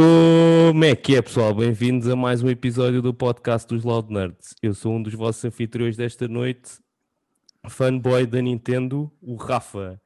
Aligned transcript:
Como 0.00 0.82
é 0.82 0.96
que 0.96 1.14
é, 1.14 1.20
pessoal? 1.20 1.52
Bem-vindos 1.52 2.08
a 2.08 2.16
mais 2.16 2.42
um 2.42 2.48
episódio 2.48 3.02
do 3.02 3.12
podcast 3.12 3.68
dos 3.68 3.84
Loud 3.84 4.10
Nerds. 4.10 4.54
Eu 4.62 4.72
sou 4.72 4.94
um 4.94 5.02
dos 5.02 5.12
vossos 5.12 5.44
anfitriões 5.44 5.94
desta 5.94 6.26
noite, 6.26 6.80
fanboy 7.68 8.24
da 8.26 8.40
Nintendo, 8.40 9.12
o 9.20 9.34
Rafa. 9.34 10.00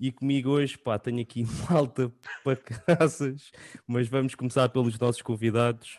E 0.00 0.10
comigo 0.10 0.50
hoje, 0.50 0.76
pá, 0.76 0.98
tenho 0.98 1.20
aqui 1.20 1.46
malta 1.70 2.12
para 2.42 2.56
casas, 2.56 3.52
mas 3.86 4.08
vamos 4.08 4.34
começar 4.34 4.68
pelos 4.70 4.98
nossos 4.98 5.22
convidados. 5.22 5.96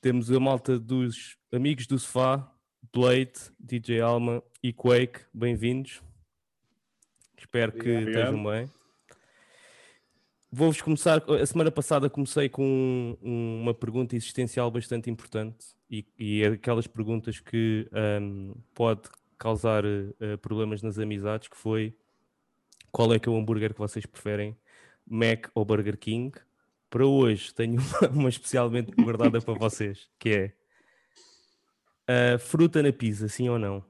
Temos 0.00 0.28
a 0.32 0.40
malta 0.40 0.80
dos 0.80 1.36
amigos 1.52 1.86
do 1.86 1.96
sofá, 1.96 2.52
Blade, 2.92 3.38
DJ 3.60 4.00
Alma 4.00 4.42
e 4.60 4.72
Quake. 4.72 5.20
Bem-vindos. 5.32 6.02
Espero 7.38 7.70
que 7.70 7.78
Obrigado. 7.88 8.08
estejam 8.08 8.42
bem. 8.42 8.77
Vou-vos 10.50 10.80
começar. 10.80 11.22
A 11.30 11.46
semana 11.46 11.70
passada 11.70 12.08
comecei 12.08 12.48
com 12.48 12.64
um- 12.64 13.16
um- 13.22 13.62
uma 13.62 13.74
pergunta 13.74 14.16
existencial 14.16 14.70
bastante 14.70 15.10
importante 15.10 15.66
e, 15.90 16.06
e 16.18 16.42
é 16.42 16.48
aquelas 16.48 16.86
perguntas 16.86 17.38
que 17.38 17.86
ahm, 17.92 18.54
pode 18.74 19.02
causar 19.38 19.84
eh, 19.84 20.36
problemas 20.40 20.82
nas 20.82 20.98
amizades, 20.98 21.48
que 21.48 21.56
foi 21.56 21.94
qual 22.90 23.12
é 23.12 23.18
que 23.18 23.28
é 23.28 23.32
o 23.32 23.36
hambúrguer 23.36 23.72
que 23.74 23.78
vocês 23.78 24.06
preferem, 24.06 24.56
Mac 25.06 25.48
ou 25.54 25.64
Burger 25.64 25.98
King? 25.98 26.36
Para 26.90 27.06
hoje 27.06 27.54
tenho 27.54 27.76
uma, 28.02 28.08
uma 28.08 28.28
especialmente 28.30 28.90
guardada 28.92 29.40
para 29.42 29.54
vocês, 29.54 30.08
que 30.18 30.30
é 30.30 30.52
ah, 32.08 32.38
fruta 32.38 32.82
na 32.82 32.92
pizza, 32.92 33.28
sim 33.28 33.48
ou 33.50 33.58
não? 33.58 33.84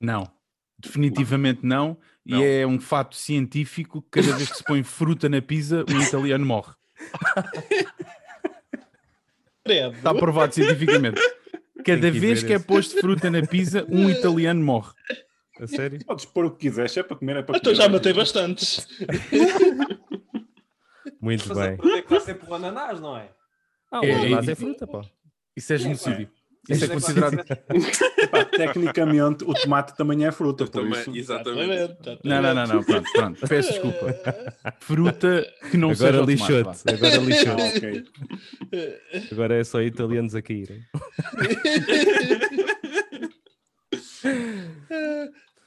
Não, 0.00 0.30
definitivamente 0.78 1.60
não. 1.66 1.88
Não. 1.88 1.98
E 2.26 2.42
é 2.42 2.66
um 2.66 2.80
fato 2.80 3.14
científico 3.16 4.00
que 4.02 4.22
cada 4.22 4.36
vez 4.36 4.50
que 4.50 4.56
se 4.58 4.64
põe 4.64 4.82
fruta 4.84 5.28
na 5.28 5.42
pizza, 5.42 5.84
um 5.88 6.00
italiano 6.00 6.44
morre. 6.46 6.72
Credo. 9.64 9.96
Está 9.96 10.14
provado 10.14 10.54
cientificamente. 10.54 11.20
Cada 11.84 12.10
que 12.10 12.18
vez 12.18 12.42
que 12.42 12.52
é 12.52 12.56
esse. 12.56 12.64
posto 12.64 12.98
fruta 13.00 13.30
na 13.30 13.42
pizza, 13.46 13.84
um 13.88 14.08
italiano 14.08 14.62
morre. 14.62 14.92
A 15.60 15.66
sério? 15.66 16.04
Podes 16.04 16.24
pôr 16.24 16.46
o 16.46 16.50
que 16.50 16.68
quiseres, 16.68 16.92
se 16.92 17.00
é 17.00 17.02
para 17.02 17.16
comer, 17.16 17.36
é 17.36 17.42
para 17.42 17.56
Então 17.58 17.72
comer. 17.72 17.82
já 17.84 17.88
matei 17.88 18.12
bastantes. 18.12 18.86
Muito 21.20 21.48
Mas 21.48 21.58
bem. 21.58 21.96
é 21.98 22.02
que 22.02 22.10
vai 22.10 22.20
ser 22.20 22.34
pelo 22.34 22.54
ananás, 22.54 23.00
não 23.00 23.16
é? 23.16 23.30
Ah, 23.90 24.00
o 24.00 24.04
É, 24.04 24.12
ananás 24.14 24.48
é- 24.48 24.52
é 24.52 24.54
fruta, 24.54 24.86
pá. 24.86 25.02
Isso 25.56 25.72
é 25.72 25.78
genocídio. 25.78 26.28
Isso 26.68 26.72
é 26.72 26.74
Isso 26.74 26.84
é 26.84 26.88
considerado. 26.88 27.44
Epá, 28.22 28.44
tecnicamente, 28.46 29.44
o 29.44 29.52
tomate 29.52 29.94
também 29.96 30.24
é 30.24 30.32
fruta, 30.32 30.64
por 30.64 30.70
Também, 30.82 30.98
isso. 31.00 31.14
exatamente. 31.16 31.96
Não, 32.24 32.40
não, 32.42 32.54
não, 32.54 32.66
não. 32.66 32.84
Pronto, 32.84 33.12
pronto. 33.12 33.46
Peço 33.46 33.70
desculpa. 33.72 34.14
Fruta 34.80 35.46
que 35.70 35.76
não 35.76 35.94
seja 35.94 36.08
Agora 36.08 36.22
o 36.22 36.26
tomate, 36.26 36.62
vá. 36.62 36.72
lixou-te, 36.72 36.94
agora 36.94 37.16
Ah, 37.16 37.18
lixou-te. 37.20 37.76
ok. 37.76 38.04
Agora 39.32 39.54
é 39.56 39.64
só 39.64 39.82
italianos 39.82 40.34
a 40.34 40.40
caírem. 40.42 40.82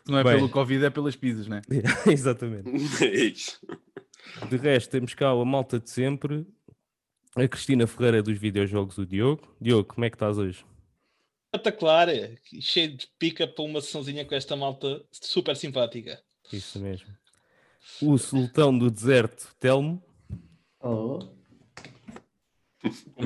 Não 0.08 0.18
é 0.20 0.24
Bem. 0.24 0.36
pelo 0.36 0.50
Covid, 0.50 0.86
é 0.86 0.90
pelas 0.90 1.16
pizzas, 1.16 1.48
né? 1.48 1.62
Exatamente. 2.08 2.70
É 3.04 3.26
isso. 3.26 3.60
De 4.50 4.58
resto, 4.58 4.90
temos 4.92 5.14
cá 5.14 5.30
a 5.30 5.46
malta 5.46 5.80
de 5.80 5.90
sempre. 5.90 6.46
A 7.36 7.48
Cristina 7.48 7.86
Ferreira 7.86 8.24
dos 8.24 8.38
videojogos, 8.38 8.98
o 8.98 9.06
Diogo. 9.06 9.56
Diogo, 9.62 9.84
como 9.94 10.06
é 10.06 10.10
que 10.10 10.16
estás 10.16 10.38
hoje? 10.38 10.66
Espetacular. 11.58 12.08
Cheio 12.62 12.96
de 12.98 13.08
pica 13.20 13.48
para 13.48 13.64
uma 13.66 13.82
sessãozinha 13.82 14.26
com 14.26 14.36
esta 14.36 14.56
malta 14.56 15.02
super 15.12 15.56
simpática. 15.56 16.20
Isso 16.52 16.80
mesmo. 16.80 17.08
O 18.02 18.18
sultão 18.18 18.78
do 18.78 18.90
deserto, 18.92 19.56
Telmo. 19.60 20.04
Oh, 20.80 21.20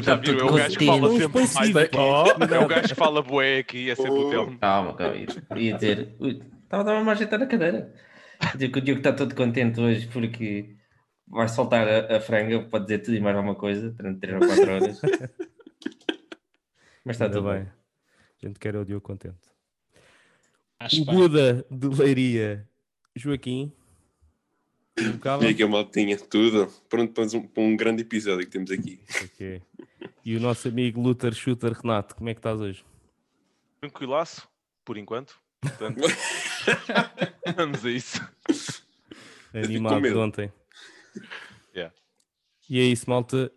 Já 0.02 0.16
viram, 0.16 0.40
é 0.40 0.44
o 0.52 0.54
gajo 0.54 0.78
que 0.78 0.86
fala 0.86 1.10
sempre 1.10 1.28
mais. 1.40 1.50
expansivo, 1.50 1.80
É 1.80 2.60
o 2.60 2.68
gajo 2.68 2.88
que 2.90 2.96
fala 2.96 3.22
bué 3.22 3.60
aqui, 3.60 3.90
é 3.90 3.96
sempre 3.96 4.12
o 4.12 4.30
Telmo. 4.30 4.60
calma, 4.60 4.96
calma. 4.96 5.16
Ia 5.58 5.74
dizer. 5.76 6.16
ui, 6.20 6.42
Estava 6.64 6.98
a 6.98 7.04
me 7.04 7.10
ajeitar 7.12 7.40
na 7.40 7.46
cadeira. 7.48 7.94
Digo 8.56 8.74
que 8.74 8.80
o 8.80 8.82
Diogo 8.82 9.00
está 9.02 9.12
todo 9.14 9.36
contente 9.36 9.80
hoje 9.80 10.08
porque 10.08 10.76
vai 11.28 11.48
soltar 11.50 11.88
a, 11.88 12.18
a 12.18 12.22
franga 12.22 12.62
para 12.70 12.84
dizer 12.84 13.00
tudo 13.00 13.16
e 13.16 13.20
mais 13.20 13.36
alguma 13.36 13.56
coisa 13.56 13.92
durante 13.92 14.20
3 14.22 14.42
ou 14.42 14.48
4 14.48 14.72
horas. 14.74 15.02
Mas 17.04 17.16
está 17.16 17.28
tudo 17.30 17.50
bem. 17.50 17.64
bem. 17.64 17.81
A 18.44 18.48
gente 18.48 18.60
quer 18.60 18.76
o 18.76 18.84
Diogo 18.84 19.02
contente. 19.02 19.38
Acho 20.80 21.02
O 21.02 21.06
bem. 21.06 21.16
Buda 21.16 21.66
de 21.70 21.88
Leiria, 21.88 22.68
Joaquim. 23.16 23.72
E 25.42 25.48
aqui 25.48 25.64
a 25.64 25.68
maltinha, 25.68 26.18
tudo. 26.18 26.68
Pronto 26.90 27.14
para 27.14 27.24
um, 27.24 27.48
para 27.48 27.64
um 27.64 27.76
grande 27.76 28.02
episódio 28.02 28.46
que 28.46 28.52
temos 28.52 28.72
aqui. 28.72 29.00
Ok. 29.24 29.62
E 30.26 30.36
o 30.36 30.40
nosso 30.40 30.68
amigo 30.68 31.00
Luther 31.00 31.34
Shooter 31.34 31.74
Renato, 31.74 32.16
como 32.16 32.30
é 32.30 32.34
que 32.34 32.40
estás 32.40 32.60
hoje? 32.60 32.84
Tranquilaço, 33.80 34.48
por 34.84 34.98
enquanto. 34.98 35.40
Portanto, 35.62 36.02
vamos 37.56 37.86
a 37.86 37.92
isso. 37.92 38.22
Animado 39.54 40.20
ontem. 40.20 40.52
Yeah. 41.76 41.94
E 42.70 42.80
é 42.80 42.84
isso, 42.84 43.10
malta. 43.10 43.52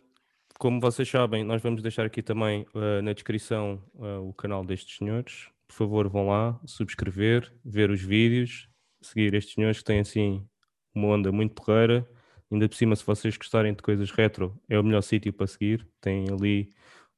Como 0.59 0.81
vocês 0.81 1.09
sabem, 1.09 1.43
nós 1.45 1.61
vamos 1.61 1.83
deixar 1.83 2.07
aqui 2.07 2.23
também 2.23 2.65
uh, 2.75 3.03
na 3.03 3.13
descrição 3.13 3.83
uh, 3.95 4.29
o 4.29 4.33
canal 4.33 4.65
destes 4.65 4.97
senhores. 4.97 5.49
Por 5.67 5.75
favor, 5.75 6.09
vão 6.09 6.29
lá, 6.29 6.59
subscrever, 6.65 7.53
ver 7.65 7.91
os 7.91 8.01
vídeos, 8.01 8.69
seguir 9.03 9.35
estes 9.35 9.55
senhores 9.55 9.79
que 9.79 9.85
têm 9.85 10.01
assim 10.01 10.47
uma 10.95 11.09
onda 11.09 11.33
muito 11.33 11.55
porreira. 11.55 12.09
Ainda 12.51 12.69
por 12.69 12.77
cima, 12.77 12.95
se 12.95 13.05
vocês 13.05 13.37
gostarem 13.37 13.75
de 13.75 13.83
coisas 13.83 14.11
retro, 14.11 14.59
é 14.69 14.79
o 14.79 14.85
melhor 14.85 15.03
sítio 15.03 15.33
para 15.33 15.47
seguir. 15.47 15.87
Tem 16.01 16.27
ali 16.31 16.73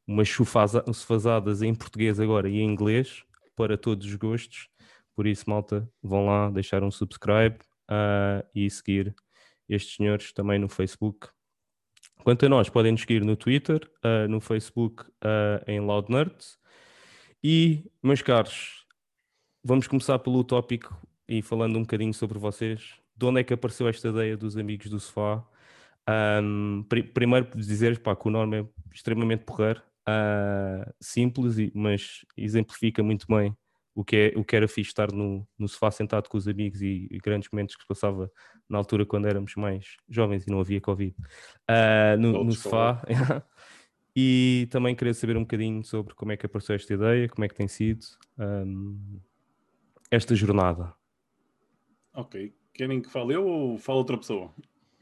umas 0.07 0.29
chufaza- 0.29 0.85
chufazadas 0.87 1.63
em 1.63 1.75
português 1.75 2.19
agora 2.19 2.49
e 2.49 2.59
em 2.59 2.65
inglês 2.65 3.23
para 3.55 3.77
todos 3.77 4.07
os 4.07 4.15
gostos. 4.15 4.69
Por 5.15 5.27
isso, 5.27 5.49
malta, 5.49 5.89
vão 6.03 6.27
lá 6.27 6.51
deixar 6.51 6.83
um 6.83 6.91
subscribe 6.91 7.59
ah, 7.89 8.45
e 8.55 8.69
seguir 8.71 9.15
estes 9.69 9.97
senhores 9.97 10.33
também 10.33 10.59
no 10.59 10.69
Facebook. 10.69 11.29
Quanto 12.25 12.45
a 12.45 12.49
nós, 12.49 12.69
podem 12.69 12.93
nos 12.93 13.03
seguir 13.03 13.25
no 13.25 13.37
Twitter, 13.37 13.89
ah, 14.03 14.27
no 14.29 14.41
Facebook, 14.41 15.05
ah, 15.23 15.63
em 15.67 15.81
Loud 15.81 16.11
Nerds. 16.11 16.59
E, 17.43 17.91
meus 18.03 18.23
caros, 18.23 18.85
vamos 19.63 19.87
começar 19.87 20.19
pelo 20.19 20.43
tópico 20.43 20.97
e 21.29 21.43
falando 21.43 21.77
um 21.77 21.83
bocadinho 21.83 22.13
sobre 22.15 22.39
vocês. 22.39 22.95
De 23.17 23.25
onde 23.27 23.41
é 23.41 23.45
que 23.45 23.55
apareceu 23.55 23.89
esta 23.89 24.09
ideia 24.09 24.37
dos 24.37 24.57
amigos 24.57 24.91
do 24.91 24.99
sofá? 24.99 25.45
Ahm, 26.07 26.83
pri- 26.89 27.03
primeiro, 27.03 27.47
por 27.47 27.61
dizer 27.61 27.99
pá, 28.01 28.15
que 28.17 28.29
o 28.29 28.31
nome 28.31 28.61
é 28.61 28.67
extremamente 28.93 29.45
porreiro, 29.45 29.83
ah, 30.07 30.93
simples, 31.01 31.57
mas 31.75 32.25
exemplifica 32.37 33.03
muito 33.03 33.27
bem 33.29 33.57
o 33.97 34.05
que, 34.05 34.17
é, 34.17 34.39
o 34.39 34.45
que 34.45 34.55
era 34.55 34.69
fixe 34.69 34.91
estar 34.91 35.11
no, 35.11 35.49
no 35.59 35.67
sofá 35.67 35.91
sentado 35.91 36.29
com 36.29 36.37
os 36.37 36.47
amigos 36.47 36.83
e, 36.83 37.09
e 37.11 37.19
grandes 37.19 37.49
momentos 37.51 37.75
que 37.75 37.81
se 37.81 37.89
passava 37.89 38.31
na 38.69 38.77
altura 38.77 39.07
quando 39.07 39.27
éramos 39.27 39.55
mais 39.57 39.97
jovens 40.07 40.47
e 40.47 40.51
não 40.51 40.61
havia 40.61 40.83
Covid. 40.83 41.17
Ah, 41.67 42.15
no, 42.19 42.45
no 42.45 42.53
sofá. 42.53 43.03
e 44.15 44.69
também 44.71 44.95
queria 44.95 45.15
saber 45.15 45.39
um 45.39 45.41
bocadinho 45.41 45.83
sobre 45.83 46.15
como 46.15 46.31
é 46.31 46.37
que 46.37 46.45
apareceu 46.45 46.77
esta 46.77 46.93
ideia, 46.93 47.27
como 47.27 47.47
é 47.47 47.49
que 47.49 47.55
tem 47.55 47.67
sido 47.67 48.05
ahm, 48.39 49.19
esta 50.11 50.35
jornada. 50.35 50.93
Ok. 52.13 52.55
Querem 52.75 53.01
que 53.01 53.11
fale 53.11 53.35
eu 53.35 53.47
ou 53.47 53.79
fala 53.79 53.99
outra 53.99 54.19
pessoa? 54.19 54.53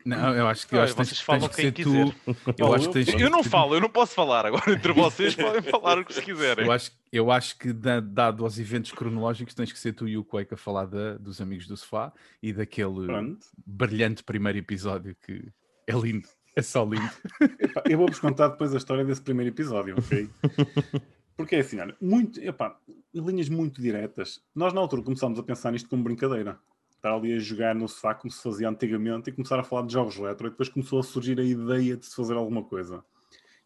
Não, 0.04 0.34
eu 0.34 0.46
acho 0.46 0.66
que, 0.66 0.74
eu 0.76 0.82
acho 0.82 0.92
que 0.92 0.96
tens, 0.98 1.08
vocês 1.08 1.18
tens 1.18 1.24
falam 1.26 1.48
que 1.48 1.56
quem 1.56 1.64
ser 1.64 1.72
tu. 1.72 2.14
Eu 2.58 2.74
acho 2.74 2.88
que 2.90 3.04
tens 3.04 3.20
Eu 3.20 3.30
não 3.30 3.42
falo, 3.42 3.74
eu 3.74 3.80
não 3.80 3.88
posso 3.88 4.14
falar. 4.14 4.44
Agora 4.44 4.70
entre 4.70 4.92
vocês 4.94 5.34
podem 5.34 5.62
falar 5.62 5.98
o 5.98 6.04
que 6.04 6.12
se 6.12 6.20
quiserem. 6.22 6.66
Eu 6.66 6.72
acho, 6.72 6.90
eu 7.10 7.30
acho 7.30 7.58
que, 7.58 7.72
da- 7.72 8.00
dado 8.00 8.44
aos 8.44 8.58
eventos 8.58 8.92
cronológicos, 8.92 9.54
tens 9.54 9.72
que 9.72 9.78
ser 9.78 9.92
tu 9.94 10.06
e 10.06 10.18
o 10.18 10.24
Quake 10.24 10.52
a 10.52 10.56
falar 10.56 10.84
da- 10.86 11.14
dos 11.16 11.40
amigos 11.40 11.66
do 11.66 11.76
sofá 11.76 12.12
e 12.42 12.52
daquele 12.52 13.06
Pronto. 13.06 13.46
brilhante 13.66 14.22
primeiro 14.22 14.58
episódio 14.58 15.16
que 15.24 15.50
é 15.86 15.92
lindo. 15.94 16.28
É 16.56 16.60
só 16.62 16.84
lindo. 16.84 17.10
Epá, 17.58 17.82
eu 17.88 17.96
vou-vos 17.98 18.18
contar 18.18 18.48
depois 18.48 18.74
a 18.74 18.76
história 18.78 19.04
desse 19.04 19.22
primeiro 19.22 19.52
episódio, 19.54 19.96
ok? 19.98 20.28
Porque 21.36 21.56
é 21.56 21.60
assim, 21.60 21.80
olha, 21.80 21.96
muito, 22.00 22.40
epá, 22.40 22.78
linhas 23.12 23.48
muito 23.48 23.82
diretas. 23.82 24.40
Nós 24.54 24.72
na 24.72 24.80
altura 24.80 25.02
começámos 25.02 25.36
a 25.38 25.42
pensar 25.42 25.72
nisto 25.72 25.88
como 25.88 26.04
brincadeira. 26.04 26.56
Estar 27.04 27.16
ali 27.16 27.34
a 27.34 27.38
jogar 27.38 27.74
no 27.74 27.86
sofá 27.86 28.14
como 28.14 28.30
se 28.30 28.42
fazia 28.42 28.66
antigamente 28.66 29.28
e 29.28 29.32
começar 29.34 29.60
a 29.60 29.62
falar 29.62 29.86
de 29.86 29.92
jogos 29.92 30.16
retro 30.16 30.46
e 30.46 30.50
depois 30.50 30.70
começou 30.70 31.00
a 31.00 31.02
surgir 31.02 31.38
a 31.38 31.44
ideia 31.44 31.98
de 31.98 32.06
se 32.06 32.16
fazer 32.16 32.32
alguma 32.32 32.64
coisa. 32.64 33.04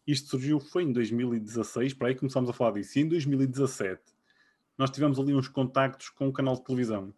Isto 0.05 0.31
surgiu 0.31 0.59
foi 0.59 0.83
em 0.83 0.91
2016, 0.91 1.93
para 1.93 2.09
aí 2.09 2.15
começámos 2.15 2.49
a 2.49 2.53
falar 2.53 2.71
disso. 2.71 2.99
E 2.99 3.01
em 3.01 3.07
2017 3.07 4.01
nós 4.77 4.89
tivemos 4.89 5.17
ali 5.17 5.33
uns 5.33 5.47
contactos 5.47 6.09
com 6.09 6.27
um 6.27 6.33
canal 6.33 6.55
de 6.55 6.65
televisão 6.65 7.13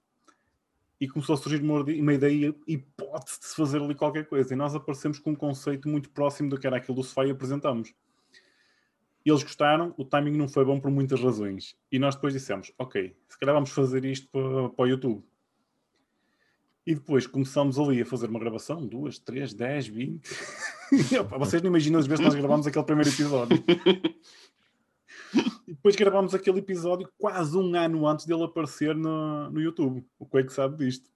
e 0.99 1.07
começou 1.07 1.33
a 1.33 1.37
surgir 1.39 1.63
uma, 1.63 1.81
uma 1.81 2.13
ideia, 2.13 2.53
hipótese 2.67 3.39
de 3.39 3.45
se 3.47 3.55
fazer 3.55 3.81
ali 3.81 3.95
qualquer 3.95 4.27
coisa. 4.27 4.53
E 4.53 4.55
nós 4.55 4.75
aparecemos 4.75 5.17
com 5.17 5.31
um 5.31 5.35
conceito 5.35 5.89
muito 5.89 6.11
próximo 6.11 6.51
do 6.51 6.59
que 6.59 6.67
era 6.67 6.77
aquilo 6.77 6.97
do 6.97 7.03
sofá 7.03 7.25
e 7.25 7.31
apresentamos. 7.31 7.95
Eles 9.25 9.41
gostaram, 9.41 9.91
o 9.97 10.05
timing 10.05 10.37
não 10.37 10.47
foi 10.47 10.65
bom 10.65 10.79
por 10.79 10.91
muitas 10.91 11.19
razões. 11.19 11.75
E 11.91 11.97
nós 11.97 12.13
depois 12.13 12.31
dissemos, 12.31 12.71
ok, 12.77 13.15
se 13.27 13.39
calhar 13.39 13.55
vamos 13.55 13.71
fazer 13.71 14.05
isto 14.05 14.27
para, 14.29 14.69
para 14.69 14.83
o 14.83 14.87
YouTube. 14.87 15.30
E 16.85 16.95
depois 16.95 17.27
começamos 17.27 17.77
ali 17.77 18.01
a 18.01 18.05
fazer 18.05 18.27
uma 18.27 18.39
gravação, 18.39 18.85
duas, 18.85 19.19
três, 19.19 19.53
dez, 19.53 19.87
vinte. 19.87 20.29
Vocês 21.37 21.61
não 21.61 21.69
imaginam 21.69 21.99
as 21.99 22.07
vezes 22.07 22.19
que 22.19 22.25
nós 22.25 22.35
gravámos 22.35 22.65
aquele 22.65 22.85
primeiro 22.85 23.09
episódio. 23.09 23.63
E 25.67 25.73
depois 25.73 25.95
gravámos 25.95 26.35
aquele 26.35 26.59
episódio 26.59 27.09
quase 27.17 27.57
um 27.57 27.75
ano 27.75 28.05
antes 28.07 28.25
dele 28.25 28.43
aparecer 28.43 28.95
no, 28.95 29.49
no 29.49 29.61
YouTube. 29.61 30.05
O 30.19 30.25
Quake 30.25 30.51
sabe 30.51 30.85
disto. 30.85 31.09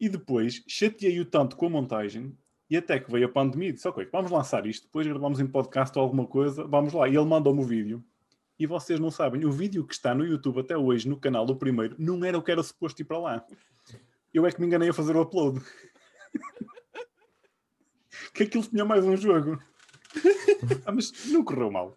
E 0.00 0.08
depois 0.08 0.64
chateei-o 0.66 1.24
tanto 1.24 1.56
com 1.56 1.66
a 1.66 1.70
montagem 1.70 2.36
e 2.70 2.76
até 2.76 2.98
que 2.98 3.10
veio 3.10 3.26
a 3.26 3.28
pandemia 3.28 3.68
e 3.68 3.72
disse: 3.72 3.86
Ok, 3.88 4.08
vamos 4.12 4.30
lançar 4.30 4.66
isto. 4.66 4.86
Depois 4.86 5.06
gravamos 5.06 5.38
em 5.40 5.46
podcast 5.46 5.96
ou 5.98 6.04
alguma 6.04 6.26
coisa, 6.26 6.64
vamos 6.64 6.92
lá. 6.92 7.08
E 7.08 7.16
ele 7.16 7.24
mandou-me 7.24 7.60
o 7.60 7.64
vídeo. 7.64 8.04
E 8.58 8.66
vocês 8.66 8.98
não 8.98 9.10
sabem, 9.10 9.44
o 9.44 9.52
vídeo 9.52 9.86
que 9.86 9.94
está 9.94 10.12
no 10.12 10.26
YouTube 10.26 10.58
até 10.58 10.76
hoje, 10.76 11.08
no 11.08 11.16
canal 11.16 11.46
do 11.46 11.54
primeiro, 11.54 11.94
não 11.96 12.24
era 12.24 12.36
o 12.36 12.42
que 12.42 12.50
era 12.50 12.60
suposto 12.60 13.00
ir 13.00 13.04
para 13.04 13.18
lá. 13.18 13.46
Eu 14.38 14.46
é 14.46 14.52
que 14.52 14.60
me 14.60 14.68
enganei 14.68 14.88
a 14.88 14.94
fazer 14.94 15.16
o 15.16 15.22
upload. 15.22 15.60
que 18.32 18.44
aquilo 18.44 18.62
tinha 18.62 18.84
mais 18.84 19.04
um 19.04 19.16
jogo. 19.16 19.60
Ah, 20.84 20.90
mas 20.90 21.12
não 21.26 21.44
correu 21.44 21.70
mal. 21.70 21.96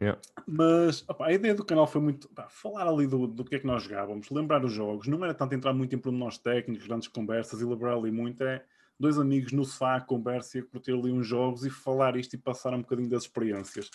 Yeah. 0.00 0.20
Mas 0.46 1.02
opá, 1.08 1.28
a 1.28 1.32
ideia 1.32 1.54
do 1.54 1.64
canal 1.64 1.86
foi 1.86 2.00
muito 2.00 2.28
pá, 2.28 2.48
falar 2.50 2.86
ali 2.86 3.06
do, 3.06 3.26
do 3.26 3.44
que 3.44 3.54
é 3.54 3.58
que 3.58 3.66
nós 3.66 3.84
jogávamos, 3.84 4.28
lembrar 4.30 4.64
os 4.64 4.72
jogos, 4.72 5.06
não 5.06 5.24
era 5.24 5.32
tanto 5.32 5.54
entrar 5.54 5.72
muito 5.72 5.94
em 5.94 5.98
pormenores 5.98 6.36
técnicos, 6.36 6.86
grandes 6.86 7.08
conversas 7.08 7.60
e 7.60 7.64
lembrar 7.64 7.94
ali 7.94 8.10
muito, 8.10 8.42
é 8.42 8.62
dois 8.98 9.18
amigos 9.18 9.52
no 9.52 9.64
sofá, 9.64 10.00
conversa 10.00 10.58
e 10.58 10.62
curtir 10.62 10.92
ali 10.92 11.10
uns 11.10 11.26
jogos 11.26 11.64
e 11.64 11.70
falar 11.70 12.16
isto 12.16 12.34
e 12.34 12.38
passar 12.38 12.74
um 12.74 12.82
bocadinho 12.82 13.08
das 13.08 13.22
experiências. 13.22 13.90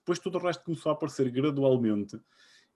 Depois 0.00 0.18
tudo 0.18 0.36
o 0.36 0.40
resto 0.40 0.64
começou 0.64 0.90
a 0.90 0.94
aparecer 0.94 1.30
gradualmente 1.30 2.20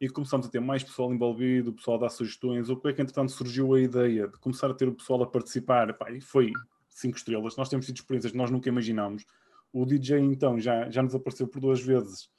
e 0.01 0.09
começamos 0.09 0.47
a 0.47 0.51
ter 0.51 0.61
mais 0.61 0.83
pessoal 0.83 1.13
envolvido, 1.13 1.71
o 1.71 1.75
pessoal 1.75 1.99
dar 1.99 2.09
sugestões. 2.09 2.71
O 2.71 2.77
que 2.77 2.89
é 2.89 2.93
que 2.93 3.03
entretanto 3.03 3.31
surgiu 3.33 3.75
a 3.75 3.81
ideia 3.81 4.27
de 4.27 4.39
começar 4.39 4.71
a 4.71 4.75
ter 4.75 4.89
o 4.89 4.95
pessoal 4.95 5.23
a 5.23 5.27
participar? 5.27 5.93
Pá, 5.93 6.11
e 6.11 6.21
foi 6.21 6.53
cinco 6.89 7.19
estrelas. 7.19 7.57
Nós 7.57 7.69
temos 7.69 7.85
tido 7.85 7.97
experiências 7.97 8.33
que 8.33 8.39
nós 8.39 8.51
nunca 8.51 8.69
imaginámos. 8.69 9.27
O 9.73 9.85
DJ 9.85 10.19
então 10.21 10.59
já, 10.59 10.89
já 10.89 11.03
nos 11.03 11.15
apareceu 11.15 11.47
por 11.47 11.61
duas 11.61 11.81
vezes 11.81 12.31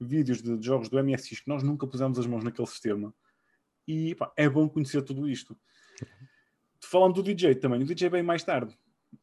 vídeos 0.00 0.40
de, 0.40 0.56
de 0.56 0.64
jogos 0.64 0.88
do 0.88 1.02
MSX 1.02 1.40
que 1.40 1.48
nós 1.48 1.62
nunca 1.62 1.86
pusemos 1.86 2.18
as 2.18 2.26
mãos 2.26 2.42
naquele 2.42 2.66
sistema. 2.66 3.12
E 3.86 4.14
pá, 4.14 4.32
é 4.34 4.48
bom 4.48 4.66
conhecer 4.66 5.02
tudo 5.02 5.28
isto. 5.28 5.56
Falando 6.82 7.16
do 7.16 7.22
DJ 7.22 7.54
também, 7.56 7.82
o 7.82 7.84
DJ 7.84 8.08
veio 8.08 8.24
mais 8.24 8.42
tarde. 8.42 8.76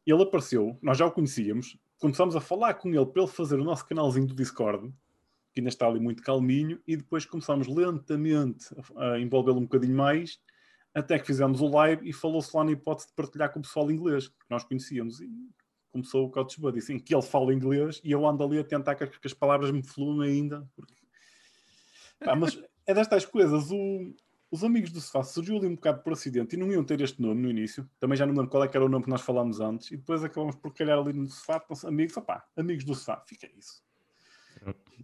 Ele 0.06 0.22
apareceu, 0.22 0.78
nós 0.80 0.96
já 0.96 1.04
o 1.04 1.10
conhecíamos, 1.10 1.76
começámos 1.98 2.36
a 2.36 2.40
falar 2.40 2.74
com 2.74 2.88
ele 2.94 3.06
para 3.06 3.22
ele 3.22 3.30
fazer 3.30 3.58
o 3.58 3.64
nosso 3.64 3.84
canalzinho 3.86 4.26
do 4.26 4.34
Discord, 4.34 4.92
que 5.52 5.60
ainda 5.60 5.68
está 5.68 5.86
ali 5.86 6.00
muito 6.00 6.22
calminho, 6.22 6.80
e 6.86 6.96
depois 6.96 7.24
começámos 7.24 7.66
lentamente 7.66 8.66
a, 8.96 9.18
envolvê-lo 9.18 9.58
um 9.58 9.62
bocadinho 9.62 9.96
mais, 9.96 10.38
até 10.94 11.18
que 11.18 11.26
fizemos 11.26 11.60
o 11.60 11.68
live 11.68 12.08
e 12.08 12.12
falou-se 12.12 12.56
lá 12.56 12.64
na 12.64 12.72
hipótese 12.72 13.08
de 13.08 13.14
partilhar 13.14 13.52
com 13.52 13.60
o 13.60 13.62
pessoal 13.62 13.90
inglês, 13.90 14.28
que 14.28 14.34
nós 14.50 14.64
conhecíamos. 14.64 15.20
E 15.20 15.28
começou 15.90 16.26
o 16.26 16.30
Couch 16.30 16.60
Buddy, 16.60 16.80
que 17.00 17.14
ele 17.14 17.22
fala 17.22 17.52
inglês 17.52 18.00
e 18.04 18.10
eu 18.10 18.26
ando 18.26 18.44
ali 18.44 18.58
a 18.58 18.64
tentar 18.64 18.94
que, 18.94 19.08
as 19.24 19.34
palavras 19.34 19.70
me 19.70 19.82
fluam 19.82 20.20
ainda. 20.20 20.68
Porque... 20.74 20.94
Pá, 22.20 22.34
mas 22.34 22.60
é 22.86 22.94
destas 22.94 23.24
coisas. 23.24 23.70
O, 23.70 24.14
os 24.50 24.64
amigos 24.64 24.90
do 24.90 25.00
sofá 25.00 25.22
surgiu 25.22 25.56
ali 25.56 25.66
um 25.66 25.74
bocado 25.74 26.02
por 26.02 26.12
acidente 26.12 26.56
e 26.56 26.58
não 26.58 26.70
iam 26.70 26.84
ter 26.84 27.00
este 27.00 27.20
nome 27.20 27.42
no 27.42 27.50
início. 27.50 27.88
Também 27.98 28.16
já 28.16 28.26
não 28.26 28.34
lembro 28.34 28.50
qual 28.50 28.64
é 28.64 28.68
era 28.68 28.84
o 28.84 28.88
nome 28.88 29.04
que 29.04 29.10
nós 29.10 29.20
falámos 29.20 29.60
antes. 29.60 29.90
E 29.90 29.96
depois 29.96 30.22
acabamos 30.24 30.56
por 30.56 30.72
calhar 30.74 30.98
ali 30.98 31.12
no 31.12 31.28
sofá, 31.28 31.62
então, 31.64 31.88
amigos, 31.88 32.16
opá, 32.16 32.46
amigos 32.56 32.84
do 32.84 32.94
sofá, 32.94 33.22
fica 33.26 33.48
isso. 33.56 33.82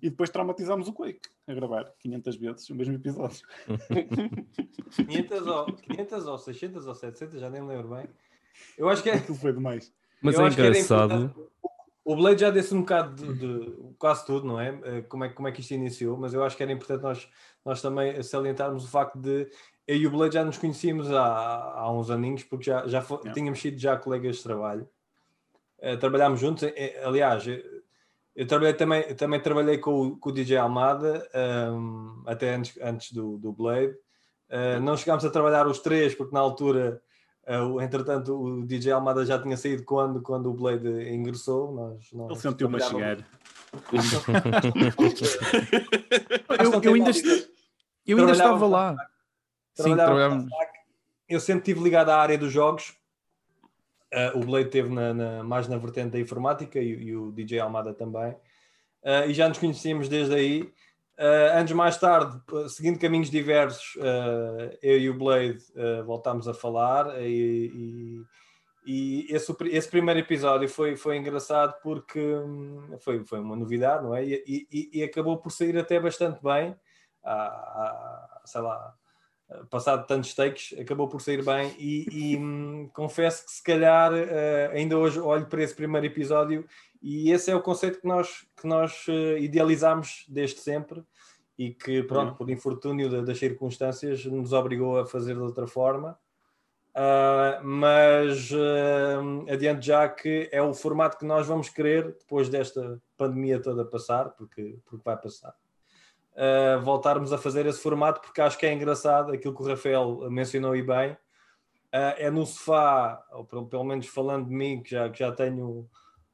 E 0.03 0.11
depois 0.11 0.29
traumatizámos 0.31 0.89
o 0.89 0.93
Quake 0.93 1.29
a 1.47 1.55
gravar 1.55 1.85
500 1.99 2.37
vezes 2.37 2.69
o 2.71 2.75
mesmo 2.75 2.95
episódio. 2.95 3.47
500 5.07 5.47
ou, 5.47 5.67
500 5.67 6.27
ou 6.27 6.39
600 6.39 6.87
ou 6.87 6.95
700, 6.95 7.41
já 7.41 7.51
nem 7.51 7.63
me 7.63 7.69
lembro 7.69 7.89
bem. 7.97 8.09
Eu 8.77 8.89
acho 8.89 9.03
que 9.03 9.11
é, 9.11 9.15
Aquilo 9.15 9.37
foi 9.37 9.53
demais. 9.53 9.93
Mas 10.21 10.35
eu 10.37 10.45
é 10.47 10.49
engraçado. 10.49 11.51
O 12.05 12.15
Blade 12.17 12.41
já 12.43 12.51
disse 12.51 12.75
um 12.75 12.81
bocado 12.81 13.15
de, 13.15 13.35
de 13.35 13.77
quase 13.99 14.27
tudo, 14.27 14.47
não 14.47 14.61
é? 14.61 14.79
Eh, 14.85 15.03
Como, 15.03 15.25
é? 15.25 15.31
como 15.31 15.49
é 15.49 15.53
que 15.53 15.63
isto 15.63 15.73
iniciou, 15.73 16.19
mas 16.19 16.35
eu 16.35 16.45
acho 16.45 16.55
que 16.55 16.63
era 16.63 16.71
importante 16.71 17.01
nós, 17.03 17.27
nós 17.65 17.81
também 17.81 18.23
salientarmos 18.23 18.85
o 18.85 18.89
facto 18.89 19.19
de 19.19 19.49
eu 19.87 19.97
e 19.97 20.07
o 20.07 20.11
Blade 20.11 20.35
já 20.35 20.45
nos 20.45 20.59
conhecíamos 20.59 21.11
há, 21.11 21.25
há 21.25 21.91
uns 21.91 22.11
aninhos, 22.11 22.45
porque 22.45 22.65
já, 22.67 22.87
já 22.87 23.01
fo- 23.01 23.15
Yeah. 23.17 23.33
tínhamos 23.33 23.59
sido 23.59 23.79
já 23.79 23.97
colegas 23.97 24.37
de 24.37 24.43
trabalho. 24.43 24.87
Eh, 25.79 25.97
trabalhámos 25.97 26.41
juntos, 26.41 26.63
eh, 26.65 27.03
aliás, 27.03 27.43
eu, 28.37 28.47
trabalhei 28.47 28.75
também, 28.75 29.03
eu 29.09 29.17
também 29.17 29.41
trabalhei 29.41 29.79
com, 29.79 30.09
o- 30.09 30.17
com 30.19 30.29
o 30.31 30.33
DJ 30.33 30.57
Almada, 30.59 31.29
ehm, 31.35 32.23
até 32.27 32.55
antes, 32.55 32.79
antes 32.83 33.13
do, 33.13 33.37
do 33.39 33.53
Blade. 33.53 33.95
Eh, 34.49 34.79
não 34.81 34.97
chegámos 34.97 35.25
a 35.25 35.31
trabalhar 35.31 35.67
os 35.67 35.79
três, 35.81 36.15
porque 36.15 36.35
na 36.35 36.41
altura 36.41 37.01
Uh, 37.47 37.79
entretanto, 37.83 38.35
o 38.35 38.65
DJ 38.67 38.93
Almada 38.93 39.23
já 39.27 39.39
tinha 39.39 39.55
saído 39.55 39.85
quando, 39.85 40.23
quando 40.23 40.49
o 40.49 40.55
Blade 40.55 40.89
ingressou. 41.13 41.75
Nós, 41.75 42.11
nós 42.15 42.31
Ele 42.31 42.41
sentiu-me 42.41 42.77
a 42.77 42.81
chegar. 42.81 43.19
Eu, 46.59 46.81
eu 46.83 46.95
ainda, 46.95 47.11
eu 48.07 48.19
ainda 48.19 48.33
estava 48.33 48.67
lá. 48.67 48.97
Sim, 49.75 49.83
trabalhava 49.95 50.05
trabalhávamos. 50.07 50.53
Eu 51.29 51.39
sempre 51.41 51.61
estive 51.61 51.81
ligado 51.85 52.09
à 52.09 52.17
área 52.17 52.39
dos 52.39 52.51
jogos. 52.51 52.95
Uh, 54.15 54.39
o 54.39 54.45
Blade 54.45 54.71
teve 54.71 54.89
na, 54.91 55.13
na- 55.13 55.43
mais 55.43 55.67
na 55.67 55.77
vertente 55.77 56.11
da 56.11 56.21
informática 56.21 56.79
e, 56.79 56.91
e 56.93 57.17
o 57.17 57.33
DJ 57.33 57.59
Almada 57.59 57.93
também. 57.93 58.33
Uh, 59.03 59.29
e 59.29 59.35
já 59.35 59.49
nos 59.49 59.59
conhecíamos 59.59 60.09
desde 60.09 60.35
aí. 60.35 60.63
Uh, 61.19 61.59
anos 61.59 61.73
mais 61.73 61.97
tarde, 61.99 62.41
seguindo 62.69 62.99
caminhos 62.99 63.31
diversos, 63.31 63.95
eu 64.83 64.99
e 64.99 65.09
o 65.11 65.17
Blade 65.17 65.59
voltámos 66.05 66.49
a 66.49 66.55
falar 66.55 67.21
e, 67.23 67.71
e- 67.73 68.23
e 68.87 69.27
esse, 69.31 69.55
esse 69.71 69.89
primeiro 69.89 70.21
episódio 70.21 70.69
foi, 70.69 70.95
foi 70.97 71.17
engraçado 71.17 71.75
porque 71.83 72.21
hum, 72.21 72.97
foi, 73.01 73.25
foi 73.25 73.39
uma 73.41 73.57
novidade, 73.57 74.03
não 74.05 74.15
é? 74.15 74.25
E, 74.27 75.03
acabou 75.03 75.39
por 75.39 75.51
sair 75.51 75.79
até 75.79 75.99
bastante 75.99 76.43
bem. 76.43 76.77
Há- 77.23 77.33
há, 77.33 78.43
sei 78.45 78.61
lá, 78.61 78.95
passado 79.71 80.07
tantos 80.07 80.35
takes, 80.35 80.79
acabou 80.79 81.09
por 81.09 81.21
sair 81.21 81.45
bem 81.45 81.75
e, 81.79 82.07
e, 82.33 82.37
hum, 82.37 82.89
confesso 82.95 83.45
que 83.45 83.53
se 83.53 83.63
calhar 83.63 84.13
eh, 84.15 84.71
ainda 84.73 84.97
hoje 84.99 85.21
olho 85.21 85.47
para 85.47 85.63
esse 85.63 85.75
primeiro 85.75 86.07
episódio 86.07 86.67
e 87.03 87.31
esse 87.31 87.51
é 87.51 87.55
o 87.57 87.61
conceito 87.63 88.01
que 88.01 88.07
nós, 88.09 88.47
que 88.61 88.67
nós 88.67 89.05
eh, 89.09 89.39
idealizámos 89.41 90.25
desde 90.29 90.61
sempre 90.61 91.03
e 91.59 91.71
que 91.73 92.03
pronto, 92.03 92.31
Uhum. 92.31 92.37
por 92.37 92.51
infortúnio 92.51 93.09
da- 93.11 93.21
das 93.21 93.39
circunstâncias 93.39 94.25
nos 94.25 94.53
obrigou 94.53 94.99
a 94.99 95.07
fazer 95.07 95.35
de 95.35 95.41
outra 95.41 95.67
forma. 95.67 96.19
Ah, 96.97 97.61
mas 97.63 98.51
ah, 98.53 99.53
adiante 99.53 99.87
já 99.87 100.09
que 100.09 100.49
é 100.53 100.63
o 100.63 100.73
formato 100.73 101.19
que 101.19 101.25
nós 101.25 101.47
vamos 101.47 101.69
querer 101.69 102.13
depois 102.19 102.49
desta 102.49 103.01
pandemia 103.17 103.61
toda 103.61 103.85
passar, 103.85 104.31
porque, 104.31 104.79
porque 104.85 105.05
vai 105.05 105.17
passar 105.17 105.55
uh, 106.35 106.81
voltarmos 106.83 107.33
a 107.33 107.39
fazer 107.39 107.67
esse 107.67 107.81
formato, 107.81 108.21
porque 108.21 108.41
acho 108.41 108.59
que 108.59 108.67
é 108.67 108.73
engraçado 108.73 109.33
aquilo 109.33 109.55
que 109.55 109.63
o 109.63 109.67
Rafael 109.67 110.31
mencionou 110.31 110.77
e 110.77 110.83
bem. 110.83 111.13
Uh, 111.93 112.15
é 112.19 112.31
no 112.31 112.45
sofá, 112.45 113.25
ou 113.33 113.45
pelo, 113.45 113.67
pelo 113.67 113.85
menos 113.85 114.07
falando 114.07 114.49
de 114.49 114.55
mim, 114.55 114.83
que 114.83 114.91
já, 114.91 115.09
que 115.09 115.19
já 115.19 115.33
tenho 115.33 115.89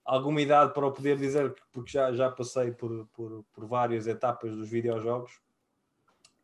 alguma 0.04 0.40
idade 0.40 0.72
para 0.72 0.86
o 0.86 0.92
poder 0.92 1.16
dizer, 1.16 1.54
porque 1.70 1.92
já, 1.92 2.12
já 2.12 2.30
passei 2.30 2.72
por, 2.72 3.06
por, 3.12 3.44
por 3.52 3.66
várias 3.66 4.06
etapas 4.06 4.56
dos 4.56 4.68
videojogos 4.68 5.40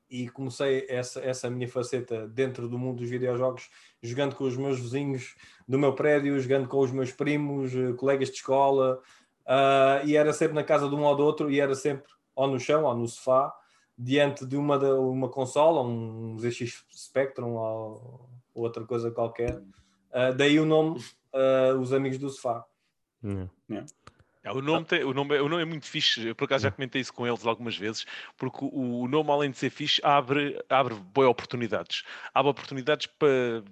e 0.08 0.28
comecei 0.28 0.86
essa, 0.88 1.20
essa 1.20 1.50
minha 1.50 1.68
faceta 1.68 2.28
dentro 2.28 2.68
do 2.68 2.78
mundo 2.78 2.98
dos 2.98 3.10
videojogos, 3.10 3.68
jogando 4.00 4.36
com 4.36 4.44
os 4.44 4.56
meus 4.56 4.78
vizinhos 4.78 5.34
do 5.66 5.78
meu 5.78 5.94
prédio, 5.94 6.38
jogando 6.38 6.68
com 6.68 6.78
os 6.78 6.92
meus 6.92 7.10
primos, 7.10 7.74
eh, 7.74 7.92
colegas 7.94 8.28
de 8.28 8.36
escola, 8.36 9.00
ah, 9.44 10.00
e 10.04 10.16
era 10.16 10.32
sempre 10.32 10.54
na 10.54 10.62
casa 10.62 10.88
de 10.88 10.94
um 10.94 11.02
ou 11.02 11.16
do 11.16 11.24
outro, 11.24 11.50
e 11.50 11.58
era 11.60 11.74
sempre 11.74 12.12
ou 12.36 12.46
no 12.46 12.60
chão 12.60 12.84
ou 12.84 12.94
no 12.94 13.08
sofá, 13.08 13.52
diante 13.98 14.44
de 14.46 14.56
uma, 14.56 14.78
da- 14.78 14.94
uma 15.00 15.28
consola, 15.28 15.80
um 15.82 16.36
ZX 16.38 16.84
Spectrum 16.94 17.54
ou 17.54 18.28
outra 18.54 18.84
coisa 18.84 19.10
qualquer. 19.10 19.60
Ah, 20.12 20.30
daí 20.30 20.60
o 20.60 20.66
nome, 20.66 21.02
ah, 21.32 21.74
Os 21.80 21.92
Amigos 21.92 22.18
do 22.18 22.28
Sofá. 22.30 22.64
Yeah. 23.24 23.86
É, 24.44 24.52
o, 24.52 24.60
nome 24.62 24.84
tem- 24.84 25.02
o, 25.02 25.12
nome 25.12 25.34
é, 25.36 25.42
o 25.42 25.48
nome 25.48 25.62
é 25.62 25.64
muito 25.64 25.86
fixe, 25.86 26.24
eu 26.28 26.34
por 26.36 26.44
acaso 26.44 26.62
já 26.62 26.70
comentei 26.70 27.00
isso 27.00 27.12
com 27.12 27.26
eles 27.26 27.44
algumas 27.44 27.76
vezes, 27.76 28.06
porque 28.36 28.64
o, 28.64 29.00
o 29.02 29.08
nome, 29.08 29.28
além 29.30 29.50
de 29.50 29.56
ser 29.58 29.70
fixe, 29.70 30.00
abre, 30.04 30.62
abre 30.68 30.94
boas 30.94 31.28
oportunidades. 31.28 32.04
Abre 32.32 32.50
oportunidades 32.52 33.06
para 33.06 33.64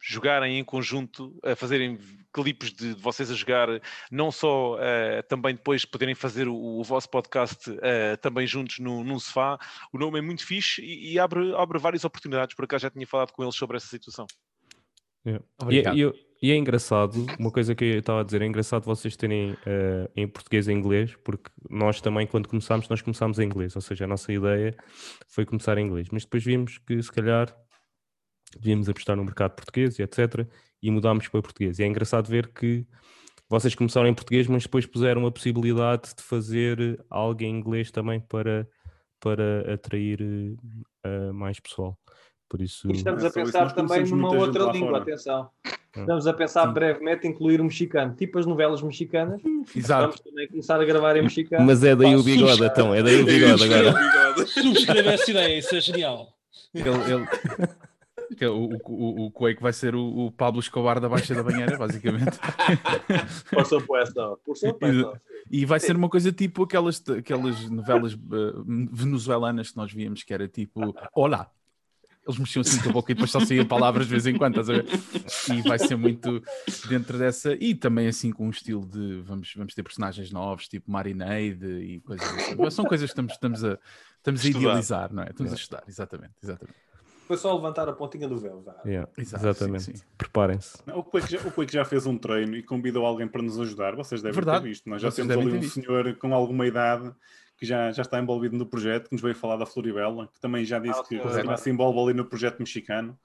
jogarem 0.00 0.58
em 0.58 0.64
conjunto, 0.64 1.38
a 1.44 1.54
fazerem 1.54 1.98
clipes 2.32 2.72
de, 2.72 2.94
de 2.94 3.00
vocês 3.00 3.30
a 3.30 3.34
jogar, 3.34 3.68
não 4.10 4.30
só 4.30 4.76
eh, 4.80 5.22
também 5.22 5.54
depois 5.54 5.84
poderem 5.84 6.14
fazer 6.14 6.48
o, 6.48 6.54
o 6.54 6.84
vosso 6.84 7.08
podcast 7.10 7.76
eh, 7.82 8.16
também 8.16 8.46
juntos 8.46 8.78
no, 8.78 9.04
num 9.04 9.18
sofá. 9.18 9.58
O 9.92 9.98
nome 9.98 10.18
é 10.18 10.22
muito 10.22 10.46
fixe 10.46 10.80
e, 10.82 11.12
e 11.12 11.18
abre, 11.18 11.54
abre 11.54 11.78
várias 11.78 12.04
oportunidades. 12.04 12.54
Por 12.54 12.64
acaso 12.64 12.82
já 12.82 12.90
tinha 12.90 13.06
falado 13.06 13.32
com 13.32 13.42
eles 13.42 13.54
sobre 13.54 13.76
essa 13.76 13.86
situação. 13.86 14.26
Yeah. 15.26 15.44
E, 15.60 15.62
Obrigado. 15.62 15.98
e 15.98 16.30
e 16.42 16.50
é 16.52 16.56
engraçado, 16.56 17.26
uma 17.38 17.50
coisa 17.50 17.74
que 17.74 17.84
eu 17.84 17.98
estava 17.98 18.22
a 18.22 18.24
dizer, 18.24 18.40
é 18.40 18.46
engraçado 18.46 18.84
vocês 18.84 19.14
terem 19.14 19.54
eh, 19.66 20.10
em 20.16 20.26
português 20.26 20.68
e 20.68 20.72
inglês, 20.72 21.14
porque 21.22 21.50
nós 21.68 22.00
também, 22.00 22.26
quando 22.26 22.48
começámos, 22.48 22.88
nós 22.88 23.02
começámos 23.02 23.38
em 23.38 23.44
inglês, 23.44 23.76
ou 23.76 23.82
seja, 23.82 24.04
a 24.04 24.08
nossa 24.08 24.32
ideia 24.32 24.74
foi 25.28 25.44
começar 25.44 25.76
em 25.76 25.84
inglês, 25.84 26.08
mas 26.10 26.24
depois 26.24 26.42
vimos 26.42 26.78
que 26.78 27.02
se 27.02 27.12
calhar 27.12 27.54
devíamos 28.58 28.88
apostar 28.88 29.16
no 29.16 29.24
mercado 29.24 29.52
português 29.52 29.98
e 29.98 30.02
etc. 30.02 30.46
E 30.82 30.90
mudámos 30.90 31.28
para 31.28 31.42
português. 31.42 31.78
E 31.78 31.82
é 31.82 31.86
engraçado 31.86 32.26
ver 32.28 32.48
que 32.48 32.86
vocês 33.48 33.74
começaram 33.74 34.08
em 34.08 34.14
português, 34.14 34.46
mas 34.46 34.62
depois 34.62 34.86
puseram 34.86 35.26
a 35.26 35.30
possibilidade 35.32 36.14
de 36.16 36.22
fazer 36.22 37.04
algo 37.10 37.42
em 37.42 37.50
inglês 37.50 37.90
também 37.90 38.20
para, 38.20 38.66
para 39.20 39.74
atrair 39.74 40.20
uh, 40.22 41.34
mais 41.34 41.58
pessoal. 41.58 41.98
Por 42.48 42.60
isso. 42.60 42.88
E 42.88 42.92
estamos 42.92 43.24
a 43.24 43.30
pensar 43.30 43.72
também 43.72 44.04
numa 44.06 44.32
outra 44.34 44.64
língua, 44.72 44.90
fora. 44.90 45.02
atenção. 45.02 45.50
Hum. 45.96 46.00
Estamos 46.00 46.26
a 46.26 46.32
pensar 46.32 46.68
Sim. 46.68 46.74
brevemente 46.74 47.26
incluir 47.26 47.60
o 47.60 47.64
mexicano, 47.64 48.14
tipo 48.14 48.38
as 48.38 48.46
novelas 48.46 48.80
mexicanas. 48.82 49.40
Exato. 49.74 50.02
Vamos 50.02 50.20
também 50.20 50.48
começar 50.48 50.80
a 50.80 50.84
gravar 50.84 51.16
em 51.16 51.22
mexicano. 51.22 51.64
Mas 51.66 51.82
é 51.82 51.94
daí 51.96 52.12
Pá, 52.12 52.18
o 52.18 52.22
bigode, 52.22 52.64
então, 52.64 52.94
é 52.94 53.02
daí 53.02 53.20
o 53.20 53.26
bigode 53.26 53.64
agora. 53.64 54.46
Subscreve 54.46 55.08
essa 55.08 55.30
ideia, 55.30 55.58
isso 55.58 55.74
é 55.74 55.80
genial. 55.80 56.28
Ele, 56.72 56.88
ele- 56.88 57.26
que 58.36 58.44
é 58.44 58.48
o, 58.48 58.70
o, 58.84 59.26
o 59.26 59.30
Quake 59.30 59.62
vai 59.62 59.72
ser 59.72 59.94
o, 59.94 60.26
o 60.26 60.32
Pablo 60.32 60.60
Escobar 60.60 61.00
da 61.00 61.08
Baixa 61.08 61.34
da 61.34 61.42
Banheira, 61.42 61.76
basicamente. 61.76 62.38
Por 63.50 63.66
supuesto, 63.66 64.40
por 64.44 64.56
supuesto. 64.56 65.20
E 65.50 65.64
vai 65.64 65.80
ser 65.80 65.96
uma 65.96 66.08
coisa 66.08 66.32
tipo 66.32 66.62
aquelas, 66.62 67.02
aquelas 67.08 67.68
novelas 67.68 68.12
eh, 68.12 68.16
venezuelanas 68.92 69.70
que 69.70 69.76
nós 69.76 69.92
víamos, 69.92 70.22
que 70.22 70.32
era 70.32 70.46
tipo, 70.46 70.94
olá. 71.14 71.50
Eles 72.26 72.38
mexiam 72.38 72.60
assim 72.60 72.80
com 72.80 72.90
a 72.90 72.92
boca 72.92 73.10
e 73.10 73.14
depois 73.14 73.30
só 73.30 73.40
saíam 73.40 73.66
palavras 73.66 74.06
de 74.06 74.12
vez 74.12 74.26
em 74.26 74.36
quando, 74.36 74.60
estás 74.60 74.70
a 74.70 74.82
ver? 74.82 74.86
E 75.56 75.62
vai 75.62 75.78
ser 75.78 75.96
muito 75.96 76.42
dentro 76.88 77.18
dessa. 77.18 77.54
E 77.54 77.74
também 77.74 78.06
assim 78.06 78.30
com 78.30 78.46
um 78.46 78.50
estilo 78.50 78.86
de. 78.86 79.22
Vamos, 79.22 79.52
vamos 79.56 79.74
ter 79.74 79.82
personagens 79.82 80.30
novos, 80.30 80.68
tipo 80.68 80.90
Marinade 80.90 81.66
e 81.66 82.00
coisas 82.00 82.28
assim. 82.28 82.70
São 82.70 82.84
coisas 82.84 83.06
que 83.06 83.12
estamos, 83.12 83.32
estamos 83.32 83.64
a, 83.64 83.78
estamos 84.18 84.44
a 84.44 84.48
idealizar, 84.48 85.12
não 85.12 85.22
é? 85.22 85.30
Estamos 85.30 85.52
a 85.52 85.56
estudar, 85.56 85.82
exatamente. 85.88 86.34
exatamente. 86.42 86.89
Foi 87.30 87.36
só 87.36 87.54
levantar 87.54 87.88
a 87.88 87.92
pontinha 87.92 88.26
do 88.26 88.36
véu. 88.40 88.64
Yeah, 88.84 89.08
Exato, 89.16 89.46
exatamente. 89.46 89.84
sim, 89.84 89.94
sim. 89.94 90.04
Preparem-se. 90.18 90.82
Não, 90.84 90.98
O 90.98 91.04
Quake, 91.04 91.30
já, 91.30 91.38
o 91.38 91.68
já 91.70 91.84
fez 91.84 92.04
um 92.04 92.18
treino 92.18 92.56
e 92.56 92.62
convidou 92.64 93.06
alguém 93.06 93.28
para 93.28 93.40
nos 93.40 93.56
ajudar. 93.60 93.94
Vocês 93.94 94.20
devem 94.20 94.34
Verdade. 94.34 94.64
ter 94.64 94.68
visto. 94.68 94.90
Nós 94.90 95.00
já 95.00 95.12
Vocês 95.12 95.28
temos 95.28 95.40
ali 95.46 95.56
um 95.56 95.60
visto. 95.60 95.74
senhor 95.80 96.16
com 96.16 96.34
alguma 96.34 96.66
idade 96.66 97.14
que 97.56 97.64
já, 97.64 97.92
já 97.92 98.02
está 98.02 98.18
envolvido 98.18 98.56
no 98.56 98.66
projeto, 98.66 99.10
que 99.10 99.12
nos 99.12 99.22
veio 99.22 99.36
falar 99.36 99.58
da 99.58 99.64
Floribela, 99.64 100.26
que 100.26 100.40
também 100.40 100.64
já 100.64 100.80
disse 100.80 100.98
Ah, 100.98 101.04
que 101.04 101.18
já 101.18 101.56
se 101.56 101.70
envolve 101.70 102.00
ali 102.00 102.14
no 102.14 102.24
projeto 102.24 102.58
mexicano. 102.58 103.16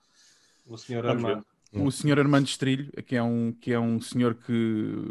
O 0.67 0.77
senhor. 0.77 1.03
Armando. 1.03 1.43
O 1.74 1.89
senhor 1.89 2.19
Armando 2.19 2.45
Estrilho, 2.45 2.91
que 3.07 3.15
é 3.15 3.24
um, 3.24 3.51
que 3.59 3.74
é 3.74 3.79
um 3.79 4.00
senhor 4.00 4.35
que 4.35 4.51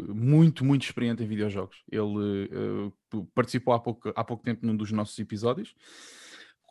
muito, 0.07 0.63
muito 0.63 0.83
experiente 0.83 1.21
em 1.21 1.27
videojogos. 1.27 1.83
Ele 1.91 2.49
eh, 2.49 3.19
participou 3.35 3.73
há 3.73 3.79
pouco, 3.79 4.13
há 4.15 4.23
pouco 4.23 4.41
tempo 4.41 4.65
num 4.65 4.75
dos 4.75 4.89
nossos 4.93 5.19
episódios. 5.19 5.75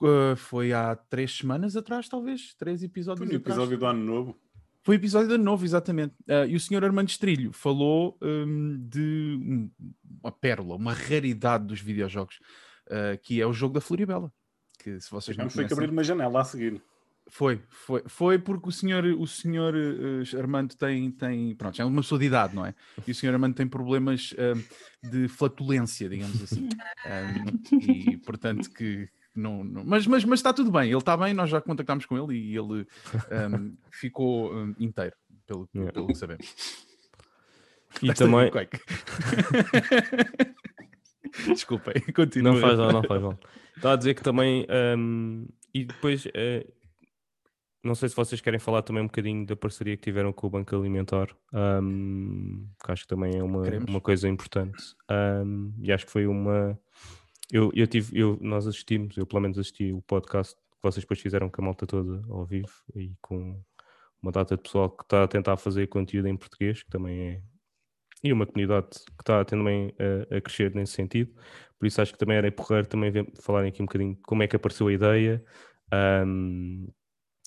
Eh, 0.03 0.37
foi 0.37 0.73
há 0.73 0.95
três 0.97 1.37
semanas 1.37 1.77
atrás, 1.77 2.09
talvez? 2.09 2.55
Três 2.55 2.81
Foi 2.81 2.87
episódios 2.87 3.29
no 3.31 3.37
atrás. 3.37 3.57
episódio 3.57 3.79
do 3.79 3.87
Ano 3.87 4.05
Novo. 4.05 4.37
Foi 4.83 4.97
o 4.97 4.99
episódio 4.99 5.29
de 5.29 5.35
ano 5.37 5.45
novo, 5.45 5.65
exatamente. 5.65 6.15
Ah, 6.29 6.45
e 6.47 6.55
o 6.55 6.61
senhor 6.61 6.85
Armando 6.85 7.09
Estrilho 7.09 7.53
falou 7.55 8.19
hum, 8.21 8.77
de 8.87 9.39
um- 9.41 9.71
uma 10.23 10.31
pérola, 10.31 10.77
uma 10.77 10.93
raridade 10.93 11.65
dos 11.67 11.81
videojogos, 11.81 12.39
ah, 12.91 13.17
que 13.23 13.41
é 13.41 13.47
o 13.47 13.53
jogo 13.55 13.73
da 13.75 13.81
Floribela. 13.81 14.31
Que 14.79 15.01
se 15.01 15.11
vocês 15.11 15.37
não 15.39 15.49
foi 15.49 15.67
que 15.67 15.73
abrir 15.73 15.89
uma 15.89 16.05
janela 16.05 16.43
a 16.43 16.45
seguir. 16.45 16.83
foi, 17.31 17.63
foi, 17.71 18.03
foi 18.07 18.39
porque 18.39 18.69
o 18.69 18.73
senhor, 18.73 19.03
o 19.07 19.27
senhor 19.27 19.75
eh, 19.75 20.39
Armando 20.39 20.75
tem, 20.77 21.11
tem, 21.11 21.55
pronto, 21.55 21.81
é 21.81 21.85
uma 21.87 22.03
pessoa 22.03 22.19
de 22.19 22.27
idade, 22.27 22.55
não 22.55 22.67
é? 22.67 22.75
E 23.07 23.11
o 23.11 23.15
senhor 23.15 23.33
Armando 23.33 23.55
tem 23.55 23.67
problemas 23.67 24.35
hum, 24.35 24.63
de 25.11 25.29
flatulência, 25.29 26.09
digamos 26.11 26.43
assim. 26.43 26.69
Hum, 27.07 27.79
e 27.81 28.17
portanto 28.19 28.71
que 28.71 29.09
não, 29.35 29.65
não- 29.65 29.85
mas, 29.85 30.07
mas, 30.07 30.25
mas 30.25 30.39
está 30.39 30.53
tudo 30.53 30.71
bem, 30.71 30.89
ele 30.91 30.99
está 30.99 31.17
bem, 31.17 31.35
nós 31.35 31.51
já 31.51 31.61
contactámos 31.61 32.07
com 32.07 32.17
ele 32.17 32.39
e 32.39 32.57
ele 32.57 32.87
hum, 33.51 33.77
ficou 33.91 34.55
hum, 34.55 34.75
inteiro, 34.79 35.15
pelo, 35.47 35.69
Yeah. 35.75 35.93
pelo 35.93 36.07
que 36.09 36.15
sabemos. 36.15 36.55
E 38.03 38.09
Desta 38.09 38.25
também. 38.25 38.51
Desculpem, 41.49 41.95
continua. 42.15 42.53
Não 42.53 42.61
faz 42.61 42.79
mal, 42.79 42.93
não 42.93 43.03
faz 43.03 43.23
mal. 43.23 43.39
Estava 43.77 43.95
a 43.95 43.97
dizer 43.97 44.15
que 44.15 44.23
também. 44.23 44.67
hum, 44.99 45.47
e 45.73 45.85
depois. 45.85 46.27
eh, 46.35 46.67
não 47.83 47.95
sei 47.95 48.09
se 48.09 48.17
vocês 48.17 48.41
querem 48.41 48.59
falar 48.59 48.83
também 48.83 49.03
um 49.03 49.07
bocadinho 49.07 49.45
da 49.45 49.55
parceria 49.55 49.95
que 49.97 50.03
tiveram 50.05 50.33
com 50.33 50.47
o 50.47 50.51
Banco 50.51 50.75
Alimentar, 50.75 51.27
que 51.27 52.91
acho 52.91 53.03
que 53.03 53.09
também 53.09 53.37
é 53.37 53.43
uma, 53.43 53.63
Queremos. 53.63 53.91
uma 53.91 54.01
coisa 54.01 54.27
importante. 54.29 54.83
E 55.83 55.93
acho 55.93 56.07
que 56.07 56.13
foi 56.13 56.27
uma. 56.27 56.79
Eu, 57.55 57.71
eu 57.73 57.87
tive, 57.87 58.19
eu, 58.19 58.37
nós 58.41 58.67
assistimos, 58.67 59.17
eu 59.17 59.25
pelo 59.25 59.41
menos 59.41 59.57
assisti 59.57 59.93
o 59.93 60.03
podcast 60.03 60.57
que 60.57 60.83
vocês 60.83 61.05
depois 61.05 61.21
fizeram 61.21 61.49
com 61.49 61.63
a 61.63 61.65
malta 61.67 61.87
toda 61.87 62.21
ao 62.29 62.45
vivo 62.45 62.73
e 62.97 63.15
com 63.23 63.63
uma 64.21 64.33
data 64.33 64.57
de 64.57 64.63
pessoal 64.65 64.91
que 64.91 65.05
está 65.05 65.23
a 65.23 65.29
tentar 65.29 65.57
fazer 65.57 65.87
conteúdo 65.87 66.27
em 66.27 66.37
português, 66.37 66.83
que 66.83 66.91
também 66.91 67.21
é. 67.21 67.43
E 68.25 68.33
uma 68.33 68.45
comunidade 68.45 68.89
que 68.89 69.23
está 69.23 69.45
também 69.45 69.95
a, 70.01 70.37
a 70.37 70.41
crescer 70.41 70.75
nesse 70.75 70.95
sentido. 70.95 71.33
Por 71.79 71.87
isso 71.87 72.03
acho 72.03 72.13
que 72.13 72.19
também 72.19 72.37
era 72.39 72.51
porreiro 72.51 72.89
também 72.89 73.13
falarem 73.41 73.69
aqui 73.69 73.81
um 73.81 73.87
bocadinho 73.87 74.19
como 74.27 74.43
é 74.43 74.49
que 74.49 74.57
apareceu 74.57 74.89
a 74.89 74.93
ideia, 74.93 75.45
hum, 76.27 76.89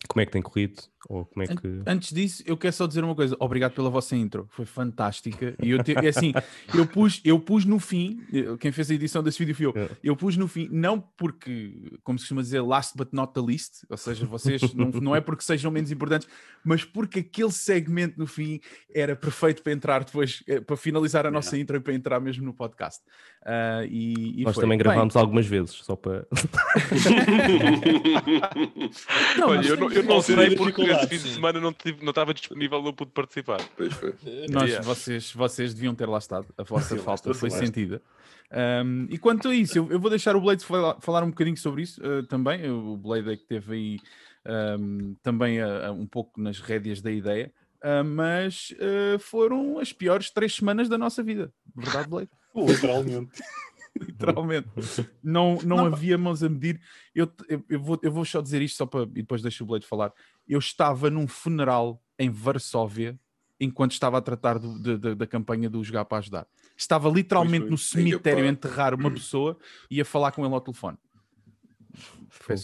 como 0.08 0.22
é 0.22 0.26
que 0.26 0.32
tem 0.32 0.42
corrido, 0.42 0.82
ou 1.10 1.26
como 1.26 1.44
é 1.44 1.48
que. 1.48 1.82
Antes 1.86 2.12
disso, 2.12 2.44
eu 2.46 2.58
quero 2.58 2.74
só 2.74 2.88
dizer 2.88 3.04
uma 3.04 3.16
coisa. 3.16 3.36
Obrigado 3.40 3.74
pela 3.74 3.90
vossa 3.90 4.16
intro, 4.16 4.48
foi 4.52 4.66
fantástica. 4.66 5.56
E 5.62 5.72
eu 5.72 5.84
te, 5.84 5.94
é 5.94 6.08
assim, 6.08 6.34
eu 6.74 6.86
pus, 6.86 7.22
eu 7.24 7.40
pus 7.40 7.66
no 7.66 7.80
fim, 7.80 8.20
quem 8.60 8.72
fez 8.72 8.92
a 8.92 8.94
edição 8.94 9.24
desse 9.24 9.40
vídeo 9.40 9.56
fui 9.56 9.66
eu. 9.66 9.74
É. 9.76 9.90
Eu 10.04 10.16
pus 10.16 10.38
no 10.38 10.48
fim, 10.48 10.68
não 10.72 11.00
porque, 11.00 12.00
como 12.04 12.18
se 12.18 12.24
costuma 12.24 12.42
dizer, 12.42 12.62
last 12.62 12.98
but 12.98 13.10
not 13.12 13.34
the 13.34 13.42
least, 13.42 13.86
ou 13.90 13.98
seja, 13.98 14.26
vocês 14.26 14.62
não, 14.74 14.90
não 14.90 15.16
é 15.16 15.22
porque 15.22 15.44
sejam 15.44 15.72
menos 15.72 15.92
importantes, 15.92 16.28
mas 16.64 16.84
porque 16.84 17.20
aquele 17.20 17.52
segmento 17.52 18.20
no 18.20 18.28
fim 18.28 18.60
era 18.94 19.16
perfeito 19.16 19.64
para 19.64 19.74
entrar 19.74 20.04
depois, 20.04 20.44
eh, 20.48 20.60
para 20.60 20.76
finalizar 20.76 21.26
a 21.26 21.32
nossa 21.32 21.58
intro 21.58 21.78
e 21.78 21.80
para 21.80 21.94
entrar 21.94 22.20
mesmo 22.20 22.46
no 22.46 22.54
podcast. 22.54 23.02
Ah, 23.46 23.86
e, 23.90 24.42
e 24.42 24.44
Nós 24.44 24.56
foi. 24.56 24.64
também 24.64 24.78
Bem, 24.78 24.84
gravámos 24.84 25.16
algumas 25.16 25.46
vezes, 25.46 25.72
só 25.72 25.96
para. 25.96 26.28
Não, 29.38 29.48
Olha, 29.48 29.58
mas 29.58 29.70
eu 29.70 29.78
não, 29.78 29.90
eu 29.98 30.04
não 30.04 30.22
sei 30.22 30.56
porque 30.56 30.82
esse 30.82 31.08
fim 31.08 31.18
de 31.18 31.34
semana 31.34 31.60
não, 31.60 31.74
tive, 31.74 32.04
não 32.04 32.10
estava 32.10 32.34
disponível, 32.34 32.82
não 32.82 32.94
pude 32.94 33.12
participar. 33.12 33.60
Pois 33.76 33.94
foi. 33.94 34.14
Nós, 34.50 34.70
Yeah. 34.70 34.82
vocês, 34.82 35.32
vocês 35.32 35.74
deviam 35.74 35.96
ter 35.96 36.08
lá 36.08 36.18
estado, 36.18 36.48
a 36.58 36.64
vossa 36.64 36.96
falta 36.98 37.34
foi 37.34 37.50
sentida. 37.50 38.02
Um, 38.52 39.08
e 39.10 39.18
quanto 39.18 39.50
a 39.50 39.56
isso, 39.56 39.78
eu, 39.78 39.92
eu 39.92 40.00
vou 40.00 40.10
deixar 40.10 40.36
o 40.36 40.42
Blade 40.42 40.64
falar, 40.64 41.00
falar 41.02 41.24
um 41.24 41.30
bocadinho 41.30 41.58
sobre 41.58 41.82
isso 41.82 42.02
uh, 42.02 42.24
também. 42.24 42.70
O 42.70 42.96
Blade 42.96 43.32
é 43.32 43.36
que 43.36 43.46
teve 43.46 43.74
aí 43.74 44.00
um, 44.80 45.16
também 45.22 45.62
a 45.62 45.92
um 45.92 46.06
pouco 46.06 46.40
nas 46.40 46.60
rédeas 46.60 47.02
da 47.02 47.12
ideia, 47.12 47.52
uh, 47.84 48.04
mas 48.04 48.74
uh, 48.74 49.20
foram 49.20 49.80
as 49.80 49.92
piores 49.92 50.30
três 50.32 50.56
semanas 50.56 50.88
da 50.88 50.98
nossa 50.98 51.22
vida, 51.22 51.52
verdade, 51.76 52.10
Blade? 52.10 52.30
Literalmente. 52.56 53.32
Literalmente. 54.06 54.68
Não, 55.24 55.58
não, 55.64 55.78
Não, 55.78 55.86
havia 55.88 56.18
mãos 56.18 56.44
a 56.44 56.50
medir. 56.50 56.80
Eu, 57.16 57.32
eu, 57.50 57.64
eu 57.70 57.80
vou, 57.82 58.00
eu 58.02 58.12
vou 58.12 58.26
só 58.26 58.42
dizer 58.42 58.62
isto 58.62 58.78
só 58.78 58.86
para. 58.86 59.04
E 59.04 59.06
depois 59.22 59.42
deixo 59.42 59.64
o 59.64 59.68
Blade 59.68 59.86
falar. 59.86 60.12
Eu 60.48 60.60
estava 60.60 61.10
num 61.10 61.28
funeral 61.28 62.02
em 62.20 62.30
Varsóvia 62.30 63.20
enquanto 63.60 63.92
estava 63.94 64.18
a 64.20 64.22
tratar 64.22 64.60
do- 64.60 64.80
de- 64.80 64.98
de- 64.98 65.16
da 65.16 65.26
campanha 65.26 65.70
do 65.70 65.84
Jogar 65.84 66.06
para 66.06 66.20
Ajudar. 66.20 66.48
Estava 66.76 67.10
literalmente 67.10 67.66
no 67.72 67.78
cemitério 67.78 68.46
a 68.46 68.48
enterrar 68.52 68.94
uma 68.94 69.10
pessoa 69.12 69.58
e 69.90 70.00
a 70.00 70.06
falar 70.06 70.32
com 70.32 70.46
ele 70.46 70.54
ao 70.54 70.62
telefone. 70.62 70.98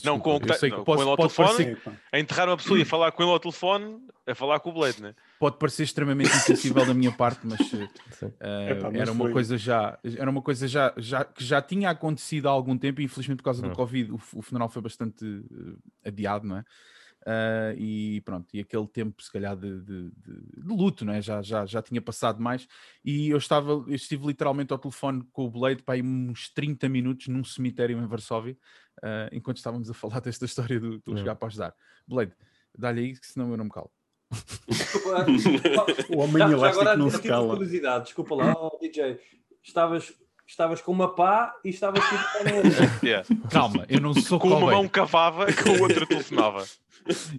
Não, 0.04 0.20
com, 0.20 0.40
Eu 0.46 0.54
sei 0.54 0.70
que 0.70 0.78
não, 0.78 0.84
pode- 0.84 0.98
com 0.98 1.02
ele 1.04 1.10
ao 1.10 1.18
telefone, 1.18 1.78
a 2.12 2.20
enterrar 2.20 2.48
uma 2.48 2.58
pessoa 2.58 2.78
e 2.78 2.82
a 2.84 2.86
falar 2.86 3.12
com 3.12 3.24
ele 3.24 3.32
ao 3.32 3.40
telefone, 3.40 3.98
a 4.28 4.36
falar 4.36 4.60
com 4.60 4.70
o 4.70 4.74
Blade, 4.74 5.02
né? 5.02 5.16
Pode 5.44 5.58
parecer 5.58 5.84
extremamente 5.84 6.38
insensível 6.38 6.86
da 6.86 6.94
minha 6.94 7.12
parte, 7.12 7.46
mas 7.46 7.60
eh, 7.74 7.90
Sim. 8.12 8.32
eh, 8.40 8.72
Epá, 8.72 8.90
mas 8.92 9.02
era 9.02 9.12
uma 9.12 9.24
foi. 9.26 9.34
coisa 9.34 9.58
já 9.58 10.00
era 10.18 10.30
uma 10.30 10.42
coisa 10.42 10.68
já, 10.70 10.94
já 10.98 11.26
que 11.26 11.44
já 11.44 11.62
tinha 11.62 11.90
acontecido 11.90 12.48
há 12.48 12.52
algum 12.52 12.78
tempo 12.78 13.02
e 13.02 13.04
infelizmente 13.04 13.40
por 13.40 13.44
causa 13.44 13.62
do 13.62 13.68
Hum. 13.68 13.74
Covid 13.76 14.12
o, 14.14 14.16
o 14.16 14.42
funeral 14.42 14.70
foi 14.70 14.82
bastante 14.82 15.26
eh, 16.06 16.08
adiado, 16.08 16.48
não 16.48 16.58
é? 16.60 16.64
Ah, 17.26 17.74
e 17.78 18.22
pronto, 18.22 18.48
e 18.54 18.62
aquele 18.62 18.88
tempo 18.88 19.22
se 19.22 19.30
calhar 19.34 19.56
de, 19.58 19.82
de- 19.82 20.12
de- 20.12 20.62
de 20.62 20.74
luto, 20.74 21.04
não 21.04 21.12
é? 21.14 21.22
Já, 21.22 21.42
já, 21.42 21.66
já 21.66 21.82
tinha 21.82 22.02
passado 22.02 22.42
mais 22.42 22.66
e 23.04 23.30
eu 23.30 23.38
estava, 23.38 23.72
eu 23.72 23.94
estive 23.96 24.26
literalmente 24.28 24.72
ao 24.72 24.80
telefone 24.80 25.26
com 25.34 25.44
o 25.46 25.52
Blade 25.52 25.84
para 25.84 25.96
aí 25.96 26.02
uns 26.02 26.50
30 26.54 26.88
minutos 26.88 27.28
num 27.28 27.44
cemitério 27.44 27.98
em 27.98 28.08
Varsóvia, 28.08 28.58
enquanto 29.34 29.58
estávamos 29.58 29.90
a 29.90 29.94
falar 29.94 30.20
desta 30.24 30.46
história 30.46 30.80
do, 30.80 31.00
do 31.00 31.12
Hum. 31.12 31.18
jogar 31.18 31.36
para 31.36 31.48
ajudar. 31.50 31.76
Blade, 32.08 32.34
dá-lhe 32.78 33.02
aí, 33.02 33.20
que 33.20 33.28
senão 33.28 33.52
eu 33.52 33.58
não 33.58 33.66
me 33.66 33.72
calo. 33.72 33.92
Desculpa, 34.68 35.26
O 36.16 36.20
homem 36.20 36.38
já, 36.38 36.52
elástico 36.52 36.82
agora, 36.82 36.98
não 36.98 37.10
se 37.10 37.22
cala. 37.22 37.54
curiosidade, 37.54 38.06
desculpa 38.06 38.36
lá, 38.36 38.54
oh, 38.58 38.78
DJ. 38.80 39.20
Estavas, 39.64 40.14
estavas 40.48 40.82
com 40.82 40.92
uma 40.92 41.14
pá 41.16 41.56
e 41.64 41.70
estavas 41.70 42.04
tipo. 42.04 42.24
Yeah. 43.06 43.28
Calma, 43.52 43.86
eu 43.90 44.00
não 44.02 44.14
sou 44.14 44.40
Com 44.40 44.48
uma 44.48 44.60
coveiro. 44.60 44.78
mão 44.78 44.88
cavava, 44.90 45.46
com 45.48 45.70
a 45.70 45.82
outra 45.82 46.06
telefonava. 46.06 46.66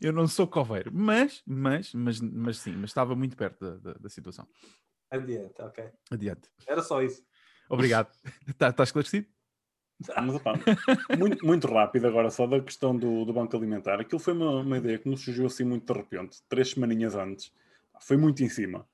Eu 0.00 0.12
não 0.12 0.26
sou 0.26 0.46
coveiro, 0.46 0.90
mas, 0.92 1.42
mas, 1.46 1.92
mas, 1.94 2.20
mas 2.20 2.58
sim, 2.58 2.72
mas 2.72 2.90
estava 2.90 3.14
muito 3.16 3.36
perto 3.36 3.58
da, 3.64 3.92
da, 3.92 3.98
da 3.98 4.08
situação. 4.08 4.46
Adiante, 5.10 5.54
ok. 5.60 5.84
Adiante. 6.10 6.50
Era 6.66 6.82
só 6.82 7.02
isso. 7.02 7.22
Obrigado. 7.68 8.08
Está 8.46 8.72
tá 8.72 8.82
esclarecido? 8.82 9.26
Mas, 10.00 10.34
opá, 10.34 10.54
muito, 11.18 11.46
muito 11.46 11.66
rápido 11.66 12.06
agora, 12.06 12.30
só 12.30 12.46
da 12.46 12.60
questão 12.60 12.96
do, 12.96 13.24
do 13.24 13.32
banco 13.32 13.56
alimentar. 13.56 14.00
Aquilo 14.00 14.18
foi 14.18 14.34
uma, 14.34 14.60
uma 14.60 14.78
ideia 14.78 14.98
que 14.98 15.08
nos 15.08 15.24
surgiu 15.24 15.46
assim 15.46 15.64
muito 15.64 15.92
de 15.92 15.98
repente, 15.98 16.42
três 16.48 16.70
semaninhas 16.70 17.14
antes. 17.14 17.52
Foi 18.00 18.16
muito 18.16 18.42
em 18.42 18.48
cima. 18.48 18.86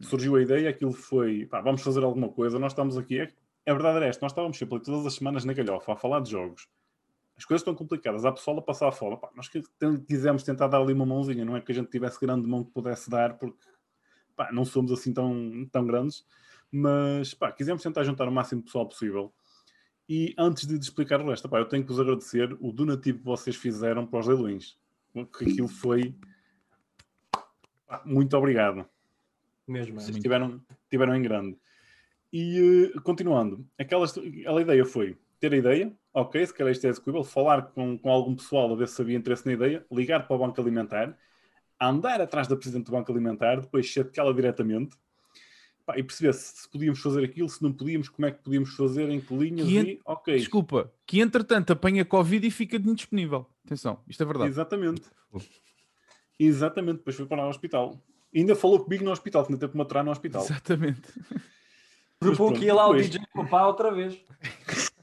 Surgiu 0.00 0.36
a 0.36 0.42
ideia, 0.42 0.70
aquilo 0.70 0.92
foi, 0.92 1.46
pá, 1.46 1.60
vamos 1.60 1.82
fazer 1.82 2.02
alguma 2.02 2.28
coisa, 2.28 2.58
nós 2.58 2.72
estamos 2.72 2.96
aqui. 2.96 3.20
É, 3.20 3.30
a 3.66 3.72
verdade 3.72 3.96
era 3.96 4.06
esta, 4.06 4.24
nós 4.24 4.32
estávamos 4.32 4.56
sempre 4.56 4.80
todas 4.80 5.06
as 5.06 5.14
semanas 5.14 5.44
na 5.44 5.52
galhofa 5.52 5.92
a 5.92 5.96
falar 5.96 6.20
de 6.20 6.30
jogos. 6.30 6.68
As 7.36 7.44
coisas 7.44 7.62
estão 7.62 7.74
complicadas, 7.74 8.24
há 8.24 8.32
pessoal 8.32 8.58
a 8.58 8.62
passar 8.62 8.92
fome. 8.92 9.16
Pá, 9.16 9.30
nós 9.34 9.50
quisemos 10.06 10.42
tentar 10.44 10.68
dar 10.68 10.80
ali 10.80 10.92
uma 10.92 11.04
mãozinha, 11.06 11.44
não 11.44 11.56
é 11.56 11.60
que 11.60 11.72
a 11.72 11.74
gente 11.74 11.90
tivesse 11.90 12.20
grande 12.20 12.46
mão 12.46 12.64
que 12.64 12.70
pudesse 12.70 13.10
dar, 13.10 13.36
porque 13.38 13.58
pá, 14.36 14.52
não 14.52 14.64
somos 14.64 14.92
assim 14.92 15.12
tão, 15.12 15.66
tão 15.70 15.84
grandes, 15.84 16.24
mas 16.70 17.34
pá, 17.34 17.50
quisemos 17.52 17.82
tentar 17.82 18.04
juntar 18.04 18.28
o 18.28 18.32
máximo 18.32 18.60
de 18.60 18.66
pessoal 18.66 18.86
possível. 18.86 19.32
E 20.08 20.34
antes 20.36 20.66
de, 20.66 20.76
explicar 20.78 21.20
o 21.20 21.28
resto, 21.28 21.48
pá, 21.48 21.58
eu 21.58 21.64
tenho 21.64 21.82
que 21.82 21.88
vos 21.88 22.00
agradecer 22.00 22.52
o 22.60 22.72
donativo 22.72 23.18
que 23.18 23.24
vocês 23.24 23.56
fizeram 23.56 24.06
para 24.06 24.20
os 24.20 24.26
leilões. 24.26 24.76
Que 25.38 25.50
aquilo 25.50 25.68
foi. 25.68 26.14
pá, 27.86 28.02
muito 28.04 28.36
obrigado. 28.36 28.86
Mesmo. 29.66 29.98
é. 29.98 30.00
Vocês 30.00 30.18
tiveram, 30.18 30.60
tiveram 30.90 31.14
em 31.14 31.22
grande. 31.22 31.56
E 32.32 32.90
eh, 32.94 33.00
continuando, 33.00 33.66
aquela, 33.78 34.04
a 34.04 34.60
ideia 34.60 34.84
foi 34.84 35.16
ter 35.38 35.52
a 35.52 35.56
ideia, 35.56 35.92
ok, 36.12 36.46
se 36.46 36.54
calhar 36.54 36.72
isto 36.72 36.86
é 36.86 36.90
execuível, 36.90 37.22
falar 37.22 37.62
com, 37.62 37.98
com 37.98 38.10
algum 38.10 38.34
pessoal 38.34 38.72
a 38.72 38.76
ver 38.76 38.88
se 38.88 39.00
havia 39.00 39.16
interesse 39.16 39.46
na 39.46 39.52
ideia, 39.52 39.86
ligar 39.90 40.26
para 40.26 40.34
o 40.34 40.38
Banco 40.38 40.60
Alimentar, 40.60 41.16
andar 41.80 42.20
atrás 42.20 42.48
da 42.48 42.56
Presidente 42.56 42.86
do 42.86 42.92
Banco 42.92 43.12
Alimentar, 43.12 43.60
depois 43.60 43.86
chateá-la 43.86 44.32
diretamente 44.32 44.96
pá, 45.86 45.98
e 45.98 46.02
perceber 46.02 46.32
se, 46.34 46.68
podíamos 46.68 47.00
fazer 47.00 47.24
aquilo, 47.24 47.48
se 47.48 47.62
não 47.62 47.72
podíamos, 47.72 48.08
como 48.08 48.26
é 48.26 48.30
que 48.30 48.42
podíamos 48.42 48.74
fazer, 48.74 49.08
em 49.10 49.20
que 49.20 49.34
linhas 49.34 49.68
Que 49.68 49.78
en- 49.78 49.86
e 49.88 50.00
ok. 50.04 50.36
Desculpa, 50.38 50.92
que 51.06 51.20
entretanto 51.20 51.72
apanha 51.72 52.04
Covid 52.04 52.46
e 52.46 52.50
fica 52.50 52.76
indisponível. 52.76 53.46
Atenção, 53.64 54.00
isto 54.08 54.22
é 54.22 54.26
verdade. 54.26 54.50
Exatamente. 54.50 55.02
Exatamente, 56.38 56.98
depois 56.98 57.16
foi 57.16 57.26
para 57.26 57.44
o 57.46 57.48
hospital. 57.48 57.98
E 58.32 58.40
ainda 58.40 58.56
falou 58.56 58.80
comigo 58.80 59.04
no 59.04 59.12
hospital, 59.12 59.46
tinha 59.46 59.56
tempo 59.58 59.72
de 59.72 59.76
me 59.78 59.82
aturar 59.82 60.04
no 60.04 60.10
hospital. 60.10 60.42
Exatamente. 60.44 61.02
Propôs 62.18 62.58
que 62.58 62.64
ia 62.64 62.74
lá 62.74 62.88
o 62.88 62.92
depois- 62.94 63.10
DJ 63.10 63.26
Papá 63.34 63.66
outra 63.66 63.92
vez. 63.92 64.18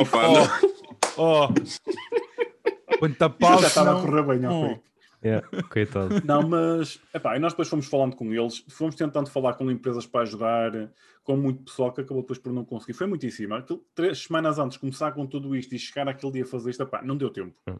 Opa, 0.00 0.22
não. 0.28 0.68
Oh! 1.16 1.48
Quanta 2.98 3.24
Já 3.26 3.30
pausa. 3.30 3.66
estava 3.68 3.90
a 3.90 3.94
não- 3.94 4.02
correr 4.02 4.22
bem, 4.38 4.46
Oh. 4.48 4.87
Yeah, 5.24 5.46
coitado. 5.68 6.14
Não, 6.24 6.48
mas 6.48 7.00
epá, 7.12 7.36
e 7.36 7.40
nós 7.40 7.52
depois 7.52 7.68
fomos 7.68 7.86
falando 7.86 8.14
com 8.14 8.32
eles, 8.32 8.64
fomos 8.68 8.94
tentando 8.94 9.28
falar 9.28 9.54
com 9.54 9.70
empresas 9.70 10.06
para 10.06 10.22
ajudar, 10.22 10.92
com 11.24 11.36
muito 11.36 11.64
pessoal 11.64 11.92
que 11.92 12.00
acabou 12.00 12.22
depois 12.22 12.38
por 12.38 12.52
não 12.52 12.64
conseguir. 12.64 12.92
Foi. 12.92 13.06
Aquilo, 13.58 13.84
três 13.94 14.18
semanas 14.22 14.58
antes 14.58 14.74
de 14.74 14.80
começar 14.80 15.12
com 15.12 15.26
tudo 15.26 15.56
isto 15.56 15.74
e 15.74 15.78
chegar 15.78 16.08
aquele 16.08 16.32
dia 16.32 16.42
a 16.44 16.46
fazer 16.46 16.70
isto, 16.70 16.82
epá, 16.82 17.02
não 17.02 17.16
deu 17.16 17.30
tempo. 17.30 17.60
Hum. 17.68 17.76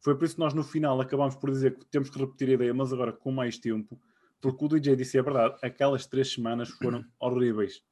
Foi 0.00 0.16
por 0.16 0.24
isso 0.24 0.34
que 0.34 0.40
nós 0.40 0.52
no 0.52 0.64
final 0.64 1.00
acabámos 1.00 1.36
por 1.36 1.50
dizer 1.50 1.78
que 1.78 1.86
temos 1.86 2.10
que 2.10 2.18
repetir 2.18 2.50
a 2.50 2.52
ideia, 2.52 2.74
mas 2.74 2.92
agora 2.92 3.12
com 3.12 3.30
mais 3.30 3.56
tempo, 3.56 3.98
porque 4.40 4.64
o 4.64 4.68
DJ 4.68 4.96
disse 4.96 5.16
é 5.16 5.22
verdade, 5.22 5.56
aquelas 5.62 6.06
três 6.06 6.32
semanas 6.32 6.70
foram 6.70 7.04
horríveis. 7.20 7.82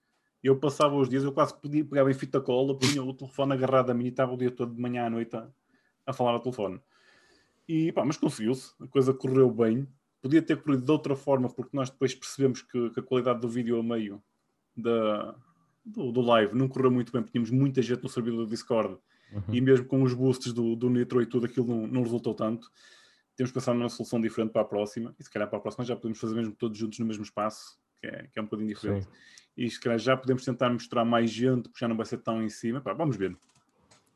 Eu 0.42 0.58
passava 0.58 0.96
os 0.96 1.08
dias, 1.08 1.22
eu 1.22 1.32
quase 1.32 1.54
podia 1.60 1.84
pegar 1.84 2.10
em 2.10 2.14
fita 2.14 2.40
cola, 2.40 2.76
punha 2.76 3.02
o 3.02 3.14
telefone 3.14 3.52
agarrado 3.52 3.90
a 3.90 3.94
mim 3.94 4.06
e 4.06 4.08
estava 4.08 4.32
o 4.32 4.36
dia 4.36 4.50
todo 4.50 4.74
de 4.74 4.80
manhã 4.80 5.06
à 5.06 5.10
noite 5.10 5.36
a, 5.36 5.48
a 6.06 6.12
falar 6.12 6.32
ao 6.32 6.40
telefone. 6.40 6.80
E, 7.72 7.92
pá, 7.92 8.04
mas 8.04 8.16
conseguiu-se, 8.16 8.72
a 8.80 8.86
coisa 8.88 9.14
correu 9.14 9.48
bem. 9.50 9.86
Podia 10.20 10.42
ter 10.42 10.60
corrido 10.60 10.84
de 10.84 10.90
outra 10.90 11.14
forma, 11.14 11.48
porque 11.48 11.76
nós 11.76 11.88
depois 11.88 12.14
percebemos 12.14 12.62
que, 12.62 12.90
que 12.90 12.98
a 13.00 13.02
qualidade 13.02 13.40
do 13.40 13.48
vídeo 13.48 13.78
a 13.78 13.82
meio 13.82 14.20
da, 14.76 15.34
do, 15.84 16.10
do 16.10 16.20
live 16.20 16.54
não 16.56 16.66
correu 16.68 16.90
muito 16.90 17.12
bem, 17.12 17.22
porque 17.22 17.32
tínhamos 17.32 17.50
muita 17.50 17.80
gente 17.80 18.02
no 18.02 18.08
servidor 18.08 18.44
do 18.44 18.50
Discord 18.50 18.98
Uhum. 19.32 19.54
e 19.54 19.60
mesmo 19.60 19.86
com 19.86 20.02
os 20.02 20.12
boosts 20.12 20.52
do, 20.52 20.74
do 20.74 20.90
Nitro 20.90 21.22
e 21.22 21.26
tudo, 21.26 21.46
aquilo 21.46 21.64
não, 21.68 21.86
não 21.86 22.02
resultou 22.02 22.34
tanto. 22.34 22.68
Temos 23.36 23.52
que 23.52 23.54
pensar 23.54 23.72
numa 23.72 23.88
solução 23.88 24.20
diferente 24.20 24.50
para 24.50 24.62
a 24.62 24.64
próxima, 24.64 25.14
e 25.20 25.22
se 25.22 25.30
calhar 25.30 25.48
para 25.48 25.56
a 25.56 25.60
próxima 25.62 25.84
já 25.84 25.94
podemos 25.94 26.18
fazer 26.18 26.34
mesmo 26.34 26.52
todos 26.56 26.76
juntos 26.76 26.98
no 26.98 27.06
mesmo 27.06 27.22
espaço, 27.22 27.78
que 28.00 28.08
é, 28.08 28.26
que 28.32 28.38
é 28.40 28.42
um 28.42 28.46
bocadinho 28.46 28.66
diferente. 28.68 29.06
E 29.56 29.70
se 29.70 29.78
calhar 29.78 30.00
já 30.00 30.16
podemos 30.16 30.44
tentar 30.44 30.68
mostrar 30.70 31.04
mais 31.04 31.30
gente, 31.30 31.68
porque 31.68 31.78
já 31.78 31.86
não 31.86 31.96
vai 31.96 32.06
ser 32.06 32.18
tão 32.18 32.42
em 32.42 32.48
cima. 32.48 32.80
Pá, 32.80 32.92
vamos 32.92 33.16
ver. 33.16 33.36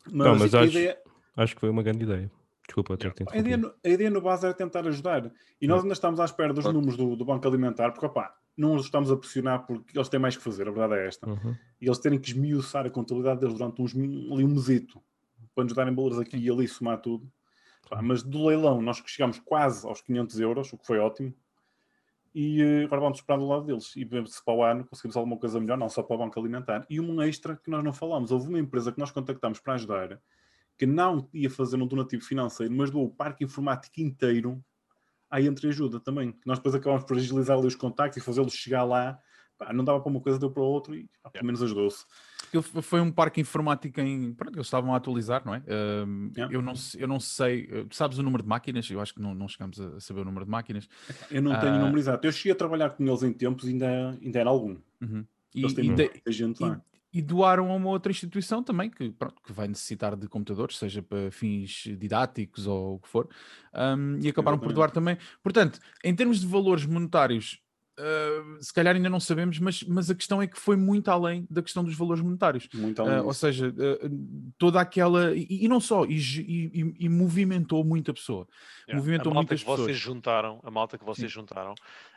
Mas, 0.06 0.12
Não, 0.14 0.36
mas 0.36 0.52
acho- 0.52 0.70
ideia, 0.78 0.98
Acho 1.36 1.54
que 1.54 1.60
foi 1.60 1.70
uma 1.70 1.84
grande 1.84 2.02
ideia. 2.02 2.28
Desculpa 2.66 2.96
ter-te 2.96 3.24
a 3.30 3.36
ideia, 3.36 3.56
no, 3.56 3.74
a 3.84 3.88
ideia 3.88 4.10
no 4.10 4.20
base 4.20 4.46
era 4.46 4.54
tentar 4.54 4.86
ajudar. 4.88 5.30
E 5.60 5.66
nós 5.66 5.82
ainda 5.82 5.92
estamos 5.92 6.18
à 6.18 6.24
espera 6.24 6.52
dos 6.52 6.64
Claro. 6.64 6.78
números 6.78 6.96
do, 6.96 7.14
do 7.14 7.24
Banco 7.24 7.46
Alimentar, 7.46 7.92
porque 7.92 8.06
opá, 8.06 8.34
não 8.56 8.74
os 8.74 8.84
estamos 8.84 9.10
a 9.10 9.16
pressionar 9.16 9.66
porque 9.66 9.96
eles 9.96 10.08
têm 10.08 10.18
mais 10.18 10.36
que 10.36 10.42
fazer, 10.42 10.66
a 10.68 10.70
verdade 10.70 11.00
é 11.02 11.06
esta. 11.06 11.28
Uhum. 11.28 11.54
E 11.80 11.86
eles 11.86 11.98
terem 11.98 12.18
que 12.18 12.28
esmiuçar 12.30 12.86
a 12.86 12.90
contabilidade 12.90 13.40
deles 13.40 13.56
durante 13.58 13.82
uns, 13.82 13.94
ali 13.94 14.44
um 14.44 14.48
mesito, 14.48 15.00
para 15.54 15.64
nos 15.64 15.72
darem 15.74 15.94
valores 15.94 16.18
aqui 16.18 16.36
e 16.36 16.50
ali 16.50 16.66
somar 16.66 17.00
tudo. 17.00 17.30
Pá, 17.88 18.00
mas 18.00 18.22
do 18.22 18.46
leilão 18.46 18.80
nós 18.80 19.02
chegámos 19.04 19.38
quase 19.40 19.86
aos 19.86 20.00
500 20.00 20.40
euros, 20.40 20.72
o 20.72 20.78
que 20.78 20.86
foi 20.86 20.98
ótimo. 20.98 21.34
E 22.34 22.60
eh, 22.60 22.84
agora 22.84 23.02
vamos 23.02 23.18
esperar 23.18 23.38
do 23.38 23.46
lado 23.46 23.66
deles 23.66 23.94
e 23.94 24.04
ver 24.04 24.26
se 24.26 24.44
para 24.44 24.54
o 24.54 24.64
ano 24.64 24.84
conseguimos 24.84 25.16
alguma 25.16 25.36
coisa 25.36 25.60
melhor, 25.60 25.78
não 25.78 25.88
só 25.88 26.02
para 26.02 26.16
o 26.16 26.18
Banco 26.18 26.40
Alimentar. 26.40 26.84
E 26.90 26.98
um 26.98 27.22
extra 27.22 27.56
que 27.56 27.70
nós 27.70 27.84
não 27.84 27.92
falamos: 27.92 28.32
houve 28.32 28.48
uma 28.48 28.58
empresa 28.58 28.90
que 28.90 28.98
nós 28.98 29.12
contactámos 29.12 29.60
para 29.60 29.74
ajudar, 29.74 30.20
que 30.78 30.86
não 30.86 31.28
ia 31.32 31.50
fazer 31.50 31.76
um 31.76 31.86
donativo 31.86 32.22
financeiro, 32.24 32.72
mas 32.74 32.90
doou 32.90 33.06
o 33.06 33.10
parque 33.14 33.44
informático 33.44 34.00
inteiro 34.00 34.62
à 35.30 35.40
entreajuda 35.40 36.00
também. 36.00 36.32
Que 36.32 36.46
nós 36.46 36.58
depois 36.58 36.74
acabámos 36.74 37.04
por 37.04 37.16
agilizar 37.16 37.56
ali 37.58 37.66
os 37.66 37.74
contactos 37.76 38.16
e 38.22 38.24
fazê-los 38.24 38.52
chegar 38.54 38.84
lá. 38.84 39.18
Pá, 39.56 39.72
não 39.72 39.84
dava 39.84 40.00
para 40.00 40.10
uma 40.10 40.20
coisa, 40.20 40.36
deu 40.36 40.50
para 40.50 40.62
outra 40.64 40.96
e 40.96 41.08
pá, 41.22 41.30
pelo 41.30 41.46
menos 41.46 41.62
ajudou-se. 41.62 42.04
Foi 42.82 43.00
um 43.00 43.10
parque 43.10 43.40
informático 43.40 44.00
em. 44.00 44.32
Pronto, 44.34 44.56
eles 44.56 44.66
estavam 44.66 44.92
a 44.92 44.96
atualizar, 44.96 45.42
não 45.44 45.54
é? 45.54 45.62
Ahm, 45.68 46.30
Yeah. 46.36 46.52
eu, 46.54 46.60
não, 46.60 46.72
eu 46.98 47.06
não 47.08 47.20
sei. 47.20 47.68
eh, 47.70 47.86
Sabes 47.90 48.18
o 48.18 48.22
número 48.22 48.42
de 48.42 48.48
máquinas? 48.48 48.88
Eu 48.90 49.00
acho 49.00 49.14
que 49.14 49.20
não, 49.22 49.32
não 49.34 49.46
chegamos 49.48 49.80
a 49.80 50.00
saber 50.00 50.20
o 50.20 50.24
número 50.24 50.44
de 50.44 50.50
máquinas. 50.50 50.88
Eu 51.30 51.40
não 51.42 51.58
tenho 51.60 51.74
o 51.76 51.78
número 51.78 51.98
exato. 51.98 52.26
Eu 52.26 52.32
cheguei 52.32 52.52
a 52.52 52.56
trabalhar 52.56 52.90
com 52.90 53.04
eles 53.06 53.22
em 53.22 53.32
tempos 53.32 53.64
e 53.64 53.70
ainda, 53.70 54.18
ainda 54.20 54.38
era 54.40 54.50
algum. 54.50 54.76
Uhum. 55.00 55.24
E, 55.54 55.60
Eles 55.60 55.72
têm 55.72 55.84
e 55.84 55.88
muita 55.88 56.32
gente 56.32 56.60
lá. 56.60 56.80
e 56.92 56.93
doaram 57.22 57.70
a 57.70 57.74
uma 57.74 57.88
outra 57.90 58.10
instituição 58.10 58.62
também 58.62 58.90
que, 58.90 59.10
pronto, 59.10 59.40
que 59.42 59.52
vai 59.52 59.68
necessitar 59.68 60.16
de 60.16 60.26
computadores, 60.28 60.76
seja 60.78 61.02
para 61.02 61.30
fins 61.30 61.84
didáticos 61.98 62.66
ou 62.66 62.94
o 62.96 62.98
que 62.98 63.08
for, 63.08 63.28
ahm, 63.72 64.18
e 64.22 64.28
acabaram 64.28 64.58
por 64.58 64.72
doar 64.72 64.90
também. 64.90 65.16
Portanto, 65.42 65.78
em 66.02 66.14
termos 66.14 66.40
de 66.40 66.46
valores 66.46 66.84
monetários, 66.86 67.60
ah, 67.96 68.56
se 68.60 68.72
calhar 68.74 68.96
ainda 68.96 69.08
não 69.08 69.20
sabemos, 69.20 69.56
mas, 69.60 69.84
mas 69.84 70.10
a 70.10 70.14
questão 70.16 70.42
é 70.42 70.48
que 70.48 70.58
foi 70.58 70.74
muito 70.74 71.08
além 71.12 71.46
da 71.48 71.62
questão 71.62 71.84
dos 71.84 71.94
valores 71.94 72.20
monetários. 72.24 72.68
Muito 72.74 73.00
Ah, 73.00 73.04
além 73.04 73.18
ou 73.20 73.28
disso. 73.28 73.38
seja, 73.40 73.72
ah, 73.78 74.08
toda 74.58 74.80
aquela. 74.80 75.32
E, 75.36 75.46
e 75.48 75.68
não 75.68 75.78
só, 75.78 76.04
e, 76.04 76.16
e- 76.16 76.70
e- 76.82 76.94
e 77.04 77.08
movimentou 77.08 77.84
muita 77.84 78.12
pessoa. 78.12 78.48
Yeah. 78.88 78.96
Movimentou 78.98 79.30
a 79.30 79.34
malta 79.34 79.52
muitas 79.52 79.60
que 79.60 79.66
vocês 79.66 79.86
pessoas. 79.86 79.96
juntaram, 79.98 80.60
a 80.64 80.70
malta 80.72 80.98
que 80.98 81.04
vocês 81.04 81.30
juntaram, 81.30 81.74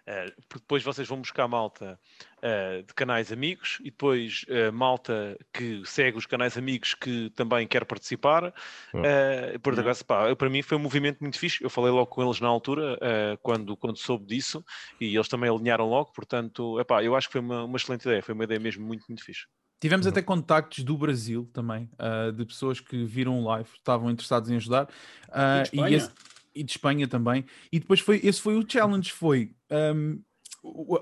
eh, 0.08 0.34
porque 0.50 0.62
depois 0.64 0.82
vocês 0.84 1.08
vão 1.08 1.20
buscar 1.20 1.48
malta 1.48 2.00
eh, 2.42 2.82
de 2.88 2.94
canais 2.94 3.32
amigos 3.32 3.78
e 3.82 3.92
depois 3.92 4.46
eh, 4.48 4.72
malta 4.72 5.38
que 5.54 5.82
segue 5.86 6.18
os 6.18 6.26
canais 6.26 6.58
amigos 6.58 6.94
que 6.96 7.30
também 7.36 7.68
quer 7.68 7.86
participar. 7.86 8.54
Eh, 8.96 9.58
por 9.60 9.80
acaso, 9.80 10.04
pá, 10.06 10.36
para 10.36 10.50
mim 10.50 10.62
foi 10.62 10.78
um 10.78 10.82
movimento 10.82 11.20
muito 11.20 11.38
fixe. 11.38 11.64
Eu 11.64 11.70
falei 11.70 11.92
logo 11.92 12.08
com 12.08 12.24
eles 12.24 12.40
na 12.40 12.48
altura, 12.48 12.98
quando, 13.44 13.76
quando 13.78 13.98
soube 13.98 14.26
disso, 14.26 14.64
e 15.00 15.14
eles 15.16 15.28
também 15.28 15.50
alinharam 15.50 15.88
logo. 15.90 16.12
Portanto, 16.14 16.80
epá, 16.80 17.04
eu 17.04 17.16
acho 17.16 17.28
que 17.28 17.34
foi 17.34 17.42
uma, 17.42 17.66
uma 17.66 17.78
excelente 17.78 18.04
ideia, 18.06 18.24
foi 18.24 18.34
uma 18.34 18.46
ideia 18.46 18.60
mesmo 18.60 18.86
muito, 18.86 19.06
muito 19.10 19.24
fixe. 19.24 19.46
Tivemos 19.80 20.08
Uhum. 20.08 20.12
até 20.12 20.24
contactos 20.24 20.84
do 20.84 20.98
Brasil 20.98 21.48
também, 21.54 21.88
ah, 22.00 22.32
de 22.32 22.44
pessoas 22.46 22.80
que 22.80 23.06
viram 23.06 23.40
o 23.40 23.44
live, 23.44 23.70
estavam 23.76 24.10
interessados 24.10 24.50
em 24.50 24.56
ajudar. 24.56 24.88
ah, 25.30 25.62
E 25.72 25.94
esse- 25.94 26.12
e 26.60 26.64
de 26.64 26.72
Espanha 26.72 27.08
também. 27.08 27.46
E 27.72 27.80
depois 27.80 28.00
foi, 28.00 28.20
esse 28.24 28.42
foi 28.42 28.56
o 28.58 28.66
challenge, 28.70 29.12
foi 29.12 29.52
o- 29.72 30.22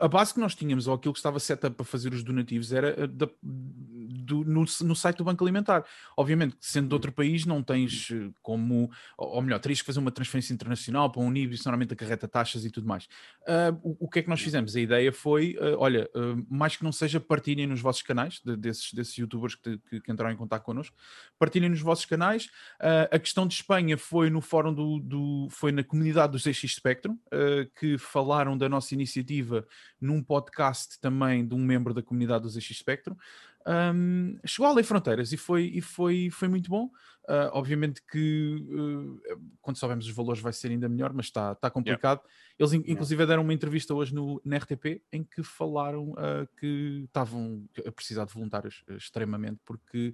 a 0.01 0.07
base 0.07 0.33
que 0.33 0.39
nós 0.39 0.55
tínhamos, 0.55 0.87
ou 0.87 0.93
aquilo 0.95 1.13
que 1.13 1.19
estava 1.19 1.39
set 1.39 1.65
up 1.65 1.75
para 1.75 1.85
fazer 1.85 2.13
os 2.13 2.23
donativos, 2.23 2.71
era 2.73 3.03
ah, 3.03 3.07
da- 3.07 3.29
do- 3.41 4.43
no, 4.43 4.65
no 4.81 4.95
site 4.95 5.17
do 5.17 5.23
Banco 5.23 5.43
Alimentar. 5.43 5.85
Obviamente, 6.17 6.55
sendo 6.59 6.87
de 6.87 6.93
outro 6.95 7.11
país, 7.11 7.45
não 7.45 7.61
tens 7.61 8.09
eh, 8.11 8.31
como, 8.41 8.89
ou 9.17 9.41
melhor, 9.41 9.59
terias 9.59 9.81
que 9.81 9.85
fazer 9.85 9.99
uma 9.99 10.11
transferência 10.11 10.53
internacional 10.53 11.11
para 11.11 11.21
um 11.21 11.29
nível, 11.29 11.53
isso 11.53 11.67
normalmente 11.67 11.93
acarreta 11.93 12.27
taxas 12.27 12.65
e 12.65 12.71
tudo 12.71 12.87
mais. 12.87 13.07
Ah, 13.47 13.75
o, 13.83 14.05
o 14.05 14.09
que 14.09 14.19
é 14.19 14.21
que 14.23 14.29
nós 14.29 14.41
fizemos? 14.41 14.75
A 14.75 14.79
ideia 14.81 15.11
foi, 15.13 15.55
ah, 15.59 15.75
olha, 15.77 16.09
ah, 16.15 16.35
mais 16.49 16.75
que 16.75 16.83
não 16.83 16.91
seja, 16.91 17.19
partilhem 17.19 17.67
nos 17.67 17.81
vossos 17.81 18.01
canais, 18.01 18.41
de- 18.43 18.55
desses, 18.57 18.91
desses 18.93 19.15
youtubers 19.15 19.55
que, 19.55 19.77
que, 19.89 20.01
que 20.01 20.11
entraram 20.11 20.33
em 20.33 20.37
contato 20.37 20.63
connosco, 20.63 20.95
partilhem 21.37 21.69
nos 21.69 21.81
vossos 21.81 22.05
canais. 22.05 22.49
A 23.11 23.19
questão 23.19 23.45
de 23.47 23.53
Espanha 23.53 23.97
foi 23.97 24.29
no 24.29 24.41
fórum 24.41 24.73
do, 24.73 24.99
do- 24.99 25.47
foi 25.51 25.71
na 25.71 25.83
comunidade 25.83 26.31
do 26.31 26.39
ZX 26.39 26.73
Spectrum, 26.75 27.17
que 27.79 27.97
falaram 27.97 28.57
da 28.57 28.67
nossa 28.67 28.93
iniciativa 28.93 29.54
num 29.99 30.23
podcast 30.23 30.99
também 30.99 31.47
de 31.47 31.53
um 31.53 31.59
membro 31.59 31.93
da 31.93 32.01
comunidade 32.01 32.43
do 32.43 32.49
ZX 32.49 32.77
Spectrum. 32.77 33.15
Um, 33.67 34.37
chegou 34.45 34.69
além 34.69 34.83
fronteiras 34.83 35.31
e 35.31 35.37
foi, 35.37 35.71
e 35.73 35.81
foi, 35.81 36.29
foi 36.31 36.47
muito 36.47 36.69
bom. 36.69 36.85
Uh, 37.27 37.49
obviamente 37.53 37.99
que 38.11 38.63
uh, 38.69 39.19
quando 39.59 39.77
soubermos 39.77 40.05
os 40.05 40.13
valores 40.13 40.39
vai 40.39 40.53
ser 40.53 40.69
ainda 40.69 40.87
melhor, 40.87 41.11
mas 41.11 41.25
está 41.25 41.55
tá 41.55 41.71
complicado. 41.71 42.21
Eles 42.59 42.73
in- 42.73 42.83
inclusive 42.85 43.25
deram 43.25 43.41
uma 43.41 43.53
entrevista 43.53 43.95
hoje 43.95 44.13
no, 44.13 44.39
na 44.45 44.57
RTP 44.57 45.01
em 45.11 45.23
que 45.23 45.41
falaram 45.41 46.11
uh, 46.11 46.47
que 46.59 47.03
estavam 47.05 47.67
a 47.83 47.91
precisar 47.91 48.25
de 48.25 48.33
voluntários 48.33 48.83
uh, 48.87 48.93
extremamente 48.93 49.59
porque 49.65 50.13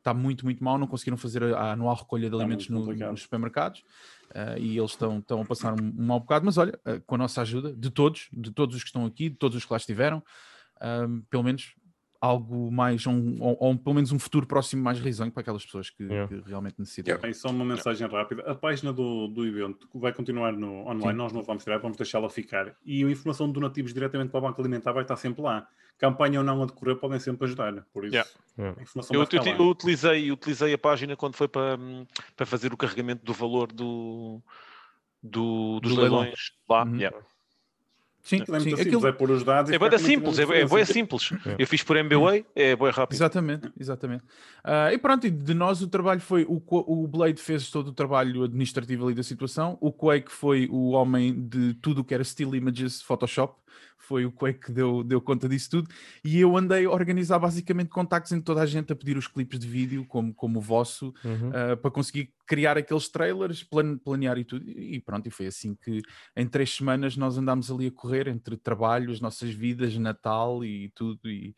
está 0.00 0.12
muito, 0.14 0.44
muito 0.44 0.64
mal, 0.64 0.78
não 0.78 0.86
conseguiram 0.86 1.16
fazer 1.16 1.42
a, 1.54 1.72
anual 1.72 1.94
recolha 1.94 2.28
de 2.28 2.34
Está 2.34 2.38
alimentos 2.38 2.68
no- 2.68 2.84
nos 3.12 3.22
supermercados 3.22 3.80
uh, 4.30 4.58
e 4.58 4.76
eles 4.76 4.90
estão, 4.92 5.18
estão 5.18 5.42
a 5.42 5.44
passar 5.44 5.72
um, 5.80 5.84
um 5.84 6.06
mau 6.06 6.18
bocado, 6.18 6.44
mas 6.44 6.56
olha, 6.58 6.78
uh, 6.86 7.00
com 7.06 7.14
a 7.14 7.18
nossa 7.18 7.42
ajuda, 7.42 7.72
de 7.74 7.90
todos, 7.90 8.28
de 8.32 8.50
todos 8.50 8.74
os 8.76 8.82
que 8.82 8.88
estão 8.88 9.04
aqui, 9.06 9.28
de 9.28 9.36
todos 9.36 9.56
os 9.56 9.64
que 9.64 9.72
lá 9.72 9.76
estiveram, 9.76 10.22
um, 10.82 11.20
pelo 11.30 11.42
menos 11.42 11.74
algo 12.20 12.70
mais, 12.70 13.06
um, 13.06 13.36
ou, 13.40 13.56
ou 13.58 13.78
pelo 13.78 13.94
menos 13.94 14.12
um 14.12 14.18
futuro 14.18 14.46
próximo 14.46 14.82
mais 14.82 14.98
risonho 15.00 15.32
para 15.32 15.40
aquelas 15.40 15.64
pessoas 15.64 15.88
que, 15.88 16.02
Yeah. 16.04 16.28
que 16.28 16.48
realmente 16.48 16.74
necessitam. 16.78 17.12
Yeah. 17.12 17.26
Aí 17.26 17.32
só 17.32 17.48
uma 17.48 17.64
mensagem 17.64 18.06
rápida. 18.06 18.42
A 18.42 18.54
página 18.54 18.92
do, 18.92 19.26
do 19.28 19.46
evento 19.46 19.88
vai 19.94 20.12
continuar 20.12 20.52
no 20.52 20.82
online, 20.86 21.12
Sim. 21.12 21.16
nós 21.16 21.32
não 21.32 21.42
vamos 21.42 21.64
tirar, 21.64 21.78
vamos 21.78 21.96
deixá-la 21.96 22.28
ficar. 22.28 22.74
E 22.84 23.02
a 23.02 23.10
informação 23.10 23.46
de 23.46 23.54
donativos 23.54 23.94
diretamente 23.94 24.30
para 24.30 24.38
o 24.38 24.42
Banco 24.42 24.60
Alimentar 24.60 24.92
vai 24.92 25.02
estar 25.02 25.16
sempre 25.16 25.40
lá. 25.42 25.66
Campanha 25.96 26.40
ou 26.40 26.44
não 26.44 26.62
a 26.62 26.66
decorrer, 26.66 26.96
podem 26.96 27.18
sempre 27.18 27.46
ajudar. 27.46 27.86
Por 27.92 28.04
isso, 28.04 28.14
Yeah. 28.14 28.30
Yeah. 28.58 28.78
a 28.78 28.82
informação 28.82 29.14
Eu, 29.16 29.20
lá. 29.20 29.48
eu 29.58 29.68
utilizei, 29.68 30.30
utilizei 30.32 30.74
a 30.74 30.78
página 30.78 31.16
quando 31.16 31.36
foi 31.36 31.48
para, 31.48 31.76
hum, 31.80 32.06
para 32.36 32.44
fazer 32.44 32.72
o 32.72 32.76
carregamento 32.76 33.24
do 33.24 33.32
valor 33.32 33.72
do, 33.72 34.42
do- 35.22 35.80
dos 35.80 35.94
Do 35.94 36.00
leilão. 36.00 36.20
leilões 36.20 36.52
lá. 36.68 36.84
Uhum. 36.84 36.98
Sim, 38.22 38.42
Aquilo 38.42 38.56
é 38.56 38.60
sim, 38.60 38.68
muito 38.68 38.80
aquilo- 38.82 39.00
simples, 39.00 39.14
é 39.14 39.18
pôr 39.18 39.30
os 39.30 39.42
dados 39.44 39.72
É 39.72 39.78
uma 39.78 39.98
simples, 39.98 40.38
é, 40.38 40.42
é 40.42 40.64
diferença. 40.64 40.92
simples. 40.92 41.30
É. 41.46 41.56
Eu 41.58 41.66
fiz 41.66 41.82
por 41.82 41.96
MBWay, 41.96 42.44
é 42.54 42.76
bué 42.76 42.90
rápido. 42.90 43.16
Exatamente, 43.16 43.72
exatamente. 43.80 44.24
Ah, 44.62 44.92
e 44.92 44.98
pronto, 44.98 45.26
e 45.26 45.30
de 45.30 45.54
nós 45.54 45.80
o 45.80 45.88
trabalho 45.88 46.20
foi 46.20 46.44
o, 46.44 46.60
o 46.68 47.08
Blade 47.08 47.40
fez 47.40 47.70
todo 47.70 47.88
o 47.88 47.92
trabalho 47.92 48.44
administrativo 48.44 49.06
ali 49.06 49.14
da 49.14 49.22
situação, 49.22 49.78
o 49.80 49.90
Quake 49.90 50.30
foi 50.30 50.68
o 50.70 50.90
homem 50.90 51.32
de 51.48 51.74
tudo 51.74 52.02
o 52.02 52.04
que 52.04 52.12
era 52.12 52.22
still 52.22 52.54
images, 52.54 53.00
Photoshop, 53.00 53.54
foi 54.02 54.24
o 54.24 54.32
Quake 54.32 54.58
que 54.66 54.72
deu, 54.72 55.02
deu 55.04 55.20
conta 55.20 55.48
disso 55.48 55.70
tudo, 55.70 55.90
e 56.24 56.38
eu 56.40 56.56
andei 56.56 56.84
a 56.84 56.90
organizar 56.90 57.38
basicamente 57.38 57.88
contactos 57.88 58.32
entre 58.32 58.44
toda 58.44 58.62
a 58.62 58.66
gente 58.66 58.92
a 58.92 58.96
pedir 58.96 59.16
os 59.16 59.26
clipes 59.26 59.58
de 59.58 59.66
vídeo, 59.68 60.04
como, 60.06 60.34
como 60.34 60.58
o 60.58 60.62
vosso, 60.62 61.12
Uhum. 61.24 61.50
ah, 61.54 61.76
para 61.76 61.90
conseguir 61.90 62.32
criar 62.46 62.76
aqueles 62.76 63.08
trailers, 63.08 63.62
plan- 63.62 63.96
planear 63.98 64.36
e 64.38 64.44
tudo. 64.44 64.68
E 64.68 64.98
pronto, 65.00 65.26
e 65.28 65.30
foi 65.30 65.46
assim 65.46 65.76
que 65.84 66.02
em 66.36 66.46
três 66.46 66.74
semanas 66.74 67.16
nós 67.16 67.38
andámos 67.38 67.70
ali 67.70 67.86
a 67.86 67.90
correr 67.92 68.26
entre 68.26 68.56
trabalho, 68.56 69.12
as 69.12 69.20
nossas 69.20 69.50
vidas, 69.54 69.96
Natal 69.96 70.64
e 70.64 70.90
tudo. 70.94 71.30
E 71.30 71.54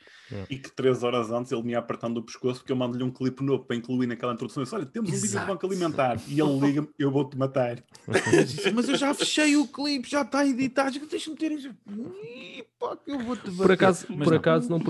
E 0.50 0.58
que 0.58 0.70
três 0.70 1.02
horas 1.02 1.30
antes 1.30 1.50
ele 1.50 1.62
me 1.62 1.72
ia 1.72 1.78
apertando 1.78 2.18
o 2.18 2.22
pescoço 2.22 2.60
porque 2.60 2.72
eu 2.72 2.76
mando-lhe 2.76 3.02
um 3.04 3.10
clipe 3.10 3.42
novo 3.42 3.64
para 3.64 3.74
incluir 3.76 4.06
naquela 4.06 4.34
introdução. 4.34 4.60
Eu 4.60 4.64
disse, 4.64 4.74
Olha, 4.74 4.84
temos 4.86 5.08
um 5.10 5.14
vídeo 5.14 5.28
do 5.28 5.32
Exato. 5.36 5.46
Banco 5.46 5.66
Alimentar. 5.66 6.20
E 6.28 6.38
ele 6.40 6.58
liga-me, 6.60 6.88
eu 6.98 7.10
vou-te 7.10 7.38
matar. 7.38 7.82
mas 8.74 8.88
eu 8.88 8.96
já 8.96 9.14
fechei 9.14 9.56
o 9.56 9.66
clipe, 9.66 10.10
já 10.10 10.20
está 10.22 10.46
editado, 10.46 10.98
deixa-me 11.06 11.36
ter 11.36 11.52
pá, 12.78 12.96
que 12.96 13.10
eu 13.10 13.18
vou-te 13.20 13.42
Por 13.42 13.52
bater." 13.56 13.72
acaso, 13.72 14.06
Mas 14.10 14.18
por 14.24 14.30
não. 14.32 14.36
acaso 14.38 14.68
não, 14.70 14.80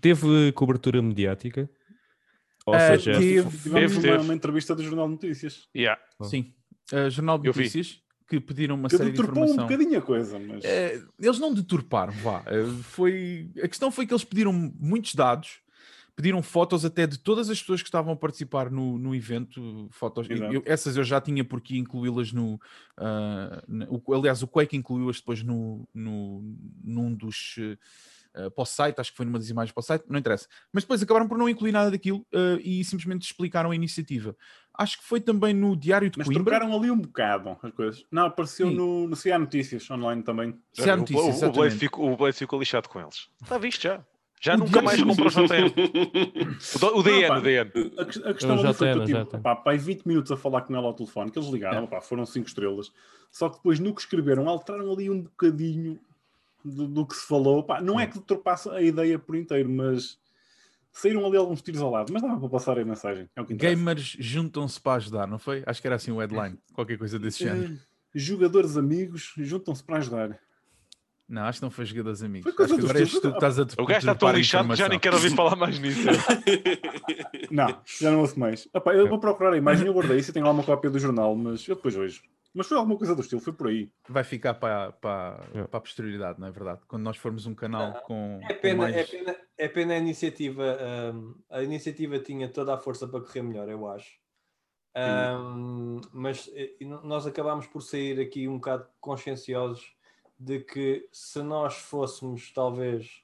teve 0.00 0.52
cobertura 0.52 1.00
mediática? 1.02 1.68
Ou 2.66 2.74
Ah, 2.74 2.80
seja, 2.80 3.12
teve- 3.12 3.42
Tivemos 3.58 3.62
Teve, 3.62 3.94
uma, 3.94 4.02
teve. 4.02 4.16
uma 4.24 4.34
entrevista 4.34 4.74
do 4.74 4.82
Jornal 4.82 5.06
de 5.06 5.12
Notícias. 5.12 5.68
Yeah. 5.74 6.00
Sim, 6.22 6.52
Ah, 6.92 7.08
Jornal 7.08 7.38
de 7.38 7.48
Eu 7.48 7.52
vi. 7.52 7.60
Notícias, 7.60 8.00
que 8.28 8.40
pediram 8.40 8.74
uma 8.74 8.88
Que 8.88 8.96
série 8.96 9.10
de 9.10 9.16
deturpou 9.16 9.42
um 9.42 9.46
informação. 9.46 9.68
bocadinho 9.76 9.98
a 9.98 10.02
coisa, 10.02 10.38
mas... 10.38 10.64
Eh, 10.64 11.00
eles 11.20 11.38
não 11.38 11.54
deturparam, 11.54 12.12
vá. 12.14 12.42
Eh, 12.46 12.64
foi... 12.82 13.50
A 13.62 13.68
questão 13.68 13.90
foi 13.90 14.04
que 14.06 14.12
eles 14.12 14.24
pediram 14.24 14.52
muitos 14.52 15.14
dados, 15.14 15.60
pediram 16.16 16.42
fotos 16.42 16.82
até 16.84 17.06
de 17.06 17.18
todas 17.18 17.50
as 17.50 17.60
pessoas 17.60 17.82
que 17.82 17.88
estavam 17.88 18.14
a 18.14 18.16
participar 18.16 18.70
no, 18.70 18.96
no 18.98 19.14
evento. 19.14 19.86
Fotos, 19.92 20.26
eu- 20.30 20.62
essas 20.64 20.96
eu 20.96 21.04
já 21.04 21.20
tinha 21.20 21.44
porque 21.44 21.76
incluí-las 21.76 22.32
no. 22.32 22.58
ah, 22.96 23.62
na- 23.68 23.86
o- 23.90 24.14
aliás, 24.14 24.42
o 24.42 24.48
Quake 24.48 24.76
incluiu-as 24.76 25.16
depois 25.18 25.42
no, 25.42 25.86
no, 25.94 26.42
num 26.82 27.14
dos. 27.14 27.54
eh, 27.58 27.76
eh, 28.38 28.50
para 28.50 28.62
o 28.62 28.66
site, 28.66 28.98
acho 29.00 29.10
que 29.12 29.16
foi 29.16 29.24
numa 29.26 29.38
das 29.38 29.48
imagens 29.48 29.72
para 29.72 29.80
o 29.80 29.84
site, 29.84 30.04
não 30.08 30.18
interessa. 30.18 30.46
Mas 30.72 30.82
depois 30.84 31.02
acabaram 31.02 31.26
por 31.28 31.38
não 31.38 31.48
incluir 31.48 31.72
nada 31.72 31.90
daquilo 31.90 32.26
eh, 32.32 32.58
e 32.62 32.84
simplesmente 32.84 33.22
explicaram 33.26 33.70
a 33.70 33.74
iniciativa. 33.74 34.34
Acho 34.78 34.98
que 34.98 35.04
foi 35.04 35.20
também 35.22 35.54
no 35.54 35.74
Diário 35.74 36.10
de 36.10 36.18
Mas 36.18 36.26
Coimbra. 36.26 36.44
trocaram 36.44 36.74
ali 36.76 36.90
um 36.90 36.98
bocado 37.00 37.56
as 37.62 37.72
coisas. 37.72 38.04
Não, 38.10 38.26
apareceu 38.26 38.68
Sim. 38.68 38.74
no, 38.76 39.08
no 39.08 39.16
CA 39.16 39.38
Notícias 39.38 39.90
online 39.90 40.22
também. 40.22 40.54
Há 40.78 40.92
O- 40.94 40.96
notícias, 40.98 41.24
o, 41.24 41.28
o, 41.28 41.30
Blade 41.30 41.36
exatamente. 41.46 41.78
ficou, 41.78 42.12
o 42.12 42.16
Blade 42.16 42.36
ficou 42.36 42.58
lixado 42.58 42.88
com 42.90 43.00
eles. 43.00 43.28
Está 43.42 43.56
visto 43.56 43.82
já. 43.82 44.04
Já 44.46 44.54
O 44.54 44.58
nunca 44.58 44.80
mais 44.80 45.02
comprou 45.02 45.28
JN. 45.28 45.72
O, 46.76 46.78
do- 46.78 46.98
o 46.98 47.02
DN, 47.02 47.26
pá. 47.28 47.38
o 47.38 47.40
DN. 47.40 47.70
A, 47.98 48.02
a 48.02 48.34
questão 48.34 48.58
já 48.58 48.68
ali 48.68 48.74
foi 48.74 48.94
que 49.04 49.24
tem. 49.24 49.40
pá, 49.40 49.56
pá, 49.56 49.72
aí 49.72 49.78
20 49.78 50.04
minutos 50.06 50.30
a 50.30 50.36
falar 50.36 50.60
com 50.62 50.76
ela 50.76 50.86
ao 50.86 50.94
telefone, 50.94 51.32
que 51.32 51.38
eles 51.38 51.48
ligaram, 51.50 51.84
pá, 51.88 52.00
foram 52.00 52.24
5 52.24 52.46
estrelas. 52.46 52.92
Só 53.32 53.48
que 53.48 53.56
depois 53.56 53.80
no 53.80 53.92
que 53.92 54.00
escreveram, 54.02 54.48
alteraram 54.48 54.92
ali 54.92 55.10
um 55.10 55.20
bocadinho 55.22 55.98
do, 56.64 56.86
do 56.86 57.04
que 57.04 57.16
se 57.16 57.26
falou. 57.26 57.64
Pá, 57.64 57.80
não 57.80 57.98
é 57.98 58.06
que 58.06 58.18
ultrapassa 58.18 58.72
a 58.72 58.80
ideia 58.80 59.18
por 59.18 59.34
inteiro, 59.34 59.68
mas 59.68 60.16
saíram 60.92 61.26
ali 61.26 61.36
alguns 61.36 61.60
tiros 61.60 61.82
ao 61.82 61.90
lado. 61.90 62.12
Mas 62.12 62.22
dava 62.22 62.38
para 62.38 62.48
passar 62.48 62.78
a 62.78 62.84
mensagem. 62.84 63.28
É 63.34 63.40
o 63.40 63.44
que 63.44 63.52
interessa. 63.54 63.76
Gamers 63.76 64.16
juntam-se 64.20 64.80
para 64.80 64.94
ajudar, 64.94 65.26
não 65.26 65.40
foi? 65.40 65.64
Acho 65.66 65.80
que 65.80 65.88
era 65.88 65.96
assim 65.96 66.12
o 66.12 66.18
headline, 66.20 66.56
qualquer 66.72 66.96
coisa 66.98 67.18
desse 67.18 67.42
género. 67.42 67.72
Eh, 67.74 67.78
jogadores 68.14 68.76
amigos 68.76 69.32
juntam-se 69.38 69.82
para 69.82 69.96
ajudar. 69.98 70.38
Não, 71.28 71.42
acho 71.42 71.58
que 71.58 71.64
não 71.64 71.70
foi 71.72 71.84
jogadores 71.84 72.22
amigos. 72.22 72.44
Foi 72.44 72.52
coisa 72.52 72.74
Acho 72.74 72.80
que 72.80 72.86
agora 72.88 73.00
és 73.00 73.10
tu 73.12 73.20
que 73.20 73.26
estás 73.28 73.58
a 73.58 73.62
O 73.82 73.84
gajo 73.86 73.98
está 73.98 74.14
tão 74.14 74.30
lixado 74.30 74.68
que 74.68 74.76
já 74.76 74.88
nem 74.88 74.98
quero 74.98 75.16
ouvir 75.16 75.34
falar 75.34 75.56
mais 75.56 75.76
nisso. 75.78 76.00
Não, 77.50 77.80
já 78.00 78.10
não 78.10 78.20
ouço 78.20 78.38
mais. 78.38 78.68
Epá, 78.74 78.94
eu 78.94 79.08
vou 79.08 79.18
procurar 79.18 79.52
a 79.52 79.56
imagem, 79.56 79.86
eu 79.86 79.92
guardei 79.94 80.18
isso 80.18 80.30
e 80.30 80.32
tenho 80.32 80.44
lá 80.44 80.52
uma 80.52 80.62
cópia 80.62 80.90
do 80.90 80.98
jornal, 80.98 81.34
mas 81.36 81.66
eu 81.68 81.76
depois 81.76 81.96
hoje. 81.96 82.22
Mas 82.54 82.66
foi 82.66 82.76
alguma 82.78 82.96
coisa 82.96 83.14
do 83.14 83.20
estilo, 83.20 83.40
foi 83.40 83.52
por 83.52 83.68
aí. 83.68 83.90
Vai 84.08 84.24
ficar 84.24 84.54
para, 84.54 84.92
para, 84.92 85.40
Yeah. 85.52 85.68
para 85.68 85.78
a 85.78 85.80
posterioridade, 85.80 86.40
não 86.40 86.46
é 86.48 86.50
verdade? 86.50 86.80
Quando 86.88 87.02
nós 87.02 87.16
formos 87.16 87.44
um 87.46 87.54
canal 87.54 87.92
com. 88.02 88.40
É 88.48 88.54
com 88.54 88.60
pena, 88.60 88.82
mais- 88.82 88.96
é 88.96 89.04
pena, 89.04 89.36
é 89.58 89.68
pena 89.68 89.94
a 89.94 89.98
iniciativa. 89.98 90.78
hum, 91.14 91.34
a 91.50 91.62
iniciativa 91.62 92.18
tinha 92.18 92.48
toda 92.48 92.74
a 92.74 92.78
força 92.78 93.06
para 93.06 93.20
correr 93.20 93.42
melhor, 93.42 93.68
eu 93.68 93.86
acho. 93.88 94.10
Hum, 94.96 96.00
mas 96.12 96.50
eh, 96.54 96.70
e 96.80 96.84
nós 96.86 97.26
acabámos 97.26 97.66
por 97.66 97.82
sair 97.82 98.18
aqui 98.18 98.48
um 98.48 98.54
bocado 98.54 98.86
conscienciosos 99.00 99.94
de 100.38 100.60
que 100.60 101.08
se 101.12 101.42
nós 101.42 101.76
fôssemos, 101.76 102.52
talvez, 102.52 103.22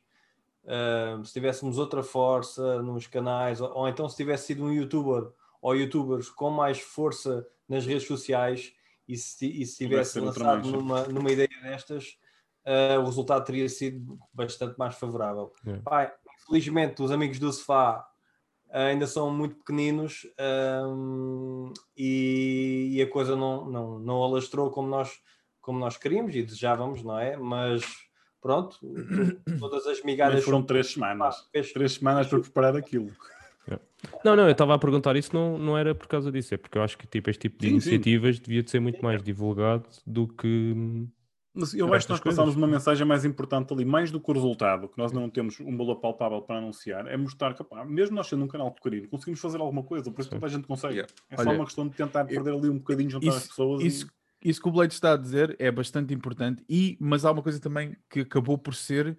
hum, 0.65 1.25
se 1.25 1.33
tivéssemos 1.33 1.79
outra 1.79 2.03
força 2.03 2.83
nos 2.83 3.07
canais, 3.07 3.61
ou, 3.61 3.73
ou 3.75 3.89
então 3.89 4.09
se 4.09 4.17
tivesse 4.17 4.47
sido 4.47 4.65
um 4.65 4.73
youtuber 4.73 5.31
ou 5.61 5.77
youtubers 5.77 6.29
com 6.29 6.51
mais 6.51 6.81
força 6.81 7.47
nas 7.69 7.87
redes 7.87 8.07
sociais 8.07 8.75
e 9.09 9.17
se, 9.17 9.47
e 9.47 9.65
se 9.65 9.79
tivesse 9.79 10.19
lançado 10.19 10.71
numa, 10.71 11.05
numa 11.05 11.31
ideia 11.31 11.49
destas, 11.63 12.19
uh, 12.67 13.01
o 13.01 13.05
resultado 13.05 13.45
teria 13.45 13.69
sido 13.69 14.19
bastante 14.33 14.79
mais 14.79 14.95
favorável. 14.95 15.53
Yeah. 15.65 15.83
Pá, 15.83 16.15
infelizmente, 16.41 17.03
os 17.03 17.11
amigos 17.11 17.39
do 17.39 17.53
sofá 17.53 18.07
uh, 18.69 18.77
ainda 18.77 19.07
são 19.07 19.31
muito 19.31 19.57
pequeninos 19.57 20.27
um, 20.87 21.73
e, 21.97 22.91
e 22.93 23.03
a 23.03 23.09
coisa 23.09 23.37
não, 23.37 23.65
não, 23.71 23.99
não 23.99 24.23
alastrou 24.23 24.71
como 24.71 24.89
nós, 24.89 25.21
como 25.63 25.79
nós 25.79 25.97
queríamos 25.97 26.35
e 26.35 26.43
desejávamos, 26.43 27.03
não 27.03 27.19
é? 27.19 27.37
Mas 27.37 27.83
pronto, 28.41 28.77
to- 28.81 29.41
todas 29.59 29.87
as 29.87 30.03
migalhas. 30.03 30.35
Mas 30.37 30.45
foram 30.45 30.59
são- 30.59 30.67
três 30.67 30.89
semanas. 30.93 31.37
Pá, 31.37 31.43
fez- 31.53 31.73
Três 31.73 31.93
semanas 31.93 32.27
para 32.27 32.41
preparar 32.41 32.77
aquilo. 32.77 33.11
Não, 34.25 34.35
não, 34.35 34.47
eu 34.47 34.51
estava 34.51 34.75
a 34.75 34.79
perguntar 34.79 35.15
isso, 35.15 35.33
não, 35.33 35.57
não 35.57 35.79
era 35.79 35.95
por 35.95 36.09
causa 36.09 36.33
disso, 36.33 36.53
é 36.53 36.57
porque 36.57 36.77
eu 36.77 36.83
acho 36.83 36.99
que 36.99 37.07
tipo, 37.07 37.31
este 37.31 37.43
tipo 37.43 37.59
de 37.61 37.67
Sim, 37.69 37.69
sim. 37.69 37.75
iniciativas 37.91 38.41
devia 38.41 38.61
de 38.61 38.69
ser 38.69 38.81
muito 38.81 39.01
mais 39.01 39.23
divulgado 39.23 39.85
do 40.05 40.27
que. 40.27 41.07
Mas 41.55 41.73
eu 41.73 41.95
acho 41.95 42.07
que 42.07 42.13
nós 42.13 42.21
passámos 42.21 42.57
uma 42.57 42.67
mensagem 42.67 43.07
mais 43.07 43.25
importante 43.25 43.73
ali, 43.73 43.85
mais 43.85 44.11
do 44.11 44.19
que 44.21 44.29
o 44.29 44.35
resultado, 44.35 44.89
que 44.89 44.99
nós 44.99 45.13
não 45.13 45.31
temos 45.31 45.61
um 45.61 45.77
valor 45.77 45.95
palpável 46.01 46.43
para 46.43 46.59
anunciar, 46.59 47.07
é 47.07 47.17
mostrar 47.17 47.55
que, 47.55 47.63
pá, 47.63 47.85
mesmo 47.85 48.17
nós 48.17 48.27
sendo 48.27 48.43
um 48.45 48.49
canal 48.49 48.73
pequenino, 48.73 49.07
conseguimos 49.09 49.39
fazer 49.39 49.61
alguma 49.61 49.85
coisa, 49.85 50.11
por 50.11 50.21
isso 50.21 50.31
Sim. 50.31 50.37
toda 50.37 50.47
a 50.47 50.51
gente 50.51 50.67
consegue. 50.67 50.95
Yeah. 50.95 51.13
É 51.31 51.37
só 51.37 51.43
Olha, 51.43 51.59
uma 51.59 51.65
questão 51.65 51.87
de 51.87 51.95
tentar 51.95 52.25
perder 52.25 52.55
ali 52.55 52.69
um 52.69 52.79
bocadinho, 52.79 53.11
juntar 53.11 53.29
as 53.29 53.37
isso- 53.37 53.49
pessoas. 53.51 53.83
Isso, 53.85 54.07
e... 54.07 54.11
isso 54.45 54.61
que 54.61 54.69
o 54.69 54.73
Blade 54.73 54.93
está 54.95 55.13
a 55.13 55.17
dizer 55.17 55.57
é 55.59 55.71
bastante 55.71 56.13
importante, 56.15 56.65
e, 56.69 56.97
mas 57.01 57.25
há 57.25 57.31
uma 57.33 57.43
coisa 57.43 57.61
também 57.61 57.97
que 58.11 58.21
acabou 58.21 58.57
por 58.59 58.75
ser, 58.75 59.17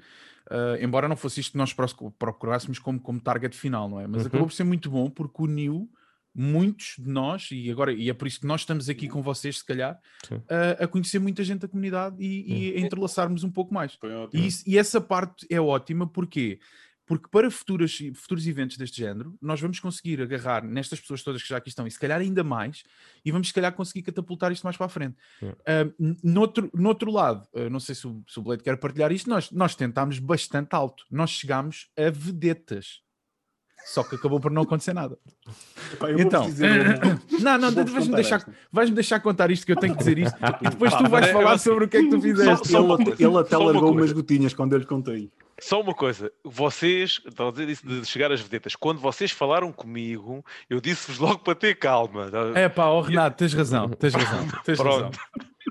ah, 0.50 0.78
embora 0.82 1.08
não 1.08 1.16
fosse 1.16 1.40
isto 1.40 1.52
que 1.54 1.58
nós 1.58 1.74
proc- 1.74 2.12
procurássemos 2.20 2.80
como, 2.80 3.00
como 3.00 3.20
target 3.20 3.56
final, 3.56 3.90
não 3.90 4.00
é? 4.00 4.08
Mas 4.08 4.22
Uhum. 4.22 4.28
acabou 4.28 4.48
por 4.48 4.54
ser 4.54 4.64
muito 4.64 4.90
bom 4.90 5.10
porque 5.10 5.42
uniu 5.42 5.90
muitos 6.36 6.96
de 6.98 7.08
nós, 7.08 7.50
e 7.52 7.70
agora 7.70 7.94
e 7.94 8.10
é 8.10 8.14
por 8.14 8.28
isso 8.28 8.40
que 8.40 8.48
nós 8.48 8.62
estamos 8.62 8.90
aqui 8.90 9.08
com 9.08 9.22
vocês, 9.22 9.60
se 9.60 9.66
calhar, 9.66 10.00
Sim. 10.28 10.42
a, 10.80 10.88
conhecer 10.88 11.20
muita 11.20 11.44
gente 11.44 11.62
da 11.62 11.68
comunidade 11.68 12.16
e, 12.20 12.72
e 12.72 12.76
a 12.76 12.80
entrelaçarmos 12.80 13.44
um 13.44 13.52
pouco 13.52 13.72
mais. 13.72 13.94
Foi 13.94 14.12
ótimo. 14.12 14.42
E, 14.44 14.48
isso- 14.48 14.64
e 14.66 14.78
essa 14.78 15.00
parte 15.00 15.46
é 15.50 15.62
ótima, 15.62 16.08
porquê? 16.08 16.60
Porque 17.06 17.28
para 17.30 17.52
futuras, 17.52 17.98
futuros 18.16 18.48
eventos 18.48 18.78
deste 18.78 18.98
género, 18.98 19.36
nós 19.42 19.60
vamos 19.60 19.78
conseguir 19.80 20.22
agarrar 20.22 20.64
nestas 20.64 21.02
pessoas 21.02 21.22
todas 21.22 21.42
que 21.44 21.50
já 21.50 21.58
aqui 21.58 21.68
estão, 21.68 21.86
e 21.86 21.92
se 21.92 22.00
calhar 22.00 22.20
ainda 22.22 22.44
mais, 22.46 22.84
e 23.26 23.32
vamos 23.32 23.50
se 23.50 23.54
calhar 23.54 23.74
conseguir 23.74 24.04
catapultar 24.04 24.52
isto 24.54 24.64
mais 24.64 24.78
para 24.78 24.86
a 24.86 24.90
frente. 24.90 25.18
Ah, 25.66 25.86
n- 26.00 26.18
noutro, 26.24 26.70
noutro 26.74 27.12
lado, 27.12 27.46
ah, 27.54 27.70
não 27.70 27.80
sei 27.82 27.94
se 27.94 28.08
o, 28.08 28.24
se 28.28 28.40
o 28.40 28.42
Blade 28.42 28.64
quer 28.64 28.78
partilhar 28.78 29.12
isto, 29.12 29.30
nós, 29.30 29.52
nós 29.52 29.76
tentámos 29.76 30.18
bastante 30.18 30.74
alto. 30.74 31.04
Nós 31.12 31.30
chegámos 31.32 31.90
a 31.98 32.10
vedetas. 32.10 33.02
Só 33.86 34.02
que 34.02 34.16
acabou 34.16 34.40
por 34.40 34.50
não 34.50 34.62
acontecer 34.62 34.94
nada. 34.94 35.18
Pá, 36.00 36.10
eu 36.10 36.18
vou 36.18 36.26
Então, 36.26 36.46
dizer 36.46 36.70
não, 37.44 37.58
não, 37.58 37.72
vais-me 37.86 38.16
deixar, 38.16 38.50
vais-me 38.72 38.96
deixar 38.96 39.20
contar 39.20 39.52
isto 39.52 39.66
que 39.66 39.74
eu 39.74 39.76
tenho 39.76 39.92
que 39.92 40.00
dizer 40.00 40.18
isto 40.20 40.38
e 40.62 40.70
depois 40.70 40.94
tu 40.96 41.10
vais 41.10 41.28
é- 41.28 41.34
falar 41.34 41.52
é 41.52 41.54
assim, 41.56 41.70
sobre 41.70 41.84
o 41.84 41.88
que 41.90 41.98
é 41.98 42.02
que 42.04 42.10
tu 42.10 42.22
fizeste. 42.22 42.70
só 42.70 42.82
uma 42.86 42.96
ele, 43.02 43.12
ele 43.20 43.38
até 43.38 43.58
só 43.58 43.64
largou 43.64 43.92
umas 43.92 44.14
gotinhas 44.14 44.54
quando 44.54 44.72
eu 44.72 44.80
lhe 44.80 44.86
contei. 44.86 45.30
Só 45.60 45.82
uma 45.82 45.94
coisa, 45.94 46.32
vocês, 46.44 47.22
estão 47.26 47.48
a 47.50 47.52
dizer 47.52 47.70
isso 47.70 47.86
de 47.88 48.06
chegar 48.06 48.32
às 48.32 48.42
vedetas, 48.42 48.76
quando 48.76 49.00
vocês 49.00 49.32
falaram 49.32 49.72
comigo, 49.72 50.44
eu 50.70 50.82
disse-vos 50.82 51.20
logo 51.20 51.40
para 51.40 51.56
ter 51.56 51.76
calma. 51.76 52.30
tá? 52.30 52.60
É 52.60 52.68
pá, 52.68 52.88
oh, 52.88 53.02
Renato, 53.02 53.38
tens 53.38 53.54
razão, 53.54 53.90
tens 53.90 54.14
razão, 54.14 54.48
tens 54.64 54.80
razão. 54.80 55.12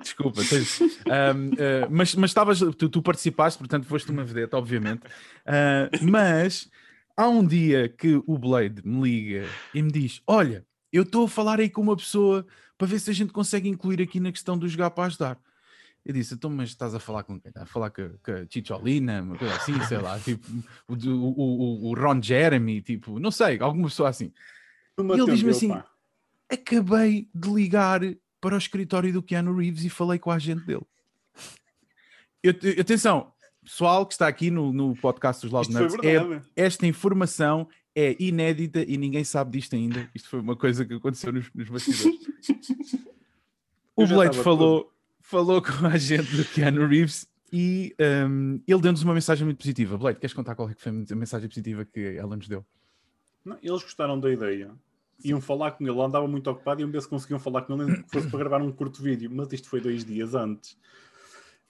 Desculpa, 0.00 0.42
tens- 0.44 0.80
Ahm, 1.06 1.50
ah, 1.58 1.88
mas 1.90 2.14
mas 2.14 2.30
estavas, 2.30 2.58
tu, 2.78 2.88
tu 2.88 3.02
participaste, 3.02 3.58
portanto 3.58 3.86
foste 3.86 4.10
uma 4.10 4.24
vedeta, 4.24 4.56
obviamente. 4.56 5.02
Ah, 5.44 5.90
mas 6.00 6.70
há 7.16 7.28
um 7.28 7.46
dia 7.46 7.88
que 7.88 8.20
o 8.26 8.38
Blade 8.38 8.82
me 8.84 9.02
liga 9.02 9.48
e 9.74 9.82
me 9.82 9.90
diz: 9.92 10.22
Olha, 10.26 10.64
eu 10.92 11.02
estou 11.02 11.24
a 11.26 11.28
falar 11.28 11.60
aí 11.60 11.68
com 11.68 11.82
uma 11.82 11.96
pessoa 11.96 12.46
para 12.78 12.86
ver 12.86 12.98
se 12.98 13.10
a 13.10 13.14
gente 13.14 13.32
consegue 13.32 13.68
incluir 13.68 14.00
aqui 14.00 14.18
na 14.18 14.32
questão 14.32 14.56
do 14.56 14.66
jogar 14.68 14.90
para 14.90 15.04
ajudar. 15.04 15.38
Eu 16.04 16.12
disse, 16.12 16.34
então, 16.34 16.50
mas 16.50 16.70
estás 16.70 16.94
a 16.94 16.98
falar 16.98 17.22
com 17.22 17.38
quem? 17.38 17.48
Estás 17.48 17.68
a 17.68 17.72
falar 17.72 17.90
com, 17.90 18.08
com 18.24 18.32
a 18.32 18.44
Chicholina, 18.50 19.22
uma 19.22 19.38
coisa 19.38 19.54
assim, 19.54 19.80
sei 19.84 19.98
lá, 19.98 20.18
tipo, 20.20 20.44
o, 20.88 20.94
o, 20.94 21.90
o- 21.90 21.94
Ron 21.94 22.20
Jeremy, 22.20 22.80
tipo, 22.82 23.20
não 23.20 23.30
sei, 23.30 23.58
alguma 23.60 23.88
pessoa 23.88 24.08
assim. 24.08 24.32
E 24.98 25.02
ele 25.02 25.24
diz-me 25.32 25.50
assim, 25.50 25.68
pá. 25.68 25.86
acabei 26.50 27.28
de 27.32 27.48
ligar 27.48 28.00
para 28.40 28.56
o 28.56 28.58
escritório 28.58 29.12
do 29.12 29.22
Keanu 29.22 29.54
Reeves 29.56 29.84
e 29.84 29.88
falei 29.88 30.18
com 30.18 30.30
a 30.32 30.34
agente 30.34 30.66
dele. 30.66 30.82
Eu- 32.42 32.54
eu- 32.62 32.80
atenção, 32.80 33.32
pessoal 33.64 34.04
que 34.04 34.14
está 34.14 34.26
aqui 34.26 34.50
no, 34.50 34.72
no 34.72 34.96
podcast 34.96 35.40
dos 35.42 35.52
Loud 35.52 35.70
Nuts, 35.72 35.94
é- 36.04 36.42
esta 36.56 36.84
informação 36.84 37.68
é 37.94 38.16
inédita 38.18 38.82
e 38.82 38.96
ninguém 38.96 39.22
sabe 39.22 39.52
disto 39.58 39.76
ainda. 39.76 40.10
Isto 40.12 40.28
foi 40.30 40.40
uma 40.40 40.56
coisa 40.56 40.84
que 40.84 40.94
aconteceu 40.94 41.32
nos, 41.32 41.48
nos 41.54 41.68
bastidores. 41.68 42.18
o 43.94 44.06
Blade 44.06 44.36
falou, 44.38 44.91
falou 45.22 45.62
com 45.62 45.86
a 45.86 45.90
agente 45.90 46.36
do 46.36 46.44
Keanu 46.44 46.86
Reeves 46.86 47.26
e 47.52 47.94
hum, 48.28 48.60
ele 48.66 48.80
deu-nos 48.80 49.02
uma 49.02 49.14
mensagem 49.14 49.44
muito 49.44 49.58
positiva. 49.58 49.96
Blade, 49.96 50.18
queres 50.18 50.34
contar 50.34 50.54
qual 50.54 50.68
é 50.68 50.74
que 50.74 50.82
foi 50.82 50.90
a 50.90 51.14
mensagem 51.14 51.48
positiva 51.48 51.84
que 51.84 52.16
ela 52.16 52.36
nos 52.36 52.48
deu? 52.48 52.64
Não, 53.44 53.58
eles 53.62 53.82
gostaram 53.82 54.18
da 54.18 54.30
ideia. 54.30 54.72
Iam 55.24 55.40
falar 55.40 55.72
com 55.72 55.84
ele, 55.84 55.92
ele 55.92 56.00
andava 56.00 56.26
muito 56.26 56.50
ocupado 56.50 56.80
e 56.80 56.82
iam 56.82 56.90
ver 56.90 57.02
se 57.02 57.08
conseguiam 57.08 57.38
falar 57.38 57.62
com 57.62 57.80
ele, 57.80 58.02
que 58.02 58.10
fosse 58.10 58.28
para 58.28 58.38
gravar 58.38 58.62
um 58.62 58.72
curto 58.72 59.02
vídeo. 59.02 59.30
Mas 59.32 59.52
isto 59.52 59.68
foi 59.68 59.80
dois 59.80 60.04
dias 60.04 60.34
antes. 60.34 60.76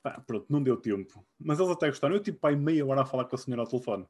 Pá, 0.03 0.21
pronto, 0.27 0.47
não 0.49 0.62
deu 0.62 0.77
tempo. 0.77 1.25
Mas 1.38 1.59
eles 1.59 1.71
até 1.71 1.88
gostaram. 1.88 2.15
Eu 2.15 2.23
tive 2.23 2.38
pai 2.38 2.57
meia 2.57 2.87
hora 2.87 3.03
a 3.03 3.05
falar 3.05 3.25
com 3.25 3.37
a 3.37 3.38
senhora 3.38 3.62
ao 3.62 3.69
telefone. 3.69 4.07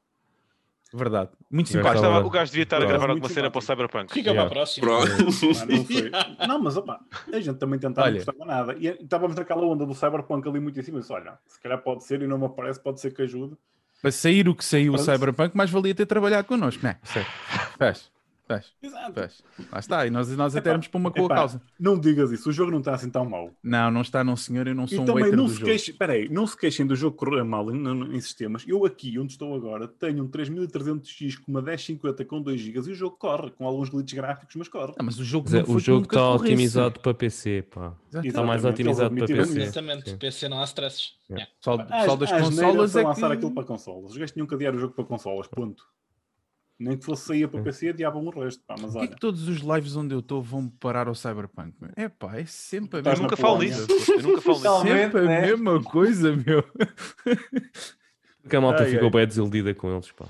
Verdade. 0.93 1.31
Muito 1.49 1.69
simpático. 1.69 2.05
estava- 2.05 2.25
o 2.25 2.29
gajo 2.29 2.51
devia 2.51 2.63
estar 2.63 2.81
a 2.81 2.85
gravar 2.85 3.09
alguma 3.09 3.27
cena 3.29 3.49
para 3.49 3.59
o 3.59 3.61
Cyberpunk. 3.61 4.13
Fica 4.13 4.29
Yeah. 4.29 4.49
para 4.49 4.61
a 4.61 4.63
próxima. 4.63 4.87
Não, 5.65 5.85
foi. 5.85 6.11
não, 6.47 6.59
mas 6.61 6.77
opá, 6.77 6.99
a 7.33 7.39
gente 7.39 7.57
também 7.57 7.79
tentava, 7.79 8.07
Olha. 8.07 8.19
não 8.19 8.25
gostava 8.25 8.45
nada. 8.45 8.75
E 8.79 8.87
estávamos 8.87 9.35
naquela 9.35 9.61
onda 9.63 9.85
do 9.85 9.95
Cyberpunk 9.95 10.47
ali 10.47 10.59
muito 10.59 10.79
em 10.79 10.83
cima. 10.83 10.97
Eu 10.97 11.01
disse, 11.01 11.11
olha, 11.13 11.37
se 11.47 11.59
calhar 11.59 11.81
pode 11.81 12.03
ser 12.03 12.21
e 12.21 12.27
não 12.27 12.37
me 12.37 12.45
aparece, 12.45 12.79
pode 12.79 12.99
ser 13.01 13.11
que 13.13 13.23
ajude. 13.23 13.55
Para 14.01 14.11
sair 14.11 14.47
o 14.49 14.53
que 14.55 14.63
saiu 14.65 14.93
o. 14.93 14.97
Cyberpunk, 14.97 15.55
mais 15.57 15.69
valia 15.69 15.95
ter 15.95 16.05
trabalhado 16.05 16.47
connosco, 16.47 16.83
não 16.83 16.91
é? 16.91 16.97
Sim. 17.03 17.25
Fez, 18.45 18.73
Exato. 18.83 19.19
Lá 19.71 19.79
está, 19.79 20.05
e 20.05 20.09
nós, 20.09 20.27
nós 20.35 20.53
até 20.53 20.69
éramos 20.69 20.87
para 20.89 20.97
uma 20.99 21.09
boa 21.09 21.29
causa. 21.29 21.61
Não 21.79 21.97
digas 21.97 22.29
isso, 22.31 22.49
o 22.49 22.51
jogo 22.51 22.71
não 22.71 22.79
está 22.79 22.93
assim 22.93 23.09
tão 23.09 23.23
mau. 23.23 23.49
Não, 23.63 23.89
não 23.89 24.01
está, 24.01 24.21
não 24.21 24.35
senhor, 24.35 24.67
eu 24.67 24.75
não 24.75 24.85
sou 24.85 24.97
E 24.97 25.01
um 25.01 25.05
também 25.05 25.31
não 25.31 25.45
do 25.45 25.49
se 25.49 25.55
jogo. 25.55 25.65
queixem, 25.67 25.93
peraí, 25.95 26.27
não 26.27 26.45
se 26.45 26.57
queixem 26.57 26.85
do 26.85 26.93
jogo 26.93 27.15
correr 27.15 27.41
mal 27.43 27.71
em, 27.71 27.77
em- 27.77 28.15
em 28.15 28.19
sistemas. 28.19 28.65
Eu 28.67 28.85
aqui, 28.85 29.17
onde 29.17 29.31
estou 29.31 29.55
agora, 29.55 29.87
tenho 29.87 30.25
um 30.25 30.27
3300X 30.27 31.37
com 31.39 31.51
uma 31.51 31.61
1050 31.61 32.25
com 32.25 32.41
2 32.41 32.59
GB 32.59 32.89
e 32.89 32.91
o 32.91 32.95
jogo 32.95 33.15
corre, 33.17 33.49
com 33.51 33.65
alguns 33.65 33.87
glitches 33.89 34.13
gráficos, 34.13 34.55
mas 34.57 34.67
corre. 34.67 34.93
Ah, 34.99 35.03
mas 35.03 35.17
o 35.17 35.23
jogo, 35.23 35.45
Mas 35.49 35.53
é, 35.63 35.65
não 35.67 35.75
o 35.75 35.79
jogo 35.79 36.03
está 36.03 36.29
otimizado 36.33 36.99
para 36.99 37.13
PC, 37.13 37.61
pá. 37.73 37.93
Exato. 38.11 38.27
Está 38.27 38.43
mais 38.43 38.61
Exatamente, 38.61 38.81
otimizado 38.81 39.15
para 39.15 39.25
PC. 39.27 39.61
Exatamente, 39.61 40.09
Sim. 40.09 40.17
PC 40.17 40.49
não 40.49 40.59
há 40.61 40.65
stresses. 40.65 41.13
Yeah. 41.29 41.45
Yeah. 41.45 41.51
Só, 41.61 41.77
Ah, 41.89 42.05
só 42.05 42.15
das 42.17 42.29
consolas 42.29 42.95
é 42.97 43.03
lançar 43.03 43.27
que... 43.29 43.33
aquilo 43.37 43.51
para 43.53 43.63
consolas. 43.63 44.11
Os 44.11 44.17
gajos 44.17 44.31
tinham 44.33 44.45
que 44.45 44.53
adiar 44.53 44.75
o 44.75 44.79
jogo 44.79 44.93
para 44.93 45.05
consolas, 45.05 45.47
ponto. 45.47 45.83
Nem 46.83 46.97
que 46.97 47.05
fosse 47.05 47.25
sair 47.27 47.47
para 47.47 47.61
PC, 47.61 47.89
adiavam 47.89 48.25
o 48.25 48.29
resto. 48.29 48.61
Pá, 48.65 48.75
mas 48.79 48.91
Por 48.91 48.91
que 48.91 48.97
é 48.97 49.01
olha, 49.01 49.07
que 49.09 49.19
todos 49.19 49.47
os 49.47 49.59
lives 49.59 49.95
onde 49.95 50.13
eu 50.13 50.19
estou 50.19 50.41
vão 50.41 50.67
parar 50.67 51.07
ao 51.07 51.15
Cyberpunk? 51.15 51.73
meu? 51.79 51.91
É 51.95 52.09
pá, 52.09 52.37
é 52.37 52.45
sempre 52.45 52.97
a 52.97 53.01
Eu 53.01 53.03
mesma 53.05 53.23
nunca 53.23 53.37
falo 53.37 53.59
nisso. 53.59 53.87
Eu 54.11 54.21
nunca 54.23 54.41
falo. 54.41 54.59
Realmente, 54.59 55.01
Sempre 55.03 55.19
a 55.21 55.23
né? 55.23 55.41
mesma 55.41 55.83
coisa, 55.83 56.35
meu. 56.35 56.63
Porque 58.41 58.55
a 58.55 58.61
malta 58.61 58.83
Ai, 58.83 58.89
ficou 58.89 59.05
ai. 59.05 59.11
bem 59.11 59.27
desiludida 59.27 59.73
com 59.73 59.91
eles, 59.93 60.11
pá. 60.11 60.25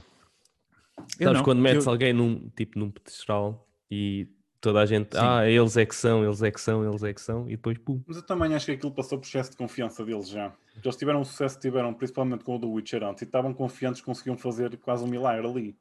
Eu 1.19 1.25
Sabes 1.25 1.33
não, 1.37 1.43
quando 1.43 1.59
metes 1.61 1.85
eu- 1.85 1.91
alguém 1.91 2.13
num, 2.13 2.49
tipo, 2.55 2.77
num 2.77 2.89
pedestral 2.91 3.67
e 3.89 4.27
toda 4.61 4.79
a 4.81 4.85
gente, 4.85 5.15
Sim. 5.15 5.21
ah, 5.21 5.47
eles 5.49 5.75
é 5.75 5.85
que 5.85 5.95
são, 5.95 6.23
eles 6.23 6.41
é 6.41 6.49
que 6.51 6.61
são, 6.61 6.87
eles 6.87 7.03
é 7.03 7.13
que 7.13 7.19
são, 7.21 7.47
e 7.47 7.51
depois, 7.51 7.77
pum. 7.79 8.01
mas 8.07 8.15
eu 8.17 8.23
também 8.23 8.53
acho 8.55 8.67
que 8.67 8.71
aquilo 8.71 8.91
passou 8.93 9.17
por 9.19 9.25
excesso 9.25 9.51
de 9.51 9.57
confiança 9.57 10.05
deles 10.05 10.29
já. 10.29 10.53
Eles 10.83 10.95
tiveram 10.95 11.21
o 11.21 11.25
sucesso 11.25 11.55
que 11.55 11.61
tiveram, 11.63 11.93
principalmente 11.93 12.43
com 12.45 12.55
o 12.55 12.59
The 12.59 12.65
Witcher 12.67 13.03
antes, 13.03 13.21
e 13.23 13.25
estavam 13.25 13.53
confiantes 13.53 13.99
que 13.99 14.05
conseguiam 14.05 14.37
fazer 14.37 14.77
quase 14.77 15.03
um 15.03 15.07
milagre 15.07 15.45
ali. 15.47 15.75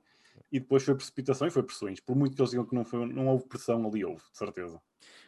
E 0.50 0.58
depois 0.60 0.82
foi 0.82 0.94
precipitação 0.94 1.46
e 1.46 1.50
foi 1.50 1.62
pressões. 1.62 2.00
Por 2.00 2.16
muito 2.16 2.34
que 2.34 2.40
eles 2.42 2.50
digam 2.50 2.64
que 2.66 2.74
não, 2.74 2.84
foi, 2.84 3.06
não 3.06 3.28
houve 3.28 3.46
pressão 3.46 3.86
ali, 3.86 4.04
houve, 4.04 4.22
de 4.32 4.38
certeza. 4.38 4.80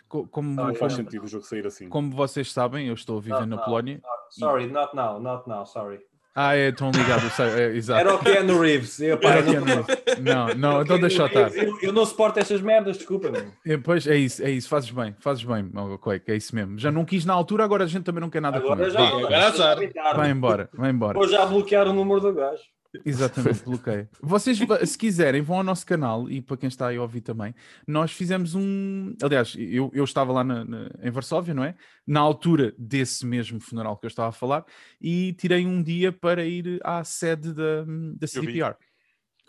co- 0.08 0.26
como, 0.28 0.54
Não 0.54 0.74
faz 0.74 0.94
sentido 0.94 1.24
o 1.24 1.28
jogo 1.28 1.44
sair 1.44 1.66
assim. 1.66 1.88
como 1.88 2.10
vocês 2.10 2.52
sabem, 2.52 2.88
eu 2.88 2.94
estou 2.94 3.18
a 3.18 3.20
viver 3.20 3.34
Not 3.40 3.46
na 3.48 3.56
now, 3.56 3.64
Polónia. 3.64 3.94
not- 4.02 4.34
Sorry, 4.34 4.66
not 4.66 4.94
now, 4.96 5.20
not 5.20 5.48
now, 5.48 5.64
sorry. 5.66 6.00
Ah, 6.36 6.56
é, 6.56 6.70
estão 6.70 6.90
ligados, 6.90 7.32
sei, 7.34 7.46
é, 7.46 7.66
exato. 7.76 8.00
Era 8.00 8.12
o 8.14 8.18
Keanu 8.18 8.58
Reeves. 8.60 8.98
Eu, 9.00 9.16
pá, 9.20 9.28
Era 9.34 9.40
o 9.42 9.44
não- 9.44 9.52
Keanu 9.52 9.66
Reeves. 9.86 10.18
Não, 10.20 10.46
não, 10.56 10.82
então 10.82 10.98
deixa 10.98 11.22
eu 11.22 11.26
estar. 11.26 11.56
Eu, 11.56 11.78
eu 11.80 11.92
não 11.92 12.04
suporto 12.04 12.40
estas 12.40 12.60
merdas, 12.60 12.96
desculpa-me. 12.96 13.38
É, 13.64 13.76
Pois 13.78 14.04
é 14.08 14.16
isso, 14.16 14.42
é 14.42 14.50
isso, 14.50 14.68
fazes 14.68 14.90
bem, 14.90 15.14
fazes 15.20 15.44
bem, 15.44 15.70
Quake, 16.00 16.32
é 16.32 16.36
isso 16.36 16.52
mesmo. 16.54 16.76
Já 16.76 16.90
não 16.90 17.04
quis 17.04 17.24
na 17.24 17.32
altura, 17.32 17.62
agora 17.64 17.84
a 17.84 17.86
gente 17.86 18.02
também 18.02 18.20
não 18.20 18.28
quer 18.30 18.42
nada 18.42 18.60
com 18.60 18.66
Agora 18.66 18.82
ele. 18.82 18.90
já. 18.90 18.98
Vá, 19.00 19.08
Agora 19.16 19.46
azar. 19.46 19.78
Vai 20.16 20.30
embora, 20.30 20.68
vai 20.74 20.90
embora. 20.90 21.16
Vou 21.16 21.28
já 21.28 21.46
bloquear 21.46 21.86
o 21.86 21.92
número 21.92 22.20
do 22.20 22.34
gajo. 22.34 22.62
Exatamente, 23.04 23.64
bloqueio. 23.64 24.08
Vocês, 24.20 24.58
se 24.86 24.98
quiserem, 24.98 25.42
vão 25.42 25.56
ao 25.58 25.62
nosso 25.64 25.84
canal 25.86 26.30
e 26.30 26.40
para 26.40 26.56
quem 26.56 26.68
está 26.68 26.88
aí 26.88 26.96
a 26.96 27.02
ouvir 27.02 27.20
também, 27.22 27.54
nós 27.86 28.12
fizemos 28.12 28.54
um. 28.54 29.14
Aliás, 29.22 29.54
eu, 29.58 29.90
eu 29.94 30.04
estava 30.04 30.32
lá 30.32 30.44
na- 30.44 30.64
na- 30.64 30.90
em 31.02 31.10
Varsóvia, 31.10 31.54
não 31.54 31.64
é? 31.64 31.74
Na 32.06 32.20
altura 32.20 32.74
desse 32.78 33.26
mesmo 33.26 33.58
funeral 33.60 33.96
que 33.96 34.06
eu 34.06 34.08
estava 34.08 34.28
a 34.28 34.32
falar, 34.32 34.64
e 35.00 35.32
tirei 35.34 35.66
um 35.66 35.82
dia 35.82 36.12
para 36.12 36.44
ir 36.44 36.80
à 36.84 37.02
sede 37.04 37.52
da, 37.52 37.82
da 37.82 37.86
Eu 37.86 38.18
vi. 38.20 38.28
CDPR. 38.28 38.76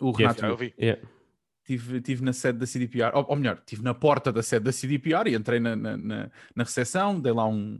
O 0.00 0.10
é- 0.10 0.16
Renato 0.18 0.44
eu 0.44 0.56
vi. 0.56 0.74
Yeah. 0.80 1.02
Tive, 1.64 2.00
tive 2.00 2.24
na 2.24 2.32
sede 2.32 2.58
da 2.60 2.66
CDPR, 2.66 3.10
ou, 3.16 3.26
ou 3.28 3.34
melhor, 3.36 3.60
tive 3.66 3.82
na 3.82 3.92
porta 3.92 4.32
da 4.32 4.40
sede 4.40 4.64
da 4.66 4.72
CDPR 4.72 5.28
e 5.28 5.34
entrei 5.34 5.58
na, 5.58 5.74
na, 5.74 5.96
na, 5.96 6.30
na 6.54 6.62
recepção, 6.64 7.20
dei 7.20 7.32
lá 7.32 7.44
um, 7.48 7.78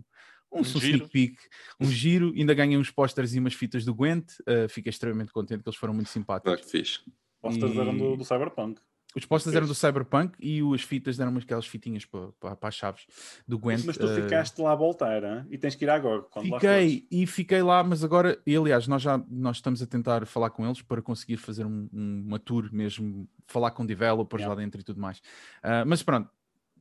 um, 0.57 0.61
Um 0.61 0.62
sneak 0.62 0.87
giro. 0.87 1.09
peek, 1.09 1.37
um 1.81 1.87
giro, 1.87 2.33
ainda 2.37 2.55
ganhei 2.55 2.77
uns 2.79 2.90
posters 2.90 3.35
e 3.35 3.38
umas 3.38 3.55
fitas 3.55 3.85
do 3.85 3.95
Gwent, 3.95 4.27
uh, 4.40 4.69
fiquei 4.69 4.90
extremamente 4.90 5.33
contente 5.33 5.62
que 5.62 5.69
eles 5.69 5.79
foram 5.79 5.95
muito 5.95 6.09
simpáticos. 6.11 6.53
Ah, 6.53 6.57
que 6.57 6.71
fixe. 6.71 7.01
Posters 7.40 7.73
E- 7.75 7.79
eram 7.79 7.97
do, 7.97 8.16
do 8.16 8.25
Cyberpunk. 8.25 8.81
Os 9.14 9.25
posters 9.25 9.57
eram 9.57 9.66
do 9.66 9.75
Cyberpunk 9.75 10.37
e 10.38 10.61
as 10.75 10.83
fitas 10.83 11.19
eram 11.19 11.31
umas 11.31 11.45
aquelas 11.45 11.66
fitinhas 11.66 12.05
para, 12.05 12.29
para, 12.38 12.55
para 12.57 12.69
as 12.69 12.75
chaves 12.75 13.07
do 13.49 13.59
Gwent. 13.59 13.83
Mas 13.87 13.97
tu 13.97 14.05
uh, 14.05 14.14
ficaste 14.14 14.59
lá 14.61 14.73
a 14.73 14.75
voltar, 14.75 15.23
hein? 15.25 15.47
e 15.49 15.57
tens 15.57 15.75
que 15.75 15.87
ir 15.87 15.88
agora. 15.88 16.21
Quando 16.25 16.51
lá 16.51 16.61
Fiquei 16.61 17.07
e 17.11 17.27
fiquei 17.27 17.62
lá, 17.62 17.83
mas 17.83 18.05
agora, 18.05 18.38
e 18.47 18.55
aliás, 18.55 18.87
nós 18.87 19.01
já 19.01 19.16
nós 19.31 19.57
estamos 19.57 19.81
a 19.81 19.87
tentar 19.87 20.27
falar 20.27 20.51
com 20.51 20.66
eles 20.66 20.83
para 20.83 21.01
conseguir 21.01 21.38
fazer 21.38 21.64
um- 21.64 21.88
um- 21.95 22.25
uma 22.27 22.38
tour 22.38 22.69
mesmo, 22.71 23.27
falar 23.47 23.71
com 23.71 23.87
developers 23.87 24.42
Yeah. 24.42 24.55
lá 24.55 24.61
dentro 24.62 24.83
e 24.83 24.85
tudo 24.85 25.01
mais. 25.01 25.23
Ah, 25.62 25.83
mas 25.87 26.03
pronto, 26.03 26.29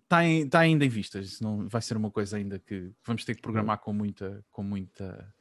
está 0.06 0.22
tá 0.50 0.60
ainda 0.60 0.86
em 0.86 0.90
vistas, 0.90 1.40
não 1.42 1.68
vai 1.68 1.82
ser 1.82 1.98
uma 1.98 2.10
coisa 2.10 2.38
ainda 2.38 2.58
que 2.60 2.92
vamos 3.06 3.26
ter 3.26 3.36
que 3.36 3.42
programar 3.42 3.80
com 3.80 3.92
muita, 3.92 4.44
com 4.52 4.64
muita, 4.64 5.34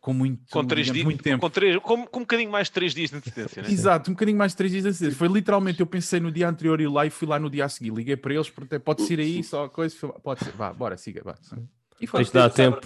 com 0.00 0.12
muito, 0.12 0.50
Com 0.50 0.64
três 0.66 0.86
digamos, 0.86 0.94
dias, 0.94 1.04
muito 1.04 1.22
tempo. 1.22 1.40
com, 1.40 1.50
três, 1.50 1.76
com, 1.78 2.06
com 2.06 2.18
um 2.18 2.22
bocadinho 2.22 2.50
mais 2.50 2.66
de 2.66 2.72
três 2.72 2.92
dias 2.92 3.10
de 3.10 3.16
antecedência, 3.16 3.62
né? 3.62 3.70
Exato, 3.70 4.10
um 4.10 4.14
bocadinho 4.14 4.36
mais 4.36 4.52
de 4.52 4.56
três 4.56 4.72
dias 4.72 4.84
a 4.84 4.92
seguir. 4.92 5.14
Foi 5.14 5.28
literalmente, 5.28 5.78
eu 5.80 5.86
pensei 5.86 6.18
no 6.18 6.30
dia 6.32 6.48
anterior 6.48 6.80
ir 6.80 6.88
lá 6.88 7.06
e 7.06 7.10
fui 7.10 7.28
lá 7.28 7.38
no 7.38 7.48
dia 7.48 7.64
a 7.64 7.68
seguir. 7.68 7.92
Liguei 7.94 8.16
para 8.16 8.34
eles, 8.34 8.50
porque 8.50 8.78
pode 8.80 9.02
ser 9.02 9.20
aí, 9.20 9.42
só 9.44 9.68
coisa. 9.68 9.96
Pode 10.22 10.44
ser, 10.44 10.52
vá, 10.52 10.72
bora, 10.72 10.96
siga, 10.96 11.22
vá. 11.24 11.36
E 12.00 12.06
foi. 12.06 12.20
Tens 12.20 12.28
de 12.28 12.34
dar 12.34 12.50
tempo, 12.50 12.80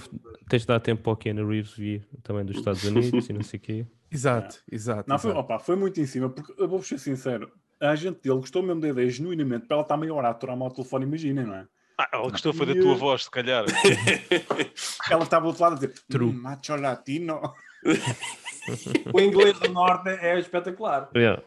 tens 0.47 0.63
de 0.63 0.69
dar 0.69 0.81
tempo 0.81 1.03
para 1.03 1.13
o 1.13 1.17
Keanu 1.17 1.49
Reeves 1.49 1.73
vir 1.73 2.07
também 2.23 2.45
dos 2.45 2.59
Estados 2.59 2.85
Unidos 2.85 3.27
e 3.31 3.33
não 3.33 3.43
sei 3.43 3.57
o 3.59 3.63
quê. 3.63 3.87
Exato, 4.11 4.63
exato. 4.71 5.09
Não, 5.09 5.19
foi, 5.19 5.31
exato. 5.31 5.41
opa, 5.41 5.59
foi 5.59 5.75
muito 5.75 5.99
em 5.99 6.07
cima, 6.07 6.29
porque 6.29 6.53
eu 6.61 6.69
vou 6.69 6.83
ser 6.83 6.99
sincero, 6.99 7.51
a 7.81 7.95
gente 7.95 8.21
dele 8.21 8.37
gostou 8.41 8.63
mesmo 8.63 8.81
da 8.81 8.89
ideia, 8.89 9.09
genuinamente, 9.11 9.67
para 9.67 9.77
ela 9.77 9.83
estar 9.83 9.97
meia 9.97 10.15
hora 10.15 10.29
a 10.29 10.31
aturar-me 10.31 10.63
ao 10.63 10.71
telefone, 10.71 11.05
imaginem, 11.05 11.45
não 11.45 11.55
é? 11.55 11.67
Ah, 11.99 12.09
ela 12.13 12.31
gostou 12.31 12.53
foi 12.53 12.67
da 12.67 12.75
tua 12.75 12.93
eh, 12.93 12.97
voz, 12.97 13.25
se 13.25 13.31
calhar. 13.31 13.65
Ela 15.11 15.23
estava 15.23 15.45
do 15.45 15.49
outro 15.49 15.63
lado 15.63 15.73
a 15.73 15.75
dizer, 15.77 15.95
True. 16.11 16.29
"Hum, 16.29 16.33
macho 16.43 16.77
latino. 16.77 17.41
O 19.15 19.21
inglês 19.21 19.59
do 19.61 19.69
norte 19.71 20.09
é 20.11 20.39
espetacular. 20.41 21.09
Yeah. 21.15 21.41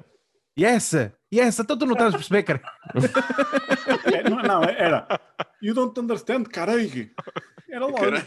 E 0.55 0.63
essa? 0.65 1.13
E 1.31 1.39
essa? 1.39 1.61
Então 1.61 1.77
tu 1.77 1.85
não 1.85 1.93
estás 1.93 2.13
a 2.13 2.17
perceber, 2.17 2.43
cara? 2.43 2.61
É, 4.13 4.29
não, 4.29 4.41
não, 4.41 4.63
era, 4.63 5.07
you 5.61 5.73
don't 5.73 5.99
understand, 5.99 6.45
caralho. 6.45 7.09
Era 7.69 7.85
logo. 7.85 7.97
Caralho. 7.97 8.25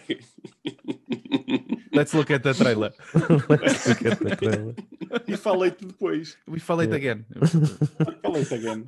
Let's 1.95 2.15
look 2.15 2.33
at 2.33 2.43
the 2.43 2.55
trailer. 2.55 2.93
E 5.27 5.37
falei-te 5.37 5.85
depois. 5.85 6.39
We 6.49 6.59
fall 6.59 6.81
it 6.81 6.95
again. 6.95 7.25
Falei-te 8.23 8.55
again. 8.55 8.85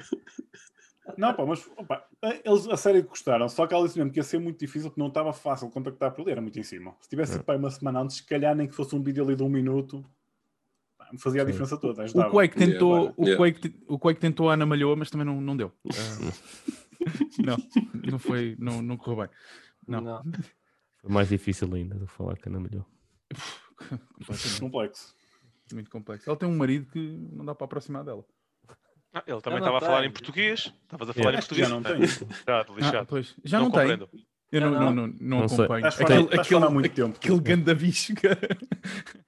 Não, 1.18 1.34
pá, 1.34 1.44
mas 1.44 1.68
opa, 1.76 2.02
eles 2.44 2.66
a 2.66 2.76
série 2.78 3.02
gostaram, 3.02 3.46
só 3.48 3.66
que 3.66 3.74
ela 3.74 3.84
disse 3.84 3.98
mesmo 3.98 4.10
que 4.10 4.18
ia 4.18 4.24
ser 4.24 4.38
muito 4.38 4.58
difícil 4.58 4.88
porque 4.88 5.00
não 5.00 5.08
estava 5.08 5.34
fácil 5.34 5.68
contactar 5.68 6.12
por 6.12 6.22
ele, 6.22 6.30
era 6.30 6.40
muito 6.40 6.58
em 6.58 6.62
cima. 6.62 6.96
Se 7.00 7.10
tivesse 7.10 7.38
para 7.40 7.54
aí 7.54 7.58
uma 7.58 7.70
semana 7.70 8.00
antes, 8.00 8.16
se 8.16 8.26
calhar 8.26 8.56
nem 8.56 8.66
que 8.66 8.74
fosse 8.74 8.96
um 8.96 9.02
vídeo 9.02 9.22
ali 9.22 9.36
de 9.36 9.42
um 9.42 9.48
minuto, 9.50 10.02
pá, 10.96 11.06
me 11.12 11.18
fazia 11.18 11.42
a 11.42 11.44
diferença 11.44 11.76
toda. 11.76 12.00
O 12.00 12.04
ajudava. 12.04 12.30
Quake 12.30 12.56
tentou, 12.56 12.94
Yeah, 12.96 13.14
o 13.18 13.24
yeah. 13.24 13.36
Quake, 13.36 13.84
o 13.86 13.98
Quake 13.98 14.20
tentou 14.20 14.48
a 14.48 14.54
Ana 14.54 14.64
Malhoa, 14.64 14.96
mas 14.96 15.10
também 15.10 15.26
não, 15.26 15.42
não 15.42 15.54
deu. 15.54 15.70
não, 17.44 17.56
não 18.10 18.18
foi, 18.18 18.56
não, 18.58 18.80
não 18.80 18.96
correu 18.96 19.26
bem. 19.26 19.28
Não. 19.86 20.00
Não. 20.00 20.22
Foi 21.02 21.12
mais 21.12 21.28
difícil 21.28 21.72
ainda 21.74 21.98
de 21.98 22.06
falar 22.06 22.36
que 22.38 22.48
Ana 22.48 22.60
melhor. 22.60 22.86
Completamente. 24.18 24.60
complexo. 24.60 25.14
Muito 25.72 25.90
complexo. 25.90 26.28
Ela 26.30 26.36
tem 26.38 26.48
um 26.48 26.56
marido 26.56 26.86
que 26.92 26.98
não 27.32 27.44
dá 27.44 27.54
para 27.54 27.64
aproximar 27.64 28.04
dela. 28.04 28.24
Ah, 29.12 29.22
ele 29.26 29.40
também 29.40 29.58
estava 29.60 29.78
a 29.78 29.80
falar 29.80 30.04
em 30.04 30.10
português. 30.10 30.72
Estavas 30.82 31.08
a 31.08 31.12
falar 31.12 31.30
Yeah. 31.30 31.44
em 31.44 31.48
que 31.48 31.54
já 31.54 31.68
português. 31.70 31.70
não 31.70 31.82
tem. 31.82 32.34
Já, 32.46 32.60
Ah, 32.60 32.66
lixado. 32.76 33.06
pois. 33.06 33.34
Já 33.44 33.58
não 33.60 33.68
não, 33.68 33.72
tem. 33.72 34.08
Eu 34.52 34.60
não, 34.60 34.70
não, 34.70 34.80
não? 34.80 34.92
não, 34.94 35.06
não 35.20 35.38
Não 35.40 35.48
sei. 35.48 35.58
acompanho. 35.64 35.92
Fora, 35.92 36.04
Aquele, 36.04 36.20
estás 36.24 36.46
fora 36.48 36.58
há 36.64 36.66
aquele, 36.66 36.74
muito 36.74 36.94
tempo. 36.94 37.16
aquele 37.16 37.40
ganda 37.40 37.74
bicho. 37.74 38.14
cara. 38.14 38.38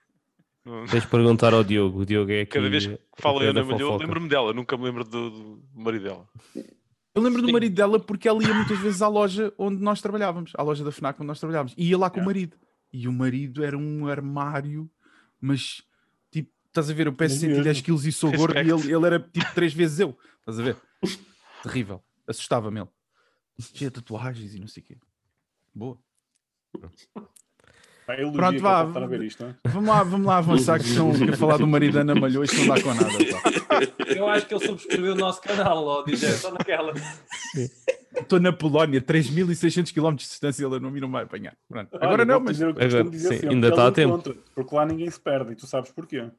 Tens 0.90 1.02
de 1.02 1.08
perguntar 1.08 1.54
ao 1.54 1.62
Diogo. 1.62 2.00
O 2.00 2.06
Diogo 2.06 2.30
é 2.32 2.40
aqui. 2.40 2.52
Cada 2.52 2.68
vez 2.68 2.86
que 2.86 2.98
falo 3.18 3.38
Ana 3.40 3.62
Malhoa, 3.62 3.78
fofoca. 3.78 4.02
lembro-me 4.04 4.28
dela. 4.28 4.52
Nunca 4.52 4.76
me 4.76 4.84
lembro 4.84 5.04
do, 5.04 5.30
do 5.30 5.62
marido 5.74 6.02
dela. 6.02 6.28
Eu 7.14 7.22
lembro 7.22 7.40
do 7.40 7.52
marido 7.52 7.74
dela 7.74 8.00
porque 8.00 8.28
ela 8.28 8.42
ia 8.42 8.52
muitas 8.52 8.78
vezes 8.78 9.00
à 9.00 9.06
loja 9.08 9.52
onde 9.56 9.80
nós 9.80 10.02
trabalhávamos, 10.02 10.52
à 10.56 10.62
loja 10.62 10.84
da 10.84 10.90
FNAC 10.90 11.20
onde 11.20 11.28
nós 11.28 11.38
trabalhávamos, 11.38 11.72
e 11.78 11.88
ia 11.90 11.96
lá 11.96 12.10
com 12.10 12.20
o 12.20 12.24
marido. 12.24 12.56
E 12.98 13.06
o 13.06 13.12
marido 13.12 13.62
era 13.62 13.76
um 13.76 14.06
armário, 14.08 14.90
mas 15.38 15.82
tipo, 16.30 16.50
estás 16.68 16.88
a 16.88 16.94
ver, 16.94 17.08
eu 17.08 17.14
Mas 17.18 17.32
110 17.32 17.64
mesmo. 17.66 17.84
quilos 17.84 18.06
e 18.06 18.12
sou 18.12 18.32
gordo 18.32 18.56
e 18.56 18.60
ele, 18.60 18.90
ele 18.94 19.06
era 19.06 19.20
tipo 19.20 19.54
três 19.54 19.74
vezes 19.74 20.00
eu. 20.00 20.16
Estás 20.40 20.58
a 20.58 20.62
ver? 20.62 20.76
Terrível. 21.62 22.02
Assustava-me 22.26 22.80
ele. 22.80 22.88
De 23.74 23.90
tatuagens 23.90 24.54
e 24.54 24.58
não 24.60 24.66
sei 24.66 24.82
o 24.82 24.86
quê. 24.86 24.96
Boa. 25.74 25.98
Pá, 28.06 28.14
Pronto, 28.32 28.60
vá. 28.60 28.86
isto. 29.24 29.44
hein? 29.44 29.54
Vamos 29.66 29.88
lá, 29.90 30.02
vamos 30.02 30.26
lá 30.26 30.38
avançar 30.38 30.78
que 30.80 30.86
estão 30.86 31.10
a 31.10 31.36
falar 31.36 31.56
do 31.58 31.66
marido 31.66 31.94
da 31.94 32.00
Ana 32.00 32.14
Malhou 32.14 32.44
isto 32.44 32.56
não 32.56 32.68
dá 32.74 32.82
com 32.82 32.94
nada. 32.94 33.08
pá. 33.10 34.06
Eu 34.14 34.26
acho 34.28 34.46
que 34.46 34.54
ele 34.54 34.64
subscreveu 34.66 35.12
o 35.12 35.16
nosso 35.16 35.42
canal, 35.42 35.84
ó, 35.84 36.02
DJ, 36.02 36.30
só 36.32 36.50
naquela. 36.50 36.94
Estou 38.18 38.40
na 38.40 38.52
Polónia, 38.52 39.00
3.600 39.00 39.92
km 39.92 40.10
de 40.16 40.24
distância, 40.24 40.64
ele 40.64 40.80
não 40.80 40.90
me 40.90 41.00
não 41.00 41.10
vai 41.10 41.24
apanhar. 41.24 41.54
Pronto. 41.68 41.90
Olha, 41.92 42.04
Agora 42.04 42.24
não, 42.24 42.40
mas. 42.40 42.60
Agora, 42.62 43.04
sim, 43.12 43.18
sempre, 43.18 43.48
ainda 43.50 43.68
está 43.68 43.86
a 43.86 43.92
tempo. 43.92 44.14
encontra, 44.14 44.34
Porque 44.54 44.74
lá 44.74 44.86
ninguém 44.86 45.10
se 45.10 45.20
perde 45.20 45.52
e 45.52 45.56
tu 45.56 45.66
sabes 45.66 45.90
porquê. 45.90 46.30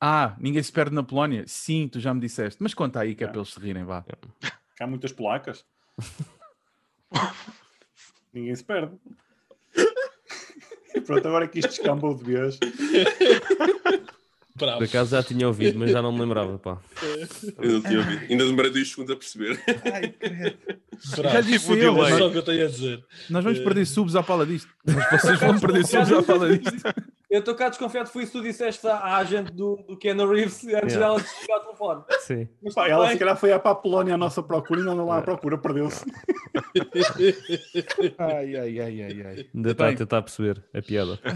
Ah, 0.00 0.34
ninguém 0.38 0.62
se 0.62 0.70
perde 0.72 0.94
na 0.94 1.02
Polónia? 1.02 1.44
Sim, 1.46 1.88
tu 1.88 1.98
já 1.98 2.12
me 2.12 2.20
disseste. 2.20 2.62
Mas 2.62 2.74
conta 2.74 3.00
aí 3.00 3.14
que 3.14 3.24
é 3.24 3.26
É. 3.26 3.30
para 3.30 3.38
eles 3.38 3.52
se 3.52 3.60
rirem, 3.60 3.84
vá. 3.84 4.04
Que 4.76 4.82
há 4.82 4.86
muitas 4.86 5.12
polacas. 5.12 5.64
ninguém 8.32 8.54
se 8.54 8.64
perde. 8.64 8.92
E 10.96 11.00
pronto, 11.00 11.26
agora 11.26 11.48
que 11.48 11.58
isto 11.58 11.70
descambou 11.70 12.14
de 12.14 12.22
vez. 12.22 12.56
Bravo. 14.56 14.78
Por 14.78 14.84
acaso 14.84 15.10
já 15.10 15.22
tinha 15.22 15.48
ouvido, 15.48 15.78
mas 15.80 15.90
já 15.90 16.00
não 16.00 16.12
me 16.12 16.20
lembrava. 16.20 16.56
Pá. 16.58 16.78
Eu 17.60 17.72
não 17.72 17.82
tinha 17.82 17.98
ouvido. 17.98 18.22
Ainda 18.30 18.44
demorei 18.46 18.70
dois 18.70 18.88
segundos 18.88 19.12
a 19.12 19.16
perceber. 19.16 19.60
Bravo. 21.16 21.34
Já 21.34 21.40
disse 21.40 21.66
Tipo, 21.66 21.74
eu. 21.74 21.92
É 21.92 21.96
nós, 22.10 22.18
só 22.18 22.28
o 22.28 22.30
que 22.30 22.38
eu 22.38 22.42
tenho 22.42 22.64
a 22.64 22.68
dizer. 22.68 23.04
nós 23.30 23.42
vamos 23.42 23.58
perder 23.58 23.84
subs 23.84 24.14
à 24.14 24.22
fala 24.22 24.46
disto. 24.46 24.68
Mas 24.86 25.22
vocês 25.22 25.40
vão 25.40 25.58
perder 25.58 25.84
subs 25.86 26.12
à 26.12 26.22
fala 26.22 26.56
disto. 26.56 26.94
Eu 27.30 27.40
estou 27.40 27.54
cá 27.56 27.68
desconfiado, 27.68 28.06
foi 28.10 28.22
isso 28.22 28.30
que 28.30 28.38
tu 28.38 28.44
disseste 28.44 28.86
à 28.86 29.16
agente 29.16 29.50
do, 29.52 29.74
do 29.88 29.98
Keanu 29.98 30.30
Reeves 30.30 30.62
antes 30.66 30.94
Yeah. 30.94 30.98
dela 30.98 31.20
desligar 31.20 31.58
o 31.58 31.62
telefone. 31.64 32.02
Sim. 32.20 32.48
Mas 32.62 32.74
Pá, 32.74 32.86
ela 32.88 33.10
se 33.10 33.18
calhar 33.18 33.36
foi 33.36 33.52
à 33.52 33.58
para 33.58 33.72
a 33.72 33.74
Polónia 33.74 34.14
à 34.14 34.16
nossa 34.16 34.40
procura 34.40 34.80
e 34.80 34.84
não 34.84 34.92
anda 34.92 35.02
lá 35.02 35.18
à 35.18 35.22
procura, 35.22 35.58
perdeu-se. 35.58 36.04
Ai, 38.18 38.54
ai, 38.56 38.80
ai, 38.80 39.02
ai, 39.02 39.22
ai. 39.26 39.46
Ainda 39.52 39.70
está 39.72 39.88
a 39.88 39.94
tentar 39.96 40.22
perceber 40.22 40.62
a 40.72 40.80
piada. 40.80 41.18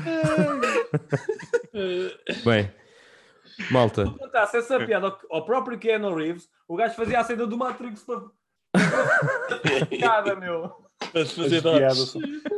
Bem, 2.44 2.70
malta, 3.70 4.06
Se 4.06 4.12
contasse 4.18 4.56
essa 4.58 4.84
piada 4.84 5.06
ao, 5.08 5.18
ao 5.30 5.44
próprio 5.44 5.78
Keanu 5.78 6.14
Reeves, 6.14 6.48
o 6.66 6.76
gajo 6.76 6.94
fazia 6.94 7.20
a 7.20 7.24
cena 7.24 7.46
do 7.46 7.56
Matrix 7.56 8.02
para. 8.02 8.22
Piada, 9.88 10.36
meu. 10.36 10.88
Fazer 11.12 11.56
As 11.56 11.62
piadas. 11.62 12.14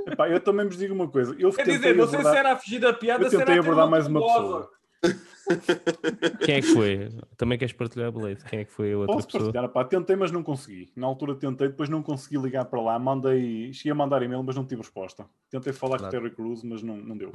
Epá, 0.07 0.29
eu 0.29 0.41
também 0.41 0.67
vos 0.67 0.77
digo 0.77 0.95
uma 0.95 1.09
coisa. 1.09 1.35
Eu 1.39 1.53
Quer 1.53 1.65
dizer, 1.67 1.95
não 1.95 2.09
sei 2.09 2.21
se 2.21 2.37
era 2.37 2.53
a 2.53 2.57
fugir 2.57 2.81
da 2.81 2.93
piada, 2.93 3.25
eu 3.25 3.31
se 3.31 3.37
era 3.37 3.45
tentei 3.45 3.61
abordar 3.61 3.89
mais 3.89 4.07
uma 4.07 4.21
pessoa. 4.21 4.71
quem 6.45 6.57
é 6.57 6.61
que 6.61 6.75
foi? 6.75 7.09
Também 7.37 7.59
queres 7.59 7.73
partilhar 7.73 8.09
a 8.09 8.11
Blade? 8.11 8.45
Quem 8.45 8.61
é 8.61 8.65
que 8.65 8.73
foi 8.73 8.93
a 8.93 8.99
outra 8.99 9.15
Posso 9.15 9.27
pessoa? 9.29 9.45
partilhar? 9.45 9.69
Pá, 9.71 9.85
tentei, 9.85 10.17
mas 10.17 10.31
não 10.31 10.43
consegui. 10.43 10.91
Na 10.97 11.07
altura 11.07 11.35
tentei, 11.35 11.69
depois 11.69 11.89
não 11.89 12.03
consegui 12.03 12.37
ligar 12.39 12.65
para 12.67 12.81
lá. 12.81 12.99
Mandei, 12.99 13.73
cheguei 13.73 13.93
a 13.93 13.95
mandar 13.95 14.23
e-mail, 14.23 14.43
mas 14.43 14.57
não 14.57 14.65
tive 14.67 14.83
resposta. 14.83 15.27
Tentei 15.51 15.73
falar 15.73 15.99
Claro. 15.99 16.13
com 16.13 16.19
o 16.19 16.21
Terry 16.23 16.35
Cruz, 16.35 16.63
mas 16.63 16.83
não, 16.83 16.97
não 16.97 17.17
deu. 17.17 17.31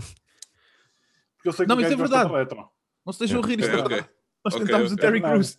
Porque 1.37 1.49
eu 1.49 1.53
sei 1.53 1.65
que 1.65 1.69
Não, 1.69 1.77
o 1.77 1.81
gajo 1.81 1.93
é 1.93 1.97
verdade. 1.97 2.31
retro. 2.31 2.69
Não 3.05 3.13
se 3.13 3.19
rir, 3.41 3.59
isto 3.59 3.69
Ok, 3.69 3.79
é 3.79 3.83
ok. 3.83 3.89
verdade. 3.89 4.09
Nós 4.43 4.53
Ok, 4.55 4.65
tentámos 4.65 4.91
o. 4.91 4.97
Terry 4.97 5.17
É 5.17 5.21
Crews. 5.21 5.57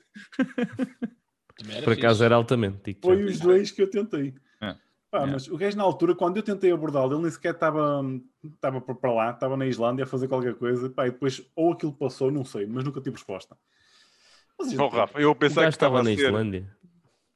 Por 1.85 1.93
acaso 1.93 2.25
era 2.25 2.35
altamente. 2.35 2.97
Foi 3.03 3.25
os 3.25 3.39
dois 3.41 3.71
que 3.71 3.83
eu 3.83 3.91
tentei. 3.91 4.35
É. 4.61 4.75
Pá, 5.11 5.23
É. 5.23 5.27
Mas 5.27 5.49
o 5.49 5.57
gajo 5.57 5.77
na 5.77 5.83
altura, 5.85 6.15
quando 6.15 6.37
eu 6.37 6.43
tentei 6.43 6.71
abordá-lo, 6.73 7.15
ele 7.15 7.23
nem 7.23 7.31
sequer 7.31 7.55
estava 7.55 8.03
estava 8.45 8.81
por- 8.81 8.97
para 8.97 9.13
lá, 9.13 9.31
estava 9.31 9.57
na 9.57 9.67
Islândia 9.67 10.05
a 10.05 10.07
fazer 10.07 10.29
qualquer 10.29 10.55
coisa. 10.55 10.91
Pá, 10.91 11.07
e 11.07 11.11
depois, 11.11 11.43
ou 11.55 11.73
aquilo 11.73 11.93
passou, 11.93 12.31
não 12.31 12.45
sei, 12.45 12.67
mas 12.67 12.85
nunca 12.85 13.01
tive 13.01 13.17
resposta. 13.17 13.57
Mas, 14.59 14.73
Oh, 14.79 14.89
Rafa, 14.89 15.21
eu 15.21 15.35
gajo 15.35 15.49
que 15.49 15.55
estava 15.55 15.69
estava 15.69 16.03
na 16.03 16.15
ser. 16.15 16.27
Islândia. 16.29 16.77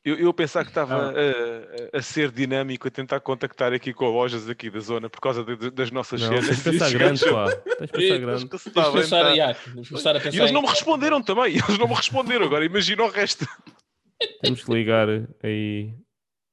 Eu, 0.03 0.17
eu 0.17 0.33
pensava 0.33 0.65
que 0.65 0.71
estava 0.71 1.13
a, 1.13 1.99
a- 1.99 2.03
ser 2.03 2.31
dinâmico, 2.31 2.89
a 2.89 2.91
tentar 2.91 3.21
contactar 3.21 3.73
aqui 3.75 3.93
com 3.93 4.07
lojas 4.09 4.49
aqui 4.49 4.71
da 4.71 4.81
zona 4.81 5.11
por 5.11 5.21
causa 5.21 5.45
de- 5.45 5.57
de- 5.57 5.71
das 5.71 5.91
nossas 5.91 6.23
cenas. 6.23 6.47
tens 6.47 6.57
de 6.57 6.71
pensar 6.71 6.89
E 6.91 6.93
grande, 6.95 7.25
pá. 7.31 7.47
Tens 7.51 7.91
de 7.91 7.93
pensar 7.93 8.19
grande. 8.19 8.49
pensar, 8.93 9.31
yeah, 9.33 9.59
E 10.33 10.39
eles 10.39 10.53
não 10.53 10.63
me 10.63 10.69
responderam 10.69 11.23
também. 11.23 11.53
Eles 11.69 11.79
não 11.79 11.87
me 11.87 11.95
responderam. 11.95 12.47
Agora 12.47 12.65
imagina 12.65 13.03
o 13.03 13.09
resto. 13.11 13.47
Temos 14.43 14.65
que 14.65 14.73
ligar 14.73 15.07
aí 15.43 15.95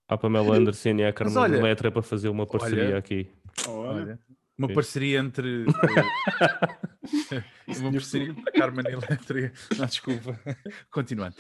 à 0.09 0.17
Pamela 0.17 0.55
Anderson 0.57 0.89
e 0.97 1.05
à 1.05 1.13
Carmen 1.13 1.37
olha- 1.37 1.61
Letra 1.63 1.89
para 1.89 2.01
fazer 2.01 2.27
uma 2.29 2.45
parceria 2.45 2.83
olha- 2.85 2.97
aqui. 2.97 3.29
Olha, 3.67 4.19
uma 4.57 4.67
Sim. 4.67 4.73
parceria 4.73 5.19
entre. 5.19 5.65
eh, 7.31 7.43
uma 7.79 7.91
parceria 7.91 8.29
entre 8.29 8.43
a 8.49 8.51
Carmen 8.53 8.85
e 8.85 8.89
a 8.89 8.91
Eletria. 8.93 9.53
Não, 9.77 9.85
desculpa. 9.85 10.39
Continuando. 10.91 11.35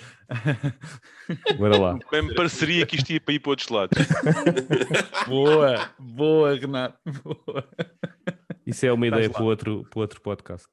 Bora 1.57 1.77
lá. 1.77 1.99
Bem, 2.11 2.21
me 2.23 2.35
pareceria 2.35 2.85
que 2.85 2.95
isto 2.95 3.09
ia 3.11 3.19
para 3.21 3.33
ir 3.33 3.39
para 3.39 3.49
outros 3.51 3.69
lados. 3.69 3.97
Boa, 5.27 5.89
boa, 5.99 6.55
Renato. 6.55 6.97
Boa. 7.23 7.67
Isso 8.65 8.85
é 8.85 8.91
uma 8.91 9.07
ideia 9.07 9.27
lá. 9.27 9.33
para 9.33 9.43
o 9.43 9.45
outro, 9.45 9.85
para 9.89 9.97
o 9.97 10.01
outro 10.01 10.21
podcast. 10.21 10.67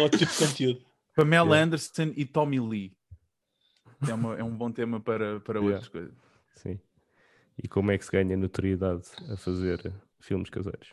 outro 0.00 0.18
tipo 0.18 0.32
de 0.32 0.38
conteúdo. 0.38 0.80
Pamela 1.14 1.48
Yeah. 1.50 1.64
Anderson 1.64 2.12
e 2.16 2.24
Tommy 2.24 2.60
Lee. 2.60 2.92
É, 4.08 4.14
uma- 4.14 4.36
é 4.38 4.42
um 4.42 4.56
bom 4.56 4.70
tema 4.72 5.00
para, 5.00 5.38
para 5.40 5.58
Yeah. 5.58 5.74
outras 5.76 5.88
coisas. 5.88 6.14
Sim. 6.54 6.78
E 7.62 7.68
como 7.68 7.90
é 7.90 7.98
que 7.98 8.04
se 8.06 8.10
ganha 8.10 8.36
notoriedade 8.36 9.02
a 9.30 9.36
fazer 9.36 9.92
filmes 10.20 10.48
caseiros? 10.50 10.88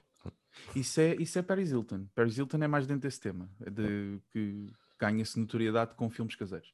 Isso 0.75 0.99
é, 0.99 1.15
isso 1.15 1.37
é 1.37 1.41
Paris 1.43 1.71
Hilton. 1.71 2.05
Paris 2.15 2.37
Hilton 2.37 2.57
é 2.63 2.67
mais 2.67 2.87
dentro 2.87 3.03
desse 3.03 3.21
tema, 3.21 3.47
é 3.65 3.69
de 3.69 4.17
que 4.33 4.65
ganha-se 4.99 5.39
notoriedade 5.39 5.93
com 5.95 6.09
filmes 6.09 6.35
caseiros. 6.35 6.71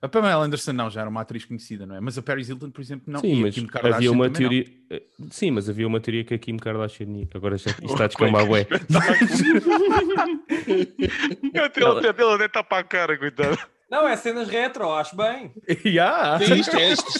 A 0.00 0.08
Pamela 0.08 0.44
Anderson 0.44 0.72
não, 0.72 0.90
já 0.90 1.00
era 1.02 1.10
uma 1.10 1.22
atriz 1.22 1.44
conhecida, 1.46 1.86
não 1.86 1.94
é? 1.96 2.00
Mas 2.00 2.18
a 2.18 2.22
Paris 2.22 2.48
Hilton, 2.50 2.70
por 2.70 2.80
exemplo, 2.82 3.10
não. 3.12 3.20
Sim, 3.20 3.34
E 3.36 3.38
a 3.38 3.42
mas 3.42 3.54
Kim 3.54 3.66
Kardashian 3.66 3.96
havia 3.96 4.12
uma 4.12 4.30
também 4.30 4.42
não. 4.42 4.50
teoria. 4.50 4.76
eh, 4.90 5.02
Sim, 5.30 5.50
mas 5.52 5.68
havia 5.70 5.86
uma 5.86 5.98
teoria 6.00 6.22
que 6.24 6.34
a 6.34 6.38
Kim 6.38 6.56
Kardashian. 6.58 7.06
ia- 7.16 7.28
Agora 7.34 7.56
já, 7.56 7.70
isto 7.70 7.84
está 7.86 8.04
a 8.04 8.06
descambar, 8.06 8.48
ué. 8.50 8.66
Ele 10.66 11.62
até 11.64 12.12
deve 12.12 12.44
estar 12.44 12.62
para 12.64 12.78
a 12.78 12.84
cara, 12.84 13.18
coitado. 13.18 13.58
Não, 13.90 14.06
é 14.06 14.16
cenas 14.16 14.48
retro, 14.48 14.90
acho 14.92 15.16
bem. 15.16 15.52
Yeah. 15.84 16.44
Sim, 16.44 16.54
isto, 16.54 16.76
é, 16.76 16.92
isto 16.92 17.10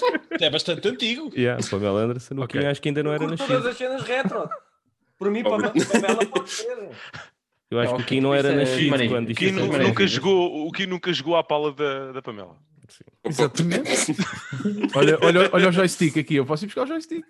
é 0.40 0.50
bastante 0.50 0.88
antigo. 0.88 1.30
Yeah, 1.34 1.62
Pamela 1.70 2.00
Anderson, 2.02 2.34
o 2.36 2.42
Ok. 2.42 2.60
Kim 2.60 2.66
acho 2.66 2.82
que 2.82 2.88
ainda 2.88 3.02
não 3.02 3.12
era 3.12 3.26
Curto 3.26 3.46
todas 3.46 3.64
nascido. 3.64 3.68
as 3.68 3.76
cenas 3.76 4.02
retro. 4.02 4.48
Por 5.18 5.30
mim, 5.30 5.42
Pam- 5.42 5.72
Pamela 5.72 6.26
pode 6.26 6.50
ser. 6.50 6.66
Eu 7.68 7.80
acho 7.80 7.96
que 7.96 8.02
o 8.02 8.06
Kim 8.06 8.20
não 8.20 8.32
era 8.32 8.52
é 8.52 8.56
nascido 8.56 8.90
maneiro. 8.90 9.12
quando 9.12 9.34
Kim 9.34 9.48
aconteceu. 9.48 9.88
nunca 9.88 10.06
jogou, 10.06 10.68
o 10.68 10.70
Kim 10.72 10.86
nunca 10.86 11.12
jogou 11.12 11.34
à 11.36 11.42
pala 11.42 11.72
da, 11.72 12.12
da 12.12 12.22
Pamela. 12.22 12.56
Exatamente. 13.24 14.14
olha, 14.94 15.18
olha, 15.20 15.50
olha 15.52 15.68
o 15.68 15.72
joystick 15.72 16.16
aqui, 16.16 16.36
eu 16.36 16.46
posso 16.46 16.64
ir 16.64 16.68
buscar 16.68 16.84
o 16.84 16.86
joystick. 16.86 17.24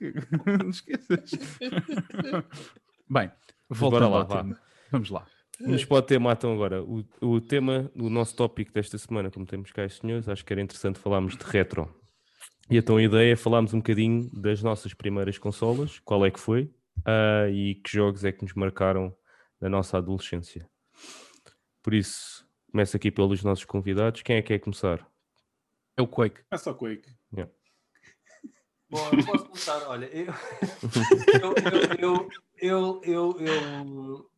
Não 0.62 0.68
esqueças. 0.68 1.30
Bem, 3.08 3.30
voltando 3.70 4.10
Bora 4.10 4.24
lá, 4.24 4.24
tema. 4.42 4.60
Vamos 4.92 5.10
lá. 5.10 5.26
Vamos 5.58 5.84
para 5.86 5.96
o 5.96 6.02
tema 6.02 6.32
então 6.32 6.52
agora. 6.52 6.82
O, 6.82 7.02
o 7.22 7.40
tema, 7.40 7.90
o 7.94 8.10
nosso 8.10 8.36
tópico 8.36 8.72
desta 8.74 8.98
semana, 8.98 9.30
como 9.30 9.46
temos 9.46 9.72
cá 9.72 9.86
os 9.86 9.96
senhores, 9.96 10.28
acho 10.28 10.44
que 10.44 10.52
era 10.52 10.60
interessante 10.60 10.98
falarmos 10.98 11.34
de 11.34 11.44
retro. 11.44 11.88
E 12.70 12.76
então 12.76 12.96
a 12.98 13.02
ideia 13.02 13.32
é 13.32 13.36
falarmos 13.36 13.72
um 13.72 13.78
bocadinho 13.78 14.28
das 14.34 14.62
nossas 14.62 14.92
primeiras 14.92 15.38
consolas, 15.38 15.98
qual 16.04 16.26
é 16.26 16.30
que 16.30 16.38
foi, 16.38 16.70
ah, 17.04 17.48
e 17.50 17.76
que 17.76 17.92
jogos 17.92 18.24
é 18.24 18.32
que 18.32 18.42
nos 18.42 18.54
marcaram 18.54 19.14
da 19.60 19.68
nossa 19.68 19.98
adolescência. 19.98 20.68
Por 21.82 21.94
isso, 21.94 22.46
começo 22.70 22.96
aqui 22.96 23.10
pelos 23.10 23.42
nossos 23.42 23.64
convidados. 23.64 24.22
Quem 24.22 24.36
é 24.36 24.42
que 24.42 24.48
quer 24.48 24.58
começar? 24.58 25.06
É 25.96 26.02
o 26.02 26.08
Quake. 26.08 26.42
É 26.50 26.56
só 26.56 26.74
Quake. 26.74 27.08
Bom, 28.88 29.10
eu 29.12 29.24
posso 29.24 29.46
começar. 29.46 29.88
Olha, 29.88 30.06
eu, 30.06 30.26
eu, 31.42 31.54
eu, 31.98 32.28
eu, 32.58 33.00
eu, 33.02 33.40
eu, 33.40 34.30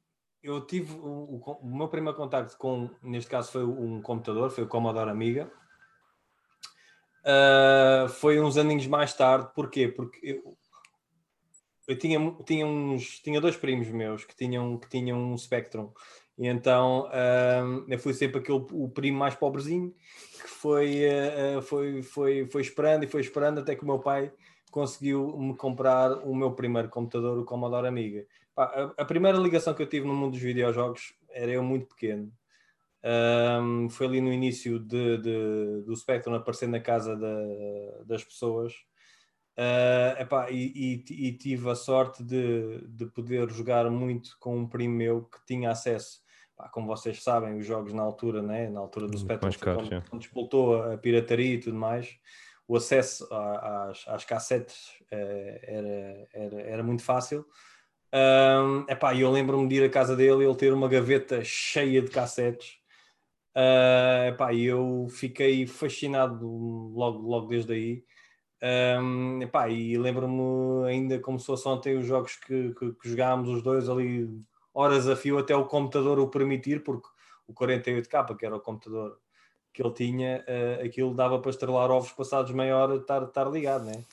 eu 0.43 0.67
tive 0.67 0.93
o, 0.95 1.43
o, 1.45 1.59
o 1.63 1.77
meu 1.77 1.89
primeiro 1.89 2.17
contacto 2.17 2.57
com, 2.57 2.91
neste 3.03 3.31
caso, 3.31 3.53
foi 3.53 3.65
um 3.65 4.01
computador, 4.01 4.51
foi 4.51 4.65
o 4.65 4.69
Commodore 4.69 5.11
Amiga. 5.11 5.51
Uh, 7.25 8.09
foi 8.09 8.41
uns 8.41 8.57
aninhos 8.57 8.87
mais 8.87 9.13
tarde, 9.13 9.51
porquê? 9.55 9.89
Porque 9.89 10.19
eu, 10.23 10.57
eu 11.89 11.99
tinha, 11.99 12.19
tinha, 12.45 12.67
uns, 12.67 13.19
tinha 13.21 13.41
dois 13.41 13.57
primos 13.57 13.89
meus 13.89 14.25
que 14.25 14.37
tinham, 14.37 14.77
que 14.79 14.89
tinham 14.89 15.19
um 15.19 15.37
Spectrum, 15.37 15.91
e 16.39 16.47
então 16.47 17.09
uh, 17.09 17.85
eu 17.89 17.99
fui 17.99 18.13
sempre 18.13 18.39
aquele, 18.39 18.65
o 18.71 18.89
primo 18.89 19.19
mais 19.19 19.35
pobrezinho 19.35 19.93
que 20.41 20.49
foi, 20.49 21.03
uh, 21.07 21.63
foi, 21.63 22.03
foi, 22.03 22.47
foi 22.47 22.63
esperando 22.63 23.05
e 23.05 23.09
foi 23.09 23.23
esperando 23.23 23.61
até 23.61 23.75
que 23.75 23.83
o 23.83 23.87
meu 23.87 23.99
pai 23.99 24.31
conseguiu 24.71 25.37
me 25.39 25.57
comprar 25.57 26.13
o 26.27 26.35
meu 26.35 26.53
primeiro 26.53 26.89
computador, 26.91 27.39
o 27.39 27.45
Commodore 27.45 27.89
Amiga. 27.89 28.27
A, 28.57 28.93
a, 28.99 29.05
primeira 29.05 29.39
ligação 29.39 29.73
que 29.73 29.83
eu 29.83 29.89
tive 29.89 30.07
no 30.07 30.15
mundo 30.15 30.33
dos 30.33 30.41
videojogos 30.41 31.15
era 31.31 31.51
eu 31.51 31.63
muito 31.63 31.87
pequeno. 31.87 32.31
Um, 33.63 33.89
foi 33.89 34.07
ali 34.07 34.21
no 34.21 34.33
início 34.33 34.79
de, 34.79 35.19
de, 35.19 35.83
do 35.87 35.97
Spectrum 35.97 36.35
aparecer 36.35 36.69
na 36.69 36.81
casa 36.81 37.17
da, 37.17 38.05
das 38.05 38.25
pessoas. 38.25 38.75
Uh, 39.59 40.23
epá, 40.23 40.51
e, 40.53 41.03
e, 41.11 41.29
e, 41.29 41.33
tive 41.33 41.69
a 41.69 41.75
sorte 41.75 42.23
de, 42.23 42.81
de 42.87 43.07
poder 43.07 43.51
jogar 43.51 43.91
muito 43.91 44.37
com 44.39 44.57
um 44.57 44.69
primo 44.69 44.95
meu 44.95 45.25
que 45.25 45.45
tinha 45.45 45.73
acesso 45.73 46.21
Pá, 46.59 46.69
como 46.69 46.89
vocês 46.89 47.23
sabem, 47.23 47.57
os 47.57 47.65
jogos 47.65 47.93
na 47.93 48.03
altura, 48.03 48.43
né? 48.43 48.69
na 48.69 48.81
altura 48.81 49.07
do 49.07 49.17
Spectrum, 49.17 49.75
quando, 49.75 50.05
quando 50.11 50.23
explotou 50.23 50.83
a 50.83 50.99
pirataria 50.99 51.55
e 51.55 51.61
tudo 51.61 51.77
mais, 51.77 52.19
o 52.67 52.77
acesso 52.77 53.29
às, 53.31 54.05
às 54.09 54.25
cassetes 54.25 54.91
eh, 55.09 55.61
era, 55.63 56.29
era, 56.35 56.63
era 56.63 56.83
muito 56.83 57.05
fácil. 57.05 57.47
Um, 58.13 58.85
epá, 58.89 59.15
eu 59.15 59.31
lembro-me 59.31 59.69
de 59.69 59.77
ir 59.77 59.85
à 59.85 59.89
casa 59.89 60.17
dele 60.17 60.43
e 60.43 60.47
ele 60.47 60.57
ter 60.57 60.73
uma 60.73 60.89
gaveta 60.89 61.45
cheia 61.45 62.03
de 62.03 62.11
cassetes. 62.11 62.79
Uh, 63.57 64.31
epá, 64.31 64.53
eu 64.53 65.07
fiquei 65.11 65.65
fascinado 65.65 66.45
logo, 66.45 67.21
logo 67.21 67.47
desde 67.47 67.73
aí. 67.73 68.05
Um, 68.61 69.41
epá, 69.41 69.69
e 69.69 69.97
lembro-me 69.97 70.89
ainda 70.89 71.19
como 71.21 71.39
se 71.39 71.47
fosse 71.47 71.69
ontem 71.69 71.97
os 71.97 72.07
jogos 72.07 72.37
que, 72.37 72.75
que, 72.75 72.93
que 72.93 73.09
jogámos 73.09 73.49
os 73.49 73.63
dois 73.63 73.89
ali 73.89 74.29
horas 74.75 75.09
a 75.09 75.15
fio 75.15 75.39
até 75.39 75.55
o 75.55 75.65
computador 75.65 76.19
o 76.19 76.29
permitir, 76.29 76.83
porque 76.83 77.09
o 77.47 77.55
48K, 77.55 78.37
que 78.37 78.45
era 78.45 78.57
o 78.57 78.61
computador 78.61 79.19
que 79.73 79.83
ele 79.83 79.93
tinha, 79.93 80.45
uh, 80.49 80.85
aquilo 80.85 81.15
dava 81.15 81.39
para 81.39 81.51
estrelar 81.51 81.91
ovos 81.91 82.11
passados 82.13 82.51
meia 82.53 82.77
hora 82.77 82.95
de 82.95 83.03
estar, 83.03 83.23
estar 83.23 83.49
ligado, 83.49 83.85
né? 83.85 84.05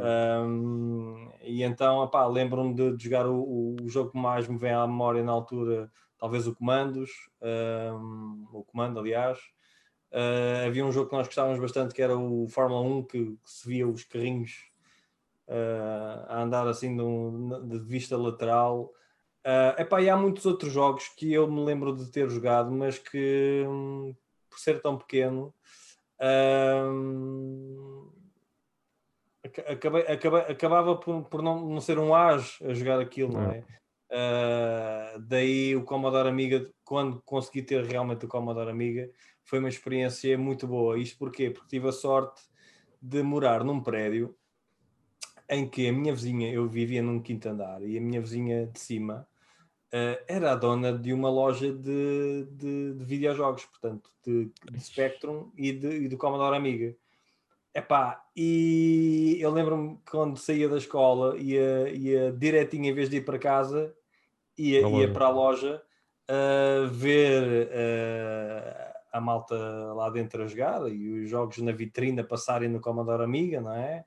Um, 0.00 1.30
e 1.42 1.62
então, 1.62 2.10
lembro-me 2.32 2.74
de, 2.74 2.96
de, 2.96 3.04
jogar 3.04 3.26
o, 3.26 3.76
o, 3.80 3.88
jogo 3.88 4.10
que 4.10 4.18
mais 4.18 4.48
me 4.48 4.58
vem 4.58 4.72
à 4.72 4.86
memória 4.86 5.22
na 5.22 5.30
altura, 5.30 5.90
talvez 6.18 6.46
o 6.46 6.54
Comandos, 6.54 7.10
um, 7.40 8.46
o 8.52 8.64
Comando, 8.64 8.98
aliás. 8.98 9.38
Uh, 10.12 10.66
havia 10.66 10.84
um 10.84 10.90
jogo 10.90 11.08
que 11.08 11.16
nós 11.16 11.26
gostávamos 11.26 11.60
bastante 11.60 11.94
que 11.94 12.02
era 12.02 12.16
o 12.16 12.48
Fórmula 12.48 12.80
1, 12.80 13.02
que, 13.04 13.24
que 13.26 13.38
se 13.44 13.68
via 13.68 13.86
os 13.86 14.04
carrinhos 14.04 14.70
uh, 15.48 16.26
a 16.26 16.42
andar 16.42 16.66
assim 16.66 16.96
de, 16.96 17.02
um, 17.02 17.68
de 17.68 17.78
vista 17.78 18.16
lateral. 18.16 18.92
Uh, 19.46 19.80
epá, 19.80 20.02
e 20.02 20.10
há 20.10 20.16
muitos 20.16 20.44
outros 20.46 20.72
jogos 20.72 21.08
que 21.16 21.32
eu 21.32 21.50
me 21.50 21.64
lembro 21.64 21.94
de 21.94 22.10
ter 22.10 22.28
jogado, 22.28 22.70
mas 22.70 22.98
que 22.98 23.64
hum, 23.66 24.14
por 24.50 24.58
ser 24.58 24.82
tão 24.82 24.98
pequeno 24.98 25.54
hum, 26.92 28.10
acabei, 29.66 30.02
acabei, 30.02 30.40
acabava 30.40 30.96
por, 30.96 31.22
por 31.24 31.42
não, 31.42 31.66
não 31.66 31.80
ser 31.80 31.98
um 31.98 32.14
as 32.14 32.58
a 32.62 32.74
jogar 32.74 33.00
aquilo, 33.00 33.32
não 33.32 33.50
é? 33.50 33.64
Uh, 34.12 35.20
daí 35.20 35.76
o 35.76 35.84
Commodore 35.84 36.28
Amiga, 36.28 36.68
quando 36.84 37.22
consegui 37.22 37.62
ter 37.62 37.84
realmente 37.84 38.24
o 38.24 38.28
Commodore 38.28 38.70
Amiga, 38.70 39.08
foi 39.50 39.58
uma 39.58 39.68
experiência 39.68 40.38
muito 40.38 40.64
boa. 40.64 40.96
Isto 40.96 41.18
porquê? 41.18 41.50
Porque 41.50 41.66
tive 41.68 41.88
a 41.88 41.92
sorte 41.92 42.40
de 43.02 43.20
morar 43.20 43.64
num 43.64 43.80
prédio 43.80 44.32
em 45.48 45.68
que 45.68 45.88
a 45.88 45.92
minha 45.92 46.14
vizinha, 46.14 46.52
eu 46.52 46.68
vivia 46.68 47.02
num 47.02 47.20
quinto 47.20 47.48
andar, 47.48 47.82
e 47.82 47.98
a 47.98 48.00
minha 48.00 48.20
vizinha 48.20 48.68
de 48.68 48.78
cima 48.78 49.26
uh, 49.88 50.24
era 50.28 50.52
a 50.52 50.54
dona 50.54 50.96
de 50.96 51.12
uma 51.12 51.28
loja 51.28 51.72
de, 51.72 52.46
de, 52.52 52.94
de 52.94 53.04
videojogos, 53.04 53.64
portanto, 53.64 54.08
de, 54.24 54.52
de 54.70 54.80
Spectrum 54.80 55.50
e, 55.56 55.72
de, 55.72 56.04
e 56.04 56.08
do 56.08 56.16
Commodore 56.16 56.56
Amiga. 56.56 56.94
Epá, 57.74 58.24
e 58.36 59.36
eu 59.40 59.50
lembro-me 59.50 59.98
quando 60.08 60.36
saía 60.36 60.68
da 60.68 60.76
escola, 60.76 61.36
ia, 61.36 61.90
ia 61.90 62.30
direitinho, 62.30 62.86
em 62.86 62.94
vez 62.94 63.10
de 63.10 63.16
ir 63.16 63.24
para 63.24 63.38
casa, 63.38 63.92
ia, 64.56 64.88
ia 64.88 65.12
para 65.12 65.26
a 65.26 65.30
loja 65.30 65.82
uh, 66.30 66.88
ver 66.88 67.66
uh, 67.66 68.89
a 69.12 69.20
malta 69.20 69.54
lá 69.94 70.08
dentro 70.10 70.42
a 70.42 70.46
jogar 70.46 70.88
e 70.90 71.24
os 71.24 71.30
jogos 71.30 71.58
na 71.58 71.72
vitrine 71.72 72.20
a 72.20 72.24
passarem 72.24 72.68
no 72.68 72.80
Commodore 72.80 73.24
Amiga, 73.24 73.60
não 73.60 73.74
é? 73.74 74.04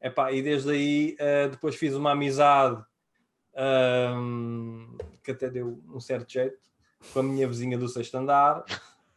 Epá, 0.00 0.32
e 0.32 0.42
desde 0.42 0.70
aí 0.70 1.16
uh, 1.20 1.50
depois 1.50 1.76
fiz 1.76 1.94
uma 1.94 2.10
amizade 2.10 2.82
um, 4.16 4.96
que 5.22 5.30
até 5.30 5.48
deu 5.48 5.80
um 5.88 6.00
certo 6.00 6.30
jeito 6.30 6.58
com 7.12 7.20
a 7.20 7.22
minha 7.22 7.46
vizinha 7.46 7.78
do 7.78 7.88
sexto 7.88 8.16
andar. 8.16 8.64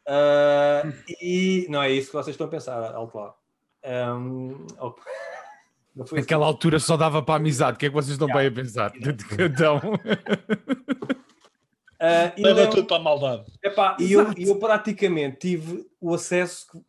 Uh, 0.08 0.94
e 1.20 1.66
não 1.70 1.82
é 1.82 1.90
isso 1.90 2.08
que 2.08 2.14
vocês 2.14 2.34
estão 2.34 2.48
a 2.48 2.50
pensar, 2.50 2.94
alto 2.94 3.18
lá. 3.18 3.36
Um, 4.16 4.66
Naquela 5.96 6.44
assim. 6.44 6.54
altura 6.54 6.78
só 6.78 6.98
dava 6.98 7.22
para 7.22 7.36
a 7.36 7.38
amizade. 7.38 7.78
O 7.78 7.80
que 7.80 7.86
é 7.86 7.90
que 7.90 7.96
vocês 7.96 8.12
estão 8.12 8.28
bem 8.28 8.48
a 8.48 8.52
pensar? 8.52 8.92
então. 9.40 9.80
Uh, 11.96 12.42
Leva 12.42 12.62
eu, 12.62 12.70
tudo 12.70 12.88
para 12.88 12.98
a 12.98 13.00
maldade. 13.00 13.46
Epá, 13.64 13.96
e 14.00 14.12
eu, 14.12 14.34
eu 14.38 14.60
praticamente 14.60 15.38
tive 15.38 15.90
o 16.00 16.14
acesso 16.14 16.68
que 16.72 16.84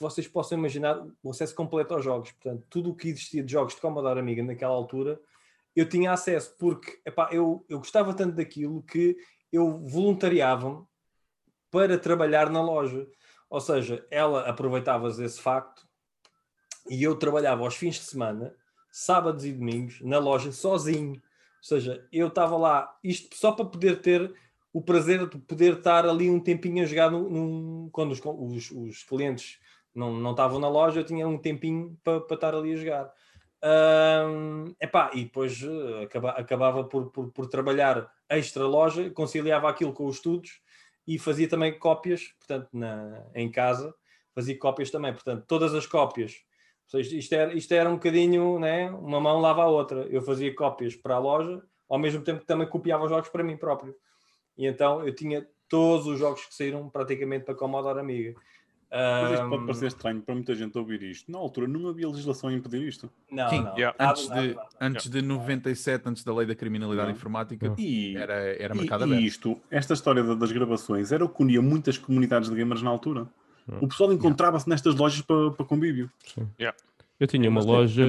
vocês 0.00 0.28
possam 0.28 0.58
imaginar, 0.58 1.04
o 1.22 1.30
acesso 1.30 1.54
completo 1.54 1.94
aos 1.94 2.04
jogos. 2.04 2.30
Portanto, 2.32 2.64
tudo 2.68 2.90
o 2.90 2.94
que 2.94 3.08
existia 3.08 3.42
de 3.42 3.52
jogos 3.52 3.74
de 3.74 3.80
Commodore 3.80 4.20
Amiga 4.20 4.42
naquela 4.42 4.74
altura, 4.74 5.18
eu 5.74 5.88
tinha 5.88 6.12
acesso, 6.12 6.54
porque 6.58 7.00
epá, 7.04 7.28
eu, 7.32 7.64
eu 7.68 7.78
gostava 7.78 8.14
tanto 8.14 8.36
daquilo 8.36 8.82
que 8.82 9.16
eu 9.52 9.78
voluntariava-me 9.80 10.84
para 11.70 11.98
trabalhar 11.98 12.50
na 12.50 12.62
loja. 12.62 13.06
Ou 13.48 13.60
seja, 13.60 14.06
ela 14.10 14.48
aproveitava 14.48 15.08
esse 15.08 15.40
facto 15.40 15.86
e 16.88 17.02
eu 17.02 17.16
trabalhava 17.16 17.62
aos 17.62 17.76
fins 17.76 17.96
de 17.96 18.02
semana, 18.02 18.54
sábados 18.90 19.44
e 19.44 19.52
domingos, 19.52 20.00
na 20.00 20.18
loja 20.18 20.52
sozinho. 20.52 21.20
Ou 21.58 21.68
seja, 21.68 22.06
eu 22.12 22.28
estava 22.28 22.56
lá, 22.56 22.96
isto 23.02 23.36
só 23.36 23.52
para 23.52 23.64
poder 23.64 24.00
ter 24.00 24.32
o 24.72 24.82
prazer 24.82 25.26
de 25.26 25.38
poder 25.38 25.78
estar 25.78 26.06
ali 26.06 26.28
um 26.28 26.38
tempinho 26.38 26.82
a 26.82 26.86
jogar 26.86 27.10
num, 27.10 27.88
quando 27.90 28.12
os, 28.12 28.20
os, 28.22 28.70
os, 28.70 29.02
clientes 29.04 29.58
não, 29.94 30.12
não 30.12 30.32
estavam 30.32 30.58
na 30.58 30.68
loja, 30.68 31.00
eu 31.00 31.04
tinha 31.04 31.26
um 31.26 31.38
tempinho 31.38 31.98
para, 32.04 32.20
para 32.20 32.34
estar 32.34 32.54
ali 32.54 32.74
a 32.74 32.76
jogar. 32.76 33.12
Um, 33.64 34.74
epá, 34.80 35.10
e 35.14 35.24
depois 35.24 35.62
uh, 35.62 36.02
acaba, 36.02 36.30
acabava 36.32 36.84
por, 36.84 37.10
por, 37.10 37.32
por, 37.32 37.46
trabalhar 37.48 38.06
extra 38.28 38.66
loja, 38.66 39.10
conciliava 39.10 39.68
aquilo 39.68 39.94
com 39.94 40.06
os 40.06 40.16
estudos 40.16 40.60
e 41.06 41.18
fazia 41.18 41.48
também 41.48 41.78
cópias, 41.78 42.34
portanto, 42.38 42.68
na, 42.72 43.26
em 43.34 43.50
casa, 43.50 43.94
fazia 44.34 44.58
cópias 44.58 44.90
também, 44.90 45.12
portanto, 45.12 45.44
todas 45.48 45.74
as 45.74 45.86
cópias. 45.86 46.44
Seja, 46.86 47.16
isto, 47.16 47.34
era, 47.34 47.54
isto 47.54 47.72
era 47.72 47.90
um 47.90 47.94
bocadinho, 47.94 48.58
né, 48.60 48.90
uma 48.90 49.20
mão 49.20 49.40
lava 49.40 49.62
a 49.62 49.66
outra. 49.66 50.06
Eu 50.08 50.22
fazia 50.22 50.54
cópias 50.54 50.94
para 50.94 51.16
a 51.16 51.18
loja, 51.18 51.62
ao 51.88 51.98
mesmo 51.98 52.22
tempo 52.22 52.40
que 52.40 52.46
também 52.46 52.68
copiava 52.68 53.04
os 53.04 53.10
jogos 53.10 53.28
para 53.28 53.42
mim 53.42 53.56
próprio. 53.56 53.94
E 54.56 54.66
então 54.66 55.06
eu 55.06 55.14
tinha 55.14 55.46
todos 55.68 56.06
os 56.06 56.18
jogos 56.18 56.44
que 56.46 56.54
saíram 56.54 56.88
praticamente 56.88 57.44
para 57.44 57.54
Commodore 57.54 57.98
Amiga. 57.98 58.34
Mas 58.88 59.32
isto 59.32 59.48
pode 59.48 59.66
parecer 59.66 59.86
estranho 59.88 60.22
para 60.22 60.34
muita 60.34 60.54
gente 60.54 60.78
ouvir 60.78 61.02
isto. 61.02 61.30
Na 61.30 61.38
altura 61.38 61.66
não 61.66 61.88
havia 61.88 62.08
legislação 62.08 62.48
a 62.48 62.52
impedir 62.52 62.86
isto. 62.86 63.10
Não, 63.30 63.48
Sim, 63.50 63.60
não. 63.62 63.76
Yeah. 63.76 63.96
Antes, 63.98 64.28
de, 64.28 64.54
nada, 64.54 64.68
antes 64.80 65.10
de 65.10 65.22
97, 65.22 66.08
antes 66.08 66.24
da 66.24 66.34
lei 66.34 66.46
da 66.46 66.54
criminalidade 66.54 67.10
informática, 67.10 67.74
e, 67.76 68.16
era, 68.16 68.34
era 68.34 68.76
e, 68.76 68.88
aberto. 68.88 69.14
E 69.14 69.26
isto, 69.26 69.60
esta 69.70 69.92
história 69.92 70.22
das 70.36 70.52
gravações 70.52 71.10
era 71.10 71.24
o 71.24 71.28
que 71.28 71.42
unia 71.42 71.60
muitas 71.60 71.98
comunidades 71.98 72.48
de 72.48 72.54
gamers 72.54 72.82
na 72.82 72.90
altura. 72.90 73.26
O 73.80 73.88
pessoal 73.88 74.12
encontrava-se 74.12 74.68
nestas 74.68 74.94
lojas 74.94 75.22
para, 75.22 75.50
para 75.50 75.66
convívio. 75.66 76.10
Sim. 76.24 76.48
Yeah. 76.58 76.76
Eu 77.18 77.26
tinha 77.26 77.48
uma 77.48 77.62
loja, 77.62 78.08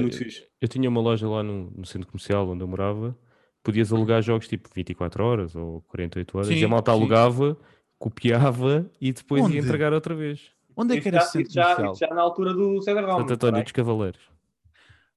eu 0.60 0.68
tinha 0.68 0.88
uma 0.88 1.00
loja 1.00 1.28
lá 1.28 1.42
no, 1.42 1.70
no, 1.74 1.86
centro 1.86 2.06
comercial 2.06 2.48
onde 2.48 2.62
eu 2.62 2.68
morava. 2.68 3.16
Podias 3.62 3.92
alugar 3.92 4.22
jogos 4.22 4.46
tipo 4.46 4.68
24 4.72 5.24
horas 5.24 5.56
ou 5.56 5.82
48 5.88 6.38
horas 6.38 6.48
sim, 6.48 6.54
e 6.54 6.64
a 6.64 6.68
malta 6.68 6.92
sim. 6.92 6.98
alugava, 6.98 7.56
copiava 7.98 8.88
e 9.00 9.12
depois 9.12 9.42
onde? 9.42 9.54
ia 9.54 9.60
entregar 9.60 9.92
outra 9.92 10.14
vez. 10.14 10.52
Onde 10.76 10.96
é 10.96 11.00
que 11.00 11.08
era 11.08 11.18
esse 11.18 11.32
centro 11.32 11.52
já, 11.52 11.92
já 11.94 12.14
na 12.14 12.20
altura 12.20 12.54
do 12.54 12.80
Cedar 12.82 13.04
Santo 13.04 13.32
António 13.32 13.62
dos 13.62 13.72
Cavaleiros. 13.72 14.20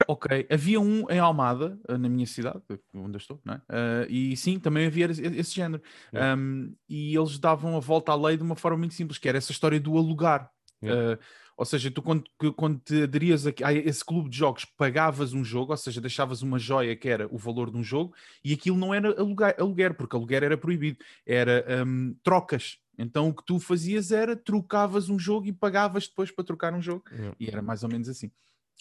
Ok, 0.08 0.48
havia 0.50 0.80
um 0.80 1.10
em 1.10 1.20
Almada, 1.20 1.80
eh, 1.88 1.98
na 1.98 2.10
minha 2.10 2.26
cidade, 2.26 2.62
onde 2.94 3.16
eu 3.16 3.20
estou, 3.20 3.40
não 3.44 3.56
é? 3.56 3.62
Eh, 3.70 4.08
e 4.10 4.38
sim, 4.38 4.60
também 4.60 4.88
havia 4.88 5.06
esse, 5.06 5.22
esse 5.22 5.56
género. 5.56 5.82
Yeah. 6.14 6.40
Um, 6.40 6.76
e 6.88 7.16
eles 7.16 7.38
davam 7.40 7.76
a 7.76 7.80
volta 7.80 8.12
à 8.12 8.16
lei 8.16 8.38
de 8.38 8.44
uma 8.44 8.56
forma 8.56 8.78
muito 8.78 8.94
simples, 8.94 9.18
que 9.18 9.28
era 9.28 9.38
essa 9.38 9.52
história 9.52 9.80
do 9.80 9.98
alugar. 9.98 10.50
Yeah. 10.84 11.14
Uh, 11.14 11.20
ou 11.58 11.66
seja, 11.66 11.92
tu 11.92 12.02
quando, 12.02 12.24
quando 12.56 12.80
te 12.80 13.04
aderias 13.04 13.46
a, 13.46 13.52
a 13.64 13.74
esse 13.74 14.04
clube 14.04 14.30
de 14.30 14.38
jogos, 14.38 14.66
pagavas 14.66 15.32
um 15.34 15.44
jogo, 15.44 15.72
ou 15.72 15.78
seja, 15.78 16.02
deixavas 16.02 16.42
uma 16.42 16.58
joia 16.58 16.96
que 16.96 17.08
era 17.08 17.28
o 17.32 17.38
valor 17.38 17.70
de 17.70 17.78
um 17.78 17.84
jogo, 17.84 18.16
e 18.44 18.52
aquilo 18.52 18.78
não 18.78 18.94
era 18.94 19.10
alugar, 19.20 19.56
aluguer, 19.60 19.94
porque 19.94 20.16
aluguer 20.16 20.42
era 20.42 20.58
proibido, 20.58 20.98
era 21.24 21.64
um, 21.86 22.16
trocas. 22.24 22.80
Então 22.98 23.30
o 23.30 23.34
que 23.36 23.46
tu 23.46 23.60
fazias 23.60 24.12
era 24.12 24.36
trocavas 24.36 25.08
um 25.08 25.20
jogo 25.20 25.46
e 25.48 25.54
pagavas 25.54 26.08
depois 26.08 26.32
para 26.32 26.44
trocar 26.44 26.74
um 26.74 26.82
jogo. 26.82 27.04
Yeah. 27.12 27.36
E 27.40 27.48
era 27.48 27.62
mais 27.62 27.84
ou 27.84 27.90
menos 27.90 28.10
assim. 28.10 28.32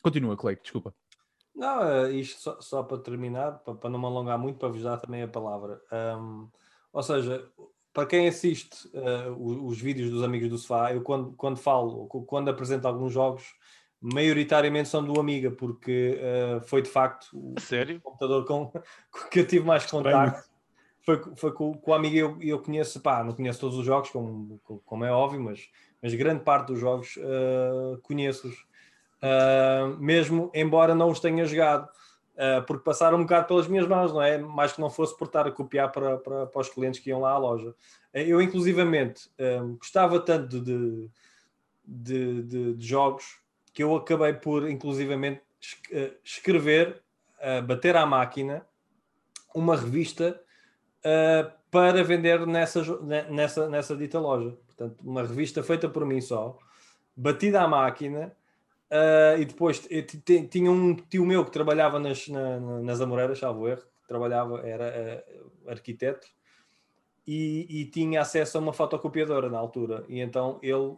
Continua, 0.03 0.37
Clay, 0.37 0.57
desculpa. 0.63 0.95
Não, 1.55 1.83
eh, 1.83 2.13
isto 2.13 2.41
só, 2.41 2.61
só 2.61 2.83
para 2.83 2.99
terminar, 2.99 3.59
para, 3.61 3.75
para 3.75 3.91
não 3.91 3.99
me 3.99 4.07
alongar 4.07 4.39
muito, 4.39 4.59
para 4.59 4.69
vos 4.69 4.83
dar 4.83 4.99
também 4.99 5.23
a 5.23 5.29
palavra. 5.29 5.81
Ahm, 5.91 6.49
ou 6.93 7.03
seja, 7.03 7.51
para 7.93 8.07
quem 8.07 8.29
assiste 8.29 8.89
eh, 8.95 9.29
o- 9.31 9.67
os, 9.67 9.81
vídeos 9.81 10.11
dos 10.11 10.23
amigos 10.23 10.49
do 10.49 10.59
sofá, 10.59 10.93
eu 10.95 11.03
quando, 11.03 11.33
quando 11.37 11.57
falo, 11.59 12.07
quando 12.09 12.49
apresento 12.51 12.87
alguns 12.87 13.13
jogos, 13.13 13.45
maioritariamente 14.01 14.89
são 14.89 15.05
do 15.05 15.21
Amiga, 15.21 15.51
porque 15.51 16.19
eh, 16.21 16.61
foi 16.65 16.83
de 16.83 16.89
facto 16.91 17.29
o 17.35 17.55
sério? 17.61 18.01
computador 18.01 18.45
com, 18.47 18.67
com 19.11 19.29
que 19.31 19.41
eu 19.41 19.47
tive 19.47 19.65
mais 19.67 19.85
contacto. 19.87 20.49
Foi, 21.05 21.21
foi 21.37 21.53
com, 21.53 21.75
com 21.75 21.91
o 21.91 21.95
Amiga 21.95 22.17
eu, 22.19 22.39
eu 22.43 22.63
conheço, 22.63 23.01
pá, 23.01 23.25
não 23.25 23.35
conheço 23.35 23.61
todos 23.61 23.77
os 23.79 23.85
jogos, 23.85 24.11
como, 24.11 24.61
como 24.85 25.05
é 25.05 25.11
óbvio, 25.13 25.41
mas, 25.41 25.69
mas 26.03 26.15
grande 26.15 26.45
parte 26.45 26.69
dos 26.69 26.79
jogos 26.81 27.17
eh, 27.19 27.99
conheço-os. 28.03 28.67
Uh, 29.23 29.99
mesmo 29.99 30.51
embora 30.55 30.95
não 30.95 31.11
os 31.11 31.21
tenha 31.21 31.45
jogado, 31.45 31.85
uh, 32.37 32.63
porque 32.67 32.83
passaram 32.83 33.19
um 33.19 33.23
bocado 33.23 33.47
pelas 33.49 33.67
minhas 33.69 33.87
mãos, 33.87 34.13
não 34.13 34.23
é? 34.23 34.39
Mais 34.39 34.73
que 34.73 34.81
não 34.81 34.89
fosse 34.89 35.17
por 35.19 35.27
estar 35.27 35.47
a 35.47 35.51
copiar 35.53 35.93
para, 35.93 36.17
para, 36.17 36.47
para 36.47 36.61
os 36.61 36.69
clientes 36.71 37.01
que 37.01 37.11
iam 37.11 37.21
lá 37.21 37.33
à 37.33 37.39
loja. 37.39 37.69
Uh, 37.69 37.75
Eu, 38.19 38.41
inclusivamente, 38.41 39.31
um, 39.63 39.77
gostava 39.77 40.19
tanto 40.21 40.59
de, 40.61 41.09
de, 41.85 42.43
de- 42.43 42.75
de 42.75 42.87
jogos 42.87 43.39
que 43.75 43.83
eu 43.83 43.95
acabei 43.95 44.33
por, 44.33 44.69
inclusivamente, 44.69 45.43
es- 45.61 46.13
escrever, 46.25 47.03
uh, 47.41 47.63
bater 47.63 47.97
à 47.97 48.07
máquina, 48.07 48.67
uma 49.55 49.77
revista 49.77 50.41
uh, 51.05 51.53
para 51.71 52.03
vender 52.03 52.47
nessa, 52.47 52.83
nessa, 53.29 53.69
nessa 53.69 53.95
dita 53.95 54.19
loja. 54.19 54.57
Portanto, 54.67 54.97
uma 55.05 55.23
revista 55.23 55.63
feita 55.63 55.89
por 55.91 56.07
mim 56.07 56.21
só, 56.23 56.57
batida 57.15 57.61
à 57.61 57.69
máquina, 57.69 58.35
Uh, 58.91 59.41
e 59.41 59.45
depois 59.45 59.79
ti- 59.79 60.49
tinha 60.49 60.71
um 60.71 60.97
tio 60.97 61.25
meu 61.25 61.45
que 61.45 61.53
trabalhava 61.53 62.01
nas, 62.01 62.27
na- 62.27 62.59
na- 62.59 62.81
nas 62.81 63.01
Amoreiras, 63.01 63.39
salvo 63.39 63.69
erro, 63.69 63.83
trabalhava, 64.09 64.67
era 64.67 65.25
uh, 65.65 65.71
arquiteto, 65.71 66.27
e, 67.27 67.67
e 67.69 67.85
tinha 67.85 68.21
acesso 68.21 68.59
a 68.59 68.61
uma 68.61 68.73
fotocopiadora 68.73 69.49
na 69.49 69.59
altura. 69.59 70.05
E 70.09 70.19
então 70.19 70.59
ele 70.61 70.97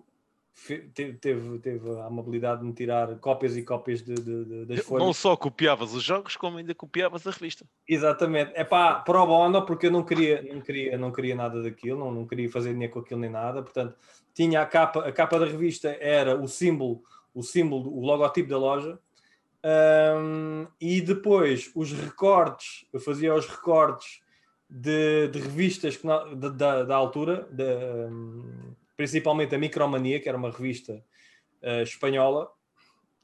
fe- 0.54 0.88
te- 0.94 1.12
teve, 1.14 1.58
teve 1.58 1.90
a 2.00 2.06
amabilidade 2.06 2.60
de 2.62 2.66
me 2.68 2.72
tirar 2.72 3.14
cópias 3.18 3.58
e 3.58 3.62
cópias 3.62 4.00
de, 4.02 4.14
de- 4.14 4.44
de- 4.46 4.64
das 4.64 4.80
folhas. 4.86 5.06
Não 5.06 5.12
só 5.12 5.36
copiavas 5.36 5.92
os 5.92 6.02
jogos, 6.02 6.34
como 6.34 6.56
ainda 6.56 6.74
copiavas 6.74 7.26
a 7.26 7.30
revista. 7.30 7.66
Exatamente. 7.86 8.52
É 8.54 8.64
pá, 8.64 8.94
pro 9.00 9.26
bono, 9.26 9.66
porque 9.66 9.88
eu 9.88 9.90
não 9.90 10.02
queria, 10.02 10.40
não 10.50 10.62
queria, 10.62 10.96
não 10.96 11.12
queria 11.12 11.34
nada 11.34 11.62
daquilo, 11.62 11.98
não, 12.00 12.10
não 12.10 12.26
queria 12.26 12.50
fazer 12.50 12.72
dinheiro 12.72 12.94
com 12.94 13.00
aquilo 13.00 13.20
nem 13.20 13.28
nada. 13.30 13.62
Portanto, 13.62 13.94
tinha 14.32 14.62
a 14.62 14.66
capa, 14.66 15.06
a 15.06 15.12
capa 15.12 15.38
da 15.38 15.44
revista 15.44 15.94
era 16.00 16.40
o 16.40 16.48
símbolo, 16.48 17.02
o 17.34 17.42
símbolo, 17.42 17.90
o 17.96 18.00
logotipo 18.04 18.48
da 18.48 18.58
loja. 18.58 18.98
Ahm, 19.64 20.66
e 20.80 21.00
depois 21.00 21.70
os 21.74 21.92
recortes, 21.92 22.84
eu 22.92 22.98
fazia 23.00 23.34
os 23.34 23.46
recortes 23.46 24.20
de, 24.68 25.28
de 25.28 25.38
revistas 25.38 25.96
que 25.96 26.06
na- 26.06 26.24
da, 26.34 26.48
da, 26.48 26.82
da 26.84 26.96
altura, 26.96 27.48
de, 27.50 27.62
ahm, 27.62 28.74
principalmente 28.96 29.54
a 29.54 29.58
Micromania, 29.58 30.18
que 30.20 30.28
era 30.28 30.36
uma 30.38 30.50
revista 30.50 31.02
ah, 31.62 31.82
espanhola, 31.82 32.50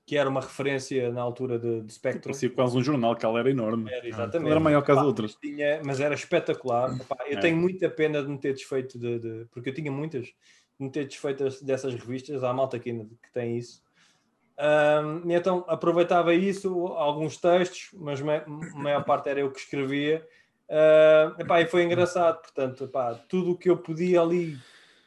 que 0.06 0.16
era 0.16 0.30
uma 0.30 0.40
referência 0.40 1.12
na 1.12 1.20
altura 1.20 1.58
de, 1.58 1.82
de 1.82 1.92
Spectrum. 1.92 2.30
Parecia 2.32 2.48
quase 2.50 2.78
um 2.78 2.82
jornal, 2.82 3.14
que 3.16 3.26
ela 3.26 3.40
era 3.40 3.50
enorme. 3.50 3.90
Era, 3.90 3.98
Ela 3.98 4.08
exatamente. 4.08 4.50
era 4.52 4.60
maior 4.60 4.82
que 4.82 4.92
as 4.92 5.02
outras. 5.02 5.32
mas 5.32 5.40
tinha- 5.50 5.82
mas 5.84 6.00
era 6.00 6.14
espetacular. 6.14 6.96
Epá, 7.00 7.16
eu 7.26 7.36
É. 7.36 7.40
tenho 7.40 7.56
muita 7.56 7.90
pena 7.90 8.22
de 8.22 8.28
me 8.28 8.38
ter 8.38 8.54
desfeito 8.54 8.98
de, 8.98 9.18
de- 9.18 9.44
porque 9.50 9.68
eu 9.70 9.74
tinha 9.74 9.90
muitas, 9.92 10.26
de 10.26 10.32
me 10.78 10.90
ter 10.90 11.04
desfeito 11.06 11.44
dessas 11.64 11.94
revistas. 11.94 12.42
Há 12.44 12.52
malta 12.54 12.76
aqui 12.78 12.92
que 12.92 13.32
tem 13.34 13.58
isso. 13.58 13.82
E 15.24 15.32
então 15.34 15.64
aproveitava 15.68 16.34
isso, 16.34 16.86
alguns 16.88 17.36
textos, 17.36 17.90
mas 17.94 18.20
ma- 18.20 18.44
a 18.44 18.76
maior 18.78 19.04
parte 19.04 19.28
era 19.28 19.40
eu 19.40 19.50
que 19.52 19.60
escrevia. 19.60 20.26
Ah, 20.68 21.34
epá, 21.38 21.60
e 21.60 21.66
foi 21.66 21.84
engraçado, 21.84 22.40
portanto, 22.42 22.84
epá, 22.84 23.14
tudo 23.14 23.52
o 23.52 23.56
que 23.56 23.70
eu 23.70 23.76
podia 23.78 24.20
ali 24.20 24.58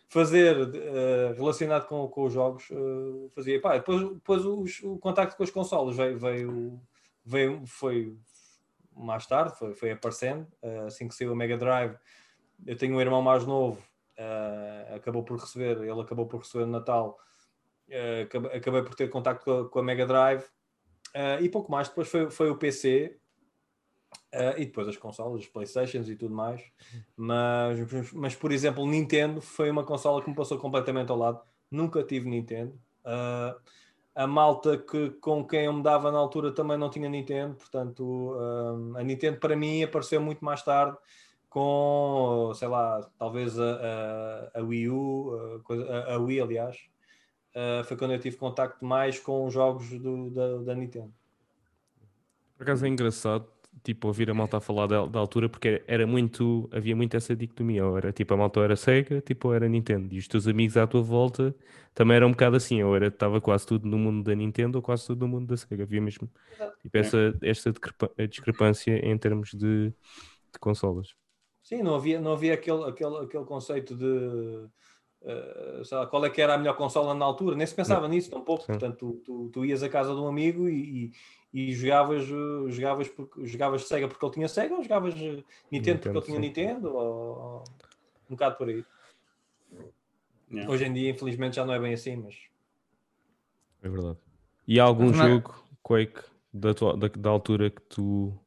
fazer 0.07 0.57
eh, 0.75 1.33
relacionado 1.37 1.85
com, 1.87 2.07
com 2.07 2.23
os 2.23 2.33
jogos, 2.33 2.67
eh, 2.71 3.29
fazia. 3.35 3.55
Epá, 3.57 3.77
depois 3.77 4.01
depois 4.13 4.45
os- 4.45 4.81
o 4.83 4.97
contacto 4.97 5.35
com 5.37 5.43
as 5.43 5.51
consolas 5.51 5.95
veio, 5.95 6.17
veio, 6.17 6.81
veio 7.25 7.61
foi 7.65 8.17
mais 8.95 9.25
tarde, 9.25 9.57
foi, 9.57 9.73
foi 9.73 9.91
aparecendo, 9.91 10.47
eh, 10.61 10.83
assim 10.87 11.07
que 11.07 11.15
saiu 11.15 11.31
a 11.31 11.35
Mega 11.35 11.57
Drive. 11.57 11.95
Eu 12.65 12.77
tenho 12.77 12.95
um 12.95 13.01
irmão 13.01 13.21
mais 13.21 13.45
novo, 13.45 13.81
acabou 14.95 15.23
por 15.23 15.37
receber, 15.39 15.77
ele 15.81 16.01
acabou 16.01 16.25
por 16.27 16.39
receber 16.41 16.65
no 16.65 16.71
Natal, 16.73 17.17
eh, 17.91 18.27
acabei, 18.55 18.81
por 18.83 18.95
ter 18.95 19.09
contacto 19.09 19.43
com 19.45 19.51
a, 19.51 19.69
com 19.69 19.79
a 19.79 19.83
Mega 19.83 20.05
Drive. 20.05 20.43
eh, 21.13 21.41
e 21.41 21.49
pouco 21.49 21.71
mais, 21.71 21.89
depois 21.89 22.07
foi, 22.07 22.29
foi 22.31 22.49
o 22.49 22.57
PC, 22.57 23.17
Uh, 24.33 24.55
e 24.57 24.65
depois 24.65 24.87
as 24.87 24.95
consolas, 24.97 25.41
os 25.41 25.47
Playstations 25.47 26.07
e 26.09 26.15
tudo 26.15 26.33
mais. 26.33 26.61
Mas, 27.17 28.11
mas, 28.13 28.35
por 28.35 28.51
exemplo, 28.51 28.85
Nintendo 28.85 29.41
foi 29.41 29.69
uma 29.69 29.83
consola 29.83 30.21
que 30.21 30.29
me 30.29 30.35
passou 30.35 30.57
completamente 30.57 31.11
ao 31.11 31.17
lado. 31.17 31.41
Nunca 31.69 32.01
tive 32.03 32.29
Nintendo. 32.29 32.73
Uh, 33.05 33.59
a 34.15 34.27
malta 34.27 34.77
que, 34.77 35.09
com 35.11 35.45
quem 35.45 35.65
eu 35.65 35.73
me 35.73 35.83
dava 35.83 36.11
na 36.11 36.17
altura 36.17 36.53
também 36.53 36.77
não 36.77 36.89
tinha 36.89 37.09
Nintendo. 37.09 37.55
Portanto, 37.55 38.03
uh, 38.03 38.97
a 38.97 39.03
Nintendo 39.03 39.37
para 39.37 39.55
mim 39.55 39.83
apareceu 39.83 40.21
muito 40.21 40.43
mais 40.43 40.61
tarde 40.61 40.97
com, 41.49 42.51
sei 42.55 42.67
lá, 42.69 43.01
talvez 43.17 43.59
a, 43.59 44.49
a, 44.55 44.59
a 44.59 44.63
Wii 44.63 44.89
U, 44.89 45.61
a- 45.89 46.13
a 46.13 46.17
Wii, 46.17 46.39
aliás. 46.41 46.77
Uh, 47.55 47.83
foi 47.83 47.97
quando 47.97 48.13
eu 48.13 48.19
tive 48.19 48.37
contacto 48.37 48.83
mais 48.85 49.19
com 49.19 49.45
os 49.45 49.53
jogos 49.53 49.89
do- 49.99 50.29
da, 50.31 50.57
da 50.59 50.75
Nintendo. 50.75 51.13
Por 52.57 52.63
acaso 52.63 52.85
é 52.85 52.89
engraçado, 52.89 53.47
tipo, 53.83 54.07
ouvir 54.07 54.29
a 54.29 54.33
malta 54.33 54.57
a 54.57 54.61
falar 54.61 54.85
da, 54.87 55.05
da 55.07 55.19
altura, 55.19 55.49
porque 55.49 55.83
era 55.87 56.05
muito, 56.05 56.69
havia 56.71 56.95
muito 56.95 57.17
essa 57.17 57.35
dicotomia, 57.35 57.85
ou 57.85 57.97
era 57.97 58.11
tipo, 58.13 58.33
a 58.33 58.37
malta 58.37 58.59
ou 58.59 58.63
era 58.63 58.75
Sega, 58.75 59.19
tipo, 59.21 59.47
ou 59.47 59.53
era 59.55 59.67
Nintendo, 59.67 60.13
e 60.13 60.19
os 60.19 60.27
teus 60.27 60.47
amigos 60.47 60.77
à 60.77 60.85
tua 60.85 61.01
volta 61.01 61.55
também 61.93 62.17
eram 62.17 62.27
um 62.27 62.31
bocado 62.31 62.55
assim, 62.55 62.83
ou 62.83 62.95
era, 62.95 63.07
estava 63.07 63.41
quase 63.41 63.65
tudo 63.65 63.87
no 63.87 63.97
mundo 63.97 64.23
da 64.23 64.35
Nintendo, 64.35 64.77
ou 64.77 64.81
quase 64.81 65.07
tudo 65.07 65.21
no 65.21 65.27
mundo 65.27 65.47
da 65.47 65.57
Sega, 65.57 65.83
havia 65.83 66.01
mesmo, 66.01 66.29
tipo, 66.81 66.97
essa, 66.97 67.35
esta 67.41 67.73
discrepância 68.29 68.93
em 69.05 69.17
termos 69.17 69.49
de, 69.51 69.89
de 69.89 70.59
consolas. 70.59 71.15
Sim, 71.63 71.83
não 71.83 71.95
havia, 71.95 72.19
não 72.19 72.33
havia 72.33 72.53
aquele, 72.53 72.83
aquele, 72.83 73.17
aquele 73.17 73.45
conceito 73.45 73.95
de 73.95 74.67
eh, 75.23 75.81
sei 75.83 75.97
lá, 75.97 76.07
qual 76.07 76.25
é 76.25 76.29
que 76.29 76.41
era 76.41 76.55
a 76.55 76.57
melhor 76.57 76.75
consola 76.75 77.13
na 77.13 77.25
altura, 77.25 77.55
nem 77.55 77.65
se 77.67 77.75
pensava 77.75 78.07
nisso 78.07 78.29
tampouco. 78.31 78.63
Sim. 78.63 78.67
Portanto, 78.73 78.97
tu, 78.97 79.13
tu, 79.25 79.49
tu 79.49 79.65
ias 79.65 79.83
à 79.83 79.89
casa 79.89 80.13
de 80.13 80.19
um 80.19 80.27
amigo 80.27 80.67
e, 80.69 81.11
e, 81.53 81.69
e 81.69 81.73
jogavas, 81.73 82.23
eh, 82.23 82.71
jogavas, 82.71 83.07
porque, 83.09 83.45
jogavas 83.45 83.87
Sega 83.87 84.07
porque 84.07 84.25
ele 84.25 84.33
tinha 84.33 84.47
Sega, 84.47 84.75
ou 84.75 84.83
jogavas 84.83 85.13
eh, 85.15 85.43
Nintendo 85.71 85.99
porque 85.99 86.17
ele 86.17 86.25
tinha 86.25 86.35
sim. 86.37 86.41
Nintendo, 86.41 86.95
ou, 86.95 87.63
um 88.29 88.35
bocado 88.35 88.55
por 88.57 88.67
aí. 88.69 88.83
Yeah. 90.51 90.69
Hoje 90.71 90.85
em 90.85 90.93
dia, 90.93 91.09
infelizmente, 91.11 91.55
já 91.55 91.65
não 91.65 91.73
é 91.73 91.79
bem 91.79 91.93
assim, 91.93 92.15
mas 92.17 92.35
É 93.81 93.89
verdade. 93.89 94.17
E 94.67 94.79
há 94.79 94.83
algum 94.83 95.11
Não 95.11 95.23
é- 95.25 95.29
jogo, 95.29 95.63
Quake, 95.81 96.21
da, 96.53 96.73
tua, 96.73 96.95
da, 96.97 97.07
da 97.07 97.29
altura 97.29 97.69
que 97.69 97.81
tu, 97.83 98.37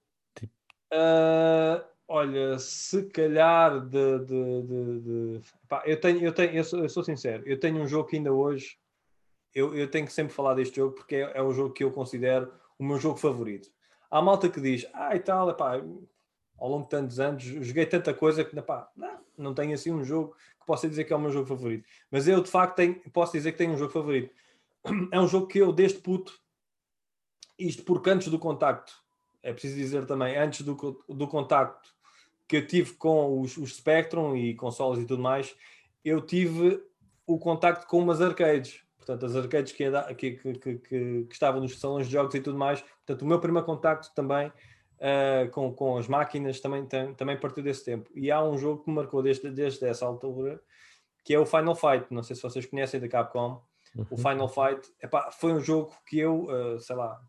Ah, 0.92 1.82
olha, 2.06 2.58
se 2.58 3.04
calhar 3.06 3.80
de, 3.80 4.18
de- 4.20 4.62
de- 4.62 5.00
de- 5.00 5.40
eu 5.86 6.00
tenho, 6.00 6.20
eu 6.20 6.32
tenho, 6.32 6.52
eu 6.52 6.64
sou, 6.64 6.80
eu 6.80 6.88
sou 6.88 7.02
sincero, 7.02 7.42
eu 7.46 7.58
tenho 7.58 7.80
um 7.80 7.86
jogo 7.86 8.08
que 8.08 8.16
ainda 8.16 8.32
hoje 8.32 8.76
eu, 9.54 9.74
eu 9.74 9.90
tenho 9.90 10.06
que 10.06 10.12
sempre 10.12 10.34
falar 10.34 10.54
deste 10.54 10.76
jogo 10.76 10.94
porque 10.94 11.16
é, 11.16 11.32
é 11.38 11.42
o 11.42 11.52
jogo 11.52 11.72
que 11.72 11.84
eu 11.84 11.92
considero 11.92 12.52
o 12.78 12.84
meu 12.84 12.98
jogo 12.98 13.16
favorito. 13.18 13.70
Há 14.10 14.20
malta 14.20 14.48
que 14.48 14.60
diz, 14.60 14.86
ah 14.92 15.14
e 15.14 15.20
tal, 15.20 15.48
epá, 15.48 15.80
ao 16.58 16.68
longo 16.68 16.84
de 16.84 16.90
tantos 16.90 17.18
anos 17.20 17.42
joguei 17.42 17.86
tanta 17.86 18.12
coisa 18.12 18.44
que 18.44 18.56
epá, 18.58 18.90
não, 18.96 19.20
não 19.36 19.54
tenho 19.54 19.74
assim 19.74 19.92
um 19.92 20.04
jogo 20.04 20.36
que 20.60 20.66
possa 20.66 20.88
dizer 20.88 21.04
que 21.04 21.12
é 21.12 21.16
o 21.16 21.20
meu 21.20 21.30
jogo 21.30 21.46
favorito. 21.46 21.86
Mas 22.10 22.28
eu 22.28 22.42
de 22.42 22.50
facto 22.50 22.76
tenho, 22.76 22.94
posso 23.12 23.32
dizer 23.32 23.52
que 23.52 23.58
tenho 23.58 23.72
um 23.72 23.78
jogo 23.78 23.92
favorito. 23.92 24.32
É 25.10 25.18
um 25.18 25.26
jogo 25.26 25.46
que 25.46 25.58
eu, 25.58 25.72
desde 25.72 25.98
puto, 25.98 26.38
isto 27.58 27.82
porque 27.84 28.10
antes 28.10 28.28
do 28.28 28.38
contacto, 28.38 28.92
é 29.42 29.52
preciso 29.52 29.76
dizer 29.76 30.04
também, 30.06 30.36
antes 30.36 30.62
do, 30.62 30.74
do 31.08 31.28
contacto 31.28 31.93
que 32.46 32.56
eu 32.56 32.66
tive 32.66 32.94
com 32.94 33.40
os, 33.40 33.56
os 33.56 33.76
Spectrum 33.76 34.36
e 34.36 34.54
consoles 34.54 35.02
e 35.02 35.06
tudo 35.06 35.22
mais, 35.22 35.54
eu 36.04 36.20
tive 36.20 36.82
o 37.26 37.38
contacto 37.38 37.86
com 37.86 37.98
umas 37.98 38.20
arcades. 38.20 38.82
portanto, 38.96 39.26
as 39.26 39.36
arcades 39.36 39.72
que, 39.72 39.90
que, 40.16 40.54
que, 40.54 40.78
que, 40.78 41.26
estavam 41.30 41.60
nos 41.60 41.78
salões 41.78 42.06
de 42.06 42.12
jogos 42.12 42.34
e 42.34 42.40
tudo 42.40 42.58
mais. 42.58 42.80
Portanto, 42.80 43.22
o 43.22 43.26
meu 43.26 43.40
primeiro 43.40 43.66
contacto 43.66 44.12
também 44.14 44.52
ah, 45.00 45.48
com, 45.50 45.72
com 45.72 45.98
as 45.98 46.08
máquinas 46.08 46.60
também, 46.60 46.86
tem, 46.86 47.14
também 47.14 47.38
partiu 47.38 47.62
desse 47.62 47.84
tempo. 47.84 48.10
E 48.14 48.30
há 48.30 48.42
um 48.42 48.56
jogo 48.56 48.82
que 48.82 48.90
me 48.90 48.96
marcou 48.96 49.22
desde, 49.22 49.50
desde 49.50 49.84
essa 49.86 50.06
altura, 50.06 50.60
que 51.22 51.34
é 51.34 51.38
o 51.38 51.46
Final 51.46 51.74
Fight. 51.74 52.06
Não 52.10 52.22
sei 52.22 52.34
se 52.36 52.42
vocês 52.42 52.64
conhecem 52.66 53.00
da 53.00 53.08
Capcom. 53.08 53.62
O 54.10 54.16
Final 54.16 54.48
Fight 54.48 54.90
epá, 55.00 55.30
foi 55.30 55.52
um 55.52 55.60
jogo 55.60 55.94
que 56.06 56.18
eu, 56.18 56.48
ah, 56.50 56.80
sei 56.80 56.96
lá, 56.96 57.20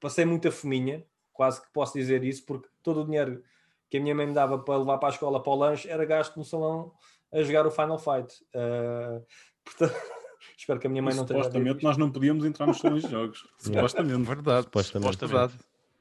passei 0.00 0.24
muita 0.24 0.50
fominha, 0.50 1.04
quase 1.32 1.60
que 1.60 1.72
posso 1.72 1.94
dizer 1.94 2.24
isso, 2.24 2.44
porque 2.44 2.68
todo 2.82 3.02
o 3.02 3.04
dinheiro 3.04 3.42
que 3.90 3.96
a 3.98 4.00
minha 4.00 4.14
mãe 4.14 4.26
me 4.26 4.34
dava 4.34 4.58
para 4.58 4.76
levar 4.78 4.98
para 4.98 5.08
a 5.08 5.12
escola 5.12 5.42
para 5.42 5.52
o 5.52 5.56
lanche 5.56 5.88
era 5.88 6.04
gasto 6.04 6.36
no 6.36 6.44
salão 6.44 6.92
a 7.32 7.42
jogar 7.42 7.66
o 7.66 7.70
Final 7.70 7.98
Fight. 7.98 8.34
Ah, 8.54 9.20
portanto, 9.64 9.94
espero 10.56 10.80
que 10.80 10.86
a 10.86 10.90
minha 10.90 11.02
mãe 11.02 11.14
não 11.14 11.24
tenha. 11.24 11.42
Supostamente 11.42 11.84
nós 11.84 11.96
não 11.96 12.10
podíamos 12.10 12.44
entrar 12.44 12.66
nos 12.66 12.78
salões 12.78 13.02
de 13.04 13.10
jogos. 13.10 13.46
Supostamente. 13.58 14.22
Verdade. 14.26 14.64
Supostamente. 14.64 15.16
Verdade. 15.18 15.54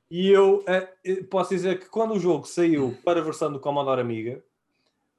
E 0.09 0.29
eu 0.29 0.63
eh, 0.67 0.87
posso 1.29 1.49
dizer 1.49 1.79
que 1.79 1.87
quando 1.89 2.13
o 2.13 2.19
jogo 2.19 2.45
saiu 2.45 2.95
para 3.03 3.19
a 3.19 3.23
versão 3.23 3.51
do 3.51 3.59
Commodore 3.59 4.01
Amiga, 4.01 4.43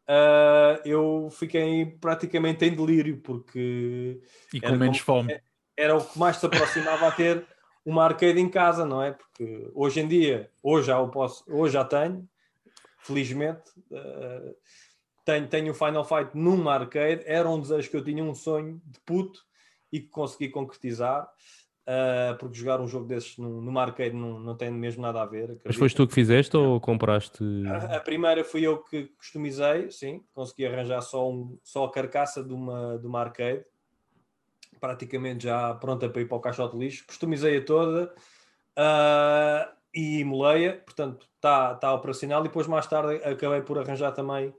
ah, 0.09 0.81
eu 0.85 1.29
fiquei 1.33 1.87
praticamente 1.87 2.65
em 2.65 2.75
delírio, 2.75 3.21
porque 3.21 4.21
E 4.53 4.61
com 4.61 4.67
Era 4.69 4.77
menos 4.77 5.01
como- 5.03 5.23
fome. 5.29 5.41
era 5.77 5.97
o 5.97 6.05
que 6.05 6.19
mais 6.19 6.37
se 6.37 6.47
aproximava 6.47 7.09
a 7.09 7.13
ter 7.13 7.45
uma 7.85 8.05
arcade 8.05 8.41
em 8.41 8.49
casa, 8.49 8.85
não 8.85 9.03
é? 9.03 9.13
Porque 9.13 9.69
hoje 9.75 10.01
em 10.01 10.09
dia, 10.09 10.51
hoje 10.63 10.87
já 10.89 10.99
o 11.01 11.09
posso, 11.09 11.45
hoje 11.49 11.75
já 11.75 11.85
tenho, 11.85 12.29
felizmente, 13.07 13.71
ah, 13.93 14.53
tenho, 15.25 15.49
tenho 15.49 15.71
o 15.73 15.75
Final 15.75 16.05
Fight 16.05 16.31
numa 16.35 16.75
arcade, 16.75 17.23
era 17.27 17.49
um 17.49 17.61
desejo 17.61 17.91
que 17.91 17.97
eu 17.97 18.05
tinha, 18.05 18.23
um 18.23 18.35
sonho 18.35 18.81
de 18.85 19.01
puto 19.01 19.41
e 19.93 20.01
que 20.01 20.09
consegui 20.09 20.49
concretizar. 20.49 21.29
ah, 21.87 22.37
porque 22.41 22.59
jogar 22.59 22.81
um 22.81 22.89
jogo 22.89 23.07
desses 23.07 23.39
num- 23.39 23.61
numa 23.61 23.83
arcade 23.83 24.15
não, 24.15 24.41
não 24.41 24.57
tem 24.57 24.71
mesmo 24.71 25.03
nada 25.03 25.23
a 25.23 25.27
ver. 25.27 25.49
Mas 25.49 25.57
acredito. 25.59 25.79
foste 25.79 25.97
tu 25.97 26.07
que 26.09 26.15
fizeste 26.15 26.57
ou 26.57 26.81
compraste? 26.81 27.45
A, 27.67 27.97
a 27.97 28.01
primeira 28.01 28.43
fui 28.43 28.63
eu 28.63 28.79
que 28.83 29.05
customizei, 29.17 29.91
sim, 29.91 30.25
consegui 30.35 30.67
arranjar 30.67 31.01
só, 31.03 31.31
um, 31.31 31.57
só 31.63 31.85
a 31.85 31.93
carcaça 31.93 32.43
de 32.43 32.53
uma, 32.53 32.99
de 32.99 33.07
uma 33.07 33.21
arcade, 33.21 33.65
praticamente 34.81 35.45
já 35.45 35.75
pronta 35.75 36.09
para 36.09 36.23
ir 36.23 36.27
para 36.27 36.37
o 36.37 36.41
caixote 36.41 36.77
de 36.77 36.85
lixo. 36.85 37.07
Customizei-a 37.07 37.65
toda 37.65 38.13
ah, 38.77 39.76
e 39.97 40.21
emulei-a, 40.21 40.75
portanto 40.75 41.27
está 41.35 41.75
tá 41.75 41.95
operacional. 41.95 42.41
E 42.41 42.49
depois, 42.49 42.67
mais 42.67 42.87
tarde, 42.87 43.17
acabei 43.25 43.63
por 43.63 43.79
arranjar 43.79 44.13
também 44.13 44.55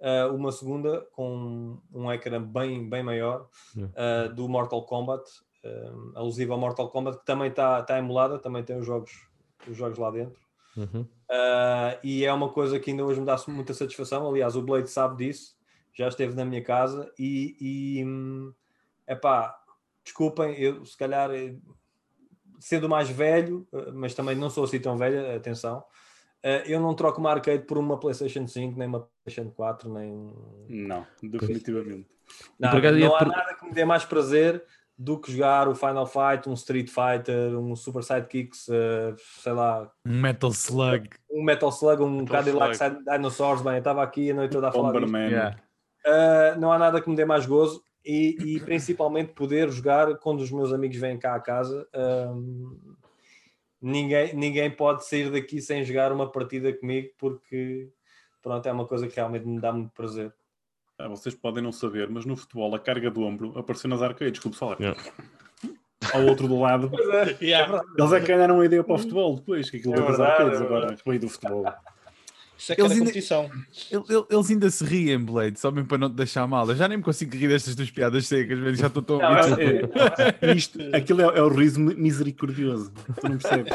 ah, 0.00 0.28
uma 0.32 0.50
segunda 0.50 1.02
com 1.12 1.78
um 1.92 2.10
ecrã 2.10 2.42
bem, 2.42 2.88
bem 2.88 3.02
maior 3.02 3.48
ah, 3.94 4.28
do 4.28 4.48
Mortal 4.48 4.82
Kombat, 4.84 5.22
ah, 5.62 6.18
alusiva 6.20 6.54
ao 6.54 6.58
Mortal 6.58 6.88
Kombat, 6.88 7.18
que 7.18 7.26
também 7.26 7.50
está 7.50 7.82
tá 7.82 7.98
emulada, 7.98 8.38
também 8.38 8.64
tem 8.64 8.78
os 8.78 8.86
jogos, 8.86 9.28
os 9.68 9.76
jogos 9.76 9.98
lá 9.98 10.10
dentro. 10.10 10.40
Uhum. 10.74 11.02
Uh, 11.02 11.98
e 12.04 12.24
é 12.24 12.32
uma 12.32 12.48
coisa 12.50 12.78
que 12.78 12.90
ainda 12.90 13.04
hoje 13.04 13.18
me 13.18 13.26
dá 13.26 13.36
muita 13.48 13.74
satisfação. 13.74 14.28
Aliás, 14.28 14.54
o 14.54 14.62
Blade 14.62 14.88
sabe 14.88 15.16
disso, 15.26 15.56
já 15.92 16.06
esteve 16.06 16.34
na 16.34 16.44
minha 16.44 16.62
casa 16.62 17.12
e, 17.18 17.56
e 17.60 18.04
hum, 18.04 18.54
epá, 19.06 19.58
desculpem, 20.04 20.54
eu 20.54 20.86
se 20.86 20.96
calhar 20.96 21.30
eh, 21.32 21.56
sendo 22.58 22.88
mais 22.88 23.08
velho, 23.08 23.66
eh, 23.72 23.90
mas 23.92 24.14
também 24.14 24.34
não 24.36 24.50
sou 24.50 24.64
assim 24.64 24.80
tão 24.80 24.96
velho, 24.96 25.36
atenção. 25.36 25.84
eh, 26.42 26.64
eu 26.66 26.80
não 26.80 26.94
troco 26.94 27.20
uma 27.20 27.30
arcade 27.30 27.64
por 27.64 27.78
uma 27.78 27.98
PlayStation 27.98 28.46
5, 28.46 28.78
nem 28.78 28.88
uma 28.88 29.08
PlayStation 29.24 29.50
4, 29.50 29.92
nem. 29.92 30.32
Não, 30.68 31.06
definitivamente. 31.22 32.06
Ia 32.60 32.70
não 32.92 33.16
há 33.16 33.24
nada 33.24 33.54
que 33.54 33.64
me 33.66 33.72
dê 33.72 33.84
mais 33.84 34.04
prazer 34.04 34.62
do 34.96 35.16
que 35.18 35.30
jogar 35.30 35.68
o 35.68 35.74
Final 35.76 36.06
Fight, 36.06 36.48
um 36.48 36.54
Street 36.54 36.88
Fighter, 36.88 37.56
um 37.56 37.76
Super 37.76 38.02
Sidekicks, 38.02 38.68
eh, 38.68 39.14
sei 39.40 39.52
lá, 39.52 39.90
Um 40.04 40.20
Metal 40.20 40.50
Slug. 40.50 41.08
um 41.30 41.42
Metal 41.44 41.68
Slug, 41.70 42.02
um 42.02 42.10
Metal 42.20 42.26
Cadillac 42.36 42.74
Slug. 42.74 43.04
Dinosaurs, 43.04 43.62
bem, 43.62 43.74
eu 43.74 43.78
estava 43.78 44.02
aqui 44.02 44.30
a 44.30 44.34
noite 44.34 44.50
toda 44.52 44.68
a 44.68 44.72
falar. 44.72 44.92
Bomberman. 44.92 45.30
Yeah. 45.30 45.56
Uh, 46.06 46.58
não 46.58 46.72
há 46.72 46.78
nada 46.78 47.00
que 47.00 47.08
me 47.10 47.14
dê 47.16 47.24
mais 47.24 47.44
gozo 47.46 47.82
e, 48.08 48.54
e 48.54 48.60
principalmente 48.60 49.34
poder 49.34 49.70
jogar 49.70 50.16
quando 50.16 50.40
os 50.40 50.50
meus 50.50 50.72
amigos 50.72 50.96
vêm 50.96 51.18
cá 51.18 51.34
a 51.34 51.40
casa. 51.40 51.86
Um, 51.94 52.74
ninguém, 53.82 54.34
ninguém 54.34 54.70
pode 54.70 55.06
sair 55.06 55.30
daqui 55.30 55.60
sem 55.60 55.84
jogar 55.84 56.10
uma 56.10 56.26
partida 56.32 56.72
comigo 56.72 57.10
porque 57.18 57.90
pronto, 58.42 58.66
é 58.66 58.72
uma 58.72 58.86
coisa 58.86 59.06
que 59.06 59.14
realmente 59.14 59.46
me 59.46 59.60
dá 59.60 59.70
muito 59.70 59.92
prazer. 59.92 60.32
Ah, 60.98 61.06
vocês 61.06 61.34
podem 61.34 61.62
não 61.62 61.70
saber, 61.70 62.08
mas 62.08 62.24
no 62.24 62.34
futebol 62.34 62.74
a 62.74 62.78
carga 62.78 63.10
do 63.10 63.20
ombro 63.20 63.52
apareceu 63.58 63.90
nas 63.90 64.00
arcades, 64.00 64.40
clube 64.40 64.56
falar. 64.56 64.80
Yeah. 64.80 64.98
Ao 66.14 66.24
outro 66.24 66.48
do 66.48 66.58
lado. 66.58 66.90
Yeah. 67.42 67.84
Eles 67.98 68.12
é 68.12 68.20
que 68.20 68.26
ganharam 68.26 68.58
a 68.58 68.64
ideia 68.64 68.82
para 68.82 68.94
o 68.94 68.98
futebol 68.98 69.36
depois, 69.36 69.68
que 69.68 69.76
aquilo 69.76 69.94
É 69.94 70.00
das 70.00 70.18
arcades 70.18 70.60
é 70.62 70.64
agora, 70.64 70.96
veio 71.04 71.20
do 71.20 71.28
futebol. 71.28 71.66
Isso 72.58 72.72
é 72.72 72.74
que 72.74 72.80
Eles 72.82 72.92
ainda- 72.92 73.04
competição. 73.04 73.44
Ele- 73.90 74.04
ele- 74.08 74.26
Eles 74.30 74.50
ainda 74.50 74.68
se 74.70 74.84
riem, 74.84 75.18
Blade, 75.24 75.60
só 75.60 75.70
mesmo 75.70 75.86
para 75.88 75.98
não 75.98 76.10
te 76.10 76.16
deixar 76.16 76.46
mal. 76.46 76.68
Eu 76.68 76.74
já 76.74 76.88
nem 76.88 76.98
me 76.98 77.04
consigo 77.04 77.34
rir 77.36 77.46
destas 77.48 77.74
duas 77.76 77.90
piadas 77.90 78.26
secas, 78.26 78.58
mas 78.58 78.78
já 78.78 78.88
estou 78.88 79.02
tão. 79.02 79.18
Não, 79.18 79.28
É, 79.28 80.52
isto, 80.56 80.78
aquilo 80.92 81.20
é, 81.22 81.38
é 81.38 81.42
o 81.42 81.48
riso 81.48 81.78
misericordioso. 81.80 82.92
Tu 83.20 83.28
não 83.28 83.38
percebes? 83.38 83.72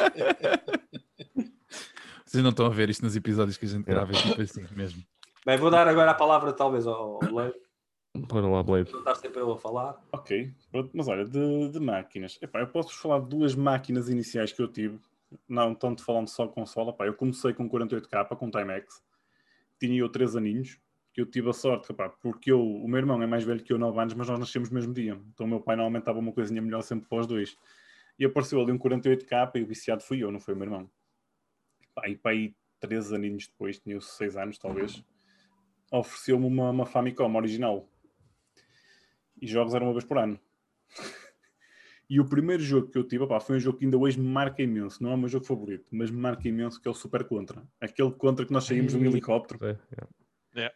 Vocês 2.26 2.44
não 2.44 2.50
estão 2.50 2.66
a 2.66 2.70
ver 2.70 2.90
isto 2.90 3.04
nos 3.04 3.16
episódios 3.16 3.58
que 3.58 3.66
a 3.66 3.70
gente 3.70 3.86
grava, 3.86 4.12
é 4.12 4.16
tipo 4.16 4.42
assim 4.42 4.66
mesmo. 4.76 5.04
Bem, 5.46 5.58
vou 5.58 5.70
dar 5.70 5.88
agora 5.88 6.12
a 6.12 6.16
palavra 6.16 6.52
talvez 6.52 6.88
ao 6.88 7.20
Leite, 7.22 7.58
Bora 8.16 8.48
lá, 8.48 8.62
Blade. 8.64 8.92
não 8.92 9.00
estar 9.00 9.16
sempre 9.16 9.40
eu 9.42 9.52
a 9.52 9.58
falar. 9.58 9.96
Ok, 10.12 10.52
pronto, 10.72 10.90
mas 10.94 11.08
olha, 11.08 11.26
de, 11.26 11.70
de 11.70 11.80
máquinas. 11.80 12.38
Epá, 12.42 12.60
eu 12.60 12.68
posso-vos 12.68 12.98
falar 12.98 13.20
de 13.22 13.30
duas 13.30 13.56
máquinas 13.56 14.08
iniciais 14.10 14.52
que 14.52 14.62
eu 14.62 14.68
tive, 14.68 15.00
não 15.48 15.74
tanto 15.76 16.04
falando 16.04 16.28
só 16.28 16.46
de 16.46 16.54
consola. 16.54 16.92
Epá, 16.92 17.06
eu 17.06 17.14
comecei 17.14 17.54
com 17.54 17.70
48K, 17.70 18.36
com 18.38 18.50
Timex, 18.50 19.04
tinha 19.80 20.00
eu 20.00 20.10
3 20.10 20.36
aninhos, 20.36 20.80
que 21.14 21.22
eu 21.22 21.26
tive 21.26 21.50
a 21.50 21.54
sorte, 21.54 21.94
porque 22.22 22.52
eu, 22.52 22.62
o 22.62 22.88
meu 22.88 23.00
irmão 23.00 23.22
é 23.22 23.28
mais 23.28 23.44
velho 23.44 23.64
que 23.64 23.72
eu, 23.72 23.78
9 23.78 24.00
anos, 24.00 24.14
mas 24.14 24.28
nós 24.28 24.40
nascemos 24.40 24.70
no 24.70 24.76
mesmo 24.76 24.94
dia. 24.94 25.20
Então 25.34 25.46
o 25.46 25.50
meu 25.50 25.62
pai 25.62 25.76
normalmente 25.76 26.02
estava 26.02 26.20
uma 26.20 26.32
coisinha 26.32 26.62
melhor 26.62 26.82
sempre 26.82 27.08
para 27.08 27.20
os 27.20 27.28
dois. 27.28 27.58
E 28.18 28.26
apareceu 28.26 28.62
ali 28.62 28.72
um 28.72 28.80
48K 28.80 29.52
e 29.56 29.62
o 29.62 29.68
viciado 29.68 30.04
fui 30.04 30.24
eu, 30.24 30.32
não 30.32 30.40
foi 30.40 30.54
o 30.54 30.58
meu 30.58 30.66
irmão. 30.66 30.90
Epá, 31.92 32.08
e 32.08 32.20
aí 32.24 32.56
3 32.80 33.14
aninhos 33.14 33.48
depois, 33.48 33.80
tinha 33.80 33.96
eu 33.96 34.02
6 34.02 34.38
anos 34.38 34.58
talvez, 34.58 35.04
ofereceu-me 35.92 36.46
uma, 36.46 36.70
uma 36.72 36.86
Famicom 36.86 37.36
original 37.36 37.88
e 39.42 39.48
jogos 39.48 39.74
eram 39.74 39.88
uma 39.88 39.94
vez 39.94 40.06
por 40.06 40.18
ano. 40.18 40.40
E 42.10 42.20
o 42.20 42.26
primeiro 42.26 42.62
jogo 42.62 42.90
que 42.90 42.98
eu 42.98 43.04
tive, 43.04 43.24
opá, 43.24 43.40
foi 43.40 43.56
um 43.56 43.60
jogo 43.60 43.78
que 43.78 43.86
ainda 43.86 43.98
hoje 43.98 44.20
me 44.20 44.28
marca 44.28 44.62
imenso. 44.62 45.02
Não 45.02 45.12
é 45.12 45.16
o 45.16 45.18
meu 45.18 45.30
jogo 45.30 45.46
favorito, 45.46 45.86
mas 45.92 46.12
me 46.12 46.18
marca 46.18 46.48
imenso, 46.48 46.82
que 46.82 46.88
é 46.88 46.92
o 46.92 46.94
Super 46.94 47.24
Contra. 47.24 47.64
Aquele 47.80 48.12
Contra 48.12 48.46
que 48.46 48.54
nós 48.54 48.66
saímos 48.66 48.94
de 48.94 49.00
um 49.00 49.06
helicóptero. 49.06 49.66
É, 49.66 49.78
é. 49.96 50.74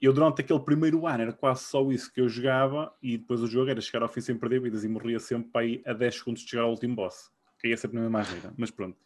Eu 0.00 0.12
durante 0.12 0.40
aquele 0.42 0.60
primeiro 0.60 1.06
ano 1.06 1.22
era 1.22 1.32
quase 1.32 1.64
só 1.64 1.90
isso 1.90 2.12
que 2.12 2.20
eu 2.20 2.28
jogava 2.28 2.94
e 3.02 3.18
depois 3.18 3.42
o 3.42 3.48
jogo 3.48 3.68
era 3.68 3.80
chegar 3.80 4.02
ao 4.02 4.08
fim 4.08 4.20
sem 4.20 4.38
perder 4.38 4.60
vidas 4.60 4.84
e 4.84 4.88
morria 4.88 5.18
sempre 5.18 5.50
para 5.50 5.62
aí 5.62 5.82
a 5.84 5.92
10 5.92 6.14
segundos 6.14 6.42
de 6.42 6.50
chegar 6.50 6.62
ao 6.62 6.70
último 6.70 6.94
boss. 6.94 7.32
Caía 7.60 7.76
sempre 7.76 7.96
na 7.96 8.02
mesma 8.02 8.20
asneira, 8.20 8.54
mas 8.56 8.70
pronto. 8.70 8.96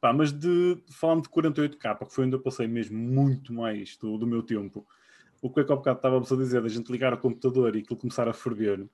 Pá, 0.00 0.14
mas 0.14 0.32
de, 0.32 0.82
falando 0.90 1.24
de 1.24 1.28
48k, 1.28 1.98
que 2.06 2.14
foi 2.14 2.24
onde 2.24 2.36
eu 2.36 2.40
passei 2.40 2.66
mesmo 2.66 2.96
muito 2.96 3.52
mais 3.52 3.98
do, 3.98 4.16
do 4.16 4.26
meu 4.26 4.42
tempo, 4.42 4.86
o 5.42 5.50
que 5.52 5.60
é 5.60 5.64
que 5.64 5.70
há 5.70 5.76
bocado 5.76 5.98
estávamos 5.98 6.32
a 6.32 6.36
dizer, 6.36 6.62
da 6.62 6.68
gente 6.68 6.90
ligar 6.90 7.12
ao 7.12 7.18
computador 7.18 7.76
e 7.76 7.80
aquilo 7.80 8.00
começar 8.00 8.26
a 8.26 8.32
ferver, 8.32 8.88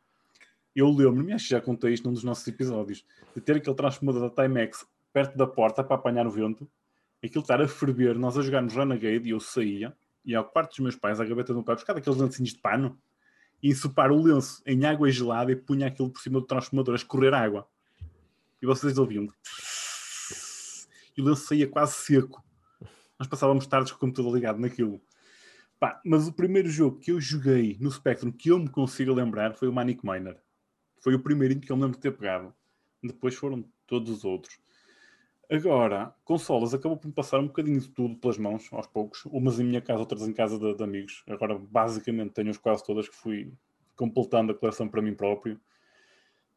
eu 0.75 0.91
lembro-me, 0.91 1.33
acho 1.33 1.45
que 1.45 1.51
já 1.51 1.61
contei 1.61 1.93
isto 1.93 2.05
num 2.07 2.15
dos 2.15 2.25
nossos 2.25 2.47
episódios, 2.47 3.05
de 3.35 3.41
ter 3.41 3.57
aquele 3.57 3.77
transformador 3.77 4.29
da 4.29 4.43
Timex 4.43 4.87
perto 5.13 5.37
da 5.37 5.47
porta 5.47 5.85
para 5.85 5.95
apanhar 5.95 6.27
o 6.27 6.31
vento, 6.31 6.69
aquilo 7.23 7.43
estar 7.43 7.61
a 7.63 7.69
ferver, 7.69 8.19
nós 8.19 8.37
a 8.37 8.43
jogarmos 8.43 8.75
Renegade 8.75 9.29
e 9.29 9.31
eu 9.31 9.41
saía, 9.41 9.97
ia 10.25 10.39
ao 10.39 10.45
quarto 10.45 10.71
dos 10.71 10.81
meus 10.81 10.97
pais, 10.97 11.21
à 11.21 11.25
gaveta 11.25 11.53
do 11.53 11.57
meu 11.57 11.65
pai, 11.65 11.77
buscar 11.77 11.95
daqueles 11.95 12.19
lencinhos 12.19 12.53
de 12.53 12.59
pano 12.59 12.99
e 13.63 13.71
ensopar 13.71 14.11
o 14.11 14.23
lenço 14.23 14.63
em 14.67 14.85
água 14.85 15.11
gelada 15.11 15.53
e 15.53 15.57
punha 15.57 15.87
aquilo 15.87 16.11
por 16.11 16.21
cima 16.21 16.41
do 16.41 16.47
transformador 16.47 16.95
a 16.95 16.97
escorrer 16.97 17.33
água. 17.33 17.67
E 18.61 18.67
vocês 18.67 18.99
ouviam. 18.99 19.29
E 21.17 21.23
o 21.23 21.25
lenço 21.25 21.47
saía 21.47 21.69
quase 21.69 21.95
seco. 21.95 22.45
Nós 23.19 23.29
passávamos 23.29 23.67
tardes 23.67 23.93
com 23.93 23.97
o 23.97 24.01
computador 24.01 24.35
ligado 24.35 24.59
naquilo. 24.59 25.01
Pá, 25.79 26.01
mas 26.05 26.27
o 26.27 26.33
primeiro 26.33 26.69
jogo 26.69 26.99
que 26.99 27.13
eu 27.13 27.21
joguei 27.21 27.77
no 27.81 27.91
Spectrum 27.91 28.33
que 28.33 28.51
eu 28.51 28.59
me 28.59 28.69
consigo 28.69 29.13
lembrar 29.13 29.55
foi 29.55 29.69
o 29.69 29.73
Manic 29.73 30.05
Miner. 30.05 30.41
Foi 31.05 31.15
o 31.15 31.21
primeirinho 31.21 31.61
que 31.61 31.71
eu 31.71 31.77
me 31.77 31.83
lembro 31.83 31.99
de 31.99 32.03
ter 32.03 32.13
pegado. 32.13 32.55
Depois 33.03 33.35
foram 33.35 33.63
todos 33.87 34.11
os 34.11 34.25
outros. 34.25 34.59
Agora, 35.51 36.15
consolas, 36.25 36.73
acabou 36.73 36.97
por 36.97 37.07
me 37.07 37.13
passar 37.13 37.39
um 37.41 37.47
bocadinho 37.47 37.79
de 37.79 37.91
tudo 37.91 38.17
pelas 38.17 38.39
mãos, 38.39 38.73
aos 38.73 38.87
poucos. 38.87 39.23
Umas 39.27 39.61
em 39.61 39.65
minha 39.65 39.83
casa, 39.83 40.01
outras 40.01 40.23
em 40.23 40.33
casa 40.33 40.59
de, 40.59 40.75
de 40.75 40.83
amigos. 40.83 41.23
Agora, 41.29 41.59
basicamente, 41.59 42.33
tenho-as 42.33 42.57
quase 42.57 42.83
todas 42.83 43.07
que 43.07 43.15
fui 43.15 43.53
completando 43.95 44.53
a 44.53 44.55
coleção 44.55 44.89
para 44.89 45.03
mim 45.03 45.13
próprio. 45.13 45.61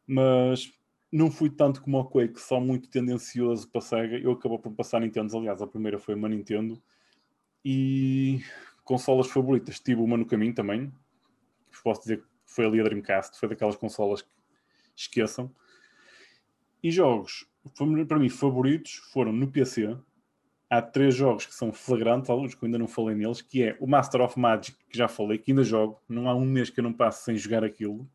Mas 0.08 0.72
não 1.12 1.30
fui 1.30 1.50
tanto 1.50 1.82
como 1.82 2.00
o 2.00 2.06
Quake, 2.06 2.40
só 2.40 2.58
muito 2.58 2.90
tendencioso 2.90 3.70
para 3.70 3.82
Sega. 3.82 4.18
Eu 4.18 4.32
acabou 4.32 4.60
por 4.60 4.72
passar 4.72 5.02
Nintendo. 5.02 5.36
Aliás, 5.36 5.62
a 5.62 5.68
primeira 5.68 6.00
foi 6.00 6.16
uma 6.16 6.30
Nintendo. 6.30 6.82
E 7.66 8.40
consolas 8.86 9.28
favoritas, 9.28 9.78
tive 9.78 10.00
uma 10.00 10.16
no 10.16 10.26
caminho 10.26 10.56
também. 10.56 10.90
Posso 11.84 12.00
dizer 12.00 12.22
que 12.22 12.28
foi 12.46 12.66
ali 12.66 12.80
a 12.80 12.84
Dreamcast. 12.84 13.38
Foi 13.38 13.50
daquelas 13.50 13.76
consolas 13.76 14.22
que 14.22 14.37
esqueçam. 15.02 15.54
E 16.82 16.92
jogos, 16.92 17.46
para 18.08 18.20
mim, 18.20 18.30
favoritos 18.30 18.96
foram 19.12 19.32
no 19.32 19.48
PC. 19.48 19.98
Há 20.70 20.82
três 20.82 21.16
jogos 21.16 21.46
que 21.46 21.56
são 21.56 21.72
flagrantes, 21.72 22.30
alguns 22.30 22.54
que 22.54 22.64
eu 22.64 22.68
ainda 22.68 22.78
não 22.78 22.88
falei 22.88 23.16
neles, 23.16 23.42
que 23.42 23.64
é 23.64 23.78
o 23.80 23.88
Master 23.88 24.22
of 24.22 24.38
Magic, 24.38 24.78
que 24.90 24.98
já 24.98 25.08
falei, 25.08 25.38
que 25.38 25.52
ainda 25.52 25.64
jogo. 25.64 26.02
Não 26.10 26.30
há 26.30 26.36
um 26.36 26.46
mês 26.46 26.70
que 26.70 26.80
eu 26.80 26.84
não 26.84 26.94
passo 26.94 27.24
sem 27.24 27.38
jogar 27.38 27.64
aquilo. 27.64 28.10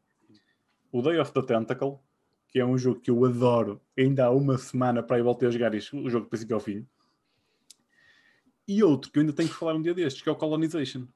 O 0.91 1.01
Day 1.01 1.19
of 1.19 1.33
the 1.33 1.43
Tentacle, 1.43 1.99
que 2.49 2.61
é 2.61 2.67
um 2.67 2.77
jogo 2.77 3.01
que 3.01 3.11
eu 3.11 3.25
adoro. 3.25 3.81
Ainda 3.97 4.27
há 4.27 4.31
uma 4.31 4.59
semana 4.59 5.03
para 5.03 5.19
eu 5.19 5.25
voltar 5.25 5.47
a 5.47 5.51
jogar 5.51 5.75
isto, 5.75 5.97
o 5.97 6.11
jogo 6.11 6.27
do 6.27 6.29
princípio 6.29 6.55
ao 6.55 6.61
fim. 6.61 6.87
E 8.69 8.83
outro 8.83 9.11
que 9.11 9.19
eu 9.19 9.23
ainda 9.23 9.33
tenho 9.33 9.49
que 9.49 9.55
falar 9.55 9.75
um 9.75 9.83
dia 9.83 9.95
destes, 9.95 10.23
que 10.23 10.29
é 10.29 10.33
o 10.33 10.37
Colonization. 10.37 11.07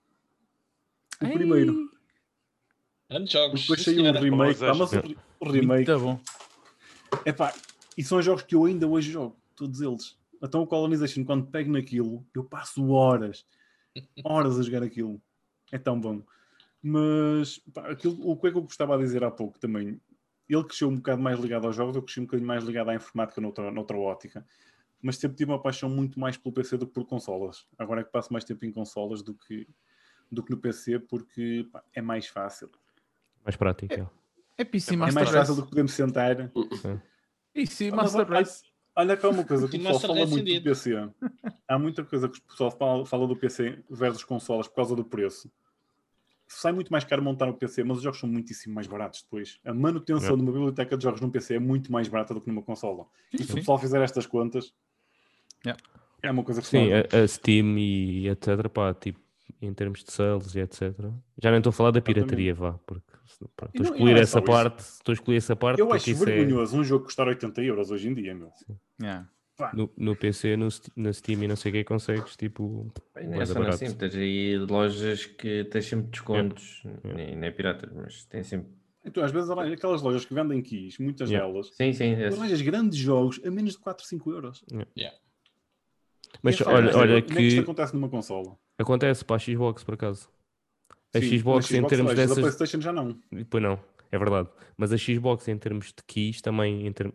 O 1.22 1.30
primeiro. 1.30 1.90
Grandes 3.08 3.32
jogos. 3.32 3.60
Depois 3.62 3.82
saiu 3.82 4.04
um 4.04 4.12
remake, 4.12 4.60
pá, 4.60 4.74
mas 4.74 4.92
o, 4.92 5.00
re- 5.00 5.16
o 5.40 5.50
remake. 5.50 5.90
Muito 5.90 6.04
bom. 6.04 6.20
Epá, 7.24 7.54
e 7.96 8.02
são 8.02 8.20
jogos 8.20 8.42
que 8.42 8.54
eu 8.54 8.64
ainda 8.64 8.86
hoje 8.86 9.10
jogo, 9.12 9.36
todos 9.54 9.80
eles. 9.80 10.18
Então 10.42 10.62
o 10.62 10.66
Colonization, 10.66 11.24
quando 11.24 11.46
pego 11.46 11.72
naquilo, 11.72 12.26
eu 12.34 12.44
passo 12.44 12.90
horas, 12.90 13.46
horas 14.24 14.58
a 14.58 14.62
jogar 14.62 14.82
aquilo. 14.82 15.20
É 15.72 15.78
tão 15.78 15.98
bom. 16.00 16.22
Mas 16.82 17.58
pá, 17.72 17.90
aquilo, 17.90 18.16
o 18.28 18.36
que 18.36 18.48
é 18.48 18.50
que 18.50 18.56
eu 18.58 18.62
gostava 18.62 18.96
de 18.98 19.04
dizer 19.04 19.24
há 19.24 19.30
pouco 19.30 19.58
também? 19.58 20.00
Ele 20.48 20.64
cresceu 20.64 20.88
um 20.88 20.96
bocado 20.96 21.20
mais 21.22 21.38
ligado 21.40 21.66
aos 21.66 21.74
jogos, 21.74 21.96
eu 21.96 22.02
cresci 22.02 22.20
um 22.20 22.24
bocadinho 22.24 22.46
mais 22.46 22.62
ligado 22.64 22.90
à 22.90 22.94
informática 22.94 23.40
noutra, 23.40 23.70
noutra 23.70 23.96
ótica. 23.96 24.46
Mas 25.02 25.16
sempre 25.16 25.36
tive 25.36 25.50
uma 25.50 25.60
paixão 25.60 25.88
muito 25.88 26.18
mais 26.20 26.36
pelo 26.36 26.52
PC 26.54 26.76
do 26.76 26.86
que 26.86 26.92
por 26.92 27.04
consolas. 27.06 27.66
Agora 27.78 28.00
é 28.00 28.04
que 28.04 28.10
passo 28.10 28.32
mais 28.32 28.44
tempo 28.44 28.64
em 28.64 28.72
consolas 28.72 29.22
do 29.22 29.34
que, 29.34 29.66
do 30.30 30.42
que 30.42 30.50
no 30.50 30.56
PC, 30.58 30.98
porque 31.00 31.66
pá, 31.72 31.82
é 31.94 32.00
mais 32.02 32.26
fácil. 32.28 32.70
Mais 33.46 33.56
prático. 33.56 33.94
é. 33.94 34.06
É 34.58 34.64
PC 34.64 34.94
É 34.94 34.96
Master 34.96 35.14
mais 35.14 35.28
Race. 35.28 35.38
fácil 35.38 35.54
do 35.56 35.62
que 35.62 35.68
podemos 35.70 35.92
sentar. 35.92 36.50
E 37.54 37.66
sim, 37.66 37.90
Mas, 37.90 38.12
Master 38.14 38.26
olha- 38.30 38.38
Race. 38.40 38.62
Olha 38.98 39.14
que 39.16 39.26
há 39.26 39.28
uma 39.28 39.44
coisa 39.44 39.68
que 39.68 39.76
o 39.76 39.78
pessoal 39.80 40.00
fala 40.00 40.14
Race 40.20 40.32
muito 40.32 40.54
do. 40.54 40.62
PC. 40.62 40.92
Há 41.68 41.78
muita 41.78 42.02
coisa 42.04 42.28
que 42.30 42.38
o 42.38 42.42
pessoal 42.42 42.70
fala, 43.06 43.26
do 43.28 43.36
PC 43.36 43.78
versus 43.90 44.24
consolas 44.24 44.66
por 44.68 44.76
causa 44.76 44.96
do 44.96 45.04
preço. 45.04 45.50
Sai 46.48 46.72
muito 46.72 46.90
mais 46.90 47.04
caro 47.04 47.22
montar 47.22 47.44
no 47.46 47.54
PC, 47.54 47.84
mas 47.84 47.98
os 47.98 48.02
jogos 48.02 48.18
são 48.20 48.28
muitíssimo 48.28 48.74
mais 48.74 48.86
baratos 48.86 49.20
depois. 49.22 49.58
A 49.66 49.74
manutenção 49.74 50.32
É. 50.32 50.36
de 50.36 50.42
uma 50.42 50.52
biblioteca 50.52 50.96
de 50.96 51.02
jogos 51.02 51.20
num 51.20 51.28
PC 51.28 51.56
é 51.56 51.58
muito 51.58 51.92
mais 51.92 52.08
barata 52.08 52.32
do 52.32 52.40
que 52.40 52.48
numa 52.48 52.62
consola. 52.62 53.04
E 53.32 53.42
se 53.44 53.52
o 53.52 53.56
pessoal 53.56 53.78
fizer 53.78 54.00
estas 54.00 54.24
contas, 54.26 54.72
Yeah. 55.64 55.82
é 56.22 56.30
uma 56.30 56.44
coisa 56.44 56.62
que 56.62 56.66
Sim, 56.68 56.88
a, 56.92 57.22
a 57.22 57.26
Steam 57.28 57.76
e 57.78 58.28
etc. 58.28 58.68
Pá, 58.72 58.94
tipo, 58.94 59.18
em 59.60 59.72
termos 59.72 60.04
de 60.04 60.12
sales 60.12 60.54
e 60.54 60.60
etc. 60.60 60.92
Já 61.42 61.50
nem 61.50 61.58
estou 61.58 61.70
a 61.70 61.72
falar 61.72 61.90
da 61.90 62.00
pirataria, 62.00 62.54
vá. 62.54 62.72
Porque 62.86 63.12
estou 63.24 63.50
a 63.60 63.68
não- 63.74 63.82
excluir 63.84 64.12
não 64.12 64.18
é 64.18 64.20
essa 64.22 64.42
parte. 64.42 64.80
Estou 64.80 65.12
a 65.12 65.14
excluir 65.14 65.36
essa 65.36 65.56
parte 65.56 65.80
Eu 65.80 65.92
acho 65.92 66.10
é. 66.10 66.14
vergonhoso 66.14 66.76
um 66.78 66.84
jogo 66.84 67.04
custar 67.04 67.26
80 67.28 67.62
euros 67.62 67.90
hoje 67.90 68.08
em 68.08 68.14
dia, 68.14 68.34
meu. 68.34 68.50
Yeah. 69.00 69.28
No, 69.72 69.90
no 69.96 70.14
PC, 70.14 70.54
no, 70.54 70.68
na 70.94 71.10
Steam 71.14 71.42
e 71.42 71.48
não 71.48 71.56
sei 71.56 71.70
o 71.70 71.74
que 71.74 71.84
consegues, 71.84 72.36
tipo. 72.36 72.92
Bem, 73.14 73.26
Não 73.28 73.40
é 73.40 73.46
só 73.46 73.62
assim, 73.62 73.94
tens 73.94 74.14
aí 74.14 74.58
lojas 74.58 75.24
que 75.24 75.64
tens 75.64 75.86
sempre 75.86 76.08
descontos, 76.10 76.82
nem, 77.02 77.34
nem 77.34 77.50
piratas, 77.52 77.90
mas 77.94 78.26
tem 78.26 78.42
sempre. 78.42 78.68
Então, 79.02 79.24
às 79.24 79.32
vezes, 79.32 79.48
aquelas 79.48 80.02
lojas 80.02 80.26
que 80.26 80.34
vendem 80.34 80.60
keys, 80.60 80.98
muitas 80.98 81.30
Yeah. 81.30 81.50
delas, 81.50 81.68
Sim, 81.74 81.92
sim, 81.94 82.12
é 82.12 82.28
tu 82.28 82.34
arranjas 82.36 82.60
grandes 82.60 82.98
jogos 82.98 83.40
a 83.46 83.50
menos 83.50 83.72
de 83.72 83.78
4, 83.78 84.04
5 84.04 84.30
euros. 84.30 84.62
Mas 86.42 86.58
E 86.60 86.62
é 86.62 86.66
olha, 86.66 86.96
olha 86.96 87.14
nem 87.14 87.22
que 87.22 87.40
isto 87.42 87.56
que 87.56 87.62
acontece 87.62 87.94
numa 87.94 88.08
consola. 88.10 88.58
Acontece 88.78 89.24
para 89.24 89.36
a 89.36 89.38
Xbox, 89.38 89.82
por 89.84 89.94
acaso. 89.94 90.28
A 91.14 91.20
Sim, 91.20 91.38
Xbox, 91.38 91.70
na 91.70 91.78
em 91.78 91.86
termos 91.86 92.14
dessas. 92.14 92.38
PlayStation 92.38 92.80
já 92.80 92.92
não. 92.92 93.18
Pois 93.48 93.62
não, 93.62 93.78
é 94.12 94.18
verdade. 94.18 94.48
Mas 94.76 94.92
a 94.92 94.98
Xbox, 94.98 95.48
em 95.48 95.56
termos 95.58 95.86
de 95.86 96.02
keys, 96.06 96.40
também 96.42 96.86
em 96.86 96.92
term- 96.92 97.12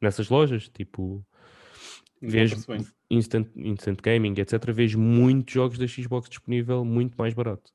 nessas 0.00 0.28
lojas, 0.28 0.68
tipo. 0.68 1.24
Vejo 2.22 2.56
instant, 3.10 3.48
instant 3.54 4.00
Gaming, 4.02 4.34
etc. 4.38 4.70
Vejo 4.72 4.98
muitos 4.98 5.52
jogos 5.52 5.76
da 5.76 5.86
Xbox 5.86 6.28
disponível 6.28 6.82
muito 6.84 7.16
mais 7.18 7.34
barato. 7.34 7.70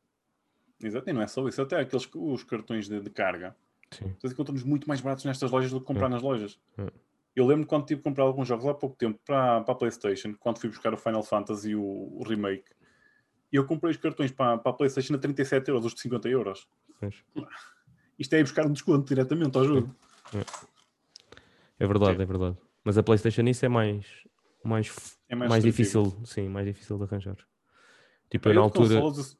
Exato, 0.82 1.08
e 1.10 1.14
não 1.14 1.22
é 1.22 1.28
só 1.28 1.48
isso. 1.48 1.62
Até 1.62 1.80
aqueles 1.80 2.10
os 2.16 2.44
cartões 2.44 2.88
de, 2.88 3.00
de 3.00 3.10
carga. 3.12 3.56
Sim. 3.92 4.16
Vocês 4.20 4.34
encontram-nos 4.34 4.64
muito 4.64 4.88
mais 4.88 5.02
baratos 5.02 5.26
nestas 5.26 5.52
lojas 5.52 5.72
do 5.72 5.80
que 5.80 5.86
comprar 5.86 6.08
É. 6.08 6.10
nas 6.10 6.22
lojas. 6.24 6.58
É. 6.78 6.88
Eu 7.36 7.46
lembro 7.46 7.68
quando 7.68 7.86
tive 7.86 8.00
que 8.00 8.04
comprar 8.04 8.24
alguns 8.24 8.48
jogos 8.48 8.66
há 8.66 8.74
pouco 8.74 8.96
tempo 8.96 9.20
para, 9.26 9.62
para 9.62 9.74
a 9.74 9.78
PlayStation, 9.78 10.34
quando 10.40 10.60
fui 10.60 10.70
buscar 10.70 10.94
o 10.94 10.98
Final 10.98 11.22
Fantasy 11.22 11.76
o, 11.76 11.82
o 11.84 12.24
remake. 12.28 12.66
E 13.52 13.56
eu 13.56 13.66
comprei 13.66 13.92
os 13.92 13.98
cartões 13.98 14.32
para, 14.32 14.58
para 14.58 14.72
a 14.72 14.74
PlayStation 14.74 15.16
a 15.16 15.18
37 15.18 15.70
euros, 15.70 15.86
os 15.86 15.94
de 15.94 16.02
50 16.02 16.30
euros. 16.30 16.68
Pois. 17.00 17.16
Isto 18.18 18.34
é 18.36 18.40
ir 18.40 18.44
buscar 18.44 18.66
um 18.66 18.72
desconto 18.74 19.08
diretamente 19.08 19.58
ao 19.58 19.66
jogo. 19.66 19.96
É 21.80 21.88
verdade, 21.88 22.22
é 22.22 22.26
verdade. 22.26 22.58
Mas 22.84 22.98
a 22.98 23.04
PlayStation 23.04 23.42
isso 23.44 23.66
é 23.66 23.70
mais, 23.70 24.06
mais, 24.64 25.18
É 25.28 25.36
mais 25.36 25.50
mais, 25.50 25.64
difícil, 25.64 26.16
sim, 26.26 26.48
mais 26.50 26.66
difícil 26.66 26.98
de 26.98 27.04
arranjar. 27.04 27.38
Tipo, 28.30 28.50
eu 28.50 28.54
na 28.56 28.62
altura. 28.62 29.02
consolas- 29.02 29.38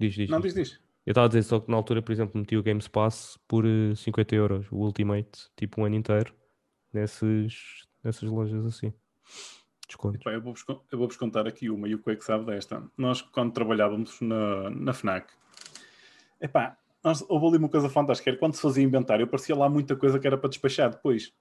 Diz, 0.00 0.14
diz, 0.14 0.30
Não, 0.30 0.40
diz. 0.40 0.54
diz. 0.54 0.80
Eu 1.04 1.12
estava 1.12 1.24
a 1.26 1.28
dizer 1.28 1.42
só 1.42 1.58
que 1.58 1.70
na 1.70 1.76
altura, 1.76 2.02
por 2.02 2.12
exemplo, 2.12 2.38
meti 2.38 2.56
o 2.56 2.62
Games 2.62 2.86
Pass 2.86 3.38
por 3.48 3.64
eh, 3.66 3.94
50 3.96 4.34
euros, 4.34 4.66
o 4.70 4.76
Ultimate, 4.76 5.48
tipo 5.56 5.80
um 5.80 5.84
ano 5.84 5.94
inteiro, 5.96 6.34
nesses, 6.92 7.86
nessas 8.04 8.28
lojas 8.28 8.64
assim. 8.66 8.92
Desconto. 9.88 10.18
Pá, 10.22 10.32
eu 10.32 10.42
vou-vos 10.42 10.64
vou-vos 10.92 11.16
contar 11.16 11.48
aqui 11.48 11.70
uma 11.70 11.88
e 11.88 11.94
o 11.94 11.98
Quake 11.98 12.22
sabe 12.22 12.44
desta. 12.44 12.82
Nós, 12.96 13.22
quando 13.22 13.52
trabalhávamos 13.52 14.20
na, 14.20 14.68
na 14.70 14.92
FNAC, 14.92 15.32
epá, 16.40 16.76
nós, 17.02 17.24
houve 17.26 17.46
ali 17.46 17.56
uma 17.56 17.70
coisa 17.70 17.88
fantástica, 17.88 18.30
era 18.30 18.38
quando 18.38 18.54
se 18.54 18.60
fazia 18.60 18.84
inventário, 18.84 19.24
aparecia 19.24 19.56
lá 19.56 19.68
muita 19.68 19.96
coisa 19.96 20.18
que 20.18 20.26
era 20.26 20.36
para 20.36 20.50
despachar 20.50 20.90
depois. 20.90 21.32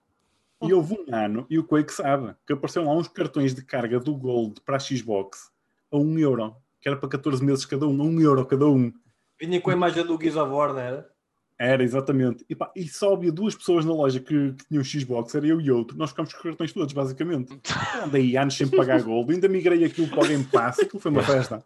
E 0.61 0.73
houve 0.73 0.93
um 0.95 1.13
ano, 1.13 1.45
e 1.49 1.59
o 1.59 1.63
Quake 1.63 1.91
sabe, 1.91 2.33
que 2.45 2.53
apareceram 2.53 2.87
lá 2.87 2.95
uns 2.95 3.07
cartões 3.07 3.53
de 3.53 3.63
carga 3.63 3.99
do 3.99 4.15
Gold 4.15 4.61
para 4.61 4.77
a 4.77 4.79
Xbox 4.79 5.51
a 5.91 5.97
1 5.97 6.19
euro, 6.19 6.55
que 6.81 6.87
era 6.87 6.97
para 6.97 7.09
14 7.09 7.43
meses 7.43 7.65
cada 7.65 7.85
um, 7.85 8.01
a 8.01 8.05
1 8.05 8.21
euro 8.21 8.45
cada 8.45 8.65
um. 8.65 8.91
Vinha 9.39 9.61
com 9.61 9.69
a 9.69 9.73
imagem 9.73 10.03
do 10.03 10.15
of 10.15 10.37
War, 10.37 10.73
não 10.73 10.79
era? 10.79 11.16
Era, 11.59 11.83
exatamente. 11.83 12.45
E, 12.47 12.55
pá, 12.55 12.71
e 12.75 12.87
só 12.87 13.13
havia 13.13 13.31
duas 13.31 13.55
pessoas 13.55 13.83
na 13.83 13.91
loja 13.91 14.19
que, 14.19 14.53
que 14.53 14.65
tinham 14.67 14.83
Xbox, 14.83 15.33
era 15.33 15.47
eu 15.47 15.59
e 15.59 15.71
outro. 15.71 15.97
Nós 15.97 16.11
ficámos 16.11 16.31
com 16.31 16.37
os 16.37 16.43
cartões 16.43 16.71
todos, 16.71 16.93
basicamente. 16.93 17.51
Eu 17.51 18.03
Andei 18.05 18.37
anos 18.37 18.55
sem 18.55 18.67
pagar 18.67 19.01
Gold, 19.01 19.33
ainda 19.33 19.47
migrei 19.47 19.83
aquilo 19.83 20.07
para 20.07 20.23
o 20.23 20.27
Game 20.27 20.43
Pass, 20.43 20.79
aquilo 20.79 20.99
foi 20.99 21.11
uma 21.11 21.23
festa. 21.23 21.63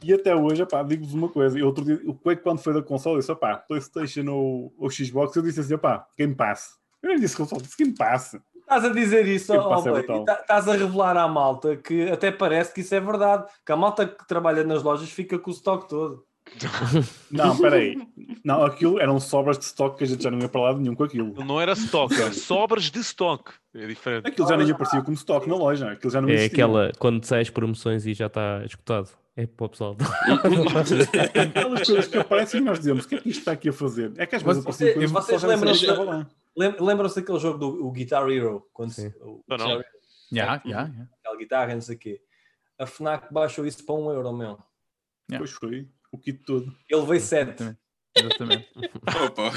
E 0.00 0.12
até 0.12 0.34
hoje, 0.34 0.64
pá, 0.66 0.82
digo-vos 0.82 1.12
uma 1.12 1.28
coisa. 1.28 1.58
E 1.58 1.62
outro 1.62 1.84
dia, 1.84 2.00
o 2.04 2.14
Quake, 2.14 2.42
quando 2.42 2.58
foi 2.58 2.72
da 2.72 2.82
console, 2.82 3.18
disse: 3.18 3.34
pá, 3.34 3.56
PlayStation 3.56 4.30
ou, 4.30 4.72
ou 4.78 4.90
Xbox, 4.90 5.34
eu 5.34 5.42
disse 5.42 5.60
assim: 5.60 5.76
pá, 5.76 6.06
Game 6.16 6.34
Pass. 6.34 6.76
Eu 7.02 7.08
nem 7.08 7.18
disse 7.18 7.36
console, 7.36 7.62
disse 7.62 7.76
Game 7.76 7.94
Pass. 7.96 8.36
Estás 8.60 8.84
a 8.84 8.88
dizer 8.90 9.26
isso, 9.26 9.52
é 9.52 9.58
tá- 10.24 10.40
estás 10.40 10.68
a 10.68 10.72
revelar 10.72 11.16
à 11.16 11.28
malta 11.28 11.76
que 11.76 12.08
até 12.08 12.30
parece 12.30 12.72
que 12.72 12.80
isso 12.80 12.94
é 12.94 13.00
verdade. 13.00 13.44
Que 13.66 13.72
a 13.72 13.76
malta 13.76 14.06
que 14.06 14.26
trabalha 14.26 14.64
nas 14.64 14.82
lojas 14.82 15.10
fica 15.10 15.38
com 15.38 15.50
o 15.50 15.52
estoque 15.52 15.88
todo. 15.88 16.24
Não, 17.30 17.56
peraí. 17.58 17.96
Não, 18.44 18.64
aquilo 18.64 19.00
eram 19.00 19.18
sobras 19.20 19.58
de 19.58 19.64
stock 19.64 19.96
que 19.98 20.04
a 20.04 20.06
gente 20.06 20.22
já 20.22 20.30
não 20.30 20.38
ia 20.38 20.48
para 20.48 20.60
lado 20.60 20.78
nenhum 20.80 20.94
com 20.94 21.04
aquilo. 21.04 21.32
Não 21.44 21.60
era 21.60 21.72
stock, 21.72 22.14
era 22.14 22.32
sobras 22.34 22.90
de 22.90 22.98
stock. 23.00 23.52
É 23.74 23.86
diferente. 23.86 24.26
Aquilo 24.28 24.48
já 24.48 24.56
nem 24.56 24.70
aparecia 24.70 25.00
como 25.02 25.14
stock 25.14 25.48
na 25.48 25.56
loja. 25.56 25.92
Aquilo 25.92 26.12
já 26.12 26.20
não 26.20 26.28
É 26.28 26.34
existia. 26.34 26.64
aquela, 26.64 26.92
quando 26.98 27.24
sai 27.24 27.40
as 27.42 27.50
promoções 27.50 28.06
e 28.06 28.14
já 28.14 28.26
está 28.26 28.62
escutado. 28.64 29.08
É 29.34 29.46
para 29.46 29.64
o 29.64 29.68
pessoal. 29.70 29.96
Aquelas 31.40 31.86
coisas 31.86 32.06
que 32.06 32.18
aparecem 32.18 32.60
e 32.60 32.64
nós 32.64 32.78
dizemos: 32.78 33.04
o 33.04 33.08
que 33.08 33.14
é 33.14 33.18
que 33.18 33.28
isto 33.30 33.38
está 33.40 33.52
aqui 33.52 33.68
a 33.68 33.72
fazer? 33.72 34.12
É 34.18 34.26
que 34.26 34.36
às 34.36 34.42
vezes 34.42 34.60
apareciam 34.62 34.88
você- 34.88 34.94
coisas 34.94 35.10
que 35.10 35.22
vocês 35.26 35.42
lembram-se- 35.42 35.80
que 35.86 35.90
estava 35.90 36.04
lá. 36.10 36.26
Lem- 36.56 36.76
Lembram-se 36.80 37.16
daquele 37.20 37.38
jogo 37.38 37.58
do 37.58 37.86
o 37.86 37.90
Guitar 37.90 38.28
Hero? 38.28 38.66
Quando 38.74 38.90
se, 38.90 39.08
Sim. 39.10 39.14
o, 39.22 39.42
Não, 39.48 39.56
não. 39.56 39.66
Yeah, 40.30 40.62
yeah, 40.66 40.88
yeah. 40.88 41.08
aquela 41.20 41.36
guitarra, 41.38 41.74
não 41.74 41.80
sei 41.80 41.96
o 41.96 41.98
quê. 41.98 42.20
A 42.78 42.86
FNAC 42.86 43.32
baixou 43.32 43.66
isso 43.66 43.84
para 43.86 43.94
um 43.94 44.10
euro, 44.10 44.32
meu. 44.32 44.58
Yeah. 45.30 45.38
Pois 45.38 45.50
foi. 45.52 45.88
O 46.12 46.18
kit 46.18 46.44
todo. 46.44 46.72
Ele 46.88 47.06
veio 47.06 47.20
sete. 47.20 47.62
Exatamente. 48.14 48.68
Exatamente. 48.68 48.68
Opa. 49.24 49.50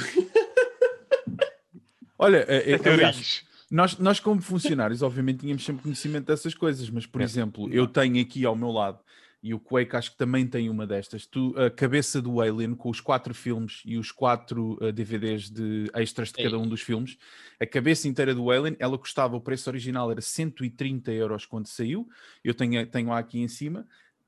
Olha, 2.18 2.38
eh, 2.48 2.76
Até 2.76 2.94
aliás, 2.94 3.44
nós, 3.70 3.98
nós 3.98 4.20
como 4.22 4.42
funcionários, 4.42 5.02
obviamente, 5.02 5.42
tínhamos 5.42 5.66
sempre 5.66 5.84
conhecimento 5.84 6.28
dessas 6.28 6.54
coisas, 6.54 6.90
mas, 6.90 7.06
por 7.06 7.20
É. 7.20 7.26
exemplo, 7.26 7.72
eu 7.74 7.86
tenho 7.88 8.22
aqui 8.22 8.46
ao 8.46 8.56
meu 8.56 8.72
lado, 8.72 9.00
e 9.44 9.54
o 9.54 9.60
Quake 9.60 9.96
acho 9.96 10.12
que 10.12 10.18
também 10.18 10.48
tem 10.48 10.70
uma 10.70 10.88
destas, 10.88 11.26
tu, 11.28 11.54
a 11.60 11.70
cabeça 11.70 12.22
do 12.22 12.40
Alien 12.40 12.74
com 12.74 12.90
os 12.90 13.02
quatro 13.02 13.34
filmes 13.36 13.82
e 13.86 13.98
os 13.98 14.12
quatro 14.12 14.78
eh, 14.82 14.92
DVDs 14.94 15.50
de 15.52 15.92
extras 15.94 16.30
de 16.32 16.42
cada 16.42 16.58
um 16.58 16.68
dos 16.68 16.82
filmes, 16.82 17.18
a 17.60 17.66
cabeça 17.66 18.08
inteira 18.08 18.34
do 18.34 18.50
Alien, 18.50 18.78
ela 18.80 18.98
custava, 18.98 19.36
o 19.36 19.42
preço 19.42 19.70
original 19.70 20.10
era 20.10 20.22
130 20.22 21.12
euros 21.12 21.46
quando 21.46 21.68
saiu, 21.68 22.08
eu 22.44 22.54
tenho, 22.54 22.88
tenho 22.88 23.12
a 23.12 23.20
aqui 23.20 23.40
em 23.40 23.48
cima, 23.50 23.86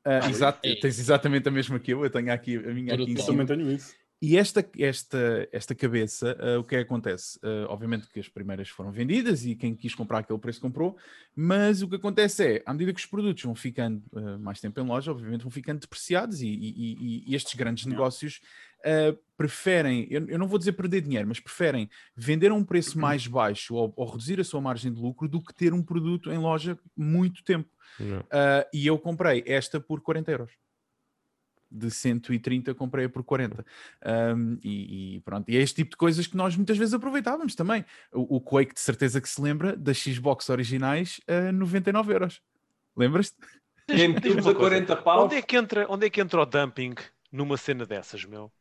Ah, 0.09 0.29
exato, 0.29 0.59
Ei. 0.63 0.79
tens 0.79 0.97
exatamente 0.99 1.47
a 1.47 1.51
mesma 1.51 1.77
que 1.79 1.91
eu, 1.91 2.03
eu 2.03 2.09
tenho 2.09 2.31
aqui 2.31 2.55
a 2.55 2.73
minha 2.73 2.93
aqui 2.93 3.03
em 3.11 3.15
cima. 3.17 3.45
também 3.45 3.45
tenho 3.45 3.71
isso. 3.71 3.93
E 4.19 4.35
esta, 4.35 4.67
esta, 4.79 5.47
esta 5.51 5.75
cabeça, 5.75 6.35
ah, 6.39 6.57
o 6.59 6.63
que 6.63 6.75
é 6.75 6.79
que 6.79 6.85
acontece? 6.85 7.37
Ah, 7.43 7.67
obviamente 7.69 8.07
que 8.07 8.19
as 8.19 8.27
primeiras 8.27 8.69
foram 8.69 8.91
vendidas 8.91 9.45
e 9.45 9.53
quem 9.53 9.75
quis 9.75 9.93
comprar 9.93 10.19
aquele 10.19 10.39
preço 10.39 10.59
comprou, 10.61 10.97
mas 11.35 11.81
o 11.83 11.87
que 11.89 11.97
acontece 11.97 12.43
é, 12.43 12.63
à 12.65 12.73
medida 12.73 12.93
que 12.93 12.99
os 12.99 13.05
produtos 13.05 13.43
vão 13.43 13.53
ficando 13.53 14.01
ah, 14.15 14.37
mais 14.39 14.59
tempo 14.61 14.79
em 14.79 14.83
loja, 14.87 15.11
obviamente 15.11 15.41
vão 15.41 15.51
ficando 15.51 15.79
depreciados 15.81 16.41
e, 16.41 16.47
e- 16.47 16.93
e- 16.93 17.23
e 17.31 17.35
estes 17.35 17.53
grandes 17.53 17.85
negócios 17.85 18.39
uh, 18.79 19.17
preferem, 19.37 20.07
eu, 20.09 20.27
eu 20.27 20.39
não 20.39 20.47
vou 20.47 20.57
dizer 20.57 20.73
perder 20.73 21.01
dinheiro, 21.01 21.27
mas 21.27 21.39
preferem 21.39 21.89
vender 22.15 22.49
a 22.49 22.55
um 22.55 22.63
preço 22.63 22.99
mais 22.99 23.27
baixo 23.27 23.75
ou, 23.75 23.93
ou 23.95 24.09
reduzir 24.09 24.39
a 24.39 24.43
sua 24.43 24.59
margem 24.59 24.91
de 24.91 24.99
lucro 24.99 25.27
do 25.27 25.41
que 25.41 25.53
ter 25.53 25.73
um 25.73 25.83
produto 25.83 26.31
em 26.31 26.37
loja 26.37 26.77
muito 26.95 27.43
tempo. 27.43 27.69
Uh, 27.99 28.67
e 28.73 28.87
eu 28.87 28.97
comprei 28.97 29.43
esta 29.45 29.79
por 29.79 30.01
40 30.01 30.31
euros. 30.31 30.51
De 31.69 31.91
130 31.91 32.73
comprei 32.73 33.09
por 33.09 33.23
40. 33.23 33.65
Um, 34.35 34.57
e, 34.63 35.17
e 35.17 35.19
pronto, 35.21 35.49
e 35.49 35.57
é 35.57 35.61
este 35.61 35.75
tipo 35.75 35.91
de 35.91 35.97
coisas 35.97 36.25
que 36.25 36.37
nós 36.37 36.55
muitas 36.55 36.77
vezes 36.77 36.93
aproveitávamos 36.93 37.55
também. 37.55 37.83
O, 38.13 38.37
o 38.37 38.41
Quake 38.41 38.73
de 38.73 38.79
certeza 38.79 39.19
que 39.19 39.27
se 39.27 39.41
lembra 39.41 39.75
das 39.75 39.97
Xbox 39.97 40.49
originais 40.49 41.19
a 41.27 41.51
99 41.51 42.13
euros. 42.13 42.41
Lembras-te? 42.95 43.35
Uma 43.89 44.19
a 44.19 44.33
coisa, 44.33 44.55
40 44.55 44.95
paus. 44.97 45.25
Onde 45.25 45.35
é, 45.35 45.41
que 45.41 45.55
entra, 45.55 45.85
onde 45.89 46.05
é 46.05 46.09
que 46.09 46.19
entra 46.19 46.41
o 46.41 46.45
dumping 46.45 46.95
numa 47.31 47.57
cena 47.57 47.85
dessas, 47.85 48.25
meu? 48.25 48.51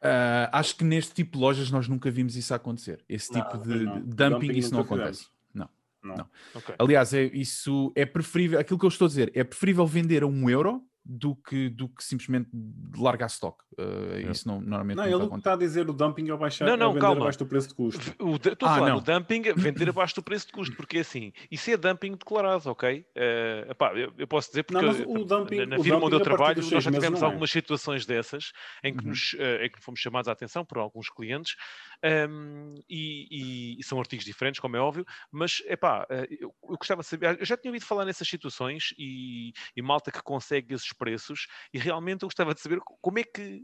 Uh, 0.00 0.46
acho 0.52 0.76
que 0.76 0.84
neste 0.84 1.12
tipo 1.12 1.32
de 1.32 1.38
lojas 1.38 1.70
nós 1.70 1.88
nunca 1.88 2.10
vimos 2.10 2.36
isso 2.36 2.54
acontecer. 2.54 3.04
Esse 3.08 3.32
Não, 3.32 3.42
tipo 3.42 3.58
de, 3.58 3.84
não. 3.84 4.00
dumping, 4.00 4.30
Dumping 4.30 4.58
isso 4.58 4.72
não 4.72 4.80
acontece. 4.80 5.26
Não. 5.52 5.68
Não. 6.02 6.16
Não. 6.16 6.26
Ok. 6.54 6.74
Aliás, 6.78 7.12
é, 7.12 7.24
isso 7.24 7.92
é 7.96 8.06
preferível, 8.06 8.60
aquilo 8.60 8.78
que 8.78 8.84
eu 8.84 8.88
estou 8.88 9.06
a 9.06 9.08
dizer, 9.08 9.32
é 9.34 9.42
preferível 9.42 9.86
vender 9.86 10.22
a 10.22 10.26
um 10.26 10.48
euro 10.48 10.82
do 11.10 11.34
que, 11.34 11.70
do 11.70 11.88
que 11.88 12.04
simplesmente 12.04 12.50
largar 12.94 13.28
stock. 13.28 13.64
Uh, 13.78 14.30
Isso 14.30 14.46
não, 14.46 14.60
normalmente 14.60 14.96
Não, 14.98 15.04
nunca 15.10 15.24
ele 15.24 15.36
está 15.38 15.52
a 15.54 15.56
dizer 15.56 15.88
o 15.88 15.92
dumping 15.94 16.30
é 16.30 16.36
baixar, 16.36 16.66
Não, 16.66 16.74
é 16.74 16.76
não, 16.76 16.88
vender 16.92 17.00
calma. 17.00 17.20
abaixo 17.22 17.38
do 17.38 17.46
preço 17.46 17.68
de 17.68 17.74
custo. 17.74 18.14
O, 18.22 18.36
estou 18.36 18.68
a 18.68 18.72
Ah, 18.72 18.74
falar 18.74 18.90
não. 18.90 18.98
do 19.00 19.04
dumping, 19.12 19.42
vender 19.56 19.88
abaixo 19.88 20.14
do 20.14 20.22
preço 20.22 20.46
de 20.48 20.52
custo, 20.52 20.76
porque 20.76 20.98
assim, 20.98 21.32
isso 21.50 21.70
é 21.70 21.76
dumping 21.78 22.12
declarado, 22.12 22.68
ok? 22.70 23.06
Eh, 23.14 23.66
epá, 23.70 23.94
eu, 23.94 24.12
eu 24.18 24.28
posso 24.28 24.48
dizer 24.50 24.64
porque 24.64 24.84
Não, 24.84 24.92
eu- 24.94 25.08
o 25.10 25.24
dumping- 25.24 25.56
na, 25.56 25.66
na 25.66 25.76
o 25.78 25.82
firma 25.82 26.00
dumping 26.00 26.06
onde 26.06 26.14
eu 26.16 26.18
a 26.18 26.26
partir 26.26 26.34
trabalho 26.36 26.70
nós 26.70 26.84
já 26.84 26.90
tivemos 26.92 27.20
não 27.20 27.28
é. 27.28 27.30
algumas 27.30 27.50
situações 27.50 28.04
dessas 28.04 28.52
em 28.84 28.94
que, 28.94 29.02
Uhum. 29.04 29.10
nos, 29.10 29.34
eh, 29.38 29.64
em 29.66 29.70
que 29.70 29.80
fomos 29.82 29.98
chamados 30.00 30.28
a 30.28 30.32
atenção 30.32 30.62
por 30.64 30.76
alguns 30.76 31.08
clientes 31.08 31.54
ehm, 32.02 32.74
e, 32.88 33.74
e- 33.76 33.80
e 33.80 33.84
são 33.84 33.98
artigos 33.98 34.24
diferentes, 34.24 34.60
como 34.60 34.76
é 34.76 34.80
óbvio, 34.80 35.04
mas 35.30 35.62
epá, 35.66 36.06
eh, 36.10 36.26
eu, 36.40 36.54
eu 36.62 36.76
gostava 36.76 37.00
de 37.02 37.06
saber, 37.08 37.38
eu 37.40 37.46
já 37.46 37.56
tinha 37.56 37.70
ouvido 37.70 37.84
falar 37.86 38.04
nessas 38.04 38.28
situações 38.28 38.94
e, 38.98 39.52
e 39.76 39.82
malta 39.82 40.10
que 40.10 40.22
consegue 40.22 40.74
esses 40.74 40.92
preços 40.98 41.46
e 41.72 41.78
realmente 41.78 42.22
eu 42.22 42.26
gostava 42.26 42.52
de 42.54 42.60
saber 42.60 42.80
como 43.00 43.18
é 43.18 43.22
que 43.24 43.62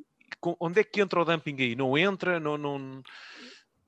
onde 0.60 0.80
é 0.80 0.84
que 0.84 1.00
entra 1.00 1.20
o 1.20 1.24
dumping 1.24 1.56
aí? 1.60 1.76
Não 1.76 1.96
entra? 1.98 2.40
Não, 2.40 2.56
não... 2.56 3.02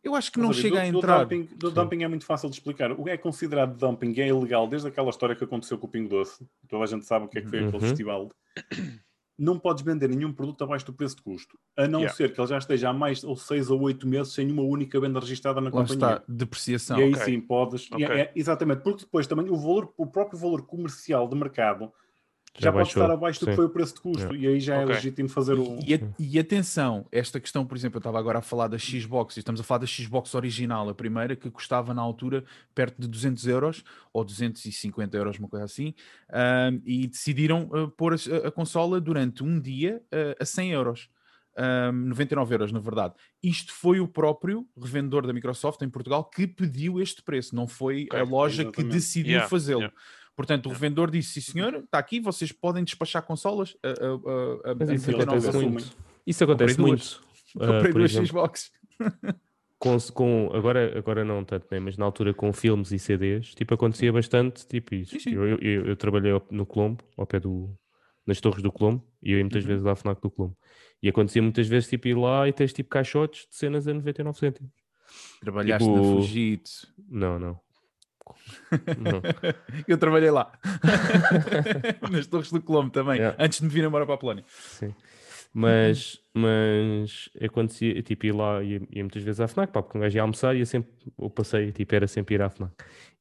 Eu 0.04 0.14
acho 0.14 0.30
que 0.30 0.38
não 0.38 0.52
chega 0.52 0.76
do- 0.76 0.80
a 0.88 0.90
do 0.92 0.98
entrar. 0.98 1.24
dumping, 1.24 1.48
do 1.56 1.70
dumping 1.70 2.02
é 2.04 2.08
muito 2.08 2.24
fácil 2.24 2.48
de 2.48 2.54
explicar. 2.56 2.92
O 2.92 3.02
que 3.02 3.10
é 3.10 3.16
considerado 3.16 3.76
dumping 3.76 4.14
é 4.20 4.28
ilegal 4.28 4.68
desde 4.68 4.86
aquela 4.86 5.10
história 5.10 5.34
que 5.34 5.42
aconteceu 5.42 5.76
com 5.78 5.86
o 5.86 5.90
Pingo 5.90 6.08
Doce. 6.08 6.46
Toda 6.68 6.84
a 6.84 6.86
gente 6.86 7.04
sabe 7.06 7.24
o 7.24 7.28
que 7.28 7.38
é 7.38 7.42
que 7.42 7.48
foi 7.48 7.60
Uhum. 7.62 7.68
aquele 7.68 7.82
festival. 7.88 8.30
Não 9.38 9.58
podes 9.58 9.82
vender 9.84 10.08
nenhum 10.08 10.32
produto 10.32 10.64
abaixo 10.64 10.86
do 10.86 10.94
preço 10.94 11.16
de 11.16 11.22
custo, 11.22 11.58
a 11.76 11.86
não 11.86 11.98
Yeah. 12.00 12.16
ser 12.16 12.32
que 12.32 12.40
ele 12.40 12.46
já 12.48 12.56
esteja 12.56 12.88
há 12.88 12.92
mais 12.92 13.22
ou 13.22 13.36
seis 13.36 13.68
ou 13.68 13.78
oito 13.82 14.06
meses 14.06 14.32
sem 14.32 14.50
uma 14.50 14.62
única 14.62 14.98
venda 14.98 15.20
registrada 15.20 15.60
na 15.60 15.66
Lá 15.66 15.72
companhia. 15.72 15.94
está, 16.16 16.24
depreciação. 16.26 16.98
E 16.98 17.02
aí 17.02 17.12
Ok. 17.12 17.24
sim 17.24 17.40
podes. 17.40 17.88
é- 17.92 17.94
Ok. 17.96 18.06
é- 18.06 18.32
exatamente, 18.34 18.82
porque 18.82 19.04
depois 19.04 19.26
também 19.26 19.50
o 19.50 19.56
valor, 19.56 19.92
o 19.98 20.06
próprio 20.06 20.38
valor 20.38 20.64
comercial 20.64 21.28
de 21.28 21.36
mercado 21.36 21.92
já, 22.58 22.66
Já 22.66 22.72
pode 22.72 22.88
estar 22.88 23.10
abaixo 23.10 23.40
do 23.40 23.46
que 23.46 23.54
foi 23.56 23.64
o 23.66 23.70
preço 23.70 23.94
de 23.94 24.00
custo. 24.00 24.34
E 24.34 24.46
aí 24.46 24.60
já 24.60 24.76
é 24.76 24.84
Ok. 24.84 24.94
legítimo 24.94 25.28
fazer 25.28 25.58
o. 25.58 25.78
E, 25.86 25.94
a- 25.94 25.98
e 26.18 26.38
atenção, 26.38 27.06
esta 27.12 27.38
questão, 27.40 27.66
por 27.66 27.76
exemplo, 27.76 27.96
eu 27.96 28.00
estava 28.00 28.18
agora 28.18 28.38
a 28.38 28.42
falar 28.42 28.68
da 28.68 28.78
Xbox, 28.78 29.36
e 29.36 29.40
estamos 29.40 29.60
a 29.60 29.64
falar 29.64 29.78
da 29.80 29.86
Xbox 29.86 30.34
original, 30.34 30.88
a 30.88 30.94
primeira, 30.94 31.36
que 31.36 31.50
custava 31.50 31.92
na 31.92 32.02
altura 32.02 32.44
perto 32.74 33.00
de 33.00 33.08
200 33.08 33.46
euros, 33.46 33.84
ou 34.12 34.24
250 34.24 35.16
euros, 35.16 35.38
uma 35.38 35.48
coisa 35.48 35.64
assim, 35.64 35.94
ahm, 36.30 36.80
e 36.84 37.06
decidiram 37.06 37.68
ah, 37.72 37.88
pôr 37.96 38.14
a, 38.14 38.48
a 38.48 38.50
consola 38.50 39.00
durante 39.00 39.42
um 39.44 39.60
dia 39.60 40.02
ah, 40.12 40.36
a 40.40 40.44
100 40.44 40.72
euros. 40.72 41.08
Ahm, 41.58 42.08
99 42.08 42.54
euros, 42.54 42.70
na 42.70 42.80
verdade. 42.80 43.14
Isto 43.42 43.72
foi 43.72 43.98
o 43.98 44.06
próprio 44.06 44.66
revendedor 44.78 45.26
da 45.26 45.32
Microsoft 45.32 45.80
em 45.80 45.88
Portugal 45.88 46.22
que 46.28 46.46
pediu 46.46 47.00
este 47.00 47.22
preço, 47.22 47.56
não 47.56 47.66
foi 47.66 48.08
a 48.12 48.22
Ok, 48.22 48.30
loja 48.30 48.62
que 48.64 48.68
exatamente. 48.72 48.92
decidiu 48.94 49.30
Yeah, 49.30 49.48
fazê-lo. 49.48 49.80
yeah. 49.80 49.96
Portanto, 50.36 50.66
o 50.66 50.68
revendedor 50.68 51.10
disse: 51.10 51.40
sim, 51.40 51.52
senhor, 51.52 51.74
está 51.76 51.98
aqui, 51.98 52.20
vocês 52.20 52.52
podem 52.52 52.84
despachar 52.84 53.22
consolas 53.22 53.74
a, 53.82 53.88
a, 53.88 54.70
a, 54.70 54.90
a, 54.90 54.94
isso 54.94 55.10
99 55.10 55.22
acontece 55.48 55.58
muito. 55.70 55.96
Isso 56.26 56.44
acontece 56.44 56.76
Comprei 56.76 56.92
muito. 56.92 57.20
Ah, 57.58 57.66
Comprei 57.66 57.92
duas 57.92 58.12
Xbox. 58.12 58.72
com, 59.78 59.96
com- 60.12 60.50
agora, 60.54 60.98
agora 60.98 61.24
não 61.24 61.44
tanto, 61.44 61.66
né? 61.70 61.78
mas 61.80 61.96
na 61.96 62.04
altura 62.04 62.34
com 62.34 62.52
filmes 62.52 62.92
e 62.92 62.98
CDs, 62.98 63.54
tipo, 63.54 63.72
acontecia 63.74 64.12
bastante, 64.12 64.66
tipo 64.66 64.94
isso. 64.94 65.12
Sim, 65.12 65.20
sim. 65.20 65.34
Eu, 65.34 65.46
eu, 65.48 65.58
eu- 65.58 65.86
eu 65.86 65.96
trabalhei 65.96 66.32
no 66.50 66.66
Colombo, 66.66 67.02
ao 67.16 67.26
pé 67.26 67.40
do, 67.40 67.74
nas 68.26 68.40
torres 68.40 68.62
do 68.62 68.70
Colombo, 68.72 69.06
e 69.22 69.32
eu 69.32 69.38
ia 69.38 69.44
muitas 69.44 69.62
Uhum. 69.64 69.68
vezes 69.68 69.84
lá 69.84 69.92
à 69.92 69.96
FNAC 69.96 70.20
do 70.20 70.30
Colombo. 70.30 70.56
E 71.02 71.08
acontecia 71.08 71.42
muitas 71.42 71.66
vezes, 71.68 71.88
tipo, 71.88 72.08
ir 72.08 72.16
lá 72.16 72.48
e 72.48 72.52
tens, 72.52 72.72
tipo, 72.72 72.88
caixotes 72.90 73.46
de 73.48 73.56
cenas 73.56 73.86
a 73.88 73.94
99 73.94 74.38
cêntimos. 74.38 74.72
Trabalhaste 75.40 75.88
na 75.88 75.94
Tipo- 76.00 76.14
Fujitsu. 76.16 76.88
Não, 77.08 77.38
não. 77.38 77.60
Não. 78.98 79.22
Eu 79.86 79.98
trabalhei 79.98 80.30
lá. 80.30 80.52
Nas 82.10 82.26
Torres 82.26 82.50
do 82.50 82.60
Colombo 82.60 82.90
também, 82.90 83.16
Yeah. 83.18 83.36
antes 83.42 83.58
de 83.60 83.64
me 83.66 83.70
vir 83.70 83.84
embora 83.84 84.04
para 84.04 84.14
a 84.14 84.18
Polónia. 84.18 84.44
Sim. 84.48 84.94
Mas, 85.54 86.20
mas 86.34 87.30
acontecia, 87.40 88.02
tipo, 88.02 88.26
ir 88.26 88.32
lá, 88.32 88.62
ia, 88.62 88.82
ia 88.90 89.02
muitas 89.02 89.22
vezes 89.22 89.40
à 89.40 89.48
FNAC, 89.48 89.72
pá, 89.72 89.82
porque 89.82 89.96
um 89.96 90.00
gajo 90.02 90.14
ia 90.16 90.20
almoçar 90.22 90.54
e 90.54 90.58
ia 90.58 90.66
sempre, 90.66 90.92
o 91.16 91.30
passeio, 91.30 91.72
tipo, 91.72 91.94
era 91.94 92.06
sempre 92.06 92.34
ir 92.34 92.42
à 92.42 92.50
FNAC. 92.50 92.74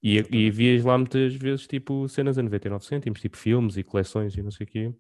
E, 0.04 0.18
e 0.30 0.52
vias 0.52 0.84
lá 0.84 0.98
muitas 0.98 1.34
vezes, 1.36 1.66
tipo, 1.66 2.10
cenas 2.10 2.38
a 2.38 2.44
99 2.44 2.84
cêntimos, 2.84 3.22
tipo, 3.22 3.38
filmes 3.38 3.78
e 3.78 3.84
coleções 3.84 4.36
e 4.36 4.44
não 4.44 4.52
sei 4.52 4.66
o 4.66 4.70
quê, 4.70 4.94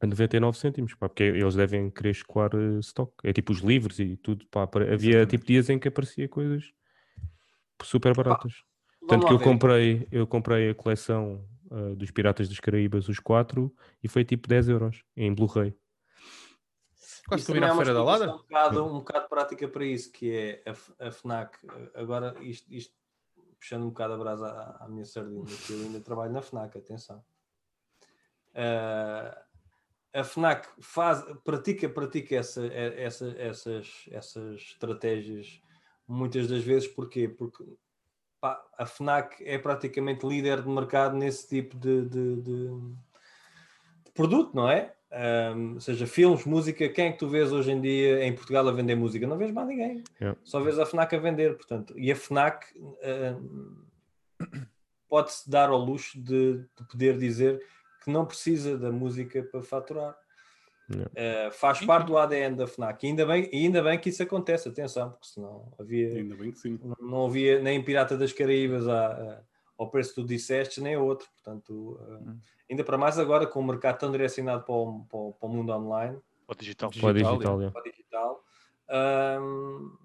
a 0.00 0.06
99 0.06 0.56
cêntimos, 0.56 0.94
pá, 0.94 1.10
porque 1.10 1.24
eles 1.24 1.54
devem 1.54 1.90
querer 1.90 2.10
escoar 2.12 2.50
eh, 2.54 2.78
stock. 2.80 3.12
É 3.22 3.34
tipo 3.34 3.52
os 3.52 3.58
livros 3.58 3.98
e 4.00 4.16
tudo, 4.16 4.46
pá, 4.50 4.62
havia 4.62 4.86
Exatamente. 4.94 5.26
tipo 5.28 5.44
dias 5.44 5.68
em 5.68 5.78
que 5.78 5.88
aparecia 5.88 6.26
coisas 6.26 6.72
super 7.82 8.14
baratas. 8.16 8.62
Tanto 9.10 9.26
que 9.26 9.32
eu 9.32 9.38
ver. 9.38 9.44
comprei, 9.44 10.08
eu 10.10 10.26
comprei 10.26 10.70
a 10.70 10.74
coleção 10.74 11.44
ah, 11.70 11.94
dos 11.94 12.10
Piratas 12.10 12.48
dos 12.48 12.60
Caraíbas, 12.60 13.08
os 13.08 13.18
quatro, 13.18 13.74
e 14.02 14.08
foi 14.08 14.24
tipo 14.24 14.48
10 14.48 14.68
euros 14.68 15.04
em 15.16 15.32
Blu-ray. 15.34 15.74
Quase 17.28 17.42
Isso 17.42 17.52
que 17.52 17.58
é 17.58 17.64
uma 17.64 17.76
Feira 17.76 17.94
da 17.94 18.02
Lada. 18.02 18.34
Um 18.34 18.38
bocado, 18.38 18.84
um 18.86 18.98
bocado 18.98 19.28
prática 19.28 19.68
para 19.68 19.84
isso, 19.84 20.10
que 20.10 20.32
é 20.32 20.64
a, 20.66 21.06
a 21.06 21.10
FNAC. 21.12 21.58
Agora, 21.94 22.34
isto, 22.40 22.72
isto 22.72 22.94
puxando 23.58 23.84
um 23.84 23.90
bocado 23.90 24.14
a 24.14 24.18
brasa 24.18 24.46
à, 24.46 24.84
à 24.84 24.88
minha 24.88 25.04
sardinha, 25.04 25.44
que 25.44 25.72
eu 25.72 25.80
ainda 25.80 26.00
trabalho 26.00 26.32
na 26.32 26.42
FNAC, 26.42 26.76
atenção. 26.78 27.22
Ah, 28.54 29.44
a 30.12 30.24
FNAC 30.24 30.68
faz, 30.80 31.24
pratica, 31.44 31.88
pratica 31.88 32.34
essa, 32.34 32.66
essa, 32.66 33.34
essas, 33.38 34.04
essas 34.10 34.60
estratégias 34.60 35.62
muitas 36.06 36.48
das 36.48 36.64
vezes, 36.64 36.88
porquê? 36.88 37.28
Porque 37.28 37.64
pá, 38.40 38.60
a 38.78 38.86
FNAC 38.86 39.42
é 39.44 39.58
praticamente 39.58 40.26
líder 40.26 40.62
de 40.62 40.68
mercado 40.68 41.16
nesse 41.16 41.48
tipo 41.48 41.76
de, 41.76 42.02
de- 42.08 42.36
de- 42.36 42.68
de 44.04 44.12
produto, 44.14 44.54
não 44.54 44.68
é? 44.68 44.92
Um, 45.56 45.80
seja 45.80 46.06
filmes, 46.06 46.44
música, 46.44 46.88
quem 46.88 47.06
é 47.08 47.12
que 47.12 47.18
tu 47.18 47.28
vês 47.28 47.52
hoje 47.52 47.72
em 47.72 47.80
dia 47.80 48.24
em 48.24 48.32
Portugal 48.32 48.68
a 48.68 48.72
vender 48.72 48.94
música? 48.94 49.26
Não 49.26 49.36
vês 49.36 49.50
mais 49.50 49.66
ninguém. 49.66 50.04
Yeah. 50.20 50.38
Só 50.44 50.60
vês 50.60 50.78
a 50.78 50.86
FNAC 50.86 51.14
a 51.16 51.18
vender, 51.18 51.56
portanto. 51.56 51.92
E 51.98 52.12
a 52.12 52.16
FNAC 52.16 52.66
um, 52.78 53.84
pode-se 55.08 55.50
dar 55.50 55.68
ao 55.70 55.78
luxo 55.78 56.18
de, 56.20 56.58
de 56.58 56.84
poder 56.88 57.18
dizer 57.18 57.60
que 58.04 58.10
não 58.10 58.24
precisa 58.24 58.78
da 58.78 58.90
música 58.92 59.42
para 59.42 59.62
faturar. 59.62 60.16
Uh, 60.96 61.50
faz 61.52 61.78
Sim, 61.78 61.86
parte 61.86 62.06
do 62.06 62.16
ADN 62.18 62.56
da 62.56 62.66
FNAC. 62.66 63.04
E 63.04 63.08
ainda 63.10 63.24
bem, 63.26 63.48
e 63.52 63.56
ainda 63.66 63.82
bem 63.82 63.98
que 63.98 64.08
isso 64.08 64.22
acontece, 64.22 64.68
atenção, 64.68 65.10
porque 65.12 65.26
senão 65.28 65.72
havia 65.78 66.08
Ainda 66.16 66.36
bem 66.36 66.50
que 66.52 66.58
sim. 66.58 66.78
não- 66.82 66.96
não 67.00 67.26
havia 67.26 67.60
nem 67.60 67.82
Pirata 67.82 68.16
das 68.16 68.32
Caraíbas 68.32 68.88
a- 68.88 69.12
a- 69.12 69.40
ao 69.78 69.90
preço 69.90 70.10
que 70.14 70.20
tu 70.20 70.26
disseste, 70.26 70.80
nem 70.80 70.96
outro. 70.96 71.28
Portanto, 71.34 71.72
uh, 72.00 72.14
Hum. 72.30 72.38
ainda 72.70 72.84
para 72.84 72.98
mais 72.98 73.18
agora, 73.18 73.46
com 73.46 73.60
o 73.60 73.64
mercado 73.66 73.98
tão 73.98 74.10
direcionado 74.10 74.64
para 74.64 74.74
o, 74.74 75.04
para 75.08 75.18
o- 75.18 75.32
para 75.32 75.48
o 75.48 75.52
mundo 75.52 75.72
online, 75.72 76.18
Ou 76.48 76.54
digital. 76.54 76.90
Digital, 76.90 77.12
Para 77.12 77.18
digital, 77.22 77.60
yeah. 77.60 77.72
para 77.72 77.80
o 77.80 77.84
digital, 77.90 78.44
um, 79.40 79.96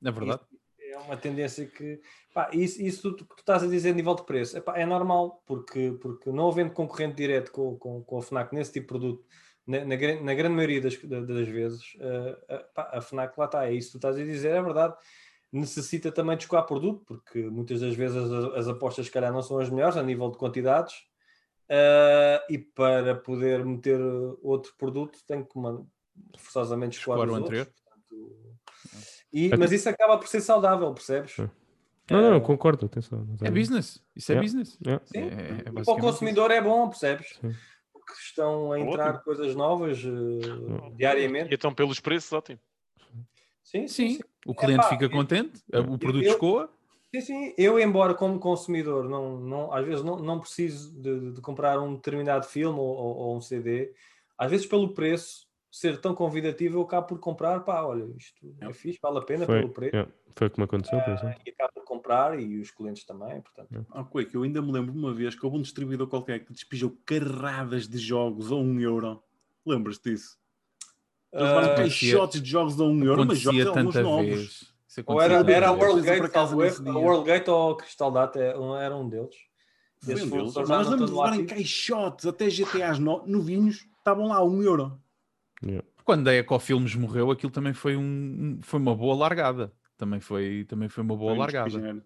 Na 0.00 0.10
verdade. 0.10 0.40
é 0.78 0.98
uma 0.98 1.16
tendência 1.16 1.66
que. 1.66 2.00
Pá, 2.32 2.48
isso, 2.52 2.80
isso 2.80 3.12
tu, 3.14 3.24
que 3.24 3.34
tu 3.36 3.40
estás 3.40 3.62
a 3.62 3.66
dizer 3.66 3.90
a 3.90 3.94
nível 3.94 4.14
de 4.14 4.22
preço 4.24 4.56
epá, 4.56 4.78
é 4.78 4.86
normal, 4.86 5.42
porque, 5.46 5.92
porque 6.00 6.30
não 6.30 6.48
havendo 6.48 6.72
concorrente 6.72 7.16
direto 7.16 7.50
com, 7.50 7.76
com, 7.76 8.02
com 8.04 8.18
a 8.18 8.22
FNAC 8.22 8.54
nesse 8.54 8.72
tipo 8.72 8.84
de 8.94 9.00
produto, 9.00 9.24
na, 9.70 9.84
na, 9.84 9.96
gran- 9.96 10.20
na 10.22 10.34
grande 10.34 10.54
maioria 10.54 10.80
das, 10.80 10.96
da- 11.02 11.20
das 11.20 11.48
vezes, 11.48 11.96
eh, 12.00 12.38
eh, 12.48 12.64
pá, 12.74 12.90
a 12.92 13.00
FNAC 13.00 13.38
lá 13.38 13.44
está, 13.46 13.66
é 13.66 13.72
isso 13.72 13.88
que 13.88 13.92
tu 13.92 13.96
estás 13.98 14.16
a 14.16 14.24
dizer, 14.24 14.50
é 14.50 14.62
verdade. 14.62 14.94
Necessita 15.52 16.12
também 16.12 16.36
de 16.36 16.44
escoar 16.44 16.64
produto, 16.66 17.02
porque 17.06 17.40
muitas 17.42 17.80
das 17.80 17.94
vezes 17.94 18.16
as, 18.16 18.44
as 18.54 18.68
apostas, 18.68 19.06
se 19.06 19.12
calhar, 19.12 19.32
não 19.32 19.42
são 19.42 19.58
as 19.58 19.68
melhores 19.70 19.96
a 19.96 20.02
nível 20.02 20.30
de 20.30 20.38
quantidades. 20.38 20.94
eh, 21.68 22.44
e 22.50 22.58
para 22.58 23.14
poder 23.14 23.64
meter 23.64 24.00
outro 24.42 24.72
produto, 24.76 25.18
tem 25.26 25.44
que 25.44 25.56
man- 25.56 25.86
forçosamente 26.36 26.98
escoar, 26.98 27.18
Escoar 27.20 27.28
os 27.28 27.38
o 27.38 27.42
outros. 27.42 27.60
anterior. 27.60 27.74
Portanto, 27.84 28.56
e- 29.32 29.56
mas 29.56 29.70
isso 29.72 29.88
acaba 29.88 30.18
por 30.18 30.26
ser 30.26 30.40
saudável, 30.40 30.92
percebes? 30.92 31.32
Sim. 31.34 31.48
Não, 32.10 32.20
não, 32.22 32.32
Eh, 32.32 32.36
eu 32.36 32.40
concordo, 32.40 32.86
atenção. 32.86 33.24
mas 33.28 33.40
É 33.42 33.50
business. 33.52 34.02
Isso 34.16 34.32
é 34.32 34.34
Yeah. 34.34 34.44
business. 34.44 34.78
Yeah. 34.84 35.04
Sim, 35.06 35.18
É- 35.20 35.68
é 35.68 35.72
para 35.84 35.92
o 35.94 35.98
consumidor 36.00 36.50
é 36.50 36.60
bom, 36.60 36.88
percebes? 36.88 37.38
Sim. 37.40 37.54
Porque 38.10 38.22
que 38.22 38.28
estão 38.28 38.72
a 38.72 38.80
entrar 38.80 39.08
Ótimo. 39.10 39.24
coisas 39.24 39.54
novas 39.54 39.98
eh, 40.04 40.90
diariamente. 40.96 41.50
E 41.50 41.54
então, 41.54 41.72
pelos 41.72 42.00
preços, 42.00 42.32
ótimo. 42.32 42.58
Sim, 43.62 43.86
sim. 43.88 44.10
Sim, 44.10 44.20
o 44.46 44.54
cliente 44.54 44.80
Epá, 44.80 44.88
fica 44.88 45.04
eu- 45.04 45.10
contente, 45.10 45.62
o 45.72 45.98
produto 45.98 46.24
eu- 46.24 46.32
escoa. 46.32 46.70
Sim, 47.14 47.20
sim. 47.20 47.54
Eu, 47.58 47.78
embora 47.78 48.14
como 48.14 48.38
consumidor, 48.38 49.08
não, 49.08 49.36
não, 49.40 49.72
às 49.72 49.84
vezes 49.84 50.04
não, 50.04 50.16
não 50.16 50.38
preciso 50.38 50.92
de, 51.00 51.32
de 51.32 51.40
comprar 51.40 51.80
um 51.80 51.94
determinado 51.96 52.46
filme 52.46 52.78
ou, 52.78 52.86
ou- 52.86 53.16
ou 53.16 53.36
um 53.36 53.40
CD, 53.40 53.92
às 54.38 54.50
vezes 54.50 54.64
pelo 54.66 54.94
preço 54.94 55.46
ser 55.70 56.00
tão 56.00 56.14
convidativo, 56.14 56.78
eu 56.78 56.82
acabo 56.82 57.06
por 57.06 57.18
comprar, 57.20 57.60
pá, 57.60 57.82
olha, 57.82 58.04
isto 58.16 58.54
é 58.60 58.72
fixe, 58.72 58.98
vale 59.00 59.18
a 59.18 59.22
pena 59.22 59.46
Foi, 59.46 59.60
pelo 59.60 59.72
preço, 59.72 59.94
yeah, 59.94 60.12
foi 60.34 60.46
o 60.48 60.50
que 60.50 60.58
me 60.58 60.64
aconteceu, 60.64 61.00
por 61.00 61.12
exemplo. 61.12 61.40
e 61.46 61.50
acabo 61.50 61.72
por 61.74 61.84
comprar, 61.84 62.40
e 62.40 62.58
os 62.60 62.70
clientes 62.70 63.04
também, 63.04 63.40
portanto. 63.40 63.86
Ah, 63.90 64.02
Quake, 64.04 64.34
eu 64.34 64.42
ainda 64.42 64.60
me 64.60 64.72
lembro 64.72 64.92
uma 64.92 65.14
vez 65.14 65.34
que 65.34 65.44
houve 65.46 65.58
um 65.58 65.62
distribuidor 65.62 66.08
qualquer 66.08 66.44
que 66.44 66.52
despejou 66.52 66.96
carradas 67.06 67.86
de 67.86 67.98
jogos 67.98 68.50
a 68.50 68.56
um 68.56 68.80
euro. 68.80 69.22
Lembras-te 69.64 70.10
disso? 70.10 70.38
Eles 71.32 71.46
levaram 71.48 71.68
Ah, 71.72 71.74
caixotes 71.76 72.42
de 72.42 72.50
jogos 72.50 72.80
a 72.80 72.84
um 72.84 73.04
euro, 73.04 73.24
mas 73.24 73.38
jogos 73.38 73.60
Acontecia 73.60 73.68
alguns 73.70 73.94
tanta 73.94 74.02
novos. 74.02 74.74
ou 75.06 75.20
era, 75.22 75.34
era 75.52 75.68
a 75.68 75.72
Worldgate, 75.72 76.36
a. 76.36 76.98
Worldgate 76.98 77.50
ou 77.50 77.70
a 77.72 77.76
Crystal 77.76 78.10
Data, 78.10 78.40
é 78.40 78.48
era 78.84 78.96
um 78.96 79.08
deles. 79.08 79.36
Foi 80.02 80.14
um 80.14 80.28
deles. 80.30 80.54
Mas 80.68 80.88
lembro 80.88 81.06
de 81.06 81.12
levarem 81.12 81.46
caixotes, 81.46 82.26
até 82.26 82.50
GTAs 82.50 82.98
no- 82.98 83.24
novinhos, 83.26 83.86
estavam 83.98 84.26
lá 84.28 84.36
a 84.38 84.44
um 84.44 84.60
euro. 84.62 85.00
Quando 86.04 86.28
a 86.28 86.34
Ecofilmes 86.34 86.94
morreu, 86.94 87.30
aquilo 87.30 87.52
também 87.52 87.72
foi, 87.72 87.96
um, 87.96 88.58
foi 88.62 88.80
uma 88.80 88.94
boa 88.94 89.14
largada. 89.14 89.72
Também 89.96 90.18
foi, 90.20 90.64
também 90.68 90.88
foi 90.88 91.04
uma 91.04 91.16
boa 91.16 91.32
Foi 91.32 91.38
largada. 91.38 92.04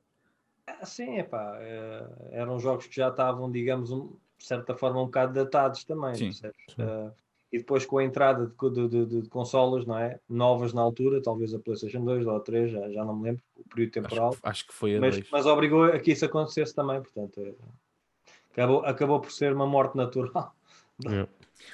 Ah, 0.66 0.84
sim, 0.84 1.18
epá, 1.18 1.56
eh, 1.60 2.06
eram 2.32 2.58
jogos 2.58 2.86
que 2.86 2.96
já 2.96 3.08
estavam, 3.08 3.50
digamos, 3.50 3.90
um- 3.90 4.16
de 4.38 4.44
certa 4.46 4.74
forma 4.74 5.00
um 5.00 5.06
bocado 5.06 5.32
datados 5.32 5.84
também, 5.84 6.14
Sim? 6.14 6.32
Eh, 6.78 7.10
e 7.52 7.58
depois 7.58 7.86
com 7.86 7.98
a 7.98 8.04
entrada 8.04 8.46
de, 8.46 8.70
de, 8.88 9.06
de- 9.06 9.22
de 9.22 9.28
consolas, 9.28 9.86
não 9.86 9.96
é? 9.96 10.18
Novas 10.28 10.72
na 10.72 10.82
altura, 10.82 11.22
talvez 11.22 11.54
a 11.54 11.58
PlayStation 11.58 12.04
2 12.04 12.26
ou 12.26 12.34
a 12.36 12.40
3, 12.40 12.70
já, 12.72 12.90
já 12.90 13.04
não 13.04 13.14
me 13.16 13.24
lembro, 13.24 13.42
o 13.56 13.68
período 13.68 13.92
temporal, 13.92 14.30
Acho, 14.30 14.40
que- 14.42 14.48
acho 14.48 14.66
que 14.66 14.74
foi 14.74 14.96
a 14.96 15.00
mas, 15.00 15.22
mas 15.30 15.46
obrigou 15.46 15.84
a 15.84 15.98
que 16.00 16.12
isso 16.12 16.24
acontecesse 16.24 16.74
também, 16.74 17.00
portanto, 17.00 17.40
eh, 17.40 17.54
acabou, 18.52 18.84
acabou 18.84 19.20
por 19.20 19.30
ser 19.30 19.52
uma 19.52 19.66
morte 19.66 19.96
natural. 19.96 20.54
Yeah. 21.04 21.28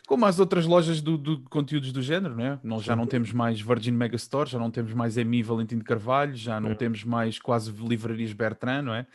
Como 0.07 0.25
as 0.27 0.39
outras 0.39 0.67
lojas 0.67 1.01
do, 1.01 1.41
conteúdos 1.51 1.93
do 1.93 2.03
género, 2.03 2.35
né? 2.37 2.59
Nós 2.63 2.83
já 2.85 2.95
não 2.95 3.07
temos 3.07 3.33
mais 3.33 3.61
Virgin 3.61 3.93
Megastore, 3.93 4.49
já 4.51 4.59
não 4.59 4.71
temos 4.71 4.93
mais 4.93 5.17
EMI 5.17 5.43
Valentim 5.43 5.79
de 5.79 5.85
Carvalho, 5.85 6.35
já 6.35 6.61
não 6.61 6.71
É. 6.71 6.75
temos 6.75 7.05
mais 7.05 7.39
quase 7.39 7.73
livrarias 7.73 8.33
Bertrand, 8.33 8.83
não 8.83 8.95
é? 8.95 9.07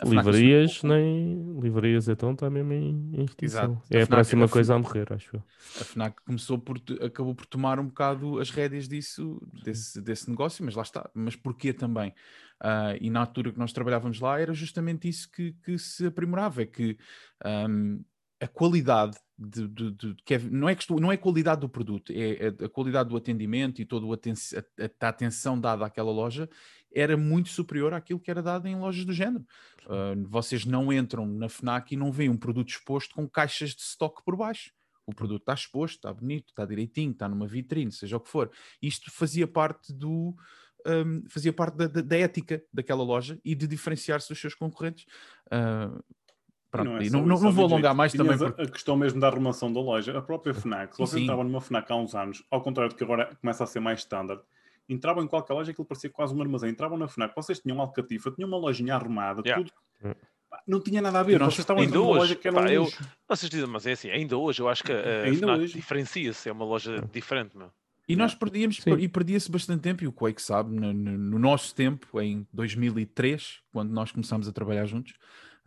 FNAC 0.00 0.26
Livrarias, 0.26 0.82
nem. 0.82 1.60
Livrarias 1.60 2.08
então 2.08 2.32
está 2.32 2.50
mesmo 2.50 2.72
em, 2.72 3.24
extinção. 3.24 3.80
É 3.90 4.00
A 4.00 4.04
a 4.04 4.06
próxima 4.06 4.46
a 4.46 4.48
coisa 4.48 4.74
a 4.74 4.78
morrer, 4.78 5.12
acho 5.12 5.36
eu. 5.36 5.42
a 5.80 5.84
FNAC 5.84 6.16
começou 6.24 6.58
por, 6.58 6.80
acabou 7.00 7.34
por 7.34 7.46
tomar 7.46 7.78
um 7.78 7.86
bocado 7.86 8.40
as 8.40 8.50
rédeas 8.50 8.88
disso, 8.88 9.40
desse, 9.64 10.00
desse 10.02 10.28
negócio, 10.28 10.64
mas 10.64 10.74
lá 10.74 10.82
está. 10.82 11.08
Mas 11.14 11.36
porquê 11.36 11.72
também? 11.72 12.12
Ah, 12.60 12.96
e 13.00 13.10
na 13.10 13.20
altura 13.20 13.52
que 13.52 13.58
nós 13.58 13.72
trabalhávamos 13.72 14.20
lá 14.20 14.40
era 14.40 14.52
justamente 14.52 15.08
isso 15.08 15.30
que, 15.30 15.52
que 15.64 15.78
se 15.78 16.06
aprimorava, 16.06 16.62
é 16.62 16.66
que 16.66 16.96
ahm, 17.44 18.00
a 18.44 18.48
qualidade 18.48 19.16
de, 19.38 19.66
de- 19.68 19.90
de- 19.92 20.14
que 20.24 20.34
é- 20.34 20.38
não, 20.38 20.68
é 20.68 20.76
não 21.00 21.10
é 21.10 21.14
a 21.14 21.18
qualidade 21.18 21.60
do 21.62 21.68
produto, 21.68 22.12
é 22.12 22.48
a, 22.60 22.66
a 22.66 22.68
qualidade 22.68 23.08
do 23.08 23.16
atendimento 23.16 23.80
e 23.80 23.84
toda 23.84 24.06
aten- 24.12 24.34
a, 24.56 25.06
a 25.06 25.08
atenção 25.08 25.58
dada 25.60 25.84
àquela 25.86 26.12
loja 26.12 26.48
era 26.94 27.16
muito 27.16 27.48
superior 27.48 27.92
àquilo 27.92 28.20
que 28.20 28.30
era 28.30 28.40
dado 28.42 28.68
em 28.68 28.76
lojas 28.78 29.04
do 29.04 29.12
género. 29.12 29.44
Ah, 29.88 30.14
vocês 30.28 30.64
não 30.64 30.92
entram 30.92 31.26
na 31.26 31.48
FNAC 31.48 31.92
e 31.94 31.96
não 31.96 32.12
veem 32.12 32.28
um 32.30 32.36
produto 32.36 32.68
exposto 32.68 33.14
com 33.14 33.28
caixas 33.28 33.70
de 33.70 33.82
stock 33.82 34.22
por 34.24 34.36
baixo. 34.36 34.70
O 35.06 35.12
produto 35.14 35.42
está 35.42 35.52
exposto, 35.54 35.96
está 35.96 36.12
bonito, 36.12 36.48
está 36.48 36.64
direitinho, 36.64 37.10
está 37.12 37.28
numa 37.28 37.46
vitrine, 37.46 37.90
seja 37.92 38.16
o 38.16 38.20
que 38.20 38.30
for. 38.30 38.50
Isto 38.80 39.10
fazia 39.10 39.46
parte 39.46 39.92
do 39.92 40.34
hum, 40.86 41.24
fazia 41.28 41.52
parte 41.52 41.76
da, 41.76 41.86
da- 41.88 42.00
da 42.02 42.16
ética 42.16 42.62
daquela 42.72 43.02
loja 43.02 43.38
e 43.44 43.54
de 43.54 43.66
diferenciar-se 43.66 44.28
dos 44.28 44.40
seus 44.40 44.54
concorrentes. 44.54 45.04
Ah, 45.50 45.90
pronto, 46.82 46.98
é 46.98 47.02
e 47.06 47.10
só 47.10 47.16
não, 47.18 47.26
não, 47.26 47.40
não 47.40 47.52
vou 47.52 47.64
alongar 47.66 47.94
mais 47.94 48.12
também. 48.12 48.36
Porque- 48.38 48.62
A 48.62 48.66
questão 48.66 48.96
mesmo 48.96 49.20
da 49.20 49.28
arrumação 49.28 49.72
da 49.72 49.80
loja, 49.80 50.16
a 50.18 50.22
própria 50.22 50.52
FNAC, 50.54 50.92
se 50.94 50.98
você 50.98 51.16
sim. 51.18 51.22
entrava 51.24 51.42
numa 51.44 51.60
FNAC 51.60 51.90
há 51.92 51.96
uns 51.96 52.14
anos, 52.14 52.42
ao 52.50 52.60
contrário 52.60 52.90
do 52.92 52.96
que 52.96 53.04
agora 53.04 53.34
começa 53.40 53.64
a 53.64 53.66
ser 53.66 53.80
mais 53.80 54.00
standard, 54.00 54.40
entravam 54.88 55.22
em 55.24 55.26
qualquer 55.26 55.54
loja 55.54 55.70
aquilo 55.70 55.86
parecia 55.86 56.10
quase 56.10 56.34
um 56.34 56.40
armazém. 56.42 56.70
Entravam 56.70 56.98
na 56.98 57.08
FNAC, 57.08 57.34
vocês 57.34 57.58
tinham 57.58 57.80
alcatifa, 57.80 58.30
tinham 58.30 58.48
uma 58.48 58.58
lojinha 58.58 58.94
arrumada, 58.94 59.40
Yeah. 59.44 59.64
tudo. 59.64 59.72
Yeah. 60.02 60.20
Pá, 60.50 60.62
Não 60.66 60.80
tinha 60.80 61.00
nada 61.00 61.20
a 61.20 61.22
ver, 61.22 61.38
nós 61.40 61.54
vocês 61.54 61.60
estavam 61.60 61.82
ainda 61.82 61.94
numa 61.96 62.08
hoje, 62.10 62.18
loja 62.20 62.34
que 62.36 62.48
era 62.48 62.56
pá, 62.62 62.70
eu-. 62.70 62.88
Vocês 63.28 63.50
dizem, 63.50 63.66
mas 63.66 63.86
é 63.86 63.92
assim, 63.92 64.10
ainda 64.10 64.36
hoje 64.36 64.60
eu 64.60 64.68
acho 64.68 64.84
que 64.84 64.92
a 64.92 65.22
Ainda 65.24 65.38
FNAC 65.38 65.60
hoje. 65.62 65.74
diferencia-se, 65.74 66.48
é 66.48 66.52
uma 66.52 66.64
loja 66.64 67.02
diferente, 67.12 67.56
meu. 67.56 67.70
E 68.06 68.14
nós 68.14 68.34
perdíamos, 68.34 68.76
Sim. 68.76 68.92
e 68.98 69.08
perdia-se 69.08 69.50
bastante 69.50 69.80
tempo, 69.80 70.04
e 70.04 70.06
o 70.06 70.12
Quake 70.12 70.42
sabe, 70.42 70.74
no, 70.78 70.92
no- 70.92 71.16
no 71.16 71.38
nosso 71.38 71.74
tempo, 71.74 72.20
em 72.20 72.46
2003, 72.52 73.60
quando 73.72 73.90
nós 73.92 74.12
começámos 74.12 74.46
a 74.46 74.52
trabalhar 74.52 74.84
juntos, 74.84 75.14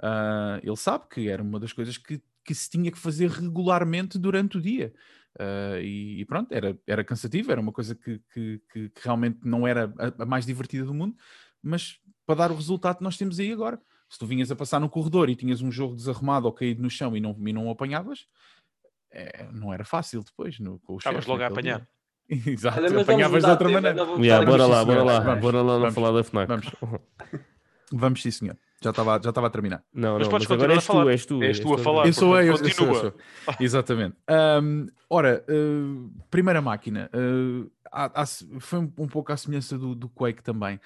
ah, 0.02 0.60
ele 0.64 0.76
sabe 0.76 1.06
que 1.10 1.28
era 1.30 1.42
uma 1.42 1.60
das 1.60 1.74
coisas 1.74 1.98
que, 1.98 2.22
que 2.44 2.54
se 2.56 2.70
tinha 2.70 2.92
que 2.92 2.98
fazer 2.98 3.30
regularmente 3.30 4.18
durante 4.18 4.58
o 4.58 4.62
dia. 4.62 4.94
Ah, 5.40 5.80
e, 5.80 6.20
e 6.22 6.26
pronto, 6.26 6.52
era, 6.54 6.78
era 6.88 7.04
cansativo, 7.04 7.52
era 7.52 7.62
uma 7.62 7.72
coisa 7.72 7.94
que, 7.96 8.20
que- 8.34 8.62
que- 8.72 8.90
que 8.90 9.02
realmente 9.04 9.40
não 9.44 9.68
era 9.68 9.94
a, 9.98 10.24
a 10.24 10.26
mais 10.26 10.46
divertida 10.46 10.86
do 10.86 10.94
mundo, 10.94 11.16
mas 11.62 12.00
para 12.26 12.36
dar 12.36 12.52
o 12.52 12.56
resultado 12.56 12.98
que 12.98 13.04
nós 13.04 13.18
temos 13.18 13.40
aí 13.40 13.52
agora. 13.52 13.80
Se 14.10 14.18
tu 14.18 14.26
vinhas 14.26 14.50
a 14.50 14.56
passar 14.56 14.80
no 14.80 14.90
corredor 14.90 15.30
e 15.30 15.36
tinhas 15.36 15.62
um 15.62 15.70
jogo 15.72 15.94
desarrumado 15.96 16.46
ou 16.48 16.54
caído 16.54 16.82
no 16.82 16.90
chão 16.90 17.16
e 17.18 17.20
não, 17.20 17.36
e 17.46 17.52
não 17.52 17.68
o 17.68 17.72
apanhavas, 17.72 18.26
é, 19.12 19.46
não 19.52 19.74
era 19.74 19.84
fácil 19.84 20.24
depois. 20.24 20.60
No, 20.60 20.80
com 20.80 20.94
o 20.94 20.98
Estavas 20.98 21.26
logo 21.26 21.44
a 21.44 21.48
apanhar. 21.48 21.80
dia. 21.80 21.88
Exato, 22.54 22.80
Olha, 22.80 23.02
apanhavas 23.02 23.44
de 23.44 23.50
outra 23.50 23.70
maneira. 23.70 24.02
Yeah, 24.22 24.46
bora 24.46 24.66
lá, 24.66 24.86
bora 24.86 25.04
lá, 25.04 25.20
Vamos, 25.20 25.42
bora 25.42 25.62
lá 25.62 25.80
não 25.80 25.92
falar 25.92 26.12
da 26.14 26.24
FNAC. 26.24 26.48
Vamos. 26.48 26.68
Vamos 27.92 28.22
sim, 28.22 28.32
senhor. 28.32 28.58
Já 28.84 28.92
estava 28.92 29.20
já 29.24 29.30
estava 29.30 29.48
a 29.48 29.50
terminar. 29.50 29.84
Não, 29.94 30.14
Mas 30.20 30.24
não, 30.28 30.32
podes 30.32 30.48
mas 30.48 30.56
agora 30.62 30.76
continuar 30.76 30.76
a 30.76 30.76
és 30.76 30.86
tu, 30.86 30.88
falar. 30.88 31.12
és 31.12 31.26
tu. 31.26 31.44
És 31.44 31.60
tu 31.60 31.74
a 31.74 31.78
falar. 31.80 32.06
Eu 32.08 32.14
sou 32.14 32.40
eu, 32.42 32.58
sou, 32.58 32.66
eu 32.68 32.76
continua. 32.76 33.00
sou. 33.02 33.14
Exatamente. 33.60 34.16
Ahm, 34.28 34.86
ora, 35.10 35.44
uh, 35.50 36.12
primeira 36.30 36.62
máquina. 36.62 37.10
uh, 37.14 37.72
há- 37.92 38.22
há- 38.22 38.26
foi 38.60 38.80
um, 38.80 38.94
um 39.00 39.08
pouco 39.08 39.32
à 39.32 39.38
semelhança 39.38 39.78
do, 39.78 39.96
do 39.96 40.08
Quake 40.10 40.44
também. 40.44 40.80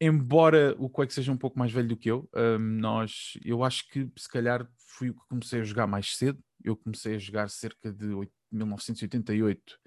Embora 0.00 0.74
o 0.78 0.88
Quake 0.90 1.12
seja 1.12 1.32
um 1.32 1.36
pouco 1.36 1.58
mais 1.58 1.72
velho 1.72 1.88
do 1.88 1.96
que 1.96 2.10
eu, 2.10 2.28
ahm, 2.34 2.78
nós, 2.80 3.38
eu 3.44 3.62
acho 3.64 3.88
que 3.90 4.08
se 4.16 4.28
calhar 4.28 4.66
fui 4.78 5.10
o 5.10 5.14
que 5.14 5.20
comecei 5.28 5.60
a 5.60 5.64
jogar 5.64 5.86
mais 5.86 6.16
cedo. 6.16 6.38
Eu 6.64 6.76
comecei 6.76 7.14
a 7.16 7.18
jogar 7.18 7.48
cerca 7.50 7.92
de 7.92 8.06
oit- 8.14 8.32
1988. 8.52 9.78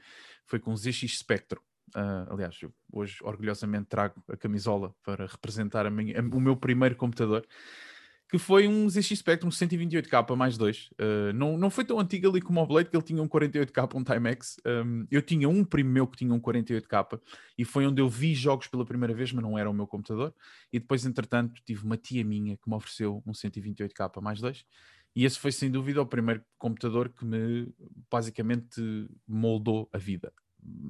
Foi 0.46 0.60
com 0.60 0.72
o 0.72 0.78
ZX 0.78 1.18
Spectrum. 1.20 1.60
Ah, 1.96 2.28
aliás, 2.30 2.60
hoje 2.92 3.18
orgulhosamente 3.24 3.88
trago 3.88 4.24
a 4.28 4.38
camisola 4.38 4.94
para 5.04 5.26
representar 5.26 5.86
a 5.86 5.90
minha- 5.90 6.20
o 6.22 6.40
meu 6.40 6.56
primeiro 6.56 6.96
computador 6.96 7.46
que 8.30 8.38
foi 8.38 8.68
um 8.68 8.88
ZX 8.88 9.18
Spectrum 9.18 9.50
128K 9.50 10.36
mais 10.36 10.56
2. 10.56 10.92
Uh, 10.92 11.34
não, 11.34 11.58
não 11.58 11.70
foi 11.72 11.84
tão 11.84 12.00
antigo 12.00 12.30
ali 12.30 12.40
como 12.40 12.62
o 12.62 12.68
Blade, 12.68 12.88
que 12.90 12.96
ele 12.96 13.04
tinha 13.04 13.22
um 13.24 13.28
48K, 13.28 13.98
um 13.98 14.04
Timex. 14.04 14.58
Um, 14.66 15.08
eu 15.10 15.22
tinha 15.22 15.50
um 15.50 15.66
primo 15.66 15.90
meu 15.90 16.06
que 16.06 16.18
tinha 16.18 16.32
um 16.32 16.40
48K 16.40 17.20
e 17.58 17.66
foi 17.66 17.88
onde 17.88 18.00
eu 18.00 18.08
vi 18.08 18.36
jogos 18.36 18.68
pela 18.68 18.86
primeira 18.86 19.16
vez, 19.16 19.34
mas 19.34 19.44
não 19.44 19.58
era 19.58 19.68
o 19.68 19.74
meu 19.74 19.88
computador. 19.88 20.32
E 20.72 20.80
depois, 20.80 21.08
entretanto, 21.08 21.60
tive 21.66 21.84
uma 21.84 21.98
tia 21.98 22.24
minha 22.24 22.56
que 22.56 22.70
me 22.70 22.76
ofereceu 22.76 23.24
um 23.26 23.34
128K 23.34 24.22
mais 24.22 24.40
2. 24.40 24.64
E 25.16 25.26
esse 25.26 25.40
foi 25.40 25.52
sem 25.52 25.72
dúvida 25.72 26.00
o 26.00 26.06
primeiro 26.06 26.44
computador 26.60 27.10
que 27.10 27.26
me 27.26 27.74
basicamente 28.12 28.80
moldou 29.28 29.90
a 29.92 29.98
vida. 29.98 30.32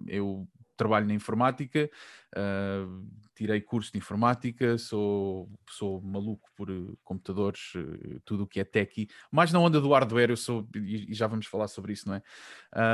Eu 0.07 0.45
trabalho 0.79 1.05
na 1.05 1.13
informática, 1.13 1.89
uh, 2.35 3.05
tirei 3.35 3.59
curso 3.61 3.91
de 3.91 3.97
informática, 3.97 4.77
sou, 4.77 5.51
sou 5.69 6.01
maluco 6.01 6.49
por 6.55 6.71
uh, 6.71 6.97
computadores, 7.03 7.73
uh, 7.75 8.19
tudo 8.23 8.43
o 8.43 8.47
que 8.47 8.59
é 8.59 8.63
techie, 8.63 9.09
mais 9.29 9.51
na 9.51 9.59
onda 9.59 9.79
do 9.79 9.91
hardware, 9.91 10.31
eu 10.31 10.37
sou, 10.37 10.67
e, 10.73 11.13
já 11.13 11.27
vamos 11.27 11.45
falar 11.45 11.67
sobre 11.67 11.93
isso, 11.93 12.07
não 12.07 12.15
é? 12.15 12.21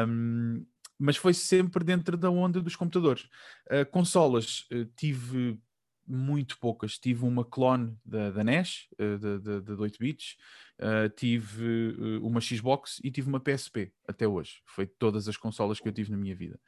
Um, 0.08 0.66
mas 0.98 1.18
foi 1.18 1.34
sempre 1.34 1.84
dentro 1.84 2.18
da 2.18 2.30
onda 2.30 2.62
dos 2.62 2.76
computadores. 2.76 3.24
Uh, 3.68 3.86
consolas, 3.92 4.66
uh, 4.72 4.86
tive 4.96 5.60
muito 6.08 6.58
poucas. 6.60 6.98
Tive 6.98 7.26
uma 7.26 7.44
clone 7.44 7.98
da, 8.06 8.32
da 8.32 8.44
NES, 8.44 8.88
uh, 9.00 9.40
de, 9.40 9.62
de 9.62 9.72
8 9.74 10.00
bits, 10.00 10.38
uh, 10.80 11.10
tive 11.10 12.20
uma 12.22 12.40
Xbox 12.40 13.00
e 13.04 13.12
tive 13.12 13.28
uma 13.28 13.40
PSP 13.40 13.92
até 14.08 14.28
hoje. 14.28 14.62
Foi 14.66 14.86
todas 14.86 15.28
as 15.28 15.38
consolas 15.38 15.80
que 15.80 15.88
eu 15.88 15.94
tive 15.94 16.12
na 16.12 16.18
minha 16.18 16.36
vida. 16.36 16.60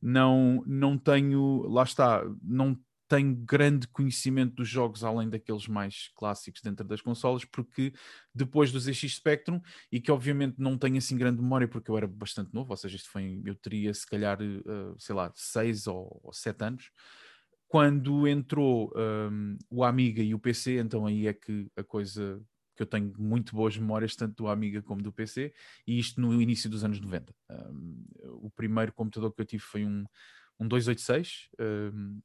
Não, 0.00 0.62
não 0.66 0.96
tenho, 0.96 1.62
lá 1.68 1.82
está, 1.82 2.22
não 2.42 2.78
tenho 3.08 3.34
grande 3.34 3.88
conhecimento 3.88 4.56
dos 4.56 4.68
jogos 4.68 5.02
além 5.02 5.28
daqueles 5.28 5.66
mais 5.66 6.10
clássicos 6.14 6.60
dentro 6.60 6.86
das 6.86 7.00
consolas, 7.00 7.44
porque 7.44 7.92
depois 8.34 8.70
do 8.70 8.78
ZX 8.78 9.14
Spectrum, 9.14 9.60
e 9.90 9.98
que 9.98 10.12
obviamente 10.12 10.56
não 10.58 10.76
tenho 10.76 10.98
assim 10.98 11.16
grande 11.16 11.40
memória 11.40 11.66
porque 11.66 11.90
eu 11.90 11.96
era 11.96 12.06
bastante 12.06 12.52
novo, 12.52 12.70
ou 12.70 12.76
seja, 12.76 12.96
isto 12.96 13.10
foi, 13.10 13.40
eu 13.44 13.54
teria 13.54 13.92
se 13.94 14.06
calhar, 14.06 14.38
uh, 14.40 14.94
sei 14.98 15.14
lá, 15.14 15.32
6 15.34 15.86
ou, 15.86 16.20
ou 16.22 16.32
7 16.32 16.62
anos, 16.64 16.90
quando 17.66 18.26
entrou 18.28 18.92
um, 18.96 19.58
o 19.70 19.84
Amiga 19.84 20.22
e 20.22 20.34
o 20.34 20.38
PC, 20.38 20.78
então 20.78 21.06
aí 21.06 21.26
é 21.26 21.32
que 21.32 21.70
a 21.76 21.82
coisa 21.82 22.40
que 22.78 22.82
eu 22.84 22.86
tenho 22.86 23.12
muito 23.18 23.56
boas 23.56 23.76
memórias, 23.76 24.14
tanto 24.14 24.36
do 24.36 24.48
Amiga 24.48 24.80
como 24.80 25.02
do 25.02 25.12
PC, 25.12 25.52
e 25.84 25.98
isto 25.98 26.20
no 26.20 26.40
início 26.40 26.70
dos 26.70 26.84
anos 26.84 27.00
90. 27.00 27.34
Um, 27.50 28.04
o 28.40 28.50
primeiro 28.50 28.92
computador 28.92 29.32
que 29.32 29.42
eu 29.42 29.44
tive 29.44 29.62
foi 29.64 29.84
um, 29.84 30.06
um 30.60 30.68
286, 30.68 31.50
um, 31.58 32.20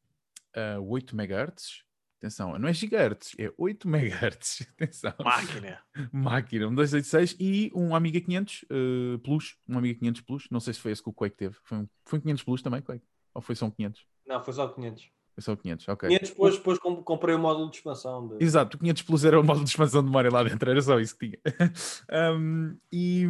a 0.55 0.79
8 0.79 1.15
MHz. 1.15 1.83
Atenção, 2.19 2.57
não 2.57 2.69
é 2.69 2.73
gigahertz, 2.73 3.35
é 3.37 3.51
8 3.57 3.87
MHz. 3.87 4.67
Atenção. 4.77 5.13
Máquina. 5.19 5.81
Máquina, 6.11 6.67
um 6.67 6.75
286 6.75 7.35
e 7.39 7.71
um 7.73 7.95
Amiga 7.95 8.21
500 8.21 8.63
uh, 8.63 9.19
Plus. 9.19 9.57
Um 9.67 9.77
Amiga 9.77 9.99
500 9.99 10.21
Plus. 10.21 10.47
Não 10.51 10.59
sei 10.59 10.73
se 10.75 10.79
foi 10.79 10.91
esse 10.91 11.01
que 11.01 11.09
o 11.09 11.13
Quake 11.13 11.35
teve. 11.35 11.57
Foi 11.63 11.79
um, 11.79 11.87
foi 12.05 12.19
um 12.19 12.21
500 12.21 12.43
Plus 12.43 12.61
também, 12.61 12.81
Quake? 12.81 13.03
Ou 13.33 13.41
foi 13.41 13.55
só 13.55 13.65
um 13.65 13.71
500? 13.71 14.05
Não, 14.27 14.41
foi 14.41 14.53
só 14.53 14.67
500. 14.67 15.09
Só 15.39 15.53
um 15.53 15.55
500, 15.55 15.87
ok. 15.87 16.09
500 16.09 16.29
depois, 16.29 16.55
depois 16.57 16.79
com- 16.79 17.03
comprei 17.03 17.35
o 17.35 17.39
módulo 17.39 17.69
de 17.69 17.77
expansão. 17.77 18.27
De... 18.27 18.43
Exato, 18.43 18.77
o 18.77 18.79
500 18.79 19.03
Plus 19.03 19.25
era 19.25 19.39
o 19.39 19.43
módulo 19.43 19.65
de 19.65 19.71
expansão 19.71 20.01
de 20.01 20.07
memória 20.07 20.31
lá 20.31 20.43
dentro, 20.43 20.69
era 20.69 20.81
só 20.81 20.99
isso 20.99 21.17
que 21.17 21.27
tinha. 21.29 21.39
Um, 22.37 22.77
e, 22.91 23.25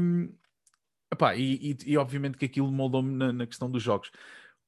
epá, 1.11 1.35
e, 1.35 1.71
e- 1.71 1.77
e 1.93 1.97
obviamente 1.97 2.37
que 2.37 2.45
aquilo 2.45 2.71
moldou-me 2.71 3.13
na, 3.15 3.31
na 3.31 3.47
questão 3.47 3.69
dos 3.69 3.81
jogos. 3.81 4.11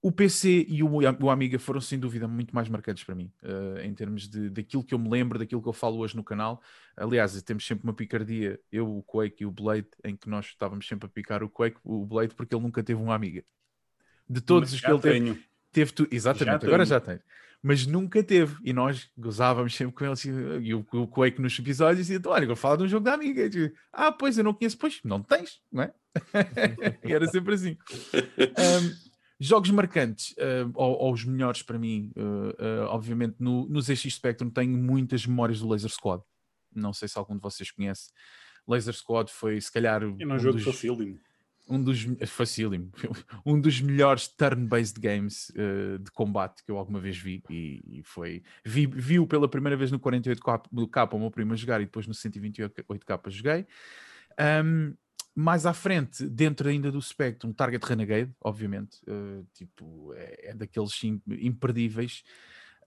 O 0.02 0.12
PC 0.12 0.66
e 0.70 0.84
o, 0.84 0.88
o 1.24 1.30
Amiga 1.32 1.58
foram 1.58 1.82
sem 1.82 2.00
dúvida 2.00 2.28
muito 2.28 2.54
mais 2.54 2.70
marcantes 2.70 3.04
para 3.04 3.16
mim, 3.16 3.32
eh, 3.42 3.86
em 3.88 3.94
termos 3.96 4.28
de, 4.30 4.52
daquilo 4.52 4.84
que 4.84 4.94
eu 4.94 5.00
me 5.00 5.10
lembro, 5.10 5.40
daquilo 5.40 5.64
que 5.64 5.68
eu 5.68 5.74
falo 5.74 5.98
hoje 5.98 6.16
no 6.16 6.24
canal. 6.24 6.62
Aliás, 6.96 7.42
temos 7.42 7.66
sempre 7.66 7.86
uma 7.86 7.94
picardia, 7.94 8.60
eu, 8.72 8.88
o 8.98 9.02
Quake 9.02 9.42
e 9.42 9.46
o 9.48 9.52
Blade, 9.52 9.88
em 10.04 10.16
que 10.16 10.30
nós 10.30 10.46
estávamos 10.46 10.88
sempre 10.88 11.08
a 11.08 11.10
picar 11.10 11.42
o 11.44 11.50
Quake, 11.50 11.78
o 11.84 12.06
Blade, 12.06 12.36
porque 12.36 12.54
ele 12.54 12.62
nunca 12.62 12.84
teve 12.84 13.02
um 13.02 13.12
Amiga. 13.12 13.44
De 14.30 14.42
todos 14.42 14.70
Mas 14.70 14.74
os 14.74 14.80
já 14.80 14.88
que 14.90 14.94
ele 14.94 15.02
teve, 15.02 15.20
tenho. 15.20 15.34
teve 15.36 15.46
tu, 15.92 16.08
exatamente, 16.12 16.62
Já 16.62 16.68
agora 16.68 16.86
já 16.86 17.00
tens. 17.00 17.22
Mas 17.62 17.88
nunca 17.88 18.22
teve. 18.24 18.56
E 18.64 18.72
nós 18.72 19.10
gozávamos 19.18 19.74
sempre 19.76 19.96
com 19.96 20.06
ele 20.06 20.68
e 20.68 20.74
o, 20.76 20.86
o 20.94 21.08
Quake 21.08 21.42
nos 21.42 21.58
episódios 21.58 22.06
dizia: 22.06 22.22
Olha, 22.28 22.46
eu 22.46 22.56
falo 22.56 22.78
de 22.78 22.84
um 22.84 22.88
jogo 22.88 23.04
da 23.04 23.14
amiga. 23.14 23.42
Eu 23.42 23.50
digo, 23.50 23.76
ah, 23.92 24.12
pois 24.12 24.38
eu 24.38 24.44
não 24.44 24.54
conheço, 24.54 24.78
pois 24.78 25.00
não 25.04 25.22
tens, 25.22 25.60
não 25.72 25.84
é? 25.84 25.94
e 27.04 27.12
era 27.12 27.26
sempre 27.28 27.56
assim. 27.56 27.78
Um, 28.40 28.96
jogos 29.40 29.72
marcantes, 29.72 30.32
uh, 30.34 30.72
ou, 30.76 30.98
ou 30.98 31.14
os 31.14 31.26
melhores 31.26 31.64
para 31.64 31.80
mim, 31.80 32.12
uh, 32.16 32.50
uh, 32.50 32.86
obviamente, 32.90 33.36
no, 33.40 33.68
no 33.68 33.82
ZX 33.82 34.14
Spectrum 34.14 34.50
tenho 34.50 34.78
muitas 34.78 35.26
memórias 35.26 35.60
do 35.60 35.68
Laser 35.68 35.90
Squad. 35.90 36.24
Não 36.74 36.94
sei 36.94 37.08
se 37.08 37.18
algum 37.18 37.36
de 37.36 37.42
vocês 37.42 37.72
conhece. 37.72 38.12
Laser 38.68 38.94
Squad 38.94 39.32
foi, 39.32 39.60
se 39.60 39.72
calhar, 39.72 40.04
E 40.04 40.24
num 40.26 40.36
um 40.36 40.40
jogo 40.40 40.58
dos- 40.58 40.66
facílimo. 40.66 41.20
Um 41.68 41.82
dos 41.82 42.06
facílimo, 42.28 42.92
um 43.46 43.60
dos 43.60 43.82
melhores 43.82 44.28
turn-based 44.28 45.00
games 45.00 45.52
eh, 45.56 45.98
de 46.00 46.12
combate 46.12 46.64
que 46.64 46.72
eu 46.72 46.78
alguma 46.78 47.00
vez 47.00 47.18
vi. 47.18 47.44
E, 47.50 48.00
e 48.00 48.04
foi 48.04 48.44
vi, 48.64 48.86
viu 48.86 49.26
pela 49.28 49.48
primeira 49.50 49.76
vez 49.76 49.92
no 49.92 50.00
48K 50.00 50.64
do 50.72 50.88
K 50.88 51.06
o 51.12 51.20
meu 51.20 51.32
primo 51.32 51.54
a 51.54 51.56
jogar 51.56 51.82
e 51.82 51.86
depois 51.86 52.08
no 52.08 52.14
128K 52.14 53.30
joguei. 53.30 53.66
Ahm, 54.38 54.94
mais 55.36 55.66
à 55.66 55.74
frente, 55.74 56.28
dentro 56.30 56.70
ainda 56.70 56.92
do 56.92 57.02
Spectrum, 57.02 57.52
Target 57.52 57.86
Renegade, 57.86 58.32
obviamente, 58.42 59.00
eh, 59.06 59.44
tipo, 59.54 60.14
é, 60.14 60.52
é 60.52 60.54
daqueles 60.54 61.04
im- 61.04 61.22
imperdíveis. 61.28 62.24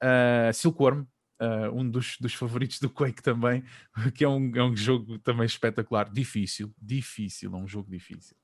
Ah, 0.01 0.51
Silkworm, 0.53 1.05
ah, 1.39 1.71
um 1.73 1.89
dos, 1.89 2.17
dos 2.19 2.35
favoritos 2.35 2.81
do 2.81 2.91
Quake 2.91 3.23
também, 3.23 3.63
que 4.15 4.25
é 4.25 4.29
um, 4.29 4.51
é 4.57 4.63
um 4.63 4.77
jogo 4.77 5.19
também 5.19 5.47
espetacular, 5.47 6.11
difícil, 6.11 6.75
difícil, 6.81 7.55
é 7.55 7.57
um 7.57 7.69
jogo 7.69 7.91
difícil. 7.91 8.37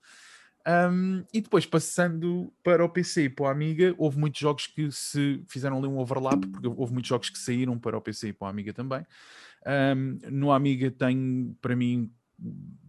Um, 0.67 1.25
e 1.33 1.43
depois, 1.43 1.67
passando 1.67 2.51
para 2.63 2.83
o 2.83 2.89
PC 2.89 3.25
e 3.25 3.29
para 3.29 3.45
o 3.45 3.49
Amiga, 3.49 3.95
houve 3.99 4.19
muitos 4.19 4.41
jogos 4.41 4.67
que 4.67 4.91
se 4.91 5.43
fizeram 5.47 5.77
ali 5.77 5.87
um 5.87 5.99
overlap, 5.99 6.41
porque 6.47 6.67
houve 6.67 6.93
muitos 6.93 7.09
jogos 7.09 7.29
que 7.29 7.39
saíram 7.39 7.79
para 7.79 7.99
o 7.99 8.01
PC 8.01 8.29
e 8.29 8.33
para 8.33 8.47
o 8.47 8.49
Amiga 8.49 8.73
também. 8.73 9.05
Um, 9.67 10.19
no 10.31 10.53
Amiga 10.53 10.91
tem, 10.91 11.55
para 11.61 11.77
mim, 11.77 12.11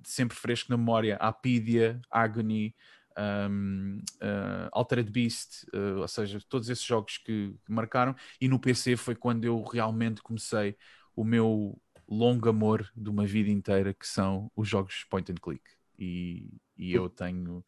sempre 0.06 0.38
fresco 0.38 0.72
na 0.72 0.78
memória 0.78 1.18
Apidia, 1.18 2.00
Agony, 2.10 2.74
um, 3.18 4.00
uh, 4.22 4.70
Altered 4.72 5.10
Beast, 5.10 5.64
uh, 5.74 6.00
ou 6.02 6.08
seja, 6.08 6.40
todos 6.50 6.70
esses 6.70 6.84
jogos 6.84 7.18
que, 7.18 7.56
que 7.66 7.72
marcaram. 7.72 8.16
E 8.40 8.48
no 8.48 8.60
PC 8.60 8.96
foi 8.96 9.16
quando 9.16 9.46
eu 9.46 9.62
realmente 9.64 10.22
comecei 10.22 10.76
o 11.16 11.24
meu 11.24 11.80
longo 12.08 12.50
amor 12.50 12.90
de 12.96 13.10
uma 13.10 13.26
vida 13.26 13.50
inteira, 13.50 13.94
que 13.94 14.08
são 14.08 14.52
os 14.56 14.68
jogos 14.68 15.06
point 15.10 15.32
and 15.32 15.36
click. 15.36 15.64
E, 15.98 16.50
e 16.78 16.94
eu 16.94 17.10
tenho, 17.10 17.64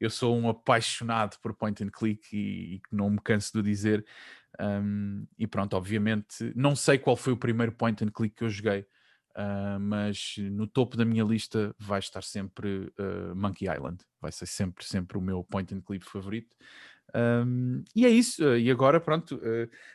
eu 0.00 0.10
sou 0.10 0.36
um 0.36 0.48
apaixonado 0.48 1.36
por 1.40 1.54
point 1.54 1.82
and 1.84 1.90
click 1.90 2.28
e, 2.32 2.76
e 2.76 2.82
não 2.90 3.10
me 3.10 3.18
canso 3.18 3.52
de 3.54 3.62
dizer. 3.62 4.04
Um, 4.58 5.26
e 5.38 5.46
pronto, 5.46 5.76
obviamente, 5.76 6.52
não 6.54 6.74
sei 6.74 6.98
qual 6.98 7.16
foi 7.16 7.34
o 7.34 7.36
primeiro 7.36 7.72
point 7.72 8.02
and 8.02 8.10
click 8.10 8.34
que 8.34 8.44
eu 8.44 8.48
joguei, 8.48 8.86
uh, 9.36 9.78
mas 9.78 10.36
no 10.38 10.66
topo 10.66 10.96
da 10.96 11.04
minha 11.04 11.22
lista 11.22 11.74
vai 11.78 11.98
estar 11.98 12.22
sempre 12.22 12.92
uh, 12.98 13.34
Monkey 13.34 13.66
Island, 13.68 13.98
vai 14.20 14.32
ser 14.32 14.46
sempre, 14.46 14.84
sempre 14.84 15.18
o 15.18 15.20
meu 15.20 15.44
point 15.44 15.72
and 15.74 15.80
click 15.82 16.04
favorito. 16.04 16.56
Um, 17.14 17.84
e 17.94 18.04
é 18.04 18.08
isso, 18.08 18.44
uh, 18.44 18.56
e 18.56 18.70
agora 18.70 18.98
pronto, 18.98 19.40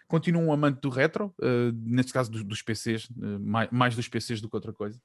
continuo 0.07 0.43
um 0.43 0.53
amante 0.53 0.79
do 0.79 0.89
retro, 0.89 1.33
neste 1.73 2.13
caso 2.13 2.31
dos, 2.31 2.43
dos 2.43 2.61
PCs, 2.61 3.09
mais, 3.39 3.69
mais 3.71 3.95
dos 3.95 4.07
PCs 4.07 4.39
do 4.39 4.49
que 4.49 4.55
outra 4.55 4.73
coisa. 4.73 5.01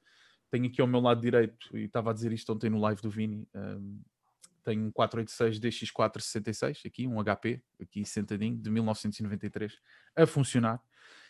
Tenho 0.51 0.67
aqui 0.67 0.81
ao 0.81 0.87
meu 0.87 1.01
lado 1.01 1.21
direito, 1.21 1.77
e 1.77 1.85
estava 1.85 2.11
a 2.11 2.15
dizer 2.15 2.33
isto 2.33 2.53
ontem 2.53 2.71
no 2.71 2.79
live 2.79 3.03
do 3.03 3.11
Vini, 3.11 3.49
tenho 4.67 4.85
um 4.85 4.91
486 4.91 5.61
DX466, 5.61 6.87
aqui 6.87 7.07
um 7.07 7.23
HP, 7.23 7.63
aqui 7.81 8.05
sentadinho, 8.05 8.57
de 8.57 8.69
1993, 8.69 9.79
a 10.17 10.27
funcionar. 10.27 10.83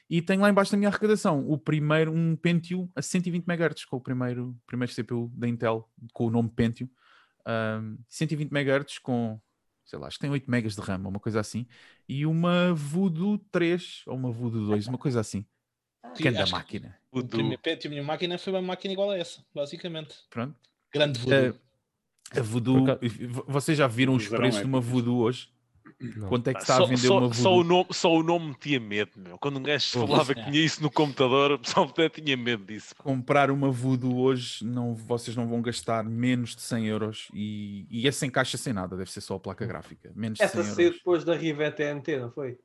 E 0.09 0.23
tenho 0.23 0.41
lá 0.41 0.49
embaixo 0.49 0.71
da 0.71 0.79
minha 0.79 0.89
arrecadação 0.89 1.45
o 1.49 1.59
primeiro, 1.59 2.13
um 2.13 2.37
Pentium 2.37 2.89
a 2.95 3.03
120 3.03 3.45
MHz, 3.47 3.85
com 3.85 3.97
o 3.97 4.01
primeiro, 4.01 4.57
primeiro 4.67 4.95
CPU 4.95 5.31
da 5.35 5.49
Intel, 5.49 5.89
com 6.13 6.27
o 6.27 6.31
nome 6.31 6.49
Pentium. 6.49 6.89
Um, 7.47 7.99
120 8.09 8.51
MHz 8.53 8.99
com, 8.99 9.41
sei 9.85 9.99
lá, 9.99 10.07
acho 10.07 10.17
que 10.17 10.23
tem 10.23 10.31
8 10.31 10.49
MB 10.49 10.69
de 10.69 10.81
RAM, 10.81 11.09
uma 11.09 11.21
coisa 11.21 11.41
assim. 11.41 11.67
E 12.09 12.25
uma 12.25 12.73
Voodoo 12.73 13.39
3, 13.51 14.03
ou 14.07 14.17
uma 14.17 14.31
Voodoo 14.31 14.67
2, 14.67 14.87
uma 14.87 14.99
coisa 14.99 15.21
assim. 15.21 15.45
Que 16.15 16.29
anda 16.29 16.43
acho 16.43 16.53
que 16.53 16.59
máquina. 16.59 16.97
O 17.11 17.25
primeiro 17.25 17.61
pet 17.61 17.85
e 17.85 17.87
a 17.89 17.91
minha 17.91 18.03
máquina 18.03 18.39
foi 18.39 18.53
uma 18.53 18.63
máquina 18.63 18.93
igual 18.93 19.11
a 19.11 19.19
essa, 19.19 19.45
basicamente. 19.55 20.15
Pronto. 20.31 20.55
Grande 20.93 21.19
voodoo. 21.19 21.35
Eh, 21.35 21.55
a 22.39 22.43
Voodoo, 22.43 22.85
vocês 23.47 23.79
já 23.79 23.87
viram 23.87 24.15
os 24.15 24.29
preços 24.29 24.61
de 24.61 24.67
uma. 24.67 24.81
Voodoo 24.81 25.19
hoje? 25.19 25.49
Não. 26.16 26.28
Quanto 26.28 26.49
é 26.49 26.55
que 26.55 26.61
está 26.61 26.74
a 26.74 26.76
só, 26.78 26.84
vender 26.87 27.07
só- 27.07 27.18
uma 27.18 27.32
só 27.34 27.43
Voodoo? 27.51 27.61
o 27.61 27.64
nome, 27.64 27.87
só 27.93 28.12
o 28.14 28.22
nome 28.22 28.49
metia 28.49 28.80
medo, 28.80 29.12
meu. 29.16 29.39
Quando 29.39 29.59
um 29.59 29.62
gajo 29.62 29.87
falava 30.07 30.34
que 30.34 30.43
tinha 30.45 30.64
isso 30.64 30.82
no 30.82 30.91
computador, 30.91 31.53
o 31.53 31.59
pessoal 31.59 31.87
até 31.87 32.09
tinha 32.09 32.37
medo 32.37 32.64
disso. 32.64 32.95
pá. 32.97 33.03
comprar 33.05 33.51
uma 33.51 33.70
Voodoo 33.70 34.16
hoje, 34.18 34.64
não, 34.64 34.95
vocês 34.95 35.37
não 35.37 35.47
vão 35.49 35.62
gastar 35.62 36.05
menos 36.05 36.55
de 36.57 36.62
100 36.62 36.87
euros 36.87 37.28
e, 37.32 37.87
e 37.91 38.07
é 38.09 38.12
sem 38.12 38.28
caixa, 38.30 38.57
sem 38.59 38.72
nada, 38.72 38.97
deve 38.97 39.11
ser 39.11 39.20
só 39.20 39.37
a 39.37 39.41
placa 39.41 39.64
gráfica. 39.66 40.12
Menos 40.14 40.39
de 40.39 40.45
Essa 40.45 40.62
100 40.62 40.74
saiu 40.74 40.84
euros. 40.87 40.99
depois 40.99 41.24
da 41.24 41.34
Riva 41.34 41.70
TNT, 41.70 42.18
não 42.18 42.30
foi? 42.30 42.59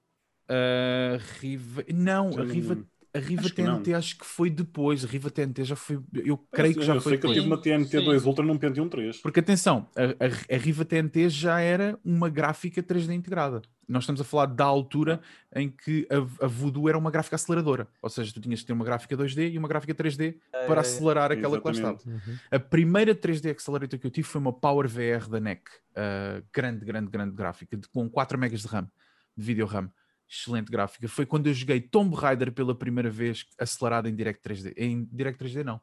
A 0.49 1.17
Riva... 1.39 1.84
Não, 1.93 2.32
Já 2.32 2.41
a 2.41 2.43
não- 2.45 2.53
Riva, 2.53 2.78
a 3.14 3.20
Riva 3.20 3.41
acho 3.41 3.53
que. 3.53 3.62
TNT 3.64 3.93
acho 3.93 4.18
que 4.18 4.26
foi 4.26 4.49
depois. 4.49 5.03
A 5.03 5.07
Riva 5.07 5.30
TNT 5.30 5.64
já 5.66 5.76
foi. 5.76 5.99
Eu 6.14 6.38
creio 6.38 6.76
que 6.76 6.82
já 6.84 6.95
eu 6.95 7.01
foi 7.01 7.12
sei 7.14 7.20
que 7.20 7.28
eu 7.28 7.34
tive 7.34 7.45
uma 7.45 7.62
TNT 7.62 7.99
Sim. 7.99 8.05
2 8.05 8.26
Ultra 8.26 8.45
num 8.45 8.57
Pentium 8.57 8.88
3. 8.88 9.18
Porque 9.18 9.39
atenção, 9.39 9.88
a, 9.95 10.03
a, 10.26 10.55
a 10.55 10.57
Riva 10.57 10.86
TNT 10.86 11.30
já 11.30 11.59
era 11.59 11.97
uma 12.03 12.30
gráfica 12.30 12.82
3D 12.82 13.12
integrada. 13.14 13.62
Nós 13.88 14.03
estamos 14.03 14.22
a 14.22 14.24
falar 14.24 14.45
da 14.45 14.64
altura 14.64 15.20
em 15.53 15.70
que 15.70 16.07
a, 16.09 16.46
a 16.46 16.47
Voodoo 16.47 16.88
era 16.88 16.97
uma 16.97 17.12
gráfica 17.12 17.36
aceleradora. 17.36 17.89
Ou 18.01 18.09
seja, 18.09 18.33
tu 18.33 18.39
tinhas 18.39 18.62
que 18.62 18.67
ter 18.67 18.71
uma 18.71 18.86
gráfica 18.86 19.17
2D 19.17 19.51
e 19.51 19.58
uma 19.58 19.67
gráfica 19.67 19.93
3D 19.93 20.36
para 20.66 20.75
É, 20.78 20.79
acelerar 20.79 21.29
aquela 21.32 21.59
que 21.59 21.66
lá 21.67 21.71
estava. 21.74 21.96
Exatamente. 21.96 22.29
Uhum. 22.29 22.36
A 22.50 22.59
primeira 22.59 23.13
3D 23.13 23.51
Accelerator 23.51 24.00
que 24.00 24.08
eu 24.08 24.12
tive 24.12 24.25
foi 24.28 24.39
uma 24.39 24.54
Power 24.54 24.88
VR 24.88 25.28
da 25.29 25.42
NEC. 25.42 25.63
Uh, 25.92 26.42
grande, 26.54 26.86
grande, 26.86 27.12
grande 27.12 27.36
gráfica, 27.36 27.75
de- 27.75 27.89
com 27.89 28.09
4 28.09 28.38
MB 28.38 28.55
de 28.55 28.67
RAM, 28.67 28.89
de 29.36 29.43
vídeo 29.46 29.66
RAM. 29.66 29.92
Excelente 30.32 30.71
gráfica. 30.71 31.09
Foi 31.09 31.25
quando 31.25 31.47
eu 31.47 31.53
joguei 31.53 31.82
Tomb 31.82 32.16
Raider 32.16 32.53
pela 32.53 32.74
primeira 32.74 33.09
vez, 33.09 33.45
acelerado 33.59 34.08
em 34.08 34.16
Direct 34.16 34.41
3D. 34.41 34.74
Em 34.78 35.03
Direct 35.12 35.43
3D, 35.43 35.62
não. 35.62 35.82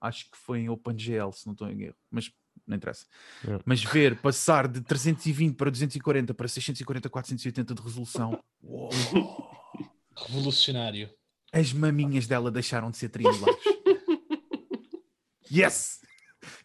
Acho 0.00 0.28
que 0.28 0.36
foi 0.36 0.58
em 0.58 0.68
OpenGL, 0.68 1.30
se 1.30 1.46
não 1.46 1.52
estou 1.52 1.70
em 1.70 1.80
erro. 1.80 1.94
Mas 2.10 2.32
não 2.66 2.76
interessa. 2.76 3.06
Yeah. 3.44 3.62
Mas 3.64 3.84
ver 3.84 4.20
passar 4.20 4.66
de 4.66 4.80
320 4.80 5.54
para 5.54 5.70
240 5.70 6.34
para 6.34 6.48
640, 6.48 7.08
480 7.08 7.72
de 7.72 7.82
resolução. 7.82 8.42
uou, 8.60 8.90
Revolucionário. 10.26 11.10
as 11.52 11.72
maminhas 11.72 12.26
dela 12.26 12.50
deixaram 12.50 12.90
de 12.90 12.96
ser 12.96 13.10
triangulares. 13.10 13.62
yes! 15.50 16.00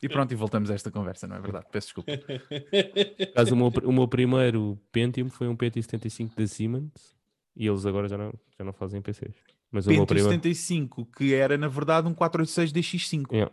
E 0.01 0.10
pronto, 0.10 0.31
e 0.31 0.35
voltamos 0.35 0.72
a 0.72 0.73
esta 0.73 0.89
conversa, 0.89 1.27
não 1.27 1.35
é 1.35 1.39
verdade? 1.39 1.68
Peço 1.72 1.88
desculpa. 1.88 2.11
Por 2.18 3.23
acaso, 3.23 3.53
o, 3.53 3.57
meu, 3.57 3.68
o 3.84 3.93
meu 3.93 4.07
primeiro 4.07 4.81
Pentium 4.91 5.30
foi 5.30 5.47
um 5.47 5.56
PT75 5.56 6.35
da 6.35 6.47
Siemens 6.47 7.19
e 7.55 7.67
eles 7.67 7.85
agora 7.85 8.07
já 8.07 8.17
não, 8.17 8.34
já 8.57 8.63
não 8.65 8.73
fazem 8.73 9.01
PCs. 9.01 9.35
Mas 9.71 9.85
Pentium 9.85 10.05
primeiro. 10.05 10.30
75, 10.30 11.05
que 11.15 11.34
era 11.34 11.57
na 11.57 11.67
verdade 11.67 12.07
um 12.07 12.13
486 12.13 12.71
DX5. 12.73 13.31
Yeah. 13.34 13.51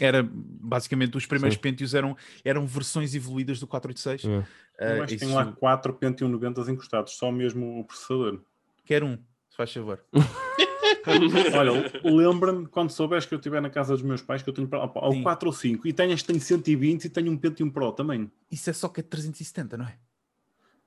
Era 0.00 0.22
basicamente 0.30 1.16
os 1.16 1.26
primeiros 1.26 1.56
Sim. 1.56 1.60
Pentiums 1.62 1.94
eram, 1.94 2.16
eram 2.44 2.66
versões 2.66 3.14
evoluídas 3.14 3.58
do 3.60 3.66
486. 3.66 4.22
Yeah. 4.24 4.48
Eu 4.78 4.88
Ah, 4.88 4.92
acho 5.04 5.06
que 5.08 5.14
isso 5.14 5.24
tem 5.26 5.34
lá 5.34 5.52
4 5.52 5.94
Pentium 5.94 6.28
90 6.28 6.70
encostados, 6.70 7.16
só 7.16 7.30
mesmo 7.32 7.80
o 7.80 7.84
processador. 7.84 8.40
Quer 8.84 9.02
um, 9.02 9.16
se 9.48 9.56
faz 9.56 9.72
favor. 9.72 10.02
Olha, 11.56 11.92
lembra-me 12.04 12.66
quando 12.66 12.90
souberes 12.90 13.24
que 13.26 13.34
eu 13.34 13.38
estiver 13.38 13.60
na 13.62 13.70
casa 13.70 13.92
dos 13.94 14.02
meus 14.02 14.22
pais, 14.22 14.42
que 14.42 14.48
eu 14.50 14.54
tenho 14.54 14.68
ao 14.72 15.12
Sim. 15.12 15.22
4 15.22 15.48
ou 15.48 15.52
5, 15.52 15.86
e 15.88 15.92
tenho 15.92 16.12
este 16.12 16.26
tem 16.26 16.38
120 16.38 17.04
e 17.04 17.08
tenho 17.08 17.30
um 17.32 17.36
Pentium 17.36 17.70
Pro 17.70 17.92
também. 17.92 18.30
Isso 18.50 18.68
é 18.70 18.72
só 18.72 18.88
que 18.88 19.00
é 19.00 19.02
370, 19.02 19.76
não 19.76 19.84
é? 19.86 19.96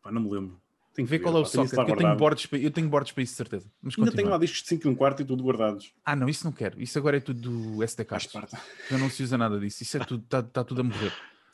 Pá, 0.02 0.12
não 0.12 0.22
me 0.22 0.30
lembro. 0.30 0.60
Tenho 1.00 1.08
que 1.08 1.12
ver, 1.12 1.20
qual 1.20 1.38
é 1.38 1.40
o 1.40 1.46
socket. 1.46 1.74
Eu 1.78 1.96
tenho, 1.96 2.16
bordes, 2.18 2.46
para- 2.46 2.60
eu 2.60 2.72
tenho 2.72 2.90
bordes 2.90 3.12
para 3.14 3.24
isso, 3.24 3.34
de 3.34 3.38
certeza. 3.38 3.72
Mas 3.82 3.98
Ainda 3.98 4.12
tenho 4.12 4.28
lá 4.30 4.38
discos 4.38 4.62
de 4.64 4.68
5 4.68 4.88
e 4.88 4.90
um 4.92 4.96
quarto 4.96 5.22
e 5.22 5.26
tudo 5.26 5.44
guardados. 5.44 5.94
Ah, 6.06 6.16
não, 6.16 6.28
isso 6.28 6.44
não 6.44 6.52
quero. 6.52 6.82
Isso 6.82 6.98
agora 7.00 7.16
é 7.18 7.20
tudo 7.22 7.40
do 7.76 7.84
SD 7.84 8.04
cards. 8.04 8.30
Já 8.90 8.98
não 8.98 9.10
se 9.10 9.24
usa 9.24 9.38
nada 9.38 9.58
disso. 9.60 9.82
Isso 9.82 9.96
é 9.98 10.00
tudo, 10.02 10.24
está 10.24 10.44
tá 10.44 10.64
tudo 10.64 10.82
a 10.82 10.84
morrer. 10.84 11.14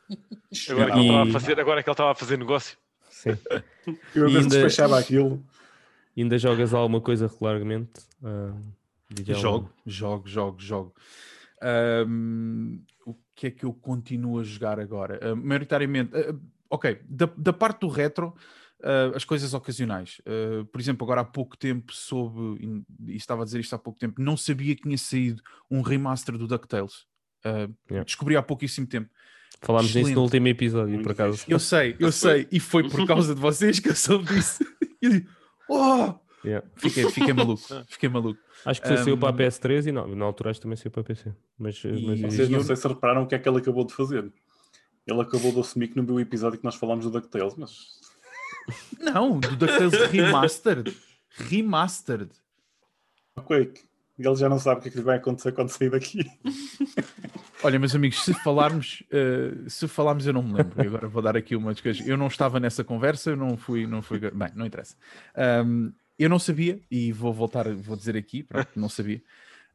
Agora, 0.70 0.92
que 0.92 0.98
ele 0.98 1.08
estava 1.08 1.24
a 1.24 1.32
fazer, 1.32 1.60
agora 1.60 1.84
que 1.84 1.90
ele 1.90 1.94
estava 1.94 2.12
a 2.12 2.16
fazer 2.16 2.38
negócio. 2.38 2.78
Sim. 3.10 3.30
Eu 4.16 4.28
ainda- 4.28 4.50
despachava 4.50 5.00
aquilo. 5.00 5.44
E 6.16 6.22
ainda 6.22 6.38
jogas 6.38 6.74
alguma 6.74 7.02
coisa 7.02 7.28
regularmente? 7.28 7.92
Almada? 8.24 9.34
Jogo, 9.34 9.72
jogo, 9.86 10.28
jogo, 10.28 10.60
jogo. 10.62 10.94
Ahm, 11.62 12.80
o 13.06 13.16
que 13.36 13.48
é 13.48 13.52
que 13.52 13.64
eu 13.66 13.74
continuo 13.74 14.40
a 14.40 14.44
jogar 14.44 14.80
agora? 14.80 15.20
Ah, 15.22 15.36
maioritariamente, 15.36 16.12
ah, 16.16 16.36
ok, 16.70 17.00
da, 17.08 17.30
da 17.38 17.54
parte 17.54 17.80
do 17.82 17.88
retro, 17.88 18.34
ah, 18.84 19.11
as 19.15 19.23
coisas 19.26 19.53
ocasionais. 19.53 20.22
Ah, 20.26 20.65
por 20.72 20.80
exemplo, 20.81 21.03
agora 21.06 21.22
há 21.22 21.26
pouco 21.26 21.57
tempo 21.57 21.93
soube, 21.93 22.84
e- 23.07 23.15
estava 23.15 23.41
a 23.41 23.45
dizer 23.45 23.60
isto 23.60 23.73
há 23.73 23.80
pouco 23.80 23.99
tempo, 23.99 24.22
não 24.22 24.35
sabia 24.38 24.76
que 24.76 24.84
tinha 24.84 24.97
saído 24.97 25.41
um 25.69 25.81
remaster 25.81 26.38
do 26.38 26.47
DuckTales. 26.47 27.06
Ah, 27.43 27.69
Yeah. 27.89 28.03
Descobri 28.06 28.35
há 28.35 28.41
pouquíssimo 28.41 28.88
tempo. 28.88 29.10
Falámos 29.61 29.88
nisso 29.88 29.99
Excelente. 29.99 30.15
no 30.15 30.22
último 30.23 30.47
episódio, 30.47 31.02
por 31.02 31.11
acaso. 31.14 31.45
Eu 31.47 31.60
sei, 31.60 31.95
eu 31.99 32.11
sei, 32.11 32.47
e 32.52 32.60
foi 32.60 32.89
por 32.89 33.06
causa 33.07 33.34
de 33.34 33.39
vocês 33.41 33.80
que 33.80 33.89
eu 33.89 33.95
soube 33.95 34.26
disso. 34.26 34.64
E 35.02 35.06
eu 35.07 35.11
digo, 35.11 35.30
oh! 35.69 36.14
Yeah. 36.45 36.68
Fiquei, 36.76 37.10
fiquei 37.10 37.34
maluco, 37.34 37.64
fiquei 37.88 38.07
maluco. 38.10 38.39
Acho 38.65 38.80
que 38.81 38.88
só 38.88 38.97
saiu 38.97 39.18
para 39.18 39.30
a 39.30 39.31
Um, 39.31 39.35
PS3 39.38 39.88
e 39.88 39.91
não, 39.91 40.07
na 40.15 40.26
altura 40.26 40.52
acho 40.52 40.60
que 40.60 40.64
também 40.64 40.76
saiu 40.76 40.91
para 40.91 41.03
PC. 41.03 41.34
Mas, 41.57 41.76
E- 41.84 42.06
mas 42.06 42.19
Vocês 42.22 42.49
não 42.49 42.61
sei 42.61 42.76
se 42.76 42.88
repararam 42.88 43.23
o 43.23 43.27
que 43.27 43.34
é 43.34 43.39
que 43.39 43.47
ele 43.49 43.57
acabou 43.57 43.85
de 43.85 43.93
fazer. 43.93 44.31
Ele 45.07 45.22
acabou 45.22 45.52
de 45.53 45.60
assumir 45.60 45.88
que 45.88 45.95
não 45.97 46.06
viu 46.06 46.15
o 46.15 46.19
episódio 46.19 46.60
que 46.60 46.65
nós 46.65 46.76
falámos 46.76 47.06
do 47.06 47.11
DuckTales, 47.11 47.56
mas 47.56 47.72
Não, 49.00 49.40
do 49.40 49.56
DuckTales 49.56 50.12
Remastered. 50.12 50.98
Remastered. 51.38 52.32
ok, 53.36 53.74
ele 54.18 54.36
já 54.36 54.48
não 54.48 54.58
sabe 54.58 54.80
o 54.80 54.84
que 54.84 54.88
é 54.88 54.92
que 54.92 54.98
lhe 54.98 55.04
vai 55.04 55.18
acontecer 55.18 55.52
quando 55.52 55.70
sair 55.70 55.90
daqui. 55.90 56.26
Olha, 57.64 57.80
meus 57.80 57.96
amigos, 57.96 58.24
se 58.24 58.34
falarmos, 58.34 59.04
eh, 59.12 59.54
se 59.68 59.88
falarmos, 59.88 60.26
eu 60.26 60.34
não 60.34 60.44
me 60.44 60.54
lembro. 60.54 60.84
E 60.84 60.88
agora 60.88 61.08
vou 61.08 61.22
dar 61.22 61.36
aqui 61.36 61.56
umas 61.56 61.82
coisas. 61.82 62.06
Eu 62.08 62.16
não 62.16 62.28
estava 62.28 62.60
nessa 62.60 62.84
conversa, 62.84 63.32
eu 63.32 63.36
não 63.36 63.58
fui, 63.58 63.88
não 63.88 64.02
fui. 64.02 64.20
Bem, 64.20 64.50
não 64.56 64.66
interessa. 64.66 64.96
Ahm, 65.36 65.92
eu 66.18 66.30
não 66.30 66.40
sabia, 66.40 66.80
e 66.90 67.12
vou 67.12 67.34
voltar, 67.34 67.68
vou 67.74 67.96
dizer 67.96 68.16
aqui, 68.16 68.42
pronto, 68.42 68.70
não 68.76 68.88
sabia. 68.88 69.22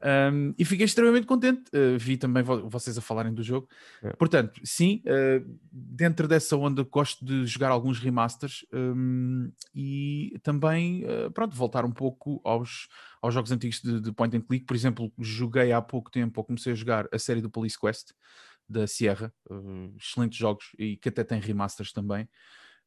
Ahm, 0.03 0.55
e 0.59 0.65
fiquei 0.65 0.85
extremamente 0.87 1.27
contente. 1.27 1.63
Eh, 1.73 1.97
vi 1.99 2.17
também 2.17 2.43
vo- 2.43 2.69
vocês 2.69 2.97
a 2.97 3.01
falarem 3.01 3.33
do 3.35 3.43
jogo. 3.43 3.69
É. 4.03 4.11
Portanto, 4.15 4.61
sim, 4.65 5.03
eh, 5.05 5.43
dentro 5.71 6.27
dessa 6.27 6.57
onda 6.57 6.83
gosto 6.85 7.25
de 7.25 7.47
jogar 7.47 7.71
alguns 7.71 7.99
remasters 7.99 8.65
ahm, 8.73 9.51
e 9.75 10.39
também, 10.43 11.05
eh, 11.05 11.31
pronto, 11.31 11.55
voltar 11.55 11.85
um 11.85 11.93
pouco 11.93 12.41
aos, 12.45 12.89
aos 13.23 13.35
jogos 13.35 13.53
antigos 13.53 13.81
de, 13.83 14.01
de 14.01 14.13
point 14.13 14.37
and 14.37 14.43
click. 14.43 14.65
Por 14.67 14.75
exemplo, 14.77 15.13
joguei 15.19 15.73
há 15.73 15.83
pouco 15.83 16.11
tempo, 16.11 16.41
ou 16.41 16.45
comecei 16.45 16.73
a 16.73 16.77
jogar 16.77 17.07
a 17.13 17.19
série 17.19 17.41
do 17.41 17.51
Police 17.51 17.79
Quest 17.79 18.13
da 18.69 18.87
Sierra, 18.87 19.33
excelentes 19.99 20.39
jogos 20.39 20.67
e 20.79 20.97
que 20.97 21.09
até 21.09 21.25
tem 21.25 21.41
remasters 21.41 21.93
também. 21.93 22.29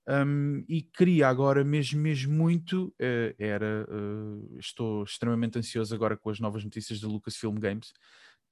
Um, 0.07 0.65
e 0.67 0.81
queria 0.81 1.27
agora 1.29 1.63
mesmo, 1.63 1.99
mesmo 2.01 2.33
muito, 2.33 2.93
eh, 2.99 3.33
era, 3.39 3.87
eh, 3.89 4.57
estou 4.59 5.03
extremamente 5.03 5.57
ansioso 5.57 5.95
agora 5.95 6.17
com 6.17 6.29
as 6.29 6.39
novas 6.41 6.63
notícias 6.63 6.99
da 6.99 7.07
Lucasfilm 7.07 7.55
Games, 7.57 7.93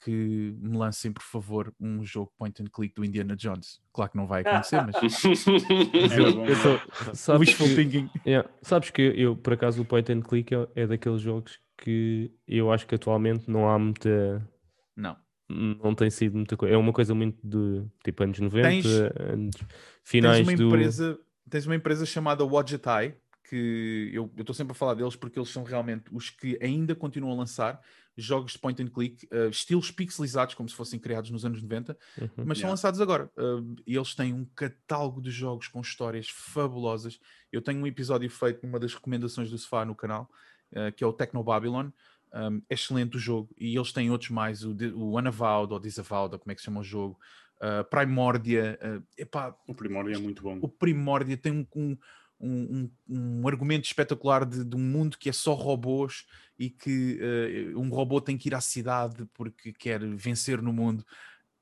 que 0.03 0.55
me 0.59 0.77
lancem, 0.77 1.11
por 1.11 1.23
favor, 1.23 1.73
um 1.79 2.03
jogo 2.03 2.31
point 2.37 2.61
and 2.63 2.67
click 2.73 2.95
do 2.95 3.03
Indiana 3.03 3.35
Jones. 3.35 3.81
Claro 3.93 4.11
que 4.11 4.17
não 4.17 4.25
vai 4.27 4.41
acontecer, 4.41 4.81
mas 4.81 4.95
bom. 6.33 6.45
eu 6.47 6.55
sabes, 7.13 7.39
wishful 7.49 7.67
que, 7.67 7.75
thinking. 7.75 8.09
yeah, 8.25 8.49
sabes 8.61 8.89
que 8.89 9.01
eu, 9.01 9.35
por 9.35 9.53
acaso, 9.53 9.81
o 9.81 9.85
Point 9.85 10.11
and 10.11 10.21
Click 10.21 10.53
é, 10.55 10.67
é 10.75 10.87
daqueles 10.87 11.21
jogos 11.21 11.59
que 11.77 12.31
eu 12.47 12.71
acho 12.71 12.87
que 12.87 12.95
atualmente 12.95 13.49
não 13.49 13.69
há 13.69 13.77
muita. 13.77 14.47
Não. 14.95 15.17
Não 15.49 15.93
tem 15.93 16.09
sido 16.09 16.35
muita 16.37 16.55
coisa. 16.55 16.73
É 16.73 16.77
uma 16.77 16.93
coisa 16.93 17.13
muito 17.13 17.37
de 17.45 17.85
tipo 18.05 18.23
anos 18.23 18.39
90, 18.39 18.69
Tens- 18.69 18.85
anos 19.19 19.55
Tens 19.57 19.67
finais 20.03 20.47
uma, 20.47 20.55
do. 20.55 20.67
empresa, 20.67 21.19
tens 21.49 21.65
uma 21.65 21.75
empresa 21.75 22.05
chamada 22.05 22.45
Wadgetai, 22.45 23.15
que 23.49 24.09
eu 24.13 24.31
estou 24.37 24.53
sempre 24.55 24.71
a 24.71 24.75
falar 24.75 24.93
deles 24.93 25.15
porque 25.15 25.37
eles 25.37 25.49
são 25.49 25.63
realmente 25.63 26.05
os 26.11 26.29
que 26.29 26.57
ainda 26.61 26.95
continuam 26.95 27.33
a 27.33 27.37
lançar 27.37 27.81
jogos 28.15 28.53
de 28.53 28.59
point 28.59 28.81
and 28.81 28.87
click, 28.89 29.27
eh, 29.31 29.47
estilos 29.47 29.89
pixelizados, 29.89 30.53
como 30.53 30.67
se 30.69 30.75
fossem 30.75 30.99
criados 30.99 31.31
nos 31.31 31.43
anos 31.45 31.61
90, 31.61 31.97
Uhum. 32.19 32.27
mas 32.37 32.57
são 32.57 32.67
Yeah. 32.67 32.69
lançados 32.69 33.01
agora. 33.01 33.31
Uh, 33.37 33.75
e 33.87 33.95
eles 33.95 34.13
têm 34.13 34.33
um 34.33 34.45
catálogo 34.45 35.21
de 35.21 35.31
jogos 35.31 35.67
com 35.67 35.81
histórias 35.81 36.29
fabulosas. 36.29 37.19
Eu 37.51 37.61
tenho 37.61 37.79
um 37.81 37.87
episódio 37.87 38.29
feito 38.29 38.65
numa 38.65 38.79
das 38.79 38.93
recomendações 38.93 39.49
do 39.49 39.57
Sofá 39.57 39.83
no 39.85 39.95
canal, 39.95 40.29
uh, 40.73 40.91
que 40.95 41.03
é 41.03 41.07
o 41.07 41.13
Techno 41.13 41.43
Babylon. 41.43 41.89
Um, 42.33 42.61
é 42.69 42.73
excelente 42.75 43.17
o 43.17 43.19
jogo. 43.19 43.49
E 43.57 43.75
eles 43.75 43.91
têm 43.91 44.09
outros 44.11 44.29
mais, 44.29 44.63
o, 44.63 44.71
o 44.95 45.17
Unavowed 45.17 45.73
ou 45.73 45.79
Disavowed, 45.79 46.33
ou 46.35 46.39
como 46.39 46.51
é 46.51 46.55
que 46.55 46.61
se 46.61 46.65
chama 46.65 46.79
o 46.81 46.83
jogo. 46.83 47.17
Uh, 47.61 47.83
Primordia. 47.89 48.79
Uh, 48.81 49.03
epá, 49.17 49.55
O 49.67 49.75
Primórdio 49.75 50.15
é 50.15 50.17
muito 50.17 50.41
bom. 50.41 50.57
o 50.61 50.67
Primórdia 50.67 51.37
tem 51.37 51.51
um, 51.51 51.67
um, 51.75 51.97
um, 52.39 52.89
um- 53.07 53.41
um 53.41 53.47
argumento 53.47 53.85
espetacular 53.85 54.45
de, 54.45 54.63
de 54.65 54.75
um 54.75 54.79
mundo 54.79 55.15
que 55.17 55.29
é 55.29 55.31
só 55.31 55.53
robôs 55.53 56.25
e 56.57 56.71
que 56.71 57.19
eh, 57.21 57.77
um 57.77 57.89
robô 57.89 58.19
tem 58.19 58.35
que 58.37 58.49
ir 58.49 58.55
à 58.55 58.61
cidade 58.61 59.27
porque 59.33 59.71
quer 59.73 59.99
vencer 60.15 60.59
no 60.61 60.73
mundo. 60.73 61.05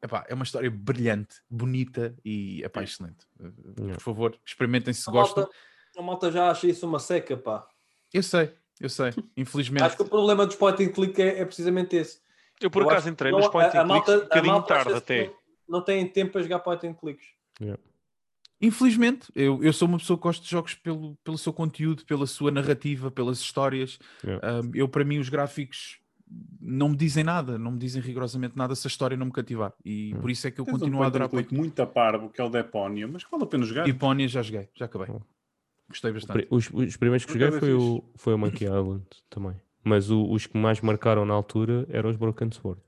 Epá, 0.01 0.25
é 0.29 0.33
uma 0.33 0.43
história 0.45 0.71
brilhante, 0.71 1.35
bonita 1.49 2.15
e 2.23 2.63
epá, 2.63 2.79
É. 2.79 2.83
excelente. 2.85 3.25
Yeah. 3.77 3.95
Por 3.95 4.01
favor, 4.01 4.39
experimentem 4.45 4.93
se 4.93 5.09
A 5.09 5.11
gostam. 5.11 5.43
malta, 5.43 5.57
a 5.97 6.01
malta 6.01 6.31
já 6.31 6.49
acha 6.49 6.65
isso 6.67 6.87
uma 6.87 6.99
seca, 6.99 7.35
pá. 7.35 7.67
Eu 8.13 8.23
sei, 8.23 8.53
eu 8.79 8.87
sei. 8.89 9.11
Infelizmente. 9.35 9.83
Acho 9.83 9.97
que 9.97 10.03
o 10.03 10.07
problema 10.09 10.45
dos 10.45 10.55
point 10.55 10.81
and 10.81 10.93
click 10.93 11.21
é, 11.21 11.39
é 11.39 11.45
precisamente 11.45 11.97
esse. 11.97 12.21
Eu 12.61 12.71
por 12.71 12.83
acaso 12.83 13.09
entrei 13.09 13.31
nos 13.33 13.49
point 13.49 13.75
and 13.77 13.85
malta- 13.85 14.15
um 14.17 14.19
bocadinho 14.21 14.61
tarde 14.63 14.89
acha-se 14.93 15.05
que 15.05 15.13
até. 15.13 15.33
Não, 15.69 15.81
têm 15.83 16.07
tempo 16.07 16.31
para 16.33 16.41
jogar 16.41 16.59
point 16.59 16.85
and 16.87 16.93
clicks. 16.95 17.27
Infelizmente, 18.61 19.31
eu, 19.35 19.63
eu 19.63 19.71
sou 19.71 19.87
uma 19.87 19.97
pessoa 19.97 20.17
que 20.17 20.23
gosta 20.23 20.43
de 20.43 20.49
jogos 20.51 20.73
pelo, 20.73 21.15
pelo 21.23 21.37
seu 21.37 21.53
conteúdo, 21.53 22.03
pela 22.05 22.27
sua 22.27 22.51
narrativa, 22.51 23.09
pelas 23.09 23.39
histórias. 23.39 23.97
Yeah. 24.23 24.59
Um, 24.61 24.71
eu, 24.73 24.87
para 24.89 25.05
mim, 25.05 25.17
os 25.17 25.29
gráficos 25.29 25.99
não 26.59 26.89
me 26.89 26.95
dizem 26.97 27.23
nada, 27.23 27.57
não 27.57 27.71
me 27.71 27.79
dizem 27.79 28.01
rigorosamente 28.01 28.57
nada 28.57 28.75
se 28.75 28.85
a 28.85 28.89
história 28.89 29.15
não 29.15 29.27
me 29.27 29.31
cativar. 29.31 29.73
E 29.85 30.13
por 30.19 30.29
isso 30.29 30.45
é 30.45 30.51
que 30.51 30.59
eu 30.59 30.65
Tens 30.65 30.75
um 30.75 30.79
continuo 30.79 30.99
a 31.01 31.09
point 31.09 31.21
and 31.21 31.25
adorar. 31.25 31.29
click 31.29 31.53
muito 31.55 31.79
a 31.81 31.87
parvo, 31.87 32.29
que 32.29 32.41
é 32.41 32.43
o 32.43 32.49
Deponia, 32.49 33.07
mas 33.07 33.23
que 33.23 33.31
vale 33.31 33.43
a 33.43 33.47
pena 33.47 33.65
jogar. 33.65 33.87
Ipónia 33.87 34.27
já 34.27 34.41
joguei, 34.41 34.67
já 34.75 34.85
acabei. 34.85 35.07
Oh. 35.09 35.21
Gostei 35.87 36.11
O 36.11 36.13
bastante. 36.13 36.47
Os, 36.51 36.69
os 36.71 36.97
primeiros 36.97 37.25
que 37.25 37.31
joguei 37.31 37.47
acaso 37.47 37.59
foi 37.61 37.71
é 37.71 37.75
o, 37.75 38.03
foi 38.15 38.33
o 38.33 38.37
Monkey 38.37 38.65
Island 38.65 39.05
também. 39.29 39.55
Mas 39.83 40.11
o- 40.11 40.29
os 40.29 40.45
que 40.45 40.57
mais 40.57 40.81
marcaram 40.81 41.25
na 41.25 41.33
altura 41.33 41.87
eram 41.89 42.09
os 42.09 42.17
Broken 42.17 42.51
Sword. 42.51 42.79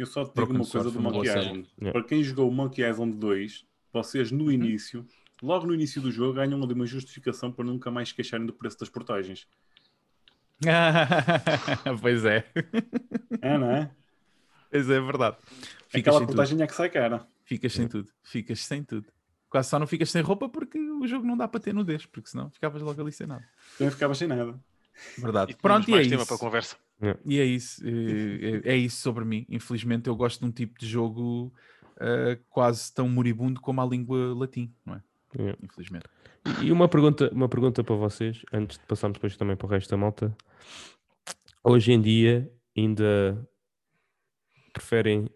Eu 0.00 0.06
só 0.06 0.22
te 0.24 0.28
digo 0.28 0.34
Broken 0.36 0.56
uma 0.56 0.64
Sword 0.64 0.90
coisa 0.92 0.98
do 0.98 1.02
Monkey. 1.02 1.28
Island. 1.28 1.68
Yeah. 1.78 1.92
Para 1.92 2.08
quem 2.08 2.22
jogou 2.24 2.48
o 2.48 2.52
Monkey 2.52 2.82
Island 2.88 3.16
2, 3.16 3.66
vocês 3.92 4.30
no 4.32 4.50
início, 4.50 5.06
logo 5.42 5.66
no 5.66 5.74
início 5.74 6.00
do 6.00 6.10
jogo, 6.10 6.34
ganham 6.34 6.62
ali 6.62 6.72
uma 6.72 6.86
justificação 6.86 7.52
para 7.52 7.64
nunca 7.64 7.90
mais 7.90 8.08
se 8.08 8.14
queixarem 8.14 8.46
do 8.46 8.52
preço 8.52 8.78
das 8.78 8.88
portagens. 8.88 9.46
pois 12.00 12.24
é, 12.24 12.46
É, 13.40 13.58
não 13.58 13.70
é? 13.70 13.90
pois 14.70 14.88
é, 14.90 14.96
é 14.96 15.00
verdade. 15.00 15.36
Ficas 15.88 16.00
Aquela 16.00 16.18
sem 16.18 16.26
tudo. 16.26 16.36
portagem 16.36 16.62
é 16.62 16.66
que 16.66 16.74
sai 16.74 16.90
cara. 16.90 17.26
Ficas 17.44 17.72
sem 17.72 17.88
tudo. 17.88 18.08
Ficas 18.22 18.60
sem 18.64 18.82
tudo. 18.84 19.06
Quase 19.48 19.68
só 19.68 19.78
não 19.78 19.86
ficas 19.86 20.10
sem 20.10 20.22
roupa 20.22 20.48
porque 20.48 20.78
o 20.78 21.06
jogo 21.06 21.26
não 21.26 21.36
dá 21.36 21.48
para 21.48 21.58
ter 21.60 21.74
nudez, 21.74 22.06
porque 22.06 22.28
senão 22.30 22.50
ficavas 22.50 22.80
logo 22.82 23.00
ali 23.00 23.10
sem 23.10 23.26
nada. 23.26 23.44
Também 23.76 23.90
ficava 23.90 24.14
sem 24.14 24.28
nada. 24.28 24.54
Verdade. 25.18 25.52
E 25.52 25.54
Pronto, 25.56 25.88
e 25.88 25.92
é 25.92 25.96
mais 25.96 26.08
tema 26.08 26.22
isso. 26.22 26.28
para 26.28 26.38
conversa. 26.38 26.76
E 27.24 27.38
é 27.40 27.44
isso, 27.44 27.82
eh, 27.86 28.60
é, 28.64 28.72
é 28.74 28.76
isso 28.76 29.00
sobre 29.00 29.24
mim. 29.24 29.46
Infelizmente, 29.48 30.08
eu 30.08 30.14
gosto 30.16 30.40
de 30.40 30.46
um 30.46 30.52
tipo 30.52 30.78
de 30.78 30.86
jogo 30.86 31.52
eh, 31.98 32.38
quase 32.48 32.92
tão 32.92 33.08
moribundo 33.08 33.60
como 33.60 33.80
a 33.80 33.86
língua 33.86 34.34
latim, 34.34 34.72
não 34.84 34.94
é? 34.94 35.02
Yeah. 35.36 35.58
Infelizmente. 35.62 36.06
E- 36.62 36.72
uma 36.72 36.88
pergunta, 36.88 37.30
uma 37.32 37.48
pergunta 37.48 37.84
para 37.84 37.94
vocês, 37.94 38.42
antes 38.52 38.78
de 38.78 38.84
passarmos 38.86 39.16
depois 39.16 39.36
também 39.36 39.56
para 39.56 39.66
o 39.66 39.70
resto 39.70 39.90
da 39.90 39.96
malta. 39.96 40.36
Hoje 41.62 41.92
em 41.92 42.00
dia 42.00 42.50
ainda 42.76 43.46
preferem 44.72 45.28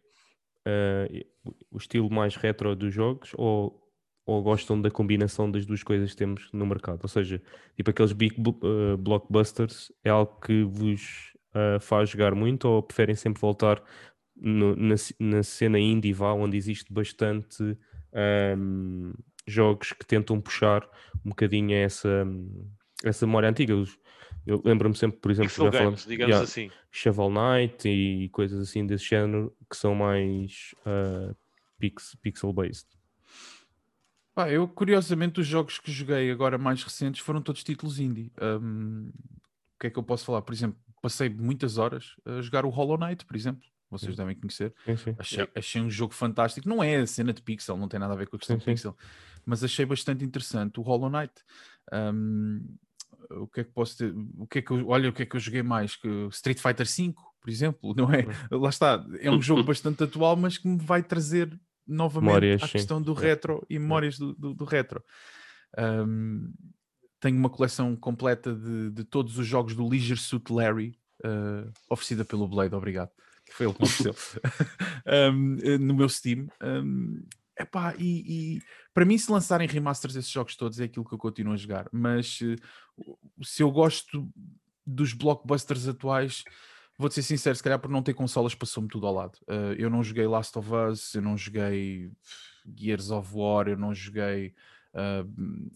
eh, 0.65 1.27
o 1.71 1.77
estilo 1.77 2.11
mais 2.11 2.37
retro 2.37 2.75
dos 2.75 2.93
jogos 2.93 3.33
ou, 3.35 3.81
ou 4.27 4.43
gostam 4.43 4.81
da 4.81 4.91
combinação 4.91 5.51
das 5.51 5.67
duas 5.67 5.83
coisas 5.83 6.11
que 6.11 6.17
temos 6.17 6.51
no 6.53 6.67
mercado? 6.67 7.01
Ou 7.03 7.09
seja, 7.09 7.43
tipo 7.77 7.91
aqueles 7.91 8.13
big 8.13 8.41
blo- 8.41 8.59
blockbusters 8.99 9.93
é 10.03 10.11
algo 10.11 10.41
que 10.41 10.65
vos 10.65 11.34
eh, 11.55 11.79
faz 11.81 12.11
jogar 12.11 12.35
muito 12.35 12.67
ou 12.67 12.83
preferem 12.83 13.15
sempre 13.15 13.41
voltar 13.41 13.83
no- 14.37 14.77
na, 14.77 14.95
na 15.21 15.43
cena 15.43 15.79
indie 15.79 16.13
vá, 16.13 16.33
onde 16.33 16.57
existe 16.57 16.93
bastante 16.93 17.77
ahm, 18.13 19.13
jogos 19.47 19.93
que 19.93 20.05
tentam 20.07 20.41
puxar 20.41 20.89
um 21.25 21.31
bocadinho 21.31 21.75
essa, 21.77 22.27
essa 23.05 23.27
memória 23.27 23.49
antiga. 23.49 23.75
Eu 24.47 24.61
lembro-me 24.65 24.95
sempre, 24.97 25.19
por 25.21 25.31
exemplo, 25.31 25.51
já 25.51 25.73
falamos, 25.73 26.05
digamos 26.07 26.31
yeah, 26.33 26.45
assim. 26.45 26.71
Shovel 26.91 27.31
Knight 27.31 27.89
e 27.89 28.29
coisas 28.31 28.69
assim 28.69 28.87
desse 28.87 29.05
género 29.05 29.57
que 29.71 29.77
são 29.77 29.95
mais 29.95 30.75
pix, 31.79 32.17
pixel-based. 32.23 32.89
Pá, 34.35 34.51
eu, 34.51 34.67
curiosamente, 34.67 35.41
os 35.41 35.47
jogos 35.47 35.79
que 35.79 35.93
joguei 35.93 36.31
agora 36.31 36.59
mais 36.59 36.83
recentes 36.83 37.21
foram 37.21 37.41
todos 37.41 37.63
títulos 37.63 38.01
indie. 38.01 38.33
Hum, 38.61 39.11
o 39.15 39.79
que 39.81 39.87
é 39.87 39.91
que 39.91 39.99
eu 39.99 40.03
posso 40.03 40.25
falar? 40.25 40.43
Por 40.43 40.53
exemplo, 40.53 40.79
passei 41.05 41.29
muitas 41.29 41.77
horas 41.77 42.17
a 42.25 42.41
jogar 42.41 42.65
o 42.65 42.71
Hollow 42.71 42.97
Knight, 42.97 43.27
por 43.27 43.37
exemplo. 43.37 43.69
Vocês 43.91 44.13
Sim. 44.13 44.17
devem 44.17 44.35
conhecer. 44.35 44.75
Sim, 44.87 44.97
sim. 44.97 45.15
Achei, 45.19 45.49
achei 45.55 45.83
um 45.83 45.91
jogo 45.91 46.15
fantástico. 46.15 46.67
Não 46.67 46.83
é 46.83 46.97
a 46.97 47.07
cena 47.07 47.31
de 47.31 47.43
pixel, 47.43 47.77
não 47.77 47.87
tem 47.89 48.01
nada 48.01 48.15
a 48.15 48.17
ver 48.17 48.27
com 48.27 48.37
a 48.37 48.39
questão 48.39 48.57
Sim, 48.57 48.61
de 48.61 48.65
pixel, 48.65 48.97
mas 49.45 49.63
achei 49.63 49.85
bastante 49.85 50.25
interessante 50.25 50.81
o 50.81 50.83
Hollow 50.83 51.11
Knight. 51.11 51.35
Hum, 51.93 52.77
o 53.33 53.47
que 53.47 53.61
é 53.61 53.65
que 53.65 53.71
posso 53.71 53.99
ter? 53.99 54.15
O 54.39 54.47
que 54.47 54.61
é 54.61 54.63
que 54.63 54.71
eu, 54.71 54.89
olha, 54.89 55.11
o 55.11 55.13
que 55.13 55.23
é 55.23 55.27
que 55.27 55.37
eu 55.37 55.41
joguei 55.41 55.63
mais? 55.63 55.95
Que 55.95 56.09
o 56.09 56.29
Street 56.29 56.59
Fighter 56.59 56.87
V, 56.87 57.15
por 57.39 57.51
exemplo, 57.51 57.95
não 57.95 58.11
é? 58.11 58.25
Lá 58.51 58.71
está, 58.71 59.05
é 59.21 59.31
um 59.31 59.43
jogo 59.43 59.63
bastante 59.63 60.03
atual, 60.05 60.37
mas 60.37 60.57
que 60.57 60.67
me 60.67 60.79
vai 60.79 61.03
trazer 61.03 61.53
novamente 61.87 62.29
Memórias, 62.29 62.63
a 62.63 62.69
questão 62.69 63.03
do 63.03 63.13
É. 63.19 63.21
retro 63.21 63.65
e 63.69 63.79
memórias 63.79 64.19
do, 64.19 64.35
do, 64.35 64.55
do 64.55 64.65
retro. 64.65 65.05
Hum, 65.79 66.53
tenho 67.25 67.39
uma 67.39 67.49
coleção 67.49 67.97
completa 67.97 68.55
de, 68.55 68.91
de 68.91 69.03
todos 69.03 69.39
os 69.39 69.47
jogos 69.47 69.75
do 69.75 69.89
Leisure 69.89 70.21
Suit 70.21 70.53
Larry, 70.53 70.95
eh, 71.25 71.71
oferecida 71.89 72.23
pelo 72.23 72.47
Blade, 72.47 72.75
obrigado. 72.75 73.09
Que 73.47 73.55
foi 73.55 73.65
ele 73.65 73.75
que 73.75 73.81
me 73.81 73.89
ofereceu 73.89 74.15
um, 75.33 75.57
eh, 75.63 75.79
no 75.79 75.95
meu 75.95 76.07
Steam. 76.07 76.49
Um, 76.63 77.25
epá, 77.59 77.95
e, 77.99 78.57
e 78.57 78.63
para 78.93 79.07
mim, 79.07 79.17
se 79.17 79.33
lançarem 79.33 79.67
remasters 79.67 80.13
desses 80.13 80.31
jogos 80.31 80.55
todos, 80.55 80.79
é 80.79 80.85
aquilo 80.85 81.05
que 81.07 81.15
eu 81.15 81.19
continuo 81.19 81.55
a 81.55 81.57
jogar. 81.57 81.89
Mas 81.91 82.41
eh, 82.43 82.57
se 83.43 83.63
eu 83.63 83.71
gosto 83.71 84.29
dos 84.87 85.15
blockbusters 85.15 85.89
atuais, 85.89 86.45
vou 86.99 87.11
ser 87.11 87.23
sincero, 87.23 87.57
se 87.57 87.63
calhar 87.63 87.79
por 87.79 87.91
não 87.91 88.03
ter 88.03 88.13
consolas, 88.13 88.55
passou-me 88.55 88.91
tudo 88.91 89.07
ao 89.07 89.15
lado. 89.15 89.39
Eh, 89.49 89.77
eu 89.79 89.89
não 89.89 90.05
joguei 90.05 90.27
Last 90.27 90.59
of 90.59 90.69
Us, 90.71 91.15
eu 91.15 91.23
não 91.23 91.39
joguei 91.39 92.13
Gears 92.77 93.11
of 93.11 93.31
War, 93.35 93.67
eu 93.67 93.79
não 93.79 93.95
joguei 93.95 94.55
ah, 94.95 95.25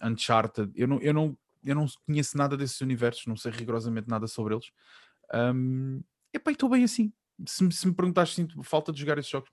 Uncharted, 0.08 0.70
eu 0.74 0.86
não, 0.88 1.00
eu, 1.00 1.12
não, 1.12 1.38
eu 1.64 1.74
não 1.74 1.86
conheço 2.06 2.36
nada 2.36 2.56
desses 2.56 2.80
universos, 2.80 3.26
não 3.26 3.36
sei 3.36 3.52
rigorosamente 3.52 4.08
nada 4.08 4.26
sobre 4.26 4.54
eles. 4.54 4.70
Um, 5.34 6.02
epá, 6.32 6.50
e 6.50 6.54
estou 6.54 6.68
bem 6.68 6.84
assim. 6.84 7.12
Se, 7.46 7.62
me- 7.64 7.72
se 7.72 7.86
me 7.86 7.94
perguntares, 7.94 8.32
sinto 8.34 8.62
falta 8.62 8.92
de 8.92 9.00
jogar 9.00 9.18
esses 9.18 9.30
jogos. 9.30 9.50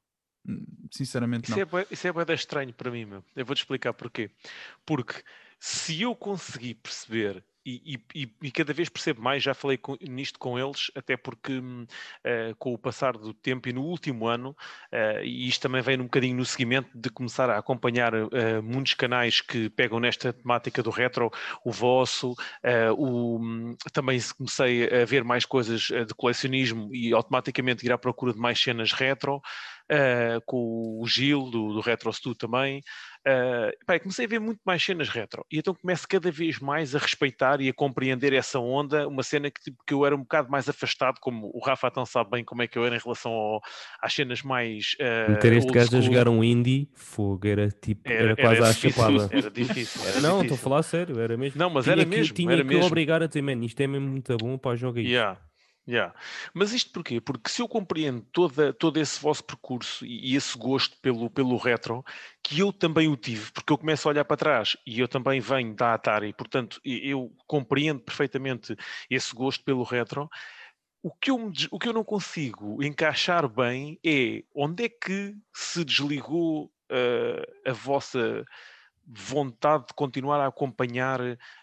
Hum, 0.47 0.65
Sinceramente, 0.91 1.49
Isso 1.49 1.59
não. 1.59 1.79
é, 1.79 1.87
isso 1.91 2.07
é 2.07 2.25
da 2.25 2.33
estranho 2.33 2.73
para 2.73 2.91
mim, 2.91 3.05
meu. 3.05 3.23
Eu 3.35 3.45
vou-te 3.45 3.59
explicar 3.59 3.93
porquê. 3.93 4.29
Porque 4.85 5.23
se 5.59 6.01
eu 6.01 6.15
conseguir 6.15 6.75
perceber, 6.75 7.43
e, 7.65 7.99
e- 8.15 8.31
e- 8.43 8.51
cada 8.51 8.73
vez 8.73 8.89
percebo 8.89 9.21
mais, 9.21 9.41
já 9.43 9.53
falei 9.53 9.77
com- 9.77 9.97
nisto 10.01 10.37
com 10.39 10.57
eles, 10.59 10.91
até 10.95 11.17
porque 11.17 11.61
eh, 12.23 12.53
com 12.57 12.73
o 12.73 12.77
passar 12.77 13.13
do 13.17 13.33
tempo 13.33 13.67
e 13.69 13.73
no 13.73 13.83
último 13.83 14.27
ano, 14.27 14.55
eh, 14.91 15.21
e 15.25 15.47
isto 15.47 15.61
também 15.61 15.81
vem 15.81 15.99
um 15.99 16.03
bocadinho 16.03 16.37
no 16.37 16.45
seguimento 16.45 16.89
de 16.97 17.09
começar 17.09 17.49
a 17.49 17.57
acompanhar 17.57 18.13
eh, 18.13 18.61
muitos 18.61 18.93
canais 18.93 19.41
que 19.41 19.69
pegam 19.69 19.99
nesta 19.99 20.31
temática 20.33 20.81
do 20.83 20.89
retro, 20.89 21.31
o 21.63 21.71
vosso, 21.71 22.35
o, 22.97 23.37
hum, 23.39 23.75
também 23.93 24.19
comecei 24.37 24.85
a 25.01 25.05
ver 25.05 25.23
mais 25.23 25.45
coisas 25.45 25.81
de 25.83 26.13
colecionismo 26.15 26.93
e 26.93 27.13
automaticamente 27.13 27.85
ir 27.85 27.91
à 27.91 27.97
procura 27.97 28.33
de 28.33 28.39
mais 28.39 28.59
cenas 28.59 28.91
retro, 28.91 29.41
eh, 29.89 30.39
com 30.45 30.99
o 31.01 31.07
Gil 31.07 31.49
do, 31.49 31.73
do 31.73 31.79
Retro 31.81 32.11
Stu 32.13 32.35
também. 32.35 32.81
Eh, 33.25 33.71
pá, 33.85 33.99
comecei 33.99 34.25
a 34.25 34.29
ver 34.29 34.39
muito 34.39 34.59
mais 34.65 34.83
cenas 34.83 35.09
retro 35.09 35.45
e 35.51 35.57
então 35.59 35.73
começo 35.73 36.07
cada 36.07 36.29
vez 36.31 36.59
mais 36.59 36.95
a 36.95 36.99
respeitar 36.99 37.59
e 37.61 37.69
a 37.69 37.73
compreender 37.73 38.33
essa 38.33 38.59
onda, 38.59 39.07
uma 39.07 39.23
cena 39.23 39.49
que, 39.49 39.59
tipo, 39.61 39.83
que 39.85 39.93
eu 39.93 40.05
era 40.05 40.15
um 40.15 40.19
bocado 40.21 40.49
mais 40.49 40.69
afastado, 40.69 41.19
como 41.19 41.49
o 41.53 41.59
Rafa 41.65 41.87
então 41.87 42.05
sabe 42.05 42.29
bem 42.31 42.43
como 42.43 42.61
é 42.61 42.67
que 42.67 42.77
eu 42.77 42.85
era 42.85 42.95
em 42.95 42.99
relação 42.99 43.31
ao- 43.31 43.61
às 44.01 44.13
cenas 44.13 44.41
mais. 44.43 44.95
eh, 44.99 45.27
Meter 45.29 45.53
este 45.53 45.71
gajo 45.71 45.87
a 45.87 45.89
school. 45.89 46.01
jogar 46.01 46.27
um 46.29 46.43
indie, 46.43 46.89
fogo, 46.93 47.47
era 47.47 47.69
tipo, 47.69 48.01
era, 48.09 48.35
quase 48.35 48.61
à 48.61 48.71
difícil, 48.71 49.19
chapada. 49.19 49.29
Era 49.45 49.51
difícil. 49.51 50.07
Era 50.07 50.21
não, 50.21 50.41
estou 50.41 50.55
a 50.55 50.57
falar 50.59 50.79
a 50.79 50.83
sério, 50.83 51.19
era 51.19 51.35
mesmo. 51.37 51.59
Não, 51.59 51.69
mas 51.69 51.85
tinha 51.85 51.93
era 51.93 52.05
que, 52.05 52.09
mesmo, 52.17 52.33
Tinha 52.35 52.53
era 52.53 52.61
que 52.61 52.67
mesmo. 52.67 52.85
obrigar 52.85 53.23
a 53.23 53.27
ter, 53.27 53.41
man, 53.41 53.63
isto 53.65 53.79
é 53.81 53.87
mesmo 53.87 54.07
muito 54.07 54.35
bom 54.37 54.57
para 54.57 54.75
jogar 54.75 55.01
isto. 55.01 55.09
Yeah, 55.11 55.39
yeah. 55.87 56.13
Mas 56.53 56.73
isto 56.73 56.91
porquê? 56.91 57.19
Porque 57.21 57.49
se 57.49 57.61
eu 57.61 57.67
compreendo 57.67 58.21
toda, 58.31 58.73
todo 58.73 58.99
esse 58.99 59.19
vosso 59.19 59.43
percurso 59.43 60.05
e, 60.05 60.33
e 60.33 60.35
esse 60.35 60.57
gosto 60.57 60.97
pelo, 61.01 61.29
pelo 61.29 61.57
retro, 61.57 62.03
que 62.43 62.59
eu 62.59 62.71
também 62.73 63.07
o 63.07 63.17
tive, 63.17 63.51
porque 63.51 63.71
eu 63.71 63.77
começo 63.77 64.07
a 64.07 64.11
olhar 64.11 64.25
para 64.25 64.37
trás 64.37 64.77
e 64.85 64.99
eu 64.99 65.07
também 65.07 65.39
venho 65.39 65.75
da 65.75 65.93
Atari, 65.93 66.33
portanto 66.33 66.79
eu 66.83 67.31
compreendo 67.47 68.01
perfeitamente 68.01 68.75
esse 69.09 69.33
gosto 69.33 69.63
pelo 69.63 69.83
retro. 69.83 70.29
O 71.03 71.11
que, 71.11 71.29
eu, 71.29 71.51
o 71.69 71.77
que 71.77 71.87
eu 71.87 71.93
não 71.93 72.03
consigo 72.03 72.81
encaixar 72.83 73.47
bem 73.47 73.99
é 74.03 74.43
onde 74.55 74.85
é 74.85 74.89
que 74.89 75.35
se 75.53 75.85
desligou 75.85 76.71
eh, 76.89 77.45
a 77.65 77.73
vossa 77.73 78.43
vontade 79.07 79.87
de 79.87 79.93
continuar 79.93 80.39
a 80.41 80.47
acompanhar 80.47 81.19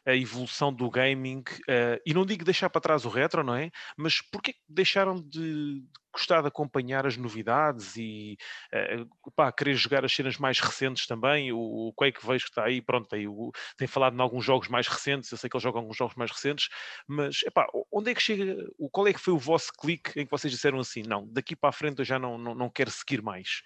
a 0.06 0.14
evolução 0.14 0.73
do 0.73 0.89
gaming 0.90 1.43
eh, 1.69 2.01
e 2.06 2.14
não 2.14 2.24
digo 2.24 2.44
deixar 2.44 2.70
para 2.70 2.81
trás 2.81 3.05
o 3.05 3.09
retro, 3.09 3.43
não 3.43 3.55
é? 3.55 3.70
Mas 3.97 4.20
porquê 4.20 4.52
que 4.52 4.60
deixaram 4.69 5.20
de 5.20 5.82
gostar 6.12 6.43
de 6.43 6.48
acompanhar 6.48 7.06
as 7.06 7.16
novidades 7.16 7.97
e 7.97 8.36
eh, 8.73 9.05
pá, 9.35 9.51
querer 9.51 9.74
jogar 9.74 10.05
as 10.05 10.12
cenas 10.14 10.36
mais 10.39 10.60
recentes 10.60 11.06
também? 11.06 11.52
O, 11.52 11.59
o 11.59 11.93
Quake 11.94 12.24
vejo 12.24 12.44
que 12.44 12.51
está 12.51 12.64
aí, 12.64 12.81
pronto, 12.82 13.09
tem, 13.09 13.27
o- 13.27 13.51
tem 13.77 13.89
falado 13.89 14.16
em 14.16 14.20
alguns 14.20 14.44
jogos 14.44 14.69
mais 14.69 14.86
recentes, 14.86 15.31
eu 15.32 15.39
sei 15.39 15.48
que 15.51 15.56
eles 15.56 15.62
jogam 15.62 15.81
alguns 15.81 15.97
jogos 15.97 16.14
mais 16.16 16.31
recentes, 16.31 16.69
mas 17.09 17.43
epá, 17.44 17.66
onde 17.90 18.10
é 18.10 18.14
que 18.14 18.23
chega, 18.23 18.56
qual 18.90 19.06
é 19.09 19.12
que 19.12 19.20
foi 19.20 19.32
o 19.35 19.39
vosso 19.39 19.73
clique 19.78 20.12
em 20.20 20.24
que 20.24 20.31
vocês 20.31 20.52
disseram 20.52 20.78
assim, 20.78 21.02
não, 21.02 21.27
daqui 21.32 21.56
para 21.56 21.70
a 21.70 21.73
frente 21.73 21.98
eu 22.01 22.05
já 22.05 22.19
não, 22.19 22.36
não, 22.39 22.55
não 22.55 22.70
quero 22.70 22.90
seguir 22.90 23.23
mais? 23.23 23.62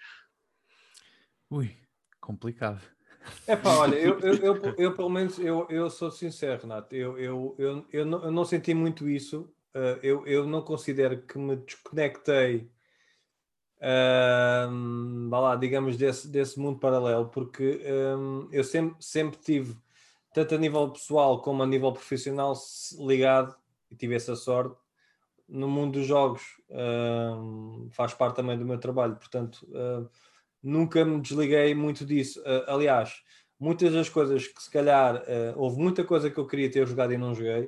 Ui, 1.49 1.77
complicado. 2.21 2.81
É 3.45 3.55
pá, 3.55 3.77
olha, 3.77 3.95
eu, 3.95 4.19
eu, 4.19 4.35
eu, 4.35 4.75
eu, 4.77 4.95
pelo 4.95 5.09
menos 5.09 5.39
eu, 5.39 5.65
eu 5.69 5.89
sou 5.89 6.11
sincero, 6.11 6.61
Renato. 6.61 6.95
Eu, 6.95 7.17
eu, 7.17 7.55
eu, 7.57 7.85
eu, 7.91 8.05
não, 8.05 8.23
eu 8.25 8.31
não 8.31 8.45
senti 8.45 8.73
muito 8.73 9.07
isso. 9.07 9.49
Uh, 9.75 9.99
eu, 10.01 10.27
eu 10.27 10.47
não 10.47 10.61
considero 10.61 11.21
que 11.21 11.37
me 11.37 11.55
desconectei, 11.55 12.69
vá 15.29 15.39
lá, 15.39 15.55
digamos, 15.55 15.97
desse, 15.97 16.27
desse 16.27 16.59
mundo 16.59 16.79
paralelo, 16.79 17.29
porque 17.29 17.79
um, 18.17 18.49
eu 18.51 18.63
sempre, 18.63 18.95
sempre 18.99 19.37
tive, 19.39 19.77
tanto 20.33 20.55
a 20.55 20.57
nível 20.57 20.89
pessoal 20.89 21.41
como 21.41 21.61
a 21.61 21.67
nível 21.67 21.91
profissional, 21.91 22.53
ligado, 22.99 23.55
e 23.91 23.95
tive 23.95 24.15
essa 24.15 24.35
sorte, 24.35 24.75
no 25.47 25.67
mundo 25.67 25.99
dos 25.99 26.07
jogos. 26.07 26.41
um, 26.69 27.87
faz 27.91 28.13
parte 28.13 28.35
também 28.35 28.57
do 28.57 28.65
meu 28.65 28.79
trabalho, 28.79 29.15
portanto. 29.15 29.65
uh, 29.69 30.09
nunca 30.61 31.03
me 31.05 31.19
desliguei 31.21 31.73
muito 31.73 32.05
disso. 32.05 32.39
Uh, 32.41 32.71
aliás, 32.71 33.21
muitas 33.59 33.93
das 33.93 34.09
coisas 34.09 34.47
que 34.47 34.61
se 34.61 34.69
calhar 34.69 35.15
uh, 35.15 35.53
houve 35.55 35.79
muita 35.79 36.03
coisa 36.03 36.29
que 36.29 36.37
eu 36.37 36.47
queria 36.47 36.71
ter 36.71 36.87
jogado 36.87 37.13
e 37.13 37.17
não 37.17 37.33
joguei, 37.33 37.63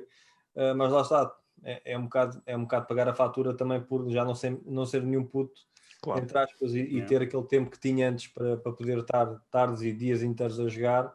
uh, 0.54 0.74
mas 0.76 0.92
lá 0.92 1.02
está. 1.02 1.36
É, 1.62 1.92
é 1.92 1.98
um 1.98 2.04
bocado, 2.04 2.42
é 2.46 2.56
um 2.56 2.62
bocado 2.62 2.86
pagar 2.86 3.06
a 3.06 3.14
fatura 3.14 3.52
também 3.52 3.82
por 3.82 4.08
já 4.08 4.24
não 4.24 4.34
ser, 4.34 4.58
não 4.64 4.86
ser 4.86 5.02
nenhum 5.02 5.26
puto, 5.26 5.60
Claro. 6.00 6.22
entre 6.22 6.38
aspas, 6.38 6.72
e, 6.72 6.80
e 6.80 6.94
Yeah. 6.94 7.06
ter 7.06 7.22
aquele 7.22 7.42
tempo 7.42 7.70
que 7.70 7.78
tinha 7.78 8.08
antes 8.08 8.28
para, 8.28 8.56
para 8.56 8.72
poder 8.72 8.98
estar 8.98 9.26
tardes 9.50 9.82
e 9.82 9.92
dias 9.92 10.22
inteiros 10.22 10.58
a 10.58 10.68
jogar. 10.68 11.14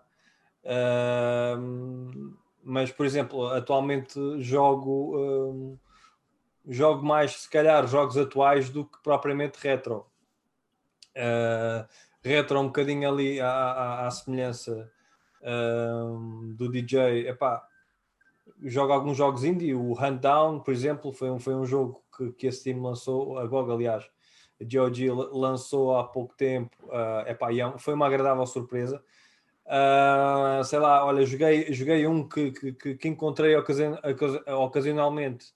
Uh, 0.64 2.36
mas, 2.64 2.92
por 2.92 3.06
exemplo, 3.06 3.48
atualmente 3.48 4.20
jogo, 4.40 5.18
um, 5.18 5.78
jogo 6.68 7.06
mais, 7.06 7.32
se 7.32 7.50
calhar, 7.50 7.88
jogos 7.88 8.18
atuais 8.18 8.70
do 8.70 8.86
que 8.86 9.02
propriamente 9.04 9.58
retro. 9.60 10.06
Uh, 11.16 11.88
retro 12.24 12.60
um 12.60 12.68
bocadinho 12.68 13.10
ali 13.10 13.40
à, 13.40 13.50
à, 13.50 14.08
à 14.08 14.12
semelhança 14.12 14.92
um, 15.44 16.54
do 16.56 16.70
DJ. 16.70 17.28
Epá, 17.28 17.66
jogo 18.64 18.94
alguns 18.94 19.18
jogos 19.18 19.44
indie, 19.44 19.74
o 19.74 19.94
Hunt 19.94 20.22
Down, 20.22 20.60
por 20.60 20.74
exemplo, 20.74 21.12
foi 21.12 21.30
um, 21.30 21.40
foi 21.40 21.56
um 21.56 21.66
jogo 21.66 22.04
que, 22.16 22.32
que 22.34 22.48
esse 22.48 22.64
time 22.64 22.82
lançou, 22.82 23.38
a 23.38 23.46
GOG, 23.46 23.72
aliás, 23.72 24.10
a 24.60 24.64
GOG 24.64 25.10
lançou 25.32 25.98
há 25.98 26.04
pouco 26.04 26.36
tempo, 26.36 26.76
uh, 26.86 27.28
epá, 27.30 27.54
é 27.54 27.78
foi 27.78 27.94
uma 27.94 28.08
agradável 28.08 28.46
surpresa. 28.46 29.04
Uh, 29.66 30.64
sei 30.64 30.78
lá, 30.78 31.04
olha, 31.04 31.26
joguei, 31.26 31.74
joguei 31.74 32.06
um 32.06 32.28
que, 32.28 32.52
que, 32.52 32.96
que- 32.96 33.08
encontrei 33.08 33.56
ocasi- 33.56 33.88
ocasi- 34.04 34.44
ocasionalmente 34.52 35.48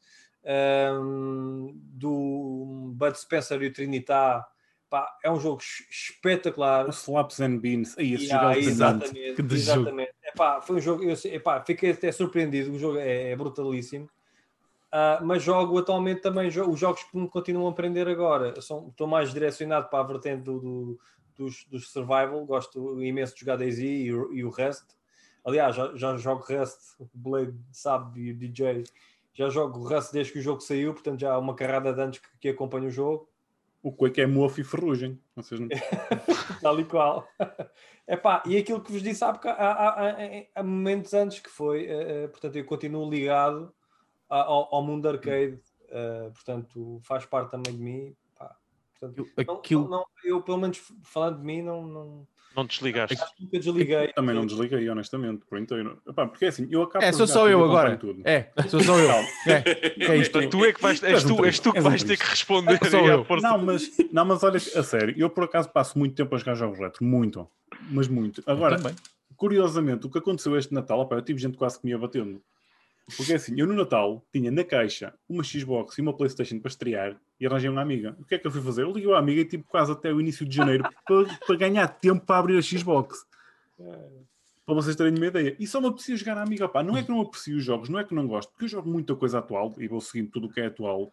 um, 0.43 1.71
do 1.75 2.91
Bud 2.95 3.17
Spencer 3.17 3.61
e 3.61 3.67
o 3.67 3.73
Trinitar. 3.73 4.47
Pá, 4.89 5.07
é 5.23 5.29
um 5.31 5.39
jogo 5.39 5.61
es- 5.61 5.85
espetacular. 5.89 6.89
Slaps 6.89 7.39
and 7.41 7.57
Beans. 7.59 7.95
Aí, 7.97 8.13
esse 8.13 8.25
Yeah, 8.25 8.47
jogo 8.53 8.55
é 8.55 8.69
exatamente, 8.69 9.33
Que 9.35 9.43
de 9.43 9.57
jogo. 9.57 9.79
exatamente. 9.81 10.11
Epá, 10.23 10.61
foi 10.61 10.75
um 10.77 10.79
jogo, 10.79 11.03
eu, 11.03 11.15
epá, 11.31 11.63
fiquei 11.63 11.91
até 11.91 12.11
surpreendido, 12.11 12.71
o 12.71 12.79
jogo 12.79 12.97
é, 12.97 13.31
é 13.31 13.35
brutalíssimo. 13.35 14.09
Ah, 14.91 15.19
mas 15.23 15.43
jogo 15.43 15.77
atualmente 15.77 16.21
também 16.21 16.47
os 16.47 16.53
jogos 16.79 17.03
que 17.03 17.15
me 17.17 17.29
continuam 17.29 17.67
a 17.67 17.71
aprender 17.71 18.07
agora. 18.07 18.59
São, 18.61 18.87
estou 18.89 19.05
mais 19.05 19.31
direcionado 19.31 19.87
para 19.89 19.99
a 19.99 20.03
vertente 20.07 20.41
do, 20.43 20.59
do- 20.59 20.99
dos, 21.37 21.63
dos 21.69 21.91
survival, 21.91 22.43
gosto 22.45 23.01
imenso 23.01 23.33
de 23.35 23.41
jogar 23.41 23.61
e, 23.61 24.11
o- 24.11 24.33
e 24.33 24.43
o 24.43 24.49
Rust. 24.49 24.85
Aliás, 25.45 25.75
já, 25.75 25.95
já 25.95 26.17
jogo 26.17 26.41
o 26.41 26.45
resto, 26.45 26.79
o 26.99 27.07
Blade 27.13 27.55
sabe 27.71 28.19
e 28.21 28.31
o 28.31 28.35
DJ. 28.35 28.83
Já 29.33 29.47
jogo 29.49 29.79
o 29.79 29.83
resto 29.87 30.11
desde 30.11 30.33
que 30.33 30.39
o 30.39 30.41
jogo 30.41 30.59
saiu, 30.61 30.93
portanto 30.93 31.19
já 31.21 31.31
há 31.33 31.37
uma 31.37 31.55
carrada 31.55 31.93
de 31.93 32.01
anos 32.01 32.17
que, 32.17 32.27
que 32.41 32.49
acompanho 32.49 32.87
o 32.87 32.91
jogo. 32.91 33.28
O 33.81 33.91
Quake 33.93 34.19
é 34.21 34.27
mofo 34.27 34.59
e 34.59 34.63
ferrugem. 34.63 35.17
Vocês 35.35 35.59
não... 35.59 35.67
tal 36.61 36.79
e 36.79 36.83
qual. 36.85 37.25
Epá, 38.07 38.43
e 38.45 38.57
aquilo 38.57 38.81
que 38.81 38.91
vos 38.91 39.01
disse 39.01 39.23
há, 39.23 39.29
há, 39.29 39.51
há- 39.53 40.17
há- 40.55 40.63
momentos 40.63 41.13
antes 41.13 41.39
que 41.39 41.49
foi, 41.49 41.85
eh, 41.87 42.27
portanto, 42.27 42.55
eu 42.57 42.65
continuo 42.65 43.09
ligado 43.09 43.73
a- 44.29 44.41
ao, 44.43 44.75
ao 44.75 44.83
mundo 44.83 45.07
arcade, 45.07 45.59
eh, 45.89 46.29
portanto, 46.33 46.99
faz 47.03 47.25
parte 47.25 47.51
também 47.51 47.73
de 47.75 47.81
mim. 47.81 48.15
pá. 48.35 48.55
Portanto, 48.99 49.17
Eu- 49.37 49.45
não- 49.45 49.55
aquilo- 49.55 49.83
não- 49.83 49.89
não- 49.99 50.05
eu, 50.23 50.41
pelo 50.41 50.57
menos 50.57 50.81
falando 51.03 51.37
de 51.39 51.45
mim, 51.45 51.61
não, 51.61 51.83
não 51.85 52.27
Não 52.59 52.65
desligaste. 52.65 53.17
acho 53.21 53.35
que 53.35 53.43
nunca 53.43 53.59
desliguei. 53.59 54.07
Também 54.09 54.35
não 54.35 54.45
desliguei, 54.45 54.89
honestamente, 54.89 55.45
por 55.45 55.57
inteiro. 55.57 56.01
Epá, 56.07 56.27
porque 56.27 56.45
é 56.45 56.47
assim, 56.49 56.67
eu 56.69 56.83
acabo 56.83 57.05
É, 57.05 57.11
sou 57.13 57.25
só 57.25 57.47
eu 57.47 57.63
agora. 57.63 57.97
É, 58.25 58.47
sou 58.67 58.81
só 58.81 58.99
eu. 58.99 59.09
É, 59.09 59.63
é 60.13 60.17
isto. 60.19 60.49
Tu 60.49 60.65
é 60.65 60.73
que 60.73 60.81
vais, 60.81 61.01
és, 61.01 61.23
tu, 61.23 61.45
és 61.45 61.59
tu 61.59 61.71
que 61.71 61.79
vais 61.79 62.03
ter 62.03 62.17
que 62.17 62.25
responder. 62.25 62.77
Sou 62.89 62.99
aí 62.99 63.09
à 63.09 63.13
eu. 63.13 63.25
Não, 63.41 63.57
mas, 63.57 63.91
não, 64.11 64.25
mas 64.25 64.43
olha, 64.43 64.57
a 64.57 64.83
sério, 64.83 65.15
eu 65.17 65.29
por 65.29 65.45
acaso 65.45 65.69
passo 65.69 65.97
muito 65.97 66.15
tempo 66.15 66.35
a 66.35 66.37
jogar 66.37 66.55
jogos 66.55 66.79
retro, 66.79 67.03
muito, 67.03 67.47
mas 67.89 68.07
muito. 68.07 68.43
Agora, 68.45 68.77
Também. 68.77 68.93
curiosamente, 69.37 70.05
o 70.05 70.09
que 70.09 70.17
aconteceu 70.17 70.57
este 70.57 70.73
Natal, 70.73 70.99
opá, 70.99 71.15
eu 71.15 71.21
tive 71.21 71.39
gente 71.39 71.57
quase 71.57 71.79
que 71.79 71.85
me 71.85 71.91
ia 71.91 71.97
batendo. 71.97 72.41
Porque 73.15 73.33
é 73.33 73.35
assim, 73.35 73.53
eu 73.57 73.65
no 73.65 73.73
Natal 73.73 74.25
tinha 74.31 74.51
na 74.51 74.63
caixa 74.63 75.13
uma 75.27 75.43
Xbox 75.43 75.97
e 75.97 76.01
uma 76.01 76.15
Playstation 76.15 76.59
para 76.59 76.69
estrear 76.69 77.19
e 77.39 77.45
arranjei 77.45 77.69
uma 77.69 77.81
amiga. 77.81 78.15
O 78.19 78.25
que 78.25 78.35
é 78.35 78.39
que 78.39 78.45
eu 78.45 78.51
fui 78.51 78.61
fazer? 78.61 78.83
Eu 78.83 78.91
liguei 78.91 79.11
a 79.13 79.17
amiga 79.17 79.41
e 79.41 79.45
tive 79.45 79.63
quase 79.63 79.91
até 79.91 80.13
o 80.13 80.19
início 80.19 80.45
de 80.45 80.55
janeiro 80.55 80.83
para, 81.05 81.37
para 81.45 81.55
ganhar 81.55 81.87
tempo 81.87 82.25
para 82.25 82.39
abrir 82.39 82.57
a 82.57 82.61
Xbox. 82.61 83.25
Para 84.65 84.75
vocês 84.75 84.95
terem 84.95 85.15
uma 85.15 85.25
ideia. 85.25 85.55
E 85.59 85.65
só 85.65 85.81
me 85.81 85.87
aprecio 85.87 86.15
jogar 86.15 86.37
a 86.37 86.43
amiga. 86.43 86.67
Pá, 86.69 86.83
não 86.83 86.95
é 86.95 87.03
que 87.03 87.09
não 87.09 87.21
aprecio 87.21 87.57
os 87.57 87.63
jogos, 87.63 87.89
não 87.89 87.99
é 87.99 88.03
que 88.03 88.13
não 88.13 88.27
gosto, 88.27 88.51
porque 88.51 88.65
eu 88.65 88.69
jogo 88.69 88.89
muita 88.89 89.15
coisa 89.15 89.39
atual 89.39 89.73
e 89.77 89.87
vou 89.87 89.99
seguindo 90.01 90.29
tudo 90.29 90.47
o 90.47 90.51
que 90.51 90.59
é 90.61 90.67
atual. 90.67 91.11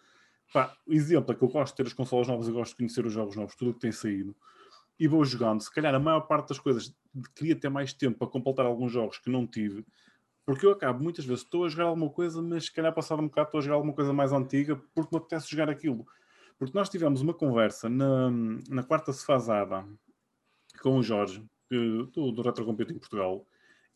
Pá, 0.53 0.75
exemplo 0.89 1.33
é 1.33 1.35
que 1.35 1.43
eu 1.43 1.49
gosto 1.49 1.73
de 1.73 1.77
ter 1.77 1.87
as 1.87 1.93
consolas 1.93 2.29
novas, 2.29 2.49
eu 2.49 2.55
gosto 2.55 2.73
de 2.73 2.77
conhecer 2.77 3.05
os 3.07 3.13
jogos 3.13 3.37
novos, 3.37 3.55
tudo 3.55 3.71
o 3.71 3.75
que 3.75 3.81
tem 3.81 3.93
saído. 3.93 4.35
E 4.99 5.09
vou 5.09 5.25
jogando. 5.25 5.61
Se 5.61 5.73
calhar 5.73 5.95
a 5.95 5.99
maior 5.99 6.21
parte 6.21 6.49
das 6.49 6.59
coisas 6.59 6.95
queria 7.35 7.57
ter 7.57 7.69
mais 7.69 7.93
tempo 7.93 8.19
para 8.19 8.29
completar 8.29 8.67
alguns 8.67 8.93
jogos 8.93 9.19
que 9.19 9.31
não 9.31 9.47
tive. 9.47 9.85
Porque 10.47 10.65
eu 10.65 10.71
acabo 10.71 11.03
muitas 11.03 11.25
vezes, 11.25 11.43
estou 11.43 11.65
a 11.65 11.69
jogar 11.69 11.85
alguma 11.87 12.09
coisa, 12.09 12.41
mas 12.41 12.67
se 12.67 12.73
calhar 12.73 12.95
passado 12.95 13.21
um 13.21 13.27
bocado 13.27 13.49
estou 13.49 13.59
a 13.59 13.63
jogar 13.63 13.75
alguma 13.75 13.93
coisa 13.93 14.13
mais 14.13 14.33
antiga 14.33 14.81
porque 14.95 15.15
me 15.15 15.19
apetece 15.19 15.51
jogar 15.51 15.69
aquilo. 15.69 16.07
Porque 16.57 16.79
nós 16.79 16.89
tivemos 16.89 17.21
uma 17.21 17.35
conversa 17.35 17.89
na, 17.89 18.31
na 18.71 18.83
quarta 18.85 19.13
sefazada 19.13 19.85
com 20.81 20.99
o 20.99 21.03
Jorge, 21.03 21.45
que- 21.69 22.09
do, 22.13 22.31
do 22.31 22.43
Retro 22.43 22.65
Computing 22.65 22.99
Portugal, 22.99 23.45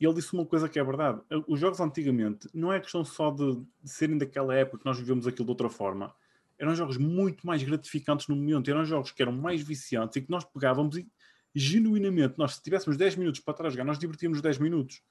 e 0.01 0.05
ele 0.05 0.15
disse 0.15 0.33
uma 0.33 0.45
coisa 0.45 0.69
que 0.69 0.79
é 0.79 0.83
verdade. 0.85 1.21
Os 1.47 1.61
jogos 1.61 1.79
antigamente 1.79 2.49
não 2.53 2.73
é 2.73 2.81
questão 2.81 3.05
só 3.05 3.31
de, 3.31 3.55
de 3.83 3.91
serem 3.91 4.19
daquela 4.19 4.55
época 4.55 4.79
que 4.79 4.87
nós 4.87 4.99
vivemos 4.99 5.27
aquilo 5.27 5.45
de 5.45 5.51
outra 5.53 5.69
forma. 5.69 6.13
Eram 6.59 6.75
jogos 6.75 6.97
muito 6.97 7.47
mais 7.47 7.63
gratificantes 7.63 8.27
no 8.27 8.35
momento, 8.35 8.71
eram 8.71 8.85
jogos 8.85 9.13
que 9.13 9.23
eram 9.23 9.33
mais 9.33 9.63
viciantes 9.63 10.17
e 10.17 10.23
que 10.23 10.31
nós 10.31 10.45
pegávamos 10.45 10.97
e 10.97 11.07
genuinamente, 11.55 12.39
nós 12.39 12.55
se 12.57 12.63
tivéssemos 12.63 12.97
10 12.97 13.17
minutos 13.17 13.41
para 13.41 13.67
a 13.67 13.71
jogar, 13.71 13.85
nós 13.85 13.99
divertíamos 13.99 14.41
10 14.41 14.59
minutos. 14.59 15.03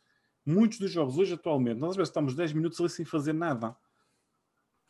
Muitos 0.49 0.79
dos 0.79 0.91
jogos 0.91 1.17
hoje 1.17 1.33
atualmente, 1.33 1.79
nós 1.79 1.91
às 1.91 1.95
vezes 1.97 2.09
estamos 2.09 2.33
10 2.35 2.53
minutos 2.53 2.79
ali 2.79 2.89
sem 2.89 3.05
fazer 3.05 3.33
nada. 3.33 3.75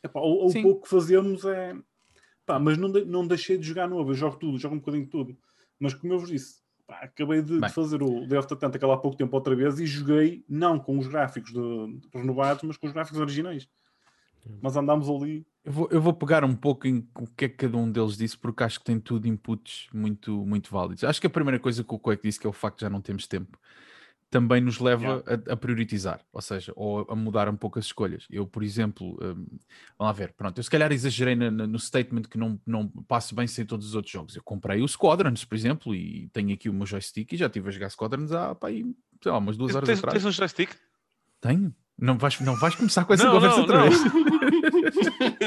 Epá, 0.02 0.20
ou 0.20 0.48
o 0.48 0.50
pouco 0.62 0.82
que 0.82 0.88
fazemos 0.88 1.44
é. 1.44 1.76
Pá, 2.46 2.58
mas 2.58 2.78
não, 2.78 2.90
de- 2.90 3.04
não 3.04 3.26
deixei 3.26 3.58
de 3.58 3.66
jogar 3.66 3.88
novo, 3.88 4.10
eu 4.10 4.14
jogo 4.14 4.36
tudo, 4.36 4.58
jogo 4.58 4.74
um 4.74 4.78
bocadinho 4.78 5.04
de 5.04 5.10
tudo. 5.10 5.36
Mas 5.78 5.94
como 5.94 6.12
eu 6.12 6.18
vos 6.18 6.30
disse, 6.30 6.60
pá, 6.86 7.00
acabei 7.02 7.42
de, 7.42 7.60
de 7.68 7.74
fazer 7.74 8.02
o 8.02 8.26
Day 8.26 8.38
of 8.38 8.48
the 8.48 8.56
Tentacle 8.56 8.90
há 8.90 8.96
pouco 8.96 9.16
tempo 9.16 9.36
outra 9.36 9.54
vez 9.54 9.78
e 9.78 9.86
joguei 9.86 10.44
não 10.48 10.78
com 10.78 10.98
os 10.98 11.06
gráficos 11.06 11.52
de, 11.52 11.60
de 11.98 12.08
renovados, 12.14 12.62
mas 12.62 12.76
com 12.76 12.86
os 12.86 12.92
gráficos 12.92 13.20
originais. 13.20 13.68
Mas 14.62 14.74
andámos 14.76 15.08
ali. 15.08 15.46
Eu 15.62 15.72
vou, 15.72 15.88
eu 15.90 16.00
vou 16.00 16.14
pegar 16.14 16.42
um 16.44 16.56
pouco 16.56 16.86
em 16.88 17.06
o 17.18 17.26
que 17.26 17.44
é 17.44 17.48
que 17.48 17.56
cada 17.56 17.76
um 17.76 17.92
deles 17.92 18.16
disse, 18.16 18.36
porque 18.38 18.64
acho 18.64 18.78
que 18.78 18.86
tem 18.86 18.98
tudo 18.98 19.28
inputs 19.28 19.86
muito, 19.92 20.44
muito 20.46 20.70
válidos. 20.70 21.04
Acho 21.04 21.20
que 21.20 21.26
a 21.26 21.30
primeira 21.30 21.58
coisa 21.60 21.84
que 21.84 21.94
o 21.94 21.98
Quake 21.98 22.22
disse, 22.22 22.40
que 22.40 22.46
é 22.46 22.50
o 22.50 22.52
facto 22.54 22.78
de 22.78 22.82
já 22.86 22.90
não 22.90 23.02
temos 23.02 23.26
tempo, 23.26 23.58
também 24.30 24.60
nos 24.60 24.78
leva 24.78 25.24
a, 25.26 25.52
a 25.52 25.56
prioritizar, 25.56 26.20
ou 26.32 26.40
seja, 26.40 26.72
ou 26.76 27.04
a 27.10 27.16
mudar 27.16 27.48
um 27.48 27.56
pouco 27.56 27.78
as 27.80 27.86
escolhas. 27.86 28.26
Eu, 28.30 28.46
por 28.46 28.62
exemplo, 28.62 29.18
hum, 29.20 29.44
vamos 29.44 29.58
lá 29.98 30.12
ver, 30.12 30.32
pronto, 30.34 30.56
eu 30.58 30.62
se 30.62 30.70
calhar 30.70 30.92
exagerei 30.92 31.34
na- 31.34 31.50
na- 31.50 31.66
no 31.66 31.78
statement 31.80 32.22
que 32.22 32.38
não, 32.38 32.60
não 32.64 32.86
passo 32.88 33.34
bem 33.34 33.46
sem 33.48 33.66
todos 33.66 33.86
os 33.88 33.94
outros 33.96 34.12
jogos. 34.12 34.36
Eu 34.36 34.42
comprei 34.44 34.80
o 34.82 34.86
Squadrons, 34.88 35.44
por 35.44 35.56
exemplo, 35.56 35.94
e 35.94 36.28
tenho 36.32 36.54
aqui 36.54 36.68
o 36.68 36.72
meu 36.72 36.86
joystick 36.86 37.32
e 37.32 37.36
já 37.36 37.46
estive 37.46 37.68
a 37.68 37.72
jogar 37.72 37.90
Squadrons 37.90 38.30
há, 38.30 38.54
pá, 38.54 38.68
aí, 38.68 38.84
sei 39.20 39.32
lá, 39.32 39.38
umas 39.38 39.56
duas 39.56 39.74
horas 39.74 39.88
Tens, 39.88 39.98
atrás. 39.98 40.14
tens 40.22 40.24
um 40.28 40.32
joystick? 40.32 40.70
Tenho. 41.40 41.74
Não 41.98 42.16
vais, 42.16 42.38
não 42.40 42.54
vais 42.56 42.74
começar 42.76 43.04
com 43.04 43.12
essa 43.12 43.24
Não, 43.24 43.32
conversa 43.32 43.56
não, 43.56 43.62
outra 43.62 43.78
não. 43.80 43.90
vez. 43.90 44.00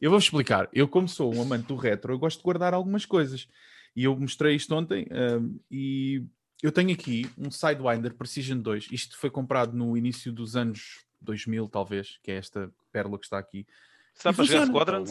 Eu 0.00 0.10
vou-vos 0.10 0.26
explicar. 0.26 0.68
Eu, 0.72 0.86
como 0.86 1.08
sou 1.08 1.34
um 1.34 1.42
amante 1.42 1.66
do 1.66 1.74
retro, 1.76 2.12
eu 2.12 2.18
gosto 2.20 2.38
de 2.38 2.44
guardar 2.44 2.72
algumas 2.72 3.04
coisas. 3.04 3.48
E 3.96 4.04
eu 4.04 4.16
mostrei 4.16 4.54
isto 4.54 4.72
ontem. 4.74 5.06
ahm, 5.10 5.56
e 5.70 6.22
eu 6.62 6.72
tenho 6.72 6.92
aqui 6.92 7.30
um 7.38 7.50
Sidewinder 7.50 8.14
Precision 8.14 8.58
2. 8.58 8.88
Isto 8.90 9.16
foi 9.16 9.30
comprado 9.30 9.76
no 9.76 9.96
início 9.96 10.32
dos 10.32 10.56
anos 10.56 11.04
2000, 11.20 11.68
talvez, 11.68 12.18
que 12.22 12.30
é 12.30 12.36
esta 12.36 12.72
pérola 12.92 13.18
que 13.18 13.26
está 13.26 13.38
aqui. 13.38 13.66
Se 14.18 14.24
dá 14.24 14.30
E 14.30 14.34
para 14.34 14.44
jogar. 14.44 14.66
Squadrons? 14.66 15.10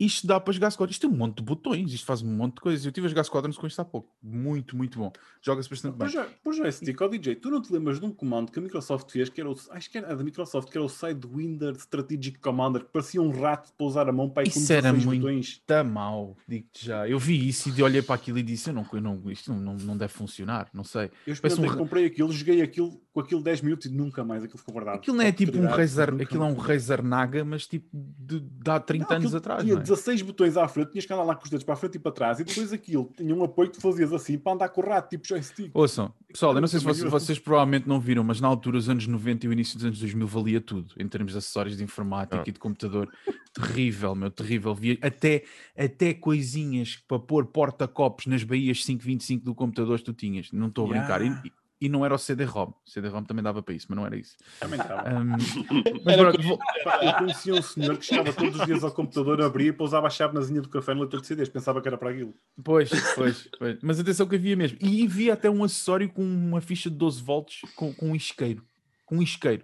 Isto 0.00 0.26
dá 0.26 0.40
para 0.40 0.52
jogar 0.54 0.70
Squadrons. 0.70 0.94
Isto 0.94 1.06
tem 1.06 1.14
um 1.14 1.18
monte 1.18 1.36
de 1.36 1.42
botões. 1.42 1.92
Isto 1.92 2.06
faz 2.06 2.22
um 2.22 2.34
monte 2.34 2.54
de 2.54 2.60
coisas. 2.62 2.84
Eu 2.86 2.88
estive 2.88 3.06
a 3.06 3.10
jogar 3.10 3.24
Squadrons 3.24 3.58
com 3.58 3.66
isto 3.66 3.78
há 3.80 3.84
pouco. 3.84 4.08
Muito, 4.22 4.74
muito 4.74 4.98
bom. 4.98 5.12
Joga-se 5.42 5.68
bastante 5.68 5.92
bem. 5.96 6.06
Por 6.08 6.12
já- 6.12 6.26
Por 6.42 6.54
joystick, 6.54 6.98
ó 7.02 7.06
DJ, 7.06 7.36
tu 7.36 7.50
não 7.50 7.60
te 7.60 7.70
lembras 7.70 8.00
de 8.00 8.06
um 8.06 8.10
comando 8.10 8.50
que 8.50 8.58
a 8.58 8.62
Microsoft 8.62 9.10
fez, 9.10 9.28
que 9.28 9.42
era 9.42 9.50
o, 9.50 9.56
acho 9.70 9.90
que 9.90 9.98
era 9.98 10.16
da 10.16 10.24
Microsoft, 10.24 10.70
que 10.70 10.78
era 10.78 10.84
o 10.84 10.88
Sidewinder 10.88 11.74
Strategic 11.76 12.38
Commander, 12.38 12.82
que 12.84 12.90
parecia 12.90 13.20
um 13.20 13.30
rato 13.30 13.66
de 13.66 13.72
pousar 13.74 14.08
a 14.08 14.12
mão 14.12 14.30
para 14.30 14.44
aí 14.44 14.50
com 14.50 14.58
Isso 14.58 14.72
era 14.72 14.82
16 14.90 15.04
muito- 15.04 15.20
botões. 15.20 15.46
Está 15.48 15.84
mal, 15.84 16.34
digo-te 16.48 16.86
já. 16.86 17.06
Eu 17.06 17.18
vi 17.18 17.46
isso 17.46 17.68
e 17.76 17.82
olhei 17.82 18.00
para 18.00 18.14
aquilo 18.14 18.38
e 18.38 18.42
disse: 18.42 18.70
eu 18.70 18.74
não, 18.74 18.86
eu 18.90 19.00
não, 19.02 19.30
isto 19.30 19.52
não, 19.52 19.60
não, 19.60 19.74
não 19.74 19.96
deve 19.98 20.14
funcionar, 20.14 20.68
não 20.72 20.82
sei. 20.84 21.10
Eu 21.26 21.34
um 21.58 21.76
comprei 21.76 22.06
aquilo, 22.06 22.32
joguei 22.32 22.62
aquilo 22.62 22.98
com 23.12 23.20
aquilo 23.20 23.42
10 23.42 23.60
minutos 23.60 23.86
e 23.86 23.90
nunca 23.90 24.24
mais 24.24 24.42
aquilo 24.44 24.58
ficou 24.58 24.72
guardado. 24.72 24.96
Aquilo 24.96 25.16
não 25.16 25.24
é 25.24 25.32
tipo 25.32 25.58
um 25.58 25.66
Razer, 25.66 26.14
aquilo 26.20 26.42
é 26.42 26.46
um. 26.46 26.54
Razer 26.54 27.02
Naga, 27.02 27.44
mas 27.44 27.66
tipo 27.66 27.88
de, 27.92 28.40
de 28.46 28.70
há 28.70 28.78
30 28.80 29.06
Não, 29.08 29.16
anos 29.16 29.34
atrás. 29.34 29.62
Tinha 29.62 29.74
não 29.74 29.80
é? 29.80 29.84
16 29.84 30.22
botões 30.22 30.56
à 30.56 30.66
frente, 30.68 30.90
tinhas 30.92 31.04
que 31.06 31.12
andar 31.12 31.24
lá 31.24 31.34
com 31.34 31.44
os 31.44 31.50
dedos 31.50 31.64
para 31.64 31.74
a 31.74 31.76
frente 31.76 31.96
e 31.96 31.98
para 31.98 32.12
trás, 32.12 32.40
e 32.40 32.44
depois 32.44 32.72
aquilo 32.72 33.10
tinha 33.16 33.34
um 33.34 33.44
apoio 33.44 33.70
que 33.70 33.76
tu 33.76 33.80
fazias 33.82 34.12
assim 34.12 34.38
para 34.38 34.52
andar 34.52 34.68
com 34.68 34.80
o 34.80 34.84
rato, 34.84 35.08
tipo 35.10 35.26
joystick. 35.26 35.70
Ouçam, 35.74 36.12
pessoal, 36.32 36.54
eu 36.54 36.60
não 36.60 36.68
sei 36.68 36.80
se 36.80 36.86
vocês, 36.86 37.10
vocês 37.10 37.38
provavelmente 37.38 37.88
não 37.88 38.00
viram, 38.00 38.22
mas 38.24 38.40
na 38.40 38.48
altura, 38.48 38.78
os 38.78 38.88
anos 38.88 39.06
90 39.06 39.46
e 39.46 39.48
o 39.48 39.52
início 39.52 39.76
dos 39.76 39.84
anos 39.84 39.98
2000 39.98 40.26
valia 40.26 40.60
tudo 40.60 40.94
em 40.98 41.08
termos 41.08 41.32
de 41.32 41.38
acessórios 41.38 41.76
de 41.76 41.82
informática 41.84 42.40
Ah. 42.40 42.44
e 42.46 42.52
de 42.52 42.58
computador. 42.58 43.08
terrível, 43.52 44.14
meu, 44.14 44.30
terrível. 44.30 44.74
Via 44.74 44.98
até, 45.00 45.42
até 45.76 46.12
coisinhas 46.12 46.96
para 47.08 47.18
pôr 47.18 47.46
porta-copos 47.46 48.26
nas 48.26 48.42
baías 48.44 48.84
525 48.84 49.44
do 49.44 49.54
computador 49.54 49.96
que 49.98 50.04
tu 50.04 50.12
tinhas. 50.12 50.52
Não 50.52 50.66
estou 50.68 50.84
a 50.84 50.88
brincar. 50.90 51.22
Yeah. 51.22 51.42
E, 51.46 51.52
e 51.80 51.88
não 51.88 52.04
era 52.04 52.14
o 52.14 52.18
CD-ROM. 52.18 52.72
CD-ROM 52.86 53.24
também 53.24 53.42
dava 53.42 53.62
para 53.62 53.74
isso, 53.74 53.86
mas 53.90 53.96
não 53.96 54.06
era 54.06 54.16
isso. 54.16 54.36
Também 54.60 54.80
estava. 54.80 55.08
Ahm, 55.08 55.36
mas 56.04 56.14
Era 56.14 56.30
pronto, 56.32 56.42
vou- 56.42 56.58
Pá, 56.84 57.00
Eu 57.04 57.12
conhecia 57.14 57.54
um 57.54 57.62
senhor 57.62 57.96
que 57.98 58.04
chegava 58.06 58.32
todos 58.32 58.58
os 58.60 58.66
dias 58.66 58.82
ao 58.82 58.92
computador, 58.92 59.40
abria 59.42 59.68
e 59.68 59.72
pousava 59.72 60.06
a 60.06 60.10
chave 60.10 60.34
na 60.34 60.40
zinha 60.40 60.62
do 60.62 60.68
café 60.68 60.94
no 60.94 61.00
leitor 61.00 61.20
de 61.20 61.26
CDs, 61.26 61.48
pensava 61.48 61.80
que 61.82 61.88
era 61.88 61.98
para 61.98 62.10
aquilo. 62.10 62.34
Pois, 62.64 62.88
pois, 63.14 63.48
pois. 63.58 63.78
Mas 63.82 64.00
atenção 64.00 64.26
que 64.26 64.36
havia 64.36 64.56
mesmo. 64.56 64.78
E 64.80 65.04
havia 65.04 65.34
até 65.34 65.50
um 65.50 65.62
acessório 65.62 66.08
com 66.08 66.22
uma 66.22 66.60
ficha 66.60 66.88
de 66.88 66.96
12 66.96 67.22
volts 67.22 67.60
com, 67.74 67.92
com 67.92 68.10
um 68.10 68.16
isqueiro. 68.16 68.64
Com 69.04 69.18
um 69.18 69.22
isqueiro. 69.22 69.62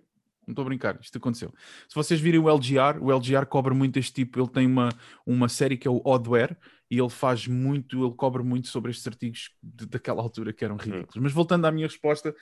Não 0.53 0.63
estou 0.63 0.63
a 0.63 0.67
brincar, 0.67 0.99
isto 1.01 1.17
aconteceu. 1.19 1.53
Se 1.89 1.95
vocês 1.95 2.21
virem 2.21 2.39
o 2.39 2.49
LGR, 2.49 2.99
o 3.01 3.11
LGR 3.11 3.47
cobra 3.47 3.75
muito 3.75 3.99
este 3.99 4.13
tipo. 4.13 4.39
Ele 4.39 4.49
tem 4.49 4.67
uma, 4.67 4.91
uma 5.27 5.49
série 5.49 5.77
que 5.77 5.89
é 5.89 5.91
o 5.91 6.03
Oddware 6.05 6.57
e 6.91 6.99
ele 6.99 7.09
faz 7.09 7.47
muito, 7.47 8.05
ele 8.05 8.15
cobra 8.15 8.43
muito 8.43 8.69
sobre 8.69 8.91
estes 8.91 9.07
artigos 9.07 9.51
de- 9.63 9.87
daquela 9.87 10.21
altura 10.23 10.53
que 10.53 10.65
eram 10.65 10.77
ridículos. 10.77 11.17
Mas 11.17 11.33
voltando 11.33 11.65
à 11.67 11.73
minha 11.73 11.87
resposta, 11.87 12.35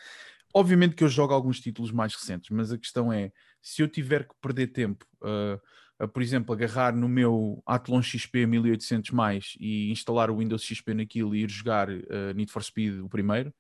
obviamente 0.53 0.95
que 0.97 1.05
eu 1.05 1.09
jogo 1.09 1.33
alguns 1.33 1.61
títulos 1.61 1.93
mais 1.93 2.15
recentes, 2.15 2.51
mas 2.51 2.73
a 2.73 2.79
questão 2.79 3.13
é: 3.13 3.31
se 3.63 3.83
eu 3.83 3.89
tiver 3.89 4.27
que 4.27 4.35
perder 4.41 4.69
tempo. 4.69 5.07
ah, 5.23 5.59
a, 6.01 6.09
por 6.09 6.23
exemplo, 6.23 6.55
agarrar 6.55 6.97
no 6.97 7.07
meu 7.07 7.63
Athlon 7.67 8.01
XP 8.01 8.47
1800 8.47 9.11
mais 9.11 9.55
e 9.61 9.91
instalar 9.91 10.31
o 10.31 10.39
Windows 10.39 10.63
XP 10.65 10.95
naquilo 10.95 11.35
e 11.35 11.43
ir 11.43 11.51
jogar 11.51 11.91
uh, 11.91 12.33
Need 12.35 12.51
for 12.51 12.65
Speed 12.65 13.01
o 13.01 13.09
primeiro, 13.09 13.53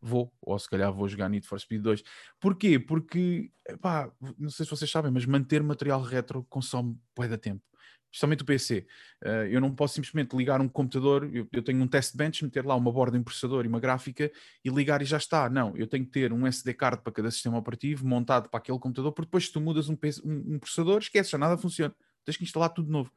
vou, 0.00 0.32
ou 0.40 0.58
se 0.58 0.68
calhar 0.68 0.92
vou 0.92 1.08
jogar 1.08 1.28
Need 1.28 1.46
for 1.46 1.58
Speed 1.60 1.82
2. 1.82 2.02
Porquê? 2.40 2.78
Porque, 2.78 3.50
pá, 3.80 4.10
não 4.38 4.50
sei 4.50 4.64
se 4.64 4.70
vocês 4.70 4.90
sabem, 4.90 5.10
mas 5.10 5.26
manter 5.26 5.62
material 5.62 6.02
retro 6.02 6.44
consome 6.48 6.98
bué 7.14 7.28
da 7.28 7.38
tempo. 7.38 7.62
Principalmente 8.10 8.42
o 8.42 8.46
PC. 8.46 8.86
Uh, 9.22 9.28
eu 9.50 9.60
não 9.60 9.74
posso 9.74 9.94
simplesmente 9.94 10.34
ligar 10.34 10.58
um 10.60 10.68
computador, 10.68 11.28
eu, 11.34 11.46
eu 11.52 11.62
tenho 11.62 11.82
um 11.82 11.86
test 11.86 12.16
bench, 12.16 12.42
meter 12.42 12.64
lá 12.64 12.74
uma 12.74 12.90
borda, 12.90 13.18
um 13.18 13.22
processador 13.22 13.64
e 13.66 13.68
uma 13.68 13.78
gráfica 13.78 14.30
e 14.64 14.70
ligar 14.70 15.02
e 15.02 15.04
já 15.04 15.18
está. 15.18 15.50
Não, 15.50 15.76
eu 15.76 15.86
tenho 15.86 16.04
que 16.06 16.12
ter 16.12 16.32
um 16.32 16.46
SD 16.46 16.72
card 16.72 17.02
para 17.02 17.12
cada 17.12 17.30
sistema 17.30 17.58
operativo 17.58 18.06
montado 18.06 18.48
para 18.48 18.58
aquele 18.58 18.78
computador, 18.78 19.12
porque 19.12 19.26
depois 19.26 19.46
se 19.46 19.52
tu 19.52 19.60
mudas 19.60 19.90
um, 19.90 19.96
um, 20.24 20.58
processador, 20.58 20.98
esquece, 20.98 21.30
já 21.30 21.38
nada 21.38 21.58
funciona. 21.58 21.94
Tens 22.24 22.38
que 22.38 22.44
instalar 22.44 22.70
tudo 22.70 22.90
novo. 22.90 23.12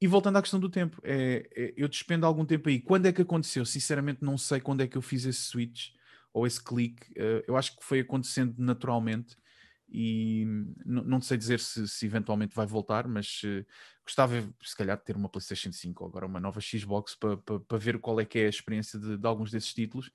E 0.00 0.06
voltando 0.06 0.38
à 0.38 0.42
questão 0.42 0.58
do 0.58 0.70
tempo, 0.70 1.00
é, 1.04 1.48
é, 1.54 1.74
eu 1.76 1.86
despendo 1.88 2.24
algum 2.24 2.44
tempo 2.44 2.68
aí. 2.68 2.80
Quando 2.80 3.06
é 3.06 3.12
que 3.12 3.22
aconteceu? 3.22 3.64
Sinceramente, 3.66 4.24
não 4.24 4.38
sei 4.38 4.60
quando 4.60 4.80
é 4.82 4.86
que 4.88 4.96
eu 4.96 5.02
fiz 5.02 5.24
esse 5.26 5.42
switch. 5.42 5.90
ou 6.32 6.46
esse 6.46 6.62
clique, 6.62 7.12
eh, 7.16 7.44
eu 7.48 7.56
acho 7.56 7.76
que 7.76 7.84
foi 7.84 8.00
acontecendo 8.00 8.54
naturalmente 8.58 9.36
e 9.92 10.46
não 10.86 11.20
sei 11.20 11.36
dizer 11.36 11.58
se, 11.60 11.88
se 11.88 12.06
eventualmente 12.06 12.54
vai 12.54 12.66
voltar, 12.66 13.08
mas 13.08 13.42
eh, 13.44 13.64
gostava 14.04 14.34
se 14.62 14.76
calhar 14.76 14.96
de 14.96 15.04
ter 15.04 15.16
uma 15.16 15.28
PlayStation 15.28 15.72
5 15.72 16.04
ou 16.04 16.08
agora 16.10 16.26
uma 16.26 16.38
nova 16.40 16.60
Xbox 16.60 17.16
para 17.16 17.36
para 17.36 17.78
ver 17.78 17.98
qual 18.00 18.20
é 18.20 18.24
que 18.24 18.38
é 18.38 18.46
a 18.46 18.48
experiência 18.48 18.98
de, 19.00 19.18
de 19.18 19.26
alguns 19.26 19.50
desses 19.50 19.74
títulos. 19.74 20.10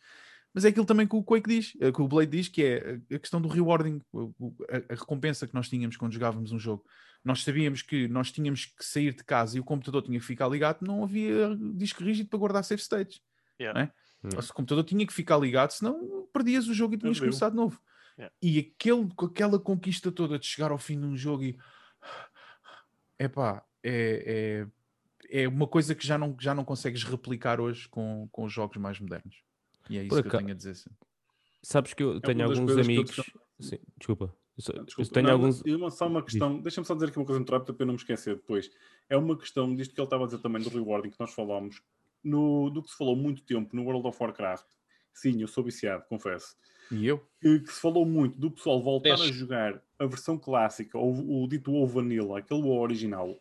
Mas 0.54 0.64
é 0.66 0.70
aquilo 0.70 0.86
também 0.86 1.06
que 1.08 1.16
o 1.16 1.24
Quake 1.24 1.50
diz, 1.50 1.74
eh, 1.82 1.92
que 1.92 2.02
o 2.02 2.08
Blade 2.08 2.32
diz, 2.32 2.48
que 2.48 2.64
é 2.64 3.02
a 3.16 3.20
questão 3.20 3.42
do 3.42 3.50
rewarding, 3.50 4.02
a, 4.70 4.94
a 4.94 4.96
recompensa 4.96 5.46
que 5.48 5.54
nós 5.54 5.68
tínhamos 5.70 5.98
quando 5.98 6.14
jogávamos 6.14 6.52
um 6.54 6.60
jogo. 6.60 6.86
Nós 7.26 7.44
sabíamos 7.44 7.82
que 7.82 8.08
nós 8.08 8.32
tínhamos 8.32 8.66
que 8.66 8.86
sair 8.86 9.14
de 9.14 9.24
casa 9.24 9.58
e 9.58 9.60
o 9.60 9.64
computador 9.64 10.04
tinha 10.04 10.20
que 10.20 10.26
ficar 10.26 10.48
ligado, 10.48 10.86
não 10.86 11.04
havia 11.04 11.58
disco 11.74 12.04
rígido 12.04 12.30
para 12.30 12.38
guardar 12.40 12.64
save 12.64 12.82
states. 12.82 13.20
Yeah. 13.60 13.82
é? 13.82 13.92
Ou 14.36 14.42
se 14.42 14.52
o 14.52 14.54
computador 14.54 14.84
tinha 14.84 15.06
que 15.06 15.14
ficar 15.14 15.38
ligado, 15.38 15.72
senão 15.72 16.28
perdias 16.32 16.68
o 16.68 16.74
jogo 16.74 16.94
e 16.94 16.98
tinhas 16.98 17.18
que 17.18 17.26
começar 17.26 17.50
de 17.50 17.56
novo. 17.56 17.82
Yeah. 18.18 18.34
E 18.42 18.60
aquele, 18.60 19.10
aquela 19.24 19.60
conquista 19.60 20.12
toda 20.12 20.38
de 20.38 20.46
chegar 20.46 20.72
ao 20.72 20.78
fim 20.78 21.00
de 21.00 21.06
um 21.06 21.18
jogo 21.18 21.44
e 21.44 21.58
epá, 23.20 23.64
é, 23.84 24.68
é, 25.32 25.44
é 25.44 25.48
uma 25.48 25.68
coisa 25.68 25.96
que 25.96 26.06
já 26.06 26.18
não, 26.18 26.36
já 26.40 26.54
não 26.54 26.64
consegues 26.64 27.04
replicar 27.04 27.60
hoje 27.60 27.90
com, 27.90 28.28
com 28.32 28.44
os 28.46 28.54
jogos 28.54 28.78
mais 28.78 29.00
modernos. 29.00 29.44
E 29.90 29.98
é 29.98 30.02
isso 30.02 30.10
Por 30.10 30.22
que 30.22 30.28
eu 30.28 30.30
aca- 30.30 30.38
tenho 30.40 30.52
a 30.52 30.56
dizer. 30.56 30.76
sim. 30.76 30.90
Sabes 31.62 31.94
que 31.94 32.04
eu 32.04 32.22
tenho 32.22 32.40
uma 32.40 32.50
das 32.50 32.60
alguns 32.60 32.78
eu 32.78 32.84
amigos. 32.84 33.16
Sim, 33.60 33.80
desculpa. 33.98 34.36
Desculpa, 34.58 35.12
tenho 35.12 35.26
não, 35.28 35.34
alguns. 35.34 35.62
uma- 35.62 35.92
só 35.92 36.08
uma 36.08 36.24
questão, 36.24 36.60
deixa-me 36.62 36.88
só 36.88 36.94
dizer 36.94 37.08
aqui 37.10 37.18
uma 37.20 37.26
coisa 37.26 37.40
muito 37.40 37.52
rápida 37.52 37.74
para 37.74 37.84
eu 37.84 37.88
não 37.88 37.94
me 37.94 38.00
esquecer 38.00 38.36
depois. 38.36 38.72
É 39.10 39.18
uma 39.18 39.38
questão 39.38 39.76
disto 39.76 39.94
que 39.94 40.00
ele 40.00 40.06
estava 40.06 40.24
a 40.24 40.28
dizer 40.28 40.40
também 40.40 40.62
do 40.62 40.70
rewarding 40.70 41.10
que 41.10 41.20
nós 41.20 41.34
falámos, 41.34 41.82
no, 42.24 42.70
do 42.70 42.82
que 42.82 42.90
se 42.90 42.98
falou 42.98 43.16
muito 43.16 43.44
tempo 43.44 43.76
no 43.76 43.84
World 43.84 44.08
of 44.08 44.18
Warcraft. 44.22 44.66
Sim, 45.14 45.42
eu 45.42 45.48
sou 45.48 45.64
viciado, 45.64 46.04
confesso. 46.10 46.56
E 46.92 47.06
eu? 47.08 47.20
Que, 47.42 47.60
que 47.60 47.72
se 47.72 47.80
falou 47.82 48.06
muito 48.06 48.40
do 48.40 48.50
pessoal 48.52 48.82
voltar 48.82 49.14
a 49.14 49.16
Deixa. 49.18 49.34
jogar 49.34 49.82
a 50.00 50.06
versão 50.06 50.38
clássica, 50.38 50.98
ou 50.98 51.44
o 51.44 51.48
dito 51.48 51.72
WoW 51.72 51.88
Vanilla, 51.88 52.40
aquele 52.40 52.62
WoW 52.62 52.80
original. 52.82 53.40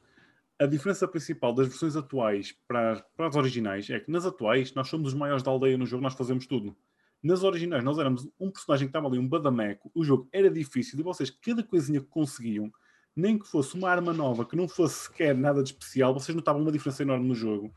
A 0.59 0.67
diferença 0.67 1.07
principal 1.09 1.53
das 1.53 1.67
versões 1.69 1.97
atuais 1.97 2.53
para 2.67 3.05
para 3.17 3.27
as 3.29 3.37
originais 3.37 3.91
é 3.91 3.99
que 4.01 4.11
nas 4.11 4.25
atuais 4.25 4.73
nós 4.75 4.89
somos 4.89 5.09
os 5.09 5.15
maiores 5.19 5.43
da 5.43 5.51
aldeia 5.51 5.77
no 5.77 5.85
jogo, 5.85 6.03
nós 6.03 6.15
fazemos 6.15 6.47
tudo. 6.47 6.77
Nas 7.25 7.43
originais 7.43 7.83
nós 7.83 7.99
éramos 7.99 8.29
um 8.39 8.51
personagem 8.51 8.87
que 8.87 8.91
estava 8.91 9.09
ali, 9.09 9.19
um 9.19 9.27
badameco, 9.27 9.91
o 9.95 10.05
jogo 10.05 10.29
era 10.31 10.51
difícil 10.51 11.01
e 11.01 11.03
vocês, 11.03 11.31
cada 11.31 11.63
coisinha 11.63 11.99
que 12.01 12.07
conseguiam, 12.07 12.71
nem 13.17 13.39
que 13.39 13.49
fosse 13.49 13.75
uma 13.75 13.89
arma 13.89 14.13
nova, 14.13 14.45
que 14.45 14.55
não 14.55 14.69
fosse 14.69 15.05
sequer 15.05 15.35
nada 15.35 15.63
de 15.63 15.71
especial, 15.71 16.13
vocês 16.13 16.37
notavam 16.37 16.61
uma 16.61 16.71
diferença 16.71 17.03
enorme 17.03 17.27
no 17.27 17.35
jogo. 17.35 17.73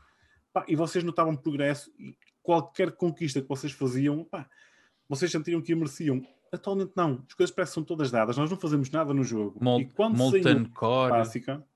Pá, 0.52 0.64
e 0.68 0.76
vocês 0.76 1.02
notavam 1.02 1.34
progresso 1.34 1.90
e 1.98 2.14
qualquer 2.42 2.92
conquista 2.92 3.40
que 3.40 3.48
vocês 3.48 3.72
faziam, 3.72 4.22
pá, 4.24 4.46
vocês 5.08 5.30
sentiam 5.30 5.62
que 5.62 5.72
a 5.72 5.76
mereciam. 5.76 6.20
Atualmente 6.52 6.92
não, 6.96 7.24
as 7.26 7.34
coisas 7.34 7.54
parecem 7.54 7.82
todas 7.84 8.10
dadas, 8.10 8.36
nós 8.36 8.50
não 8.50 8.58
fazemos 8.58 8.90
nada 8.90 9.12
no 9.14 9.22
jogo. 9.24 9.58
Mol- 9.62 9.80
e 9.80 9.86
quando 9.86 10.16
Molten 10.16 10.64
Core, 10.66 11.10
clássica, 11.10 11.66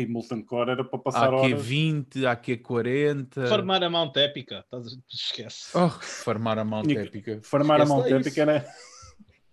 e 0.00 0.06
Molten 0.06 0.42
Core 0.42 0.70
era 0.72 0.84
para 0.84 0.98
passar 0.98 1.32
horas. 1.32 1.52
AQ20, 1.52 2.24
AQ40. 2.24 3.48
Farmar 3.48 3.82
a 3.82 3.90
mount 3.90 4.16
épica. 4.16 4.64
a- 4.72 4.80
Esquece. 5.12 5.76
Oh, 5.76 5.88
farmar 5.88 6.58
a 6.58 6.64
mount 6.64 6.86
que- 6.86 6.96
épica. 6.98 7.40
Farmar 7.42 7.80
a 7.80 7.84
Esquece 7.84 8.00
mão 8.02 8.10
lá 8.10 8.18
épica 8.18 8.40
era... 8.42 8.66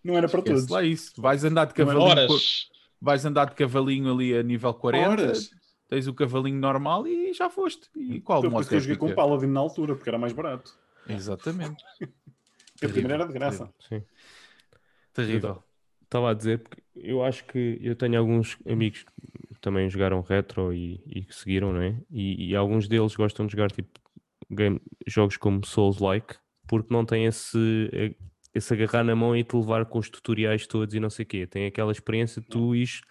não 0.03 0.18
era 0.18 0.28
para 0.28 0.40
Esquece 0.40 0.56
todos. 0.61 0.69
lá 0.69 0.84
isso. 0.84 1.14
Vais 1.22 1.44
andar 1.44 1.65
de 1.65 1.74
cavalinho. 1.74 2.03
Horas. 2.03 2.69
Vais 3.02 3.26
andar 3.26 3.45
de 3.49 3.56
cavalinho 3.56 4.11
ali 4.14 4.36
a 4.36 4.41
nível 4.44 4.74
40. 4.74 5.10
Horas. 5.10 5.52
Tens 5.90 6.07
o 6.07 6.14
cavalinho 6.14 6.60
normal 6.60 7.07
e 7.07 7.34
já 7.34 7.49
foste. 7.49 7.88
E 7.95 8.19
qual 8.19 8.44
moto 8.44 8.61
isso 8.61 8.69
que 8.69 8.76
eu 8.76 8.80
joguei 8.80 8.98
com 8.98 9.06
épica? 9.07 9.22
Paladin 9.22 9.48
na 9.48 9.60
altura, 9.61 9.95
porque 9.95 10.10
era 10.10 10.18
mais 10.18 10.34
barato. 10.34 10.78
Exatamente. 11.07 11.84
A 12.84 12.88
primeira 12.90 13.14
era 13.15 13.26
de 13.26 13.34
graça. 13.34 13.74
Sim. 13.90 14.03
Terrível. 15.14 15.64
Estava 16.03 16.32
a 16.32 16.34
dizer, 16.34 16.60
porque 16.60 16.82
eu 16.95 17.24
acho 17.24 17.44
que 17.45 17.80
eu 17.82 17.95
tenho 17.95 18.18
alguns 18.19 18.57
amigos 18.69 19.03
que 19.03 19.11
também 19.62 19.90
jogaram 19.90 20.22
retro 20.22 20.74
e, 20.74 21.02
e 21.06 21.26
seguiram, 21.34 21.74
não 21.74 21.82
é? 21.82 22.02
E, 22.10 22.50
e 22.52 22.56
alguns 22.56 22.88
deles 22.88 23.16
gostam 23.16 23.46
de 23.46 23.54
jogar 23.54 23.72
tipo 23.72 24.00
game- 24.50 24.82
jogos 25.08 25.38
como 25.38 25.66
Souls-like, 25.66 26.36
porque 26.68 26.94
não 26.94 27.06
tem 27.06 27.26
esse, 27.26 27.90
eh, 27.94 28.16
esse 28.54 28.74
agarrar 28.74 29.04
na 29.04 29.16
mão 29.16 29.36
e 29.36 29.44
te 29.44 29.56
levar 29.56 29.86
com 29.86 30.00
os 30.00 30.10
tutoriais 30.10 30.68
todos 30.68 30.94
e 30.96 31.00
não 31.00 31.10
sei 31.10 31.24
o 31.24 31.28
quê. 31.28 31.48
Tem 31.48 31.66
aquela 31.66 31.92
experiência 31.92 32.42
de 32.42 32.48
tu 32.48 32.76
ires 32.76 33.02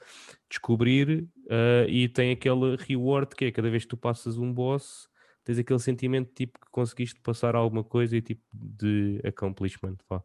descobrir 0.51 1.29
eh, 1.51 1.87
e 1.89 2.09
tem 2.09 2.33
aquele 2.33 2.77
reward 2.77 3.35
que 3.35 3.47
é 3.47 3.53
cada 3.53 3.71
vez 3.71 3.85
que 3.85 3.91
tu 3.91 3.97
passas 3.97 4.39
um 4.39 4.53
boss, 4.53 5.09
tens 5.45 5.59
aquele 5.59 5.79
sentimento 5.79 6.33
tipo 6.35 6.59
que 6.61 6.71
conseguiste 6.71 7.21
passar 7.21 7.55
alguma 7.55 7.85
coisa 7.85 8.17
e 8.17 8.23
tipo 8.23 8.43
de 8.53 9.21
accomplishment. 9.25 9.97
Vá. 10.09 10.23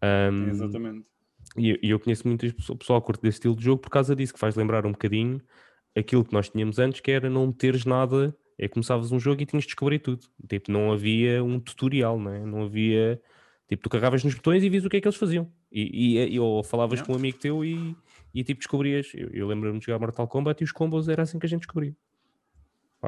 Ahm, 0.00 0.48
Exatamente. 0.48 1.08
E 1.56 1.78
e 1.82 1.90
eu 1.90 1.98
conheço 2.00 2.26
muitas 2.26 2.52
pessoas, 2.52 2.78
pessoal 2.78 3.02
curte 3.02 3.22
desse 3.22 3.36
estilo 3.38 3.56
de 3.56 3.64
jogo 3.64 3.80
por 3.82 3.90
causa 3.90 4.14
disso, 4.16 4.32
que 4.32 4.38
faz 4.38 4.54
lembrar 4.56 4.86
um 4.86 4.92
bocadinho 4.92 5.40
aquilo 5.96 6.24
que 6.24 6.32
nós 6.32 6.48
tínhamos 6.48 6.78
antes, 6.78 7.00
que 7.00 7.10
era 7.10 7.28
não 7.28 7.52
teres 7.52 7.84
nada, 7.84 8.34
é 8.58 8.66
começavas 8.68 9.12
um 9.12 9.20
jogo 9.20 9.42
e 9.42 9.46
tinhas 9.46 9.64
de 9.64 9.68
descobrir 9.68 9.98
tudo. 9.98 10.26
Tipo, 10.48 10.70
não 10.72 10.92
havia 10.92 11.42
um 11.44 11.60
tutorial, 11.60 12.18
não 12.18 12.32
é? 12.32 12.44
Não 12.46 12.62
havia. 12.64 13.20
Tipo, 13.68 13.82
tu 13.82 13.90
carregavas 13.90 14.22
nos 14.24 14.34
botões 14.34 14.62
e 14.62 14.68
vias 14.70 14.84
o 14.84 14.88
que 14.88 14.96
é 14.96 15.00
que 15.00 15.08
eles 15.08 15.16
faziam. 15.18 15.50
E, 15.70 16.16
e, 16.18 16.34
e- 16.34 16.40
ou 16.40 16.62
falavas 16.62 16.98
Yeah. 17.00 17.06
com 17.06 17.12
um 17.12 17.16
amigo 17.16 17.38
teu 17.38 17.64
e, 17.64 17.96
e 18.34 18.44
tipo 18.44 18.58
descobrias. 18.60 19.10
Eu, 19.14 19.28
eu 19.30 19.46
lembro-me 19.46 19.78
de 19.78 19.86
jogar 19.86 19.98
Mortal 19.98 20.28
Kombat 20.28 20.62
e 20.62 20.64
os 20.64 20.72
combos 20.72 21.08
era 21.08 21.22
assim 21.22 21.38
que 21.38 21.46
a 21.46 21.48
gente 21.48 21.60
descobria. 21.60 21.94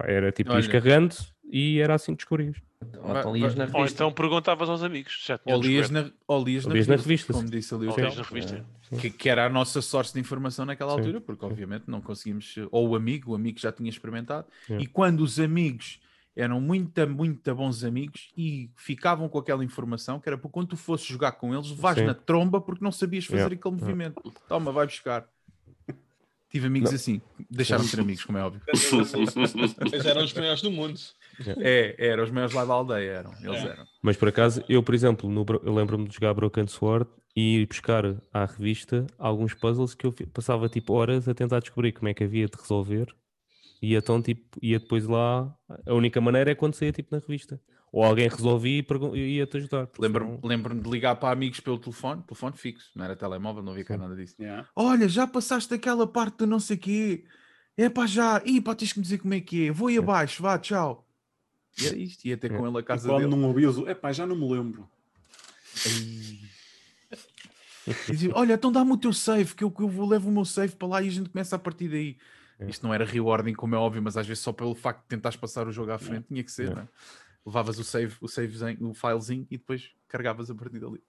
Era 0.03 0.33
tipo, 0.33 0.51
ias 0.53 0.65
Olha. 0.67 0.73
carregando 0.73 1.15
e 1.45 1.79
era 1.79 1.95
assim 1.95 2.13
que 2.13 2.19
descobrias. 2.19 2.57
Ou 3.03 3.17
então 3.17 3.35
lias 3.35 3.55
na 3.55 3.69
Ou 3.73 3.87
então 3.87 4.13
perguntavas 4.13 4.69
aos 4.69 4.83
amigos. 4.83 5.25
Já 5.27 5.39
Ou 5.45 5.63
lias 5.63 5.89
na, 5.91 6.11
ou 6.27 6.45
lias 6.45 6.67
Ou 6.67 6.73
lias 6.73 6.87
na 6.87 6.97
revista, 6.97 7.33
revista, 7.33 7.33
como 7.33 7.51
disse 7.51 7.75
ali 7.75 7.87
o 7.87 7.91
Ou 7.91 7.95
Tel. 7.95 8.05
lias 8.05 8.17
na 8.17 8.23
revista. 8.23 8.67
que, 9.01 9.11
que 9.11 9.29
era 9.29 9.47
a 9.47 9.49
nossa 9.49 9.81
sorte 9.81 10.13
de 10.13 10.21
informação 10.21 10.65
naquela 10.67 10.93
Sim, 10.93 10.99
altura, 10.99 11.21
porque 11.21 11.45
obviamente 11.45 11.85
não 11.87 12.01
conseguimos, 12.01 12.55
ou 12.71 12.89
o 12.91 12.97
amigo, 12.97 13.33
o 13.33 13.35
amigo 13.35 13.59
já 13.59 13.73
tinha 13.73 13.89
experimentado, 13.89 14.47
e 14.79 14.87
quando 14.87 15.21
os 15.21 15.39
amigos 15.41 16.01
eram 16.37 16.61
muito, 16.61 17.09
muito 17.09 17.55
bons 17.55 17.85
amigos 17.85 18.33
e 18.37 18.69
ficavam 18.77 19.29
com 19.29 19.39
aquela 19.39 19.65
informação, 19.65 20.19
que 20.19 20.29
era 20.29 20.37
para 20.37 20.51
quando 20.51 20.69
tu 20.69 20.77
fosses 20.77 21.07
jogar 21.07 21.33
com 21.33 21.55
eles, 21.55 21.71
vais 21.71 21.97
Sim. 21.97 22.07
na 22.07 22.15
tromba 22.15 22.61
porque 22.61 22.83
não 22.85 22.91
sabias 22.91 23.25
fazer 23.25 23.37
Yeah, 23.39 23.55
aquele 23.55 23.75
movimento. 23.77 24.35
Toma, 24.49 24.73
vai 24.73 24.87
buscar. 24.87 25.29
Tive 26.55 26.69
amigos 26.69 26.91
Não. 26.91 26.95
assim, 26.95 27.21
deixaram 27.51 27.83
de 27.83 27.91
ser 27.91 27.99
amigos, 27.99 28.23
como 28.25 28.39
é 28.39 28.45
óbvio. 28.45 28.63
Eles 29.93 30.05
eram 30.07 30.23
os 30.25 30.33
maiores 30.33 30.63
do 30.63 30.71
mundo. 30.71 31.01
É, 31.59 31.97
eram 31.99 32.23
os 32.23 32.31
maiores 32.31 32.55
lá 32.55 32.65
da 32.65 32.75
aldeia, 32.75 33.11
eram, 33.11 33.33
eles 33.43 33.65
É. 33.65 33.69
eram. 33.71 33.85
Mas 34.01 34.17
por 34.17 34.29
acaso, 34.29 34.63
eu, 34.69 34.81
por 34.81 34.95
exemplo, 34.95 35.29
no 35.29 35.45
eu 35.65 35.75
lembro-me 35.75 36.07
de 36.07 36.15
jogar 36.15 36.33
Broken 36.33 36.69
Sword 36.69 37.11
e 37.35 37.57
ir 37.57 37.67
buscar 37.67 38.05
à 38.33 38.45
revista 38.45 39.05
alguns 39.19 39.53
puzzles 39.53 39.95
que 39.97 40.07
eu 40.07 40.13
passava 40.33 40.69
tipo 40.69 40.93
horas 40.93 41.27
a 41.27 41.35
tentar 41.35 41.59
descobrir 41.59 41.91
como 41.91 42.09
é 42.09 42.15
que 42.15 42.23
havia 42.23 42.47
de 42.47 42.57
resolver. 42.57 43.13
E 43.83 43.97
então, 43.97 44.23
tipo, 44.23 44.43
ia 44.63 44.79
depois 44.79 45.09
lá. 45.09 45.53
A 45.85 45.93
única 45.93 46.21
maneira 46.21 46.53
é 46.53 46.55
quando 46.55 46.75
saía 46.75 46.93
tipo 46.93 47.09
na 47.13 47.19
revista. 47.21 47.61
Ou 47.97 48.03
alguém 48.03 48.27
resolvia 48.29 48.81
e 49.15 49.19
e 49.19 49.37
ia-te 49.37 49.57
ajudar. 49.57 49.89
Lembro-me 50.01 50.35
senão- 50.35 50.49
lembro 50.49 50.75
de 50.75 50.91
ligar 50.91 51.15
para 51.15 51.31
amigos 51.33 51.61
pelo 51.61 51.79
telefone, 51.79 52.23
telefone 52.23 52.57
fixo, 52.57 52.91
não 52.97 53.05
era 53.05 53.15
telemóvel, 53.15 53.63
não 53.63 53.71
havia 53.71 53.85
cá 53.85 53.97
nada 53.97 54.17
disso. 54.17 54.35
Yeah. 54.41 54.69
Olha, 54.75 55.09
já 55.09 55.29
passaste 55.29 55.73
aquela 55.73 56.05
parte 56.05 56.39
do 56.39 56.47
não 56.49 56.59
sei 56.59 56.77
quê. 56.77 57.25
É 57.77 57.89
pá, 57.89 58.05
já. 58.05 58.43
Ih, 58.45 58.61
pá, 58.61 58.75
tens 58.75 58.93
que 58.93 58.99
me 58.99 59.05
dizer 59.05 59.19
como 59.19 59.33
é 59.33 59.41
que 59.41 59.69
é. 59.69 59.71
Vou 59.71 59.87
aí 59.87 59.97
abaixo, 59.97 60.43
vá, 60.43 60.59
tchau. 60.59 61.07
E 61.81 61.87
era 61.87 61.97
isto, 61.97 62.25
ia 62.25 62.37
ter 62.37 62.51
com 62.57 62.67
ele 62.67 62.77
a 62.79 62.81
E 62.81 62.83
casa 62.83 63.09
quando 63.09 63.29
dele. 63.29 63.31
não 63.37 63.45
ouvias, 63.49 63.79
o- 63.79 63.89
epá, 63.89 64.11
já 64.11 64.27
não 64.27 64.35
me 64.35 64.51
lembro. 64.51 64.89
E 67.87 68.11
dizia, 68.11 68.33
Olha, 68.35 68.55
então 68.55 68.73
dá-me 68.73 68.93
o 68.93 68.97
teu 68.97 69.13
save, 69.13 69.55
que 69.55 69.63
eu, 69.63 69.71
que 69.71 69.83
eu 69.83 69.89
vou, 69.89 70.09
levo 70.09 70.29
o 70.29 70.33
meu 70.33 70.45
save 70.45 70.75
para 70.75 70.89
lá 70.89 71.03
e 71.03 71.09
a 71.09 71.11
gente 71.11 71.29
começa 71.29 71.55
a 71.55 71.59
partir 71.59 71.89
daí. 71.89 72.17
É. 72.59 72.69
Isto 72.69 72.87
não 72.87 72.95
era 72.95 73.05
rewarding, 73.05 73.53
como 73.53 73.75
é 73.75 73.79
óbvio, 73.79 74.01
mas 74.03 74.17
às 74.17 74.27
vezes 74.27 74.43
só 74.43 74.53
pelo 74.53 74.75
facto 74.75 75.03
de 75.03 75.09
tentares 75.09 75.37
passar 75.37 75.67
o 75.69 75.73
jogo 75.73 75.91
à 75.93 75.99
frente, 75.99 76.27
tinha 76.29 76.43
que 76.43 76.51
ser, 76.51 76.71
É. 76.71 76.75
não 76.75 76.83
é? 76.83 76.89
Levavas 77.47 77.79
o 77.79 77.85
save, 77.85 78.15
o 78.21 78.29
savezinho, 78.29 78.79
o 78.91 78.95
filezinho 78.95 79.47
e 79.51 79.59
depois 79.59 79.91
carregavas 80.09 80.51
a 80.51 80.55
partir 80.55 80.79
dali. 80.81 81.03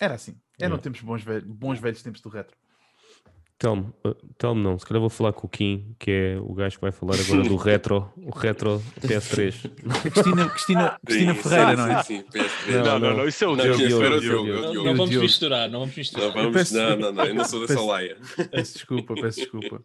Era 0.00 0.14
assim. 0.14 0.36
Eram 0.60 0.76
É. 0.76 0.78
tempos 0.78 1.00
bons, 1.00 1.22
velhos, 1.22 1.44
bons 1.44 1.78
velhos 1.80 2.02
tempos 2.02 2.20
do 2.20 2.28
retro. 2.28 2.56
Tell-me, 3.58 3.86
uh, 4.04 4.14
tell-me 4.36 4.62
não, 4.62 4.78
se 4.78 4.84
calhar 4.84 5.00
vou 5.00 5.08
falar 5.08 5.32
com 5.32 5.46
o 5.46 5.50
Kim, 5.50 5.96
que 5.98 6.10
é 6.10 6.38
o 6.38 6.52
gajo 6.52 6.76
que 6.76 6.82
vai 6.82 6.92
falar 6.92 7.14
agora 7.18 7.42
do 7.48 7.56
retro, 7.56 8.12
o 8.18 8.30
retro 8.30 8.82
PS3. 9.00 9.70
Cristina, 10.12 10.48
Cristina, 10.50 11.00
Cristina 11.02 11.34
Sim, 11.34 11.42
Ferreira, 11.42 11.70
sim, 11.70 11.76
não 11.76 11.86
é? 11.90 12.02
Sim, 12.02 12.18
sim, 12.18 12.24
PS3. 12.38 12.84
Não, 12.84 12.98
Não, 12.98 13.16
não, 13.16 13.26
isso 13.26 13.42
é 13.44 13.48
o 13.48 13.56
Diogo. 13.56 13.82
é 13.82 14.18
o 14.18 14.74
Não, 14.74 14.84
não 14.84 14.94
vamos 14.96 15.16
misturar, 15.16 15.70
não 15.70 15.80
vamos 15.80 15.96
misturar. 15.96 16.26
Não, 16.28 16.34
vamos, 16.52 16.70
não, 16.72 16.96
não, 16.98 17.12
não, 17.12 17.24
eu 17.24 17.34
não 17.34 17.44
sou 17.46 17.60
dessa 17.62 17.72
peço- 17.74 17.86
laia. 17.86 18.18
Peço 18.50 18.72
desculpa, 18.74 19.14
peço 19.14 19.40
desculpa. 19.40 19.82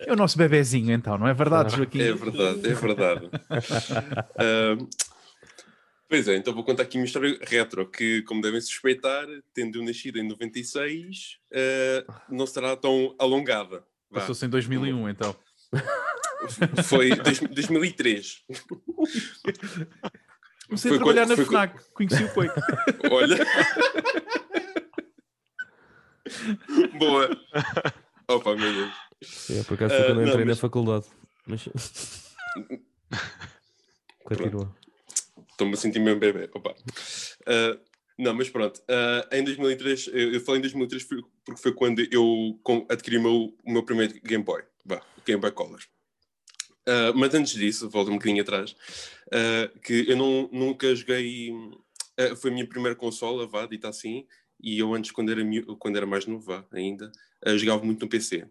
É 0.00 0.12
o 0.12 0.16
nosso 0.16 0.36
bebezinho, 0.38 0.92
então, 0.92 1.18
não 1.18 1.28
é 1.28 1.34
verdade, 1.34 1.76
Joaquim? 1.76 2.00
É 2.00 2.12
verdade, 2.12 2.66
é 2.68 2.74
verdade. 2.74 3.30
Ahm, 4.38 4.88
pois 6.08 6.26
é, 6.26 6.36
então 6.36 6.54
vou 6.54 6.64
contar 6.64 6.84
aqui 6.84 6.96
uma 6.98 7.04
história 7.04 7.38
retro 7.42 7.86
que, 7.86 8.22
como 8.22 8.40
devem 8.40 8.60
suspeitar, 8.60 9.26
tendo 9.52 9.82
nascido 9.82 10.18
em 10.18 10.26
96, 10.28 11.38
ah, 12.08 12.22
não 12.28 12.46
será 12.46 12.76
tão 12.76 13.14
alongada. 13.18 13.84
Passou-se 14.12 14.44
em 14.46 14.48
2001, 14.48 15.08
então. 15.10 15.36
Foi 16.84 17.10
dois- 17.14 17.38
2003. 17.40 18.42
Comecei 20.66 20.88
Foi 20.88 20.96
a 20.96 21.00
trabalhar 21.00 21.26
na 21.26 21.36
foi 21.36 21.44
FNAC, 21.44 21.78
conheci 21.92 22.24
o 22.24 22.28
Quake. 22.32 22.60
Olha. 23.10 23.46
Boa. 26.98 27.28
Opa, 28.28 28.56
meu 28.56 28.72
Deus. 28.72 28.92
É, 29.50 29.62
por 29.64 29.74
acaso 29.74 29.94
Ah, 29.94 29.98
quando 29.98 30.08
eu 30.08 30.14
não, 30.14 30.22
entrei 30.28 30.44
na 30.44 30.50
mas- 30.52 30.58
faculdade. 30.60 31.06
Mas. 31.46 31.68
Continua. 34.24 34.74
Estou-me 35.50 35.74
a 35.74 35.76
sentir 35.76 35.98
mesmo 35.98 36.20
bebê. 36.20 36.48
Opa. 36.54 36.74
Ah, 37.46 37.78
não, 38.18 38.34
mas 38.34 38.48
pronto. 38.48 38.80
Ah, 38.88 39.28
em 39.32 39.44
2003, 39.44 40.08
eu, 40.08 40.32
eu 40.34 40.40
falei 40.40 40.58
em 40.58 40.62
2003 40.62 41.02
foi- 41.02 41.22
porque 41.44 41.60
foi 41.62 41.72
quando 41.74 42.00
eu 42.10 42.58
adquiri 42.88 43.18
o 43.18 43.22
meu, 43.22 43.34
o 43.64 43.72
meu 43.72 43.82
primeiro 43.82 44.14
Game 44.22 44.44
Boy. 44.44 44.62
O 44.88 45.22
Game 45.24 45.40
Boy 45.40 45.50
Color. 45.52 45.80
Ah, 46.86 47.12
mas 47.14 47.34
antes 47.34 47.52
disso, 47.54 47.88
volto 47.90 48.08
um 48.10 48.14
bocadinho 48.14 48.42
atrás, 48.42 48.74
ah, 49.32 49.70
que 49.82 50.06
eu 50.08 50.16
não, 50.16 50.48
nunca 50.52 50.94
joguei. 50.94 51.50
ah, 52.18 52.36
foi 52.36 52.50
a 52.50 52.54
minha 52.54 52.66
primeira 52.66 52.96
consola, 52.96 53.46
vá, 53.46 53.66
dita 53.66 53.88
assim, 53.88 54.26
e 54.62 54.78
eu 54.78 54.92
antes, 54.94 55.10
quando 55.10 55.30
era, 55.32 55.42
quando 55.78 55.96
era 55.96 56.06
mais 56.06 56.26
novo, 56.26 56.44
vá, 56.44 56.64
ainda, 56.72 57.10
jogava 57.56 57.82
muito 57.84 58.00
no 58.02 58.08
PC. 58.08 58.46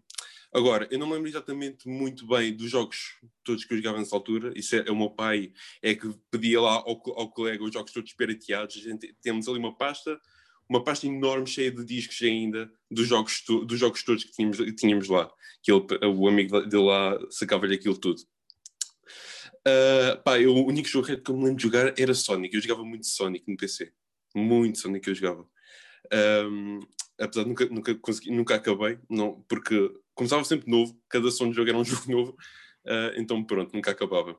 Agora, 0.52 0.88
eu 0.90 0.98
não 0.98 1.06
me 1.06 1.14
lembro 1.14 1.28
exatamente 1.28 1.88
muito 1.88 2.26
bem 2.26 2.54
dos 2.54 2.68
jogos 2.68 3.16
todos 3.44 3.64
que 3.64 3.72
eu 3.72 3.78
jogava 3.78 3.98
nessa 3.98 4.16
altura. 4.16 4.52
Isso 4.56 4.74
é, 4.74 4.84
é 4.86 4.90
o 4.90 4.96
meu 4.96 5.10
pai 5.10 5.52
é 5.80 5.94
que 5.94 6.12
pedia 6.30 6.60
lá 6.60 6.72
ao, 6.72 7.00
ao 7.16 7.30
colega 7.30 7.62
os 7.62 7.72
jogos 7.72 7.92
todos 7.92 8.12
pirateados. 8.12 8.74
Gente, 8.74 9.14
temos 9.22 9.46
ali 9.46 9.58
uma 9.58 9.76
pasta, 9.76 10.20
uma 10.68 10.82
pasta 10.82 11.06
enorme 11.06 11.46
cheia 11.46 11.70
de 11.70 11.84
discos 11.84 12.20
ainda 12.22 12.70
dos 12.90 13.06
jogos, 13.06 13.44
dos 13.46 13.78
jogos 13.78 14.02
todos 14.02 14.24
que 14.24 14.32
tínhamos, 14.32 14.58
tínhamos 14.76 15.08
lá. 15.08 15.30
Que 15.62 15.70
ele, 15.70 15.86
o 16.06 16.26
amigo 16.26 16.60
dele 16.62 16.82
lá 16.82 17.16
sacava-lhe 17.30 17.76
aquilo 17.76 17.96
tudo. 17.96 18.20
Ah, 19.64 20.16
pá, 20.24 20.40
eu, 20.40 20.54
o 20.54 20.66
único 20.66 20.88
jogo 20.88 21.06
que 21.06 21.30
eu 21.30 21.36
me 21.36 21.44
lembro 21.44 21.56
de 21.56 21.62
jogar 21.62 21.94
era 21.98 22.14
Sonic. 22.14 22.54
Eu 22.54 22.62
jogava 22.62 22.84
muito 22.84 23.06
Sonic 23.06 23.44
no 23.48 23.56
PC. 23.56 23.92
Muito 24.34 24.78
Sonic 24.78 25.08
eu 25.08 25.14
jogava. 25.14 25.46
Ahm, 26.12 26.80
apesar 27.20 27.42
de 27.42 27.48
nunca, 27.48 27.66
nunca, 27.66 27.94
consegui, 27.96 28.30
nunca 28.30 28.54
acabei, 28.54 28.98
não, 29.08 29.42
porque 29.48 29.92
começava 30.20 30.44
sempre 30.44 30.70
novo, 30.70 31.00
cada 31.08 31.30
som 31.30 31.48
de 31.48 31.56
jogo 31.56 31.70
era 31.70 31.78
um 31.78 31.84
jogo 31.84 32.12
novo, 32.12 32.36
ah, 32.86 33.12
então 33.16 33.42
pronto, 33.42 33.72
nunca 33.74 33.90
acabava. 33.90 34.38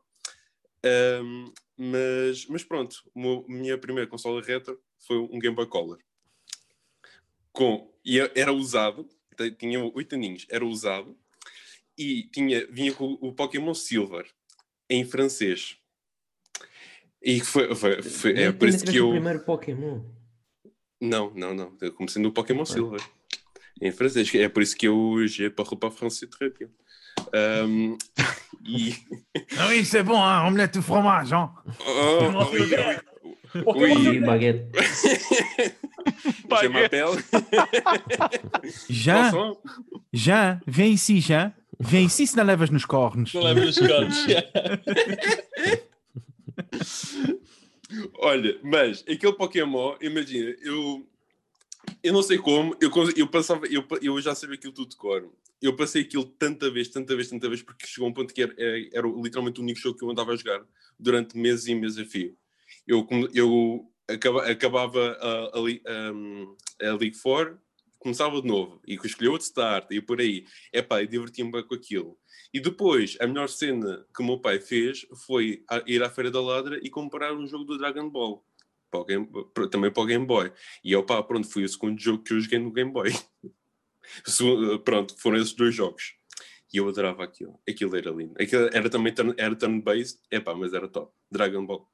Ahm, 0.85 1.51
mas, 1.75 2.45
mas 2.45 2.63
pronto, 2.63 2.95
a 3.15 3.51
minha 3.51 3.77
primeira 3.79 4.07
consola 4.07 4.43
retro 4.43 4.79
foi 4.99 5.17
um 5.17 5.39
Game 5.39 5.55
Boy 5.55 5.65
Color. 5.65 5.97
Com, 7.51 7.91
e 8.05 8.19
era 8.19 8.53
usado, 8.53 9.09
tinha 9.57 9.83
oito 9.83 10.13
aninhos, 10.13 10.45
era 10.51 10.63
usado, 10.63 11.17
e 11.97 12.29
tinha, 12.31 12.65
vinha 12.67 12.93
com 12.93 13.17
o 13.19 13.33
Pokémon 13.33 13.73
Silver, 13.73 14.31
em 14.87 15.03
francês. 15.03 15.77
E 17.21 17.39
foi, 17.39 17.73
foi, 17.75 18.01
foi- 18.03 18.33
é 18.39 18.51
por 18.51 18.69
isso 18.69 18.85
que 18.85 18.97
eu... 18.97 19.07
O 19.09 19.11
primeiro 19.11 19.43
Pokémon. 19.43 20.03
Não, 20.99 21.33
não, 21.33 21.53
não. 21.55 21.75
Eu 21.81 21.91
comecei 21.93 22.21
no 22.21 22.31
Pokémon 22.31 22.65
Silver. 22.65 23.01
Em 23.81 23.91
francês. 23.91 24.33
É 24.35 24.47
por 24.47 24.61
isso 24.61 24.75
que 24.77 24.87
eu 24.87 25.25
je 25.27 25.49
parle 25.49 25.77
pas 25.77 25.89
français 25.91 26.27
très 26.27 26.49
bien. 26.49 26.69
Um, 27.33 27.97
e... 28.65 28.93
Ah 29.57 29.67
oui, 29.69 29.83
c'est 29.85 30.03
bon, 30.03 30.17
hein, 30.21 30.47
omelette 30.47 30.77
au 30.77 30.81
fromage. 30.81 31.33
Hein. 31.33 31.51
Oh, 31.87 32.19
oui, 32.53 32.61
oui. 32.61 32.75
E 33.53 33.63
Oui, 33.65 34.19
baguete. 34.19 34.65
je 36.25 36.47
Baguette. 36.47 36.71
m'appelle. 36.71 37.17
Jean. 38.89 39.57
Jean, 40.13 40.59
vem 40.65 40.93
ici, 40.93 41.19
Jean. 41.19 41.51
Vem 41.79 42.05
ici 42.05 42.27
se 42.27 42.37
não 42.37 42.45
levas 42.45 42.69
nos 42.69 42.85
cornos. 42.85 43.33
Não 43.33 43.41
leva 43.43 43.61
os 43.61 43.77
cornos. 43.77 44.25
Olha, 48.19 48.57
mas 48.63 49.03
aquele 49.09 49.33
Pokémon, 49.33 49.95
imagina, 50.01 50.55
eu, 50.63 51.05
eu 52.03 52.13
não 52.13 52.21
sei 52.23 52.37
como, 52.37 52.75
eu, 52.81 52.89
eu 53.15 53.27
passava, 53.27 53.65
eu, 53.67 53.85
eu 54.01 54.19
já 54.21 54.33
sabia 54.35 54.55
aquilo 54.55 54.73
tudo 54.73 54.89
de 54.89 54.95
cor. 54.95 55.29
Eu 55.61 55.75
passei 55.75 56.01
aquilo 56.01 56.25
tanta 56.25 56.69
vez, 56.71 56.87
tanta 56.87 57.15
vez, 57.15 57.29
tanta 57.29 57.47
vez, 57.47 57.61
porque 57.61 57.85
chegou 57.85 58.09
um 58.09 58.13
ponto 58.13 58.33
que 58.33 58.41
era, 58.41 58.53
era, 58.57 58.89
era 58.93 59.07
literalmente 59.07 59.59
o 59.59 59.63
único 59.63 59.79
jogo 59.79 59.97
que 59.97 60.03
eu 60.03 60.09
andava 60.09 60.31
a 60.31 60.35
jogar 60.35 60.65
durante 60.99 61.37
meses 61.37 61.67
e 61.67 61.75
meses 61.75 61.97
a 61.99 62.05
fio. 62.05 62.35
Eu, 62.87 63.07
eu 63.33 63.91
acaba- 64.07 64.49
acabava 64.49 65.11
a, 65.21 65.59
a, 65.59 66.89
a 66.89 66.93
League 66.95 67.17
4, 67.21 67.59
começava 67.99 68.41
de 68.41 68.47
novo, 68.47 68.81
e 68.87 68.95
escolhi 68.95 69.29
outro 69.29 69.45
start, 69.45 69.91
e 69.91 70.01
por 70.01 70.19
aí. 70.19 70.45
Epá, 70.73 71.03
eu 71.03 71.07
divertia-me 71.07 71.51
bem 71.51 71.63
com 71.63 71.75
aquilo. 71.75 72.17
E 72.51 72.59
depois, 72.59 73.15
a 73.21 73.27
melhor 73.27 73.47
cena 73.47 74.05
que 74.13 74.21
o 74.21 74.25
meu 74.25 74.39
pai 74.39 74.59
fez 74.59 75.05
foi 75.25 75.63
ir 75.85 76.03
à 76.03 76.09
Feira 76.09 76.31
da 76.31 76.41
Ladra 76.41 76.79
e 76.81 76.89
comprar 76.89 77.33
um 77.33 77.45
jogo 77.45 77.63
do 77.63 77.77
Dragon 77.77 78.09
Ball. 78.09 78.43
Para 78.91 78.99
o 78.99 79.05
Game- 79.05 79.27
também 79.71 79.89
para 79.89 80.03
o 80.03 80.05
Game 80.05 80.25
Boy. 80.25 80.51
E 80.83 80.91
eu, 80.91 81.01
pá, 81.03 81.23
pronto, 81.23 81.47
foi 81.49 81.63
o 81.63 81.69
segundo 81.69 81.97
jogo 81.99 82.21
que 82.23 82.33
eu 82.33 82.39
joguei 82.41 82.59
no 82.59 82.71
Game 82.71 82.91
Boy. 82.91 83.09
Segundo- 84.25 84.79
pronto, 84.79 85.15
foram 85.17 85.37
esses 85.37 85.53
dois 85.53 85.73
jogos. 85.73 86.13
E 86.73 86.77
eu 86.77 86.87
adorava 86.87 87.23
aquilo. 87.23 87.59
Aquilo 87.67 87.95
era 87.95 88.11
lindo. 88.11 88.33
Aquilo 88.39 88.69
era 88.73 88.89
também 88.89 89.13
turn- 89.13 89.33
era 89.37 89.55
turn-based. 89.55 90.19
Epá, 90.29 90.53
mas 90.55 90.73
era 90.73 90.87
top. 90.87 91.11
Dragon 91.31 91.65
Ball. 91.65 91.87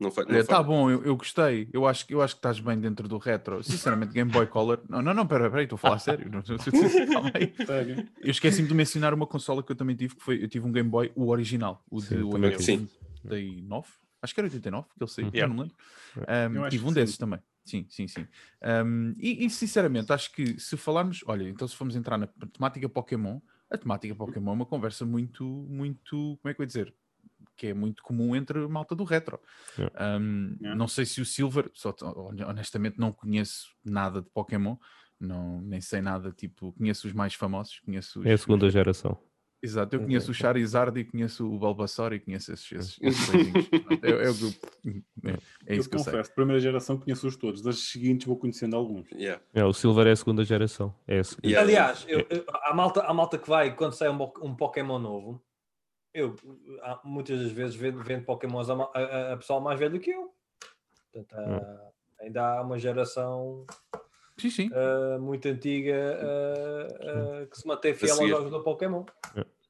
Não 0.00 0.10
foi, 0.10 0.24
não 0.24 0.32
Olha, 0.32 0.44
foi. 0.44 0.54
tá 0.54 0.62
bom, 0.62 0.90
eu, 0.90 1.04
eu 1.04 1.16
gostei. 1.16 1.68
Eu 1.72 1.86
acho, 1.86 2.06
que- 2.06 2.14
eu 2.14 2.20
acho 2.22 2.34
que 2.34 2.38
estás 2.38 2.58
bem 2.60 2.78
dentro 2.78 3.06
do 3.08 3.18
retro. 3.18 3.62
Sinceramente, 3.62 4.12
Game 4.12 4.30
Boy 4.30 4.46
Color. 4.46 4.80
Não, 4.88 5.00
não, 5.00 5.14
não, 5.14 5.26
pera, 5.26 5.48
pera, 5.48 5.58
aí, 5.60 5.64
estou 5.64 5.76
a 5.76 5.78
falar 5.78 5.98
sério. 5.98 6.30
Não, 6.30 6.42
Calma 6.42 7.30
aí. 7.34 7.52
Sério. 7.66 8.08
Eu 8.20 8.30
esqueci-me 8.30 8.68
de 8.68 8.74
mencionar 8.74 9.14
uma 9.14 9.26
consola 9.26 9.62
que 9.62 9.72
eu 9.72 9.76
também 9.76 9.94
tive, 9.94 10.16
que 10.16 10.22
foi, 10.22 10.42
eu 10.42 10.48
tive 10.48 10.66
um 10.66 10.72
Game 10.72 10.88
Boy, 10.88 11.12
o 11.14 11.28
original, 11.28 11.84
o 11.90 12.00
Sim, 12.00 12.08
de 12.08 12.56
tive. 12.56 12.88
89, 13.24 13.88
acho 14.22 14.32
que 14.34 14.40
era 14.40 14.46
89, 14.46 14.88
que 14.96 15.02
ele 15.02 15.10
saiu, 15.10 15.26
Uhum. 15.26 15.32
já 15.34 15.46
não 15.48 15.54
me 15.54 15.60
lembro. 15.62 15.76
Um, 16.16 16.64
Eu 16.64 16.68
tive 16.70 16.84
um 16.84 16.88
sim. 16.88 16.94
desses 16.94 17.18
também, 17.18 17.40
sim, 17.64 17.86
sim, 17.90 18.06
sim. 18.08 18.26
Um, 18.84 19.14
e, 19.18 19.44
e, 19.44 19.50
sinceramente, 19.50 20.12
acho 20.12 20.32
que 20.32 20.58
se 20.60 20.76
falarmos, 20.76 21.22
olha, 21.26 21.48
então 21.48 21.66
se 21.66 21.74
formos 21.76 21.96
entrar 21.96 22.16
na 22.18 22.26
temática 22.26 22.88
Pokémon, 22.88 23.40
a 23.70 23.76
temática 23.76 24.14
Pokémon 24.14 24.50
é 24.52 24.54
uma 24.54 24.66
conversa 24.66 25.04
muito, 25.04 25.44
muito, 25.68 26.38
como 26.40 26.50
é 26.50 26.54
que 26.54 26.60
eu 26.60 26.64
ia 26.64 26.66
dizer? 26.66 26.94
Que 27.56 27.68
é 27.68 27.74
muito 27.74 28.02
comum 28.02 28.34
entre 28.36 28.58
a 28.64 28.68
malta 28.68 28.94
do 28.94 29.04
retro. 29.04 29.38
Yeah. 29.78 30.18
Um, 30.18 30.56
Yeah. 30.60 30.74
Não 30.78 30.86
sei 30.88 31.04
se 31.04 31.20
o 31.20 31.24
Silver, 31.26 31.70
só, 31.74 31.94
honestamente, 32.48 32.98
não 32.98 33.12
conheço 33.12 33.68
nada 33.84 34.22
de 34.22 34.30
Pokémon. 34.30 34.76
Não, 35.18 35.60
nem 35.62 35.80
sei 35.80 36.00
nada, 36.00 36.32
tipo, 36.32 36.72
conheço 36.72 37.06
os 37.06 37.12
mais 37.12 37.34
famosos, 37.34 37.78
conheço 37.80 38.18
os, 38.20 38.26
É 38.26 38.32
a 38.32 38.38
segunda 38.38 38.68
geração. 38.68 39.16
Exato, 39.62 39.94
eu 39.94 40.00
Ok, 40.00 40.06
conheço 40.08 40.30
o. 40.32 40.34
Charizard 40.34 40.98
e 40.98 41.04
conheço 41.04 41.46
o 41.46 41.56
Bulbasaur 41.56 42.12
e 42.12 42.18
conheço 42.20 42.52
esses, 42.52 42.72
esses, 42.72 42.98
esses 43.00 43.30
beijinhos. 43.30 43.68
Pronto, 43.68 44.04
é, 44.04 44.10
é 44.10 44.30
o 44.30 44.34
que 44.34 44.44
eu- 44.44 44.52
é, 45.30 45.30
é 45.30 45.74
eu 45.74 45.78
isso 45.78 45.88
que 45.88 45.94
eu 45.94 46.00
sei. 46.00 46.12
confesso, 46.12 46.34
primeira 46.34 46.58
geração 46.60 46.98
conheço-os 46.98 47.36
todos, 47.36 47.62
das 47.62 47.78
seguintes 47.78 48.26
vou 48.26 48.36
conhecendo 48.36 48.74
alguns. 48.74 49.08
Yeah. 49.12 49.40
É, 49.54 49.64
o 49.64 49.72
Silver 49.72 50.08
é 50.08 50.10
a 50.10 50.16
segunda 50.16 50.44
geração. 50.44 50.92
É 51.06 51.20
a 51.20 51.24
segunda. 51.24 51.46
Yeah. 51.46 51.62
Aliás, 51.68 52.04
eu, 52.08 52.26
eu- 52.28 52.44
a, 52.52 52.74
malta, 52.74 53.02
a 53.02 53.14
malta 53.14 53.38
que 53.38 53.48
vai 53.48 53.74
quando 53.76 53.92
sai 53.92 54.08
um, 54.08 54.20
um 54.42 54.54
Pokémon 54.56 54.98
novo, 54.98 55.40
eu 56.12 56.34
muitas 57.04 57.40
das 57.40 57.52
vezes 57.52 57.76
vendo, 57.76 58.02
vendo 58.02 58.24
Pokémons 58.24 58.68
a, 58.68 58.74
a, 58.74 59.32
a- 59.32 59.36
pessoal 59.36 59.60
mais 59.60 59.78
velho 59.78 60.00
que 60.00 60.10
eu. 60.10 60.34
Portanto, 61.12 61.34
há- 61.40 61.88
ainda 62.20 62.42
há 62.58 62.62
uma 62.62 62.78
geração 62.80 63.64
Sim, 64.38 64.50
sim. 64.50 64.70
ah, 64.72 65.18
muito 65.20 65.46
antiga 65.48 66.18
ah, 66.20 66.88
ah, 67.42 67.46
que 67.46 67.56
se 67.58 67.66
mantém 67.66 67.94
fiel 67.94 68.18
aos 68.18 68.28
jogos 68.28 68.50
do 68.50 68.62
Pokémon. 68.62 69.04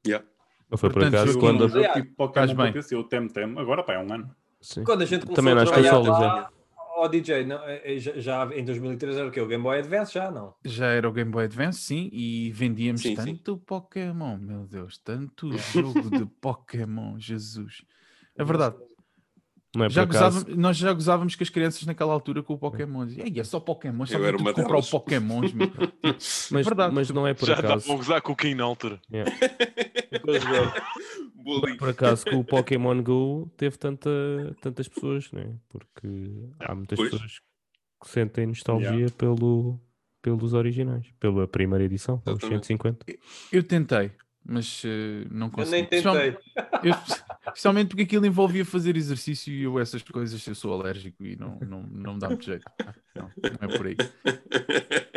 Yeah. 0.07 0.25
Não 0.71 0.79
foi 0.79 0.89
por 0.91 0.95
Portanto, 0.95 1.15
acaso 1.15 1.33
jogo- 1.33 1.41
quando. 1.47 1.65
um 1.67 1.69
jogo 1.69 1.93
tipo 1.93 2.15
Pokémon 2.17 2.55
bem. 2.57 2.73
PC, 2.73 2.97
o 2.97 3.05
Temtem, 3.05 3.45
agora 3.59 3.83
pá, 3.83 3.95
é 3.95 3.99
um 3.99 4.13
ano. 4.13 4.35
Sim. 4.61 4.85
Quando 4.85 5.03
a 5.03 5.05
gente 5.05 5.27
começou 5.27 5.37
Também 5.37 5.53
a 5.53 5.57
nas 5.57 5.69
trabalhar 5.69 5.91
consolas, 5.91 6.21
lá, 6.21 6.51
ó 6.97 7.09
DJ, 7.09 7.45
não, 7.45 7.61
eh, 7.67 7.99
já, 7.99 8.13
já 8.19 8.51
em 8.55 8.65
2013 8.65 9.19
era 9.19 9.29
o 9.29 9.31
quê? 9.33 9.41
O 9.41 9.47
Game 9.47 9.63
Boy 9.63 9.79
Advance 9.81 10.15
já 10.15 10.31
não? 10.31 10.55
Já 10.65 10.87
era 10.87 11.09
o 11.09 11.13
Game 11.13 11.31
Boy 11.31 11.45
Advance, 11.45 11.81
sim, 11.81 12.09
e 12.13 12.51
vendíamos 12.53 13.03
Sim, 13.03 13.17
sim. 13.17 13.35
tanto 13.35 13.59
Pokémon, 13.59 14.37
meu 14.39 14.65
Deus, 14.67 14.99
tanto 14.99 15.51
jogo 15.59 16.11
de 16.11 16.25
Pokémon, 16.41 17.19
Jesus. 17.19 17.85
É 18.37 18.45
verdade. 18.45 18.77
Não 19.75 19.87
é 19.87 19.91
Já 19.91 20.07
por 20.07 20.15
acaso. 20.17 20.37
gozávamos- 20.41 20.63
nós 20.63 20.77
já 20.77 20.93
gozávamos 20.93 21.35
com 21.37 21.43
as 21.43 21.49
crianças 21.49 21.87
naquela 21.87 22.13
altura 22.13 22.43
com 22.43 22.53
o 22.55 22.59
Pokémon. 22.59 23.07
"Ei, 23.17 23.41
é 23.41 23.45
só 23.45 23.59
Pokémon, 23.59 24.05
só 24.05 24.19
Eu 24.19 24.27
era 24.27 24.37
uma 24.37 24.53
comprar 24.53 24.77
o 24.77 24.83
meu." 25.55 25.73
Mas, 26.51 26.67
verdade. 26.67 26.95
mas 26.95 27.09
não 27.11 27.27
é 27.27 27.33
por 27.33 27.47
Já 27.47 27.55
acaso. 27.55 27.77
estavam 27.79 27.95
a 27.95 27.99
gozar 27.99 28.21
com 28.23 28.33
o 28.33 28.37
King 28.37 28.55
na 28.55 28.65
altura. 28.65 29.01
Bullying. 31.35 31.77
Por 31.77 31.89
acaso 31.89 32.25
que 32.25 32.35
o 32.35 32.45
Pokémon 32.45 33.03
Go 33.03 33.51
teve 33.57 33.77
tanta, 33.77 34.11
tantas 34.61 34.89
pessoas, 34.89 35.31
né? 35.33 35.55
Porque 35.69 36.09
há 36.61 36.75
muitas 36.75 36.97
Pois. 36.97 37.11
pessoas 37.11 37.41
que 38.03 38.09
sentem 38.11 38.47
nostalgia 38.47 38.91
Yeah. 38.91 39.15
pelo, 39.17 39.81
pelos 40.21 40.55
originais, 40.55 41.07
pela 41.19 41.47
primeira 41.49 41.85
edição, 41.85 42.19
pelos 42.19 42.41
Exatamente. 42.41 42.67
150. 42.67 43.07
Eu 43.51 43.63
tentei, 43.63 44.13
mas 44.45 44.83
eh, 44.85 45.25
não 45.31 45.47
Eu 45.47 45.51
consegui. 45.53 45.73
nem 45.73 45.85
tentei. 45.87 46.37
Eu- 46.83 46.95
especialmente 47.47 47.89
porque 47.89 48.03
aquilo 48.03 48.25
envolvia 48.27 48.65
fazer 48.65 48.97
exercício 48.97 49.53
e 49.53 49.63
eu 49.65 49.79
essas 49.79 50.03
coisas 50.03 50.45
eu 50.47 50.55
sou 50.55 50.73
alérgico 50.81 51.25
e 51.25 51.37
não, 51.37 51.59
não, 51.67 51.83
não 51.83 52.15
me 52.15 52.21
dá 52.21 52.29
muito 52.29 52.45
jeito. 52.45 52.65
Não, 53.15 53.31
não 53.61 53.69
é 53.69 53.77
por 53.77 53.87
aí. 53.87 53.97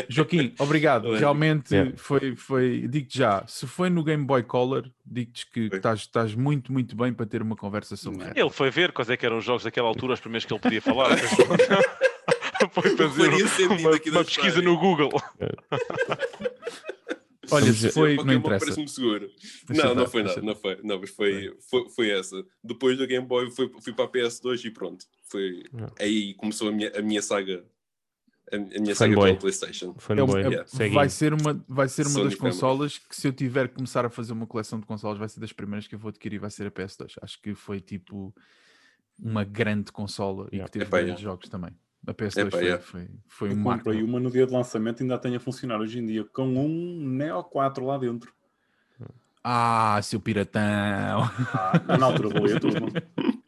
Joaquim, 0.10 0.53
obrigado. 0.60 1.14
Realmente 1.15 1.73
Yeah. 1.73 1.93
foi, 1.97 2.35
foi 2.35 2.88
digo-te 2.88 3.18
já, 3.18 3.43
se 3.47 3.65
foi 3.68 3.89
no 3.89 4.03
Game 4.03 4.23
Boy 4.26 4.43
Color, 4.43 4.89
digo-te 5.06 5.49
que 5.49 5.61
estás, 5.73 6.02
estás 6.02 6.35
muito, 6.35 6.72
muito 6.72 6.95
bem 6.95 7.11
para 7.14 7.26
ter 7.26 7.41
uma 7.41 7.56
conversa 7.56 7.95
sobre. 7.95 8.27
Ele 8.35 8.49
foi 8.49 8.69
ver 8.69 8.91
quais 8.91 9.10
é 9.10 9.18
que 9.18 9.26
eram 9.26 9.38
os 9.39 9.43
jogos 9.45 9.64
daquela 9.64 9.88
altura, 9.88 10.14
os 10.14 10.19
primeiros 10.19 10.45
que 10.45 10.53
ele 10.53 10.60
podia 10.61 10.81
falar. 10.81 11.10
foi 12.72 12.95
fazer 12.95 13.30
uma, 13.68 13.89
uma 13.89 14.23
pesquisa 14.23 14.61
no 14.61 14.77
Google. 14.77 15.11
Olha, 17.51 17.73
se 17.73 17.89
foi, 17.91 18.15
não 18.15 18.34
interessa. 18.34 18.65
Parece-me 18.65 18.88
seguro. 18.88 19.30
Deixa 19.67 19.85
não, 19.85 19.95
não 19.95 20.07
foi 20.07 20.23
nada, 20.23 20.41
não 20.41 20.55
foi. 20.55 20.80
Não, 20.84 20.99
mas 20.99 21.09
foi, 21.09 21.55
foi, 21.69 21.89
foi 21.89 22.09
essa. 22.11 22.43
Depois 22.63 22.97
do 22.97 23.05
Game 23.07 23.26
Boy 23.26 23.49
fui, 23.51 23.72
fui 23.81 23.93
para 23.93 24.05
a 24.05 24.07
PS2 24.09 24.65
e 24.65 24.72
pronto. 24.72 25.05
Foi, 25.30 25.63
Não. 25.73 25.91
aí 25.99 26.34
começou 26.35 26.69
a 26.69 26.72
minha, 26.72 26.91
a 26.97 27.01
minha 27.01 27.22
saga. 27.22 27.65
A, 28.51 28.55
a 28.57 28.59
minha 28.59 28.93
saga 28.93 29.15
pela 29.15 29.35
PlayStation. 29.35 29.95
Fanboy. 29.97 30.41
É 30.41 30.47
um- 30.47 30.51
é- 30.51 30.55
yeah. 30.55 30.93
Vai 30.93 31.09
ser 31.09 31.34
uma, 31.34 31.65
vai 31.67 31.88
ser 31.89 32.03
uma 32.03 32.11
Sony 32.11 32.26
das 32.26 32.35
consolas 32.35 32.97
que 32.99 33.15
se 33.15 33.27
eu 33.27 33.34
tiver 33.34 33.67
que 33.69 33.76
começar 33.76 34.05
a 34.05 34.09
fazer 34.09 34.34
uma 34.34 34.45
coleção 34.45 34.80
de 34.80 34.85
consolas 34.85 35.17
vai 35.17 35.27
ser 35.27 35.39
das 35.39 35.51
primeiras 35.51 35.88
que 35.88 35.95
eu 35.95 35.99
vou 35.99 36.09
adquirir, 36.09 36.39
vai 36.39 36.51
ser 36.51 36.67
a 36.67 36.72
PS2. 36.72 37.13
Acho 37.22 37.41
que 37.41 37.55
foi 37.55 37.81
tipo 37.81 38.34
uma 39.19 39.43
grande 39.43 39.91
consola 39.91 40.47
e 40.51 40.57
Yeah. 40.57 40.65
que 40.67 40.73
teve 40.73 40.85
Epá, 40.85 40.97
grandes 40.97 41.22
yeah. 41.22 41.31
jogos 41.31 41.49
também. 41.49 41.72
A 42.07 42.14
PS2 42.14 42.38
Epá, 42.48 42.52
foi, 42.57 42.64
yeah. 42.65 42.84
foi, 42.84 43.07
foi 43.27 43.49
Eu 43.49 43.53
um 43.53 43.60
marco. 43.60 43.84
comprei 43.86 44.03
uma 44.03 44.19
no 44.19 44.30
dia 44.32 44.45
de 44.45 44.53
lançamento 44.53 44.99
e 44.99 45.03
ainda 45.03 45.18
tem 45.18 45.36
a 45.36 45.40
funcionar 45.40 45.80
hoje 45.80 45.99
em 45.99 46.06
dia 46.06 46.23
com 46.26 46.44
um 46.48 46.99
Neo 47.10 47.44
4 47.44 47.84
lá 47.86 47.98
dentro. 47.98 48.32
Ah, 49.44 49.99
seu 50.02 50.19
piratão! 50.19 50.61
Ah, 51.53 51.98
na 51.99 52.06
altura 52.07 52.30
valia 52.30 52.60
tudo. 52.60 52.76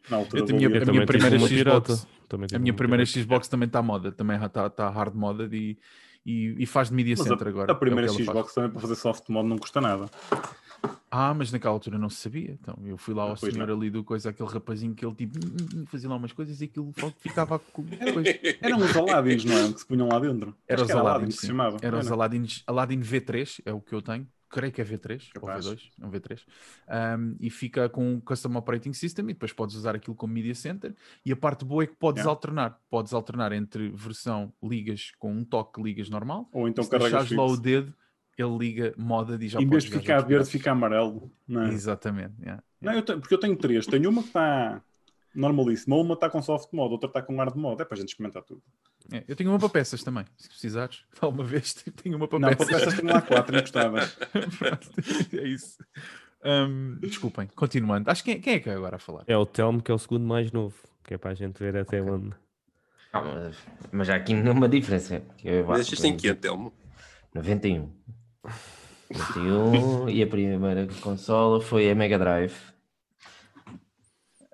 Na 0.08 0.16
altura 0.18 0.42
Eu 0.42 0.46
tinha- 0.46 0.68
a 0.68 0.70
minha 0.92 1.04
primeira 1.06 1.36
Xbox- 1.38 1.52
pirata. 1.52 1.94
Também 2.28 2.46
tive 2.46 2.56
A 2.56 2.58
minha 2.60 2.74
primeira 2.74 3.02
pirata. 3.04 3.20
Xbox 3.20 3.48
também 3.48 3.66
está 3.66 3.82
moda, 3.82 4.12
também 4.12 4.36
está 4.42 4.70
tá 4.70 4.88
hard 4.90 5.14
moda 5.14 5.48
e, 5.52 5.76
e, 6.24 6.54
e 6.62 6.66
faz 6.66 6.88
de 6.88 6.94
Media 6.94 7.14
Mas 7.18 7.26
Center 7.26 7.46
a, 7.48 7.50
agora. 7.50 7.72
a 7.72 7.74
primeira 7.74 8.06
é 8.06 8.10
o 8.10 8.14
que 8.16 8.22
ela 8.22 8.26
faz. 8.32 8.38
Xbox 8.38 8.54
também 8.54 8.70
para 8.70 8.80
fazer 8.80 8.94
soft 8.94 9.28
mod 9.28 9.48
não 9.48 9.58
custa 9.58 9.80
nada. 9.80 10.06
Ah, 11.10 11.32
mas 11.32 11.50
naquela 11.50 11.72
altura 11.74 11.98
não 11.98 12.10
se 12.10 12.16
sabia. 12.16 12.52
Então 12.60 12.76
eu 12.84 12.96
fui 12.98 13.14
lá 13.14 13.22
Ah, 13.24 13.30
ao 13.30 13.36
pois 13.36 13.52
senhor 13.54 13.66
não. 13.66 13.74
ali 13.76 13.90
do 13.90 14.04
coisa, 14.04 14.30
aquele 14.30 14.48
rapazinho 14.48 14.94
que 14.94 15.04
ele 15.04 15.14
tipo 15.14 15.38
hum, 15.38 15.56
hum, 15.80 15.84
fazia 15.86 16.08
lá 16.08 16.16
umas 16.16 16.32
coisas 16.32 16.60
e 16.60 16.64
aquilo 16.64 16.92
ficava 17.18 17.58
com 17.58 17.84
coisa. 18.12 18.30
Eram 18.60 18.78
os 18.78 18.94
Aladdins, 18.96 19.44
não 19.44 19.56
eram? 19.56 19.72
Que 19.72 19.80
se 19.80 19.86
punham 19.86 20.08
lá 20.08 20.18
dentro. 20.18 20.54
Era 20.66 20.82
Acho 20.82 20.84
os 20.84 20.90
era 20.90 21.00
Aladdin, 21.00 21.16
Aladdin 21.16 21.26
que 21.28 21.34
se 21.34 21.40
sim. 21.40 21.46
chamava. 21.48 21.76
Era 21.82 21.98
os 21.98 22.06
Era. 22.06 22.14
Aladdins, 22.14 22.62
Aladdin 22.66 23.00
V3, 23.00 23.62
é 23.64 23.72
o 23.72 23.80
que 23.80 23.94
eu 23.94 24.02
tenho. 24.02 24.26
Creio 24.50 24.72
que 24.72 24.80
é 24.80 24.84
V3 24.84 25.30
Capaz. 25.34 25.66
ou 25.66 25.74
V2, 25.74 25.80
é 26.00 26.06
um 26.06 26.10
V3. 26.10 26.40
Um, 27.18 27.36
e 27.38 27.50
fica 27.50 27.86
com 27.90 28.14
um 28.14 28.20
Custom 28.20 28.56
Operating 28.56 28.94
System 28.94 29.26
e 29.26 29.34
depois 29.34 29.52
podes 29.52 29.76
usar 29.76 29.94
aquilo 29.94 30.16
como 30.16 30.32
Media 30.32 30.54
Center. 30.54 30.94
E 31.24 31.30
a 31.32 31.36
parte 31.36 31.66
boa 31.66 31.84
é 31.84 31.86
que 31.86 31.94
podes 31.96 32.20
Yeah. 32.20 32.30
alternar. 32.30 32.80
Podes 32.88 33.12
alternar 33.12 33.52
entre 33.52 33.90
versão 33.90 34.50
ligas 34.62 35.12
com 35.18 35.32
um 35.34 35.44
toque 35.44 35.82
ligas 35.82 36.08
normal. 36.08 36.48
Ou 36.52 36.66
então 36.66 36.82
se 36.82 36.88
carregas 36.90 37.10
deixares 37.28 37.36
lá 37.36 37.44
o 37.44 37.56
dedo, 37.58 37.94
ele 38.42 38.56
liga 38.58 38.94
moda 38.96 39.38
e 39.42 39.48
já 39.48 39.60
Em 39.60 39.66
vez 39.68 39.84
de 39.84 39.90
ficar 39.90 40.20
verde, 40.20 40.48
fica 40.48 40.70
amarelo. 40.70 41.30
Não 41.46 41.62
é? 41.64 41.68
Exatamente. 41.68 42.34
yeah, 42.40 42.62
Não, 42.80 42.92
eu 42.92 43.02
tenho- 43.02 43.20
porque 43.20 43.34
eu 43.34 43.38
tenho 43.40 43.56
três. 43.56 43.86
Tenho 43.86 44.08
uma 44.10 44.22
que 44.22 44.28
está 44.28 44.82
normalíssima, 45.34 45.96
uma 45.96 46.14
está 46.14 46.28
com 46.30 46.40
soft 46.42 46.72
mod, 46.72 46.92
outra 46.92 47.08
está 47.08 47.22
com 47.22 47.36
hard 47.36 47.54
mod. 47.56 47.80
É 47.80 47.84
para 47.84 47.96
a 47.96 48.00
gente 48.00 48.08
experimentar 48.10 48.42
tudo. 48.42 48.62
É, 49.12 49.24
eu 49.26 49.34
tenho 49.36 49.50
uma 49.50 49.58
para 49.58 49.68
peças 49.68 50.02
também, 50.02 50.24
se 50.36 50.48
precisares. 50.48 51.04
Alguma 51.20 51.44
vez 51.44 51.74
tenho 51.74 52.16
uma 52.16 52.28
para 52.28 52.38
Não, 52.38 52.48
para 52.48 52.56
peças. 52.66 52.84
peças 52.84 52.94
tenho 53.00 53.12
lá 53.12 53.22
quatro 53.22 53.56
encostadas. 53.56 54.14
Pronto, 54.58 54.90
é 55.36 55.48
isso. 55.48 55.78
Um, 56.44 56.96
desculpem, 57.00 57.48
continuando. 57.54 58.10
Acho 58.10 58.22
que 58.22 58.32
quem, 58.34 58.40
quem 58.40 58.54
é 58.54 58.60
que 58.60 58.70
é 58.70 58.74
agora 58.74 58.96
a 58.96 58.98
falar? 58.98 59.24
É 59.26 59.36
o 59.36 59.44
Telmo 59.46 59.82
que 59.82 59.90
é 59.90 59.94
o 59.94 59.98
segundo 59.98 60.24
mais 60.26 60.52
novo. 60.52 60.76
Que 61.04 61.14
é 61.14 61.18
para 61.18 61.30
a 61.30 61.34
gente 61.34 61.58
ver 61.58 61.76
até 61.76 62.02
onde. 62.02 62.32
Ah, 63.12 63.22
mas, 63.22 63.56
mas 63.90 64.10
há 64.10 64.16
aqui 64.16 64.34
uma 64.34 64.68
diferença. 64.68 65.22
Mas 65.66 65.80
este 65.80 66.02
tem 66.02 66.16
que 66.16 66.28
é, 66.28 66.34
Telmo? 66.34 66.72
91. 67.34 67.90
91 69.10 70.08
e 70.08 70.22
a 70.22 70.26
primeira 70.26 70.86
consola 71.00 71.60
foi 71.60 71.90
a 71.90 71.94
Mega 71.94 72.18
Drive. 72.18 72.54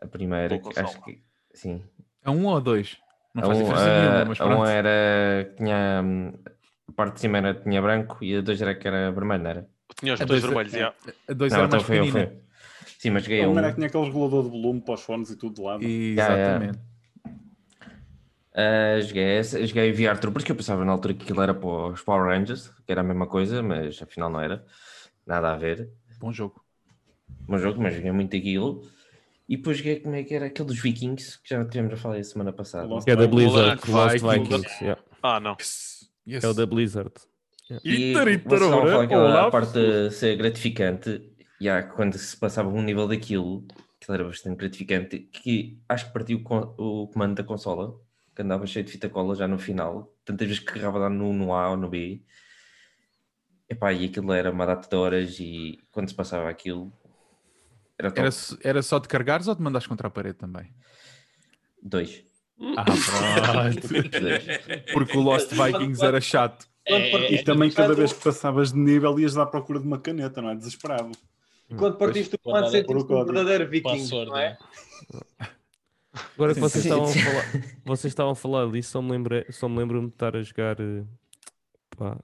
A 0.01 0.07
primeira, 0.07 0.59
que 0.59 0.79
acho 0.79 1.03
que 1.03 1.23
sim. 1.55 1.83
É 2.23 2.31
um 2.31 2.47
ou 2.47 2.57
a 2.57 2.61
dois? 2.61 2.99
Não 3.35 3.43
A 3.43 3.47
faz 3.47 3.59
um, 3.59 3.63
diferença 3.63 3.85
a- 3.89 4.01
nenhuma, 4.01 4.25
mas 4.27 4.41
a 4.41 4.45
um 4.45 4.49
pronto. 4.49 4.67
era. 4.69 5.55
Tinha, 5.57 6.05
a 6.89 6.93
parte 6.93 7.15
de 7.15 7.21
cima 7.21 7.39
era, 7.39 7.55
tinha 7.55 7.83
branco 7.83 8.19
e 8.23 8.37
a 8.37 8.41
dois 8.41 8.61
era 8.63 8.75
que 8.75 8.87
era 8.87 9.11
vermelho, 9.11 9.43
não 9.43 9.51
era? 9.51 9.69
Tinha 9.97 10.15
os 10.15 10.21
A 10.21 10.25
dois 10.25 10.43
é- 10.43 10.47
vermelhos, 10.47 10.73
já. 10.73 10.95
A 11.29 11.33
dois 11.33 11.53
Não, 11.53 11.59
era 11.59 11.67
então 11.67 11.79
mais 11.79 11.83
foi 11.83 12.11
foi. 12.11 12.39
Sim, 12.99 13.11
mas 13.11 13.27
a 13.27 13.45
A 13.45 13.49
um. 13.49 13.59
era 13.59 13.69
que 13.71 13.75
tinha 13.77 13.87
aquele 13.89 14.05
regulador 14.05 14.45
de 14.45 14.51
volume 14.51 14.81
para 14.81 14.95
os 14.95 15.03
fones 15.03 15.31
e 15.31 15.37
tudo 15.37 15.57
de 15.57 15.63
lado. 15.63 15.83
Yeah, 15.83 16.35
yeah. 16.37 16.73
Ah, 18.55 19.01
joguei 19.01 19.43
joguei 19.43 19.93
VR 19.93 20.19
Troopers, 20.19 20.45
que 20.45 20.53
eu 20.53 20.57
pensava 20.57 20.85
na 20.85 20.93
altura 20.93 21.15
que 21.15 21.25
aquilo 21.25 21.43
era 21.43 21.53
para 21.53 21.69
os 21.93 22.01
Power 22.03 22.27
Rangers, 22.27 22.69
que 22.87 22.93
era 22.93 23.01
a 23.01 23.05
mesma 23.05 23.27
coisa, 23.27 23.63
mas 23.63 24.01
afinal 24.01 24.31
não 24.31 24.41
era. 24.41 24.65
Nada 25.27 25.53
a 25.53 25.57
ver. 25.57 25.91
Bom 26.21 26.33
jogo. 26.33 26.63
Bom 27.49 27.59
jogo, 27.59 27.83
mas 27.83 27.95
joguei 27.95 28.13
muito 28.13 28.37
aquilo. 28.37 28.83
E 29.49 29.57
depois 29.57 29.77
joguei 29.79 30.01
como 30.01 30.15
é 30.15 30.23
que 30.23 30.35
era 30.35 30.47
aquele 30.47 30.69
dos 30.69 30.81
Vikings, 30.81 31.41
que 31.43 31.51
já 31.51 31.65
tivemos 31.65 31.93
a 31.95 31.97
falar 31.97 32.17
a 32.17 32.25
semana 32.25 32.53
passada. 32.53 32.87
Lost 32.87 33.05
Que 33.05 33.11
é 33.11 33.17
da. 33.17 33.27
Blizzard. 33.27 33.69
Lost 33.71 33.89
Lost 33.89 34.13
Vikings. 34.23 34.49
Vikings. 34.57 34.85
yeah. 34.85 35.03
Ah, 35.23 35.41
não. 35.41 35.57
Yes. 36.27 36.45
É 36.45 36.49
o 36.49 36.55
da 36.55 36.65
Blizzard. 36.65 37.13
E 37.83 38.13
itar, 38.13 38.25
vocês 38.25 38.41
estavam 38.63 39.01
a 39.01 39.03
aquela 39.03 39.51
parte 39.51 39.73
de 39.73 40.11
ser 40.11 40.37
gratificante, 40.37 41.31
e 41.61 41.69
há, 41.69 41.83
quando 41.83 42.17
se 42.19 42.37
passava 42.37 42.69
um 42.69 42.83
nível 42.83 43.09
daquilo, 43.09 43.67
aquilo 44.01 44.15
era 44.15 44.25
bastante 44.25 44.57
gratificante, 44.57 45.19
que 45.19 45.79
acho 45.89 46.07
que 46.07 46.13
partiu 46.13 46.43
com- 46.43 46.75
o 46.79 47.09
comando 47.09 47.35
da 47.37 47.43
consola, 47.43 47.95
que 48.35 48.43
andava 48.43 48.67
cheio 48.67 48.85
de 48.85 48.93
fita 48.93 49.09
cola 49.09 49.35
já 49.35 49.47
no 49.47 49.59
final, 49.59 50.13
tantas 50.25 50.47
vezes 50.47 50.61
que 50.61 50.67
carregava 50.67 50.99
lá 50.99 51.11
no, 51.11 51.33
no 51.33 51.53
A 51.55 51.71
ou 51.71 51.77
no 51.77 51.89
B. 51.89 52.23
Epá, 53.69 53.93
e 53.93 54.07
aquilo 54.07 54.33
era 54.33 54.51
uma 54.51 54.67
data 54.67 54.89
de 54.89 54.97
horas 54.97 55.39
e 55.41 55.79
quando 55.91 56.09
se 56.09 56.15
passava 56.15 56.49
aquilo 56.49 56.93
era 57.99 58.11
top. 58.11 58.21
Era, 58.27 58.31
era 58.63 58.83
só 58.83 58.99
de 58.99 59.09
carregares 59.09 59.47
ou 59.49 59.55
de 59.55 59.63
mandares 59.63 59.87
contra 59.87 60.09
a 60.09 60.11
parede 60.11 60.37
também? 60.37 60.73
Dois. 61.83 62.25
Ah, 62.77 62.85
pronto. 62.85 63.89
Dois. 64.21 64.45
Porque 64.93 65.17
o 65.17 65.21
Lost 65.21 65.51
Vikings 65.53 66.05
era 66.05 66.21
chato. 66.21 66.67
Quando 66.87 67.03
É, 67.03 67.11
partiste 67.11 67.41
E 67.41 67.45
também 67.45 67.69
do 67.71 67.75
cada 67.75 67.89
comando- 67.89 67.99
vez 67.99 68.13
que 68.13 68.23
passavas 68.25 68.73
de 68.73 68.79
nível 68.79 69.19
ias 69.19 69.37
à 69.39 69.47
procura 69.47 69.81
de 69.81 69.87
uma 69.87 69.99
caneta, 69.99 70.43
não 70.43 70.51
é? 70.51 70.55
Desesperado. 70.55 71.13
Quando 71.79 71.97
partiste 71.97 72.33
do 72.33 72.39
comando, 72.39 72.69
sentiste 72.69 72.93
um 73.13 73.25
verdadeiro 73.25 73.69
viking, 73.71 74.07
não 74.27 74.37
é? 74.37 74.59
Agora 76.35 76.55
que 76.55 76.61
vocês 76.61 76.85
estavam, 76.85 77.05
a 77.05 77.09
falar, 77.13 77.45
vocês 77.85 78.11
estavam 78.11 78.33
a 78.33 78.37
falar 78.37 78.71
disso, 78.71 78.91
só 78.93 79.03
me, 79.03 79.11
lembrei, 79.11 79.45
só 79.51 79.69
me 79.69 79.79
lembro-me 79.79 80.09
de 80.09 80.15
estar 80.15 80.37
a 80.37 80.43
jogar. 80.43 80.81
eh, 80.81 81.05
Pá, 81.97 82.19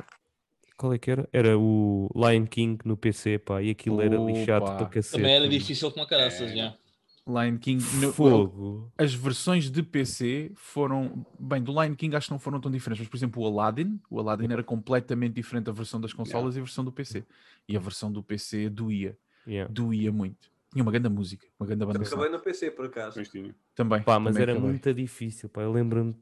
qual 0.76 0.92
é 0.94 0.98
que 0.98 1.10
era? 1.10 1.28
Era 1.32 1.58
o 1.58 2.08
Lion 2.14 2.46
King 2.46 2.78
no 2.84 2.96
PC, 2.96 3.38
pá, 3.38 3.62
e 3.62 3.70
aquilo 3.70 4.00
era 4.00 4.16
lixado 4.16 4.64
para 4.64 4.86
cacete. 4.86 5.16
Também 5.16 5.34
era 5.34 5.48
difícil 5.48 5.90
como 5.90 6.04
a 6.04 6.08
caraças, 6.08 6.50
É. 6.52 6.56
já. 6.56 6.74
Lion 7.26 7.58
King. 7.58 7.84
no- 8.00 8.12
Fogo. 8.12 8.90
as 8.98 9.14
versões 9.14 9.70
de 9.70 9.82
PC 9.82 10.50
foram. 10.56 11.24
Bem, 11.38 11.62
do 11.62 11.70
Lion 11.70 11.94
King 11.94 12.16
acho 12.16 12.26
que 12.28 12.32
não 12.32 12.38
foram 12.40 12.60
tão 12.60 12.70
diferentes, 12.70 13.00
mas 13.02 13.08
por 13.08 13.16
exemplo, 13.16 13.42
o 13.42 13.46
Aladdin, 13.46 14.00
o 14.10 14.18
Aladdin 14.18 14.50
era 14.50 14.64
completamente 14.64 15.34
diferente 15.34 15.66
da 15.66 15.72
versão 15.72 16.00
das 16.00 16.12
consolas 16.12 16.56
e 16.56 16.58
a 16.58 16.62
versão 16.62 16.82
do 16.84 16.90
PC. 16.90 17.24
E 17.68 17.76
a 17.76 17.80
versão 17.80 18.10
do 18.10 18.22
PC 18.22 18.68
doía, 18.70 19.16
Yeah. 19.46 19.72
doía 19.72 20.10
muito. 20.10 20.49
Tinha 20.72 20.82
uma 20.82 20.92
grande 20.92 21.08
música, 21.08 21.46
uma 21.58 21.66
grande 21.66 21.84
banda 21.84 22.02
Acabei 22.02 22.28
no 22.28 22.38
PC, 22.38 22.70
por 22.70 22.86
acaso. 22.86 23.14
Pois 23.14 23.28
tinha. 23.28 23.54
Também. 23.74 24.02
Pá, 24.02 24.20
mas 24.20 24.34
também 24.34 24.42
era 24.42 24.52
acabei. 24.52 24.70
muito 24.70 24.94
difícil, 24.94 25.48
pá. 25.48 25.62
Eu 25.62 25.72
lembro-me 25.72 26.14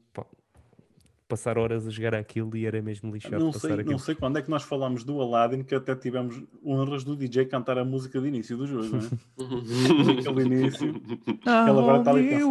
passar 1.29 1.59
horas 1.59 1.85
a 1.87 1.91
jogar 1.91 2.15
aquilo 2.15 2.57
e 2.57 2.65
era 2.65 2.81
mesmo 2.81 3.13
lixado 3.13 3.37
Não 3.37 3.51
passar 3.51 3.67
sei, 3.67 3.73
aquilo. 3.75 3.91
não 3.91 3.99
sei 3.99 4.15
quando 4.15 4.39
é 4.39 4.41
que 4.41 4.49
nós 4.49 4.63
falámos 4.63 5.03
do 5.03 5.21
Aladdin, 5.21 5.61
que 5.63 5.75
até 5.75 5.95
tivemos 5.95 6.41
honras 6.65 7.03
do 7.03 7.15
DJ 7.15 7.45
cantar 7.45 7.77
a 7.77 7.85
música 7.85 8.19
de 8.19 8.27
início 8.27 8.57
do 8.57 8.65
jogo, 8.65 8.87
não 8.87 8.97
é? 8.97 9.03
Aquele 10.19 10.41
início. 10.45 10.99
Ela 11.45 11.79
agora 11.81 11.99
está 11.99 12.11
ali? 12.11 12.43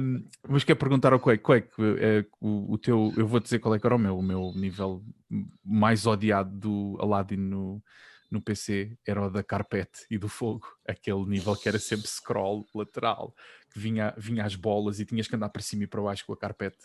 Um, 0.00 0.24
mas 0.48 0.64
quer 0.64 0.74
perguntar 0.76 1.12
ao 1.12 1.20
Quake, 1.20 1.42
Quake, 1.42 1.68
eh, 1.98 2.24
o, 2.40 2.72
o 2.72 2.78
teu, 2.78 3.12
eu 3.14 3.26
vou 3.26 3.38
dizer 3.38 3.58
qual 3.58 3.74
é 3.74 3.78
que 3.78 3.86
era 3.86 3.94
o 3.94 3.98
meu, 3.98 4.18
o 4.18 4.22
meu 4.22 4.52
nível 4.54 5.02
mais 5.62 6.06
odiado 6.06 6.50
do 6.56 6.96
Aladdin 7.00 7.36
no, 7.36 7.82
no 8.30 8.40
PC 8.42 8.96
era 9.06 9.26
o 9.26 9.30
da 9.30 9.42
carpete 9.42 10.04
e 10.10 10.18
do 10.18 10.28
fogo, 10.28 10.66
aquele 10.86 11.24
nível 11.26 11.56
que 11.56 11.68
era 11.68 11.78
sempre 11.78 12.06
scroll 12.06 12.66
lateral, 12.74 13.34
que 13.72 13.78
vinha, 13.78 14.14
vinha 14.16 14.44
as 14.44 14.54
bolas 14.54 15.00
e 15.00 15.04
tinhas 15.06 15.26
que 15.26 15.34
andar 15.36 15.48
para 15.48 15.62
cima 15.62 15.84
e 15.84 15.86
para 15.86 16.02
baixo 16.02 16.26
com 16.26 16.32
a 16.32 16.36
carpete. 16.36 16.78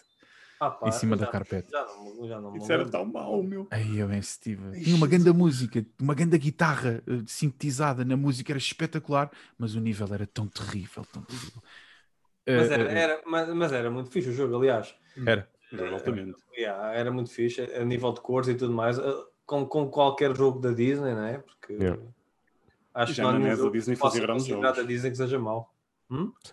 Ah, 0.60 0.72
pá, 0.72 0.88
Em 0.88 0.92
cima 0.92 1.18
da 1.18 1.26
já- 1.26 1.32
carpete. 1.32 1.70
Já 1.72 1.86
não, 1.86 2.28
já 2.28 2.40
não 2.42 2.56
Isso 2.56 2.72
era 2.72 2.90
tão 2.90 3.06
mau, 3.06 3.44
meu. 3.44 3.68
Aí 3.72 3.98
eu 3.98 4.08
bem 4.08 4.20
estive. 4.20 4.82
Tinha 4.82 4.96
uma 4.96 5.08
grande 5.08 5.32
música, 5.34 5.86
uma 6.00 6.14
grande 6.14 6.38
guitarra 6.38 7.04
eh, 7.08 7.24
sintetizada 7.26 8.06
na 8.06 8.16
música, 8.16 8.52
era 8.52 8.60
espetacular, 8.60 9.30
mas 9.58 9.76
o 9.76 9.80
nível 9.82 10.08
era 10.14 10.26
tão 10.28 10.48
terrível, 10.48 11.04
tão 11.12 11.22
terrível. 11.24 11.62
Mas 12.46 12.70
Eh, 12.70 12.74
era, 12.74 12.84
eh, 12.92 13.00
era- 13.00 13.22
mas, 13.26 13.50
mas 13.50 13.72
era 13.72 13.90
muito 13.90 14.10
fixe 14.10 14.30
o 14.30 14.34
jogo, 14.34 14.56
aliás. 14.58 14.96
era. 15.26 15.50
Exatamente. 15.72 16.40
Yeah, 16.56 16.94
era 16.94 17.12
muito 17.12 17.32
fixe, 17.32 17.62
a 17.62 17.84
nível 17.84 18.14
de 18.14 18.22
cores 18.22 18.48
e 18.50 18.56
tudo 18.56 18.74
mais. 18.74 18.98
Uh, 19.44 19.46
com, 19.46 19.66
com 19.66 19.88
qualquer 19.90 20.36
jogo 20.36 20.60
da 20.60 20.72
Disney, 20.72 21.14
não 21.14 21.26
é? 21.26 21.38
Porque 21.38 21.74
Yeah. 21.74 22.02
acho 22.94 23.14
que 23.16 23.22
não 23.22 23.30
há 23.30 23.32
na 23.34 23.38
nenhum 23.40 23.50
NES 23.52 23.60
a 23.60 23.64
jogo 23.64 23.74
Disney 23.78 23.96
fazia 23.96 24.22
grandes 24.22 24.46
jogos. 24.46 24.76
da 24.78 24.84
Disney 24.84 25.12
que 25.12 25.18
seja 25.18 25.40
mau. 25.40 25.74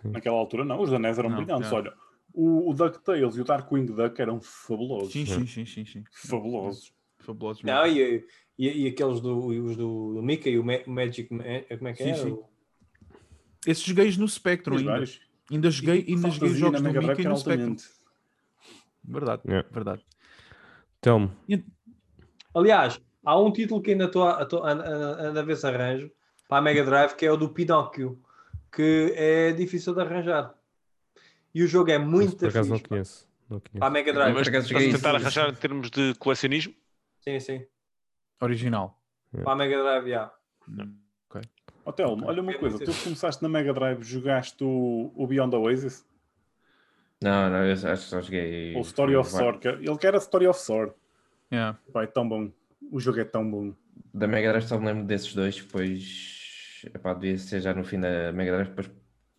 Naquela 0.04 0.36
altura 0.36 0.64
não, 0.64 0.80
os 0.80 0.90
da 0.90 0.98
NES 0.98 1.18
eram 1.18 1.30
Não, 1.30 1.36
brilhantes. 1.36 1.70
é. 1.70 1.74
Olha, 1.74 1.94
o, 2.32 2.70
o 2.70 2.74
DuckTales 2.74 3.36
e 3.36 3.40
o 3.40 3.44
Darkwing 3.44 3.86
Duck 3.86 4.20
eram 4.20 4.40
fabulosos. 4.40 5.12
Sim, 5.12 5.26
sim, 5.26 5.46
sim, 5.46 5.66
sim, 5.66 5.84
sim. 5.84 6.04
Fabulosos. 6.10 6.92
Fabulosos 7.18 7.62
Não, 7.62 7.86
e, 7.86 8.24
e, 8.58 8.84
e 8.84 8.86
aqueles 8.88 9.20
do, 9.20 9.36
os 9.46 9.76
do, 9.76 10.14
do 10.14 10.22
Mickey 10.22 10.50
e 10.52 10.58
o 10.58 10.64
Ma- 10.64 10.80
Magic 10.86 11.32
Man, 11.32 11.44
como 11.76 11.88
é 11.88 11.92
que 11.92 12.02
Sim, 12.02 12.10
é? 12.10 12.14
sim. 12.14 12.30
O- 12.32 12.44
Esses 13.66 13.84
joguei 13.84 14.10
no 14.16 14.26
Spectrum 14.28 14.76
ainda. 14.78 14.90
vários. 14.92 15.20
Ainda 15.50 15.70
joguei, 15.70 16.06
ainda 16.08 16.30
joguei 16.30 16.54
jogos 16.54 16.80
do 16.80 16.88
Mickey 16.88 17.24
no 17.24 17.36
Spectrum. 17.36 17.64
altamente. 17.70 17.84
Verdade, 19.04 19.42
Yeah. 19.46 19.68
verdade. 19.70 20.04
Telmo, 21.00 21.30
Aliás, 22.55 23.01
há 23.24 23.39
um 23.39 23.52
título 23.52 23.81
que 23.81 23.93
ainda 23.93 24.05
estou 24.05 24.24
a, 24.24 24.43
a, 24.43 24.43
a, 24.43 25.22
anda 25.28 25.40
a 25.40 25.44
ver 25.44 25.56
se 25.56 25.66
arranjo 25.66 26.10
para 26.48 26.59
a 26.59 26.60
Mega 26.60 26.85
Drive, 26.85 27.14
que 27.14 27.27
é 27.27 27.32
o 27.32 27.36
do 27.36 27.48
Pinóquio, 27.48 28.20
que 28.72 29.12
é 29.16 29.52
difícil 29.52 29.94
de 29.94 30.01
arranjar. 30.01 30.55
E 31.55 31.62
o 31.62 31.66
jogo 31.66 31.90
é 31.90 31.98
muito 31.98 32.36
por 32.36 32.48
acaso 32.48 32.70
não 32.70 32.77
fixe. 32.77 32.89
pá. 32.89 32.89
conheço. 32.89 33.28
Não 33.48 33.60
Para 33.60 33.86
a. 33.86 33.90
Mega 33.90 34.12
Drive. 34.12 34.35
Mas 34.35 34.47
joguei 34.68 34.93
tentar 34.93 35.14
arranjar 35.14 35.51
em 35.51 35.55
termos 35.55 35.90
de 35.90 36.14
colecionismo? 36.14 36.74
Sim, 37.20 37.40
sim. 37.40 37.66
Original. 38.40 38.98
Para 39.32 39.52
a 39.52 39.56
Mega 39.56 39.82
Drive, 39.82 40.10
já. 40.10 40.32
Ó 41.85 41.93
Telmo, 41.93 42.27
olha 42.27 42.43
uma 42.43 42.52
É 42.52 42.59
coisa, 42.59 42.78
tu 42.78 42.93
começaste 43.02 43.43
na 43.43 43.48
Mega 43.48 43.72
Drive, 43.72 44.02
jogaste 44.02 44.62
o, 44.62 45.10
o 45.14 45.27
Beyond 45.27 45.56
Oasis? 45.56 46.06
Não, 47.22 47.51
não, 47.51 47.64
eu 47.64 47.72
acho 47.72 47.86
que 47.86 47.97
só 47.97 48.20
joguei. 48.20 48.74
Ou 48.77 48.82
Story 48.82 49.16
of 49.16 49.31
Sword? 49.31 49.66
Ele 49.66 49.98
quer 49.98 50.14
a 50.14 50.18
Story 50.18 50.47
of 50.47 50.59
Sword. 50.60 50.93
Yeah. 51.52 51.78
Vai, 51.93 52.06
tão 52.06 52.28
bom. 52.28 52.51
O 52.90 53.01
jogo 53.01 53.20
é 53.20 53.24
tão 53.24 53.48
bom. 53.48 53.74
Da 54.12 54.27
Mega 54.27 54.51
Drive 54.51 54.64
só 54.66 54.78
me 54.78 54.86
lembro 54.86 55.05
desses 55.05 55.35
dois, 55.35 55.56
depois 55.56 56.82
epá, 56.94 57.12
devia 57.14 57.39
ser 57.39 57.60
já 57.60 57.74
no 57.74 57.85
fim 57.85 58.01
da 58.01 58.32
Mega 58.32 58.52
Drive, 58.52 58.68
depois 58.68 58.90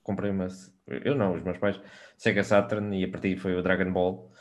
comprei 0.03 0.31
uma. 0.31 0.47
Eu 0.87 1.15
não, 1.15 1.35
os 1.35 1.43
meus 1.43 1.57
pais, 1.57 1.79
Sega 2.17 2.43
Saturn, 2.43 2.99
e 2.99 3.03
a 3.03 3.09
partir 3.09 3.37
foi 3.37 3.55
o 3.55 3.61
Dragon 3.61 3.91
Ball. 3.91 4.31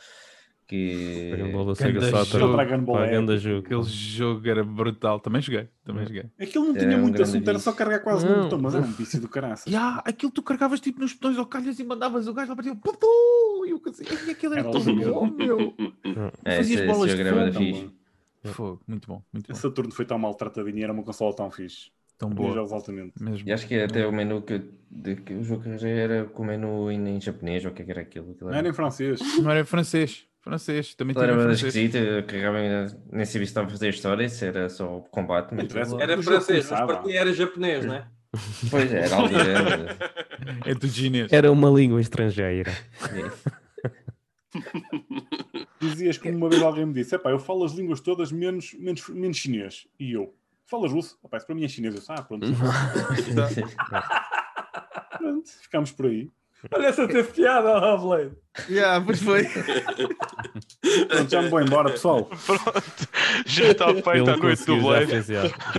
Que 0.67 1.31
Dragon 1.35 1.51
Ball 1.51 1.65
da 1.65 1.73
Ganda 1.73 1.75
Sega 1.75 1.99
jogo. 2.01 2.25
Saturn. 2.25 2.53
Dragon 2.55 2.83
Ball 2.85 3.03
é 3.03 3.37
jogo. 3.37 3.65
Aquele 3.65 3.83
jogo 3.83 4.47
era 4.49 4.63
brutal. 4.63 5.19
Também 5.19 5.41
joguei. 5.41 5.67
Também 5.83 6.05
joguei. 6.05 6.25
Aquilo 6.39 6.65
não 6.65 6.75
É 6.77 6.79
tinha 6.79 6.97
um 6.97 7.01
muito 7.01 7.21
assunto, 7.21 7.49
era 7.49 7.59
só 7.59 7.73
carregar 7.73 7.99
quase 7.99 8.25
Não. 8.25 8.37
no 8.37 8.43
botão, 8.43 8.59
mas 8.59 8.75
era 8.75 8.83
um 8.85 8.91
vício 8.91 9.19
do 9.19 9.27
caraças. 9.27 9.65
Yeah, 9.65 10.01
aquilo 10.05 10.31
tu 10.31 10.41
carregavas 10.41 10.79
tipo 10.79 11.01
nos 11.01 11.11
botões 11.11 11.37
ou 11.37 11.45
calhas 11.45 11.77
e 11.77 11.83
mandavas 11.83 12.25
o 12.25 12.33
gajo 12.33 12.51
lá 12.51 12.55
para 12.55 12.63
ti. 12.63 12.79
E 13.65 13.71
eu 13.71 13.81
assim, 13.85 14.03
"Ai, 14.09 14.31
aquilo 14.31 14.53
era 14.53 14.61
Era 14.61 14.71
tão 14.71 14.81
bom, 14.83 15.25
meu. 15.27 15.73
é, 16.45 16.57
fazias 16.57 16.69
esse, 16.69 16.73
esse 16.73 16.85
bolas 16.85 17.15
de 17.15 17.21
era 17.21 17.31
bué 17.33 17.45
da 17.45 17.51
fogo, 17.53 17.65
fixe. 17.65 17.91
Fogo, 18.43 18.81
muito 18.87 19.07
bom, 19.07 19.23
muito 19.31 19.47
bom. 19.47 19.55
Saturno 19.55 19.91
foi 19.91 20.05
tão 20.05 20.17
maltratadinho 20.17 20.79
e 20.79 20.83
era 20.83 20.93
uma 20.93 21.03
consola 21.03 21.35
tão 21.35 21.49
fixe. 21.51 21.91
Tão 22.17 22.29
boa. 22.29 22.53
jogos 22.53 22.71
altamente. 22.71 23.13
Mesmo. 23.19 23.49
E 23.49 23.51
acho 23.51 23.67
que 23.67 23.79
até 23.81 24.05
o 24.05 24.11
menu 24.11 24.43
que, 24.43 24.61
de, 24.91 25.15
que 25.15 25.33
o 25.33 25.43
jogo 25.43 25.63
que 25.63 25.69
arranjei 25.69 25.91
era 25.91 26.25
com 26.25 26.43
o 26.43 26.45
menu 26.45 26.91
em, 26.91 27.15
em 27.15 27.19
japonês, 27.19 27.65
ou 27.65 27.71
o 27.71 27.73
que 27.73 27.81
é 27.81 27.85
que 27.85 27.91
era 27.91 28.01
aquilo. 28.01 28.31
aquilo 28.31 28.51
Não 28.51 28.57
era 28.57 28.69
em 28.69 28.73
francês. 28.73 29.19
Não 29.41 29.49
era 29.49 29.61
em 29.61 29.65
francês. 29.65 30.27
Francês. 30.39 30.95
Também 30.95 31.13
tinha 31.13 31.25
era 31.25 31.33
eu 31.33 32.23
carregava, 32.25 32.57
nem 33.11 33.25
sabia 33.25 33.25
se 33.25 33.37
estava 33.43 33.67
a 33.67 33.69
fazer 33.69 33.89
história, 33.89 34.27
se 34.27 34.45
era 34.45 34.69
só 34.69 34.99
combate. 35.11 35.53
Mas 35.53 35.93
Era 35.99 36.19
O 36.19 36.23
francês, 36.23 36.69
mas 36.69 36.81
para 36.81 37.03
ti 37.03 37.15
era 37.15 37.33
japonês, 37.33 37.85
não 37.85 37.95
é? 37.95 38.07
Pois 38.69 38.93
era, 38.93 39.17
ali 39.17 39.35
era. 39.35 39.97
É 40.65 40.73
do 40.73 40.87
chinês. 40.87 41.31
Era 41.31 41.51
uma 41.51 41.69
língua 41.69 42.01
estrangeira. 42.01 42.71
Dizias 45.79 46.17
como 46.17 46.35
uma 46.35 46.49
vez 46.49 46.61
alguém 46.61 46.85
me 46.85 46.93
disse: 46.93 47.15
Epá, 47.15 47.29
eu 47.29 47.39
falo 47.39 47.63
as 47.63 47.73
línguas 47.73 47.99
todas 47.99 48.31
menos, 48.31 48.73
menos, 48.73 49.07
menos 49.09 49.37
chinês. 49.37 49.87
E 49.99 50.13
eu, 50.13 50.33
falas 50.65 50.91
russo? 50.91 51.17
Epá, 51.23 51.37
isso 51.37 51.45
para 51.45 51.55
mim 51.55 51.65
é 51.65 51.67
chinês. 51.67 51.93
Eu 51.93 51.99
disse, 51.99 52.11
ah, 52.11 52.21
pronto. 52.21 52.47
pronto. 55.17 55.49
Ficámos 55.61 55.91
por 55.91 56.07
aí. 56.07 56.29
Olha 56.71 56.87
essa 56.87 57.07
teve 57.07 57.31
piada, 57.31 57.69
ó, 57.69 57.97
Blade. 57.97 58.31
Yeah, 58.69 59.03
pois 59.03 59.21
foi. 59.21 59.45
Pronto, 61.07 61.29
já 61.29 61.41
me 61.41 61.49
vou 61.49 61.61
embora, 61.61 61.91
pessoal. 61.91 62.25
Pronto, 62.25 63.07
já 63.45 63.71
está 63.71 63.93
feita 63.93 64.33
a 64.33 64.37
noite 64.37 64.65
do 64.65 64.77
Blade. 64.77 65.11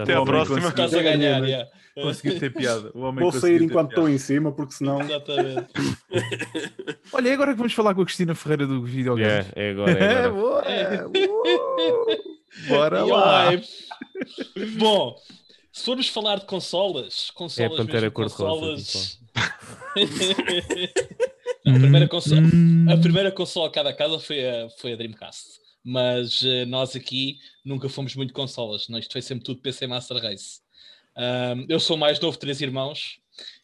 Até 0.01 0.15
à 0.15 0.23
próxima. 0.23 0.69
Estás 0.69 0.95
a 0.95 1.03
ganhar, 1.03 1.45
já. 1.47 1.67
Conseguiu 1.95 2.39
ter 2.41 2.53
piada. 2.53 2.91
O 2.95 3.01
homem 3.01 3.23
Vou 3.23 3.33
sair 3.33 3.61
enquanto 3.63 3.91
estou 3.91 4.09
em 4.09 4.17
cima, 4.19 4.51
porque 4.53 4.73
senão. 4.75 5.01
Exatamente. 5.01 5.69
Olha, 7.13 7.29
é 7.29 7.33
agora 7.35 7.53
que 7.53 7.59
vamos 7.59 7.73
falar 7.75 7.95
com 7.95 8.03
a 8.03 8.05
Cristina 8.05 8.35
Ferreira 8.35 8.67
do 8.67 8.83
videogame. 8.83 9.29
Yeah, 9.29 9.49
é 9.55 9.71
agora, 9.71 9.93
é 9.93 10.05
É, 10.05 10.19
agora. 10.25 10.31
boa, 10.33 10.63
é, 10.63 11.09
boa. 11.09 12.19
Bora 12.69 13.01
E 13.01 13.11
lá. 13.11 13.51
Bom, 14.79 15.17
se 15.73 15.85
formos 15.85 16.09
falar 16.09 16.39
de 16.41 16.47
consolas, 16.47 17.29
É 17.31 17.35
consolas 17.35 17.77
Pantera 17.77 18.01
mesmo, 18.03 18.13
cor-de-rosa. 18.13 18.67
consolas... 18.71 19.19
Não, 21.65 21.77
a, 21.77 21.79
primeira 21.79 22.09
consola, 22.09 22.41
Hum. 22.41 22.87
a 22.91 22.97
primeira 22.97 23.31
consola 23.31 23.69
a 23.69 23.71
cada 23.71 23.93
casa 23.93 24.19
foi 24.19 24.45
a, 24.49 24.69
foi 24.81 24.93
a 24.95 24.97
Dreamcast. 24.97 25.61
Mas 25.85 26.43
eh, 26.45 26.65
nós 26.65 26.95
aqui 26.95 27.39
nunca 27.65 27.89
fomos 27.89 28.15
muito 28.15 28.33
consolas. 28.33 28.89
Não, 28.89 28.99
isto 28.99 29.13
foi 29.13 29.23
sempre 29.23 29.45
tudo 29.45 29.61
PC 29.61 29.87
Master 29.87 30.17
Race. 30.19 30.61
Ahm, 31.17 31.67
eu 31.69 31.79
sou 31.81 31.97
mais 31.97 32.19
novo, 32.21 32.39
três 32.39 32.61
irmãos. 32.61 33.19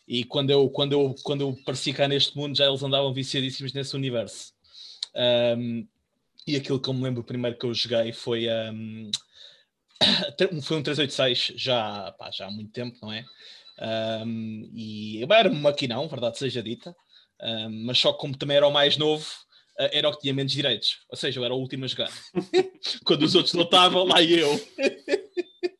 E 0.06 0.24
quando 0.24 0.50
eu, 0.50 0.68
quando, 0.70 0.92
eu, 0.92 1.14
quando 1.22 1.42
eu 1.42 1.56
apareci 1.60 1.92
cá 1.92 2.08
neste 2.08 2.36
mundo, 2.36 2.56
já 2.56 2.66
eles 2.66 2.82
andavam 2.82 3.12
viciadíssimos 3.12 3.72
nesse 3.72 3.94
universo. 3.94 4.52
Ahm, 5.14 5.86
e 6.46 6.56
aquilo 6.56 6.80
que 6.80 6.88
eu 6.88 6.94
me 6.94 7.02
lembro 7.02 7.22
primeiro 7.24 7.58
que 7.58 7.66
eu 7.66 7.74
joguei 7.74 8.12
foi, 8.12 8.48
ahm, 8.48 9.10
foi 10.62 10.76
um 10.78 10.82
386, 10.82 11.52
já, 11.56 12.12
pá, 12.18 12.30
já 12.30 12.46
há 12.46 12.50
muito 12.50 12.72
tempo, 12.72 12.96
não 13.02 13.12
é? 13.12 13.24
Ahm, 13.80 14.70
e 14.74 15.22
era 15.30 15.50
um 15.50 15.54
maquinão, 15.60 16.08
verdade 16.08 16.38
seja 16.38 16.62
dita, 16.62 16.94
Ahm, 17.40 17.84
mas 17.84 17.98
só 17.98 18.12
como 18.12 18.36
também 18.36 18.56
era 18.56 18.66
o 18.66 18.72
mais 18.72 18.96
novo, 18.96 19.24
ah, 19.78 19.88
era 19.92 20.08
o 20.08 20.12
que 20.12 20.22
tinha 20.22 20.34
menos 20.34 20.52
direitos. 20.52 20.98
Ou 21.08 21.16
seja, 21.16 21.38
eu 21.38 21.44
era 21.44 21.54
o 21.54 21.58
último 21.58 21.84
a 21.84 21.88
jogar. 21.88 22.10
Quando 23.04 23.22
os 23.22 23.34
outros 23.34 23.54
não 23.54 23.62
estavam, 23.62 24.04
lá 24.04 24.22
eu. 24.22 24.50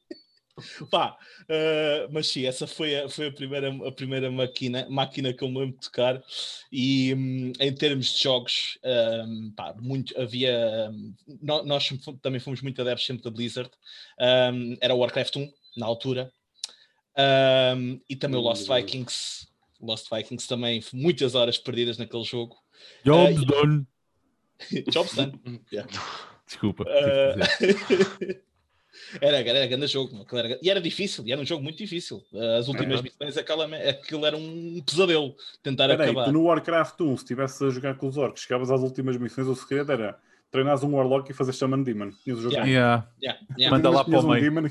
Pá, 0.91 1.17
ah, 1.49 2.09
mas 2.11 2.29
sim, 2.29 2.47
essa 2.47 2.67
foi 2.67 2.95
a, 2.97 3.09
foi 3.09 3.29
a 3.29 3.33
primeira, 3.33 3.69
a 3.87 3.93
primeira 3.93 4.31
máquina, 4.31 4.87
máquina 4.91 5.33
que 5.33 5.43
eu 5.45 5.49
me 5.49 5.59
lembro 5.61 5.75
de 5.77 5.81
tocar. 5.87 6.23
E 6.73 7.15
hum, 7.15 7.53
em 7.59 7.75
termos 7.75 8.15
de 8.15 8.23
jogos, 8.23 8.79
hum, 9.27 9.53
pá, 9.57 9.75
muito, 9.81 10.19
havia. 10.21 10.91
hum, 10.93 11.15
nó- 11.43 11.63
nós 11.63 11.89
também 12.23 12.41
fomos 12.41 12.61
muito 12.63 12.81
adeptos 12.81 13.07
sempre 13.07 13.23
da 13.25 13.31
Blizzard. 13.31 13.71
Hum, 14.53 14.77
era 14.81 14.95
o 14.95 14.99
Warcraft 14.99 15.37
1 15.37 15.53
na 15.77 15.87
altura. 15.87 16.33
Hum, 17.77 18.01
e 18.09 18.15
também 18.17 18.39
o 18.39 18.43
Lost 18.43 18.69
Vikings. 18.69 19.49
Lost 19.81 20.09
Vikings 20.13 20.49
também, 20.49 20.83
muitas 20.93 21.35
horas 21.35 21.57
perdidas 21.59 21.99
naquele 21.99 22.25
jogo. 22.25 22.57
Jobs 23.05 23.43
Ah, 23.43 23.45
done. 23.47 23.87
Jobs 24.91 25.15
done. 25.15 25.41
Yeah. 25.73 25.89
Desculpa. 26.47 26.85
Dizer. 26.85 28.43
Era, 29.21 29.39
era 29.39 29.67
grande 29.67 29.87
jogo, 29.87 30.27
era- 30.33 30.59
e 30.63 30.71
era 30.71 30.81
difícil, 30.81 31.25
e 31.27 31.33
era 31.33 31.41
um 31.41 31.45
jogo 31.47 31.63
muito 31.63 31.79
difícil. 31.79 32.23
As 32.59 32.69
últimas 32.69 33.03
missões, 33.03 33.37
aquela, 33.37 33.65
aquilo 33.89 34.25
era 34.27 34.37
um 34.37 34.83
pesadelo 34.85 35.35
tentar 35.63 35.89
Peraí, 35.89 36.11
acabar. 36.11 36.25
tu 36.27 36.33
no 36.33 36.45
Warcraft 36.45 37.01
1, 37.01 37.17
se 37.17 37.23
estivesse 37.25 37.65
a 37.65 37.71
jogar 37.71 37.97
com 37.97 38.07
os 38.09 38.17
orcs, 38.17 38.43
chegavas 38.43 38.71
às 38.71 38.81
últimas 38.81 39.17
missões, 39.17 39.47
o 39.47 39.55
segredo 39.55 39.93
era 39.93 40.19
treinares 40.51 40.83
um 40.83 40.95
Warlock 40.95 41.31
e 41.31 41.35
fazer 41.35 41.53
Shaman 41.53 41.83
Demon. 41.83 42.11
Tinhas 42.25 42.39
o 42.39 42.43
jogo 42.43 42.55
Yeah. 42.55 42.69
Yeah. 42.69 43.09
Yeah, 43.23 43.41
yeah. 43.59 43.71
Manda 43.77 43.91
lá 43.91 44.05
para 44.05 44.19
o 44.19 44.25
um 44.25 44.31
meio. 44.31 44.43
Demon, 44.43 44.69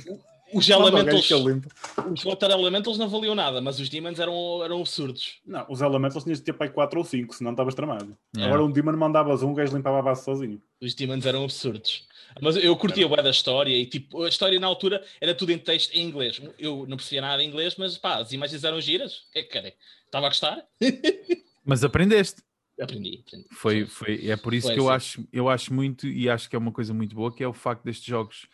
Os 0.54 0.70
Elementals, 0.70 1.30
os 1.32 2.24
Water 2.24 2.52
Elementals 2.52 2.98
não 2.98 3.10
valiam 3.10 3.36
nada, 3.36 3.60
mas 3.60 3.80
os 3.80 3.90
Demons 3.90 4.20
eram, 4.20 4.64
eram 4.64 4.80
absurdos. 4.80 5.40
Não, 5.46 5.66
os 5.70 5.82
Elementals 5.82 6.24
tinhas 6.24 6.40
de 6.40 6.46
ter 6.46 6.54
para 6.54 6.68
aí 6.68 6.74
4 6.74 7.00
ou 7.00 7.06
5, 7.06 7.36
senão 7.36 7.52
estavas 7.52 7.76
tramado. 7.76 8.18
Yeah. 8.36 8.54
Agora 8.54 8.64
um 8.64 8.72
Demon 8.72 8.96
mandavas 8.96 9.44
um, 9.44 9.52
o 9.52 9.54
gajo 9.54 9.76
limpava 9.76 10.00
a 10.00 10.02
base 10.02 10.24
sozinho. 10.24 10.62
Os 10.82 10.94
Demons 10.94 11.26
eram 11.26 11.44
absurdos. 11.44 12.06
Mas 12.42 12.56
eu 12.56 12.76
curtia 12.76 13.08
bué 13.08 13.22
da 13.22 13.30
história 13.30 13.76
e 13.76 13.86
tipo, 13.86 14.24
a 14.24 14.30
história 14.30 14.60
na 14.60 14.68
altura 14.68 15.04
era 15.20 15.34
tudo 15.34 15.52
em 15.52 15.58
texto 15.58 15.94
em 15.94 16.04
inglês. 16.04 16.42
Eu 16.58 16.86
não 16.88 16.98
percebia 16.98 17.22
nada 17.22 17.44
em 17.44 17.48
inglês, 17.48 17.76
mas 17.78 17.98
pá, 17.98 18.18
as 18.18 18.32
imagens 18.32 18.64
eram 18.64 18.80
giras. 18.80 19.18
O 19.30 19.32
que 19.34 19.40
é 19.40 19.44
que 19.44 19.50
querem? 19.50 19.74
Estava 20.06 20.28
a 20.28 20.30
gostar? 20.30 20.64
Mas 21.66 21.84
aprendeste. 21.84 22.42
Aprendi, 22.80 23.24
aprendi. 23.26 23.46
Foi, 23.52 23.86
foi, 23.86 24.30
é 24.30 24.38
por 24.38 24.54
isso 24.54 24.68
Foi, 24.68 24.76
que 24.76 24.80
eu 24.80 24.86
sim. 24.86 24.92
acho, 24.92 25.28
eu 25.34 25.50
acho 25.50 25.74
muito 25.74 26.08
e 26.08 26.30
acho 26.30 26.50
que 26.50 26.56
é 26.56 26.60
uma 26.60 26.72
coisa 26.72 26.94
muito 26.94 27.14
boa, 27.16 27.34
que 27.34 27.44
é 27.44 27.48
o 27.48 27.52
facto 27.52 27.84
destes 27.84 28.06
jogos 28.06 28.48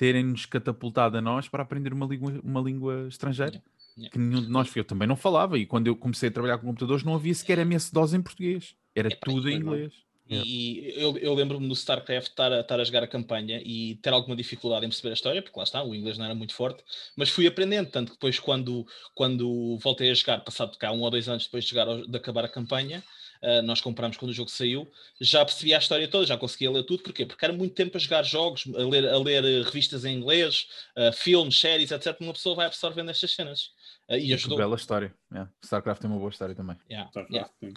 terem-nos 0.00 0.46
catapultado 0.46 1.18
a 1.18 1.20
nós 1.20 1.46
para 1.46 1.62
aprender 1.62 1.92
uma 1.92 2.06
língua, 2.06 2.40
uma 2.42 2.60
língua 2.62 3.06
estrangeira. 3.06 3.52
Yeah, 3.52 3.70
yeah. 3.98 4.10
Que 4.10 4.18
nenhum 4.18 4.40
de 4.40 4.48
nós, 4.48 4.74
eu 4.74 4.82
também 4.82 5.06
não 5.06 5.14
falava, 5.14 5.58
e 5.58 5.66
quando 5.66 5.88
eu 5.88 5.94
comecei 5.94 6.30
a 6.30 6.32
trabalhar 6.32 6.56
com 6.56 6.68
computadores 6.68 7.04
não 7.04 7.14
havia 7.14 7.34
sequer 7.34 7.58
MS-DOS 7.58 8.14
em 8.14 8.22
português. 8.22 8.74
Era 8.94 9.08
É, 9.08 9.14
tudo 9.14 9.50
em 9.50 9.56
inglês. 9.56 9.92
E 10.26 10.94
eu, 10.96 11.18
eu 11.18 11.34
lembro-me 11.34 11.66
no 11.66 11.74
StarCraft 11.74 12.28
estar 12.28 12.50
a, 12.50 12.60
estar 12.60 12.80
a 12.80 12.84
jogar 12.84 13.02
a 13.02 13.06
campanha 13.06 13.60
e 13.62 13.96
ter 13.96 14.10
alguma 14.10 14.34
dificuldade 14.34 14.86
em 14.86 14.88
perceber 14.88 15.10
a 15.10 15.12
história, 15.12 15.42
porque 15.42 15.58
lá 15.58 15.64
está, 15.64 15.82
o 15.82 15.94
inglês 15.94 16.16
não 16.16 16.24
era 16.24 16.34
muito 16.34 16.54
forte, 16.54 16.82
mas 17.14 17.28
fui 17.28 17.46
aprendendo. 17.46 17.90
Tanto 17.90 18.12
que 18.12 18.16
depois, 18.16 18.38
quando, 18.38 18.86
quando 19.14 19.76
voltei 19.82 20.10
a 20.10 20.14
jogar, 20.14 20.40
passado 20.40 20.78
cá 20.78 20.92
um 20.92 21.00
ou 21.00 21.10
dois 21.10 21.28
anos 21.28 21.44
depois 21.44 21.64
de, 21.64 21.70
jogar, 21.70 22.06
de 22.06 22.16
acabar 22.16 22.46
a 22.46 22.48
campanha, 22.48 23.04
uh, 23.42 23.62
nós 23.62 23.80
compramos 23.80 24.16
quando 24.16 24.30
o 24.30 24.34
jogo 24.34 24.50
saiu, 24.50 24.90
já 25.20 25.44
percebia 25.44 25.76
a 25.76 25.78
história 25.78 26.08
toda, 26.08 26.26
já 26.26 26.36
conseguia 26.36 26.70
ler 26.70 26.84
tudo. 26.84 27.02
Porquê? 27.02 27.26
Porque 27.26 27.44
era 27.44 27.54
muito 27.54 27.74
tempo 27.74 27.96
a 27.96 28.00
jogar 28.00 28.22
jogos, 28.22 28.64
a 28.74 28.82
ler, 28.82 29.08
a 29.08 29.18
ler 29.18 29.44
uh, 29.44 29.64
revistas 29.64 30.04
em 30.04 30.16
inglês, 30.16 30.66
uh, 30.96 31.12
filmes, 31.12 31.58
séries, 31.58 31.90
etc. 31.90 32.16
Uma 32.20 32.32
pessoa 32.32 32.54
vai 32.54 32.66
absorvendo 32.66 33.10
estas 33.10 33.34
cenas. 33.34 33.70
Uh, 34.08 34.14
e 34.14 34.28
Que 34.28 34.34
ajudou. 34.34 34.58
bela 34.58 34.76
história. 34.76 35.14
Yeah. 35.32 35.50
StarCraft 35.64 36.00
tem 36.00 36.10
uma 36.10 36.18
boa 36.18 36.30
história 36.30 36.54
também. 36.54 36.76
Yeah, 36.90 37.08
Starcraft, 37.10 37.34
yeah. 37.34 37.50
sim. 37.60 37.74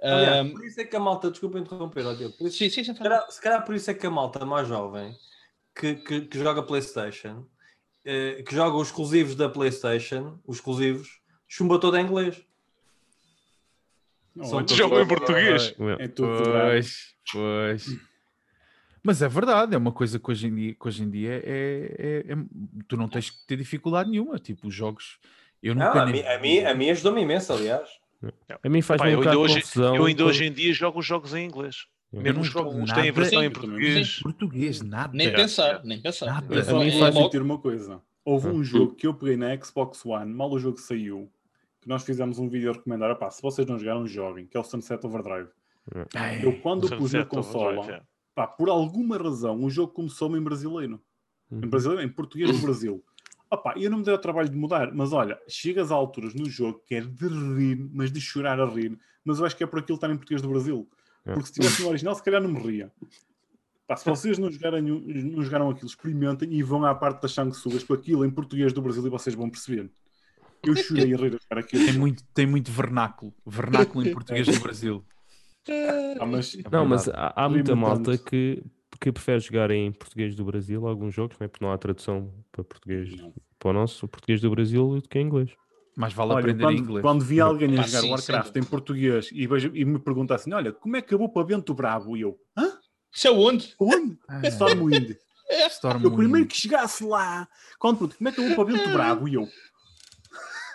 Aliás, 0.00 0.46
Um, 0.46 0.50
por 0.52 0.64
isso 0.64 0.80
é 0.80 0.84
que 0.84 0.94
a 0.94 1.00
malta, 1.00 1.28
desculpa 1.28 1.58
interromper, 1.58 2.04
por 2.38 2.46
isso, 2.46 2.56
sim, 2.56 2.70
sim, 2.70 2.84
sim. 2.84 2.94
se, 2.94 3.00
calhar, 3.00 3.30
se 3.30 3.42
calhar 3.42 3.64
por 3.64 3.74
isso 3.74 3.90
é 3.90 3.94
que 3.94 4.06
a 4.06 4.10
malta 4.10 4.46
mais 4.46 4.68
jovem 4.68 5.12
que, 5.74 5.96
que, 5.96 6.20
que 6.22 6.38
joga 6.38 6.62
PlayStation, 6.62 7.46
eh, 8.04 8.42
que 8.42 8.54
joga 8.54 8.76
os 8.76 8.88
exclusivos 8.88 9.34
da 9.34 9.48
PlayStation, 9.48 10.38
os 10.46 10.56
exclusivos, 10.56 11.20
chumba 11.46 11.78
todo 11.78 11.96
em 11.96 12.04
inglês. 12.04 12.42
Todos 14.38 14.50
tudo- 14.72 14.74
Jogam 14.76 15.02
em 15.02 15.06
português. 15.08 15.74
É 15.98 16.08
tudo. 16.08 16.42
Pois, 16.44 17.14
pois. 17.32 17.86
Mas 19.02 19.22
é 19.22 19.28
verdade, 19.28 19.74
é 19.74 19.78
uma 19.78 19.92
coisa 19.92 20.18
que 20.18 20.30
hoje 20.30 20.48
em 20.48 20.54
dia, 20.54 20.74
que 20.74 20.88
hoje 20.88 21.02
em 21.02 21.10
dia 21.10 21.42
é, 21.44 22.24
é- 22.26 22.32
é- 22.32 22.36
Tu 22.88 22.96
não 22.96 23.08
tens 23.08 23.30
que 23.30 23.46
ter 23.46 23.56
dificuldade 23.56 24.10
nenhuma. 24.10 24.38
Tipo, 24.38 24.68
os 24.68 24.74
jogos. 24.74 25.18
Eu 25.62 25.74
Não, 25.74 25.86
nunca 25.86 26.02
a, 26.02 26.04
nem- 26.06 26.14
mim, 26.14 26.28
a, 26.28 26.38
mim, 26.38 26.58
a 26.60 26.74
mim 26.74 26.90
ajudou-me 26.90 27.22
imenso, 27.22 27.52
aliás. 27.52 27.88
A 28.62 28.68
mim 28.68 28.82
faz 28.82 28.98
Pá, 28.98 29.06
um 29.06 29.10
eu, 29.10 29.18
ainda 29.20 29.30
bocado 29.30 29.36
de 29.46 29.52
hoje, 29.52 29.62
confusão. 29.62 29.96
eu 29.96 30.04
ainda 30.04 30.24
hoje 30.24 30.44
em 30.44 30.52
dia 30.52 30.72
jogo 30.72 30.98
os 30.98 31.06
jogos 31.06 31.34
em 31.34 31.46
inglês. 31.46 31.86
Eu 32.12 32.20
Mesmo 32.22 32.34
não 32.36 32.42
os 32.42 32.48
jogo 32.48 32.72
jogos 32.72 32.92
têm 32.92 33.12
versão 33.12 33.44
em 33.44 33.50
português. 33.50 34.18
Português, 34.20 34.80
nada. 34.82 35.12
Nem 35.16 35.32
pensar, 35.32 35.84
nem 35.84 36.00
pensar. 36.00 36.26
Nada. 36.26 36.54
Eu 36.54 36.60
A 36.60 36.64
só- 36.64 36.78
mim 36.80 36.90
faz 36.98 37.14
sentir 37.14 37.40
uma 37.42 37.58
coisa. 37.58 38.00
Houve 38.24 38.48
um 38.48 38.62
jogo 38.64 38.94
que 38.94 39.06
eu 39.06 39.14
peguei 39.14 39.36
na 39.36 39.56
Xbox 39.62 40.04
One, 40.04 40.32
mal 40.32 40.50
o 40.50 40.58
jogo 40.58 40.78
saiu, 40.78 41.30
que 41.80 41.88
nós 41.88 42.02
fizemos 42.04 42.38
um 42.38 42.48
vídeo 42.48 42.70
a 42.70 42.74
recomendar. 42.74 43.16
Pá, 43.16 43.30
se 43.30 43.42
vocês 43.42 43.66
não 43.66 43.78
jogaram, 43.78 44.06
joguem, 44.06 44.46
que 44.46 44.56
é 44.56 44.60
o 44.60 44.64
Sunset 44.64 45.04
Overdrive. 45.06 45.48
Ai, 46.14 46.44
Eu, 46.44 46.60
quando 46.60 46.88
pus 46.96 47.12
na 47.12 47.24
consola, 47.24 47.90
é. 47.90 48.02
pá, 48.34 48.46
por 48.46 48.68
alguma 48.68 49.16
razão, 49.16 49.62
o 49.62 49.70
jogo 49.70 49.92
começou-me 49.92 50.38
em 50.38 50.42
brasileiro. 50.42 51.00
Uhum. 51.50 51.60
Em 51.64 51.68
brasileiro, 51.68 52.02
em 52.02 52.08
português 52.08 52.50
do 52.50 52.58
Brasil. 52.58 53.02
Opá, 53.50 53.74
eu 53.78 53.90
não 53.90 53.98
me 53.98 54.04
dei 54.04 54.12
o 54.12 54.18
trabalho 54.18 54.48
de 54.48 54.56
mudar, 54.56 54.92
mas 54.92 55.12
olha, 55.12 55.40
chegas 55.48 55.90
a 55.90 55.94
alturas 55.94 56.34
no 56.34 56.44
jogo 56.50 56.82
que 56.84 56.94
é 56.94 57.00
de 57.00 57.26
rir, 57.26 57.88
mas 57.92 58.12
de 58.12 58.20
chorar 58.20 58.60
a 58.60 58.66
rir, 58.66 58.98
mas 59.24 59.38
eu 59.38 59.46
acho 59.46 59.56
que 59.56 59.64
é 59.64 59.66
por 59.66 59.78
aquilo 59.78 59.96
estar 59.96 60.10
em 60.10 60.16
português 60.16 60.42
do 60.42 60.50
Brasil. 60.50 60.86
É. 61.24 61.32
Porque 61.32 61.46
se 61.46 61.54
tivesse 61.54 61.82
no 61.82 61.88
original, 61.88 62.14
se 62.14 62.22
calhar 62.22 62.42
não 62.42 62.50
me 62.50 62.60
ria. 62.60 62.92
Pá, 63.86 63.96
se 63.96 64.04
vocês 64.04 64.36
não 64.38 64.50
jogaram, 64.50 64.82
não 64.82 65.42
jogaram 65.42 65.70
aquilo, 65.70 65.86
experimentem 65.86 66.52
e 66.52 66.62
vão 66.62 66.84
à 66.84 66.94
parte 66.94 67.22
das 67.22 67.32
sanguessugas 67.32 67.82
com 67.82 67.94
aquilo 67.94 68.22
em 68.22 68.30
português 68.30 68.70
do 68.70 68.82
Brasil 68.82 69.06
e 69.06 69.08
vocês 69.08 69.34
vão 69.34 69.48
perceber. 69.48 69.90
Eu 70.64 70.74
chorei 70.76 71.14
a 71.14 71.16
rir 71.16 71.26
a 71.26 71.38
jogar 71.42 71.58
aquilo. 71.60 71.84
Tem 71.84 71.94
muito, 71.98 72.24
tem 72.34 72.46
muito 72.46 72.70
vernáculo. 72.70 73.32
Vernáculo 73.46 74.06
em 74.06 74.12
português 74.12 74.46
do 74.46 74.60
Brasil. 74.60 75.04
Ah, 76.20 76.26
mas 76.26 76.54
É 76.54 76.68
Não, 76.70 76.84
mas 76.86 77.08
há, 77.08 77.32
há 77.36 77.48
muita 77.48 77.76
malta 77.76 78.16
que, 78.16 78.62
que 79.00 79.12
prefere 79.12 79.40
jogar 79.40 79.70
em 79.70 79.92
português 79.92 80.34
do 80.34 80.44
Brasil, 80.44 80.86
alguns 80.86 81.14
jogos, 81.14 81.38
né? 81.38 81.46
porque 81.48 81.64
não 81.64 81.72
há 81.72 81.78
tradução 81.78 82.32
para 82.50 82.64
português 82.64 83.14
Não. 83.16 83.32
para 83.58 83.70
o 83.70 83.72
nosso 83.72 84.06
o 84.06 84.08
português 84.08 84.40
do 84.40 84.50
Brasil 84.50 85.00
do 85.00 85.08
que 85.08 85.18
em 85.18 85.26
inglês. 85.26 85.50
Mais 85.96 86.12
vale 86.12 86.32
Olha, 86.32 86.38
aprender 86.40 86.62
quando, 86.64 86.78
inglês. 86.78 87.02
quando 87.02 87.24
vi 87.24 87.40
alguém 87.40 87.76
a 87.76 87.82
jogar 87.82 88.00
sim, 88.02 88.10
Warcraft 88.10 88.52
sim. 88.52 88.60
em 88.60 88.64
português 88.64 89.30
e, 89.32 89.46
vejo- 89.46 89.72
e 89.74 89.84
me 89.84 89.98
pergunta 89.98 90.34
assim: 90.34 90.52
Olha, 90.52 90.72
como 90.72 90.96
é 90.96 91.02
que 91.02 91.08
acabou 91.08 91.28
para 91.28 91.46
Vento 91.46 91.74
Bravo? 91.74 92.16
E 92.16 92.20
eu, 92.20 92.38
hã? 92.56 92.78
Isso 93.12 93.26
é 93.26 93.30
onde? 93.32 93.74
Onde? 93.80 94.16
Ah, 94.28 94.46
Stormwind. 94.46 95.16
Stormwind. 95.70 96.04
Eu 96.04 96.14
primeiro 96.14 96.46
que 96.46 96.56
chegasse 96.56 97.02
lá, 97.04 97.48
quando 97.80 97.98
pergunto, 97.98 98.16
como 98.16 98.28
é 98.28 98.32
que 98.32 98.38
eu 98.38 98.46
vou 98.46 98.54
para 98.54 98.72
Vento 98.72 98.90
Bravo? 98.90 99.28
E 99.28 99.34
eu, 99.34 99.48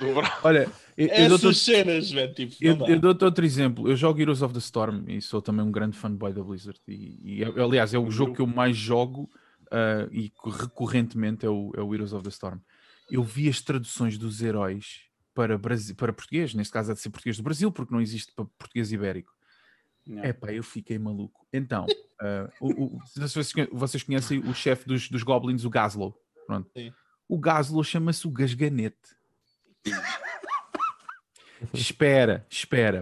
Olha, 0.43 0.69
eu, 0.97 1.07
eu 1.07 1.29
dou-te 1.29 1.45
Essas 1.47 1.57
cenas, 1.59 2.11
velho. 2.11 2.33
Tipo, 2.33 2.55
Eu, 2.61 2.75
eu 2.87 2.99
dou-te 2.99 3.23
outro 3.25 3.45
exemplo. 3.45 3.87
Eu 3.89 3.95
jogo 3.95 4.19
Heroes 4.21 4.41
of 4.41 4.53
the 4.53 4.59
Storm 4.59 5.05
e 5.07 5.21
sou 5.21 5.41
também 5.41 5.65
um 5.65 5.71
grande 5.71 5.97
fanboy 5.97 6.31
da 6.33 6.43
Blizzard. 6.43 6.79
E, 6.87 7.39
e, 7.41 7.43
aliás, 7.43 7.93
é 7.93 7.97
o 7.99 8.09
jogo 8.11 8.33
que 8.35 8.41
eu 8.41 8.47
mais 8.47 8.75
jogo 8.77 9.29
ah, 9.71 10.07
e 10.11 10.31
recorrentemente 10.45 11.45
é 11.45 11.49
o, 11.49 11.71
é 11.75 11.81
o 11.81 11.93
Heroes 11.93 12.13
of 12.13 12.23
the 12.23 12.29
Storm. 12.29 12.59
Eu 13.11 13.23
vi 13.23 13.49
as 13.49 13.61
traduções 13.61 14.17
dos 14.17 14.41
heróis 14.41 15.01
para, 15.33 15.57
Brasi- 15.57 15.93
para 15.93 16.13
português, 16.13 16.53
neste 16.53 16.71
caso 16.71 16.91
é 16.91 16.93
de 16.93 16.99
ser 17.01 17.09
português 17.09 17.37
do 17.37 17.43
Brasil, 17.43 17.71
porque 17.71 17.93
não 17.93 18.01
existe 18.01 18.31
para 18.35 18.45
português 18.57 18.91
ibérico. 18.91 19.31
não. 20.05 20.23
Epá, 20.23 20.51
eu 20.53 20.63
fiquei 20.63 20.97
maluco. 20.99 21.45
Então, 21.51 21.85
ah, 22.21 22.49
o- 22.61 22.83
o- 22.97 22.99
vocês 23.71 24.03
conhecem 24.03 24.39
o 24.39 24.53
chefe 24.53 24.85
dos, 24.87 25.09
dos 25.09 25.23
Goblins, 25.23 25.65
o 25.65 25.69
Gaslow. 25.69 26.15
Pronto. 26.45 26.69
Sim. 26.75 26.91
O 27.27 27.39
Gaslow 27.39 27.83
chama-se 27.83 28.27
o 28.27 28.31
Gasganete. 28.31 28.97
espera, 31.73 32.45
espera. 32.49 32.99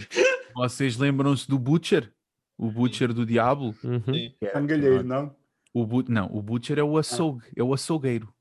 Vocês 0.53 0.97
lembram-se 0.97 1.47
do 1.47 1.57
Butcher? 1.57 2.11
O 2.57 2.69
Butcher 2.71 3.13
do 3.13 3.25
Diabo? 3.25 3.75
Uhum. 3.83 4.01
Sim. 4.13 4.35
Cangalheiro, 4.53 5.03
não? 5.03 5.35
O 5.73 5.85
Bu- 5.85 6.05
não, 6.07 6.27
o 6.31 6.41
Butcher 6.41 6.77
é 6.79 6.83
o 6.83 6.97
açougue, 6.97 7.45
é 7.55 7.63
o 7.63 7.73
açougueiro. 7.73 8.33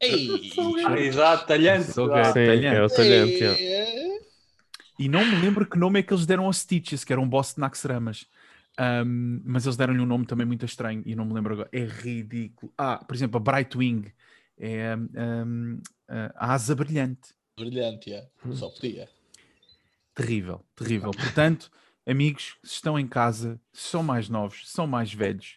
Ei, 0.00 0.52
Exato, 0.98 1.46
talhante. 1.46 1.90
Açougueiro, 1.90 2.32
Sim, 2.32 2.66
é 2.66 2.82
o 2.82 2.88
talhante. 2.88 3.42
é. 3.44 3.60
ei, 3.60 4.20
E 4.98 5.08
não 5.08 5.24
me 5.24 5.36
lembro 5.40 5.64
que 5.66 5.78
nome 5.78 6.00
é 6.00 6.02
que 6.02 6.12
eles 6.12 6.26
deram 6.26 6.44
aos 6.44 6.58
Stitches, 6.58 7.02
que 7.02 7.12
era 7.12 7.20
um 7.20 7.28
boss 7.28 7.54
de 7.54 7.60
Naxxramas. 7.60 8.26
Ahm, 8.78 9.40
mas 9.42 9.64
eles 9.64 9.76
deram-lhe 9.76 10.00
um 10.00 10.06
nome 10.06 10.26
também 10.26 10.46
muito 10.46 10.66
estranho 10.66 11.02
e 11.06 11.14
não 11.16 11.24
me 11.24 11.32
lembro 11.32 11.54
agora. 11.54 11.68
É 11.72 11.80
ridículo. 11.82 12.70
Ah, 12.76 12.98
por 13.02 13.16
exemplo, 13.16 13.38
a 13.38 13.40
Brightwing 13.40 14.12
é 14.58 14.92
ahm, 14.92 15.80
a 16.08 16.52
asa 16.52 16.74
brilhante. 16.74 17.34
Brilhante, 17.66 18.12
é. 18.12 18.28
só 18.54 18.68
podia. 18.68 19.08
Terrível, 20.14 20.62
terrível. 20.74 21.10
Portanto, 21.10 21.70
amigos, 22.06 22.56
se 22.62 22.74
estão 22.74 22.98
em 22.98 23.08
casa, 23.08 23.58
se 23.72 23.88
são 23.88 24.02
mais 24.02 24.28
novos, 24.28 24.68
se 24.68 24.72
são 24.72 24.86
mais 24.86 25.12
velhos, 25.12 25.56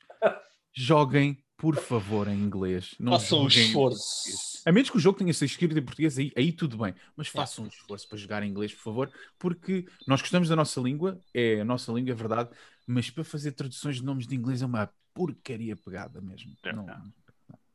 joguem, 0.74 1.38
por 1.58 1.76
favor, 1.76 2.30
em 2.30 2.40
inglês. 2.40 2.96
Não 2.98 3.12
Façam 3.14 3.44
um 3.44 3.48
esforço. 3.48 4.62
A 4.66 4.72
menos 4.72 4.90
que 4.90 4.96
o 4.96 5.00
jogo 5.00 5.18
tenha 5.18 5.34
sido 5.34 5.48
escrito 5.50 5.78
em 5.78 5.82
português, 5.82 6.18
aí, 6.18 6.32
aí 6.38 6.54
tudo 6.54 6.78
bem. 6.78 6.94
Mas 7.18 7.28
façam 7.28 7.66
um 7.66 7.68
esforço 7.68 8.08
para 8.08 8.18
jogar 8.18 8.44
em 8.44 8.50
inglês, 8.50 8.74
por 8.74 8.82
favor, 8.82 9.12
porque 9.38 9.86
nós 10.08 10.22
gostamos 10.22 10.48
da 10.48 10.56
nossa 10.56 10.80
língua, 10.80 11.20
é 11.34 11.60
a 11.60 11.66
nossa 11.66 11.92
língua, 11.92 12.12
é 12.12 12.16
verdade, 12.16 12.50
mas 12.88 13.10
para 13.10 13.26
fazer 13.26 13.52
traduções 13.52 13.98
de 13.98 14.04
nomes 14.06 14.26
de 14.26 14.36
inglês 14.36 14.62
é 14.62 14.66
uma 14.66 14.90
porcaria 15.14 15.76
pegada 15.76 16.22
mesmo. 16.22 16.56
É. 16.64 16.72
Não- 16.72 17.12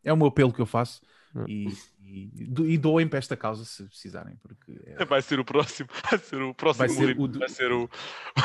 é 0.03 0.13
o 0.13 0.17
meu 0.17 0.29
apelo 0.29 0.53
que 0.53 0.61
eu 0.61 0.67
faço 0.67 1.03
Hum. 1.03 1.09
E, 1.48 1.66
e, 2.06 2.27
do- 2.47 2.69
e 2.69 2.77
doem 2.78 3.09
para 3.09 3.19
esta 3.19 3.36
causa 3.36 3.65
se 3.65 3.82
precisarem, 3.85 4.36
porque 4.43 4.73
é- 4.86 5.05
Vai 5.06 5.20
ser 5.23 5.40
o 5.40 5.44
próximo. 5.44 5.89
Vai 6.11 6.19
ser 6.19 6.43
o 6.43 6.55
próximo 6.55 6.86
Vai 6.86 6.97
ser 6.97 7.06
livro, 7.06 7.23
o 7.23 7.28
do- 7.28 7.39
vai 7.39 7.48
ser 7.48 7.73
o, 7.73 7.90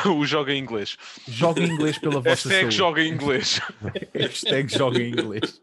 o 0.18 0.26
joga 0.26 0.52
em 0.52 0.58
inglês. 0.58 0.96
joguem 1.28 1.66
inglês 1.68 1.98
pela 1.98 2.14
vossa 2.20 2.28
Hashtag 2.48 2.60
saúde. 2.62 2.76
joga 2.76 3.02
em 3.02 3.12
inglês. 3.12 3.60
Hashtag 4.14 4.72
joga 4.76 5.00
em 5.00 5.10
inglês. 5.10 5.60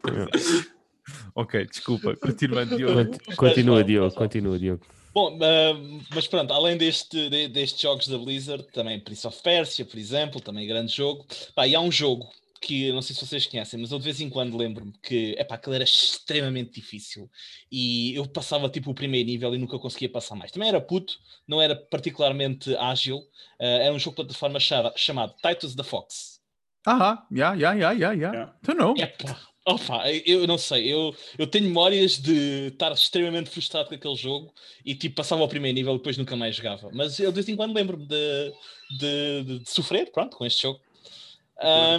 ok, 1.34 1.66
desculpa, 1.66 2.16
continuando. 2.16 2.76
Diogo. 2.76 2.94
Cont- 3.18 3.36
Continua, 3.36 3.84
Diogo, 3.84 4.14
continua, 4.14 4.58
Diogo. 4.58 4.84
Bom, 5.14 5.38
ah, 5.42 6.04
mas 6.14 6.26
pronto, 6.26 6.52
além 6.52 6.76
deste, 6.76 7.28
de- 7.30 7.48
destes 7.48 7.80
jogos 7.80 8.06
da 8.08 8.18
Blizzard, 8.18 8.64
também 8.72 9.00
Prince 9.00 9.26
of 9.26 9.42
Persia, 9.42 9.84
por 9.84 9.98
exemplo, 9.98 10.40
também 10.40 10.66
grande 10.68 10.92
jogo. 10.94 11.26
Pá, 11.54 11.66
e 11.66 11.74
há 11.74 11.80
um 11.80 11.90
jogo 11.90 12.28
que 12.60 12.86
eu 12.86 12.94
não 12.94 13.02
sei 13.02 13.14
se 13.14 13.24
vocês 13.26 13.46
conhecem, 13.46 13.80
mas 13.80 13.90
eu 13.92 13.98
de 13.98 14.04
vez 14.04 14.20
em 14.20 14.28
quando 14.28 14.56
lembro-me 14.56 14.92
que 15.02 15.34
epá, 15.38 15.54
aquilo 15.56 15.74
era 15.74 15.84
extremamente 15.84 16.72
difícil 16.80 17.30
e 17.70 18.14
eu 18.14 18.26
passava 18.26 18.68
tipo 18.68 18.90
o 18.90 18.94
primeiro 18.94 19.28
nível 19.28 19.54
e 19.54 19.58
nunca 19.58 19.78
conseguia 19.78 20.08
passar 20.10 20.34
mais. 20.34 20.50
Também 20.50 20.68
era 20.68 20.80
puto, 20.80 21.14
não 21.46 21.60
era 21.62 21.74
particularmente 21.76 22.74
ágil. 22.76 23.20
ah, 23.60 23.64
era 23.64 23.94
um 23.94 23.98
jogo 23.98 24.16
de 24.16 24.22
plataforma 24.24 24.58
chama- 24.60 24.92
chamado 24.96 25.34
Titus 25.42 25.74
the 25.74 25.82
Fox. 25.82 26.38
Ah, 26.86 27.26
já, 27.30 27.56
já, 27.56 27.76
já, 27.76 27.94
já, 27.94 28.16
já. 28.16 28.30
Yeah. 28.32 28.56
Então 28.62 28.74
não. 28.74 28.96
Epá, 28.96 29.40
opa, 29.66 30.10
eu 30.24 30.46
não 30.46 30.56
sei, 30.56 30.90
eu, 30.90 31.14
eu 31.36 31.46
tenho 31.46 31.66
memórias 31.66 32.18
de 32.18 32.68
estar 32.68 32.90
extremamente 32.92 33.50
frustrado 33.50 33.88
com 33.88 33.94
aquele 33.94 34.16
jogo 34.16 34.52
e 34.84 34.94
tipo 34.94 35.16
passava 35.16 35.42
ao 35.42 35.48
primeiro 35.48 35.74
nível 35.74 35.94
e 35.94 35.98
depois 35.98 36.16
nunca 36.16 36.34
mais 36.36 36.56
jogava. 36.56 36.88
Mas 36.92 37.18
eu 37.18 37.30
de 37.30 37.34
vez 37.34 37.48
em 37.48 37.56
quando 37.56 37.74
lembro-me 37.74 38.06
de, 38.06 38.52
de, 38.98 39.42
de- 39.44 39.58
de 39.60 39.70
sofrer, 39.70 40.10
pronto, 40.10 40.36
com 40.36 40.46
este 40.46 40.62
jogo. 40.62 40.80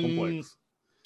Complexo. 0.02 0.58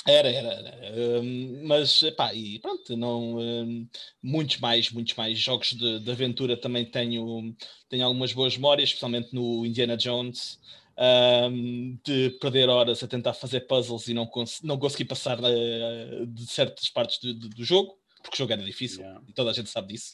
era, 0.07 0.29
era, 0.29 0.49
era. 0.53 1.19
Ahm, 1.19 1.63
mas, 1.65 2.03
pá, 2.17 2.33
e 2.33 2.59
pronto, 2.59 2.95
não, 2.97 3.39
ahm, 3.39 3.87
muitos 4.21 4.57
mais, 4.57 4.91
muitos 4.91 5.15
mais 5.15 5.39
jogos 5.39 5.73
de, 5.73 5.99
de 5.99 6.11
aventura 6.11 6.57
também 6.57 6.85
tenho, 6.85 7.55
tenho 7.89 8.05
algumas 8.05 8.33
boas 8.33 8.55
memórias, 8.55 8.89
especialmente 8.89 9.33
no 9.33 9.65
Indiana 9.65 9.95
Jones, 9.97 10.59
ahm, 10.97 11.97
de 12.05 12.31
perder 12.41 12.69
horas 12.69 13.01
a 13.01 13.07
tentar 13.07 13.33
fazer 13.33 13.61
puzzles 13.61 14.07
e 14.07 14.13
não, 14.13 14.25
cons 14.27 14.61
não 14.61 14.77
conseguir 14.77 15.05
passar 15.05 15.39
eh, 15.43 16.25
de 16.27 16.45
certas 16.47 16.89
partes 16.89 17.19
do, 17.19 17.33
do- 17.33 17.49
do 17.49 17.63
jogo, 17.63 17.97
porque 18.21 18.35
o 18.35 18.37
jogo 18.37 18.53
era 18.53 18.63
difícil, 18.63 19.01
Yeah. 19.01 19.21
e 19.27 19.33
toda 19.33 19.51
a 19.51 19.53
gente 19.53 19.69
sabe 19.69 19.93
disso. 19.93 20.13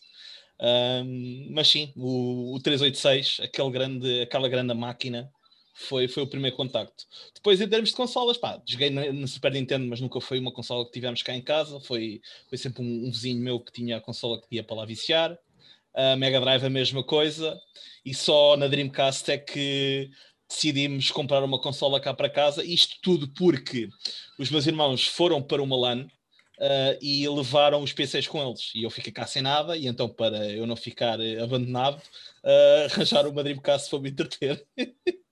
Mas 1.52 1.68
sim, 1.68 1.92
o, 1.96 2.56
o 2.56 2.60
386, 2.60 3.40
aquele 3.42 3.72
grande, 3.72 4.22
aquela 4.22 4.48
grande 4.50 4.74
máquina, 4.74 5.32
foi, 5.80 6.08
foi 6.08 6.24
o 6.24 6.28
primeiro 6.28 6.56
contacto. 6.56 7.06
Depois, 7.34 7.62
em 7.62 7.68
termos 7.68 7.90
de 7.90 7.96
consolas, 7.96 8.38
pá, 8.38 8.62
joguei 8.66 8.90
na, 8.90 9.12
na 9.14 9.28
Super 9.28 9.52
Nintendo, 9.52 9.88
mas 9.88 10.02
nunca 10.02 10.20
foi 10.20 10.40
uma 10.40 10.52
consola 10.52 10.86
que 10.86 10.92
tivemos 10.92 11.24
cá 11.24 11.34
em 11.34 11.42
casa. 11.42 11.80
Foi, 11.80 12.22
foi 12.48 12.58
sempre 12.58 12.84
um, 12.84 13.08
um 13.08 13.12
vizinho 13.12 13.42
meu 13.42 13.60
que 13.60 13.72
tinha 13.72 13.98
a 13.98 14.02
consola 14.02 14.42
que 14.42 14.56
ia 14.56 14.64
para 14.64 14.78
lá 14.78 14.86
viciar. 14.86 15.38
A 15.94 16.16
Mega 16.16 16.40
Drive 16.40 16.66
a 16.66 16.70
mesma 16.70 17.04
coisa. 17.04 17.60
E 18.06 18.14
só 18.14 18.58
na 18.58 18.68
Dreamcast 18.68 19.32
é 19.32 19.38
que 19.38 20.12
decidimos 20.50 21.12
comprar 21.12 21.44
uma 21.44 21.60
consola 21.60 22.00
cá 22.00 22.14
para 22.14 22.30
casa. 22.30 22.64
Isto 22.64 22.98
tudo 23.02 23.28
porque 23.30 23.90
os 24.38 24.52
meus 24.52 24.68
irmãos 24.68 25.08
foram 25.08 25.42
para 25.42 25.64
uma 25.64 25.78
LAN 25.78 26.08
uh, 26.60 26.98
e 27.02 27.28
levaram 27.28 27.82
os 27.82 27.94
PCs 27.94 28.28
com 28.28 28.46
eles. 28.46 28.72
E 28.76 28.84
eu 28.84 28.90
fiquei 28.90 29.12
cá 29.12 29.26
sem 29.26 29.42
nada, 29.42 29.78
e 29.78 29.88
então, 29.88 30.10
para 30.10 30.52
eu 30.52 30.68
não 30.68 30.76
ficar 30.76 31.20
eh, 31.20 31.42
abandonado, 31.42 32.02
uh, 32.44 32.86
arranjaram 32.92 33.30
uma 33.32 33.44
Dreamcast 33.44 33.90
para 33.90 34.00
me 34.00 34.10
entreter. 34.10 34.66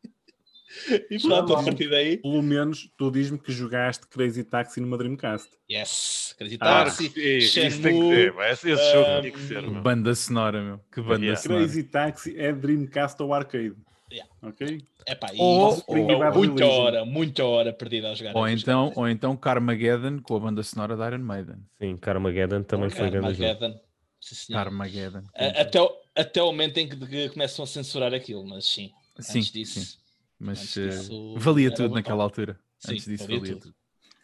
e 1.09 1.19
pronto, 1.19 1.53
a 1.55 1.63
partir 1.63 1.89
daí. 1.89 2.17
Pelo 2.17 2.41
menos 2.41 2.89
tu 2.97 3.09
diz-me 3.11 3.37
que 3.37 3.51
jogaste 3.51 4.07
Crazy 4.07 4.43
Taxi 4.43 4.79
numa 4.81 4.97
Dreamcast. 4.97 5.49
Yes, 5.71 6.35
Crazy 6.37 6.57
Ah, 6.59 6.83
Taxi, 6.85 7.09
sim, 7.09 7.21
isso 7.67 7.81
tem 7.81 7.99
que 7.99 8.15
ser, 8.15 8.35
esse 8.51 8.93
jogo 8.93 9.09
ah, 9.09 9.19
tinha 9.21 9.31
que 9.31 9.39
ser, 9.39 9.61
meu. 9.61 9.81
Banda 9.81 10.15
sonora, 10.15 10.61
meu. 10.63 10.79
Que 10.91 11.01
banda 11.01 11.25
Yeah. 11.25 11.41
sonora. 11.41 11.63
Crazy 11.63 11.83
Taxi 11.83 12.35
é 12.39 12.51
Dreamcast 12.53 13.21
ou 13.21 13.33
arcade. 13.33 13.73
Yeah. 14.11 14.31
Ok? 14.41 14.81
Epá, 15.05 15.33
e 15.33 15.37
Ou- 15.37 15.83
ou- 15.85 16.19
Bad 16.19 16.37
muita 16.37 16.65
hora, 16.65 17.05
muita 17.05 17.43
hora 17.45 17.73
perdida 17.73 18.11
a 18.11 18.15
jogar. 18.15 18.35
Ou 18.35 18.47
então, 18.47 18.83
jogos. 18.85 18.97
ou 18.97 19.09
então 19.09 19.35
Carmageddon 19.35 20.19
com 20.21 20.35
a 20.35 20.39
banda 20.39 20.63
sonora 20.63 20.95
da 20.95 21.07
Iron 21.07 21.19
Maiden. 21.19 21.57
Sim, 21.77 21.97
Carmageddon 21.97 22.63
também 22.63 22.89
foi 22.89 23.09
grande 23.09 23.33
jogo. 23.33 23.43
Armageddon. 23.43 23.79
Sim. 24.21 24.53
Carmageddon. 24.53 25.23
Até, 25.35 25.81
o- 25.81 25.93
até 26.15 26.41
o 26.41 26.45
momento 26.47 26.77
em 26.77 26.87
que 26.87 26.95
que 26.95 27.29
começam 27.29 27.63
a 27.63 27.67
censurar 27.67 28.13
aquilo, 28.13 28.45
mas 28.47 28.65
sim. 28.65 28.91
Sim, 29.19 29.39
antes 29.39 29.51
disso, 29.51 29.79
sim. 29.81 29.97
Mas 30.39 30.77
eh, 30.77 30.87
disso 30.89 31.35
valia 31.37 31.73
tudo 31.73 31.93
naquela 31.95 32.23
altura. 32.23 32.59
Sim, 32.79 32.93
Antes 32.93 33.05
disso 33.05 33.23
valia 33.23 33.39
valia, 33.39 33.53
tudo. 33.55 33.63
tudo. 33.63 33.75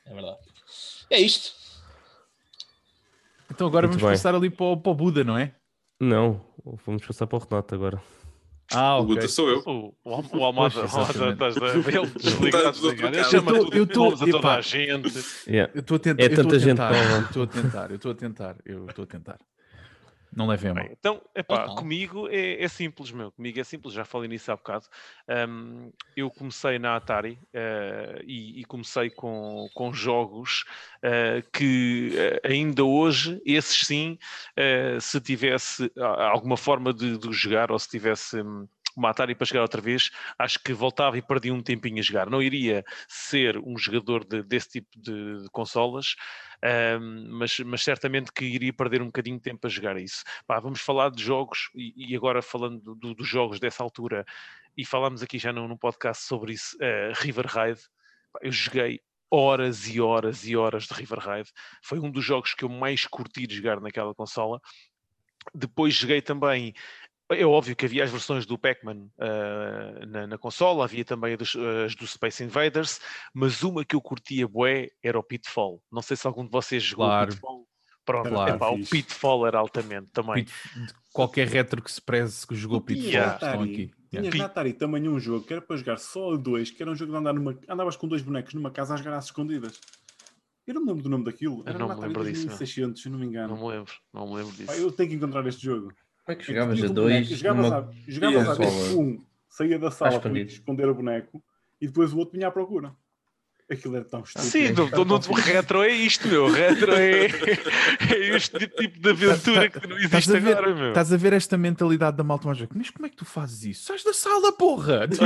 é 0.05 0.13
verdade. 0.13 0.37
É 1.09 1.19
isto. 1.19 1.53
Então 3.51 3.67
agora 3.67 3.87
Muito 3.87 3.99
vamos 3.99 4.11
bem. 4.11 4.17
passar 4.19 4.35
ali 4.35 4.49
para 4.49 4.65
o, 4.65 4.77
para 4.77 4.91
o 4.91 4.95
Buda, 4.95 5.23
não 5.23 5.37
é? 5.37 5.53
Não, 5.99 6.41
vamos 6.85 7.05
passar 7.05 7.27
para 7.27 7.37
o 7.37 7.39
Renato 7.47 7.75
agora. 7.75 8.01
Ah, 8.71 8.97
O 8.97 9.05
Guta 9.05 9.27
sou 9.27 9.49
eu. 9.49 9.59
O, 9.65 9.93
o, 10.03 10.37
o 10.37 10.43
Almada, 10.43 10.85
estás 10.85 11.57
a 11.57 11.59
ver? 11.59 11.95
Ele 11.95 12.07
desligado, 12.07 12.51
Tá 12.51 12.71
do 12.71 12.87
outro 12.87 12.91
desligado. 12.91 13.13
Ele 13.15 13.21
lado. 13.21 13.31
chama 13.31 13.51
Eu 13.51 13.57
tô- 13.57 13.65
tudo 13.65 13.77
eu 13.77 13.87
tô- 13.87 14.05
a 14.05 14.17
toda 14.41 14.49
a 14.55 14.61
gente. 14.61 15.23
Yeah. 15.47 15.71
Eu 15.75 15.81
estou 15.81 15.95
a 15.95 15.99
tentar. 15.99 16.23
É 16.23 16.25
estou 16.25 16.43
tanta 16.43 16.59
gente. 16.59 16.79
Eu 16.79 17.21
estou 17.25 17.43
a 17.43 17.47
tentar, 17.47 17.89
eu 17.91 17.95
estou 17.97 18.11
a 18.11 18.15
tentar, 18.15 18.55
eu 18.65 18.85
estou 18.87 19.03
a 19.03 19.07
tentar. 19.07 19.39
Não 20.35 20.47
levem 20.47 20.71
a 20.71 20.73
mal. 20.73 20.83
Bem, 20.83 20.93
então, 20.93 21.21
epá, 21.35 21.63
Então. 21.63 21.75
comigo 21.75 22.27
é, 22.29 22.61
é 22.61 22.67
simples, 22.67 23.11
meu. 23.11 23.31
Comigo 23.31 23.59
é 23.59 23.63
simples, 23.63 23.93
já 23.93 24.03
falei 24.05 24.27
nisso 24.27 24.51
há 24.51 24.55
bocado. 24.55 24.85
Ahm, 25.27 25.89
eu 26.15 26.29
comecei 26.31 26.79
na 26.79 26.95
Atari 26.95 27.39
eh, 27.53 28.21
e, 28.25 28.61
e 28.61 28.65
comecei 28.65 29.09
com, 29.09 29.69
com 29.73 29.93
jogos 29.93 30.65
eh, 31.01 31.43
que 31.53 32.13
eh, 32.17 32.41
ainda 32.43 32.83
hoje, 32.83 33.41
esses 33.45 33.85
sim, 33.85 34.17
se 34.99 35.21
tivesse 35.21 35.91
alguma 35.97 36.57
forma 36.57 36.93
de, 36.93 37.17
de 37.17 37.31
jogar 37.31 37.71
ou 37.71 37.79
se 37.79 37.89
tivesse. 37.89 38.41
hum, 38.41 38.67
uma 38.95 39.09
Atari 39.09 39.35
para 39.35 39.45
jogar 39.45 39.61
outra 39.61 39.81
vez, 39.81 40.09
acho 40.37 40.59
que 40.59 40.73
voltava 40.73 41.17
e 41.17 41.21
perdia 41.21 41.53
um 41.53 41.61
tempinho 41.61 41.99
a 41.99 42.01
jogar. 42.01 42.29
Não 42.29 42.41
iria 42.41 42.83
ser 43.07 43.57
um 43.57 43.77
jogador 43.77 44.23
de- 44.25 44.43
desse 44.43 44.69
tipo 44.69 44.89
de, 44.99 45.43
de 45.43 45.49
consolas, 45.49 46.15
mas, 47.29 47.59
mas 47.59 47.83
certamente 47.83 48.31
que 48.31 48.45
iria 48.45 48.73
perder 48.73 49.01
um 49.01 49.07
bocadinho 49.07 49.37
de 49.37 49.43
tempo 49.43 49.65
a 49.67 49.69
jogar 49.69 49.97
isso. 49.97 50.23
Pá, 50.47 50.59
vamos 50.59 50.81
falar 50.81 51.11
de 51.11 51.23
jogos, 51.23 51.69
e, 51.75 52.11
e 52.11 52.15
agora 52.15 52.41
falando 52.41 52.79
do- 52.79 52.95
do- 52.95 53.13
dos 53.15 53.27
jogos 53.27 53.59
dessa 53.59 53.83
altura, 53.83 54.25
e 54.75 54.85
falámos 54.85 55.21
aqui 55.21 55.37
já 55.37 55.51
num 55.53 55.77
podcast 55.77 56.23
sobre 56.23 56.53
isso, 56.53 56.75
eh, 56.81 57.11
River 57.15 57.45
Raid, 57.47 57.79
eu 58.41 58.51
joguei 58.51 58.99
horas 59.29 59.87
e 59.87 59.99
horas 59.99 60.45
e 60.45 60.55
horas 60.55 60.83
de 60.85 60.93
River 60.93 61.19
Raid, 61.19 61.49
foi 61.81 61.99
um 61.99 62.09
dos 62.09 62.23
jogos 62.23 62.53
que 62.53 62.63
eu 62.63 62.69
mais 62.69 63.05
curti 63.05 63.45
de 63.45 63.55
jogar 63.55 63.79
naquela 63.81 64.13
consola. 64.13 64.59
Depois 65.53 65.93
joguei 65.93 66.21
também 66.21 66.73
é 67.33 67.45
óbvio 67.45 67.75
que 67.75 67.85
havia 67.85 68.03
as 68.03 68.11
versões 68.11 68.45
do 68.45 68.57
Pac-Man 68.57 69.07
ah, 69.19 70.05
na, 70.07 70.27
na 70.27 70.37
consola, 70.37 70.83
havia 70.85 71.03
também 71.05 71.35
as, 71.39 71.55
as 71.85 71.95
do 71.95 72.05
Space 72.07 72.43
Invaders, 72.43 72.99
mas 73.33 73.63
uma 73.63 73.83
que 73.85 73.95
eu 73.95 74.01
curtia 74.01 74.47
bué 74.47 74.89
era 75.01 75.17
o 75.19 75.23
Pitfall. 75.23 75.81
Não 75.91 76.01
sei 76.01 76.15
se 76.17 76.25
algum 76.27 76.43
de 76.45 76.51
vocês 76.51 76.81
jogou 76.83 77.05
Claro. 77.07 77.29
o 77.31 77.33
Pitfall. 77.33 77.67
Pronto, 78.05 78.29
Claro. 78.29 78.55
epá, 78.55 78.69
o. 78.69 78.85
Pitfall 78.85 79.47
era 79.47 79.59
altamente 79.59 80.07
também. 80.11 80.43
Pit- 80.43 80.53
de 80.87 80.93
Qualquer 81.13 81.47
retro 81.47 81.81
que 81.81 81.89
se 81.91 82.01
preze 82.01 82.45
que 82.45 82.53
jogou 82.55 82.81
Pitfall 82.81 83.09
Yeah. 83.09 83.33
estão 83.35 83.61
aqui. 83.63 83.91
Tinhas 84.09 84.25
Yeah. 84.25 84.37
na 84.37 84.45
Atari 84.45 84.73
também 84.73 85.07
um 85.07 85.19
jogo 85.19 85.45
que 85.45 85.53
era 85.53 85.61
para 85.61 85.77
jogar 85.77 85.97
só 85.97 86.33
a 86.33 86.37
dois, 86.37 86.69
que 86.69 86.81
era 86.83 86.91
um 86.91 86.95
jogo 86.95 87.11
de 87.13 87.17
andar 87.17 87.33
numa. 87.33 87.57
Andavas 87.69 87.95
com 87.95 88.07
dois 88.07 88.21
bonecos 88.21 88.53
numa 88.53 88.71
casa 88.71 88.93
às 88.95 88.99
graças 89.01 89.25
escondidas. 89.29 89.79
Eu 90.67 90.73
não 90.73 90.81
me 90.81 90.87
lembro 90.87 91.03
do 91.03 91.09
nome 91.09 91.23
daquilo. 91.25 91.59
Eu 91.61 91.69
Era 91.69 91.79
não 91.79 91.87
na 91.87 91.95
me 91.95 92.01
lembro 92.01 92.23
disso, 92.23 92.41
não. 92.41 92.47
2600, 92.49 93.01
se 93.01 93.07
eu 93.07 93.11
não 93.13 93.19
me 93.19 93.25
engano. 93.25 93.55
Não 93.55 93.61
me 93.67 93.73
lembro, 93.73 93.93
não 94.13 94.27
me 94.27 94.35
lembro 94.35 94.51
Pá, 94.65 94.73
disso. 94.73 94.81
eu 94.85 94.91
tenho 94.91 95.09
que 95.09 95.15
encontrar 95.15 95.45
este 95.47 95.61
jogo. 95.63 95.93
Como 96.25 96.33
é 96.33 96.35
que 96.35 96.45
jogavas 96.45 96.83
a 96.83 96.87
dois 96.87 96.95
boneco, 96.95 97.35
jogavas 97.35 97.65
numa 97.65 97.77
a, 97.77 98.11
jogavas 98.11 98.49
a 98.49 98.55
consola? 98.55 99.01
um, 99.01 99.25
saía 99.49 99.79
da 99.79 99.91
sala 99.91 100.19
para 100.19 100.39
esconder 100.39 100.87
o 100.87 100.95
boneco 100.95 101.43
e 101.81 101.87
depois 101.87 102.13
o 102.13 102.17
outro 102.17 102.33
vinha 102.37 102.47
à 102.47 102.51
procura. 102.51 102.93
Aquilo 103.69 103.95
era 103.95 104.05
tão 104.05 104.21
estúpido. 104.21 104.51
Sim, 104.51 104.73
do, 104.73 104.85
do, 105.05 105.33
retro 105.33 105.83
é 105.83 105.89
isto, 105.89 106.27
meu. 106.27 106.51
Retro 106.51 106.93
é, 106.93 107.25
é 107.25 108.35
este 108.35 108.67
tipo 108.67 108.99
de 108.99 109.09
aventura 109.09 109.69
que 109.69 109.87
não 109.87 109.97
Estás 109.97 110.27
existe 110.27 110.37
a 110.37 110.39
ver- 110.39 110.57
agora, 110.57 110.75
meu. 110.75 110.87
Estás 110.89 111.13
a 111.13 111.17
ver 111.17 111.33
esta 111.33 111.57
mentalidade 111.57 112.17
da 112.17 112.23
malta 112.23 112.47
mais? 112.47 112.59
Mas 112.75 112.89
como 112.89 113.05
é 113.05 113.09
que 113.09 113.15
tu 113.15 113.25
fazes 113.25 113.63
isso? 113.63 113.85
Sais 113.85 114.03
da 114.03 114.13
sala, 114.13 114.51
porra! 114.51 115.07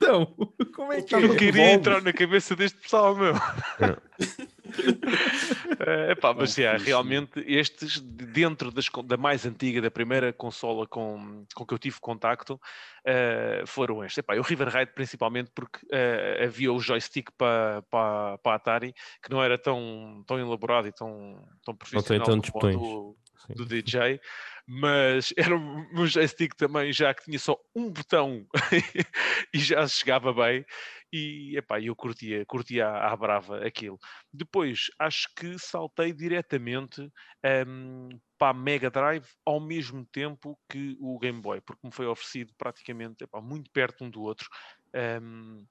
então, 0.00 0.26
como 0.74 0.92
é 0.94 1.02
que 1.02 1.14
Eu 1.14 1.36
queria 1.36 1.72
entrar 1.72 2.00
na 2.00 2.12
cabeça 2.12 2.56
deste 2.56 2.78
pessoal, 2.78 3.14
meu. 3.14 3.34
É 5.80 6.14
pá, 6.16 6.32
mas 6.32 6.58
é, 6.58 6.76
realmente 6.76 7.40
estes, 7.46 8.00
de- 8.00 8.26
dentro 8.26 8.70
das 8.70 8.86
da 9.04 9.16
mais 9.16 9.44
antiga, 9.44 9.80
da 9.82 9.90
primeira 9.90 10.32
consola 10.32 10.86
com, 10.86 11.44
com 11.54 11.66
que 11.66 11.74
eu 11.74 11.78
tive 11.78 12.00
contacto, 12.00 12.58
eh, 13.04 13.62
foram 13.66 14.02
estes. 14.04 14.18
Epá, 14.18 14.36
o 14.36 14.42
River 14.42 14.68
Raid 14.68 14.92
principalmente 14.94 15.50
porque 15.54 15.80
eh, 15.92 16.44
havia 16.44 16.72
o 16.72 16.80
joystick 16.80 17.30
para 17.36 17.82
pa, 17.90 18.38
pa 18.38 18.54
Atari 18.54 18.94
que 19.22 19.30
não 19.30 19.42
era 19.42 19.58
tão, 19.58 20.22
tão 20.26 20.38
elaborado 20.38 20.88
e 20.88 20.92
tão, 20.92 21.42
tão 21.64 21.74
profissional 21.74 22.26
tantos 22.26 22.50
como 22.50 22.66
o 22.66 22.70
botões. 22.70 23.16
do, 23.48 23.64
do 23.64 23.66
DJ, 23.66 24.20
mas 24.72 25.34
era 25.36 25.56
um 25.56 25.80
um 25.92 26.06
joystick 26.06 26.54
também 26.54 26.92
já 26.92 27.12
que 27.12 27.24
tinha 27.24 27.38
só 27.38 27.58
um 27.74 27.90
botão 27.90 28.46
e 29.52 29.58
já 29.58 29.84
chegava 29.88 30.32
bem 30.32 30.64
e 31.12 31.56
epá, 31.56 31.80
eu 31.80 31.96
curtia, 31.96 32.46
curtia 32.46 32.86
à, 32.86 33.12
à 33.12 33.16
brava 33.16 33.66
aquilo. 33.66 33.98
Depois 34.32 34.86
acho 34.96 35.28
que 35.34 35.58
saltei 35.58 36.12
diretamente 36.12 37.02
hum, 37.66 38.10
para 38.38 38.50
a 38.50 38.54
Mega 38.54 38.88
Drive 38.88 39.26
ao 39.44 39.58
mesmo 39.58 40.06
tempo 40.06 40.56
que 40.70 40.96
o 41.00 41.18
Game 41.18 41.40
Boy, 41.40 41.60
porque 41.60 41.84
me 41.84 41.92
foi 41.92 42.06
oferecido 42.06 42.52
praticamente 42.56 43.24
epá, 43.24 43.40
muito 43.40 43.68
perto 43.72 44.04
um 44.04 44.10
do 44.10 44.22
outro. 44.22 44.48
Hum, 45.20 45.66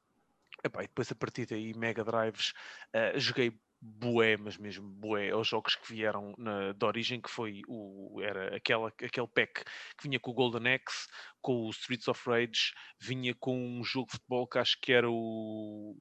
epá, 0.62 0.84
e 0.84 0.88
depois 0.88 1.10
a 1.10 1.16
partir 1.16 1.46
daí 1.46 1.74
Mega 1.74 2.04
Drives 2.04 2.52
eh, 2.92 3.18
joguei 3.18 3.58
bué, 3.82 4.38
mas 4.38 4.58
mesmo 4.58 4.88
bué, 4.88 5.30
aos 5.30 5.48
jogos 5.48 5.76
que 5.76 5.94
vieram 5.94 6.34
na, 6.38 6.74
de 6.74 6.86
origem, 6.86 7.22
que 7.22 7.30
foi 7.30 7.62
o, 7.68 8.22
era 8.22 8.56
aquela, 8.56 8.90
aquele 8.90 9.28
pack 9.28 9.64
que 9.98 10.04
vinha 10.04 10.20
com 10.20 10.32
o 10.32 10.34
Golden 10.34 10.74
Axe, 10.74 11.08
com 11.42 11.66
o 11.66 11.70
Streets 11.70 12.08
of 12.08 12.30
Rage, 12.30 12.74
vinha 13.00 13.34
com 13.36 13.58
um 13.58 13.84
jogo 13.84 14.08
de 14.08 14.14
futebol 14.14 14.48
que 14.48 14.58
acho 14.58 14.78
que 14.82 14.92
era 14.92 15.10
o 15.10 15.98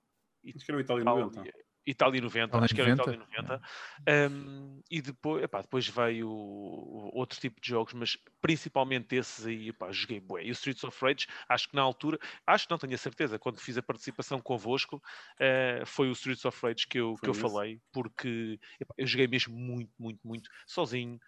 Acho 0.55 0.65
que 0.65 0.71
era 0.71 0.79
o 0.79 0.81
Itália 0.81 1.05
90. 1.05 1.68
Itália, 1.91 2.19
Itália 2.19 2.21
90, 2.21 2.45
Itália 2.45 2.65
acho 2.65 2.75
que 2.75 2.81
era 2.81 2.93
o 2.93 2.97
90? 2.97 3.25
Itália 3.25 3.61
90. 4.07 4.33
Um, 4.33 4.83
e 4.91 5.01
depois, 5.01 5.43
epá, 5.43 5.63
depois 5.63 5.89
veio 5.89 6.29
outro 6.29 7.41
tipo 7.41 7.61
de 7.61 7.69
jogos, 7.69 7.95
mas 7.95 8.17
principalmente 8.41 9.17
esses 9.17 9.47
aí, 9.47 9.69
epá, 9.71 9.91
joguei 9.91 10.21
bué. 10.21 10.45
E 10.45 10.51
o 10.51 10.53
Streets 10.53 10.85
of 10.85 10.97
Rage, 11.03 11.27
acho 11.49 11.69
que 11.69 11.75
na 11.75 11.83
altura, 11.83 12.19
acho 12.47 12.67
que 12.67 12.71
não 12.71 12.79
tenho 12.79 12.95
a 12.95 12.99
certeza, 12.99 13.39
quando 13.39 13.59
fiz 13.59 13.79
a 13.79 13.83
participação 13.83 14.39
convosco, 14.39 15.03
eh, 15.41 15.83
foi 15.87 16.09
o 16.09 16.13
Streets 16.13 16.45
of 16.45 16.59
Rage 16.63 16.87
que 16.87 16.99
eu, 16.99 17.15
que 17.17 17.29
eu 17.29 17.35
falei, 17.35 17.81
porque 17.91 18.59
epá, 18.79 18.95
eu 18.99 19.07
joguei 19.07 19.27
mesmo 19.27 19.57
muito, 19.57 19.93
muito, 19.99 20.21
muito, 20.23 20.51
sozinho, 20.67 21.19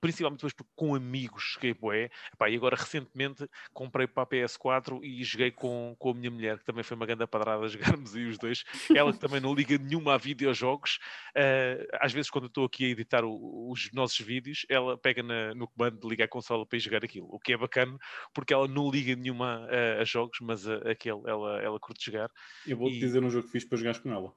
principalmente 0.00 0.38
depois 0.38 0.52
porque 0.52 0.70
com 0.74 0.94
amigos 0.94 1.52
joguei 1.54 1.74
bué, 1.74 2.10
Epá, 2.32 2.48
e 2.48 2.56
agora 2.56 2.76
recentemente 2.76 3.46
comprei 3.72 4.06
para 4.06 4.22
a 4.22 4.26
PS4 4.26 5.00
e 5.02 5.22
joguei 5.24 5.50
com, 5.50 5.94
com 5.98 6.10
a 6.10 6.14
minha 6.14 6.30
mulher, 6.30 6.58
que 6.58 6.64
também 6.64 6.82
foi 6.82 6.96
uma 6.96 7.06
grande 7.06 7.26
padrada 7.26 7.68
jogarmos 8.00 8.14
aí 8.16 8.26
os 8.26 8.38
dois. 8.38 8.64
Ela 8.94 9.12
que 9.12 9.18
também 9.18 9.40
não 9.40 9.54
liga 9.54 9.76
nenhuma 9.78 10.14
a 10.14 10.18
videojogos. 10.18 10.98
eh, 11.34 11.86
às 12.00 12.12
vezes, 12.12 12.30
quando 12.30 12.44
eu 12.44 12.48
estou 12.48 12.64
aqui 12.64 12.84
a 12.86 12.88
editar 12.88 13.24
o- 13.24 13.70
os 13.70 13.90
nossos 13.92 14.18
vídeos, 14.20 14.64
ela 14.68 14.96
pega 14.96 15.22
na- 15.22 15.54
no 15.54 15.68
comando 15.68 15.98
de 16.00 16.08
ligar 16.08 16.24
a 16.24 16.28
consola 16.28 16.64
para 16.66 16.76
ir 16.76 16.80
jogar 16.80 17.04
aquilo, 17.04 17.26
o 17.30 17.38
que 17.38 17.52
é 17.52 17.56
bacana, 17.56 17.96
porque 18.34 18.52
ela 18.54 18.66
não 18.66 18.90
liga 18.90 19.14
nenhuma 19.14 19.66
a, 19.68 20.00
a 20.02 20.04
jogos, 20.04 20.38
mas 20.40 20.66
a, 20.66 20.76
aquele 20.90 21.20
ela, 21.26 21.60
ela 21.62 21.78
curte 21.80 22.06
jogar. 22.06 22.30
Eu 22.66 22.76
vou-te 22.76 22.96
E- 22.96 23.00
dizer 23.00 23.22
um 23.22 23.30
jogo 23.30 23.46
que 23.46 23.52
fiz 23.52 23.64
para 23.64 23.78
jogares 23.78 23.98
com 24.00 24.12
ela. 24.12 24.32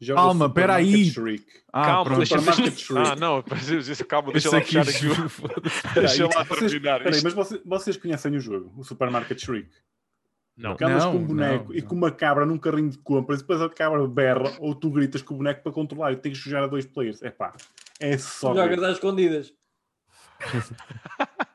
Joga 0.00 0.20
Calma, 0.20 0.46
Super 0.48 0.60
pera 0.60 0.74
aí. 0.74 0.90
Market 0.90 1.12
Shriek. 1.14 1.46
Ah, 1.72 1.84
calma, 1.86 2.04
pronto. 2.04 2.18
deixa, 2.18 2.38
Shriek. 2.52 2.86
ah, 2.98 3.16
não, 3.16 3.42
deixa- 3.42 4.04
calma, 4.04 4.32
deixa 4.32 4.50
lá 4.50 4.58
aqui- 4.58 4.78
aqui. 4.78 5.06
Deixa 5.94 6.26
lá 6.26 6.44
vocês- 6.44 6.70
terminar 6.72 6.96
espera 6.96 7.08
aí, 7.10 7.10
isto. 7.16 7.24
mas 7.24 7.32
vocês, 7.34 7.60
vocês 7.64 7.96
conhecem 7.96 8.36
o 8.36 8.40
jogo, 8.40 8.72
o 8.76 8.84
Supermarket 8.84 9.38
Shriek? 9.40 9.70
Não. 10.56 10.76
Que 10.76 10.84
andas 10.84 11.04
Não, 11.04 11.12
com 11.12 11.18
um 11.18 11.24
boneco 11.26 11.68
não, 11.70 11.74
e 11.74 11.80
não. 11.80 11.88
com 11.88 11.94
uma 11.96 12.10
cabra 12.12 12.46
num 12.46 12.58
carrinho 12.58 12.88
de 12.90 12.98
compras 12.98 13.40
e 13.40 13.42
depois 13.42 13.60
a 13.60 13.68
cabra 13.68 14.06
berra 14.06 14.52
ou 14.60 14.72
tu 14.74 14.88
gritas 14.90 15.20
com 15.22 15.34
o 15.34 15.38
boneco 15.38 15.62
para 15.62 15.72
controlar 15.72 16.12
e 16.12 16.16
tens 16.16 16.38
que 16.42 16.48
jogar 16.50 16.64
a 16.64 16.68
dois 16.68 16.86
players. 16.86 17.22
É 17.22 17.30
pá, 17.30 17.54
é 17.98 18.16
só. 18.18 18.54
Jogas 18.54 18.82
às 18.82 18.94
escondidas. 18.94 19.52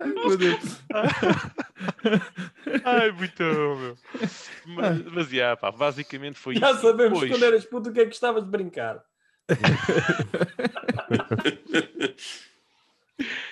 Meu 0.00 0.36
Deus. 0.36 0.80
Ai, 2.84 3.10
muito 3.12 3.36
bom, 3.42 3.76
meu. 3.76 3.98
Mas, 4.66 5.02
mas 5.12 5.32
yeah, 5.32 5.56
pá, 5.56 5.70
basicamente 5.70 6.38
foi 6.38 6.56
Já 6.56 6.70
isso. 6.72 6.80
sabemos 6.82 7.20
Depois- 7.20 7.30
quando 7.32 7.44
eras 7.44 7.64
puto 7.64 7.90
o 7.90 7.92
que 7.92 8.00
é 8.00 8.02
que 8.04 8.10
gostavas 8.10 8.44
de 8.44 8.50
brincar. 8.50 9.02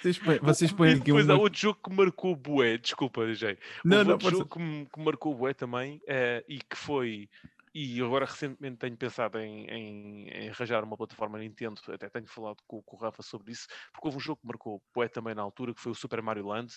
Vocês 0.03 0.19
põem, 0.19 0.39
vocês 0.41 0.73
põem 0.73 0.91
aqui 0.95 1.05
depois 1.05 1.31
há 1.31 1.35
uma... 1.35 1.43
outro 1.43 1.61
jogo 1.61 1.79
que 1.85 1.95
marcou 1.95 2.35
bué, 2.35 2.77
desculpa, 2.79 3.25
DJ. 3.25 3.57
Não, 3.85 3.99
Houve 3.99 4.09
não, 4.09 4.15
outro 4.15 4.31
jogo 4.31 4.47
que, 4.47 4.59
me- 4.61 4.87
que 4.87 5.01
marcou 5.01 5.35
bué 5.35 5.55
também 5.55 6.01
eh, 6.07 6.45
e 6.49 6.59
que 6.59 6.77
foi... 6.77 7.29
E 7.75 8.01
agora 8.03 8.27
recentemente 8.27 8.77
tenho 8.79 8.97
pensado 8.99 9.39
em, 9.39 9.67
em, 9.67 10.29
em 10.29 10.49
arranjar 10.51 10.85
uma 10.85 10.97
plataforma 10.97 11.39
Nintendo, 11.39 11.81
até 11.89 12.09
tenho 12.11 12.27
falado 12.27 12.59
com, 12.67 12.83
com 12.83 12.97
o 12.97 12.99
Rafa 12.99 13.23
sobre 13.23 13.53
isso, 13.53 13.67
porque 13.93 14.09
houve 14.09 14.19
um 14.19 14.21
jogo 14.21 14.41
que 14.43 14.47
marcou 14.47 14.83
bué 14.95 15.09
também 15.09 15.35
na 15.35 15.43
altura, 15.43 15.75
que 15.75 15.81
foi 15.81 15.93
o 15.93 15.95
Super 15.95 16.21
Mario 16.23 16.47
Land, 16.47 16.75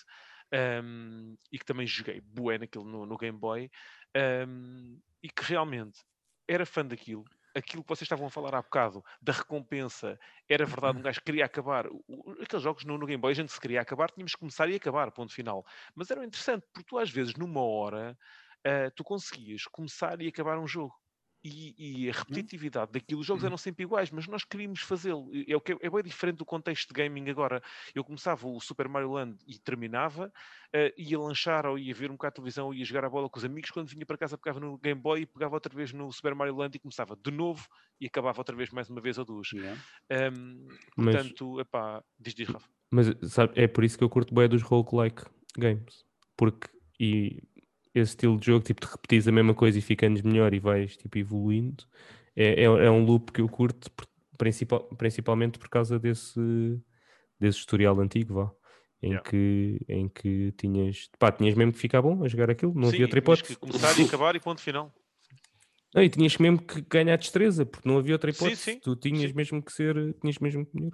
ehm, 0.52 1.34
e 1.52 1.58
que 1.58 1.64
também 1.64 1.86
joguei 1.86 2.20
bué 2.20 2.58
naquilo 2.58 2.84
no, 2.84 3.04
no 3.04 3.16
Game 3.18 3.38
Boy, 3.38 3.70
ehm, 4.14 4.98
e 5.22 5.28
que 5.28 5.42
realmente 5.44 6.00
era 6.48 6.64
fã 6.64 6.84
daquilo, 6.86 7.24
aquilo 7.54 7.82
que 7.82 7.88
vocês 7.88 8.02
estavam 8.02 8.26
a 8.26 8.30
falar 8.30 8.54
há 8.54 8.62
bocado, 8.62 9.02
da 9.20 9.32
recompensa, 9.32 10.18
era 10.48 10.64
verdade, 10.66 10.98
um 10.98 11.02
gajo 11.02 11.20
queria 11.22 11.44
acabar. 11.46 11.86
Aqueles 12.42 12.62
jogos 12.62 12.84
no, 12.84 12.98
no 12.98 13.06
Game 13.06 13.20
Boy, 13.20 13.32
a 13.32 13.34
gente 13.34 13.52
se 13.52 13.60
queria 13.60 13.80
acabar, 13.80 14.10
tínhamos 14.10 14.32
que 14.32 14.38
começar 14.38 14.68
e 14.68 14.76
acabar, 14.76 15.10
ponto 15.10 15.32
final. 15.32 15.64
Mas 15.94 16.10
era 16.10 16.24
interessante, 16.24 16.66
porque 16.72 16.86
tu 16.86 16.98
às 16.98 17.10
vezes, 17.10 17.34
numa 17.34 17.62
hora, 17.62 18.16
ah, 18.66 18.90
tu 18.94 19.04
conseguias 19.04 19.64
começar 19.64 20.20
e 20.20 20.26
acabar 20.28 20.58
um 20.58 20.66
jogo. 20.66 20.94
E, 21.48 21.74
e 21.78 22.10
a 22.10 22.12
repetitividade 22.12 22.90
daquilo, 22.90 23.20
os 23.20 23.26
jogos 23.26 23.44
eram 23.44 23.56
sempre 23.56 23.84
iguais, 23.84 24.10
mas 24.10 24.26
nós 24.26 24.42
queríamos 24.42 24.80
fazê-lo. 24.80 25.32
E 25.32 25.52
É, 25.52 25.56
o 25.56 25.60
que 25.60 25.74
é, 25.74 25.76
é 25.80 25.88
bem 25.88 26.02
diferente 26.02 26.38
do 26.38 26.44
contexto 26.44 26.88
de 26.88 26.94
gaming 26.94 27.30
agora. 27.30 27.62
Eu 27.94 28.02
começava 28.02 28.48
o 28.48 28.58
Super 28.60 28.88
Mario 28.88 29.12
Land 29.12 29.38
e 29.46 29.56
terminava, 29.56 30.32
ah, 30.74 30.92
ia 30.98 31.16
lanchar 31.16 31.64
ou 31.66 31.78
ia 31.78 31.94
ver 31.94 32.10
um 32.10 32.14
bocado 32.14 32.32
de 32.32 32.36
televisão, 32.36 32.66
ou 32.66 32.74
ia 32.74 32.84
jogar 32.84 33.04
a 33.04 33.08
bola 33.08 33.30
com 33.30 33.38
os 33.38 33.44
amigos. 33.44 33.70
Quando 33.70 33.86
vinha 33.86 34.04
para 34.04 34.18
casa, 34.18 34.36
pegava 34.36 34.58
no 34.58 34.76
Game 34.76 35.00
Boy 35.00 35.20
e 35.20 35.26
pegava 35.26 35.54
outra 35.54 35.72
vez 35.72 35.92
no 35.92 36.10
Super 36.10 36.34
Mario 36.34 36.56
Land 36.56 36.74
e 36.76 36.80
começava 36.80 37.14
de 37.14 37.30
novo 37.30 37.64
e 38.00 38.06
acabava 38.06 38.40
outra 38.40 38.56
vez 38.56 38.70
mais 38.70 38.90
uma 38.90 39.00
vez 39.00 39.16
ou 39.16 39.24
duas. 39.24 39.52
Yeah. 39.52 39.80
Ahm, 40.10 40.66
Mas- 40.96 41.14
portanto, 41.14 41.60
epá, 41.60 42.02
diz, 42.18 42.34
diz, 42.34 42.48
Rafa. 42.48 42.68
Mas 42.90 43.06
sabe, 43.30 43.52
é 43.54 43.68
por 43.68 43.84
isso 43.84 43.96
que 43.96 44.02
eu 44.02 44.08
curto 44.08 44.34
bem 44.34 44.48
dos 44.48 44.62
roguelike 44.62 45.22
games. 45.56 46.04
Porque 46.36 46.68
e 46.98 47.40
esse 47.98 48.10
estilo 48.10 48.38
de 48.38 48.46
jogo, 48.46 48.64
tipo, 48.64 48.80
de 48.80 48.86
repetir 48.86 49.28
a 49.28 49.32
mesma 49.32 49.54
coisa 49.54 49.78
e 49.78 49.82
ficando 49.82 50.22
melhor 50.24 50.52
e 50.54 50.58
vais 50.58 50.96
tipo, 50.96 51.18
evoluindo, 51.18 51.84
é, 52.34 52.62
é, 52.62 52.64
é 52.64 52.90
um 52.90 53.04
loop 53.04 53.32
que 53.32 53.40
eu 53.40 53.48
curto 53.48 53.90
principal, 54.36 54.80
principalmente 54.96 55.58
por 55.58 55.68
causa 55.68 55.98
desse, 55.98 56.40
desse 57.40 57.58
historial 57.58 57.98
antigo, 58.00 58.34
vá. 58.34 58.50
Em, 59.02 59.10
Yeah. 59.10 59.30
que, 59.30 59.78
em 59.88 60.08
que 60.08 60.52
tinhas, 60.52 61.10
pá, 61.18 61.30
tinhas 61.30 61.54
mesmo 61.54 61.72
que 61.72 61.78
ficar 61.78 62.00
bom 62.02 62.24
a 62.24 62.28
jogar 62.28 62.50
aquilo, 62.50 62.72
não 62.74 62.88
Sim, 62.88 62.96
havia 62.96 63.04
outra 63.04 63.20
tinhas 63.20 63.42
que 63.42 63.54
hipótese. 63.54 63.60
começar 63.60 63.98
e 63.98 64.02
acabar 64.02 64.34
e 64.36 64.40
ponto 64.40 64.60
final. 64.60 64.92
Não, 65.94 66.02
e 66.02 66.08
tinhas 66.08 66.36
mesmo 66.38 66.60
que 66.62 66.80
ganhar 66.82 67.16
destreza, 67.16 67.64
porque 67.64 67.88
não 67.88 67.98
havia 67.98 68.14
outra 68.14 68.30
Sim, 68.30 68.36
hipótese. 68.36 68.62
sim, 68.62 68.80
Tu 68.80 68.96
tinhas 68.96 69.30
sim. 69.30 69.36
mesmo 69.36 69.62
que 69.62 69.72
ser, 69.72 70.14
tinhas 70.20 70.38
mesmo 70.38 70.66
que 70.66 70.74
melhor. 70.74 70.92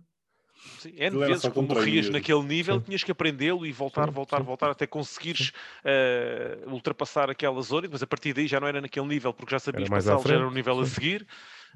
Sim, 0.79 0.91
N 0.91 1.07
Aquilo 1.07 1.23
era 1.23 1.33
vezes 1.33 1.51
treino 1.51 1.75
morrias 1.75 2.09
naquele 2.09 2.43
nível, 2.43 2.77
Sim. 2.77 2.83
tinhas 2.83 3.03
que 3.05 3.11
aprendê-lo 3.11 3.67
e 3.67 3.73
voltar, 3.73 4.07
Sim, 4.07 4.13
voltar, 4.13 4.39
sim. 4.39 4.43
voltar 4.45 4.71
até 4.71 4.87
conseguires 4.87 5.53
eh, 5.85 6.59
ultrapassar 6.67 7.31
aquela 7.31 7.61
zona, 7.63 7.89
mas 7.91 8.03
a 8.03 8.07
partir 8.07 8.33
daí 8.33 8.47
já 8.47 8.61
não 8.61 8.69
era 8.69 8.81
naquele 8.81 9.07
nível, 9.07 9.33
porque 9.33 9.53
já 9.53 9.59
sabias 9.59 9.89
passá-lo, 9.89 10.23
já 10.23 10.35
era 10.35 10.39
um 10.41 10.51
frente, 10.51 10.55
nível 10.55 10.81
a 10.81 10.87
seguir. 10.87 11.27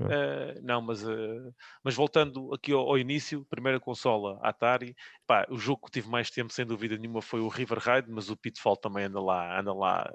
É. 0.00 0.04
Eh, 0.04 0.60
não, 0.62 0.82
mas, 0.82 1.02
eh, 1.02 1.52
mas 1.82 1.94
voltando 1.94 2.52
aqui 2.52 2.72
ao, 2.72 2.80
ao 2.80 2.98
início, 2.98 3.44
primeira 3.48 3.80
consola 3.80 4.38
Atari, 4.42 4.94
pá, 5.26 5.46
o 5.50 5.56
jogo 5.56 5.86
que 5.86 5.92
tive 5.92 6.08
mais 6.08 6.30
tempo, 6.30 6.52
sem 6.52 6.66
dúvida 6.66 6.96
nenhuma, 6.96 7.22
foi 7.22 7.40
o 7.40 7.48
River 7.48 7.78
Raid, 7.78 8.08
mas 8.10 8.28
o 8.28 8.36
Pitfall 8.36 8.76
também 8.76 9.04
anda 9.04 9.20
lá, 9.20 9.58
anda 9.60 9.72
lá 9.72 10.08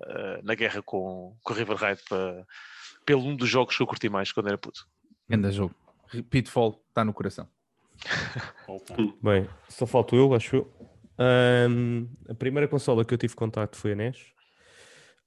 na 0.44 0.56
guerra 0.56 0.82
com, 0.82 1.36
com 1.44 1.54
o 1.54 1.56
River 1.56 1.78
Raid 1.78 2.02
para, 2.08 2.46
pelo 3.06 3.24
um 3.24 3.36
dos 3.36 3.50
jogos 3.50 3.76
que 3.76 3.84
eu 3.84 3.88
curti 3.88 4.08
mais 4.10 4.32
quando 4.32 4.48
era 4.48 4.58
puto. 4.58 4.88
Anda 5.30 5.52
jogo. 5.52 5.74
Pitfall 6.30 6.84
está 6.90 7.04
no 7.06 7.14
coração. 7.14 7.48
Opa. 8.68 8.96
Bem, 9.22 9.48
só 9.70 9.86
falto 9.86 10.16
eu, 10.16 10.34
acho 10.34 10.56
eu. 10.58 10.74
Ahm, 11.18 12.08
a 12.30 12.34
primeira 12.34 12.68
consola 12.68 13.06
que 13.06 13.14
eu 13.14 13.18
tive 13.18 13.36
contato 13.36 13.76
foi 13.76 13.92
a 13.92 13.96
NES, 13.96 14.18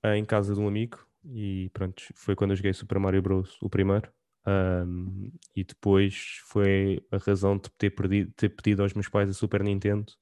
ah, 0.03 0.17
em 0.17 0.25
casa 0.25 0.55
de 0.55 0.61
um 0.61 0.67
amigo, 0.67 0.99
e 1.25 1.71
pronto, 1.73 2.03
foi 2.15 2.35
quando 2.35 2.51
eu 2.51 2.57
joguei 2.57 2.73
Super 2.73 2.99
Mario 2.99 3.23
Bros. 3.23 3.57
o 3.63 3.69
primeiro. 3.69 4.11
Ahm, 4.47 5.31
e 5.57 5.65
depois 5.65 6.39
foi 6.47 7.01
a 7.11 7.17
razão 7.17 7.57
de 7.57 7.71
ter, 7.79 7.91
perdido, 7.91 8.33
ter 8.37 8.49
pedido 8.51 8.83
aos 8.83 8.93
meus 8.93 9.09
pais 9.09 9.31
a 9.31 9.33
Super 9.33 9.63
Nintendo. 9.63 10.13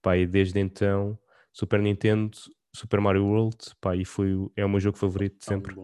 Pá, 0.00 0.16
e 0.16 0.26
desde 0.26 0.58
então, 0.60 1.18
Super 1.52 1.80
Nintendo, 1.80 2.36
Super 2.74 3.00
Mario 3.00 3.24
World, 3.26 3.56
pá, 3.80 3.96
e 3.96 4.04
foi, 4.04 4.34
o- 4.34 4.52
é 4.56 4.64
o 4.64 4.68
meu 4.68 4.80
jogo 4.80 4.98
favorito 4.98 5.38
de 5.38 5.46
Tão 5.46 5.56
sempre. 5.56 5.74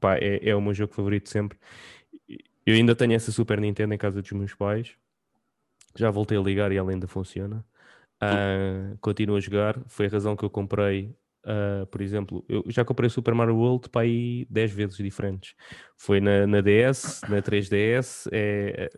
Pá, 0.00 0.16
é, 0.18 0.48
é 0.48 0.54
o 0.56 0.60
meu 0.60 0.74
jogo 0.74 0.92
favorito 0.92 1.24
de 1.24 1.30
sempre. 1.30 1.58
Eu 2.64 2.74
ainda 2.74 2.96
tenho 2.96 3.12
essa 3.12 3.30
Super 3.30 3.60
Nintendo 3.60 3.94
em 3.94 3.98
casa 3.98 4.20
dos 4.20 4.32
meus 4.32 4.54
pais. 4.54 4.96
Já 5.96 6.10
voltei 6.10 6.38
a 6.38 6.40
ligar 6.40 6.72
e 6.72 6.76
ela 6.76 6.90
ainda 6.90 7.06
funciona. 7.06 7.64
Ah, 8.20 8.96
continuo 9.00 9.36
a 9.36 9.40
jogar. 9.40 9.80
Foi 9.88 10.06
a 10.06 10.08
razão 10.08 10.36
que 10.36 10.44
eu 10.44 10.50
comprei. 10.50 11.14
ah, 11.44 11.86
por 11.90 12.00
exemplo, 12.00 12.44
eu 12.48 12.64
já 12.68 12.84
comprei 12.84 13.06
o 13.06 13.10
Super 13.10 13.34
Mario 13.34 13.56
World 13.56 13.88
para 13.88 14.02
aí 14.02 14.46
10 14.50 14.72
vezes 14.72 14.96
diferentes. 14.96 15.54
Foi 15.96 16.20
na, 16.20 16.46
na 16.46 16.60
DS, 16.60 17.24
na 17.28 17.40
3DS. 17.42 18.28
É, 18.32 18.90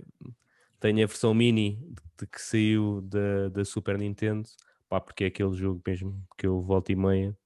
tenho 0.81 1.03
a 1.05 1.07
versão 1.07 1.35
mini 1.35 1.79
de 2.19 2.27
que 2.27 2.41
saiu 2.41 3.01
da, 3.03 3.49
da 3.49 3.65
Super 3.65 3.99
Nintendo. 3.99 4.49
Pá, 4.89 5.01
porque 5.01 5.25
é 5.25 5.27
aquele 5.27 5.53
jogo 5.53 5.83
mesmo 5.87 6.23
que 6.37 6.47
eu 6.47 6.63
volto 6.63 6.91
e 6.91 6.97
meia. 6.97 7.37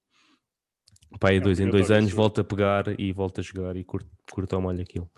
Pá, 1.18 1.30
aí 1.30 1.38
É, 1.38 1.40
dois 1.40 1.60
em 1.60 1.68
dois 1.68 1.90
anos 1.90 2.12
volto 2.12 2.40
a 2.40 2.44
pegar 2.44 2.84
e 2.98 3.12
volto 3.12 3.40
a 3.40 3.42
jogar 3.42 3.76
e 3.76 3.84
curto, 3.84 4.10
curto 4.30 4.54
ao 4.54 4.62
molho 4.62 4.80
aquilo. 4.80 5.10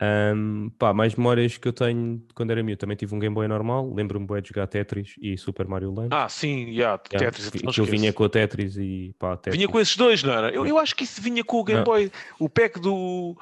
Ahm, 0.00 0.70
pá, 0.78 0.92
mais 0.92 1.14
memórias 1.14 1.56
que 1.56 1.68
eu 1.68 1.72
tenho 1.72 2.18
de 2.18 2.34
quando 2.34 2.50
era 2.50 2.62
miúdo. 2.62 2.78
Também 2.78 2.96
tive 2.96 3.14
um 3.14 3.18
Game 3.18 3.34
Boy 3.34 3.46
normal. 3.46 3.92
Lembro-me 3.94 4.26
bem 4.26 4.42
de 4.42 4.48
jogar 4.48 4.66
Tetris 4.66 5.14
e 5.20 5.38
Super 5.38 5.68
Mario 5.68 5.94
Land. 5.94 6.08
Ah, 6.10 6.28
sim, 6.28 6.68
yeah, 6.70 7.00
Yeah, 7.12 7.30
Tetris, 7.30 7.50
que 7.50 7.58
que 7.58 7.80
eu 7.80 7.84
vinha 7.84 8.12
com 8.12 8.24
o 8.24 8.28
Tetris 8.28 8.76
e 8.76 9.14
pá, 9.18 9.36
Tetris. 9.36 9.56
Vinha 9.56 9.68
com 9.68 9.78
esses 9.78 9.96
dois, 9.96 10.22
não 10.22 10.32
era? 10.32 10.50
Eu, 10.50 10.66
eu 10.66 10.78
acho 10.78 10.96
que 10.96 11.04
isso 11.04 11.22
vinha 11.22 11.44
com 11.44 11.58
o 11.58 11.64
Game 11.64 11.78
Não. 11.78 11.84
Boy, 11.84 12.10
o 12.38 12.48
pack 12.48 12.80
do. 12.80 13.36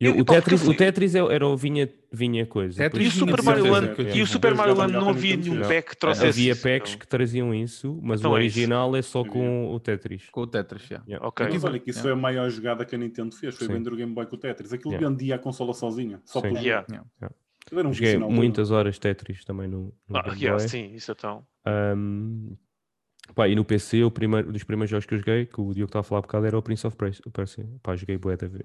Eu- 0.00 0.12
o, 0.12 0.16
porque 0.24 0.34
Tetris, 0.34 0.68
o 0.68 0.74
Tetris 0.74 1.14
é- 1.16 1.18
era, 1.34 1.44
o 1.46 1.56
vinha, 1.56 1.88
vinha 2.12 2.46
coisa. 2.46 2.78
Tetris 2.84 3.06
E 3.06 3.08
o 3.08 3.10
Super 3.10 3.42
Mario 3.42 3.68
Land, 3.70 3.94
eu 3.98 4.16
e 4.16 4.22
o 4.22 4.26
Super 4.28 4.54
Mario 4.54 4.74
Land 4.76 4.92
não 4.92 5.08
havia 5.08 5.36
nenhum 5.36 5.56
Não. 5.56 5.66
pack 5.68 5.90
que 5.90 5.96
trouxesse 5.96 6.28
Havia 6.28 6.54
packs 6.54 6.92
não. 6.92 6.98
que 7.00 7.06
traziam 7.08 7.52
isso, 7.54 7.98
mas 8.00 8.20
Então 8.20 8.30
o 8.30 8.34
é 8.34 8.38
original 8.38 8.94
é 8.94 9.02
só 9.02 9.24
com 9.24 9.74
o 9.74 9.80
Tetris. 9.80 10.28
Com 10.30 10.42
o 10.42 10.46
Tetris, 10.46 10.82
já. 10.86 11.02
Yeah. 11.08 11.26
Ok. 11.26 11.46
Mas 11.50 11.64
olha 11.64 11.78
que 11.80 11.90
isso 11.90 11.98
é. 11.98 12.02
foi 12.02 12.12
a 12.12 12.16
maior 12.16 12.48
jogada 12.48 12.84
que 12.84 12.94
a 12.94 12.98
Nintendo 12.98 13.34
fez, 13.34 13.56
foi 13.56 13.66
Sim. 13.66 13.72
vender 13.72 13.92
o 13.92 13.96
Game 13.96 14.12
Boy 14.14 14.26
com 14.26 14.36
o 14.36 14.38
Tetris. 14.38 14.72
Aquilo 14.72 14.92
Yeah. 14.92 15.08
vendia 15.08 15.34
a 15.34 15.38
consola 15.38 15.74
sozinha, 15.74 16.20
só 16.24 16.40
era 17.80 17.88
um 17.88 17.92
Joguei 17.92 18.16
muitas 18.16 18.70
horas 18.70 18.98
Tetris 19.00 19.44
também 19.44 19.66
no, 19.68 19.92
no 20.08 20.16
Ah, 20.16 20.22
Game 20.22 20.40
yeah, 20.40 20.58
Boy. 20.58 20.68
sim, 20.68 20.94
isso 20.94 21.10
então. 21.12 21.44
Ahm, 21.66 22.52
pá, 23.34 23.46
e 23.48 23.54
no 23.54 23.62
PC, 23.64 24.02
o 24.04 24.10
primeiro, 24.10 24.48
um 24.48 24.52
dos 24.52 24.64
primeiros 24.64 24.88
jogos 24.90 25.04
que 25.04 25.12
eu 25.14 25.18
joguei, 25.18 25.44
que 25.44 25.60
o 25.60 25.74
Diogo 25.74 25.88
estava 25.90 26.00
a 26.00 26.02
falar 26.02 26.20
há 26.20 26.22
bocado, 26.22 26.46
era 26.46 26.56
o 26.56 26.62
Prince 26.62 26.86
of 26.86 26.96
Persia. 26.96 27.66
Pá, 27.82 27.94
joguei 27.94 28.16
bué 28.16 28.36
da 28.38 28.46
vez. 28.46 28.62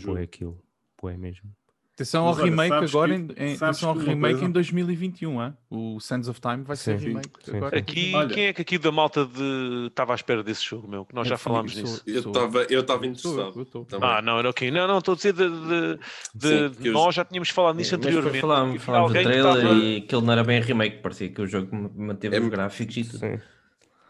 Jogo. 0.00 0.14
Bué 0.14 0.22
aquilo. 0.22 0.62
Bué 1.00 1.16
mesmo. 1.16 1.50
Atenção 1.94 2.24
ao 2.26 2.34
Mas 2.34 2.40
olha, 2.42 2.50
remake 2.50 2.74
agora, 2.74 3.18
que- 3.18 3.42
em, 3.42 3.54
atenção 3.54 3.88
ao 3.88 3.96
remake 3.96 4.34
coisa- 4.34 4.44
em 4.44 4.50
2021, 4.50 5.42
hein? 5.42 5.54
o 5.70 5.98
Sands 5.98 6.28
of 6.28 6.38
Time 6.38 6.62
vai 6.62 6.76
ser 6.76 6.98
Sim. 7.00 7.06
remake 7.06 7.30
Sim, 7.42 7.56
agora. 7.56 7.78
Aqui, 7.78 8.12
Olha. 8.14 8.34
quem 8.34 8.44
é 8.44 8.52
que 8.52 8.60
aqui 8.60 8.76
da 8.76 8.92
malta 8.92 9.24
de 9.24 9.86
estava 9.86 10.12
à 10.12 10.14
espera 10.14 10.42
desse 10.42 10.62
jogo, 10.62 10.86
meu? 10.86 11.06
Que 11.06 11.14
nós 11.14 11.26
já 11.26 11.36
Eu 11.36 11.38
falámos 11.38 11.72
sou- 11.72 11.80
nisso. 11.82 12.02
Eu 12.06 12.22
sou- 12.22 12.32
estava 12.32 12.62
eu 12.64 12.80
estava 12.82 12.98
sou 13.00 13.06
eu, 13.06 13.10
interessado. 13.12 13.56
eu 13.58 13.62
estou. 13.62 13.84
também. 13.86 14.08
Ah, 14.10 14.20
não, 14.20 14.38
ok. 14.40 14.70
Não, 14.70 14.86
não, 14.86 14.98
estou 14.98 15.14
a 15.14 15.16
dizer 15.16 15.32
de, 15.32 15.48
de- 15.48 15.98
de- 16.34 16.74
Sim, 16.76 16.86
eu- 16.88 16.92
nós 16.92 17.14
já 17.14 17.24
tínhamos 17.24 17.48
falado 17.48 17.76
nisso 17.76 17.94
anteriormente. 17.94 18.40
falámos, 18.42 18.72
que 18.74 18.78
falámos 18.78 19.12
do 19.14 19.22
trailer 19.22 19.38
estava- 19.56 19.74
e 19.74 19.96
aquilo 19.96 20.20
não 20.20 20.32
era 20.34 20.44
bem 20.44 20.60
remake, 20.60 20.98
parecia 20.98 21.30
que 21.30 21.40
o 21.40 21.46
jogo 21.46 21.90
manteve 21.96 22.36
É- 22.36 22.40
os 22.40 22.48
gráficos 22.50 22.94
e 22.98 23.04
tudo. 23.04 23.18
Sim. 23.20 23.38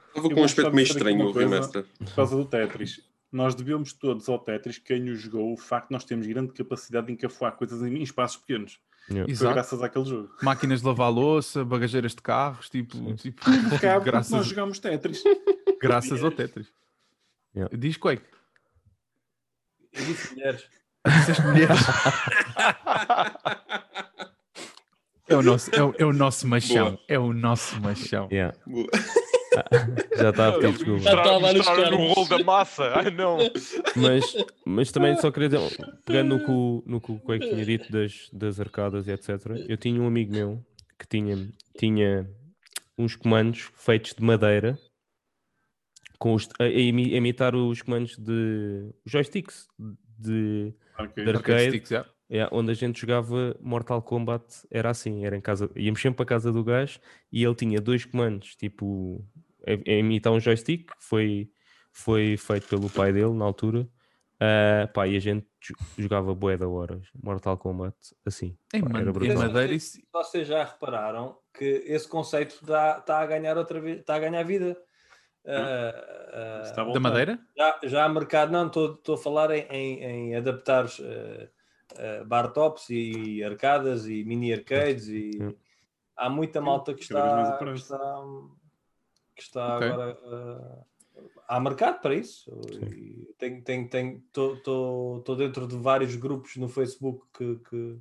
Estava 0.08 0.26
Eu 0.28 0.34
com 0.34 0.40
um 0.40 0.44
aspecto 0.44 0.74
meio 0.74 0.86
estranho 0.86 1.24
o 1.24 1.30
remaster. 1.30 1.84
por 2.04 2.14
causa 2.16 2.36
do 2.36 2.44
Tetris. 2.46 3.00
Nós 3.32 3.54
devemos 3.54 3.92
todos 3.92 4.28
ao 4.28 4.38
Tetris, 4.38 4.78
quem 4.78 5.10
o 5.10 5.16
jogou, 5.16 5.52
o 5.52 5.56
facto 5.56 5.88
de 5.88 5.92
nós 5.92 6.04
termos 6.04 6.26
grande 6.26 6.52
capacidade 6.52 7.08
de 7.08 7.12
encafuar 7.12 7.52
coisas 7.52 7.82
em, 7.82 8.02
espaços 8.02 8.36
pequenos. 8.38 8.80
Yeah. 9.08 9.24
Foi 9.24 9.32
Exato. 9.32 9.54
graças 9.54 9.82
àquele 9.82 10.04
jogo. 10.04 10.30
Máquinas 10.42 10.80
de 10.80 10.86
lavar 10.86 11.12
louça, 11.12 11.64
bagageiras 11.64 12.14
de 12.14 12.22
carros, 12.22 12.68
tipo, 12.68 13.14
tipo 13.14 13.42
graças, 14.04 14.30
nós 14.32 14.46
jogamos 14.46 14.78
Tetris. 14.78 15.22
graças 15.80 16.22
ao 16.24 16.30
Tetris. 16.30 16.72
Yeah. 17.54 17.76
Diz 17.76 17.96
Quake. 17.96 18.24
Eu 19.92 20.04
disse 20.04 20.34
mulheres. 20.34 20.68
Disseste 21.06 21.42
mulheres. 21.42 21.78
É 25.28 25.36
o 25.36 25.42
nosso, 25.42 25.74
é 25.74 25.82
o, 25.82 25.94
é 25.98 26.04
o 26.04 26.12
nosso 26.12 26.46
machão. 26.46 26.90
Boa. 26.90 27.04
É 27.08 27.18
o 27.18 27.32
nosso 27.32 27.80
machão. 27.80 28.28
Yeah. 28.30 28.56
Já 30.16 30.30
está 30.30 30.48
a 30.48 30.52
pedir 30.52 30.72
desculpa. 30.72 31.00
Já 31.00 31.14
estava 31.16 31.52
nos 31.52 31.90
no 31.90 31.96
rolo 32.12 32.28
da 32.28 32.38
massa. 32.44 32.84
Ai 32.94 33.10
não. 33.10 33.38
Mas, 33.96 34.36
mas 34.64 34.92
também 34.92 35.16
só 35.16 35.30
queria 35.30 35.48
dizer, 35.48 35.60
pegando 36.04 36.36
no 36.38 36.44
que, 36.44 36.50
o- 36.50 36.82
no 36.86 37.00
que 37.00 37.12
o 37.12 37.18
Quake 37.20 37.48
tinha 37.48 37.64
dito 37.64 37.90
das, 37.92 38.28
das 38.32 38.58
arcadas 38.60 39.06
e 39.08 39.12
etc. 39.12 39.30
Eu 39.68 39.76
tinha 39.76 40.00
um 40.00 40.06
amigo 40.06 40.32
meu 40.32 40.64
que 40.98 41.06
tinha, 41.06 41.36
tinha 41.78 42.28
uns 42.98 43.14
comandos 43.16 43.70
feitos 43.74 44.14
de 44.14 44.22
madeira 44.24 44.78
com 46.18 46.34
os, 46.34 46.48
a, 46.58 46.64
a 46.64 46.68
imi- 46.68 47.12
a 47.14 47.16
imitar 47.18 47.54
os 47.54 47.82
comandos 47.82 48.16
de 48.16 48.90
os 49.04 49.12
joysticks 49.12 49.66
de, 50.18 50.72
Ok. 50.98 51.22
de 51.24 51.30
Arcade 51.30 51.36
arcade, 51.36 51.68
sticks, 51.68 51.90
já. 51.90 52.06
é, 52.30 52.48
onde 52.50 52.70
a 52.70 52.74
gente 52.74 52.98
jogava 52.98 53.54
Mortal 53.60 54.00
Kombat, 54.00 54.42
era 54.70 54.88
assim, 54.88 55.26
era 55.26 55.36
em 55.36 55.40
casa, 55.42 55.70
íamos 55.76 56.00
sempre 56.00 56.16
para 56.16 56.24
a 56.24 56.26
casa 56.28 56.50
do 56.50 56.64
gajo 56.64 56.98
e 57.30 57.44
ele 57.44 57.54
tinha 57.54 57.78
dois 57.82 58.06
comandos, 58.06 58.56
tipo, 58.56 59.22
imitar 59.86 60.32
um 60.32 60.40
joystick, 60.40 60.90
foi, 60.98 61.50
foi 61.92 62.36
feito 62.36 62.68
pelo 62.68 62.88
pai 62.90 63.12
dele 63.12 63.32
na 63.34 63.44
altura, 63.44 63.88
Ah, 64.38 64.86
pá, 64.92 65.06
e 65.06 65.16
a 65.16 65.18
gente 65.18 65.46
jo- 65.62 65.74
jogava 65.96 66.34
bué 66.34 66.58
da 66.58 66.68
horas, 66.68 67.08
Mortal 67.22 67.56
Kombat, 67.56 67.96
assim, 68.26 68.54
Ei, 68.72 68.82
pá, 68.82 68.88
mano, 68.90 69.10
era 69.24 69.34
madeira 69.38 69.72
isso- 69.72 69.98
Vocês 70.12 70.46
já 70.46 70.62
repararam 70.62 71.38
que 71.54 71.64
esse 71.86 72.06
conceito 72.06 72.54
está 72.60 73.02
a 73.20 73.24
ganhar 73.26 73.56
outra 73.56 73.80
vez, 73.80 74.00
está 74.00 74.14
a 74.16 74.18
ganhar 74.18 74.42
vida. 74.42 74.76
Está 75.42 76.72
a 76.72 76.74
da 76.74 76.82
voltar. 76.84 77.00
madeira? 77.00 77.38
já, 77.56 77.80
já 77.84 78.04
há 78.04 78.08
mercado, 78.10 78.52
não, 78.52 78.66
estou 78.66 79.14
a 79.14 79.18
falar 79.18 79.50
em, 79.52 79.62
em, 79.70 80.02
em 80.04 80.36
adaptar 80.36 80.86
eh, 81.00 82.24
bar 82.24 82.48
tops 82.52 82.90
e 82.90 83.42
arcadas 83.42 84.06
e 84.06 84.22
mini 84.24 84.52
arcades 84.52 85.08
e 85.08 85.30
Hum. 85.40 85.54
há 86.16 86.28
muita 86.28 86.60
malta 86.60 86.92
que 86.92 87.02
está, 87.02 87.56
que 87.58 87.64
está, 87.72 88.22
que 89.36 89.42
está 89.42 89.76
Ok. 89.76 89.88
agora 89.88 90.18
eh, 90.24 91.22
há 91.48 91.60
mercado 91.60 92.00
para 92.00 92.14
isso. 92.14 92.50
E 92.92 93.28
Tenho, 93.38 93.62
tenho, 93.62 93.88
tenho, 93.88 94.22
estou 94.26 95.36
dentro 95.36 95.66
de 95.68 95.76
vários 95.76 96.16
grupos 96.16 96.56
no 96.56 96.68
Facebook 96.68 97.22
que, 97.36 97.56
que, 97.68 97.98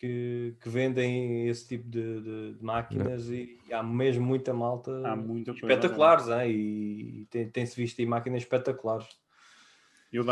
que, 0.00 0.56
que 0.60 0.68
vendem 0.68 1.48
esse 1.48 1.68
tipo 1.68 1.88
de, 1.88 2.20
de- 2.20 2.54
de 2.54 2.64
máquinas 2.64 3.28
e 3.30 3.58
há 3.72 3.82
mesmo 3.82 4.26
muita 4.26 4.52
malta 4.52 4.90
Há 5.06 5.14
muita 5.16 5.52
coisa 5.52 5.66
espetaculares, 5.66 6.26
né? 6.26 6.50
e 6.50 7.26
tem- 7.30 7.48
tem-se 7.48 7.76
visto 7.76 8.00
aí 8.00 8.06
máquinas 8.06 8.42
espetaculares. 8.42 9.06
E 10.12 10.18
o 10.20 10.24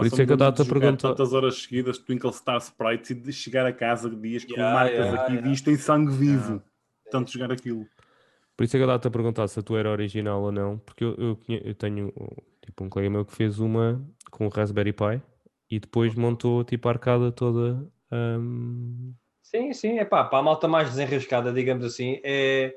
Por 0.00 0.06
isso 0.06 0.16
só 0.16 0.22
é 0.22 0.26
que 0.26 0.32
eu 0.32 0.36
a 0.62 0.64
perguntar- 0.64 1.08
tantas 1.08 1.32
horas 1.32 1.62
seguidas 1.62 1.98
Twinkle 1.98 2.32
Star 2.32 2.58
Sprites 2.58 3.10
e 3.10 3.14
de 3.14 3.32
chegar 3.32 3.66
a 3.66 3.72
casa 3.72 4.08
dias 4.16 4.44
com 4.44 4.52
Yeah, 4.52 4.74
marcas 4.74 4.98
yeah, 4.98 5.22
aqui 5.22 5.32
yeah. 5.34 5.48
disto 5.50 5.70
em 5.70 5.76
sangue 5.76 6.12
vivo. 6.12 6.62
Tanto 7.10 7.30
jogar 7.32 7.50
aquilo. 7.52 7.86
Por 8.56 8.64
isso 8.64 8.76
é 8.76 8.78
que 8.78 8.82
eu 8.82 8.86
estava-te 8.86 9.08
a 9.08 9.10
perguntar 9.10 9.48
se 9.48 9.58
a 9.58 9.62
tua 9.62 9.80
era 9.80 9.90
original 9.90 10.42
ou 10.42 10.52
não, 10.52 10.78
porque 10.78 11.04
eu, 11.04 11.14
eu, 11.18 11.38
eu 11.48 11.74
tenho 11.74 12.12
tipo 12.64 12.84
um 12.84 12.88
colega 12.88 13.10
meu 13.10 13.24
que 13.24 13.34
fez 13.34 13.58
uma 13.58 14.04
com 14.30 14.46
o 14.46 14.48
Raspberry 14.48 14.92
Pi 14.92 15.20
e 15.70 15.80
depois 15.80 16.14
montou 16.14 16.62
tipo 16.64 16.88
a 16.88 16.92
arcada 16.92 17.32
toda. 17.32 17.86
hum, 18.12 19.12
Sim, 19.42 19.72
sim, 19.72 19.98
é 19.98 20.04
pá, 20.04 20.24
para 20.24 20.38
a 20.38 20.42
malta 20.42 20.66
mais 20.66 20.90
desenrascada, 20.90 21.52
digamos 21.52 21.84
assim, 21.84 22.18
é 22.24 22.76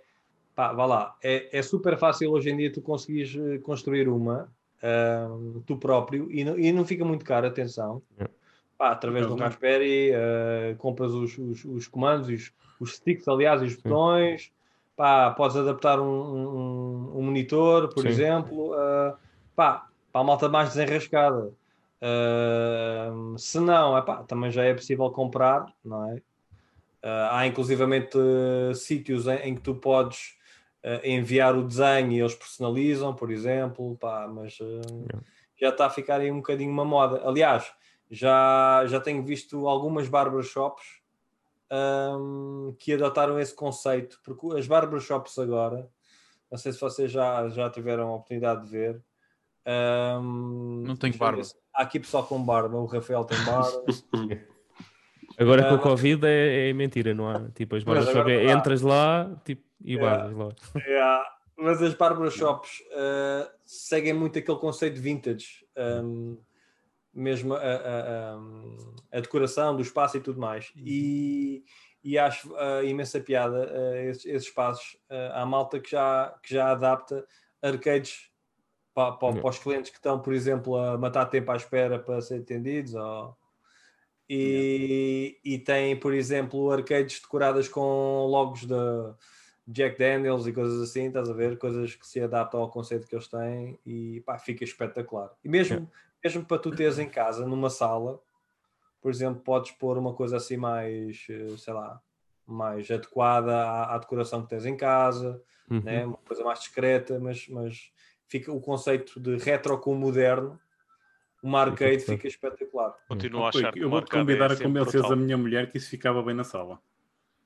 pá, 0.54 0.74
vá 0.74 0.86
lá, 0.86 1.16
é, 1.24 1.58
é 1.58 1.62
super 1.62 1.98
fácil 1.98 2.32
hoje 2.32 2.50
em 2.50 2.58
dia 2.58 2.72
tu 2.72 2.82
conseguires 2.82 3.36
eh, 3.36 3.58
construir 3.60 4.10
uma 4.10 4.52
ahm, 4.84 5.62
tu 5.66 5.78
próprio 5.78 6.32
e 6.32 6.44
não, 6.44 6.60
e 6.60 6.72
não 6.72 6.86
fica 6.86 7.06
muito 7.06 7.24
caro, 7.24 7.48
atenção. 7.48 8.02
Yeah. 8.16 8.34
Pá, 8.78 8.92
através 8.92 9.26
do. 9.26 9.36
Raspberry, 9.36 10.12
eh, 10.12 10.76
compras 10.78 11.14
os, 11.14 11.38
os, 11.38 11.66
os 11.66 11.88
comandos, 11.88 12.30
os, 12.30 12.54
os 12.80 12.96
sticks, 12.96 13.28
aliás, 13.28 13.62
os 13.62 13.76
botões, 13.76 14.52
pá, 14.98 15.30
podes 15.32 15.56
adaptar 15.56 16.00
um, 16.00 16.06
um, 16.06 17.20
um 17.20 17.22
monitor, 17.22 17.88
por 17.94 18.02
Sim. 18.02 18.10
exemplo, 18.10 18.74
ah, 18.74 19.18
pá, 19.56 19.88
para 20.12 20.22
a 20.22 20.24
malta 20.24 20.50
mais 20.50 20.70
desenrascada. 20.70 21.54
Ahm, 22.02 23.38
se 23.38 23.60
não, 23.60 23.98
epá, 23.98 24.24
também 24.24 24.52
já 24.52 24.64
é 24.64 24.74
possível 24.74 25.10
comprar, 25.12 25.66
não 25.86 26.12
é? 26.12 26.22
Ah, 27.04 27.40
há 27.40 27.48
inclusivamente 27.48 28.18
eh, 28.18 28.74
sítios 28.74 29.28
em, 29.28 29.38
em 29.38 29.56
que 29.56 29.62
tu 29.62 29.76
podes 29.76 30.36
enviar 31.04 31.54
o 31.58 31.68
desenho 31.68 32.14
e 32.14 32.20
eles 32.20 32.34
personalizam, 32.34 33.14
por 33.14 33.30
exemplo, 33.30 33.98
pá, 33.98 34.26
mas 34.28 34.58
já 35.60 35.70
está 35.70 35.88
a 35.88 35.90
ficar 35.90 36.22
aí 36.22 36.32
um 36.32 36.38
bocadinho 36.38 36.72
uma 36.72 36.86
moda. 36.86 37.22
Aliás, 37.28 37.70
já, 38.10 38.86
já 38.88 39.00
tenho 39.02 39.22
visto 39.22 39.68
algumas 39.68 40.08
barbershops 40.08 40.97
ahm, 41.70 42.74
que 42.80 42.94
adotaram 42.94 43.40
esse 43.40 43.54
conceito, 43.56 44.20
porque 44.24 44.58
as 44.58 44.68
barbershops 44.68 45.38
agora, 45.40 45.90
não 46.52 46.58
sei 46.58 46.72
se 46.72 46.80
vocês 46.80 47.12
já, 47.12 47.48
já 47.50 47.70
tiveram 47.70 48.10
a 48.10 48.16
oportunidade 48.16 48.64
de 48.66 48.70
ver. 48.70 49.02
ahm, 49.66 50.84
Não 50.86 50.96
tenho 50.96 51.14
ver 51.14 51.20
barba. 51.20 51.44
se- 51.44 51.56
Há 51.74 51.84
aqui 51.84 52.00
pessoal 52.00 52.26
com 52.26 52.44
barba, 52.44 52.78
o 52.78 52.86
Rafael 52.86 53.24
tem 53.26 53.38
barba. 53.44 53.84
Agora 55.40 55.64
com 55.64 55.76
Ah, 55.76 55.78
a 55.78 55.82
Covid 55.82 56.26
é, 56.26 56.70
é 56.70 56.74
mentira, 56.74 57.14
não 57.14 57.30
há? 57.30 57.50
Tipo, 57.52 57.76
as 57.76 57.84
agora 57.84 58.32
é, 58.34 58.52
entras 58.52 58.82
lá 58.82 59.40
tipo, 59.46 59.64
e 59.84 59.94
Yeah. 59.94 60.24
barbas 60.24 60.38
lá. 60.74 60.84
Yeah, 60.84 61.24
Mas 61.60 61.82
as 61.82 61.94
barbershops 61.94 62.80
uh, 62.94 63.48
seguem 63.66 64.14
muito 64.14 64.40
aquele 64.40 64.58
conceito 64.60 65.00
vintage, 65.00 65.66
um, 66.04 66.38
mesmo 67.14 67.54
a, 67.54 67.60
a- 67.60 68.34
a- 68.34 68.38
a 69.12 69.20
decoração 69.20 69.76
do 69.76 69.82
espaço 69.82 70.18
e 70.18 70.22
tudo 70.22 70.40
mais. 70.40 70.72
E, 70.76 71.64
e 72.04 72.18
acho 72.18 72.52
uh, 72.54 72.84
imensa 72.84 73.20
piada 73.20 73.72
uh, 73.72 73.96
esses, 74.10 74.26
esses 74.26 74.48
espaços. 74.48 74.96
Uh, 75.10 75.34
há 75.34 75.46
malta 75.46 75.80
que 75.80 75.92
já, 75.92 76.38
que 76.42 76.54
já 76.54 76.72
adapta 76.72 77.26
arcades 77.62 78.30
para, 78.94 79.12
para, 79.12 79.28
Yeah. 79.28 79.42
para 79.42 79.50
os 79.50 79.60
clientes 79.60 79.92
que 79.92 79.98
estão, 79.98 80.20
por 80.20 80.34
exemplo, 80.34 80.76
a 80.76 80.98
matar 80.98 81.26
tempo 81.28 81.52
à 81.52 81.56
espera 81.56 82.00
para 82.00 82.20
ser 82.22 82.42
atendidos. 82.42 82.96
Ou... 82.96 83.38
E, 84.30 85.40
e 85.44 85.60
tem, 85.60 85.96
por 86.00 86.14
exemplo, 86.14 86.72
arcades 86.72 87.22
decoradas 87.22 87.68
com 87.68 88.26
logos 88.26 88.66
da 88.66 89.16
Jack 89.68 90.00
Daniels 90.00 90.48
e 90.48 90.54
coisas 90.54 90.82
assim, 90.82 91.08
estás 91.08 91.30
a 91.30 91.34
ver? 91.34 91.58
Coisas 91.58 91.94
que 91.94 92.08
se 92.08 92.20
adaptam 92.22 92.62
ao 92.62 92.72
conceito 92.72 93.08
que 93.08 93.16
eles 93.16 93.28
têm 93.28 93.78
e 93.86 94.22
pá, 94.22 94.40
fica 94.40 94.64
espetacular. 94.64 95.32
E 95.44 95.50
mesmo, 95.50 95.90
mesmo 96.24 96.46
para 96.46 96.58
tu 96.58 96.72
teres 96.72 96.98
em 96.98 97.08
casa, 97.08 97.46
numa 97.46 97.70
sala, 97.70 98.20
por 99.08 99.12
exemplo, 99.12 99.42
podes 99.42 99.72
pôr 99.72 99.98
uma 99.98 100.14
coisa 100.14 100.36
assim 100.36 100.58
mais, 100.58 101.26
eh, 101.30 101.56
sei 101.56 101.74
lá, 101.74 102.02
mais 102.46 102.92
adequada 102.92 103.56
à, 103.56 103.96
à 103.96 103.98
decoração 103.98 104.42
que 104.44 104.50
tens 104.50 104.66
em 104.66 104.76
casa, 104.76 105.42
Uhum. 105.72 105.80
né? 105.80 106.06
uma 106.06 106.18
coisa 106.18 106.44
mais 106.44 106.60
discreta, 106.60 107.18
mas, 107.18 107.48
mas 107.48 107.90
fica 108.28 108.52
o 108.52 108.60
conceito 108.60 109.18
de 109.18 109.38
retro 109.38 109.80
com 109.80 109.96
moderno, 109.96 110.60
uma 111.42 111.62
arcade 111.62 112.00
fica 112.00 112.28
espetacular. 112.28 112.94
Continuo 113.08 113.44
a 113.44 113.46
Oi, 113.46 113.50
achar 113.50 113.72
que 113.72 113.80
eu 113.80 113.90
vou-te 113.90 114.08
arcade 114.14 114.26
convidar 114.26 114.52
é 114.52 114.66
a 114.66 114.70
brutal. 114.84 115.14
a 115.14 115.16
minha 115.16 115.38
mulher 115.38 115.72
que 115.72 115.78
isso 115.78 115.90
ficava 115.90 116.22
bem 116.22 116.36
na 116.36 116.44
sala. 116.44 116.78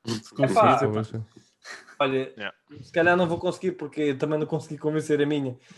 Se 0.04 0.34
Epá, 0.34 0.80
conseguires, 0.80 1.10
epá. 1.14 1.26
Olha, 2.00 2.34
Yeah. 2.36 2.58
se 2.82 2.92
calhar 2.92 3.16
não 3.16 3.28
vou 3.28 3.38
conseguir 3.38 3.74
porque 3.74 4.02
eu 4.02 4.18
também 4.18 4.40
não 4.40 4.48
consegui 4.48 4.80
convencer 4.80 5.22
a 5.22 5.26
minha. 5.28 5.56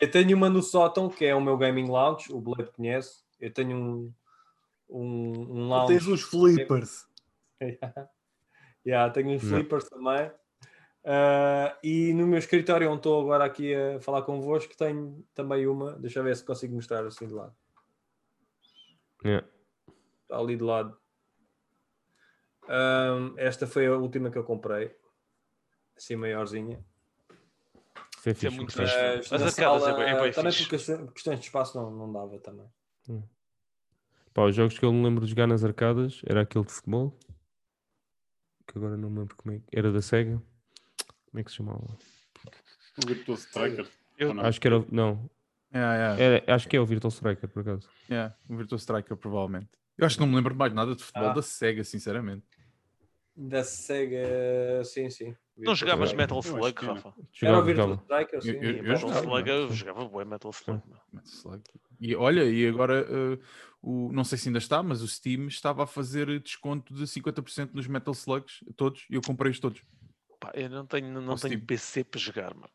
Eh, 0.00 0.06
eu 0.06 0.10
tenho 0.10 0.36
uma 0.36 0.50
no 0.50 0.62
sótão 0.64 1.08
que 1.08 1.24
é 1.24 1.32
o 1.32 1.40
meu 1.40 1.56
gaming 1.56 1.86
lounge, 1.88 2.32
o 2.32 2.40
Blade 2.40 2.72
conhece. 2.72 3.23
Eu 3.44 3.52
tenho 3.52 3.76
um, 3.76 4.14
um, 4.88 5.32
um 5.50 5.68
lounge. 5.68 5.92
Tens 5.92 6.06
uns 6.08 6.22
flippers. 6.22 7.06
Yeah, 8.86 9.10
tenho 9.10 9.30
uns 9.30 9.42
Não. 9.42 9.56
flippers 9.56 9.88
também. 9.88 10.30
Ah, 11.06 11.78
e 11.82 12.12
no 12.12 12.26
meu 12.26 12.38
escritório, 12.38 12.88
onde 12.88 12.98
estou 12.98 13.18
agora 13.22 13.42
aqui 13.46 13.74
a 13.74 13.98
falar 13.98 14.20
convosco, 14.22 14.76
tenho 14.76 15.26
também 15.34 15.66
uma. 15.66 15.92
Deixa 15.98 16.18
eu 16.20 16.24
ver 16.24 16.36
se 16.36 16.44
consigo 16.44 16.74
mostrar 16.74 17.02
assim 17.06 17.26
de 17.26 17.32
lado. 17.32 17.56
Yeah. 19.24 19.46
Está 20.22 20.36
ali 20.38 20.54
de 20.54 20.62
lado. 20.62 20.94
Ahm, 22.68 23.34
esta 23.38 23.66
foi 23.66 23.86
a 23.86 23.96
última 23.96 24.30
que 24.30 24.36
eu 24.36 24.44
comprei. 24.44 24.94
Assim, 25.96 26.16
maiorzinha. 26.16 26.84
Isso 28.18 28.28
é 28.28 28.32
Isso 28.32 28.46
é 28.46 28.50
fixe, 28.50 28.56
muito 28.56 28.72
fixe. 28.72 28.94
Mas 28.96 29.32
As 29.32 29.40
na 29.40 29.46
arcadas 29.46 29.56
é 29.56 29.86
sala, 29.86 29.92
bem- 29.96 30.08
é 30.14 30.20
bem 30.20 30.32
também 30.32 30.52
fixe. 30.52 30.64
por 30.64 30.70
questões- 30.76 31.10
questões 31.12 31.40
de 31.40 31.46
espaço 31.46 31.78
não, 31.80 31.90
não 31.90 32.12
dava 32.12 32.38
também. 32.38 32.70
Pá, 34.34 34.44
os 34.46 34.54
jogos 34.54 34.76
que 34.78 34.84
eu 34.84 34.92
me 34.92 35.02
lembro 35.04 35.24
de 35.24 35.30
jogar 35.30 35.46
nas 35.46 35.62
arcadas 35.64 36.20
era 36.26 36.42
aquele 36.42 36.64
de 36.64 36.72
futebol, 36.72 37.16
que 38.66 38.76
agora 38.76 38.96
não 38.96 39.08
me 39.08 39.20
lembro 39.20 39.36
como 39.36 39.54
é 39.54 39.58
que 39.60 39.64
era 39.78 39.92
da 39.92 40.02
Sega. 40.02 40.42
Como 41.30 41.40
é 41.40 41.44
que 41.44 41.50
se 41.50 41.56
chamava? 41.58 41.84
O 43.02 43.06
Virtual 43.06 43.36
Striker. 43.38 43.86
Eu-? 44.18 44.40
Acho 44.40 44.60
que 44.60 44.66
era. 44.66 44.78
o- 44.80 44.86
Não, 44.90 45.30
Yeah, 45.72 45.96
yeah, 46.16 46.22
era, 46.22 46.54
acho 46.54 46.68
que 46.68 46.76
é 46.76 46.80
o 46.80 46.86
Virtual 46.86 47.10
Striker, 47.10 47.48
por 47.48 47.60
acaso. 47.62 47.88
yeah. 48.08 48.32
Um 48.48 48.56
Virtua 48.56 48.76
Striker, 48.78 49.16
provavelmente. 49.16 49.70
Eu 49.98 50.06
acho 50.06 50.14
que 50.16 50.20
não 50.20 50.28
me 50.28 50.36
lembro 50.36 50.54
mais 50.54 50.72
nada 50.72 50.94
de 50.94 51.02
futebol 51.02 51.30
Ah. 51.30 51.32
da 51.34 51.42
SEGA, 51.42 51.82
sinceramente. 51.82 52.44
Da 53.36 53.64
Sega, 53.64 54.84
sim, 54.84 55.10
sim. 55.10 55.34
Não 55.56 55.74
jogavas 55.74 56.12
Metal 56.12 56.38
Slug, 56.38 56.72
que. 56.74 56.86
Rafa? 56.86 57.08
Era 57.08 57.16
o 57.18 57.26
Jogava, 57.32 57.62
Virtual 57.64 57.88
jogava. 57.88 58.02
Striker, 58.02 58.42
sim. 58.42 58.50
Eu- 58.50 58.54
eu- 58.54 58.62
E 58.62 58.78
eu 58.78 58.82
Metal 58.84 58.96
jogava, 58.98 59.20
Slug, 59.20 59.48
eu 59.50 59.72
jogava 59.72 60.04
bué 60.08 60.24
Metal 60.24 60.50
Slug. 60.52 60.82
Metal 61.12 61.24
Slug. 61.24 61.62
E 62.00 62.14
olha, 62.14 62.44
e 62.44 62.68
agora 62.68 63.00
eh, 63.08 63.38
o, 63.86 64.10
não 64.12 64.24
sei 64.24 64.38
se 64.38 64.48
ainda 64.48 64.58
está, 64.58 64.82
mas 64.82 65.02
o 65.02 65.08
Steam 65.08 65.46
estava 65.46 65.84
a 65.84 65.86
fazer 65.86 66.40
desconto 66.40 66.94
de 66.94 67.04
50% 67.04 67.70
nos 67.74 67.86
Metal 67.86 68.14
Slugs, 68.14 68.64
todos, 68.76 69.04
e 69.10 69.14
eu 69.14 69.20
comprei-os 69.20 69.60
todos. 69.60 69.82
Pá, 70.40 70.50
eu 70.54 70.70
não 70.70 70.86
tenho, 70.86 71.08
não 71.12 71.36
tenho 71.36 71.54
Steam. 71.54 71.60
PC 71.60 72.04
para 72.04 72.20
jogar, 72.20 72.54
mano. 72.54 72.70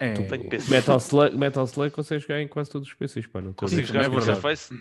É, 0.00 0.14
Tenho 0.14 0.48
PC. 0.48 0.70
Metal 0.70 0.96
Slug, 0.96 1.36
Metal 1.36 1.64
Slug 1.64 1.90
consegues 1.90 2.22
jogar 2.22 2.40
em 2.40 2.48
quase 2.48 2.70
todos 2.70 2.88
os 2.88 2.94
PCs, 2.94 3.26
pá. 3.26 3.42
Não 3.42 3.54
jogar 3.84 4.04
é. 4.04 4.06
Interface? 4.06 4.74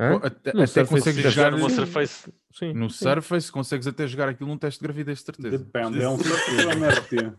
Hã? 0.00 0.16
Até, 0.16 0.52
No 0.54 0.62
até 0.62 0.66
Surface 0.66 1.04
consegues 1.04 1.32
jogar 1.32 1.52
no. 1.52 1.70
Surface. 1.70 2.32
Sim, 2.52 2.72
no 2.72 2.88
sim. 2.90 3.04
Surface, 3.04 3.52
consegues 3.52 3.86
até 3.86 4.06
jogar 4.06 4.30
aquilo 4.30 4.48
num 4.48 4.56
teste 4.56 4.80
de 4.80 4.84
gravidez, 4.84 5.18
de 5.18 5.24
certeza. 5.26 5.58
Depende, 5.58 6.02
é 6.02 6.08
um 6.08 6.18
Surface 6.18 6.66
ou 6.66 6.74
um 6.74 6.88
RT? 6.88 7.36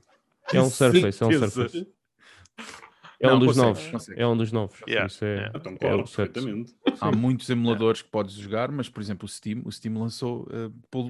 É 0.54 0.62
um 0.62 0.70
Surface, 0.70 1.97
é 3.20 3.28
um 3.34 3.40
Certeza. 3.40 3.54
Surface. 3.74 4.14
É 4.18 4.26
um 4.26 4.30
Não, 4.30 4.38
dos 4.38 4.52
novos. 4.52 4.78
É 4.78 4.78
um 4.78 4.78
dos 4.78 4.80
novos. 4.80 4.80
por 4.80 4.90
Yeah, 4.90 5.08
Isso 5.08 5.26
é. 5.26 5.52
Então, 5.56 5.74
é 5.74 5.78
claro, 5.78 6.08
certo. 6.08 6.34
perfeitamente. 6.34 6.76
Há 7.02 7.12
muitos 7.12 7.50
emuladores 7.50 8.02
que 8.02 8.10
podes 8.10 8.36
jogar, 8.36 8.72
mas 8.72 8.90
por 8.90 9.02
exemplo 9.02 9.26
o 9.26 9.30
Steam, 9.30 9.62
o 9.66 9.72
Steam 9.72 9.98
lançou, 10.00 10.48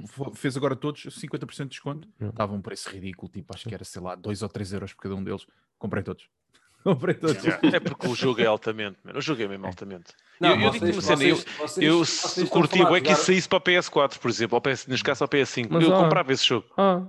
fo- 0.08 0.32
fez 0.34 0.56
agora 0.56 0.76
todos 0.76 1.02
50% 1.04 1.64
de 1.64 1.70
desconto. 1.70 2.08
Estava 2.20 2.54
um 2.54 2.62
preço 2.62 2.90
ridículo, 2.90 3.32
tipo, 3.32 3.54
acho 3.54 3.68
que 3.68 3.74
era, 3.74 3.84
sei 3.84 4.02
lá, 4.02 4.16
2 4.16 4.42
ou 4.42 4.50
3 4.50 4.74
euros 4.74 4.94
por 4.94 5.02
cada 5.04 5.16
um 5.16 5.24
deles. 5.24 5.46
Comprei 5.78 6.02
todos. 6.04 6.30
Comprei 6.84 7.16
todos. 7.16 7.44
Yeah, 7.44 7.76
É 7.76 7.80
porque 7.82 8.08
o 8.08 8.16
jogo 8.16 8.40
é 8.40 8.46
altamente, 8.46 8.98
mano. 9.04 9.18
O 9.20 9.22
jogo 9.22 9.42
é 9.42 9.48
mesmo 9.48 9.66
altamente. 9.66 10.14
Não, 10.40 10.52
eu 10.56 10.62
eu 10.62 10.72
digo-te 10.72 10.92
uma 10.94 11.02
cena, 11.02 11.24
eu, 11.24 11.36
vocês 11.36 12.50
bem 12.86 13.02
de 13.02 13.02
que 13.02 13.12
isso 13.12 13.26
saísse 13.26 13.50
para 13.50 13.58
a 13.58 13.62
PS4, 13.62 14.18
por 14.20 14.30
exemplo, 14.30 14.56
ou 14.56 14.62
PS, 14.62 14.88
neste 14.88 15.04
caso 15.04 15.28
para 15.28 15.40
a 15.40 15.42
PS5. 15.44 15.68
Mas 15.70 15.84
eu 15.84 15.94
há. 15.94 15.98
comprava 15.98 16.32
esse 16.32 16.46
jogo. 16.46 16.66
Ah, 16.78 17.02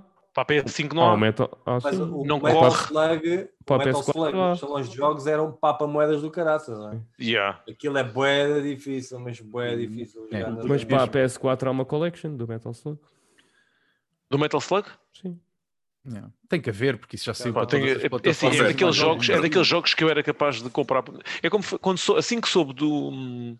Para 0.45 0.59
a 0.59 0.63
PS5 0.63 0.93
não 0.93 1.03
ah, 1.03 1.09
há. 1.09 1.13
o 1.13 1.17
Metal. 1.17 1.61
Ah, 1.65 1.79
Mas 1.83 1.99
o 1.99 2.23
Não 2.23 2.39
Metal 2.39 2.59
corre. 2.61 2.83
Slug, 2.85 3.49
o 3.61 3.63
Para 3.65 3.75
a 3.83 3.85
Metal 3.85 4.01
PS4 4.01 4.09
Slug 4.09 4.37
lá. 4.37 4.49
nos 4.51 4.59
salões 4.59 4.89
de 4.89 4.95
jogos 4.95 5.27
eram 5.27 5.51
papa-moedas 5.51 6.21
do 6.21 6.31
caraças, 6.31 6.77
não 6.77 6.93
é? 6.93 6.99
Yeah. 7.19 7.61
Aquilo 7.69 7.97
é 7.97 8.03
boeda 8.03 8.61
difícil, 8.61 9.19
mas 9.19 9.39
boeda 9.41 9.77
difícil. 9.77 10.27
É, 10.31 10.49
Mas 10.49 10.83
para 10.83 11.03
a 11.03 11.07
PS4 11.07 11.67
há 11.67 11.71
uma 11.71 11.85
collection 11.85 12.35
do 12.35 12.47
Metal 12.47 12.71
Slug. 12.71 12.99
Do 14.29 14.39
Metal 14.39 14.59
Slug? 14.59 14.87
Sim. 15.13 15.39
Yeah. 16.07 16.29
Tem 16.47 16.61
que 16.61 16.69
haver, 16.69 16.97
porque 16.97 17.15
isso 17.17 17.25
já 17.25 17.33
saiu 17.33 17.53
Pá, 17.53 17.61
para 17.61 17.69
tem- 17.71 17.81
todas 17.81 17.97
as 17.97 18.01
é, 18.01 18.03
é, 18.03 18.07
assim, 18.07 18.09
plataformas. 18.09 18.59
é 18.59 18.63
daqueles 18.63 18.95
jogos, 18.95 19.29
é 19.29 19.41
daqueles 19.41 19.67
jogos 19.67 19.93
que 19.93 20.03
eu 20.03 20.09
era 20.09 20.23
capaz 20.23 20.61
de 20.63 20.69
comprar. 20.69 21.03
É 21.43 21.49
como 21.49 21.63
foi- 21.63 21.77
quando 21.79 21.97
sou, 21.97 22.15
assim 22.17 22.39
que 22.39 22.47
soube 22.47 22.73
do 22.73 23.09
hum, 23.09 23.57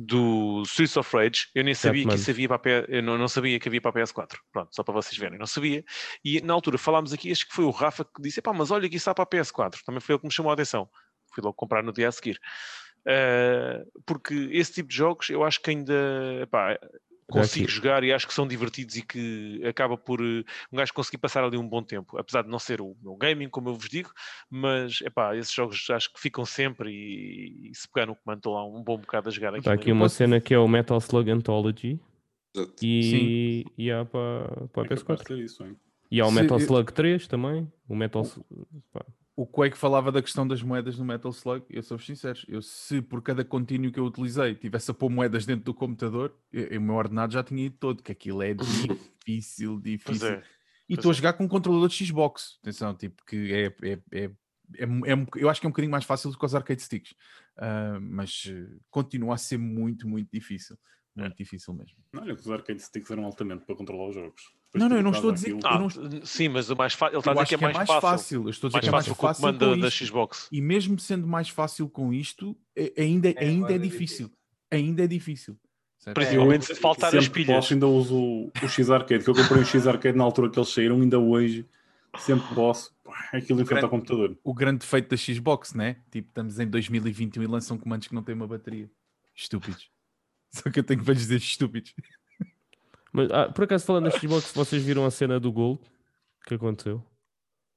do 0.00 0.62
Streets 0.62 0.96
of 0.96 1.16
Rage, 1.16 1.48
eu 1.52 1.64
nem 1.64 1.74
sabia 1.74 2.02
que 2.02 2.06
Batman. 2.06 2.20
isso 2.20 2.30
havia 2.30 2.48
para 2.48 2.86
a 2.88 3.02
não, 3.02 3.18
não 3.18 3.26
sabia 3.26 3.58
que 3.58 3.68
havia 3.68 3.80
para 3.80 4.00
a 4.00 4.04
PS4. 4.04 4.36
Pronto, 4.52 4.72
só 4.72 4.84
para 4.84 4.94
vocês 4.94 5.18
verem, 5.18 5.36
não 5.36 5.46
sabia. 5.46 5.84
E 6.24 6.40
na 6.40 6.54
altura 6.54 6.78
falámos 6.78 7.12
aqui, 7.12 7.32
acho 7.32 7.48
que 7.48 7.52
foi 7.52 7.64
o 7.64 7.70
Rafa 7.70 8.04
que 8.04 8.22
disse: 8.22 8.40
pá, 8.40 8.52
mas 8.52 8.70
olha 8.70 8.88
que 8.88 8.94
isso 8.94 9.10
está 9.10 9.12
para 9.12 9.24
a 9.24 9.26
PS4. 9.26 9.82
Também 9.84 10.00
foi 10.00 10.14
ele 10.14 10.20
que 10.20 10.26
me 10.28 10.32
chamou 10.32 10.50
a 10.50 10.54
atenção. 10.54 10.88
Fui 11.34 11.42
logo 11.42 11.54
comprar 11.54 11.82
no 11.82 11.92
dia 11.92 12.08
a 12.08 12.12
seguir. 12.12 12.38
Eh, 13.06 13.84
porque 14.06 14.34
esse 14.52 14.74
tipo 14.74 14.88
de 14.88 14.96
jogos 14.96 15.30
eu 15.30 15.42
acho 15.42 15.60
que 15.62 15.70
ainda 15.70 15.94
pá, 16.50 16.78
consigo 17.30 17.64
aqui- 17.66 17.72
jogar 17.74 18.02
e 18.04 18.12
acho 18.12 18.26
que 18.26 18.32
são 18.34 18.46
divertidos 18.46 18.96
e 18.96 19.02
que 19.02 19.60
acaba 19.66 19.96
por 19.96 20.20
eh, 20.20 20.42
um 20.72 20.76
gajo 20.76 20.92
conseguir 20.94 21.18
passar 21.18 21.44
ali 21.44 21.56
um 21.56 21.68
bom 21.68 21.82
tempo, 21.82 22.16
apesar 22.18 22.42
de 22.42 22.48
não 22.48 22.58
ser 22.58 22.80
o 22.80 22.96
meu 23.02 23.14
gaming, 23.16 23.48
como 23.48 23.68
eu 23.68 23.74
vos 23.74 23.88
digo, 23.88 24.10
mas 24.50 25.00
epá, 25.02 25.36
esses 25.36 25.52
jogos 25.52 25.88
acho 25.90 26.12
que 26.12 26.18
ficam 26.20 26.44
sempre 26.44 26.90
e, 26.90 27.70
e 27.70 27.74
se 27.74 27.86
pegar 27.92 28.06
no 28.06 28.16
comando 28.16 28.38
estou 28.38 28.54
lá 28.54 28.66
um 28.66 28.82
bom 28.82 28.96
bocado 28.98 29.28
a 29.28 29.32
jogar 29.32 29.50
aqui. 29.50 29.58
Está 29.60 29.72
aqui 29.74 29.92
uma 29.92 30.08
cena 30.08 30.40
que 30.40 30.54
é 30.54 30.58
o 30.58 30.66
Metal 30.66 30.96
Slug 30.98 31.30
Anthology 31.30 32.00
Exato. 32.56 32.74
e, 32.82 33.66
e 33.76 33.90
há 33.90 34.04
para, 34.04 34.66
para 34.72 34.82
a 34.82 34.86
É 34.86 34.88
capaz 34.96 35.18
de 35.20 35.24
PS4. 35.24 35.26
ter 35.26 35.38
isso? 35.38 35.66
E 36.10 36.20
há 36.22 36.26
o 36.26 36.32
Metal 36.32 36.58
eu- 36.58 36.64
Slug 36.64 36.90
3 36.92 37.26
também. 37.28 37.70
O 37.86 37.94
Metal. 37.94 38.24
Pá, 38.90 39.04
O 39.40 39.46
Quake 39.46 39.78
falava 39.78 40.10
da 40.10 40.20
questão 40.20 40.48
das 40.48 40.60
moedas 40.64 40.98
no 40.98 41.04
Metal 41.04 41.30
Slug. 41.30 41.64
Eu 41.70 41.80
sou 41.80 41.96
sincero, 41.96 42.40
eu 42.48 42.60
se 42.60 43.00
por 43.00 43.22
cada 43.22 43.44
contínuo 43.44 43.92
que 43.92 44.00
eu 44.00 44.04
utilizei 44.04 44.52
tivesse 44.56 44.90
a 44.90 44.94
pôr 44.94 45.08
moedas 45.08 45.46
dentro 45.46 45.64
do 45.64 45.72
computador, 45.72 46.36
eu- 46.52 46.76
o 46.80 46.82
meu 46.82 46.96
ordenado 46.96 47.32
já 47.32 47.44
tinha 47.44 47.66
ido 47.66 47.76
todo, 47.78 48.02
que 48.02 48.10
aquilo 48.10 48.42
é 48.42 48.52
difícil, 48.52 49.00
Pois 49.80 49.84
difícil. 49.84 50.28
é. 50.28 50.42
E 50.88 50.94
estou 50.94 51.12
a 51.12 51.14
jogar 51.14 51.34
com 51.34 51.44
um 51.44 51.48
controlador 51.48 51.88
de 51.88 52.04
Xbox. 52.04 52.58
Atenção, 52.62 52.92
tipo, 52.96 53.24
que 53.24 53.52
é, 53.52 53.66
é, 53.88 53.92
é, 54.10 54.24
é, 54.24 54.30
é 55.06 55.14
um- 55.14 55.26
eu 55.36 55.48
acho 55.48 55.60
que 55.60 55.66
é 55.66 55.68
um 55.68 55.70
bocadinho 55.70 55.92
mais 55.92 56.04
fácil 56.04 56.32
do 56.32 56.36
que 56.38 56.44
os 56.44 56.54
arcade 56.56 56.82
sticks. 56.82 57.14
Ah, 57.56 57.96
mas 58.00 58.42
eh, 58.48 58.76
continua 58.90 59.34
a 59.34 59.38
ser 59.38 59.56
muito, 59.58 60.08
muito 60.08 60.28
difícil. 60.32 60.76
Muito 61.14 61.36
difícil 61.36 61.74
mesmo. 61.74 61.96
Não, 62.12 62.22
olha 62.22 62.34
que 62.34 62.40
os 62.40 62.50
arcade 62.50 62.82
sticks 62.82 63.08
eram 63.12 63.24
altamente 63.24 63.64
para 63.64 63.76
controlar 63.76 64.08
os 64.08 64.14
jogos. 64.16 64.42
Não, 64.74 64.88
Depois 64.88 64.90
não, 64.90 64.96
eu 64.98 65.02
não 65.02 65.10
estou 65.12 65.30
a 65.30 65.34
dizer- 65.34 65.50
eu 65.50 65.60
Ah, 65.64 65.78
não- 65.78 66.26
sim, 66.26 66.48
mas 66.48 66.68
o 66.70 66.76
mais 66.76 66.92
fácil. 66.92 67.14
Ele 67.14 67.18
está 67.20 67.30
a 67.30 67.34
dizer 67.34 67.46
que 67.46 67.54
é 67.64 67.72
mais, 67.72 67.88
fácil. 67.90 68.42
Eu 68.44 68.50
estou 68.50 68.68
a 68.68 68.70
dizer 68.70 68.76
Mais 68.76 68.84
que 68.84 68.88
é 68.88 68.92
mais 68.92 69.04
fácil 69.06 69.14
com 69.16 69.26
o 69.26 69.28
fácil 69.28 69.40
comando 69.42 69.74
com 69.76 69.80
da. 69.80 69.90
Xbox. 69.90 70.48
E 70.52 70.60
mesmo 70.60 70.98
sendo 70.98 71.26
mais 71.26 71.48
fácil 71.48 71.88
com 71.88 72.12
isto, 72.12 72.54
é- 72.76 72.92
ainda, 72.98 73.30
É, 73.30 73.38
ainda 73.38 73.72
é 73.72 73.76
é 73.76 73.78
difícil. 73.78 74.30
Ainda 74.70 75.04
é 75.04 75.06
difícil. 75.06 75.56
Principalmente 76.14 76.66
se 76.66 76.74
faltar 76.74 77.14
as 77.16 77.24
sempre 77.24 77.42
pilhas. 77.44 77.56
Posso, 77.56 77.72
ainda 77.72 77.86
uso 77.86 78.14
o- 78.16 78.52
o 78.62 78.68
X-Arcade, 78.68 79.24
que 79.24 79.30
eu 79.30 79.34
comprei 79.34 79.62
o 79.62 79.64
X-Arcade 79.64 80.16
na 80.16 80.24
altura 80.24 80.50
que 80.50 80.58
eles 80.58 80.68
saíram, 80.68 81.00
ainda 81.00 81.18
hoje, 81.18 81.66
sempre 82.18 82.54
posso. 82.54 82.94
Aquilo 83.32 83.60
em 83.62 83.64
frente 83.64 83.84
ao 83.84 83.90
computador. 83.90 84.38
O 84.44 84.54
grande 84.54 84.80
defeito 84.80 85.08
da 85.08 85.16
Xbox, 85.16 85.72
né? 85.74 85.96
Tipo, 86.10 86.28
estamos 86.28 86.58
em 86.60 86.66
2021 86.68 87.42
e 87.42 87.46
lançam 87.46 87.76
comandos 87.78 88.06
que 88.06 88.14
não 88.14 88.22
têm 88.22 88.34
uma 88.34 88.46
bateria. 88.46 88.88
Estúpidos. 89.34 89.90
Só 90.52 90.70
que 90.70 90.78
eu 90.78 90.84
tenho 90.84 91.02
para 91.02 91.14
lhes 91.14 91.22
dizer 91.22 91.36
estúpidos. 91.38 91.94
Mas, 93.12 93.30
ah, 93.30 93.48
por 93.50 93.64
acaso, 93.64 93.84
falando 93.86 94.04
da 94.04 94.10
Xbox, 94.18 94.52
vocês 94.54 94.82
viram 94.82 95.04
a 95.04 95.10
cena 95.10 95.38
do 95.40 95.50
Gold? 95.52 95.80
que 96.46 96.54
aconteceu? 96.54 97.02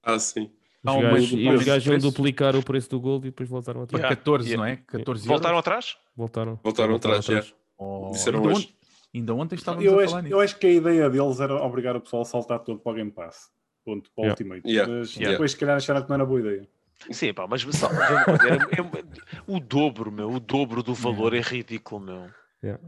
Ah, 0.04 0.18
sim. 0.18 0.50
Os 0.84 0.94
um 0.96 1.02
gajos, 1.02 1.32
e 1.34 1.50
os 1.50 1.64
gajos 1.64 1.88
iam 1.88 1.98
duplicar 2.00 2.56
o 2.56 2.64
preço 2.64 2.90
do 2.90 3.00
Gold 3.00 3.28
e 3.28 3.32
depois 3.32 3.48
voltaram 3.50 3.86
Para 3.86 3.98
atrás. 3.98 4.02
Yeah, 4.04 4.16
14, 4.16 4.50
yeah. 4.50 4.66
não 4.66 4.74
é? 4.74 4.76
14 4.88 5.28
Voltaram 5.28 5.56
euros. 5.56 5.60
atrás? 5.68 5.98
Voltaram. 6.16 6.60
Voltaram 6.64 6.96
atrás, 6.96 7.26
já. 7.26 7.44
Oh, 7.78 8.10
Disseram 8.12 8.40
ainda, 8.40 8.50
hoje. 8.50 8.66
ontem, 8.66 8.76
ainda 9.14 9.34
ontem 9.36 9.56
estávamos 9.56 9.86
Eu 9.86 10.00
a 10.00 10.04
acho, 10.04 10.10
falar 10.12 10.22
nisso. 10.24 10.34
eu 10.36 10.40
acho 10.40 10.58
que 10.58 10.68
a 10.68 10.72
ideia 10.72 11.10
deles 11.10 11.40
era 11.40 11.56
obrigar 11.56 11.96
o 11.96 12.02
pessoal 12.02 12.22
a 12.22 12.26
saltar 12.26 12.60
todo 12.60 12.80
para 12.80 12.92
o 12.92 12.96
Game 12.96 13.12
Pass. 13.12 13.50
Ponto, 13.84 14.10
para 14.16 14.22
o 14.22 14.26
Yeah. 14.26 14.32
Ultimate. 14.42 14.68
Yeah. 14.70 14.94
Mas 14.94 15.16
Yeah. 15.16 15.32
depois, 15.32 15.52
se 15.52 15.58
calhar, 15.58 15.76
acharam 15.76 16.02
que 16.02 16.10
não 16.10 16.16
era 16.16 16.26
boa 16.26 16.40
ideia. 16.40 16.68
Sim, 17.12 17.34
pá, 17.34 17.48
mas 17.48 17.62
só, 17.62 17.88
é 17.92 18.80
é- 18.80 19.42
o 19.48 19.60
dobro, 19.60 20.12
meu, 20.12 20.30
o 20.32 20.40
dobro 20.40 20.82
do 20.84 20.94
valor 20.94 21.34
é 21.34 21.42
ridículo, 21.42 22.00
meu. 22.02 22.30
Yeah, 22.64 22.84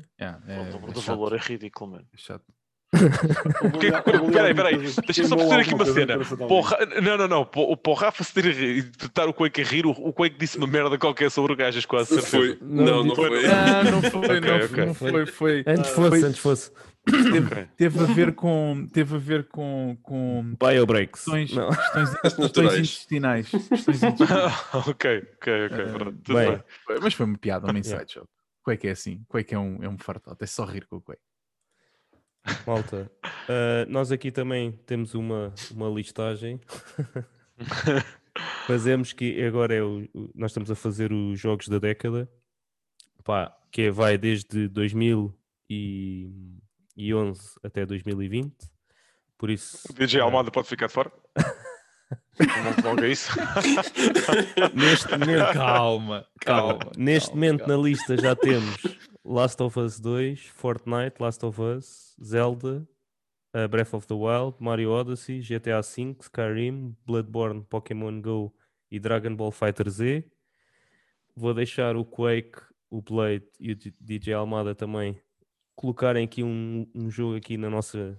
é, 0.48 0.60
o 0.62 0.72
dobro 0.72 0.92
é 0.92 0.94
do 0.94 1.02
chato, 1.02 1.16
valor 1.16 1.34
é 1.34 1.38
ridículo, 1.40 1.92
mano. 1.92 2.06
é 2.14 2.18
chato. 2.18 2.44
Porque- 3.72 3.92
Peraí, 4.32 4.54
peraí, 4.54 4.78
deixa-me 4.78 5.28
só 5.28 5.36
perceber 5.36 5.62
aqui 5.62 5.74
uma 5.74 5.86
cena. 5.86 6.20
Porra, 6.48 6.78
não, 7.02 7.18
não, 7.18 7.28
não. 7.28 7.46
Para 7.46 7.62
o 7.92 7.94
Rafa 7.96 8.24
se 8.24 8.32
ter 8.34 8.46
a 8.46 8.52
rir- 8.52 8.92
estar 9.02 9.28
o 9.28 9.34
Quake 9.34 9.62
a 9.62 9.66
rir, 9.66 9.86
o, 9.88 9.90
o 9.92 10.14
Quake 10.14 10.38
disse 10.38 10.58
uma 10.60 10.68
merda 10.68 10.96
qualquer 10.98 11.32
sobre 11.32 11.54
o 11.54 11.56
gajas, 11.56 11.86
quase 11.86 12.10
certeza. 12.10 12.30
Foi. 12.38 12.58
Não, 12.62 13.04
não 13.04 13.16
foi-. 13.16 13.46
Ah, 13.48 13.84
não 13.90 14.02
foi, 14.02 14.38
Ok, 14.38 14.78
não, 14.78 14.86
não 14.86 14.94
foi, 14.94 15.26
foi. 15.26 15.64
Antes 15.66 15.90
fosse, 15.92 16.24
antes 16.26 16.40
fosse. 16.40 16.72
Teve, 17.76 18.00
a 18.00 18.04
ver 18.06 18.34
com. 18.34 18.88
Teve 18.94 19.16
a 19.16 19.20
ver 19.20 19.48
com. 19.50 19.98
com 20.04 20.56
Biobreaks. 20.58 21.24
questões, 21.24 21.52
Não. 21.54 21.70
questões, 21.70 22.10
questões 22.22 22.38
Naturais. 22.48 22.74
intestinais. 22.80 23.50
Questões 23.50 24.04
intestinais. 24.04 24.54
ok, 24.74 25.24
ok, 25.38 25.66
ok. 25.66 25.86
Ah, 26.30 26.34
bem. 26.34 26.64
Mas 27.02 27.14
foi 27.16 27.26
uma 27.26 27.38
piada, 27.38 27.66
uma 27.66 27.72
Yeah. 27.80 27.80
inside 28.04 28.14
joke. 28.14 28.30
Quake 28.64 28.88
é 28.88 28.92
assim. 28.92 29.24
Quake 29.28 29.54
é 29.54 29.60
um, 29.60 29.84
é 29.84 29.90
um 29.90 29.98
fartote. 29.98 30.44
É 30.44 30.48
só 30.48 30.66
rir 30.66 30.86
com 30.88 30.96
o 30.98 31.02
Quake. 31.02 31.22
Malta, 32.68 33.10
ah, 33.48 33.86
nós 33.88 34.12
aqui 34.12 34.32
também 34.32 34.72
temos 34.86 35.14
uma, 35.14 35.54
uma 35.72 35.88
listagem. 35.90 36.60
Fazemos 38.68 39.14
que 39.14 39.42
agora 39.44 39.76
é 39.76 39.84
o, 39.84 40.08
nós 40.34 40.52
estamos 40.52 40.72
a 40.72 40.76
fazer 40.76 41.12
os 41.14 41.40
jogos 41.40 41.68
da 41.68 41.78
década, 41.80 42.30
pá, 43.24 43.56
que 43.72 43.84
é- 43.84 43.92
vai 43.92 44.18
desde 44.18 44.68
2011 44.68 45.34
até 47.64 47.86
2020. 47.86 48.54
Por 49.38 49.50
isso, 49.50 49.78
O 49.90 49.94
DJ 49.94 50.22
ah, 50.22 50.24
Almada 50.24 50.52
pode 50.52 50.68
ficar 50.68 50.88
de 50.88 50.94
fora? 50.94 51.12
É 53.04 53.08
isso. 53.08 53.32
neste 54.74 55.12
momento, 55.12 55.54
Calma, 55.54 56.26
calma. 56.40 56.92
neste 56.98 57.30
calma, 57.30 57.36
momento 57.42 57.60
calma. 57.66 57.78
na 57.78 57.84
lista 57.84 58.18
já 58.18 58.36
temos 58.36 58.76
Last 59.24 59.62
of 59.62 59.80
Us 59.80 60.00
2, 60.00 60.46
Fortnite, 60.48 61.16
Last 61.20 61.46
of 61.46 61.62
Us, 61.62 62.16
Zelda, 62.24 62.88
uh, 63.56 63.68
Breath 63.70 63.94
of 63.94 64.08
the 64.08 64.14
Wild, 64.14 64.56
Mario 64.60 64.92
Odyssey, 64.92 65.40
GTA 65.42 65.82
V, 65.82 66.16
Skyrim, 66.22 66.96
Bloodborne, 67.06 67.64
Pokémon 67.70 68.22
Go 68.22 68.54
e 68.92 69.00
Dragon 69.00 69.36
Ball 69.36 69.52
Fighter 69.52 69.90
Z. 69.90 70.26
Vou 71.36 71.54
deixar 71.54 71.96
o 71.96 72.06
Quake, 72.06 72.60
o 72.90 73.02
Blade 73.02 73.46
e 73.60 73.72
o 73.72 73.76
DJ 74.00 74.34
Almada 74.34 74.76
também 74.76 75.20
colocarem 75.76 76.26
aqui 76.26 76.44
um, 76.44 76.88
um 76.94 77.10
jogo 77.10 77.36
aqui 77.36 77.58
na 77.58 77.70
nossa 77.70 78.18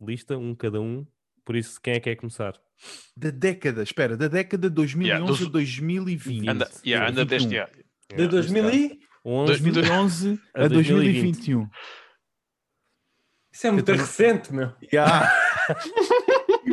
lista, 0.00 0.36
um 0.38 0.54
cada 0.54 0.80
um. 0.80 1.06
Por 1.46 1.56
isso, 1.56 1.80
quem 1.80 1.94
é 1.94 2.00
que 2.00 2.10
quer 2.10 2.16
começar? 2.16 2.54
Da 3.16 3.30
década, 3.30 3.82
espera, 3.82 4.16
da 4.16 4.28
década 4.28 4.68
de 4.68 4.74
2011 4.74 5.08
Yeah, 5.08 5.26
dos- 5.26 5.46
a 5.46 5.50
2020. 5.50 6.48
Anda, 6.48 6.70
yeah, 6.84 7.08
anda 7.08 7.24
21. 7.24 7.38
deste 7.38 7.56
ano. 7.56 7.84
De 8.16 8.26
2000 8.28 8.70
e... 8.74 9.00
11, 9.24 9.46
2011 9.62 10.40
a 10.54 10.64
a 10.64 10.68
2020. 10.68 11.32
2021. 11.32 11.68
Isso 13.52 13.66
é 13.66 13.70
muito 13.70 13.92
recente, 13.92 14.52
meu. 14.52 14.72
Yeah. 14.92 15.32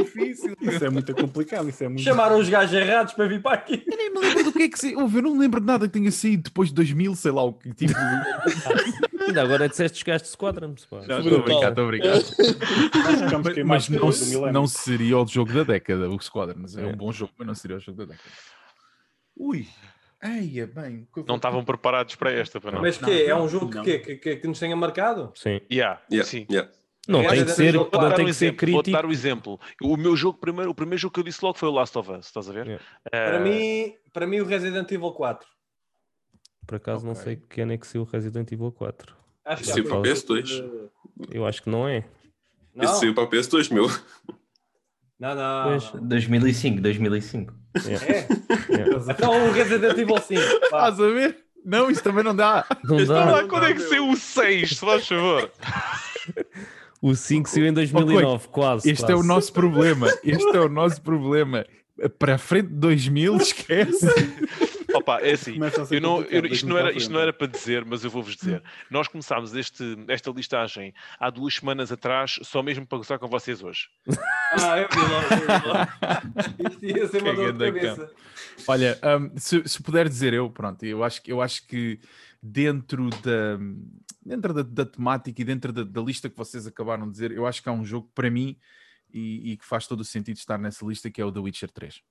Difícil. 0.03 0.55
Isso 0.61 0.85
é 0.85 0.89
muito 0.89 1.13
complicado. 1.15 1.69
Isso 1.69 1.83
é 1.83 1.87
muito... 1.87 2.01
Chamaram 2.01 2.37
os 2.39 2.49
gajos 2.49 2.73
errados 2.73 3.13
para 3.13 3.27
vir 3.27 3.41
para 3.41 3.55
aqui. 3.55 3.83
Eu 3.85 3.97
nem 3.97 4.13
me 4.13 4.19
lembro 4.19 4.43
do 4.45 4.51
que 4.53 4.63
é 4.63 4.69
que 4.69 4.79
se... 4.79 4.95
Ouve, 4.95 5.17
eu 5.17 5.21
não 5.23 5.31
me 5.33 5.39
lembro 5.39 5.59
de 5.59 5.65
nada 5.67 5.87
que 5.87 5.93
tenha 5.93 6.11
saído 6.11 6.43
depois 6.43 6.69
de 6.69 6.75
2000, 6.75 7.15
sei 7.15 7.31
lá 7.31 7.43
o 7.43 7.53
que. 7.53 7.73
Tipo... 7.73 7.93
Ainda 9.25 9.41
agora 9.41 9.69
disseste 9.69 9.97
os 9.97 10.03
gajos 10.03 10.29
de. 10.29 11.07
Já, 11.07 11.19
Estou 11.19 11.39
a 11.39 11.41
brincar, 11.43 11.69
estou 11.69 11.83
a 11.85 11.87
brincar. 11.87 12.09
Nós 12.09 12.29
ficamos 13.23 13.57
Mas, 13.65 13.89
mas 13.89 14.31
não, 14.31 14.51
não 14.51 14.67
seria 14.67 15.17
o 15.17 15.25
jogo 15.25 15.53
da 15.53 15.63
década, 15.63 16.09
o 16.09 16.19
Squadrons. 16.21 16.77
É 16.77 16.83
É. 16.83 16.85
um 16.87 16.95
bom 16.95 17.11
jogo, 17.11 17.31
mas 17.37 17.47
não 17.47 17.55
seria 17.55 17.77
o 17.77 17.79
jogo 17.79 17.99
da 17.99 18.05
década. 18.05 18.29
Ui, 19.35 19.65
Eia, 20.21 20.67
bem. 20.67 21.07
Não 21.27 21.35
estavam 21.35 21.65
preparados 21.65 22.15
para 22.15 22.31
esta, 22.31 22.59
para 22.61 22.71
não. 22.71 22.81
Mas 22.81 22.97
que 22.97 23.11
é? 23.11 23.25
É 23.27 23.35
um 23.35 23.47
jogo 23.49 23.69
que, 23.81 23.99
que, 23.99 24.15
que, 24.15 24.35
que 24.37 24.47
nos 24.47 24.59
tenha 24.59 24.75
marcado? 24.75 25.31
Sim. 25.35 25.59
Yeah, 25.71 26.01
Yeah, 26.11 26.29
sim. 26.29 26.45
yeah. 26.49 26.71
Não 27.07 27.21
É, 27.21 27.27
tem 27.29 27.43
que 27.45 27.51
é 27.51 27.53
ser, 27.53 27.73
não 27.73 27.89
dar 27.89 28.13
tem 28.13 28.23
um 28.25 28.27
que 28.29 28.33
ser 28.33 28.45
exemplo, 28.45 28.71
Vou 28.71 28.81
crítico. 28.83 28.91
dar 28.91 29.05
o 29.05 29.11
exemplo. 29.11 29.59
O 29.81 29.97
meu 29.97 30.15
jogo 30.15 30.37
primeiro, 30.39 30.71
o 30.71 30.75
primeiro 30.75 30.97
jogo 31.01 31.13
que 31.13 31.19
eu 31.19 31.23
disse 31.23 31.43
logo 31.43 31.57
foi 31.57 31.67
o 31.67 31.71
Last 31.73 31.97
of 31.97 32.09
Us, 32.11 32.27
estás 32.27 32.49
a 32.49 32.53
ver? 32.53 32.65
Yeah. 32.65 32.83
Para, 33.11 33.19
Eh, 33.35 33.39
mim, 33.39 33.93
para 34.13 34.25
mim, 34.27 34.39
o 34.39 34.45
Resident 34.45 34.89
Evil 34.91 35.11
4. 35.11 35.45
Por 36.65 36.75
acaso 36.75 37.05
não 37.05 37.11
Ok. 37.11 37.23
sei 37.23 37.35
que 37.35 37.59
ano 37.61 37.73
é 37.73 37.77
que 37.77 37.85
saiu 37.85 38.03
o 38.03 38.05
Resident 38.05 38.49
Evil 38.51 38.71
4. 38.71 39.13
Acho 39.43 39.63
que 39.63 39.67
Sim, 39.67 39.75
já 39.77 39.81
para 39.83 39.89
foi- 39.91 39.99
o 39.99 40.01
PS2. 40.03 40.63
Eu 41.29 41.45
acho 41.45 41.61
que 41.61 41.69
não 41.69 41.85
é. 41.87 42.05
Não, 42.73 42.85
Esse 42.85 43.01
saiu 43.01 43.13
para 43.13 43.23
a 43.25 43.27
PS2, 43.27 43.69
meu. 43.69 43.87
não, 45.19 45.35
não. 45.35 45.63
Pois. 45.69 45.93
não. 45.93 46.07
2005, 46.07 46.81
2005. 46.81 47.53
É? 47.75 48.71
Yeah. 48.73 49.11
Então 49.11 49.47
o 49.47 49.51
Resident 49.51 49.97
Evil 49.97 50.17
5. 50.21 50.41
pá. 50.69 50.87
Estás 50.89 51.01
a 51.01 51.07
ver? 51.09 51.43
Não, 51.65 51.91
isso 51.91 52.01
também 52.03 52.23
não 52.23 52.35
dá. 52.35 52.65
Não 52.83 52.97
Está 52.97 53.25
lá, 53.25 53.41
dá. 53.41 53.47
quando 53.47 53.65
é 53.65 53.73
que 53.73 53.79
saiu 53.81 54.09
o 54.09 54.15
6, 54.15 54.69
se 54.69 54.75
faz 54.85 55.05
favor? 55.07 55.51
O 57.03 57.13
5 57.15 57.49
saiu 57.49 57.65
em 57.67 57.73
2009, 57.73 58.47
quase. 58.47 58.89
Este 58.89 59.03
é 59.03 59.13
o 59.13 59.17
quase. 59.17 59.27
nosso 59.27 59.51
problema. 59.51 60.07
Este 60.23 60.55
é 60.55 60.59
o 60.61 60.69
nosso 60.69 61.01
problema. 61.01 61.65
Para 62.17 62.35
a 62.35 62.37
frente 62.37 62.69
de 62.69 62.75
2000, 62.75 63.35
esquece. 63.37 64.07
Opa, 64.95 65.19
é 65.21 65.31
assim. 65.31 65.57
Eu 65.91 65.99
não, 65.99 66.21
eu- 66.21 66.45
isto, 66.45 66.67
não 66.67 66.77
era, 66.77 66.93
isto 66.93 67.11
não 67.11 67.19
era 67.19 67.33
para 67.33 67.47
dizer, 67.47 67.83
mas 67.83 68.03
eu 68.05 68.09
vou-vos 68.09 68.35
dizer. 68.37 68.63
Nós 68.89 69.07
começámos 69.09 69.53
este, 69.53 69.97
esta 70.07 70.31
listagem 70.31 70.93
há 71.19 71.29
duas 71.29 71.55
semanas 71.55 71.91
atrás, 71.91 72.39
só 72.43 72.63
mesmo 72.63 72.85
para 72.87 72.99
gozar 72.99 73.19
com 73.19 73.27
vocês 73.27 73.61
hoje. 73.61 73.87
Ah, 74.55 74.77
eu 74.77 74.87
vi 74.87 74.99
logo. 74.99 76.69
Isto 76.69 76.85
ia 76.85 77.07
ser 77.07 77.23
uma 77.23 77.33
dor 77.33 77.53
de 77.53 77.65
cabeça. 77.65 78.11
Olha, 78.67 78.99
hum, 79.19 79.31
se, 79.35 79.67
se 79.67 79.81
puder 79.81 80.07
dizer 80.07 80.31
eu, 80.31 80.47
pronto, 80.47 80.85
eu 80.85 81.03
acho, 81.03 81.23
que- 81.23 81.31
eu 81.31 81.41
acho 81.41 81.65
que 81.65 81.99
dentro 82.39 83.09
da, 83.09 83.57
dentro 84.25 84.53
da, 84.53 84.61
da 84.63 84.85
temática 84.85 85.41
e 85.41 85.45
dentro 85.45 85.71
da, 85.73 85.83
da 85.83 86.01
lista 86.01 86.29
que 86.29 86.37
vocês 86.37 86.65
acabaram 86.67 87.05
de 87.05 87.11
dizer, 87.11 87.31
eu 87.31 87.45
acho 87.45 87.61
que 87.61 87.69
há 87.69 87.71
um 87.71 87.83
jogo 87.85 88.09
para 88.15 88.29
mim 88.29 88.57
e, 89.13 89.51
e 89.53 89.57
que 89.57 89.65
faz 89.65 89.87
todo 89.87 89.99
o 90.01 90.05
sentido 90.05 90.37
estar 90.37 90.57
nessa 90.57 90.85
lista, 90.85 91.09
que 91.11 91.21
é 91.21 91.25
o 91.25 91.31
The 91.31 91.39
Witcher 91.39 91.69
3. 91.71 92.01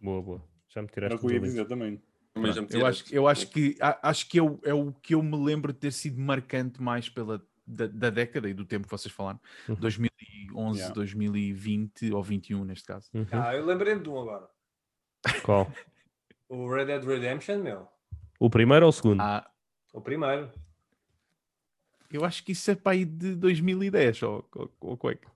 Boa, 0.00 0.22
boa. 0.22 0.44
Já 0.68 0.82
me 0.82 0.86
Era 0.88 0.94
tiraste 0.94 1.16
o 1.16 1.20
que 1.20 1.26
eu 1.26 1.30
ia 1.32 1.40
dizer 1.40 1.66
também. 1.66 2.02
Também 2.32 2.52
já 2.52 2.62
me 2.62 2.68
Eu 2.70 2.86
acho, 2.86 3.14
eu 3.14 3.26
acho 3.28 3.46
que, 3.48 3.76
a- 3.80 3.98
acho 4.08 4.28
que 4.28 4.38
é, 4.38 4.42
o, 4.42 4.60
é 4.62 4.72
o 4.74 4.92
que 4.92 5.14
eu 5.14 5.22
me 5.22 5.36
lembro 5.36 5.72
de 5.72 5.78
ter 5.78 5.92
sido 5.92 6.20
marcante 6.20 6.80
mais 6.80 7.08
pela, 7.08 7.44
da, 7.66 7.86
da 7.88 8.10
década 8.10 8.48
e 8.48 8.54
do 8.54 8.64
tempo 8.64 8.84
que 8.86 8.90
vocês 8.90 9.12
falaram, 9.12 9.40
Uhum. 9.68 9.74
2011, 9.76 10.78
Yeah. 10.78 10.94
2020 10.94 12.12
ou 12.12 12.22
21 12.22 12.64
neste 12.64 12.84
caso. 12.86 13.08
Uhum. 13.14 13.26
Ah, 13.32 13.54
eu 13.54 13.64
lembrei-me 13.64 14.02
de 14.02 14.08
um 14.08 14.18
agora. 14.20 14.48
Qual? 15.42 15.70
O 16.48 16.68
Red 16.68 16.86
Dead 16.86 17.04
Redemption, 17.04 17.58
meu. 17.62 17.86
O 18.40 18.50
primeiro 18.50 18.84
ou 18.84 18.90
o 18.90 18.92
segundo? 18.92 19.20
Ah, 19.20 19.48
O 19.94 20.00
primeiro. 20.00 20.50
Eu 22.12 22.24
acho 22.24 22.42
que 22.44 22.52
isso 22.52 22.70
é 22.70 22.74
para 22.74 22.92
aí 22.92 23.04
de 23.04 23.34
2010 23.34 24.22
ou, 24.22 24.44
ou, 24.80 25.10
é 25.10 25.14
que- 25.14 25.26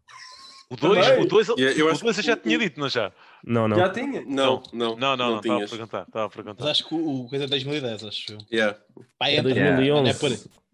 O 0.71 0.77
2, 0.77 1.07
Também. 1.07 1.23
o 1.25 1.29
2 1.29 1.49
Yeah, 1.51 1.79
eu 1.79 1.87
o 1.87 1.91
acho 1.91 2.03
dois 2.03 2.17
eu 2.17 2.25
já 2.25 2.37
tinha 2.37 2.59
dito, 2.59 2.81
não 2.81 2.89
já? 2.89 3.13
Não, 3.45 3.69
não. 3.69 3.77
Já 3.77 3.91
tinha? 3.91 4.23
Não, 4.23 4.63
não. 4.73 4.97
Não, 4.97 5.17
não, 5.17 5.17
não, 5.17 5.37
estava 5.41 5.65
a 5.65 5.69
perguntar, 5.69 6.03
estava 6.03 6.25
a 6.25 6.29
Mas 6.29 6.35
perguntar. 6.35 6.71
acho 6.71 6.89
que 6.89 6.95
o, 6.95 7.21
o 7.25 7.29
coisa 7.29 7.45
é 7.45 7.49
2010, 7.49 8.05
acho 8.05 8.33
eu. 8.33 8.39
Yeah. 8.51 8.79
Pá, 9.19 9.29
É 9.29 9.37
é, 9.37 9.43
2011. 9.43 10.11
é 10.11 10.15
por. 10.15 10.31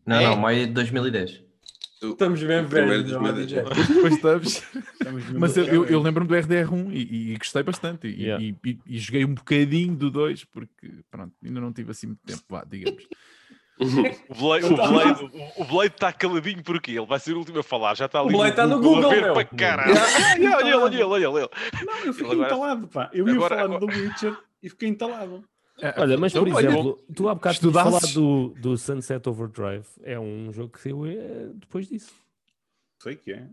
Não, 0.06 0.16
É? 0.16 0.24
não, 0.24 0.36
maio 0.36 0.66
de 0.68 0.72
2010. 0.72 1.42
Estamos 2.02 2.42
bem 2.42 2.64
Primeiro 2.66 3.04
velhos. 3.04 3.12
não 3.12 3.26
é? 3.26 3.32
Depois 3.34 4.14
estamos. 4.14 4.46
Estamos 4.94 5.24
mesmo 5.24 5.38
Mas 5.40 5.56
eu, 5.58 5.66
eu, 5.66 5.84
eu 5.86 6.00
lembro-me 6.00 6.28
do 6.28 6.34
RDR1 6.34 6.92
e, 6.94 7.32
e 7.32 7.36
gostei 7.36 7.62
bastante. 7.62 8.06
E, 8.06 8.22
Yeah. 8.22 8.42
e- 8.42 8.56
e- 8.64 8.78
e 8.86 8.98
joguei 8.98 9.24
um 9.26 9.34
bocadinho 9.34 9.94
do 9.94 10.10
2, 10.10 10.44
porque 10.44 10.88
pronto, 11.10 11.34
ainda 11.44 11.60
não 11.60 11.72
tive 11.74 11.90
assim 11.90 12.06
muito 12.06 12.20
tempo, 12.24 12.42
vá, 12.48 12.64
digamos. 12.64 13.06
O 14.28 14.34
Blade, 14.34 14.66
o 14.66 14.76
Blade, 14.76 15.30
o- 15.56 15.64
Blade 15.64 15.94
está 15.94 16.12
caladinho 16.12 16.62
porque 16.62 16.90
ele 16.92 17.06
vai 17.06 17.18
ser 17.18 17.32
o 17.34 17.38
último 17.38 17.60
a 17.60 17.62
falar. 17.62 17.96
Já 17.96 18.06
está 18.06 18.20
ali 18.20 18.28
O 18.28 18.32
Blade 18.36 18.50
está 18.50 18.66
no 18.66 18.76
a 18.76 18.78
Google, 18.78 19.10
ver 19.10 19.22
meu. 19.22 19.34
para 19.34 19.44
caralho. 19.44 19.94
Olha, 19.94 20.56
olha 20.56 20.66
ele, 20.68 20.74
olha 20.74 20.94
ele, 20.94 21.26
olha 21.26 21.38
ele. 21.44 21.84
Não, 21.86 21.98
eu 22.04 22.12
fiquei 22.12 22.32
Agora- 22.32 22.46
entalado, 22.48 22.88
pá. 22.88 23.10
Eu 23.12 23.26
ia 23.26 23.34
Agora- 23.34 23.56
falar 23.56 23.64
agora- 23.76 23.80
do 23.80 23.86
Witcher 23.86 24.36
e 24.62 24.68
fiquei 24.68 24.88
entalado. 24.88 25.44
Olha, 25.96 26.18
mas 26.18 26.32
por 26.34 26.46
Então, 26.46 26.56
olha, 26.58 26.66
exemplo, 26.68 27.04
tu 27.16 27.28
há 27.28 27.34
bocado 27.34 27.58
tinhas 27.58 27.74
estudasses- 27.74 28.12
falado 28.12 28.50
do, 28.52 28.60
do 28.60 28.76
Sunset 28.76 29.26
Overdrive. 29.28 29.86
É 30.02 30.20
um 30.20 30.52
jogo 30.52 30.68
que 30.74 30.80
saiu 30.80 31.06
eh, 31.06 31.48
depois 31.54 31.88
disso. 31.88 32.12
Sei 33.02 33.16
que 33.16 33.32
é. 33.32 33.46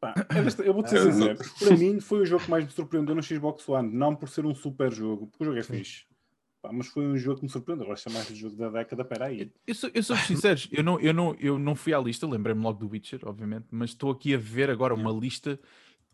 Pá, 0.00 0.14
é 0.30 0.42
desta- 0.42 0.62
eu 0.62 0.72
vou-te 0.72 0.88
ser 0.88 1.04
não. 1.04 1.12
sincero. 1.12 1.38
Para 1.58 1.76
mim 1.76 2.00
foi 2.00 2.20
o 2.20 2.24
jogo 2.26 2.42
que 2.44 2.50
mais 2.50 2.64
me 2.64 2.70
surpreendeu 2.70 3.14
no 3.14 3.22
Xbox 3.22 3.68
One. 3.68 3.92
Não 3.94 4.14
por 4.14 4.28
ser 4.30 4.46
um 4.46 4.54
super 4.54 4.90
jogo, 4.90 5.26
porque 5.26 5.44
o 5.44 5.46
jogo 5.46 5.58
é 5.58 5.62
fixe. 5.62 6.04
Pá, 6.60 6.70
mas 6.72 6.88
foi 6.88 7.06
um 7.06 7.16
jogo 7.16 7.36
que 7.38 7.44
me 7.44 7.48
surpreendeu. 7.50 7.84
Agora 7.84 7.98
chamar-se 7.98 8.34
jogo 8.34 8.56
da 8.56 8.68
década, 8.68 9.04
peraí. 9.04 9.52
Eu 9.66 9.74
sou, 9.74 9.90
eu 9.94 10.02
sou 10.02 10.16
sincero, 10.26 10.60
eu 10.72 10.82
não, 10.82 10.98
eu, 11.00 11.14
não, 11.14 11.36
eu 11.38 11.58
não 11.58 11.74
fui 11.76 11.94
à 11.94 11.98
lista, 12.00 12.26
lembrei-me 12.26 12.60
logo 12.62 12.80
do 12.80 12.90
Witcher, 12.90 13.20
obviamente, 13.24 13.66
mas 13.70 13.90
estou 13.90 14.10
aqui 14.10 14.34
a 14.34 14.38
ver 14.38 14.68
agora 14.70 14.92
uma 14.94 15.12
lista 15.12 15.58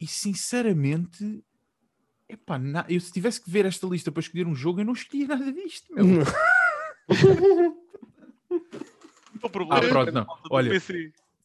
e 0.01 0.07
sinceramente, 0.07 1.43
epá, 2.29 2.59
na- 2.59 2.85
eu 2.89 3.01
se 3.01 3.11
tivesse 3.12 3.41
que 3.43 3.51
ver 3.51 3.65
esta 3.65 3.87
lista 3.87 4.12
para 4.12 4.21
escolher 4.21 4.47
um 4.47 4.55
jogo, 4.55 4.81
eu 4.81 4.85
não 4.85 4.93
escolhia 4.93 5.27
nada 5.29 5.51
disto. 5.53 5.95
meu. 5.95 6.05
O 9.43 9.51
problema 9.51 9.85
Ah, 9.85 9.89
pronto, 9.89 10.09
é 10.09 10.12
não. 10.12 10.27
Olha. 10.51 10.73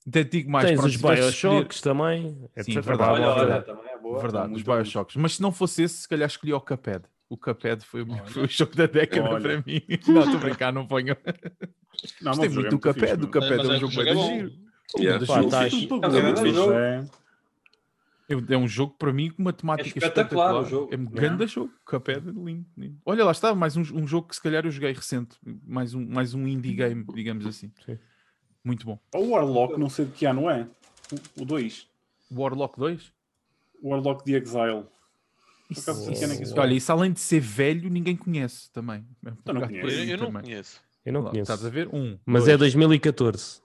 Até 0.08 0.24
digo 0.24 0.50
mais, 0.50 0.66
Tens 0.68 0.76
pronto, 0.78 0.88
os 0.90 0.96
que 0.96 0.98
escolher- 0.98 1.22
Bioshocks 1.22 1.82
também. 1.82 2.32
Sim, 2.62 2.72
etc. 2.72 2.84
verdade, 2.86 3.12
Olha, 3.22 3.28
olha, 3.30 3.62
também 3.62 3.90
é 3.92 3.98
boa. 3.98 4.20
Verdade, 4.20 4.54
os 4.54 4.62
Bioshocks. 4.64 5.16
Mas 5.18 5.36
se 5.36 5.42
não 5.42 5.52
fosse 5.52 5.84
esse, 5.84 6.02
se 6.02 6.08
calhar 6.08 6.28
escolhi 6.28 6.54
o 6.54 6.62
Cuphead. 6.62 7.04
O 7.30 7.38
Cuphead 7.38 7.86
foi, 7.86 8.02
o- 8.02 8.26
foi 8.28 8.44
o 8.44 8.48
jogo 8.50 8.76
da 8.76 8.88
década 8.88 9.30
Olha. 9.30 9.42
para 9.42 9.58
mim. 9.66 9.82
Não, 10.08 10.22
estou 10.22 10.38
a 10.38 10.40
brincar, 10.40 10.74
não 10.74 10.88
ponho. 10.88 11.16
Não, 12.22 12.32
Gostei 12.32 12.50
o 12.50 12.52
jogo 12.52 12.68
muito 12.72 12.90
é 12.90 12.94
do 12.94 13.00
fixe, 13.00 13.00
Cuphead. 13.00 13.14
O 13.14 13.20
meu. 13.20 13.30
Cuphead 13.30 13.60
é 13.60 13.72
um 13.76 13.80
jogo 13.80 13.94
o 13.94 14.04
bem 14.04 14.38
giro. 14.38 14.70
Yeah. 14.98 15.26
É 15.26 15.32
um 15.32 16.54
jogo. 16.54 16.74
é. 16.74 18.58
Um 18.58 18.68
jogo 18.68 18.96
para 18.98 19.12
mim 19.14 19.30
com 19.32 19.42
uma 19.42 19.54
temática 19.54 19.90
É 19.90 19.92
espetacular 19.98 20.54
o 20.56 20.62
espetacular. 20.62 20.70
jogo. 20.70 20.94
É 20.94 20.98
um 20.98 21.06
grande 21.06 21.48
jogo. 21.48 21.72
Cuphead 21.86 22.28
é 22.28 22.32
lindo, 22.32 22.66
lindo. 22.78 22.98
Olha, 23.06 23.24
lá 23.26 23.32
está, 23.32 23.54
mais 23.56 23.76
um, 23.78 23.82
um 23.82 24.08
jogo 24.08 24.28
que 24.28 24.36
se 24.36 24.42
calhar 24.42 24.66
eu 24.66 24.72
joguei 24.72 24.92
recente. 24.92 25.36
Mais 25.68 25.94
um, 25.94 26.06
mais 26.08 26.34
um 26.34 26.48
indie 26.48 26.74
game, 26.74 27.06
digamos 27.14 27.46
assim. 27.46 27.72
Sim. 27.86 27.98
Muito 28.64 28.86
bom. 28.86 29.00
O 29.16 29.30
Warlock, 29.30 29.80
não 29.80 29.90
sei 29.90 30.06
de 30.06 30.12
que 30.12 30.26
ano 30.26 30.50
é. 30.50 30.68
O 31.38 31.46
2. 31.46 31.88
Warlock 32.32 32.78
2? 32.80 33.12
Warlock 33.84 34.24
the 34.26 34.34
Exile. 34.34 34.86
Isso- 35.70 35.90
é 36.56 36.60
Olha, 36.60 36.74
isso 36.74 36.92
além 36.92 37.12
de 37.12 37.20
ser 37.20 37.40
velho, 37.40 37.90
ninguém 37.90 38.16
conhece 38.16 38.72
também. 38.72 39.06
É 39.26 39.30
Eu 39.46 39.54
não 39.54 39.62
conheço. 39.62 39.88
Eu, 39.88 40.04
eu 40.06 40.18
não 40.18 40.26
também. 40.28 40.42
conheço. 40.44 40.82
Eu 41.06 41.14
não 41.14 41.22
Lá, 41.22 41.30
conheço. 41.32 41.52
Estás 41.52 41.66
a 41.66 41.70
ver? 41.70 41.88
Um. 41.94 42.18
Mas 42.26 42.44
dois. 42.46 42.56
é 42.56 42.58
2014. 42.58 43.62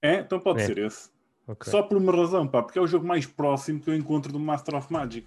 É? 0.00 0.20
Então 0.20 0.38
pode 0.38 0.62
É. 0.62 0.66
ser 0.66 0.78
esse. 0.78 1.10
Ok. 1.46 1.70
Só 1.70 1.82
por 1.82 1.98
uma 1.98 2.12
razão, 2.14 2.46
pá, 2.48 2.62
porque 2.62 2.78
é 2.78 2.82
o 2.82 2.86
jogo 2.86 3.06
mais 3.06 3.26
próximo 3.26 3.80
que 3.80 3.90
eu 3.90 3.94
encontro 3.94 4.32
do 4.32 4.38
Master 4.38 4.76
of 4.76 4.92
Magic. 4.92 5.26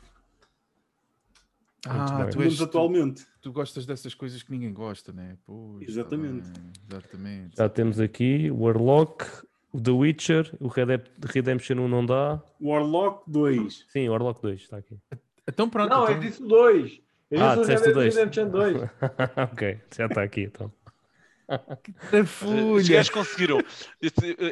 Ah, 1.86 2.06
tu, 2.18 2.24
és, 2.28 2.36
menos 2.36 2.58
tu, 2.58 2.64
atualmente. 2.64 3.26
tu 3.42 3.52
gostas 3.52 3.86
dessas 3.86 4.14
coisas 4.14 4.42
que 4.44 4.52
ninguém 4.52 4.74
gosta, 4.74 5.14
né? 5.14 5.38
Pois, 5.46 5.86
tá 5.86 5.92
Exatamente. 5.92 6.50
exatamente. 6.90 7.56
Já 7.56 7.70
temos 7.70 8.00
aqui 8.00 8.50
o 8.52 8.64
Warlock, 8.64 9.26
o 9.72 9.80
The 9.80 9.92
Witcher, 9.92 10.56
o 10.60 10.68
Red 10.68 10.86
Dead 10.88 11.08
Redemption 11.24 11.78
1 11.78 11.88
não 11.88 12.06
dá. 12.06 12.42
Warlock 12.60 13.30
2. 13.30 13.86
Sim, 13.90 14.10
Warlock 14.10 14.42
2 14.42 14.62
está 14.62 14.78
aqui. 14.78 14.98
Então 15.48 15.70
pronto. 15.70 15.90
Não, 15.90 16.04
então, 16.04 16.16
eu 16.16 16.20
disse 16.22 16.42
2. 16.46 17.00
Eu 17.30 17.44
Ah, 17.44 17.56
disse 17.56 17.92
dois. 17.94 18.16
Redemption 18.16 18.50
2. 18.50 18.78
ok, 19.54 19.80
já 19.96 20.06
está 20.06 20.24
aqui 20.24 20.42
então. 20.44 20.72
da 22.12 22.22
Os 22.22 22.30
folha. 22.30 22.84
gajos 22.90 23.10
conseguiram. 23.10 23.60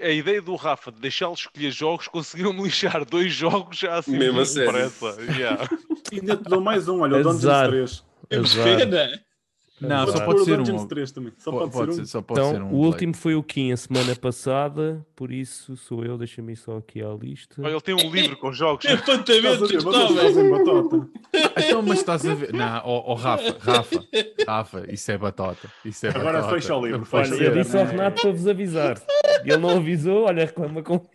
A 0.03 0.09
ideia 0.09 0.41
do 0.41 0.55
Rafa 0.55 0.91
de 0.91 0.99
deixá-lo 1.01 1.33
escolher 1.33 1.71
jogos, 1.71 2.07
conseguiram-me 2.07 2.63
lixar 2.63 3.03
dois 3.05 3.33
jogos 3.33 3.77
já 3.77 3.95
assim. 3.97 4.17
Mesmo 4.17 4.31
a 4.31 4.33
muito 4.35 4.47
sério. 4.49 4.71
depressa. 4.71 5.21
Yeah. 5.37 5.69
E 6.11 6.19
ainda 6.19 6.37
te 6.37 6.43
dou 6.43 6.61
mais 6.61 6.87
um, 6.87 7.01
olha, 7.01 7.17
o 7.17 7.23
Dungeons 7.23 7.45
Azar. 7.45 7.67
3. 7.69 8.03
Azar. 8.31 8.77
Pena. 8.77 9.24
Não, 9.81 10.07
só 10.07 10.23
pode 10.23 10.45
ser 10.45 10.53
um. 10.59 10.63
Dungeons 10.63 10.85
3 10.85 11.11
também. 11.11 11.33
Só 11.37 11.51
Po- 11.51 11.57
pode, 11.59 11.71
pode 11.71 11.95
ser 11.95 12.01
um. 12.01 12.05
só 12.05 12.21
pode 12.21 12.39
Então, 12.39 12.51
ser 12.53 12.61
um. 12.61 12.71
o 12.71 12.75
último 12.85 13.13
foi 13.13 13.35
o 13.35 13.43
Kim 13.43 13.73
a 13.73 13.77
semana 13.77 14.15
passada, 14.15 15.05
por 15.15 15.31
isso 15.33 15.75
sou 15.75 16.05
eu, 16.05 16.17
deixa-me 16.17 16.53
ir 16.53 16.55
só 16.55 16.77
aqui 16.77 17.01
à 17.03 17.09
lista. 17.09 17.61
Olha, 17.61 17.71
ele 17.73 17.81
tem 17.81 17.93
um 17.95 18.09
livro 18.09 18.37
com 18.37 18.53
jogos. 18.53 18.85
É 18.87 18.95
fazem 18.97 20.49
batota. 20.49 21.07
Então, 21.57 21.81
mas 21.81 21.99
estás 21.99 22.25
a 22.25 22.33
ver. 22.33 22.53
Não, 22.53 22.81
ó 22.85 23.03
ó, 23.11 23.13
Rafa, 23.15 23.55
Rafa, 23.59 24.05
Rafa, 24.47 24.85
isso 24.93 25.11
é 25.11 25.17
batota. 25.17 25.69
Isso 25.83 26.05
é 26.05 26.09
Agora 26.09 26.39
batota. 26.41 26.55
fecha 26.55 26.75
o 26.75 26.85
livro, 26.85 27.07
Eu 27.41 27.53
disse 27.53 27.77
ao 27.77 27.85
Renato 27.85 28.21
para 28.21 28.31
vos 28.31 28.47
avisar. 28.47 29.01
Ele 29.43 29.57
não 29.57 29.71
avisou, 29.77 30.23
olha, 30.25 30.45
reclama 30.45 30.81
com. 30.81 31.05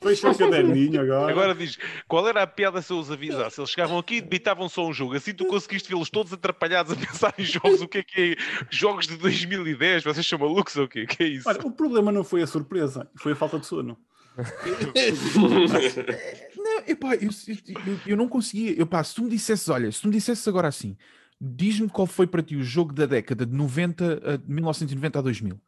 Fecha 0.00 0.30
o 0.30 0.36
caderninho 0.38 1.00
agora. 1.00 1.30
Agora 1.32 1.54
diz, 1.54 1.76
qual 2.06 2.28
era 2.28 2.42
a 2.42 2.46
piada 2.46 2.80
se 2.80 2.92
eu 2.92 2.98
os 2.98 3.10
avisasse? 3.10 3.60
Eles 3.60 3.70
chegavam 3.70 3.98
aqui 3.98 4.16
e 4.16 4.20
debitavam 4.20 4.68
só 4.68 4.86
um 4.86 4.92
jogo. 4.92 5.16
Assim 5.16 5.34
tu 5.34 5.44
conseguiste 5.46 5.88
vê-los 5.88 6.08
todos 6.10 6.32
atrapalhados 6.32 6.92
a 6.92 6.96
pensar 6.96 7.34
em 7.38 7.44
jogos. 7.44 7.82
O 7.82 7.88
que 7.88 7.98
é 7.98 8.02
que 8.02 8.32
é? 8.32 8.36
Jogos 8.70 9.06
de 9.06 9.16
2010? 9.16 10.04
Vocês 10.04 10.26
são 10.26 10.38
malucos 10.38 10.76
ou 10.76 10.84
o 10.84 10.88
quê? 10.88 11.02
O 11.02 11.06
que 11.06 11.22
é 11.22 11.26
isso? 11.26 11.48
Olha, 11.48 11.60
o 11.66 11.70
problema 11.70 12.12
não 12.12 12.22
foi 12.22 12.42
a 12.42 12.46
surpresa, 12.46 13.08
foi 13.16 13.32
a 13.32 13.36
falta 13.36 13.58
de 13.58 13.66
sono. 13.66 13.98
Não, 16.56 16.78
epá, 16.86 17.14
eu, 17.16 17.30
eu, 17.48 17.56
eu- 17.86 18.00
eu 18.06 18.16
não 18.16 18.28
conseguia. 18.28 18.72
Eu, 18.78 18.86
pá, 18.86 19.02
se 19.02 19.14
tu 19.14 19.24
me 19.24 19.30
dissesses, 19.30 19.68
olha, 19.68 19.90
se 19.90 20.00
tu 20.00 20.08
me 20.08 20.14
dissesses 20.14 20.46
agora 20.46 20.68
assim, 20.68 20.96
Diz-me 21.40 21.88
qual 21.88 22.04
foi 22.04 22.26
para 22.26 22.42
ti 22.42 22.56
o 22.56 22.64
jogo 22.64 22.92
da 22.92 23.06
década 23.06 23.46
de 23.46 23.54
90 23.54 24.32
a 24.34 24.36
de 24.36 24.42
1990 24.50 25.20
a 25.20 25.22
2000. 25.22 25.60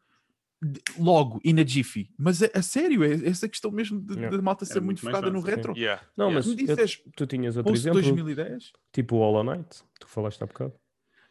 Logo, 0.99 1.39
e 1.43 1.53
na 1.53 1.63
Jiffy. 1.65 2.09
Mas 2.17 2.43
a, 2.43 2.49
a 2.53 2.61
sério, 2.61 3.03
é 3.03 3.13
essa 3.27 3.49
questão 3.49 3.71
mesmo 3.71 3.99
de, 3.99 4.13
Yeah. 4.13 4.37
da 4.37 4.43
malta 4.43 4.63
ser 4.63 4.73
Era 4.73 4.81
muito 4.81 5.03
muito 5.03 5.15
focada 5.15 5.31
no 5.33 5.41
retro. 5.41 5.73
Yeah. 5.75 6.03
Não, 6.15 6.27
Yeah. 6.29 6.35
mas 6.35 6.45
Me 6.45 6.51
eu- 6.63 6.67
disseste 6.67 7.03
tu 7.15 7.25
tinhas 7.25 7.57
outro 7.57 7.73
exemplo, 7.73 7.99
2010? 8.01 8.71
tipo 8.93 9.15
o 9.15 9.19
Hollow 9.19 9.43
Knight, 9.43 9.81
tu 9.99 10.07
falaste 10.07 10.43
há 10.43 10.45
bocado. 10.45 10.73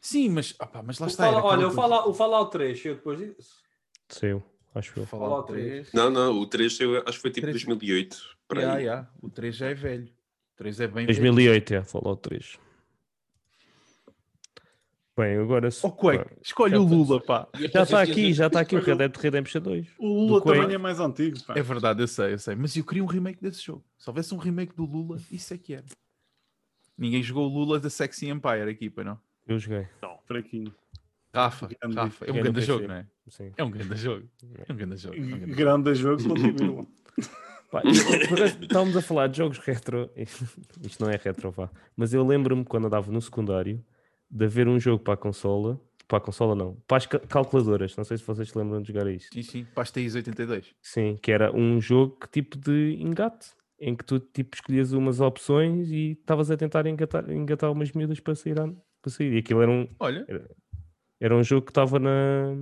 Sim, 0.00 0.30
mas, 0.30 0.54
opá, 0.60 0.82
mas 0.82 0.98
lá 0.98 1.06
O 1.06 1.10
está. 1.10 1.24
Fala- 1.24 1.44
olha, 1.44 1.68
o 1.68 1.70
Fallout, 1.70 2.08
o 2.08 2.14
Fallout 2.14 2.50
3 2.50 2.82
saiu 2.82 2.94
depois 2.96 3.18
disso. 3.20 3.50
Saiu, 4.08 4.42
acho 4.74 4.98
eu. 4.98 5.06
Fallout 5.06 5.52
3. 5.52 5.92
Não, 5.92 6.10
não, 6.10 6.38
o 6.40 6.46
3 6.46 6.80
eu 6.80 6.98
acho 7.06 7.12
que 7.18 7.22
foi 7.22 7.30
tipo 7.30 7.42
Três. 7.46 7.62
2008. 7.64 8.16
Para 8.48 8.60
Yeah, 8.62 8.78
aí. 8.78 8.84
yeah. 8.86 9.10
O 9.22 9.30
3 9.30 9.54
já 9.54 9.66
é 9.68 9.74
velho. 9.74 10.06
O 10.06 10.56
3 10.56 10.80
é 10.80 10.86
bem 10.88 11.06
velho. 11.06 11.06
2008, 11.06 11.74
é, 11.74 11.82
Fallout 11.84 12.20
3. 12.22 12.58
Bem, 15.20 15.36
agora... 15.38 15.70
se- 15.70 15.86
Oh, 15.86 15.90
Quake, 15.92 16.30
escolhe 16.42 16.76
o 16.76 16.82
Lula, 16.82 17.20
pá. 17.20 17.48
Já 17.72 17.82
está 17.82 18.02
aqui, 18.02 18.32
já 18.32 18.46
está 18.46 18.60
aqui 18.60 18.76
o 18.76 18.80
Red 18.80 18.96
Dead 18.96 19.16
Redemption 19.16 19.60
2. 19.60 19.86
O 19.98 20.06
Lula 20.06 20.42
também 20.42 20.74
é 20.74 20.78
mais 20.78 20.98
antigo. 21.00 21.38
Pá. 21.44 21.54
É 21.56 21.62
verdade, 21.62 22.02
eu 22.02 22.08
sei, 22.08 22.32
eu 22.32 22.38
sei. 22.38 22.54
Mas 22.54 22.76
eu 22.76 22.84
queria 22.84 23.02
um 23.04 23.06
remake 23.06 23.40
desse 23.42 23.62
jogo. 23.62 23.84
Se 23.98 24.08
houvesse 24.08 24.34
um 24.34 24.38
remake 24.38 24.74
do 24.74 24.84
Lula, 24.84 25.18
isso 25.30 25.52
é 25.52 25.58
que 25.58 25.74
era. 25.74 25.84
Ninguém 26.96 27.22
jogou 27.22 27.46
o 27.46 27.48
Lula 27.52 27.78
da 27.80 27.88
Sexy 27.90 28.28
Empire 28.28 28.68
aqui, 28.70 28.88
para 28.90 29.04
não? 29.04 29.18
Eu 29.46 29.58
joguei, 29.58 29.86
Fraquinho. 30.26 30.74
Rafa, 31.34 31.68
Rafa, 31.94 32.24
é 32.24 32.32
um 32.32 32.34
grande 32.34 32.60
jogo, 32.62 32.88
não 32.88 32.94
é? 32.94 33.06
sim. 33.28 33.52
É 33.56 33.62
um 33.64 33.70
grande 33.70 33.96
jogo. 33.96 34.28
É 34.66 34.72
um 34.72 34.76
grande 34.76 34.96
jogo. 34.96 35.16
É 35.16 35.20
um 35.20 35.26
grande 35.26 35.44
jogo. 35.44 35.54
Grande 35.54 35.94
jogo, 35.94 36.28
continua. 36.28 36.86
Pá, 37.70 37.82
estávamos 37.84 38.96
a 38.96 39.00
falar 39.02 39.28
de 39.28 39.38
jogos 39.38 39.58
retro. 39.58 40.10
Isto 40.82 41.04
não 41.04 41.08
é 41.10 41.16
retro, 41.16 41.52
vá. 41.52 41.70
Mas 41.96 42.12
eu 42.12 42.26
lembro-me 42.26 42.64
quando 42.64 42.86
andava 42.88 43.12
no 43.12 43.22
secundário 43.22 43.84
de 44.30 44.44
haver 44.44 44.68
um 44.68 44.78
jogo 44.78 45.02
para 45.02 45.14
a 45.14 45.16
consola. 45.16 45.80
Para 46.06 46.18
a 46.18 46.20
consola, 46.20 46.54
não. 46.56 46.76
Para 46.88 46.96
as 46.96 47.06
ca- 47.06 47.20
calculadoras. 47.20 47.96
Não 47.96 48.02
sei 48.04 48.18
se 48.18 48.24
vocês 48.24 48.48
se 48.48 48.58
lembram 48.58 48.82
de 48.82 48.88
jogar 48.92 49.06
isto. 49.10 49.32
Sim, 49.32 49.42
sim. 49.42 49.66
Pastéis 49.74 50.14
82. 50.14 50.74
Sim, 50.82 51.16
que 51.22 51.30
era 51.30 51.54
um 51.54 51.80
jogo 51.80 52.16
que 52.20 52.28
tipo 52.28 52.56
de 52.58 52.96
engate. 53.00 53.50
Em 53.78 53.94
que 53.96 54.04
tu 54.04 54.18
tipo 54.20 54.54
escolhias 54.54 54.92
umas 54.92 55.20
opções 55.20 55.88
e 55.90 56.12
estavas 56.12 56.50
a 56.50 56.56
tentar 56.56 56.84
engatar, 56.86 57.30
engatar 57.30 57.70
umas 57.72 57.90
miúdas 57.92 58.20
para 58.20 58.34
sair, 58.34 58.54
para 58.54 59.10
sair. 59.10 59.32
E 59.34 59.38
aquilo 59.38 59.62
era 59.62 59.70
um, 59.70 59.88
Olha, 59.98 60.26
era 61.18 61.34
um 61.34 61.42
jogo 61.42 61.64
que 61.64 61.70
estava 61.70 61.98
na, 61.98 62.54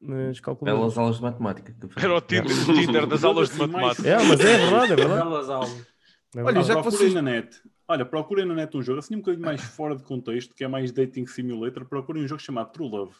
nas 0.00 0.40
calculadoras. 0.40 0.94
Belas 0.94 0.98
aulas 0.98 1.16
de 1.16 1.22
matemática. 1.22 1.76
Era 1.96 2.16
o 2.16 2.20
Tinder, 2.20 3.06
das 3.06 3.22
aulas 3.22 3.50
de 3.50 3.58
matemática. 3.58 4.08
É, 4.08 4.16
mas 4.24 4.40
é 4.40 4.56
verdade, 4.58 4.92
é 4.92 4.96
verdade. 4.96 5.22
Belas 5.28 5.50
aulas. 5.50 5.86
É 6.34 6.42
Olha, 6.42 6.62
já 6.62 6.76
que 6.76 6.82
vocês- 6.82 7.14
na 7.14 7.22
net. 7.22 7.56
Olha, 7.90 8.04
procurem 8.04 8.46
na 8.46 8.54
net 8.54 8.76
um 8.76 8.82
jogo 8.82 9.00
assim 9.00 9.16
um 9.16 9.18
bocadinho 9.18 9.44
mais 9.44 9.60
fora 9.76 9.96
de 9.96 10.04
contexto, 10.04 10.54
que 10.54 10.62
é 10.62 10.68
mais 10.68 10.92
dating 10.92 11.26
simulator. 11.26 11.84
Procurem 11.84 12.22
um 12.22 12.28
jogo 12.28 12.40
chamado 12.40 12.70
True 12.72 12.88
Love. 12.88 13.16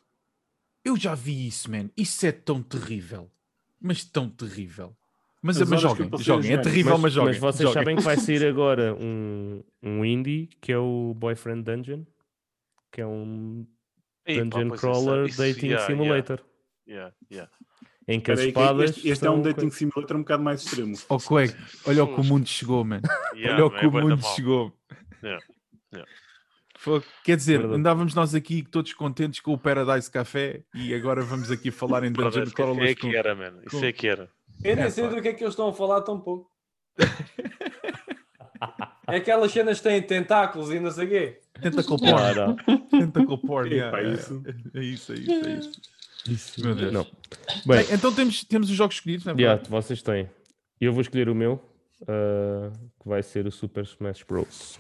eu 0.85 0.97
já 0.97 1.13
vi 1.15 1.49
isso, 1.49 1.69
man. 1.69 1.91
Isso 1.97 2.25
é 2.25 2.31
tão 2.31 2.63
terrível. 2.63 3.29
Mas 3.81 4.05
tão 4.05 4.29
terrível. 4.31 4.97
Mas, 5.43 5.61
As 5.61 5.69
mas 5.69 5.83
eu 5.83 5.89
joguem, 5.89 6.11
joguem. 6.21 6.53
É 6.53 6.59
terrível, 6.59 6.93
mas, 6.93 7.03
mas, 7.03 7.13
joguem. 7.15 7.31
mas 7.33 7.39
vocês 7.41 7.69
joguem. 7.69 7.83
sabem 7.83 7.97
que 7.97 8.03
vai 8.03 8.17
sair 8.19 8.47
agora 8.47 8.95
um, 8.95 9.63
um 9.83 10.05
indie 10.05 10.49
que 10.61 10.71
é 10.71 10.79
o 10.79 11.15
Boyfriend 11.17 11.63
Dungeon, 11.65 12.05
que 12.93 13.01
é 13.01 13.07
um 13.07 13.67
Ei, 14.27 14.37
pá, 14.37 14.43
dungeon 14.45 14.69
pois 14.69 14.81
crawler 14.81 15.27
isso- 15.27 15.43
isso- 15.43 15.55
dating 15.55 15.67
yeah, 15.69 15.87
simulator. 15.87 16.41
yeah, 16.87 17.13
yeah, 17.33 17.51
Em 18.13 18.21
que 18.21 18.33
as 18.33 18.41
espadas. 18.41 18.91
este, 18.91 19.09
este 19.09 19.27
é 19.27 19.31
um 19.31 19.41
dating 19.41 19.71
simulator 19.71 20.17
um 20.17 20.21
bocado 20.21 20.43
mais 20.43 20.63
extremo. 20.65 20.95
Oh, 21.09 21.19
Quake, 21.19 21.55
olha 21.87 22.03
o 22.05 22.15
que 22.15 22.21
o 22.21 22.25
mundo 22.25 22.47
chegou, 22.49 22.85
man. 22.85 23.01
yeah. 23.35 23.55
olha 23.55 23.67
o 23.67 23.71
que 23.71 23.85
é 23.85 23.89
o 23.89 23.93
mundo 23.93 24.21
chegou. 24.35 24.73
Yeah, 25.23 25.45
yeah. 25.93 26.11
Foi- 26.77 27.03
Quer 27.25 27.37
dizer, 27.37 27.59
Verdade. 27.59 27.79
andávamos 27.79 28.15
nós 28.15 28.35
aqui 28.35 28.63
todos 28.63 28.93
contentes 28.95 29.39
com 29.41 29.53
o 29.53 29.59
Paradise 29.59 30.11
Café 30.11 30.63
e 30.75 30.93
agora 30.95 31.23
vamos 31.23 31.51
aqui 31.51 31.71
falar 31.71 32.03
em 32.05 32.11
Dungeon 32.11 32.31
Brothers, 32.31 32.53
que 32.53 32.63
é 32.63 32.65
Crawlers. 32.65 32.95
que 32.99 33.17
era, 33.17 33.35
mano. 33.35 33.61
Isso 33.67 33.85
é 33.85 33.93
que 33.93 34.09
era. 34.09 34.29
Eu 34.65 34.77
nem 34.77 34.85
É, 34.87 34.91
sei 34.91 35.07
do 35.09 35.23
que 35.23 35.29
é 35.29 35.33
que 35.33 35.43
eles 35.45 35.53
estão 35.53 35.69
a 35.69 35.73
falar 35.73 36.01
tão 36.03 36.19
pouco. 36.21 36.51
É 39.09 39.17
aquelas 39.17 39.51
cenas 39.53 39.79
que 39.79 39.85
têm 39.89 40.03
tentáculos 40.03 40.71
e 40.71 40.79
não 40.79 40.91
sei 40.91 41.07
o 41.07 41.09
quê. 41.09 41.41
Tentacle 41.61 41.97
Porn. 41.99 42.57
Tentacle 42.91 43.39
Porn. 43.39 43.71
Yeah, 43.75 43.99
yeah. 43.99 44.19
isso. 44.21 44.43
É 44.75 44.81
isso, 44.83 45.13
é 45.13 45.17
isso, 45.17 45.33
é 45.33 45.55
isso. 45.59 45.73
Isso. 46.29 46.65
Meu 46.65 46.75
Deus. 46.75 46.93
Não. 46.93 47.05
Bem, 47.67 47.85
Bem, 47.85 47.95
então 47.95 48.13
temos, 48.13 48.45
temos 48.45 48.71
os 48.71 48.77
jogos 48.77 48.97
escolhidos, 48.97 49.25
não 49.25 49.33
é? 49.33 49.37
yeah, 49.37 49.55
verdade? 49.57 49.71
vocês 49.71 50.03
têm. 50.03 50.29
Eu 50.81 50.93
vou 50.93 51.01
escolher 51.01 51.29
o 51.29 51.35
meu, 51.35 51.63
ah, 52.09 52.73
que 53.01 53.09
vai 53.09 53.23
ser 53.23 53.47
o 53.47 53.51
Super 53.53 53.85
Smash 53.85 54.23
Bros. 54.23 54.79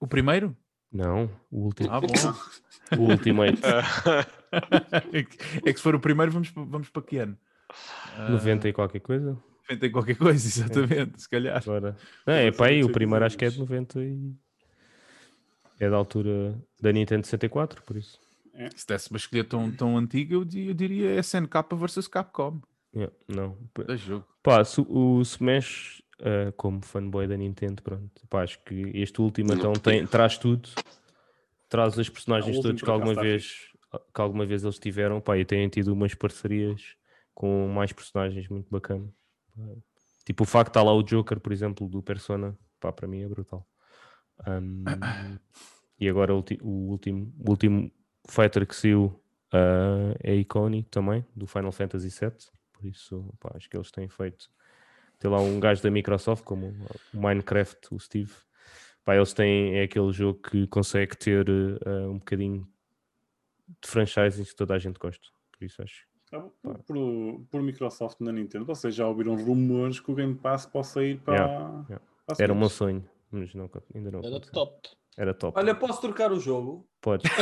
O 0.00 0.06
primeiro? 0.06 0.56
Não, 0.92 1.30
o 1.50 1.64
último. 1.64 1.90
Ah, 1.90 2.00
bom. 2.00 2.08
O 2.98 3.10
Ultimate. 3.10 3.58
é, 5.12 5.22
que, 5.22 5.38
é 5.64 5.72
que 5.72 5.76
se 5.78 5.82
for 5.82 5.94
o 5.94 6.00
primeiro, 6.00 6.30
vamos, 6.30 6.50
vamos 6.50 6.90
para 6.90 7.00
que 7.00 7.16
ano? 7.16 7.38
Ah, 8.18 8.28
90 8.28 8.68
e 8.68 8.72
qualquer 8.74 9.00
coisa. 9.00 9.38
90 9.70 9.86
e 9.86 9.90
qualquer 9.90 10.16
coisa, 10.16 10.46
exatamente, 10.46 11.22
se 11.22 11.28
calhar. 11.28 11.56
Agora. 11.56 11.96
Não, 12.26 12.34
é 12.34 12.50
para 12.50 12.66
aí, 12.66 12.80
o 12.80 12.88
96 12.88 12.92
primeiro 12.92 13.24
acho 13.24 13.38
que 13.38 13.44
é 13.46 13.48
de 13.48 13.56
anos. 13.56 13.70
90 13.70 14.00
e. 14.00 14.34
É 15.80 15.88
da 15.88 15.96
altura 15.96 16.62
da 16.80 16.92
Nintendo 16.92 17.24
64, 17.24 17.82
por 17.82 17.96
isso. 17.96 18.20
Se 18.76 18.86
desse 18.86 19.10
uma 19.10 19.16
escolha 19.16 19.44
tão, 19.44 19.70
tão 19.72 19.96
antiga, 19.96 20.34
eu, 20.34 20.40
eu 20.42 20.74
diria 20.74 21.18
SNK 21.18 21.74
versus 21.76 22.06
Capcom. 22.06 22.60
Yeah, 22.94 23.12
não. 23.26 23.56
Da 23.86 23.96
jogo. 23.96 24.26
Pá, 24.42 24.62
su- 24.64 24.86
o 24.88 25.22
Smash, 25.22 26.02
ah, 26.20 26.52
como 26.56 26.82
fanboy 26.84 27.26
da 27.26 27.36
Nintendo, 27.36 27.82
pronto. 27.82 28.10
Pá, 28.28 28.42
acho 28.42 28.62
que 28.64 28.74
este 28.94 29.20
último 29.22 29.54
então 29.54 29.72
tem, 29.72 30.06
traz 30.06 30.36
tudo. 30.36 30.68
Traz 31.68 31.96
os 31.96 32.08
personagens 32.10 32.54
último, 32.56 32.72
todos 32.74 32.82
que 32.82 32.90
alguma 32.90 33.14
vez 33.14 33.72
que 34.14 34.20
alguma 34.20 34.46
vez 34.46 34.62
eles 34.64 34.78
tiveram, 34.78 35.20
pá, 35.20 35.36
e 35.36 35.44
têm 35.44 35.68
tido 35.68 35.92
umas 35.92 36.14
parcerias 36.14 36.96
com 37.34 37.68
mais 37.68 37.92
personagens 37.92 38.48
muito 38.48 38.70
bacana. 38.70 39.06
Tipo 40.24 40.44
o 40.44 40.46
facto 40.46 40.68
de 40.68 40.70
estar 40.70 40.82
lá 40.82 40.94
o 40.94 41.02
Joker, 41.02 41.38
por 41.40 41.52
exemplo, 41.52 41.88
do 41.88 42.02
Persona, 42.02 42.56
pá, 42.80 42.92
para 42.92 43.06
mim 43.08 43.20
é 43.22 43.28
brutal. 43.28 43.66
Ahm, 44.46 44.84
e 45.98 46.08
agora 46.08 46.34
o, 46.34 46.42
o 46.62 46.90
último, 46.90 47.34
o 47.38 47.50
último 47.50 47.90
fighter 48.28 48.66
que 48.66 48.74
saiu 48.74 49.18
ah, 49.52 50.14
é 50.22 50.34
icónico 50.34 50.88
também, 50.88 51.24
do 51.36 51.46
Final 51.46 51.72
Fantasy 51.72 52.08
VII. 52.08 52.32
Por 52.72 52.86
isso, 52.86 53.24
pá, 53.38 53.52
acho 53.54 53.68
que 53.68 53.76
eles 53.76 53.90
têm 53.90 54.08
feito. 54.08 54.50
Tem 55.18 55.30
lá 55.30 55.40
um 55.40 55.60
gajo 55.60 55.82
da 55.82 55.90
Microsoft, 55.90 56.42
como 56.42 56.74
o 57.14 57.20
Minecraft, 57.20 57.94
o 57.94 58.00
Steve. 58.00 58.32
Pá, 59.04 59.14
eles 59.14 59.32
têm, 59.32 59.78
é 59.78 59.82
aquele 59.82 60.12
jogo 60.12 60.40
que 60.40 60.66
consegue 60.66 61.16
ter 61.16 61.46
ah, 61.84 62.08
um 62.08 62.18
bocadinho 62.18 62.66
de 63.80 63.88
franchising 63.88 64.44
que 64.44 64.54
toda 64.54 64.74
a 64.74 64.78
gente 64.78 64.98
gosta. 64.98 65.28
Por 65.50 65.64
isso 65.64 65.82
acho. 65.82 66.06
Ah, 66.32 66.48
Por, 66.86 67.44
por 67.50 67.62
Microsoft 67.62 68.20
na 68.20 68.32
Nintendo, 68.32 68.64
vocês 68.64 68.94
já 68.94 69.06
ouviram 69.06 69.36
rumores 69.36 70.00
que 70.00 70.10
o 70.10 70.14
Game 70.14 70.34
Pass 70.34 70.64
possa 70.64 71.04
ir 71.04 71.20
para. 71.20 71.34
Yeah, 71.34 71.84
yeah. 71.88 72.04
para 72.26 72.42
Era 72.42 72.52
o 72.52 72.56
meu 72.56 72.70
sonho, 72.70 73.04
mas 73.32 73.54
não, 73.54 73.70
ainda 73.94 74.10
não. 74.10 74.18
Era 74.20 74.28
aconteceu. 74.28 74.52
top. 74.52 74.88
Era 75.16 75.34
top. 75.34 75.58
Olha, 75.58 75.74
posso 75.74 76.00
trocar 76.00 76.32
o 76.32 76.40
jogo? 76.40 76.86
Podes. 77.00 77.30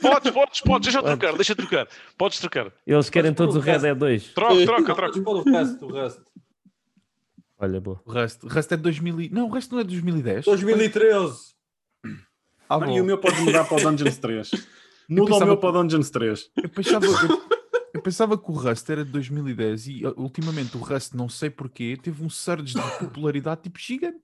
Podes, 0.00 0.30
podes, 0.32 0.60
podes, 0.60 0.86
deixa 0.92 1.02
trocar, 1.02 1.34
deixa 1.36 1.54
trocar. 1.56 1.88
Podes 2.18 2.38
trocar. 2.38 2.72
Eles 2.86 3.10
querem 3.10 3.32
Podes 3.32 3.54
todos 3.54 3.56
o 3.56 3.58
o 3.58 3.62
Red 3.62 3.72
resto. 3.72 3.82
Dead 3.84 3.98
2. 3.98 4.34
Troca, 4.34 4.54
troca, 4.66 4.94
troca. 4.94 4.96
podes 5.12 5.22
pôr 5.22 5.36
o 5.36 5.42
resto, 5.42 5.86
o 5.86 5.92
resto. 5.92 6.22
Olha, 7.58 7.80
boa. 7.80 8.00
O 8.04 8.12
Rust. 8.12 8.42
O 8.44 8.48
Rust 8.48 8.72
é 8.72 8.76
de 8.76 8.82
2000. 8.82 9.20
e- 9.22 9.28
Não, 9.30 9.46
o 9.46 9.48
Rust 9.48 9.70
não 9.72 9.78
é 9.80 9.84
de 9.84 9.90
2010. 9.90 10.44
2013. 10.44 11.54
Ah, 12.68 12.78
e 12.90 13.00
o 13.00 13.04
meu 13.04 13.18
pode 13.18 13.40
mudar 13.40 13.64
para 13.64 13.76
o 13.76 13.80
Dungeons 13.80 14.18
3. 14.18 14.50
Muda 15.08 15.22
o 15.22 15.26
pensava 15.26 15.46
meu 15.46 15.56
que- 15.56 15.60
para 15.60 15.70
o 15.70 15.82
Dungeons 15.82 16.10
3. 16.10 16.50
Eu 16.62 16.68
pensava, 16.68 17.06
eu, 17.06 17.12
eu 17.94 18.02
pensava 18.02 18.36
que 18.36 18.50
o 18.50 18.54
Rust 18.54 18.90
era 18.90 19.04
de 19.04 19.12
2010 19.12 19.86
e 19.86 20.04
uh, 20.04 20.12
ultimamente 20.16 20.76
o 20.76 20.80
Rust, 20.80 21.14
não 21.14 21.28
sei 21.28 21.48
porquê, 21.48 21.96
teve 22.02 22.24
um 22.24 22.28
surge 22.28 22.74
de 22.74 22.98
popularidade 22.98 23.62
tipo 23.62 23.78
gigante. 23.78 24.20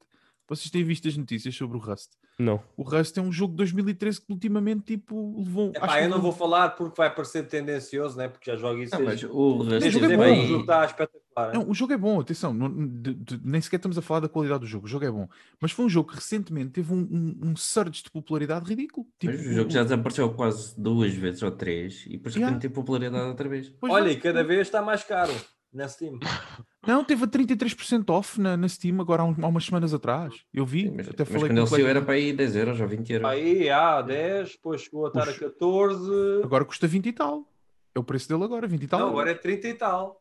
Vocês 0.49 0.69
têm 0.69 0.83
visto 0.83 1.07
as 1.07 1.17
notícias 1.17 1.55
sobre 1.55 1.77
o 1.77 1.81
Rust? 1.81 2.11
Não. 2.37 2.61
O 2.77 2.83
Rust 2.83 3.17
é 3.17 3.21
um 3.21 3.31
jogo 3.31 3.53
de 3.53 3.59
2013 3.59 4.23
que 4.23 4.33
ultimamente 4.33 4.97
tipo 4.97 5.39
levou. 5.39 5.71
acho 5.77 5.85
Epá, 5.85 5.99
que 5.99 6.05
eu 6.05 6.09
não 6.09 6.21
vou 6.21 6.33
falar 6.33 6.71
porque 6.71 6.97
vai 6.97 7.15
parecer 7.15 7.47
tendencioso, 7.47 8.19
né? 8.19 8.27
Porque 8.27 8.51
já 8.51 8.57
jogo 8.57 8.83
isso. 8.83 8.99
Não, 8.99 9.05
mas 9.05 9.23
o 9.23 9.53
Rust 9.59 9.87
é. 9.87 9.87
O 9.87 10.47
jogo 10.47 10.61
está 10.63 10.85
espetacular. 10.85 11.20
Não, 11.55 11.69
o 11.71 11.75
jogo 11.75 11.93
é 11.93 11.97
bom, 11.97 12.21
atenção, 12.21 12.53
não- 12.53 12.71
de- 12.71 13.15
de- 13.15 13.41
nem 13.45 13.61
sequer 13.61 13.77
estamos 13.77 13.97
a 13.97 14.03
falar 14.03 14.21
da 14.21 14.29
qualidade 14.29 14.61
do 14.61 14.67
jogo, 14.67 14.87
o 14.87 14.89
jogo 14.89 15.05
é 15.05 15.11
bom. 15.11 15.29
Mas 15.61 15.73
foi 15.73 15.85
um 15.85 15.89
jogo 15.89 16.11
que 16.11 16.17
recentemente 16.17 16.71
teve 16.71 16.93
um, 16.93 16.99
um, 16.99 17.49
um 17.51 17.57
surge 17.57 18.03
de 18.03 18.11
popularidade 18.11 18.69
ridículo. 18.69 19.07
Tipo, 19.19 19.33
Mas 19.33 19.47
o 19.47 19.53
jogo 19.53 19.71
já 19.71 19.83
desapareceu 19.83 20.33
quase 20.35 20.79
duas 20.79 21.15
vezes 21.15 21.43
ou 21.43 21.51
três 21.51 22.05
e 22.07 22.11
depois 22.11 22.35
de 22.35 22.41
Yeah. 22.41 22.59
tem 22.59 22.69
popularidade 22.71 23.27
outra 23.29 23.49
vez. 23.49 23.71
Pois 23.81 23.93
Olha, 23.93 24.11
e 24.11 24.17
cada 24.17 24.43
vez 24.45 24.63
está 24.63 24.83
mais 24.83 25.03
caro 25.05 25.33
na 25.73 25.87
Steam. 25.89 26.19
Não, 26.87 27.05
teve 27.05 27.25
a 27.25 27.27
33% 27.29 28.09
off 28.11 28.41
na, 28.41 28.57
na 28.57 28.67
Steam 28.69 29.01
agora 29.01 29.23
há, 29.23 29.25
uns- 29.27 29.39
há 29.39 29.47
umas 29.47 29.65
semanas 29.65 29.93
atrás. 29.95 30.35
Eu 30.53 30.65
vi, 30.67 30.89
Sim, 30.89 30.95
mas, 30.97 31.09
até 31.09 31.23
mas 31.25 31.29
falei 31.29 31.41
quando 31.43 31.49
com 31.49 31.55
ele 31.55 31.61
um 31.63 31.67
saiu 31.67 31.87
era 31.89 32.03
para 32.03 32.15
aí 32.15 32.33
10 32.33 32.57
euros 32.57 32.81
ou 32.81 32.89
20 32.89 33.13
euros. 33.13 33.29
Aí 33.29 33.69
há 33.71 34.01
10, 34.03 34.53
depois 34.53 34.81
chegou 34.83 35.05
a 35.05 35.09
estar 35.09 35.29
a 35.29 35.31
Os- 35.31 35.39
14. 35.39 36.43
Agora 36.43 36.65
custa 36.65 36.87
20 36.87 37.07
e 37.07 37.13
tal. 37.13 37.47
É 37.95 37.99
o 37.99 38.05
preço 38.05 38.29
dele 38.29 38.45
agora, 38.45 38.67
20 38.67 38.83
e 38.83 38.87
tal. 38.89 39.01
Não, 39.01 39.09
agora 39.11 39.31
é 39.31 39.35
30 39.35 39.69
e 39.69 39.75
tal. 39.75 40.21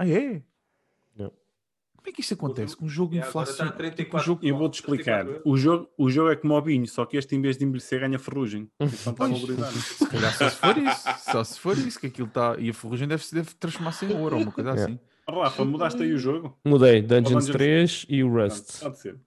Ah, 0.00 0.08
é? 0.08 0.42
Não. 1.16 1.30
Como 1.96 2.06
é 2.06 2.12
que 2.12 2.20
isto 2.20 2.34
acontece? 2.34 2.76
Com 2.76 2.84
um 2.84 2.88
jogo 2.88 3.14
É, 3.14 3.18
está 3.18 3.28
inflacionado. 3.28 3.76
34 3.76 4.26
jogo... 4.26 4.46
Eu 4.46 4.56
vou-te 4.56 4.74
explicar. 4.74 5.24
34 5.24 5.50
O 5.50 5.56
jogo, 5.56 5.90
o 5.98 6.08
jogo 6.08 6.30
é 6.30 6.36
como 6.36 6.54
o 6.54 6.62
vinho, 6.62 6.86
só 6.86 7.04
que 7.04 7.16
este 7.16 7.34
em 7.34 7.40
vez 7.42 7.58
de 7.58 7.64
envelhecer 7.64 8.00
ganha 8.00 8.18
ferrugem. 8.18 8.70
Se 8.80 10.06
calhar 10.08 10.32
só 10.36 10.48
se 10.48 10.56
for 10.56 10.78
isso. 10.78 11.08
Só 11.32 11.44
se 11.44 11.58
for 11.60 11.76
isso, 11.78 11.98
que 12.00 12.06
aquilo 12.06 12.28
está. 12.28 12.56
E 12.58 12.70
a 12.70 12.74
ferrugem 12.74 13.08
deve, 13.08 13.24
deve 13.32 13.54
transformar-se 13.54 14.04
em 14.06 14.14
ouro 14.16 14.36
ou 14.36 14.42
uma 14.42 14.52
coisa 14.52 14.70
É. 14.70 14.74
assim. 14.74 14.98
Rafa, 15.28 15.64
mudaste 15.64 16.02
aí 16.02 16.12
o 16.12 16.18
jogo? 16.18 16.56
Mudei, 16.64 17.02
Dungeons 17.02 17.46
Dungeons- 17.46 17.46
3 17.50 18.06
e 18.08 18.22
o 18.22 18.32
Rust. 18.32 18.80
Pode 18.80 18.98
ser. 18.98 19.14
O 19.14 19.20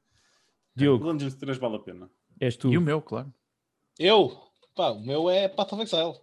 Diogo, 0.75 1.03
Dungeons 1.11 1.35
3 1.35 1.57
vale 1.57 1.75
a 1.75 1.79
pena. 1.79 2.09
és 2.39 2.55
tu. 2.55 2.71
E 2.71 2.77
o 2.77 2.81
meu, 2.81 3.01
claro. 3.01 3.31
Eu? 3.99 4.35
Pá, 4.75 4.89
o 4.91 4.99
meu 5.05 5.29
é 5.29 5.47
Path 5.49 5.73
of 5.73 5.83
Exile. 5.83 6.15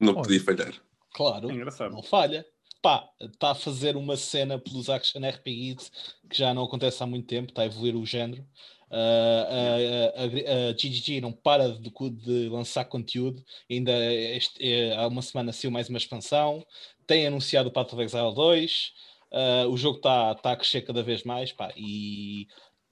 Não 0.00 0.14
podia 0.14 0.40
falhar. 0.42 0.74
Claro. 1.14 1.48
É 1.50 1.54
engraçado. 1.54 1.92
Não 1.92 2.02
falha. 2.02 2.44
Pá, 2.82 3.08
está 3.20 3.50
a 3.50 3.54
fazer 3.54 3.96
uma 3.96 4.16
cena 4.16 4.58
pelos 4.58 4.88
Action 4.88 5.20
RPGs 5.24 5.90
que 6.30 6.36
já 6.38 6.54
não 6.54 6.64
acontece 6.64 7.02
há 7.02 7.06
muito 7.06 7.26
tempo, 7.26 7.50
está 7.50 7.62
a 7.62 7.66
evoluir 7.66 7.96
o 7.96 8.06
género. 8.06 8.46
Ah, 8.90 10.12
a, 10.16 10.22
a- 10.22 10.68
a 10.70 10.72
GGG 10.72 11.20
não 11.20 11.32
para 11.32 11.70
de, 11.72 11.90
de 12.10 12.48
lançar 12.48 12.84
conteúdo. 12.84 13.44
Ainda 13.70 13.92
este- 14.14 14.62
eh, 14.62 14.94
há 14.96 15.06
uma 15.08 15.22
semana 15.22 15.52
saiu 15.52 15.70
mais 15.72 15.88
uma 15.88 15.98
expansão. 15.98 16.64
Tem 17.06 17.26
anunciado 17.26 17.68
o 17.68 17.72
Path 17.72 17.92
of 17.94 18.02
Exile 18.02 18.34
2. 18.34 18.92
Ah, 19.32 19.66
o 19.68 19.76
jogo 19.76 19.96
está 19.98 20.34
tá 20.36 20.52
a 20.52 20.56
crescer 20.56 20.82
cada 20.82 21.02
vez 21.02 21.24
mais 21.24 21.52
pá, 21.52 21.72
e 21.76 22.46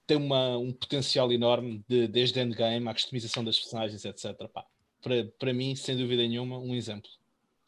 tem 0.06 0.16
uma- 0.16 0.58
um 0.58 0.72
potencial 0.72 1.30
enorme 1.32 1.84
de, 1.88 2.08
desde 2.08 2.40
endgame, 2.40 2.88
à 2.88 2.92
customização 2.94 3.44
das 3.44 3.58
personagens, 3.58 4.04
etc. 4.04 4.48
Pá, 4.48 4.66
para, 5.00 5.24
para 5.38 5.52
mim, 5.54 5.76
sem 5.76 5.96
dúvida 5.96 6.22
nenhuma, 6.26 6.58
um 6.58 6.74
exemplo. 6.74 7.08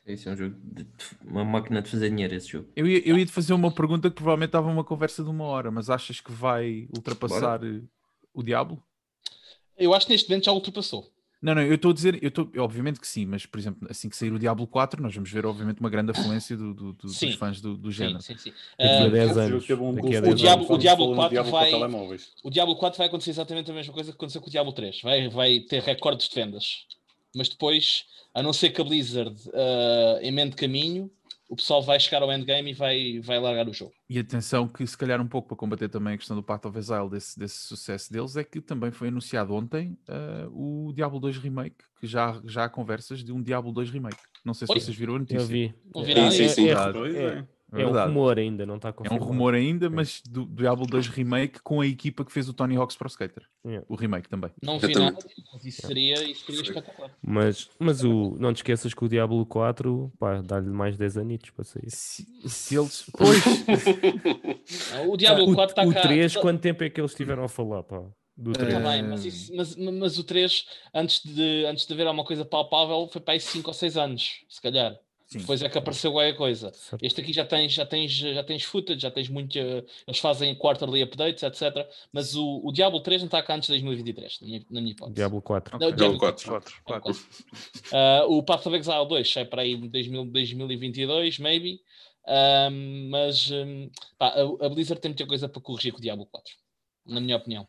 Isso 0.07 0.29
é 0.29 0.33
um 0.33 0.37
jogo 0.37 0.57
de 0.63 0.87
uma 1.25 1.45
máquina 1.45 1.83
de 1.83 1.91
fazer 1.91 2.11
dinheiro 2.11 2.35
esse 2.35 2.49
jogo. 2.49 2.69
Eu 2.77 2.87
ia, 2.87 3.07
eu 3.09 3.19
ia 3.19 3.27
te 3.27 3.33
fazer 3.33 3.53
uma 3.53 3.73
pergunta 3.73 4.09
que 4.09 4.15
provavelmente 4.15 4.49
estava 4.51 4.69
uma 4.71 4.85
conversa 4.85 5.25
de 5.25 5.29
uma 5.31 5.45
hora, 5.45 5.71
mas 5.71 5.91
achas 5.91 6.21
que 6.21 6.31
vai 6.31 6.87
ultrapassar 6.97 7.63
eh, 7.65 7.81
o 8.33 8.43
Diablo? 8.43 8.81
Eu 9.77 9.93
acho 9.93 10.07
que 10.07 10.13
neste 10.13 10.29
momento 10.31 10.45
já 10.45 10.53
ultrapassou. 10.53 11.11
Não, 11.43 11.55
não, 11.55 11.63
eu 11.63 11.75
estou 11.75 11.91
a 11.91 11.95
dizer, 11.95 12.19
eu 12.23 12.29
estou, 12.29 12.51
obviamente 12.59 12.99
que 12.99 13.07
sim, 13.07 13.27
mas 13.27 13.45
por 13.45 13.59
exemplo, 13.59 13.87
assim 13.91 14.09
que 14.09 14.17
sair 14.17 14.33
o 14.33 14.39
Diablo 14.39 14.67
4, 14.67 15.03
nós 15.03 15.15
vamos 15.15 15.31
ver, 15.31 15.45
obviamente, 15.45 15.81
uma 15.81 15.91
grande 15.91 16.11
afluência 16.13 16.57
do- 16.57 16.73
do- 16.73 16.93
do- 16.95 17.09
Sim. 17.11 17.27
dos 17.27 17.35
fãs 17.35 17.61
do, 17.61 17.77
do 17.77 17.91
Sim, 17.93 17.99
género. 17.99 18.23
sim, 18.23 18.37
sim. 18.39 18.51
Daqui 18.79 18.93
a 18.93 19.05
Ah, 19.05 19.09
10 19.09 19.13
Esse 19.13 19.35
jogo 19.35 19.41
anos. 19.41 19.67
teve 19.67 19.83
um 19.83 19.95
Daqui 19.95 20.07
a 20.17 20.21
boost 20.21 20.23
10 20.23 20.33
O 20.33 20.37
Diablo- 20.37 20.65
anos. 20.65 20.71
o 20.77 20.79
Diablo 20.79 21.05
Falando 21.05 21.17
4 21.17 21.31
Diablo 21.35 21.51
para 21.51 21.61
vai- 22.09 22.19
o 22.43 22.51
Diablo 22.51 22.77
4 22.77 22.99
vai 22.99 23.07
acontecer 23.09 23.31
exatamente 23.31 23.71
a 23.71 23.75
mesma 23.75 23.93
coisa 23.93 24.11
que 24.13 24.17
aconteceu 24.17 24.41
com 24.41 24.49
o 24.49 24.51
Diablo 24.51 24.73
3. 24.73 25.01
Vai, 25.03 25.29
vai 25.29 25.61
ter 25.61 25.83
recordes 25.83 26.29
de 26.29 26.35
vendas. 26.35 26.87
Mas 27.37 27.49
depois, 27.49 28.05
a 28.35 28.43
não 28.43 28.53
ser 28.53 28.71
que 28.71 28.81
a 28.81 28.85
Blizzard 28.85 29.37
ah, 29.55 30.19
emende 30.23 30.57
caminho, 30.57 31.11
o 31.49 31.55
pessoal 31.55 31.83
vai 31.83 31.99
chegar 32.01 32.23
ao 32.23 32.33
endgame 32.33 32.71
e 32.71 32.75
vai, 32.75 33.21
vai 33.21 33.39
largar 33.39 33.69
o 33.69 33.73
jogo. 33.73 33.93
E 34.09 34.19
atenção 34.19 34.67
que 34.67 34.85
se 34.87 34.99
calhar 34.99 35.21
um 35.21 35.29
pouco 35.29 35.49
para 35.49 35.57
combater 35.57 35.89
também 35.89 36.15
a 36.15 36.17
questão 36.17 36.37
do 36.37 36.43
Path 36.43 36.67
of 36.67 36.77
Exile, 36.77 37.09
desse, 37.09 37.39
desse 37.39 37.59
sucesso 37.59 38.13
deles, 38.13 38.37
é 38.37 38.43
que 38.43 38.61
também 38.61 38.91
foi 38.91 39.09
anunciado 39.09 39.55
ontem 39.55 39.97
eh, 40.09 40.47
o 40.51 40.93
Diablo 40.95 41.21
2 41.21 41.39
Remake, 41.39 41.77
que 42.01 42.07
já, 42.07 42.41
já 42.45 42.65
há 42.65 42.69
conversas 42.69 43.23
de 43.23 43.33
um 43.33 43.41
Diablo 43.41 43.73
2 43.73 43.91
Remake. 43.91 44.19
Não 44.45 44.55
sei 44.55 44.67
se 44.67 44.73
Oi? 44.73 44.81
vocês 44.81 44.97
viram 44.97 45.17
a 45.17 45.19
notícia. 45.21 45.41
Eu 45.41 45.47
vi. 45.47 45.75
Não 45.95 46.03
vi 46.03 46.15
nada. 46.15 46.31
Sim, 46.33 46.49
sim, 46.49 46.55
sim. 46.55 46.69
É, 46.69 46.73
é, 46.73 47.39
é. 47.39 47.47
É 47.79 47.83
é 47.83 47.87
um 47.87 47.93
rumor 48.07 48.39
ainda, 48.39 48.65
não 48.67 48.77
está 48.77 48.89
É 48.89 48.91
um 48.91 48.95
confirmado. 48.95 49.25
rumor 49.25 49.55
ainda, 49.55 49.89
mas 49.91 50.23
do, 50.23 50.45
do 50.45 50.57
Diablo 50.63 50.87
2 50.87 51.09
Remake 51.09 51.61
com 51.63 51.81
a 51.81 51.87
equipa 51.87 52.25
que 52.25 52.33
fez 52.33 52.49
o 52.49 52.53
Tony 52.53 52.77
Hawk's 52.77 52.97
Pro 52.97 53.09
Skater. 53.09 53.45
Yeah. 53.65 53.85
O 53.89 53.97
remake 53.97 54.29
também. 54.29 54.51
Não 54.63 54.79
vi 54.79 54.95
nada, 54.95 55.19
mas 55.53 55.65
isso 55.65 55.87
seria, 55.87 56.23
isso 56.31 56.45
seria 56.47 56.63
espetacular. 56.63 57.11
Mas, 57.21 57.69
mas 57.79 58.05
o, 58.05 58.37
não 58.39 58.53
te 58.53 58.57
esqueças 58.59 58.95
que 58.95 59.05
o 59.05 59.09
Diablo 59.09 59.45
4, 59.47 60.13
pá, 60.19 60.41
dá-lhe 60.41 60.71
mais 60.71 60.97
10 60.97 61.17
anitos 61.19 61.51
para 61.51 61.65
sair. 61.65 61.91
Se, 61.91 62.25
se 62.47 62.77
eles. 62.77 63.05
Pois, 63.17 63.43
O 65.09 65.17
Diablo 65.17 65.51
o, 65.51 65.55
4 65.55 65.73
está 65.73 65.85
o 65.89 65.93
cá. 65.93 66.03
3, 66.03 66.33
tá- 66.35 66.41
quanto 66.41 66.61
tempo 66.61 66.85
é 66.85 66.91
que 66.91 67.01
eles 67.01 67.11
estiveram 67.13 67.45
a 67.45 67.49
falar, 67.49 67.83
pá? 67.83 68.03
Do 68.37 68.53
3. 68.53 68.75
tá 68.75 68.81
bem, 68.81 68.99
Eh, 68.99 69.03
mas, 69.03 69.25
isso- 69.25 69.53
mas, 69.57 69.75
mas 69.77 70.19
o 70.19 70.25
3, 70.25 70.67
antes 70.95 71.23
de, 71.25 71.65
antes 71.67 71.87
de 71.87 71.93
haver 71.95 72.07
alguma 72.07 72.25
coisa 72.25 72.45
palpável, 72.45 73.09
foi 73.11 73.21
para 73.21 73.35
aí 73.35 73.41
5 73.41 73.69
ou 73.71 73.75
6 73.75 73.97
anos, 73.97 74.45
se 74.49 74.61
calhar. 74.61 74.95
Sim. 75.27 75.39
Depois 75.39 75.61
é 75.61 75.69
que 75.69 75.77
apareceu 75.77 76.13
qualquer 76.13 76.37
coisa. 76.37 76.73
Este 77.03 77.21
aqui 77.21 77.33
já 77.33 77.45
tens, 77.45 77.73
já 77.73 77.85
tens, 77.85 78.13
já 78.13 78.45
tens 78.45 78.63
footage, 78.63 79.01
já 79.01 79.11
tens 79.11 79.29
muito. 79.29 79.59
Eles 79.59 80.21
fazem 80.21 80.55
quarterly 80.55 81.03
updates, 81.03 81.43
etc. 81.43 81.85
Mas 82.13 82.37
o, 82.37 82.61
o 82.65 82.71
Diablo 82.71 83.01
3 83.01 83.23
não 83.23 83.27
está 83.27 83.43
cá 83.43 83.57
antes 83.57 83.67
de 83.67 83.73
2023, 83.73 84.41
na 84.41 84.47
minha, 84.47 84.67
na 84.71 84.81
minha 84.81 84.93
hipótese. 84.93 85.17
Diablo 85.17 85.43
4. 85.43 85.79
Não, 85.81 85.89
o 85.89 85.93
Diablo 85.93 85.97
Diablo 85.97 86.19
4. 86.21 86.47
4. 86.47 86.75
Diablo 86.87 87.03
4. 87.03 87.25
Ah, 87.93 88.25
o 88.29 88.43
Path 88.43 88.67
of 88.67 88.77
Exile 88.77 89.09
2 89.09 89.33
sai 89.33 89.45
para 89.45 89.63
aí 89.63 89.73
em 89.73 89.89
2000 89.89 90.27
2022, 90.27 91.39
maybe. 91.41 91.81
Ahm, 92.29 93.09
mas 93.11 93.51
hum, 93.51 93.91
pá, 94.19 94.29
a, 94.29 94.67
a 94.67 94.69
Blizzard 94.69 95.01
tem 95.01 95.11
muita 95.11 95.27
coisa 95.27 95.49
para 95.49 95.63
corrigir 95.63 95.93
com 95.93 95.99
o 95.99 96.03
Diablo 96.03 96.27
4, 96.27 96.53
na 97.07 97.21
minha 97.21 97.37
opinião. 97.37 97.67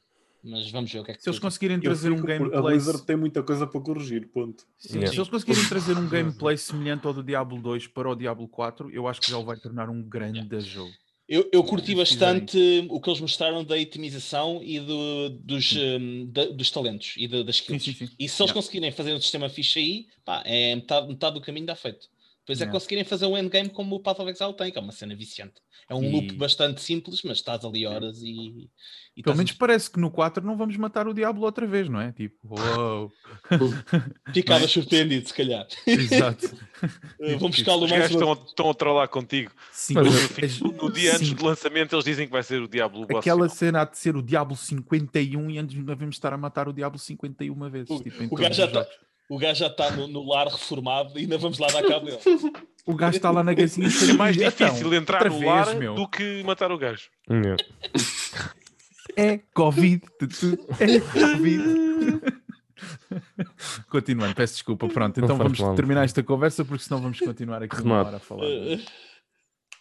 Mas 0.50 0.72
vamos 0.72 0.92
ver 0.92 1.00
o 1.00 1.04
que 1.04 1.12
é 1.12 1.14
que 1.14 1.22
se 1.22 1.30
eles 1.30 1.40
conseguirem 1.40 1.80
trazer 1.80 2.12
um 2.12 2.20
A 2.20 2.22
gameplay. 2.22 2.62
Blizzard 2.62 3.06
tem 3.06 3.16
muita 3.18 3.44
coisa 3.44 3.68
para 3.68 3.82
corrigir, 3.82 4.28
ponto. 4.30 4.64
Sim, 4.78 4.98
Yeah. 5.00 5.12
Se 5.12 5.18
eles 5.20 5.30
conseguirem 5.30 5.66
trazer 5.68 5.98
um 5.98 6.08
gameplay 6.08 6.58
semelhante 6.58 7.06
ao 7.06 7.14
do 7.14 7.22
Diablo 7.24 7.62
2 7.62 7.88
para 7.88 8.10
o 8.10 8.16
Diablo 8.16 8.48
4, 8.48 8.90
eu 8.92 9.08
acho 9.08 9.20
que 9.22 9.30
já 9.30 9.38
o 9.38 9.44
vai 9.44 9.58
tornar 9.58 9.90
um 9.90 10.02
grande 10.02 10.60
jogo. 10.62 10.92
Eu, 11.30 11.50
eu 11.52 11.62
curti 11.62 11.94
bastante 11.94 12.88
o 12.90 13.02
que 13.02 13.10
eles 13.10 13.20
mostraram 13.20 13.62
da 13.62 13.78
itemização 13.78 14.62
e 14.64 14.80
do- 14.80 15.30
dos, 15.30 15.74
hum, 15.76 16.26
da- 16.32 16.46
dos 16.46 16.72
talentos 16.72 17.16
e 17.18 17.28
da- 17.28 17.44
das 17.44 17.58
Sim, 17.58 17.76
skills. 17.76 17.84
sim, 17.84 17.94
sim. 17.94 18.06
E 18.18 18.30
se 18.30 18.42
eles 18.42 18.50
Yeah. 18.50 18.54
conseguirem 18.54 18.92
fazer 18.92 19.14
um 19.14 19.20
sistema 19.20 19.50
fixe 19.50 19.78
aí, 19.80 20.06
pá, 20.24 20.42
é 20.46 20.74
metade, 20.74 21.08
metade 21.10 21.34
do 21.36 21.42
caminho 21.42 21.66
está 21.66 21.76
feito. 21.76 22.08
Depois 22.48 22.62
é 22.62 22.64
Yeah. 22.64 22.72
conseguirem 22.80 23.04
fazer 23.04 23.26
um 23.26 23.38
endgame 23.38 23.70
como 23.70 23.94
o 23.98 24.00
Path 24.00 24.20
of 24.22 24.32
Exile 24.32 24.54
tem, 24.54 24.72
que 24.72 24.78
é 24.78 24.82
uma 24.82 24.94
cena 24.94 25.14
viciante. 25.14 25.56
É 25.90 25.94
um 25.94 26.02
E- 26.02 26.10
loop 26.12 26.34
bastante 26.36 26.82
simples, 26.82 27.22
mas 27.24 27.40
estás 27.40 27.66
ali 27.66 27.86
horas 27.86 28.22
e. 28.22 28.70
e 29.18 29.22
Pelo 29.22 29.36
menos 29.36 29.52
parece 29.52 29.92
que 29.92 30.00
no 30.00 30.10
4 30.10 30.42
não 30.46 30.56
vamos 30.56 30.78
matar 30.78 31.10
o 31.10 31.14
Diablo 31.14 31.44
outra 31.44 31.68
vez, 31.68 31.90
não 31.90 32.00
é? 32.00 32.14
Tipo, 32.14 32.38
uou. 32.50 33.12
Ficava 34.34 34.64
é? 34.64 34.68
surpreendido, 34.68 35.28
se 35.28 35.34
calhar. 35.34 35.68
Exato. 35.86 36.48
Uh, 37.20 37.40
vamos 37.40 37.56
buscá-lo 37.58 37.86
Os 37.86 37.90
mais 37.90 38.04
gajos 38.04 38.22
uma... 38.22 38.34
estão, 38.34 38.46
estão 38.46 38.70
a 38.70 38.74
trollar 38.76 39.10
contigo. 39.10 39.52
Sim, 39.72 39.96
Mas 39.96 40.60
No, 40.60 40.72
no 40.74 40.92
dia 40.92 41.16
antes 41.16 41.30
sim. 41.30 41.34
do 41.34 41.44
lançamento, 41.44 41.96
eles 41.96 42.06
dizem 42.06 42.28
que 42.28 42.32
vai 42.32 42.44
ser 42.44 42.62
o 42.62 42.68
Diablo 42.68 43.08
boss 43.08 43.18
Aquela 43.18 43.46
final. 43.46 43.56
cena 43.58 43.82
há 43.82 43.86
de 43.86 43.98
ser 43.98 44.16
o 44.16 44.22
Diablo 44.22 44.56
51 44.56 45.50
e 45.50 45.58
antes 45.58 45.76
devemos 45.76 46.16
estar 46.16 46.32
a 46.34 46.38
matar 46.38 46.68
o 46.70 46.74
Diablo 46.74 47.00
51 47.00 47.68
vezes. 47.72 47.90
O- 47.90 48.04
tipo, 48.04 48.24
o 48.26 48.38
gajo 48.38 48.54
já 48.54 48.68
os 48.68 48.72
tá- 48.72 48.80
jogos. 48.84 48.96
O 49.30 49.38
gajo 49.38 49.60
já 49.60 49.68
está 49.68 49.92
no, 49.92 50.08
no 50.08 50.28
lar 50.28 50.48
reformado 50.48 51.18
e 51.18 51.24
ainda 51.24 51.38
vamos 51.38 51.60
lá 51.60 51.68
dar 51.68 51.84
cabo 51.84 52.06
dele. 52.06 52.20
O 52.86 52.96
gajo 52.96 53.18
está 53.18 53.30
lá 53.30 53.44
na 53.44 53.54
gazinha 53.54 53.90
É 54.10 54.14
mais 54.14 54.38
Então, 54.38 54.68
difícil 54.70 54.94
entrar 54.94 55.24
outra 55.24 55.30
no 55.30 55.40
vez, 55.40 55.52
lar 55.52 55.76
meu. 55.76 55.96
do 55.96 56.08
que 56.08 56.42
matar 56.44 56.72
o 56.72 56.78
gajo. 56.78 57.10
Yeah. 57.30 57.62
É 59.18 59.40
Covid. 59.54 60.02
É 60.80 61.00
Covid. 61.02 62.22
Continuando, 63.90 64.36
peço 64.36 64.54
desculpa. 64.54 64.88
Pronto, 64.88 65.20
então 65.20 65.36
vamos 65.38 65.60
mal. 65.60 65.76
terminar 65.76 66.04
esta 66.06 66.24
conversa 66.24 66.64
porque 66.64 66.84
senão 66.84 67.02
vamos 67.02 67.20
continuar 67.20 67.62
aqui 67.64 67.82
uma 67.82 68.04
hora 68.04 68.18
a 68.18 68.20
falar. 68.20 68.46
Uh, 68.46 68.80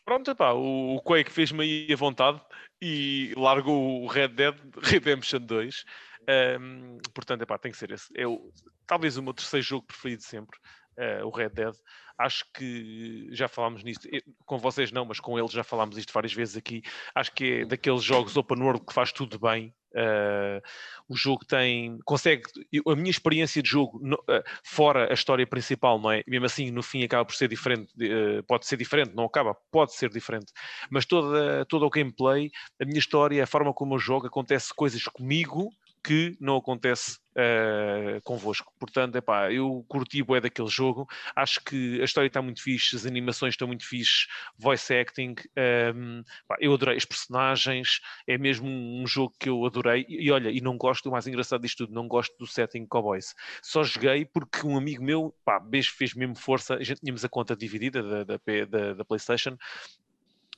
Pronto, 0.04 0.30
epá, 0.30 0.52
o 0.52 0.96
o 0.96 1.00
Quake 1.02 1.32
fez-me 1.32 1.62
aí 1.62 1.92
a 1.92 1.96
vontade 1.96 2.40
e 2.80 3.32
largou 3.36 4.02
o 4.02 4.06
Red 4.06 4.28
Dead 4.28 4.54
Redemption 4.82 5.40
2. 5.40 5.84
Ahm, 6.28 6.98
portanto, 7.14 7.42
epá, 7.42 7.58
tem 7.58 7.70
que 7.72 7.78
ser 7.78 7.90
esse. 7.92 8.06
É 8.16 8.26
o- 8.26 8.52
talvez 8.86 9.16
o 9.16 9.22
meu 9.22 9.32
terceiro 9.34 9.64
jogo 9.64 9.86
preferido 9.86 10.22
sempre, 10.22 10.58
eh, 10.98 11.22
o 11.24 11.30
Red 11.30 11.50
Dead. 11.50 11.74
Acho 12.18 12.44
que 12.54 13.28
já 13.32 13.46
falámos 13.46 13.84
nisto, 13.84 14.08
com 14.46 14.58
vocês 14.58 14.90
não, 14.90 15.04
mas 15.04 15.20
com 15.20 15.38
eles 15.38 15.52
já 15.52 15.62
falámos 15.62 15.98
isto 15.98 16.12
várias 16.12 16.32
vezes 16.32 16.56
aqui. 16.56 16.82
Acho 17.14 17.32
que 17.32 17.60
é 17.60 17.64
daqueles 17.66 18.02
jogos 18.02 18.36
open 18.36 18.62
world 18.62 18.84
que 18.86 18.92
faz 18.94 19.12
tudo 19.12 19.38
bem. 19.38 19.74
Eh, 19.94 20.60
o 21.08 21.16
jogo 21.16 21.44
tem, 21.46 21.98
consegue, 22.04 22.42
a 22.88 22.96
minha 22.96 23.10
experiência 23.10 23.62
de 23.62 23.68
jogo, 23.68 23.98
no- 24.02 24.22
eh, 24.28 24.42
fora 24.64 25.10
a 25.10 25.14
história 25.14 25.46
principal, 25.46 25.98
não 25.98 26.10
é? 26.10 26.22
Mesmo 26.26 26.44
assim, 26.46 26.70
no 26.70 26.82
fim, 26.82 27.02
acaba 27.04 27.24
por 27.24 27.34
ser 27.34 27.48
diferente, 27.48 27.92
eh, 28.00 28.42
pode 28.48 28.66
ser 28.66 28.76
diferente, 28.76 29.14
não 29.14 29.24
acaba, 29.24 29.54
pode 29.70 29.94
ser 29.94 30.10
diferente, 30.10 30.52
mas 30.90 31.06
toda, 31.06 31.64
todo 31.66 31.86
o 31.86 31.90
gameplay, 31.90 32.50
a 32.80 32.84
minha 32.84 32.98
história, 32.98 33.42
a 33.42 33.46
forma 33.46 33.72
como 33.72 33.94
eu 33.94 33.98
jogo, 33.98 34.26
acontece 34.26 34.74
coisas 34.74 35.02
comigo 35.04 35.70
que 36.06 36.36
não 36.40 36.56
acontece 36.56 37.18
eh, 37.36 38.20
convosco. 38.24 38.72
Portanto, 38.78 39.16
epá, 39.16 39.52
eu 39.52 39.84
curti 39.88 40.22
bué 40.22 40.40
daquele 40.40 40.68
jogo, 40.68 41.06
acho 41.34 41.60
que 41.64 42.00
a 42.00 42.04
história 42.04 42.28
está 42.28 42.40
muito 42.40 42.62
fixe, 42.62 42.96
as 42.96 43.04
animações 43.06 43.54
estão 43.54 43.66
muito 43.68 43.84
fixe, 43.86 44.26
voice 44.58 44.94
acting, 44.94 45.34
ehm, 45.56 46.22
pá, 46.48 46.56
eu 46.60 46.72
adorei 46.74 46.96
os 46.96 47.04
personagens, 47.04 48.00
é 48.26 48.38
mesmo 48.38 48.68
um 48.68 49.06
jogo 49.06 49.34
que 49.38 49.48
eu 49.48 49.64
adorei, 49.66 50.06
e, 50.08 50.26
e 50.26 50.30
olha, 50.30 50.50
e 50.50 50.60
não 50.60 50.76
gosto, 50.78 51.08
o 51.08 51.12
mais 51.12 51.26
engraçado 51.26 51.62
disto 51.62 51.86
tudo, 51.86 51.94
não 51.94 52.08
gosto 52.08 52.34
do 52.38 52.46
setting 52.46 52.86
Cowboys. 52.86 53.34
Só 53.62 53.82
joguei 53.84 54.24
porque 54.24 54.66
um 54.66 54.76
amigo 54.76 55.02
meu, 55.04 55.34
pá, 55.44 55.60
fez 55.96 56.14
mesmo 56.14 56.36
força, 56.36 56.74
a 56.74 56.82
gente 56.82 57.00
tínhamos 57.00 57.24
a 57.24 57.28
conta 57.28 57.56
dividida 57.56 58.02
da, 58.02 58.24
da, 58.24 58.38
da- 58.68 58.94
da 58.94 59.04
Playstation, 59.04 59.56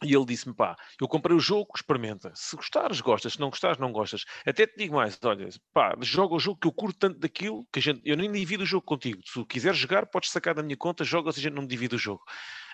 e 0.03 0.15
ele 0.15 0.25
disse-me, 0.25 0.55
pá, 0.55 0.77
eu 1.01 1.09
comprei 1.09 1.37
o 1.37 1.41
jogo, 1.41 1.73
experimenta. 1.75 2.33
Se 2.35 2.55
gostares, 2.55 3.01
gostas. 3.01 3.33
Se 3.33 3.41
não 3.41 3.51
gostares, 3.51 3.79
não 3.79 3.91
gostas. 3.91 4.25
Até 4.47 4.67
te 4.67 4.77
digo 4.77 4.95
mais, 4.95 5.19
olha, 5.25 5.49
pá, 5.73 5.97
joga 6.01 6.35
o 6.35 6.41
jogo 6.41 6.61
que 6.61 6.69
eu 6.69 6.73
curto 6.73 6.99
tanto 6.99 7.19
daquilo, 7.19 7.67
que 7.73 7.81
a 7.81 7.83
gente, 7.83 8.01
eu 8.05 8.17
nem 8.17 8.31
divido 8.31 8.63
o 8.63 8.67
jogo 8.67 8.85
contigo. 8.85 9.21
Se 9.25 9.45
quiseres 9.45 9.79
jogar, 9.79 10.07
podes 10.07 10.31
sacar 10.31 10.55
da 10.55 10.63
minha 10.63 10.77
conta, 10.77 11.05
joga, 11.05 11.33
se 11.33 11.41
a 11.41 11.43
gente 11.43 11.55
não 11.55 11.67
divide 11.67 11.97
o 11.97 11.99
jogo. 11.99 12.23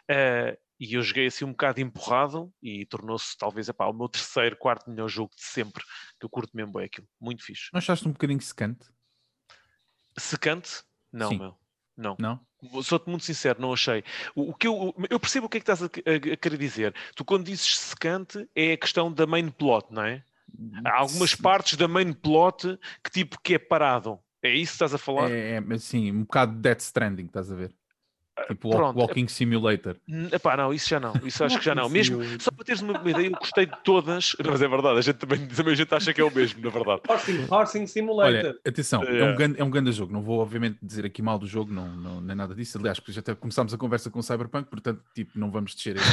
Eh, 0.08 0.58
e 0.78 0.94
eu 0.94 1.02
joguei 1.02 1.26
assim 1.26 1.44
um 1.44 1.52
bocado 1.52 1.80
empurrado 1.80 2.52
e 2.62 2.84
tornou-se 2.86 3.36
talvez 3.38 3.68
epá, 3.68 3.86
o 3.86 3.92
meu 3.92 4.08
terceiro, 4.10 4.56
quarto 4.56 4.90
melhor 4.90 5.08
jogo 5.08 5.32
de 5.34 5.42
sempre, 5.42 5.82
que 6.18 6.26
eu 6.26 6.30
curto 6.30 6.54
mesmo 6.54 6.72
bem 6.72 6.84
aquilo. 6.84 7.08
Muito 7.20 7.42
fixe. 7.42 7.70
Não 7.72 7.78
achaste 7.78 8.06
um 8.06 8.12
bocadinho 8.12 8.40
secante? 8.40 8.86
Secante? 10.18 10.82
Não, 11.12 11.28
Sim. 11.30 11.38
meu. 11.38 11.63
Não. 11.96 12.16
Não? 12.18 12.40
Sou-te 12.82 13.08
muito 13.10 13.24
sincero, 13.24 13.60
não 13.60 13.72
achei. 13.72 14.02
O, 14.34 14.50
o 14.50 14.54
que 14.54 14.66
eu, 14.66 14.94
eu 15.10 15.20
percebo 15.20 15.46
o 15.46 15.48
que 15.48 15.58
é 15.58 15.60
que 15.60 15.70
estás 15.70 15.82
a, 15.82 15.86
a- 15.86 16.32
a 16.32 16.36
querer 16.36 16.56
dizer. 16.56 16.94
Tu, 17.14 17.24
quando 17.24 17.44
dizes 17.44 17.76
secante, 17.78 18.48
é 18.54 18.72
a 18.72 18.76
questão 18.78 19.12
da 19.12 19.26
main 19.26 19.50
plot, 19.50 19.86
não 19.90 20.02
é? 20.02 20.24
Há 20.84 20.98
algumas 21.00 21.34
partes 21.34 21.76
da 21.76 21.86
main 21.88 22.12
plot 22.12 22.78
que 23.02 23.10
tipo 23.10 23.38
que 23.42 23.54
é 23.54 23.58
parado. 23.58 24.18
É 24.42 24.50
isso 24.50 24.72
que 24.72 24.76
estás 24.76 24.94
a 24.94 24.98
falar? 24.98 25.30
É, 25.30 25.56
é, 25.56 25.74
assim, 25.74 26.10
um 26.12 26.20
bocado 26.22 26.54
de 26.54 26.60
Death 26.60 26.80
Stranding, 26.80 27.24
estás 27.26 27.50
a 27.50 27.54
ver? 27.54 27.74
Tipo 28.48 28.70
pronto. 28.70 28.98
Walking 28.98 29.26
Simulator. 29.28 29.96
N- 30.06 30.28
Epá, 30.32 30.56
não, 30.56 30.72
isso 30.72 30.88
já 30.88 31.00
não. 31.00 31.12
Isso 31.24 31.42
acho 31.44 31.58
que 31.58 31.64
já 31.64 31.74
não. 31.74 31.88
Mesmo, 31.88 32.22
só 32.40 32.50
para 32.50 32.64
teres 32.64 32.82
uma 32.82 32.92
ideia, 33.08 33.26
eu 33.28 33.30
gostei 33.32 33.66
de 33.66 33.76
todas. 33.82 34.36
Mas 34.44 34.60
é 34.62 34.68
verdade, 34.68 34.98
a 34.98 35.00
gente 35.00 35.16
também, 35.16 35.46
também 35.48 35.72
a 35.72 35.76
gente 35.76 35.94
acha 35.94 36.12
que 36.12 36.20
é 36.20 36.24
o 36.24 36.30
mesmo, 36.34 36.60
na 36.62 36.70
verdade. 36.70 37.00
Horsing, 37.08 37.46
Horsing 37.50 37.86
Simulator. 37.86 38.34
Olha, 38.34 38.56
atenção, 38.66 39.02
é, 39.04 39.18
É. 39.20 39.24
um 39.32 39.36
grande, 39.36 39.60
é 39.60 39.64
um 39.64 39.70
grande 39.70 39.92
jogo. 39.92 40.12
Não 40.12 40.22
vou, 40.22 40.40
obviamente, 40.40 40.78
dizer 40.82 41.04
aqui 41.06 41.22
mal 41.22 41.38
do 41.38 41.46
jogo, 41.46 41.72
não, 41.72 41.88
não, 41.96 42.20
nem 42.20 42.36
nada 42.36 42.54
disso. 42.54 42.78
Aliás, 42.78 42.98
porque 43.00 43.12
já 43.12 43.20
até 43.20 43.34
começámos 43.34 43.72
a 43.72 43.78
conversa 43.78 44.10
com 44.10 44.18
o 44.18 44.22
Cyberpunk, 44.22 44.68
portanto, 44.68 45.02
tipo, 45.14 45.38
não 45.38 45.50
vamos 45.50 45.74
descer 45.74 45.96
aí. 45.98 46.04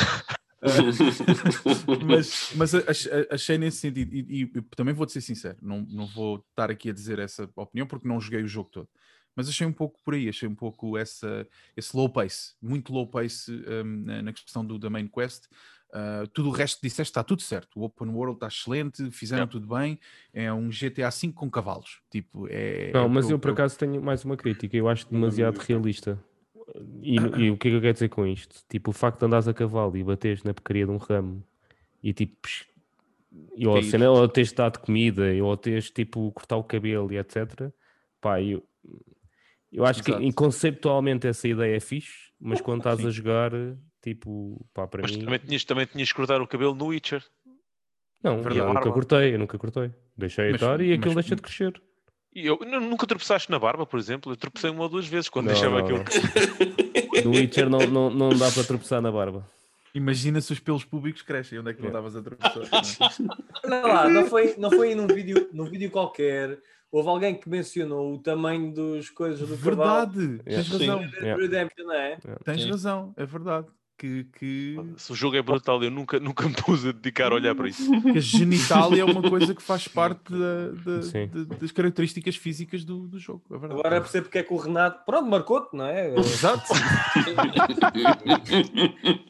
mas 2.05 2.51
mas 2.55 2.75
ach- 2.75 3.07
achei 3.31 3.57
nesse 3.57 3.77
sentido, 3.77 4.13
e, 4.13 4.43
e 4.43 4.61
também 4.75 4.93
vou-te 4.93 5.11
ser 5.11 5.21
sincero, 5.21 5.57
não, 5.61 5.81
não 5.89 6.05
vou 6.05 6.43
estar 6.51 6.69
aqui 6.69 6.89
a 6.89 6.93
dizer 6.93 7.19
essa 7.19 7.49
opinião 7.55 7.87
porque 7.87 8.07
não 8.07 8.19
joguei 8.19 8.43
o 8.43 8.47
jogo 8.47 8.69
todo. 8.71 8.87
Mas 9.35 9.47
achei 9.47 9.65
um 9.65 9.73
pouco 9.73 9.99
por 10.03 10.13
aí, 10.13 10.27
achei 10.27 10.47
um 10.47 10.55
pouco 10.55 10.97
essa, 10.97 11.47
esse 11.75 11.95
low 11.95 12.09
pace, 12.09 12.53
muito 12.61 12.91
low 12.91 13.07
pace 13.07 13.51
hum, 13.51 14.03
na, 14.05 14.33
questão 14.33 14.65
do, 14.65 14.77
da 14.77 14.89
main 14.89 15.07
quest. 15.07 15.45
Uh, 15.91 16.25
tudo 16.33 16.47
o 16.49 16.51
resto 16.51 16.81
disseste 16.81 17.11
está 17.11 17.23
tudo 17.23 17.41
certo. 17.41 17.79
O 17.79 17.83
open 17.83 18.09
world 18.09 18.35
está 18.35 18.47
excelente, 18.47 19.11
fizeram 19.11 19.41
Yeah. 19.41 19.51
tudo 19.51 19.67
bem. 19.67 19.99
É 20.33 20.51
um 20.51 20.69
GTA 20.69 21.09
V 21.09 21.33
com 21.33 21.49
cavalos. 21.49 22.01
Tipo, 22.09 22.47
é. 22.47 22.89
é 22.89 22.93
Não, 22.93 23.07
o 23.07 23.09
mas 23.09 23.27
que 23.27 23.33
eu 23.33 23.39
por 23.39 23.51
acaso 23.51 23.77
tenho 23.77 24.01
mais 24.01 24.23
uma 24.23 24.37
crítica. 24.37 24.75
Eu 24.75 24.87
acho 24.87 25.09
demasiado 25.09 25.57
realista. 25.57 26.17
E, 27.01 27.15
e 27.15 27.51
o 27.51 27.57
que 27.57 27.67
é 27.67 27.71
que 27.71 27.77
eu 27.77 27.81
quero 27.81 27.93
dizer 27.93 28.09
com 28.09 28.25
isto? 28.25 28.63
Tipo, 28.69 28.91
o 28.91 28.93
facto 28.93 29.19
de 29.19 29.25
andares 29.25 29.47
a 29.47 29.53
cavalo 29.53 29.97
e 29.97 30.03
bateres 30.03 30.43
na 30.43 30.53
porcaria 30.53 30.85
de 30.85 30.91
um 30.91 30.97
ramo 30.97 31.43
e 32.01 32.13
tipo. 32.13 32.47
E 33.55 33.65
ou, 33.65 33.81
cena, 33.81 34.09
ou 34.09 34.27
teres 34.27 34.51
dado 34.51 34.79
comida, 34.79 35.23
ou 35.41 35.55
teres 35.55 35.89
tipo 35.89 36.31
cortar 36.31 36.57
o 36.57 36.63
cabelo 36.63 37.11
e 37.11 37.17
etc. 37.17 37.71
Pá, 38.19 38.41
eu, 38.41 38.63
eu 39.71 39.85
acho 39.85 40.01
Exato. 40.01 40.19
que 40.19 40.33
conceptualmente 40.33 41.27
essa 41.27 41.47
ideia 41.47 41.75
é 41.75 41.79
fixe, 41.79 42.31
mas 42.39 42.59
quando 42.61 42.79
estás 42.79 42.99
Sim. 42.99 43.07
a 43.07 43.09
jogar, 43.09 43.51
tipo, 44.03 44.65
pá, 44.73 44.87
para 44.87 45.03
Mas 45.03 45.15
mim. 45.15 45.23
também 45.25 45.39
tinhas, 45.39 45.63
também 45.63 45.85
tinhas 45.85 46.09
que 46.09 46.15
cortar 46.15 46.41
o 46.41 46.47
cabelo 46.47 46.75
no 46.75 46.87
Witcher. 46.87 47.23
Não, 48.23 48.35
Verdade. 48.35 48.57
eu 48.59 48.65
nunca 48.67 48.79
Barba. 48.79 48.93
cortei, 48.93 49.33
eu 49.33 49.39
nunca 49.39 49.57
cortei. 49.57 49.91
Deixei 50.17 50.51
Mas- 50.51 50.61
estar 50.61 50.79
e 50.81 50.93
aquilo 50.93 51.15
mas- 51.15 51.25
deixa 51.25 51.35
de 51.35 51.41
crescer. 51.41 51.81
E 52.33 52.45
eu, 52.45 52.57
nu- 52.65 52.79
nunca 52.79 53.05
tropeçaste 53.05 53.51
na 53.51 53.59
barba, 53.59 53.85
por 53.85 53.99
exemplo? 53.99 54.31
Eu 54.31 54.37
tropecei 54.37 54.69
uma 54.69 54.83
ou 54.83 54.89
duas 54.89 55.05
vezes 55.05 55.27
quando 55.27 55.47
Não, 55.47 55.53
deixava 55.53 55.79
não, 55.79 55.85
aquilo. 55.85 55.99
não. 57.25 57.31
No 57.31 57.37
Witcher 57.37 57.69
não, 57.69 57.79
não, 57.87 58.09
não 58.09 58.29
dá 58.37 58.49
para 58.51 58.63
tropeçar 58.63 59.01
na 59.01 59.11
barba. 59.11 59.45
Imagina 59.93 60.39
se 60.39 60.53
os 60.53 60.59
pelos 60.59 60.85
públicos 60.85 61.21
crescem. 61.21 61.59
Onde 61.59 61.71
é 61.71 61.73
que 61.73 61.81
não 61.81 61.91
davas 61.91 62.15
a 62.15 62.19
atravessar? 62.19 62.61
Não, 63.65 63.81
lá, 63.85 64.07
não 64.09 64.25
foi, 64.27 64.55
não 64.57 64.69
foi 64.71 64.95
num 64.95 65.07
vídeo, 65.07 65.49
num 65.51 65.65
vídeo 65.65 65.91
qualquer. 65.91 66.57
Houve 66.91 67.07
alguém 67.09 67.35
que 67.35 67.47
mencionou 67.49 68.13
o 68.13 68.17
tamanho 68.17 68.73
dos 68.73 69.09
coisas 69.09 69.47
do 69.47 69.55
cavalo. 69.57 70.11
verdade, 70.11 70.43
tens 70.43 70.67
Yeah. 70.67 70.77
razão. 70.77 71.01
Yeah. 71.21 71.41
Redemption, 71.41 71.85
não 71.85 71.93
é? 71.93 72.17
Tens 72.43 72.61
Sim. 72.63 72.69
razão, 72.69 73.13
é 73.15 73.25
verdade. 73.25 73.67
Que, 73.97 74.23
que, 74.39 74.77
Se 74.97 75.11
o 75.11 75.15
jogo 75.15 75.35
é 75.37 75.41
brutal, 75.43 75.81
eu 75.83 75.91
nunca, 75.91 76.19
nunca 76.19 76.47
me 76.49 76.55
pus 76.55 76.83
a 76.87 76.91
dedicar 76.91 77.31
a 77.31 77.35
olhar 77.35 77.53
para 77.53 77.69
isso. 77.69 77.85
que 78.01 78.17
a 78.17 78.19
genitália 78.19 79.01
é 79.01 79.05
uma 79.05 79.21
coisa 79.21 79.53
que 79.53 79.61
faz 79.61 79.87
parte 79.87 80.31
da- 80.31 80.71
da- 80.83 81.01
Sim. 81.03 81.27
da- 81.27 81.55
das 81.55 81.71
características 81.71 82.35
físicas 82.35 82.83
do, 82.83 83.07
do 83.07 83.19
jogo. 83.19 83.43
É 83.51 83.57
verdade. 83.59 83.79
Agora 83.79 84.01
percebo 84.01 84.23
porque 84.25 84.39
é 84.39 84.43
que 84.43 84.51
o 84.51 84.57
Renato. 84.57 85.05
Pronto, 85.05 85.29
marcou-te, 85.29 85.77
não 85.77 85.85
é? 85.85 86.15
Exato, 86.15 86.73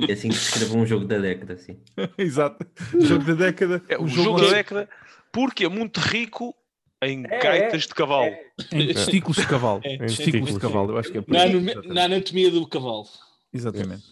É 0.07 0.14
assim 0.14 0.30
que 0.30 0.35
se 0.35 0.49
escreve 0.57 0.77
um 0.77 0.85
jogo 0.85 1.06
da 1.06 1.17
década, 1.19 1.53
assim. 1.53 1.77
exato. 2.17 2.65
Jogo 2.99 3.23
da 3.25 3.33
década. 3.33 3.81
É, 3.88 3.98
um 3.99 4.03
o 4.03 4.07
jogo 4.07 4.31
onde- 4.38 4.48
da 4.48 4.51
década, 4.53 4.90
porque 5.31 5.65
é 5.65 5.69
muito 5.69 5.99
rico 5.99 6.56
em 7.02 7.26
É, 7.26 7.40
gaitas 7.40 7.84
de 7.84 7.94
cavalo. 7.96 8.26
É. 8.26 8.52
Em 8.72 8.88
testículos 8.94 9.38
de 9.38 9.48
cavalo. 9.48 9.82
É. 9.84 9.94
Em 9.96 9.98
Testículos 10.00 10.54
de 10.54 10.60
cavalo, 10.60 10.92
eu 10.92 10.98
acho 10.98 11.12
que 11.12 11.18
é 11.18 11.22
por 11.22 11.34
Na, 11.34 11.46
isso. 11.48 11.82
na 11.94 12.04
anatomia 12.06 12.52
do 12.52 12.66
cavalo. 12.68 13.08
Exatamente. 13.54 14.04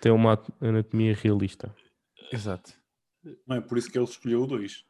Tem 0.00 0.12
uma 0.12 0.32
at- 0.34 0.48
anatomia 0.60 1.14
realista. 1.14 1.74
Exato. 2.32 2.72
Não 3.46 3.56
é 3.56 3.60
por 3.60 3.78
isso 3.78 3.90
que 3.90 3.98
ele 3.98 4.04
escolheu 4.04 4.42
o 4.42 4.46
2. 4.46 4.84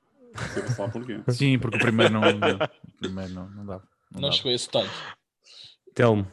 Sei 0.52 0.62
lá 0.62 0.68
falar 0.72 0.90
porquê. 0.90 1.20
Sim, 1.28 1.58
porque 1.58 1.76
o 1.76 1.80
primeiro 1.80 2.12
não, 2.12 2.20
não, 2.20 2.56
o 2.56 2.98
primeiro 2.98 3.32
não, 3.32 3.48
não 3.50 3.66
dava. 3.66 3.82
Não 4.10 4.20
Não 4.20 4.20
dava. 4.22 4.32
chegou 4.32 4.50
a 4.50 4.54
esse 4.54 4.66
detalhe. 4.66 4.90
Telmo, 5.94 6.26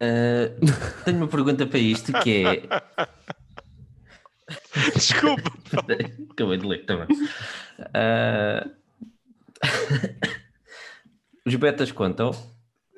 Ah, 0.00 1.04
tenho 1.04 1.18
uma 1.18 1.28
pergunta 1.28 1.66
para 1.66 1.78
isto 1.78 2.12
que 2.22 2.44
é. 2.44 2.62
Desculpa. 4.94 5.50
Acabei 6.30 6.58
de 6.58 6.66
ler 6.66 6.84
também. 6.86 7.06
Ah, 7.94 8.68
Os 11.46 11.54
betas 11.56 11.92
contam. 11.92 12.30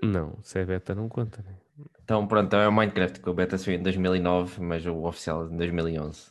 não, 0.03 0.39
se 0.43 0.59
é 0.59 0.65
beta 0.65 0.95
não 0.95 1.09
conta. 1.09 1.43
Né? 1.43 1.55
Então, 2.03 2.27
pronto, 2.27 2.55
é 2.55 2.69
o 2.69 2.73
Minecraft, 2.73 3.21
que 3.21 3.29
o 3.29 3.35
beta 3.35 3.59
saiu 3.59 3.77
em 3.79 3.83
2009, 3.83 4.61
mas 4.63 4.87
o 4.87 5.05
oficial 5.05 5.45
é 5.47 5.53
em 5.53 5.57
2011. 5.57 6.27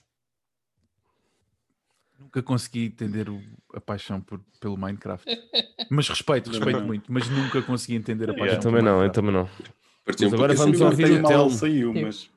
Nunca 2.17 2.41
consegui 2.41 2.85
entender 2.85 3.29
o- 3.29 3.41
a 3.73 3.81
paixão 3.81 4.21
por- 4.21 4.39
pelo 4.61 4.77
Minecraft. 4.77 5.25
Mas 5.89 6.07
respeito, 6.07 6.49
respeito 6.49 6.79
não. 6.79 6.87
muito, 6.87 7.11
mas 7.11 7.27
nunca 7.29 7.61
consegui 7.61 7.95
entender 7.95 8.29
a 8.29 8.33
paixão 8.33 8.55
Eu 8.55 8.59
também 8.61 8.81
não, 8.81 9.03
eu 9.03 9.11
também 9.11 9.31
não. 9.33 9.49
Agora 10.33 10.53
vamos 10.53 10.79
ouvir 10.79 11.11
o 11.19 11.23
Telmo. 11.27 11.49
saiu, 11.49 11.93
mas 11.93 12.29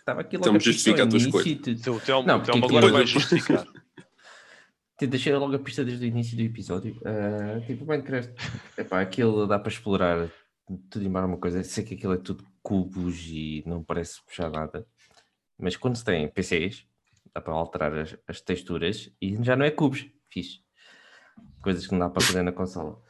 Estava 0.00 0.20
aqui 0.22 0.36
logo 0.36 0.48
Então 0.48 0.56
a 0.56 0.58
justifica 0.58 1.02
ao 1.02 1.06
a 1.06 1.10
tua 1.10 1.18
início 1.18 1.28
escolha. 1.38 1.52
e 1.52 1.56
tudo. 1.56 1.70
Então, 1.80 1.94
o 1.96 2.00
Telmo, 2.00 2.26
Não, 2.26 2.40
porque 2.40 2.58
agora 2.58 2.76
aquilo- 2.78 2.92
vai 2.92 3.06
justificar. 3.06 3.66
Te 4.98 5.06
deixei 5.06 5.34
logo 5.34 5.54
a 5.54 5.58
pista 5.58 5.82
desde 5.84 6.04
o 6.04 6.08
início 6.08 6.36
do 6.36 6.42
episódio. 6.42 7.00
Ah, 7.06 7.60
tipo, 7.66 7.86
Minecraft, 7.86 8.34
epá, 8.76 9.00
aquilo 9.00 9.46
dá 9.46 9.58
para 9.58 9.72
explorar 9.72 10.28
tudo 10.90 11.04
e 11.04 11.08
mais 11.08 11.24
uma 11.24 11.38
coisa. 11.38 11.62
Sei 11.64 11.82
que 11.84 11.94
aquilo 11.94 12.12
é 12.12 12.18
tudo 12.18 12.44
cubos 12.62 13.18
e 13.28 13.62
não 13.66 13.82
parece 13.82 14.22
puxar 14.26 14.50
nada. 14.50 14.86
Mas 15.58 15.74
quando 15.76 15.96
se 15.96 16.04
tem 16.04 16.28
PCs, 16.28 16.84
dá 17.34 17.40
para 17.40 17.54
alterar 17.54 17.94
as, 17.96 18.16
as 18.28 18.40
texturas 18.42 19.10
e 19.22 19.42
já 19.42 19.56
não 19.56 19.64
é 19.64 19.70
cubos. 19.70 20.06
Fixe. 20.28 20.60
Coisas 21.62 21.86
que 21.86 21.92
não 21.92 22.00
dá 22.00 22.10
para 22.10 22.22
fazer 22.22 22.42
na 22.42 22.52
consola. 22.52 23.00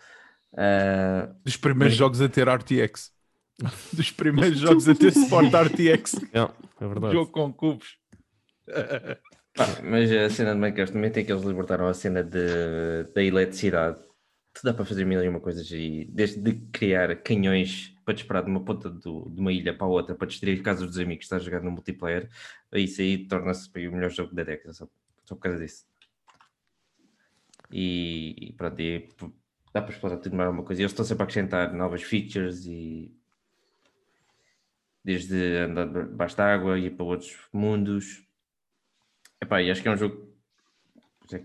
Ah, 0.56 1.28
Dos 1.44 1.56
primeiros 1.56 1.96
jogos 1.96 2.20
a 2.20 2.28
ter 2.28 2.48
RTX. 2.48 3.12
Dos 3.92 4.10
primeiros 4.10 4.58
jogos 4.58 4.88
a 4.88 4.94
ter 4.94 5.12
suporte 5.12 5.54
RTX. 5.54 6.14
Não, 6.32 6.52
é 6.80 6.88
verdade. 6.88 7.14
Jogo 7.14 7.30
com 7.30 7.52
cubos. 7.52 7.98
Pá, 9.54 9.66
mas 9.82 10.10
a 10.12 10.30
cena 10.30 10.52
de 10.54 10.60
Minecraft, 10.60 10.94
no 10.94 11.00
momento 11.00 11.16
em 11.18 11.24
que 11.24 11.32
eles 11.32 11.44
libertaram 11.44 11.88
a 11.88 11.94
cena 11.94 12.22
de, 12.22 13.04
da 13.12 13.22
eletricidade, 13.22 13.98
tu 14.54 14.60
dá 14.62 14.72
para 14.72 14.84
fazer 14.84 15.04
mil 15.04 15.22
e 15.22 15.28
uma 15.28 15.40
coisas 15.40 15.68
e 15.72 16.08
desde 16.10 16.40
de 16.40 16.54
criar 16.72 17.14
canhões 17.16 17.94
para 18.04 18.14
disparar 18.14 18.44
de 18.44 18.50
uma 18.50 18.64
ponta 18.64 18.88
do- 18.88 19.28
de 19.28 19.40
uma 19.40 19.52
ilha 19.52 19.74
para 19.76 19.86
a 19.86 19.90
outra 19.90 20.14
para 20.14 20.26
destruir 20.28 20.62
casas 20.62 20.86
dos 20.86 20.98
amigos 20.98 21.18
que 21.18 21.24
estás 21.24 21.42
a 21.42 21.44
jogar 21.44 21.62
no 21.62 21.70
multiplayer, 21.72 22.28
isso 22.74 23.00
aí 23.00 23.26
torna-se 23.26 23.68
o 23.88 23.92
melhor 23.92 24.10
jogo 24.10 24.34
da 24.34 24.44
década, 24.44 24.72
só, 24.72 24.88
só 25.24 25.34
por 25.34 25.42
causa 25.42 25.58
disso. 25.58 25.84
E, 27.72 28.36
e 28.40 28.52
pronto, 28.52 28.80
e 28.80 29.08
dá 29.72 29.82
para 29.82 29.92
explorar 29.92 30.16
tudo 30.18 30.36
mais 30.36 30.50
uma 30.50 30.62
coisa. 30.64 30.80
E 30.80 30.84
eles 30.84 30.92
estão 30.92 31.04
sempre 31.04 31.22
a 31.22 31.24
acrescentar 31.24 31.72
novas 31.72 32.02
features 32.02 32.66
e 32.66 33.12
desde 35.04 35.56
andar 35.58 35.86
debaixo 35.86 36.36
da 36.36 36.52
água 36.52 36.78
e 36.78 36.86
ir 36.86 36.90
para 36.90 37.04
outros 37.04 37.36
mundos. 37.52 38.22
Epá, 39.40 39.62
e 39.62 39.70
acho 39.70 39.82
que 39.82 39.88
é 39.88 39.92
um 39.92 39.96
jogo 39.96 40.34
já, 41.30 41.40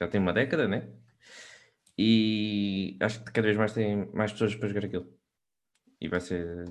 já 0.00 0.08
tem 0.08 0.20
uma 0.20 0.32
década, 0.32 0.66
né? 0.66 0.88
E 1.96 2.96
acho 3.00 3.24
que 3.24 3.32
cada 3.32 3.46
vez 3.46 3.56
mais 3.56 3.72
tem 3.72 4.06
mais 4.12 4.32
pessoas 4.32 4.54
para 4.54 4.68
jogar 4.68 4.84
aquilo. 4.86 5.12
E 6.00 6.08
vai 6.08 6.20
ser. 6.20 6.64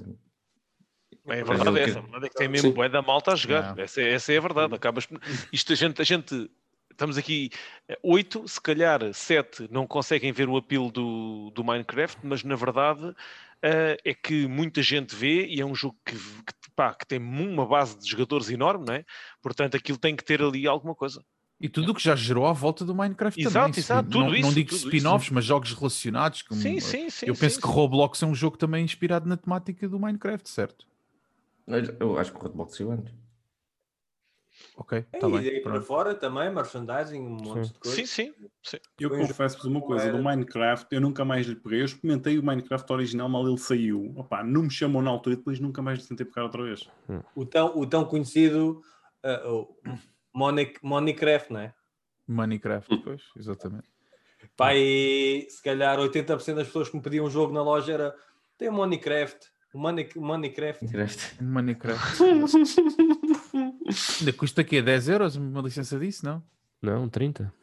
É 1.27 1.43
Mas 1.43 1.47
verdade 1.47 1.69
eu 1.69 1.77
essa. 1.77 1.91
que- 1.93 1.97
A 1.99 2.01
verdade 2.01 2.25
é 2.25 2.29
que 2.29 2.35
tem 2.35 2.47
mesmo 2.47 2.71
bué 2.71 2.87
da 2.87 3.01
malta 3.01 3.33
a 3.33 3.35
jogar. 3.35 3.59
Yeah. 3.61 3.81
Essa, 3.83 4.01
é- 4.01 4.13
essa 4.13 4.31
é 4.33 4.37
a 4.37 4.41
verdade. 4.41 4.73
Acabas... 4.75 5.07
Isto 5.51 5.73
a 5.73 5.75
gente, 5.75 6.01
a 6.01 6.05
gente. 6.05 6.49
Estamos 6.89 7.17
aqui 7.17 7.51
oito, 8.01 8.47
se 8.47 8.59
calhar 8.59 9.13
sete 9.13 9.67
não 9.69 9.85
conseguem 9.85 10.31
ver 10.31 10.49
o 10.49 10.57
apelo 10.57 10.89
do, 10.89 11.51
do 11.51 11.63
Minecraft, 11.63 12.25
mas 12.25 12.43
na 12.43 12.55
verdade 12.55 13.13
eh, 13.61 13.97
é 14.03 14.13
que 14.13 14.47
muita 14.47 14.81
gente 14.81 15.15
vê 15.15 15.45
e 15.47 15.59
é 15.61 15.65
um 15.65 15.75
jogo 15.75 15.97
que, 16.05 16.15
que, 16.15 16.71
pá, 16.75 16.93
que 16.93 17.05
tem 17.05 17.19
uma 17.19 17.65
base 17.65 17.97
de 17.97 18.09
jogadores 18.09 18.49
enorme, 18.49 18.85
não 18.85 18.93
é? 18.93 19.05
Portanto, 19.41 19.75
aquilo 19.75 19.97
tem 19.97 20.15
que 20.15 20.23
ter 20.23 20.41
ali 20.41 20.67
alguma 20.67 20.95
coisa. 20.95 21.23
E 21.59 21.67
tudo 21.67 21.91
o 21.91 21.95
que 21.95 22.03
já 22.03 22.15
gerou 22.15 22.45
à 22.45 22.53
volta 22.53 22.85
do 22.85 22.93
Minecraft 22.93 23.39
Exato, 23.41 23.65
também. 23.67 23.79
exato, 23.79 24.09
tudo 24.09 24.19
não, 24.25 24.29
não 24.29 24.35
isso, 24.35 24.53
digo 24.53 24.69
tudo 24.69 24.85
spin-offs, 24.85 25.31
mas 25.31 25.43
jogos 25.43 25.73
relacionados. 25.73 26.43
Como, 26.43 26.61
Sim, 26.61 26.79
sim, 26.79 27.09
sim. 27.09 27.25
eu 27.25 27.33
penso 27.33 27.55
sim, 27.55 27.61
que 27.61 27.67
sim. 27.67 27.73
Roblox 27.73 28.21
é 28.21 28.25
um 28.27 28.35
jogo 28.35 28.57
também 28.57 28.85
inspirado 28.85 29.27
na 29.27 29.35
temática 29.35 29.89
do 29.89 29.99
Minecraft, 29.99 30.47
certo? 30.47 30.85
Eu 31.99 32.17
acho 32.19 32.31
que 32.31 32.37
o 32.37 32.43
Redbox 32.43 32.77
saiu 32.77 32.91
antes. 32.91 33.13
Ok, 34.75 34.97
É, 35.11 35.17
está 35.17 35.27
e 35.27 35.31
bem. 35.31 35.41
daí 35.43 35.61
para 35.61 35.81
fora 35.81 36.13
também, 36.15 36.53
merchandising, 36.53 37.19
um 37.19 37.29
monte 37.29 37.73
de 37.73 37.79
coisas. 37.79 37.99
Sim, 37.99 38.05
sim. 38.05 38.33
sim. 38.63 38.77
Eu 38.99 39.09
confesso-vos 39.09 39.65
uma 39.65 39.81
coisa, 39.81 40.11
do 40.11 40.17
Minecraft 40.23 40.87
eu 40.93 40.99
nunca 41.01 41.23
mais 41.23 41.45
lhe 41.45 41.55
peguei. 41.55 41.81
Eu 41.81 41.85
experimentei 41.85 42.37
o 42.39 42.43
Minecraft 42.43 42.91
original, 42.93 43.29
mal 43.29 43.47
ele 43.47 43.57
saiu. 43.57 44.13
Opa, 44.15 44.43
não 44.43 44.63
me 44.63 44.71
chamou 44.71 45.01
na 45.01 45.11
altura 45.11 45.35
e 45.35 45.37
depois 45.37 45.59
nunca 45.59 45.81
mais 45.81 45.99
lhe 45.99 46.07
tentei 46.07 46.25
pegar 46.25 46.43
outra 46.43 46.63
vez. 46.63 46.89
O, 47.35 47.45
tão, 47.45 47.77
o 47.77 47.85
tão 47.85 48.05
conhecido 48.05 48.81
uh, 49.23 49.59
o 49.61 49.77
Monic- 50.33 50.79
Minecraft, 50.83 51.53
não 51.53 51.59
é? 51.59 51.73
Minecraft, 52.27 52.97
pois, 53.03 53.21
exatamente. 53.37 53.87
Pá, 54.55 54.73
e 54.75 55.45
se 55.49 55.61
calhar 55.61 55.99
80% 55.99 56.55
das 56.55 56.67
pessoas 56.67 56.89
que 56.89 56.95
me 56.97 57.01
pediam 57.01 57.25
um 57.25 57.29
jogo 57.29 57.53
na 57.53 57.61
loja 57.61 57.93
era 57.93 58.15
tem 58.57 58.69
o 58.69 58.73
Minecraft, 58.73 59.47
Minecraft. 59.73 60.85
Minecraft. 61.41 62.23
Ainda 64.19 64.33
custa 64.33 64.61
aqui 64.61 64.81
10 64.81 65.09
euros 65.09 65.35
uma 65.35 65.61
licença 65.61 65.99
disso, 65.99 66.25
não? 66.25 66.43
Não, 66.81 67.07
30. 67.09 67.53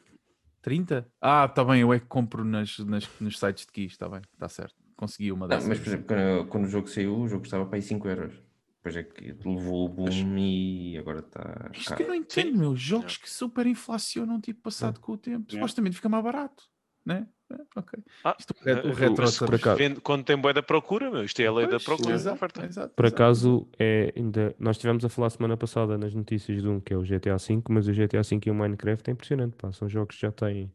30? 0.61 1.07
Ah, 1.21 1.45
está 1.45 1.63
bem, 1.63 1.81
eu 1.81 1.93
é 1.93 1.99
que 1.99 2.05
compro 2.07 2.43
nas, 2.43 2.79
nas- 2.79 3.09
nos 3.19 3.37
sites 3.39 3.65
de 3.65 3.71
keys, 3.71 3.91
está 3.93 4.09
bem, 4.09 4.21
está 4.33 4.49
certo. 4.49 4.75
Consegui 4.95 5.31
uma 5.31 5.47
Não, 5.47 5.55
dessas. 5.55 5.67
mas, 5.69 5.79
por 5.79 5.87
exemplo, 5.87 6.05
quando, 6.07 6.47
quando 6.47 6.63
o 6.65 6.67
jogo 6.69 6.87
saiu, 6.87 7.17
o 7.19 7.27
jogo 7.27 7.43
estava 7.45 7.65
para 7.65 7.77
aí 7.77 7.81
5 7.81 8.07
euros. 8.07 8.33
Depois 8.77 8.95
é 8.95 9.03
que 9.03 9.31
levou 9.47 9.85
o 9.85 9.89
boom 9.89 10.37
e 10.37 10.97
agora 10.97 11.19
está. 11.19 11.69
Isto 11.73 11.95
que 11.95 12.03
eu 12.03 12.07
não 12.07 12.15
entendo, 12.15 12.57
meu. 12.57 12.75
Jogos 12.75 13.17
que 13.17 13.29
super 13.29 13.65
inflacionam, 13.65 14.39
tipo, 14.39 14.61
passado 14.61 14.99
com 14.99 15.13
o 15.13 15.17
tempo. 15.17 15.51
Supostamente 15.51 15.95
fica 15.95 16.07
mais 16.07 16.23
barato, 16.23 16.63
né? 17.03 17.27
É, 17.51 17.55
ok. 17.79 17.99
Ah, 18.23 18.35
Isto, 18.39 18.53
o 18.59 18.63
re- 18.63 18.73
o 18.73 18.77
eh, 18.89 18.93
retro 18.93 19.27
se- 19.27 19.39
também. 19.39 19.49
por 19.51 19.55
acaso. 19.55 19.77
vende- 19.77 20.01
quando 20.01 20.23
tem 20.23 20.35
boa 20.37 20.53
da 20.53 20.63
procura, 20.63 21.11
meu, 21.11 21.23
isto 21.23 21.39
é 21.41 21.45
a 21.47 21.51
lei 21.53 21.65
da 21.65 21.71
Pois, 21.73 21.83
procura 21.83 22.09
da 22.09 22.15
exato, 22.15 22.35
oferta. 22.35 22.65
exato, 22.65 22.93
Por 22.95 23.05
exato. 23.05 23.21
acaso, 23.23 23.67
é, 23.77 24.13
ainda, 24.15 24.55
nós 24.57 24.75
estivemos 24.77 25.05
a 25.05 25.09
falar 25.09 25.29
semana 25.29 25.55
passada 25.55 25.97
nas 25.97 26.13
notícias 26.13 26.61
de 26.61 26.67
um 26.67 26.79
que 26.79 26.93
é 26.93 26.97
o 26.97 27.03
GTA 27.03 27.37
V, 27.37 27.61
mas 27.69 27.87
o 27.87 27.93
GTA 27.93 28.21
V 28.23 28.39
e 28.45 28.49
o 28.49 28.55
Minecraft 28.55 29.09
é 29.09 29.13
impressionante, 29.13 29.55
pá. 29.55 29.71
São 29.71 29.87
jogos 29.87 30.15
que 30.15 30.21
já 30.21 30.31
têm 30.31 30.71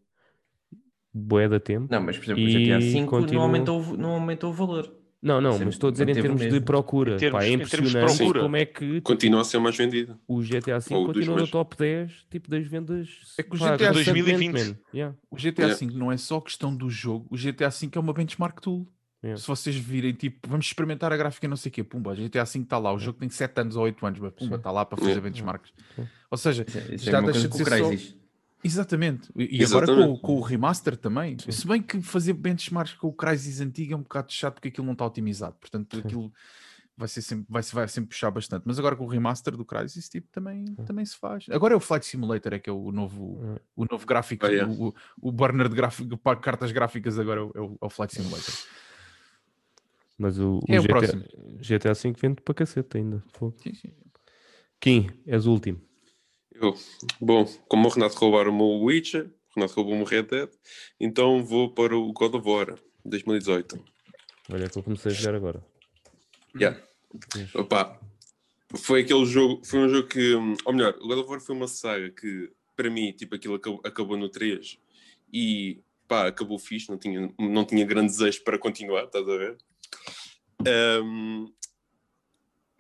bué 1.13 1.49
da 1.49 1.59
tempo. 1.59 1.89
Não, 1.91 2.01
mas 2.01 2.17
por 2.17 2.25
exemplo, 2.25 2.45
o 2.45 2.47
E 2.47 2.51
GTA 2.53 2.79
V 2.79 3.07
continua- 3.07 3.35
não, 3.35 3.43
aumentou, 3.43 3.81
o- 3.83 3.97
não 3.97 4.11
aumentou 4.11 4.51
o 4.51 4.53
valor. 4.55 5.00
Não, 5.23 5.39
não, 5.39 5.53
Sempre 5.53 5.67
mas 5.67 5.75
estou 5.75 5.89
a 5.89 5.91
dizer 5.91 6.09
em 6.09 6.15
termos 6.15 6.41
de 6.41 6.47
mesmo. 6.51 6.65
procura. 6.65 7.15
Em 7.15 7.19
termos- 7.19 7.39
pá, 7.41 7.45
é 7.45 7.49
em 7.51 7.59
termos 7.59 7.71
de 7.71 7.77
impressionante 7.99 8.17
procura. 8.17 8.41
como 8.41 8.57
é 8.57 8.65
que 8.65 9.01
Continua 9.03 9.41
a 9.43 9.45
ser 9.45 9.59
mais 9.59 9.77
vendido. 9.77 10.19
o 10.27 10.41
GTA 10.43 10.79
V 10.79 10.95
Ou 10.95 11.07
continua 11.07 11.27
no 11.35 11.41
mais. 11.41 11.51
top 11.51 11.77
10 11.77 12.13
tipo, 12.31 12.49
das 12.51 12.67
vendas. 12.67 13.09
É 13.39 13.43
que 13.43 13.55
o 13.55 13.59
pá, 13.59 13.77
GTA 13.77 13.89
constantemente, 13.93 14.23
2020. 14.25 14.53
man. 14.71 14.77
Yeah. 14.95 15.17
O 15.31 15.37
GTA 15.37 15.63
Yeah. 15.67 15.87
V 15.87 15.93
não 15.95 16.11
é 16.11 16.17
só 16.17 16.41
questão 16.41 16.75
do 16.75 16.89
jogo, 16.89 17.27
o 17.31 17.37
GTA 17.37 17.69
V 17.69 17.91
é 17.95 17.99
uma 17.99 18.13
benchmark 18.15 18.61
tool. 18.61 18.87
Yeah. 19.23 19.39
Se 19.39 19.47
vocês 19.47 19.77
virem, 19.77 20.15
tipo, 20.15 20.49
vamos 20.49 20.65
experimentar 20.65 21.13
a 21.13 21.17
gráfica 21.19 21.45
e 21.45 21.49
não 21.51 21.57
sei 21.57 21.69
o 21.69 21.73
quê, 21.73 21.85
pumba, 21.85 22.13
o 22.13 22.15
GTA 22.17 22.45
V 22.45 22.59
está 22.61 22.79
lá, 22.79 22.91
o 22.91 22.99
jogo 22.99 23.19
tem 23.19 23.29
7 23.29 23.61
anos 23.61 23.77
ou 23.77 23.83
8 23.83 24.07
anos, 24.07 24.19
mas 24.19 24.33
pumba, 24.33 24.57
está 24.57 24.71
lá 24.71 24.87
para 24.87 24.97
fazer 24.97 25.11
Yeah. 25.11 25.29
benchmarks. 25.31 25.71
Ou 26.31 26.39
seja, 26.39 26.65
Isso, 26.67 26.79
é- 26.79 26.97
Já 27.13 27.19
é 27.19 27.23
deixa 27.23 27.47
de 27.47 27.57
ser 27.59 27.65
só-. 27.67 28.20
Exatamente. 28.63 29.31
E 29.37 29.61
e 29.61 29.65
agora 29.65 29.87
com, 29.87 29.93
Exatamente. 29.93 30.21
com 30.23 30.35
o 30.37 30.41
remaster 30.41 30.97
também. 30.97 31.37
Se 31.49 31.67
bem 31.67 31.83
que 31.83 32.01
fazer 32.03 32.33
benchmarks 32.35 32.95
com 32.95 33.09
o 33.09 33.13
Crysis 33.13 33.61
antigo 33.61 33.93
é 33.95 33.97
um 33.97 34.03
bocado 34.03 34.33
chato 34.33 34.55
porque 34.55 34.69
aquilo 34.69 34.87
não 34.87 34.93
está 34.95 35.07
otimizado. 35.07 35.57
Portanto, 35.61 35.97
Sim. 35.97 36.03
aquilo 36.05 36.33
vai, 36.97 37.09
ser 37.09 37.23
sempre, 37.23 37.47
vai, 37.49 37.63
vai 37.63 37.89
sempre 37.89 38.09
puxar 38.11 38.31
bastante. 38.31 38.63
Mas 38.67 38.79
agora 38.79 38.95
com 38.97 39.05
o 39.05 39.09
remaster 39.09 39.57
do 39.57 39.65
Crysis, 39.65 40.09
tipo, 40.09 40.29
também, 40.31 40.65
também 40.87 41.05
se 41.05 41.17
faz. 41.17 41.47
Agora 41.51 41.73
é 41.75 41.77
o 41.77 41.81
Flight 41.81 42.05
Simulator, 42.05 42.53
é 42.55 42.59
que 42.59 42.69
é 42.69 42.73
o 42.73 42.93
novo, 42.93 43.41
Hum. 43.43 43.57
o 43.77 43.85
novo 43.91 44.07
gráfico, 44.07 44.45
Ah, 44.47 44.51
yeah. 44.51 44.71
o, 44.73 44.95
o- 45.21 45.33
burner 45.33 45.69
de 45.69 45.75
gráfico, 45.75 46.17
para 46.19 46.39
cartas 46.39 46.71
gráficas 46.73 47.19
agora 47.19 47.41
é 47.41 47.43
o, 47.45 47.53
é 47.55 47.61
o- 47.61 47.79
é 47.81 47.87
o 47.87 47.91
Flight 47.91 48.15
Simulator. 48.15 48.55
Mas 50.19 50.39
o, 50.39 50.61
É 50.69 50.79
o 50.79 50.83
GTA, 50.83 50.89
próximo. 50.89 51.25
GTA 51.61 51.95
V 51.95 52.13
vende 52.21 52.43
para 52.43 52.55
cacete 52.55 52.99
ainda. 52.99 53.25
Sim, 53.63 53.75
sim. 53.75 53.91
Kim, 54.79 55.09
és 55.27 55.47
o 55.47 55.51
último. 55.53 55.81
Eu, 56.61 56.77
bom, 57.21 57.45
como 57.69 57.89
o 57.89 57.91
Renato 57.91 58.17
roubaram 58.17 58.57
o 58.59 58.85
Witcher, 58.85 59.27
o 59.27 59.55
Renato 59.61 59.75
roubou-me 59.75 60.03
o 60.03 60.05
Red 60.05 60.25
Dead, 60.25 60.51
então 61.01 61.43
vou 61.45 61.73
para 61.73 61.97
o 61.97 62.13
God 62.13 62.35
of 62.35 62.49
War 62.49 62.79
2018. 63.05 63.83
Olha 64.53 64.69
que 64.69 64.79
eu 64.79 64.83
comecei 64.83 65.11
a 65.13 65.15
jogar 65.15 65.37
agora. 65.37 65.65
Yeah. 66.55 66.79
Mas- 67.35 67.55
Opa, 67.55 67.99
foi 68.77 69.01
aquele 69.03 69.25
jogo, 69.25 69.65
foi 69.65 69.79
um 69.81 69.89
jogo 69.89 70.09
que, 70.09 70.35
hum, 70.35 70.55
ou 70.65 70.73
melhor, 70.75 70.95
o 71.01 71.09
God 71.09 71.19
of 71.19 71.31
War 71.31 71.41
foi 71.41 71.55
uma 71.57 71.69
saga 71.69 72.11
que, 72.11 72.51
para 72.77 72.91
mim, 72.91 73.13
tipo, 73.13 73.35
aquilo 73.35 73.55
acabou, 73.55 73.81
acabou 73.85 74.17
no 74.17 74.29
3 74.29 74.79
e 75.33 75.81
pá, 76.07 76.27
acabou 76.27 76.59
fixe, 76.59 76.91
não 76.91 76.99
tinha, 76.99 77.33
não 77.39 77.65
tinha 77.65 77.85
grandes 77.87 78.17
desejos 78.19 78.41
para 78.41 78.59
continuar, 78.59 79.05
estás 79.05 79.27
a 79.27 79.37
ver? 79.37 79.57
Hum, 81.03 81.51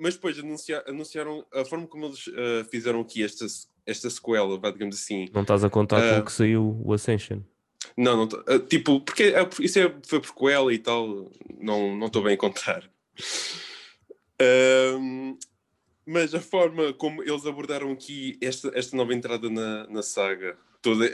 mas 0.01 0.15
depois 0.15 0.39
anuncia- 0.39 0.83
anunciaram 0.87 1.45
a 1.53 1.65
forma 1.65 1.87
como 1.87 2.07
eles 2.07 2.25
ah, 2.35 2.65
fizeram 2.71 3.01
aqui 3.01 3.23
esta, 3.23 3.47
esta 3.87 4.09
sequela, 4.11 4.59
vá, 4.59 4.71
digamos 4.71 4.97
assim. 4.97 5.29
Não 5.33 5.43
estás 5.43 5.63
a 5.63 5.71
contar 5.71 5.99
Ah. 6.03 6.15
com 6.17 6.21
o 6.21 6.25
que 6.25 6.33
saiu 6.33 6.81
o 6.85 6.93
Ascension. 6.93 7.41
Não, 7.97 8.17
não 8.17 8.29
ah, 8.47 8.59
tipo, 8.59 9.01
porque 9.01 9.25
é- 9.25 9.49
isso 9.61 9.79
é, 9.79 9.95
foi 10.07 10.21
prequela 10.21 10.73
e 10.73 10.79
tal, 10.79 11.31
não 11.59 11.97
não 11.97 12.07
estou 12.09 12.23
bem 12.23 12.35
a 12.35 12.37
contar. 12.39 12.91
Ahm, 14.41 15.37
mas 16.07 16.35
a 16.35 16.41
forma 16.41 16.93
como 16.95 17.23
eles 17.23 17.45
abordaram 17.47 17.93
aqui 17.93 18.39
esta, 18.41 18.71
esta 18.75 18.97
nova 18.97 19.13
entrada 19.15 19.51
na, 19.51 19.87
na 19.89 20.03
saga, 20.03 20.57
toda, 20.81 21.07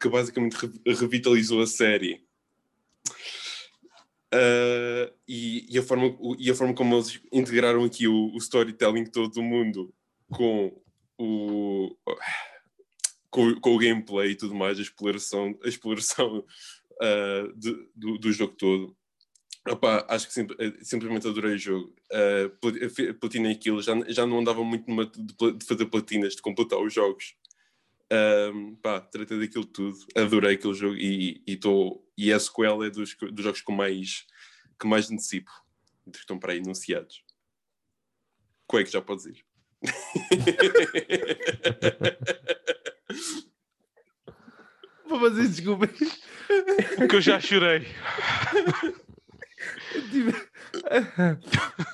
que 0.00 0.08
basicamente 0.08 0.54
re- 0.54 0.94
revitalizou 0.94 1.62
a 1.62 1.66
série. 1.66 2.24
Ah, 4.36 5.12
e, 5.26 5.66
e 5.74 5.78
a 5.78 5.82
forma, 5.82 6.14
e 6.38 6.50
a 6.50 6.54
forma 6.54 6.74
como 6.74 6.94
eles 6.96 7.20
integraram 7.32 7.84
aqui 7.84 8.06
o, 8.06 8.32
o 8.34 8.38
storytelling 8.38 9.06
todo 9.06 9.32
do 9.32 9.42
mundo 9.42 9.94
com 10.30 10.78
o, 11.18 11.96
com, 13.30 13.54
com 13.60 13.74
o 13.74 13.78
gameplay 13.78 14.30
e 14.32 14.36
tudo 14.36 14.54
mais, 14.54 14.78
a 14.78 14.82
exploração, 14.82 15.58
a 15.64 15.68
exploração 15.68 16.44
ah, 17.00 17.52
de- 17.56 17.88
do, 17.94 18.18
do 18.18 18.32
jogo 18.32 18.54
todo. 18.54 18.96
Opa, 19.68 20.06
acho 20.08 20.28
que 20.28 20.32
sim- 20.34 20.46
eh, 20.60 20.72
simplesmente 20.82 21.26
adorei 21.26 21.54
o 21.54 21.58
jogo. 21.58 21.92
Uh, 22.12 23.14
platinei 23.18 23.50
aquilo, 23.52 23.82
já, 23.82 23.94
já 24.08 24.24
não 24.24 24.38
andava 24.38 24.62
muito 24.62 24.88
numa 24.88 25.06
de, 25.06 25.24
de 25.58 25.66
fazer 25.66 25.86
platinas, 25.86 26.36
de 26.36 26.42
completar 26.42 26.78
os 26.78 26.94
jogos. 26.94 27.34
Um, 28.12 28.76
pá, 28.76 29.00
tratei 29.00 29.40
daquilo 29.40 29.64
tudo, 29.64 29.98
adorei 30.14 30.54
aquele 30.54 30.74
jogo 30.74 30.94
e, 30.94 31.42
e, 31.44 31.56
tô, 31.56 32.04
e 32.16 32.32
a 32.32 32.38
sequela 32.38 32.86
é 32.86 32.90
dos, 32.90 33.16
dos 33.16 33.44
jogos 33.44 33.60
que 33.60 33.72
mais, 33.72 34.24
que 34.78 34.86
mais 34.86 35.10
antecipo, 35.10 35.50
que 36.12 36.18
estão 36.18 36.38
para 36.38 36.52
aí 36.52 36.60
anunciados. 36.60 37.24
É 38.74 38.84
que 38.84 38.90
já 38.90 39.00
podes 39.00 39.26
ir? 39.26 39.44
Vou 45.08 45.20
fazer 45.20 45.48
desculpa. 45.48 45.86
Que 45.88 47.16
eu 47.16 47.20
já 47.20 47.40
chorei. 47.40 47.86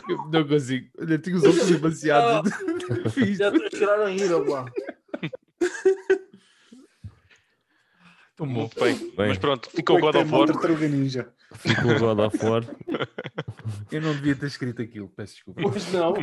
Eu 0.09 0.29
não 0.31 0.49
consigo. 0.49 0.89
Olha, 0.99 1.19
tenho 1.19 1.37
os 1.37 1.45
olhos 1.45 1.69
demasiado. 1.69 2.51
Fiz. 3.13 3.39
Já 3.39 3.49
estou 3.49 3.67
a 3.67 3.71
chorar 3.71 4.01
a 4.01 4.09
rir, 4.09 4.33
ó, 4.33 4.45
pá. 4.45 4.65
Bom. 8.47 8.71
Bem, 8.79 8.97
Bem. 8.97 9.13
mas 9.17 9.39
pronto, 9.39 9.71
ficou 9.71 9.99
o 9.99 10.01
God 10.01 10.17
of 10.17 10.31
War. 10.31 10.49
Ficou 10.49 11.91
o 11.93 11.99
God 11.99 12.19
of 12.21 12.45
War. 12.45 12.65
Eu 13.91 14.01
não 14.01 14.15
devia 14.15 14.35
ter 14.35 14.47
escrito 14.47 14.81
aquilo, 14.83 15.09
peço 15.09 15.35
desculpa. 15.35 15.63
Pois 15.63 15.93
não. 15.93 16.15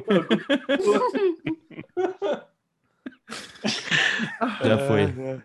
Já 4.63 4.77
foi. 4.87 5.41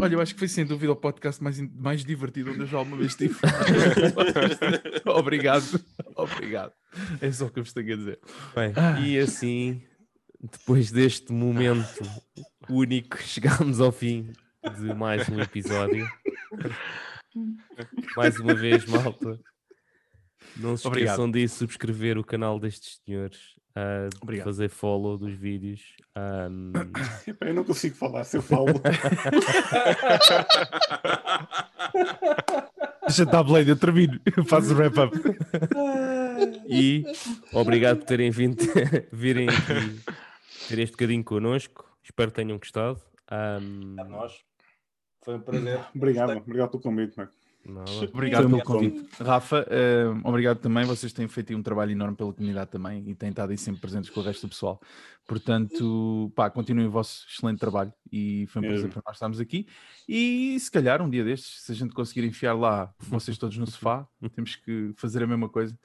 Olha, 0.00 0.14
eu 0.14 0.20
acho 0.20 0.34
que 0.34 0.38
foi 0.38 0.48
sem 0.48 0.64
dúvida 0.64 0.92
o 0.92 0.96
podcast 0.96 1.42
mais, 1.42 1.60
mais 1.60 2.04
divertido 2.04 2.52
onde 2.52 2.60
eu 2.60 2.66
já 2.66 2.78
alguma 2.78 2.96
vez 2.98 3.12
estive. 3.12 3.34
obrigado, 5.06 5.80
obrigado. 6.14 6.72
É 7.20 7.32
só 7.32 7.46
o 7.46 7.50
que 7.50 7.58
eu 7.58 7.64
vos 7.64 7.72
tenho 7.72 7.94
a 7.94 7.96
dizer. 7.96 8.20
Bem, 8.54 8.72
e 9.04 9.18
assim, 9.18 9.82
depois 10.40 10.92
deste 10.92 11.32
momento 11.32 12.04
único, 12.68 13.18
chegámos 13.18 13.80
ao 13.80 13.90
fim 13.90 14.32
de 14.64 14.94
mais 14.94 15.28
um 15.28 15.40
episódio. 15.40 16.08
Mais 18.16 18.40
uma 18.40 18.54
vez, 18.54 18.84
malta. 18.86 19.38
Não 20.56 20.76
se 20.76 20.86
Obrigado. 20.88 21.10
esqueçam 21.12 21.30
de 21.30 21.46
subscrever 21.46 22.18
o 22.18 22.24
canal 22.24 22.58
destes 22.58 23.00
senhores, 23.04 23.38
ah, 23.76 24.08
de 24.10 24.16
Obrigado. 24.20 24.46
fazer 24.46 24.68
follow 24.68 25.16
dos 25.16 25.32
vídeos. 25.34 25.80
Epá, 27.26 27.46
Eu 27.46 27.54
não 27.54 27.62
consigo 27.64 27.94
falar 27.94 28.24
se 28.24 28.38
eu 28.38 28.42
falo. 28.42 28.66
Deixa 33.06 33.22
estar, 33.22 33.42
Blade, 33.44 33.70
eu 33.70 33.76
termino. 33.76 34.18
Eu 34.36 34.44
faço 34.44 34.74
o 34.74 34.76
wrap-up. 34.76 35.16
e 36.66 37.04
obrigado 37.52 37.98
por 37.98 38.06
terem 38.06 38.30
vindo, 38.30 38.56
virem 39.12 39.48
aqui 39.48 40.00
ter 40.68 40.78
este 40.80 40.92
bocadinho 40.92 41.22
connosco. 41.22 41.84
Espero 42.02 42.30
que 42.30 42.36
tenham 42.36 42.58
gostado. 42.58 43.00
Ahm, 43.30 43.96
A 43.98 44.04
nós. 44.04 44.32
Foi 45.24 45.34
um 45.36 45.40
prazer. 45.40 45.80
Obrigado, 45.94 46.36
obrigado 46.38 46.70
pelo 46.70 46.82
convite, 46.82 47.16
mano. 47.16 47.30
Nada. 47.66 47.90
Obrigado 48.14 48.48
pelo 48.48 48.62
convite. 48.62 49.06
Rafa, 49.20 49.66
eh, 49.68 50.04
obrigado 50.24 50.58
também. 50.58 50.86
Vocês 50.86 51.12
têm 51.12 51.28
feito 51.28 51.50
aí 51.52 51.56
um 51.56 51.62
trabalho 51.62 51.90
enorme 51.92 52.16
pela 52.16 52.32
comunidade 52.32 52.70
também 52.70 53.06
e 53.06 53.14
têm 53.14 53.28
estado 53.28 53.50
aí 53.50 53.58
sempre 53.58 53.80
presentes 53.80 54.08
com 54.08 54.20
o 54.20 54.22
resto 54.22 54.46
do 54.46 54.50
pessoal. 54.50 54.80
Portanto, 55.26 56.32
pá, 56.34 56.48
continuem 56.48 56.86
o 56.86 56.90
vosso 56.90 57.26
excelente 57.28 57.58
trabalho 57.58 57.92
e 58.10 58.46
foi 58.48 58.62
um 58.62 58.64
prazer 58.68 58.90
para 58.90 59.02
nós 59.04 59.16
estarmos 59.16 59.38
aqui. 59.40 59.66
E 60.08 60.58
se 60.58 60.70
calhar 60.70 61.02
um 61.02 61.10
dia 61.10 61.22
destes, 61.22 61.62
se 61.62 61.72
a 61.72 61.74
gente 61.74 61.92
conseguir 61.92 62.24
enfiar 62.26 62.54
lá 62.54 62.94
vocês 63.00 63.36
todos 63.36 63.58
no 63.58 63.66
sofá, 63.66 64.06
temos 64.34 64.56
que 64.56 64.92
fazer 64.96 65.22
a 65.22 65.26
mesma 65.26 65.48
coisa. 65.48 65.78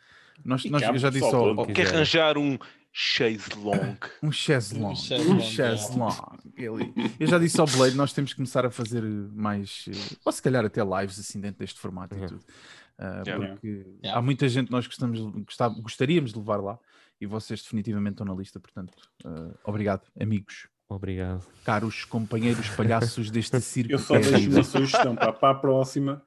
Nós, 0.45 0.63
nós- 0.65 0.81
cá, 0.81 0.89
eu 0.93 0.97
já 0.97 1.09
disse 1.09 1.25
ao, 1.35 1.59
ao- 1.59 1.65
Quer 1.67 1.73
quiser. 1.73 1.95
arranjar 1.95 2.37
um 2.37 2.57
chase 2.95 3.49
long? 3.57 3.97
um 4.21 4.31
chaise 4.31 4.77
longue. 4.77 4.93
Um 4.93 4.95
chaise 4.95 5.25
longue, 5.27 5.41
chaise 5.43 5.91
é. 5.91 5.95
longue. 5.95 6.53
Ele- 6.55 6.93
Eu 7.19 7.27
já 7.27 7.39
disse 7.39 7.59
ao 7.59 7.65
Blade, 7.65 7.95
nós 7.95 8.13
temos 8.13 8.31
que 8.31 8.37
começar 8.37 8.65
a 8.65 8.69
fazer 8.69 9.01
mais, 9.03 9.85
eh, 9.89 10.15
ou 10.23 10.31
se 10.31 10.41
calhar 10.41 10.63
até 10.63 10.81
lives 10.83 11.19
assim 11.19 11.41
dentro 11.41 11.59
deste 11.59 11.79
formato 11.79 12.13
e 12.13 12.17
Yeah. 12.19 12.37
tudo. 12.37 12.45
Ah, 12.99 13.23
Yeah. 13.25 13.47
porque 13.47 13.67
Yeah. 14.03 14.19
há 14.19 14.21
muita 14.21 14.47
gente 14.47 14.67
que 14.67 14.71
nós 14.71 14.85
gostamos, 14.85 15.19
gostava- 15.45 15.73
gostaríamos 15.81 16.31
de 16.31 16.37
levar 16.37 16.57
lá 16.57 16.77
e 17.19 17.25
vocês 17.25 17.61
definitivamente 17.63 18.13
estão 18.13 18.27
na 18.27 18.35
lista, 18.35 18.59
portanto, 18.59 18.93
ah, 19.25 19.49
obrigado, 19.63 20.03
amigos, 20.19 20.67
Obrigado. 20.87 21.43
caros 21.65 22.05
companheiros 22.05 22.69
palhaços 22.69 23.31
deste 23.31 23.59
circo. 23.59 23.91
Eu 23.93 23.97
só 23.99 24.15
é 24.15 24.19
deixo 24.19 24.49
uma 24.51 24.63
sugestão 24.63 25.15
para 25.15 25.49
a 25.49 25.55
próxima 25.55 26.21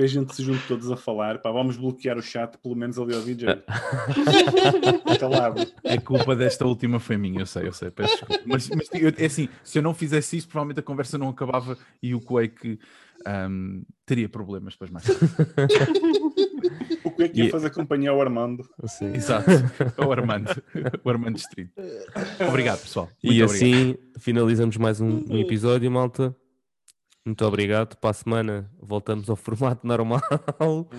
que 0.00 0.04
a 0.04 0.08
gente 0.08 0.34
se 0.34 0.42
junte 0.42 0.66
todos 0.66 0.90
a 0.90 0.96
falar. 0.96 1.38
Pá, 1.42 1.50
vamos 1.52 1.76
bloquear 1.76 2.16
o 2.16 2.22
chat, 2.22 2.56
pelo 2.56 2.74
menos 2.74 2.98
ali 2.98 3.14
ao 3.14 3.20
DJ. 3.20 3.48
Até 5.04 5.26
lá. 5.28 5.54
A 5.84 6.00
culpa 6.00 6.34
desta 6.34 6.64
última 6.66 6.98
foi 6.98 7.18
minha, 7.18 7.40
eu 7.40 7.46
sei, 7.46 7.66
eu 7.68 7.72
sei, 7.72 7.90
peço 7.90 8.16
desculpa. 8.16 8.42
Mas, 8.46 8.68
mas 8.70 8.88
eu- 8.94 9.12
é 9.18 9.26
assim, 9.26 9.48
se 9.62 9.78
eu 9.78 9.82
não 9.82 9.92
fizesse 9.92 10.38
isso, 10.38 10.48
provavelmente 10.48 10.80
a 10.80 10.82
conversa 10.82 11.18
não 11.18 11.28
acabava 11.28 11.76
e 12.02 12.14
o 12.14 12.20
Quake 12.20 12.78
ahm, 13.26 13.82
teria 14.06 14.28
problemas 14.28 14.74
depois 14.74 14.90
mais. 14.90 15.04
O 17.02 17.10
que 17.10 17.28
que 17.30 17.40
ia 17.40 17.46
E- 17.46 17.50
fazer 17.50 17.70
companhia 17.70 18.10
ao 18.10 18.20
Armando? 18.20 18.62
Assim. 18.82 19.06
Exato, 19.14 19.50
é 19.50 20.04
o 20.04 20.12
Armando, 20.12 20.50
o 21.02 21.10
Armando 21.10 21.34
Distrito. 21.36 21.72
Obrigado, 22.46 22.80
pessoal. 22.80 23.06
Muito 23.22 23.36
E 23.36 23.42
obrigado. 23.42 23.50
assim 23.56 23.96
finalizamos 24.18 24.76
mais 24.76 25.00
um, 25.00 25.24
um 25.28 25.38
episódio, 25.38 25.90
malta. 25.90 26.34
Muito 27.30 27.44
obrigado. 27.44 27.96
Para 27.96 28.10
a 28.10 28.12
semana 28.12 28.68
voltamos 28.80 29.30
ao 29.30 29.36
formato 29.36 29.86
normal. 29.86 30.20
com 30.58 30.90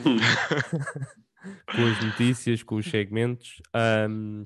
as 1.86 2.04
notícias, 2.06 2.64
com 2.64 2.76
os 2.76 2.86
segmentos. 2.90 3.62
Ahm, 3.74 4.46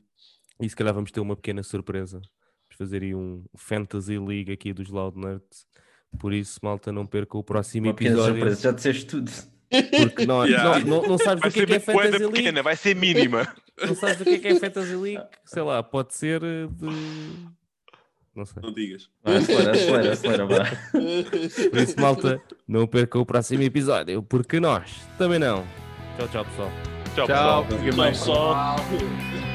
e 0.59 0.67
se 0.67 0.75
calhar 0.75 0.95
vamos 0.95 1.11
ter 1.11 1.19
uma 1.19 1.35
pequena 1.35 1.61
surpresa. 1.61 2.17
Vamos 2.17 2.75
fazer 2.77 3.03
aí 3.03 3.13
um 3.13 3.43
Fantasy 3.55 4.17
League 4.17 4.51
aqui 4.51 4.73
dos 4.73 4.89
Loud 4.89 5.15
Nerds. 5.19 5.67
Por 6.19 6.33
isso, 6.33 6.59
malta, 6.63 6.91
não 6.91 7.05
perca 7.05 7.37
o 7.37 7.43
próximo 7.43 7.87
Uma 7.89 7.93
pequena 7.93 8.15
episódio. 8.15 8.35
surpresa, 8.35 8.61
já 8.63 8.71
disseste 8.71 9.05
tudo. 9.05 9.31
Porque 9.69 10.25
não, 10.25 10.43
Yeah. 10.45 10.79
não, 10.79 11.01
não, 11.01 11.07
não 11.09 11.17
sabes 11.19 11.41
Vai 11.41 11.49
o 11.51 11.53
que 11.53 11.59
é 11.61 11.65
que 11.67 11.73
é 11.73 11.79
Fantasy 11.79 12.17
League. 12.17 12.31
pequena, 12.33 12.63
vai 12.63 12.75
ser 12.75 12.95
mínima. 12.95 13.47
Não 13.85 13.93
sabes 13.93 14.21
o 14.21 14.23
que 14.23 14.29
é 14.31 14.39
que 14.39 14.47
é 14.47 14.55
Fantasy 14.59 14.95
League? 14.95 15.23
Sei 15.43 15.61
lá, 15.61 15.83
pode 15.83 16.15
ser 16.15 16.41
eh, 16.43 16.65
de. 16.67 16.87
Não 18.35 18.45
sei. 18.45 18.61
Não 18.61 18.73
digas. 18.73 19.09
Vai, 19.23 19.37
acelera, 19.37 19.71
acelera, 19.71 20.13
acelera, 20.13 20.45
vá. 20.45 20.65
Por 20.91 21.79
isso, 21.79 21.99
malta, 21.99 22.41
não 22.67 22.85
perca 22.85 23.17
o 23.17 23.25
próximo 23.25 23.63
episódio, 23.63 24.21
porque 24.21 24.59
nós 24.59 25.07
também 25.17 25.39
não. 25.39 25.65
Tchau, 26.17 26.27
tchau, 26.27 26.45
pessoal. 26.45 26.71
Tchau, 27.15 27.27
Tchau, 27.27 27.65
pessoal. 27.65 27.65
Tchau, 27.93 28.05
pessoal. 28.11 29.54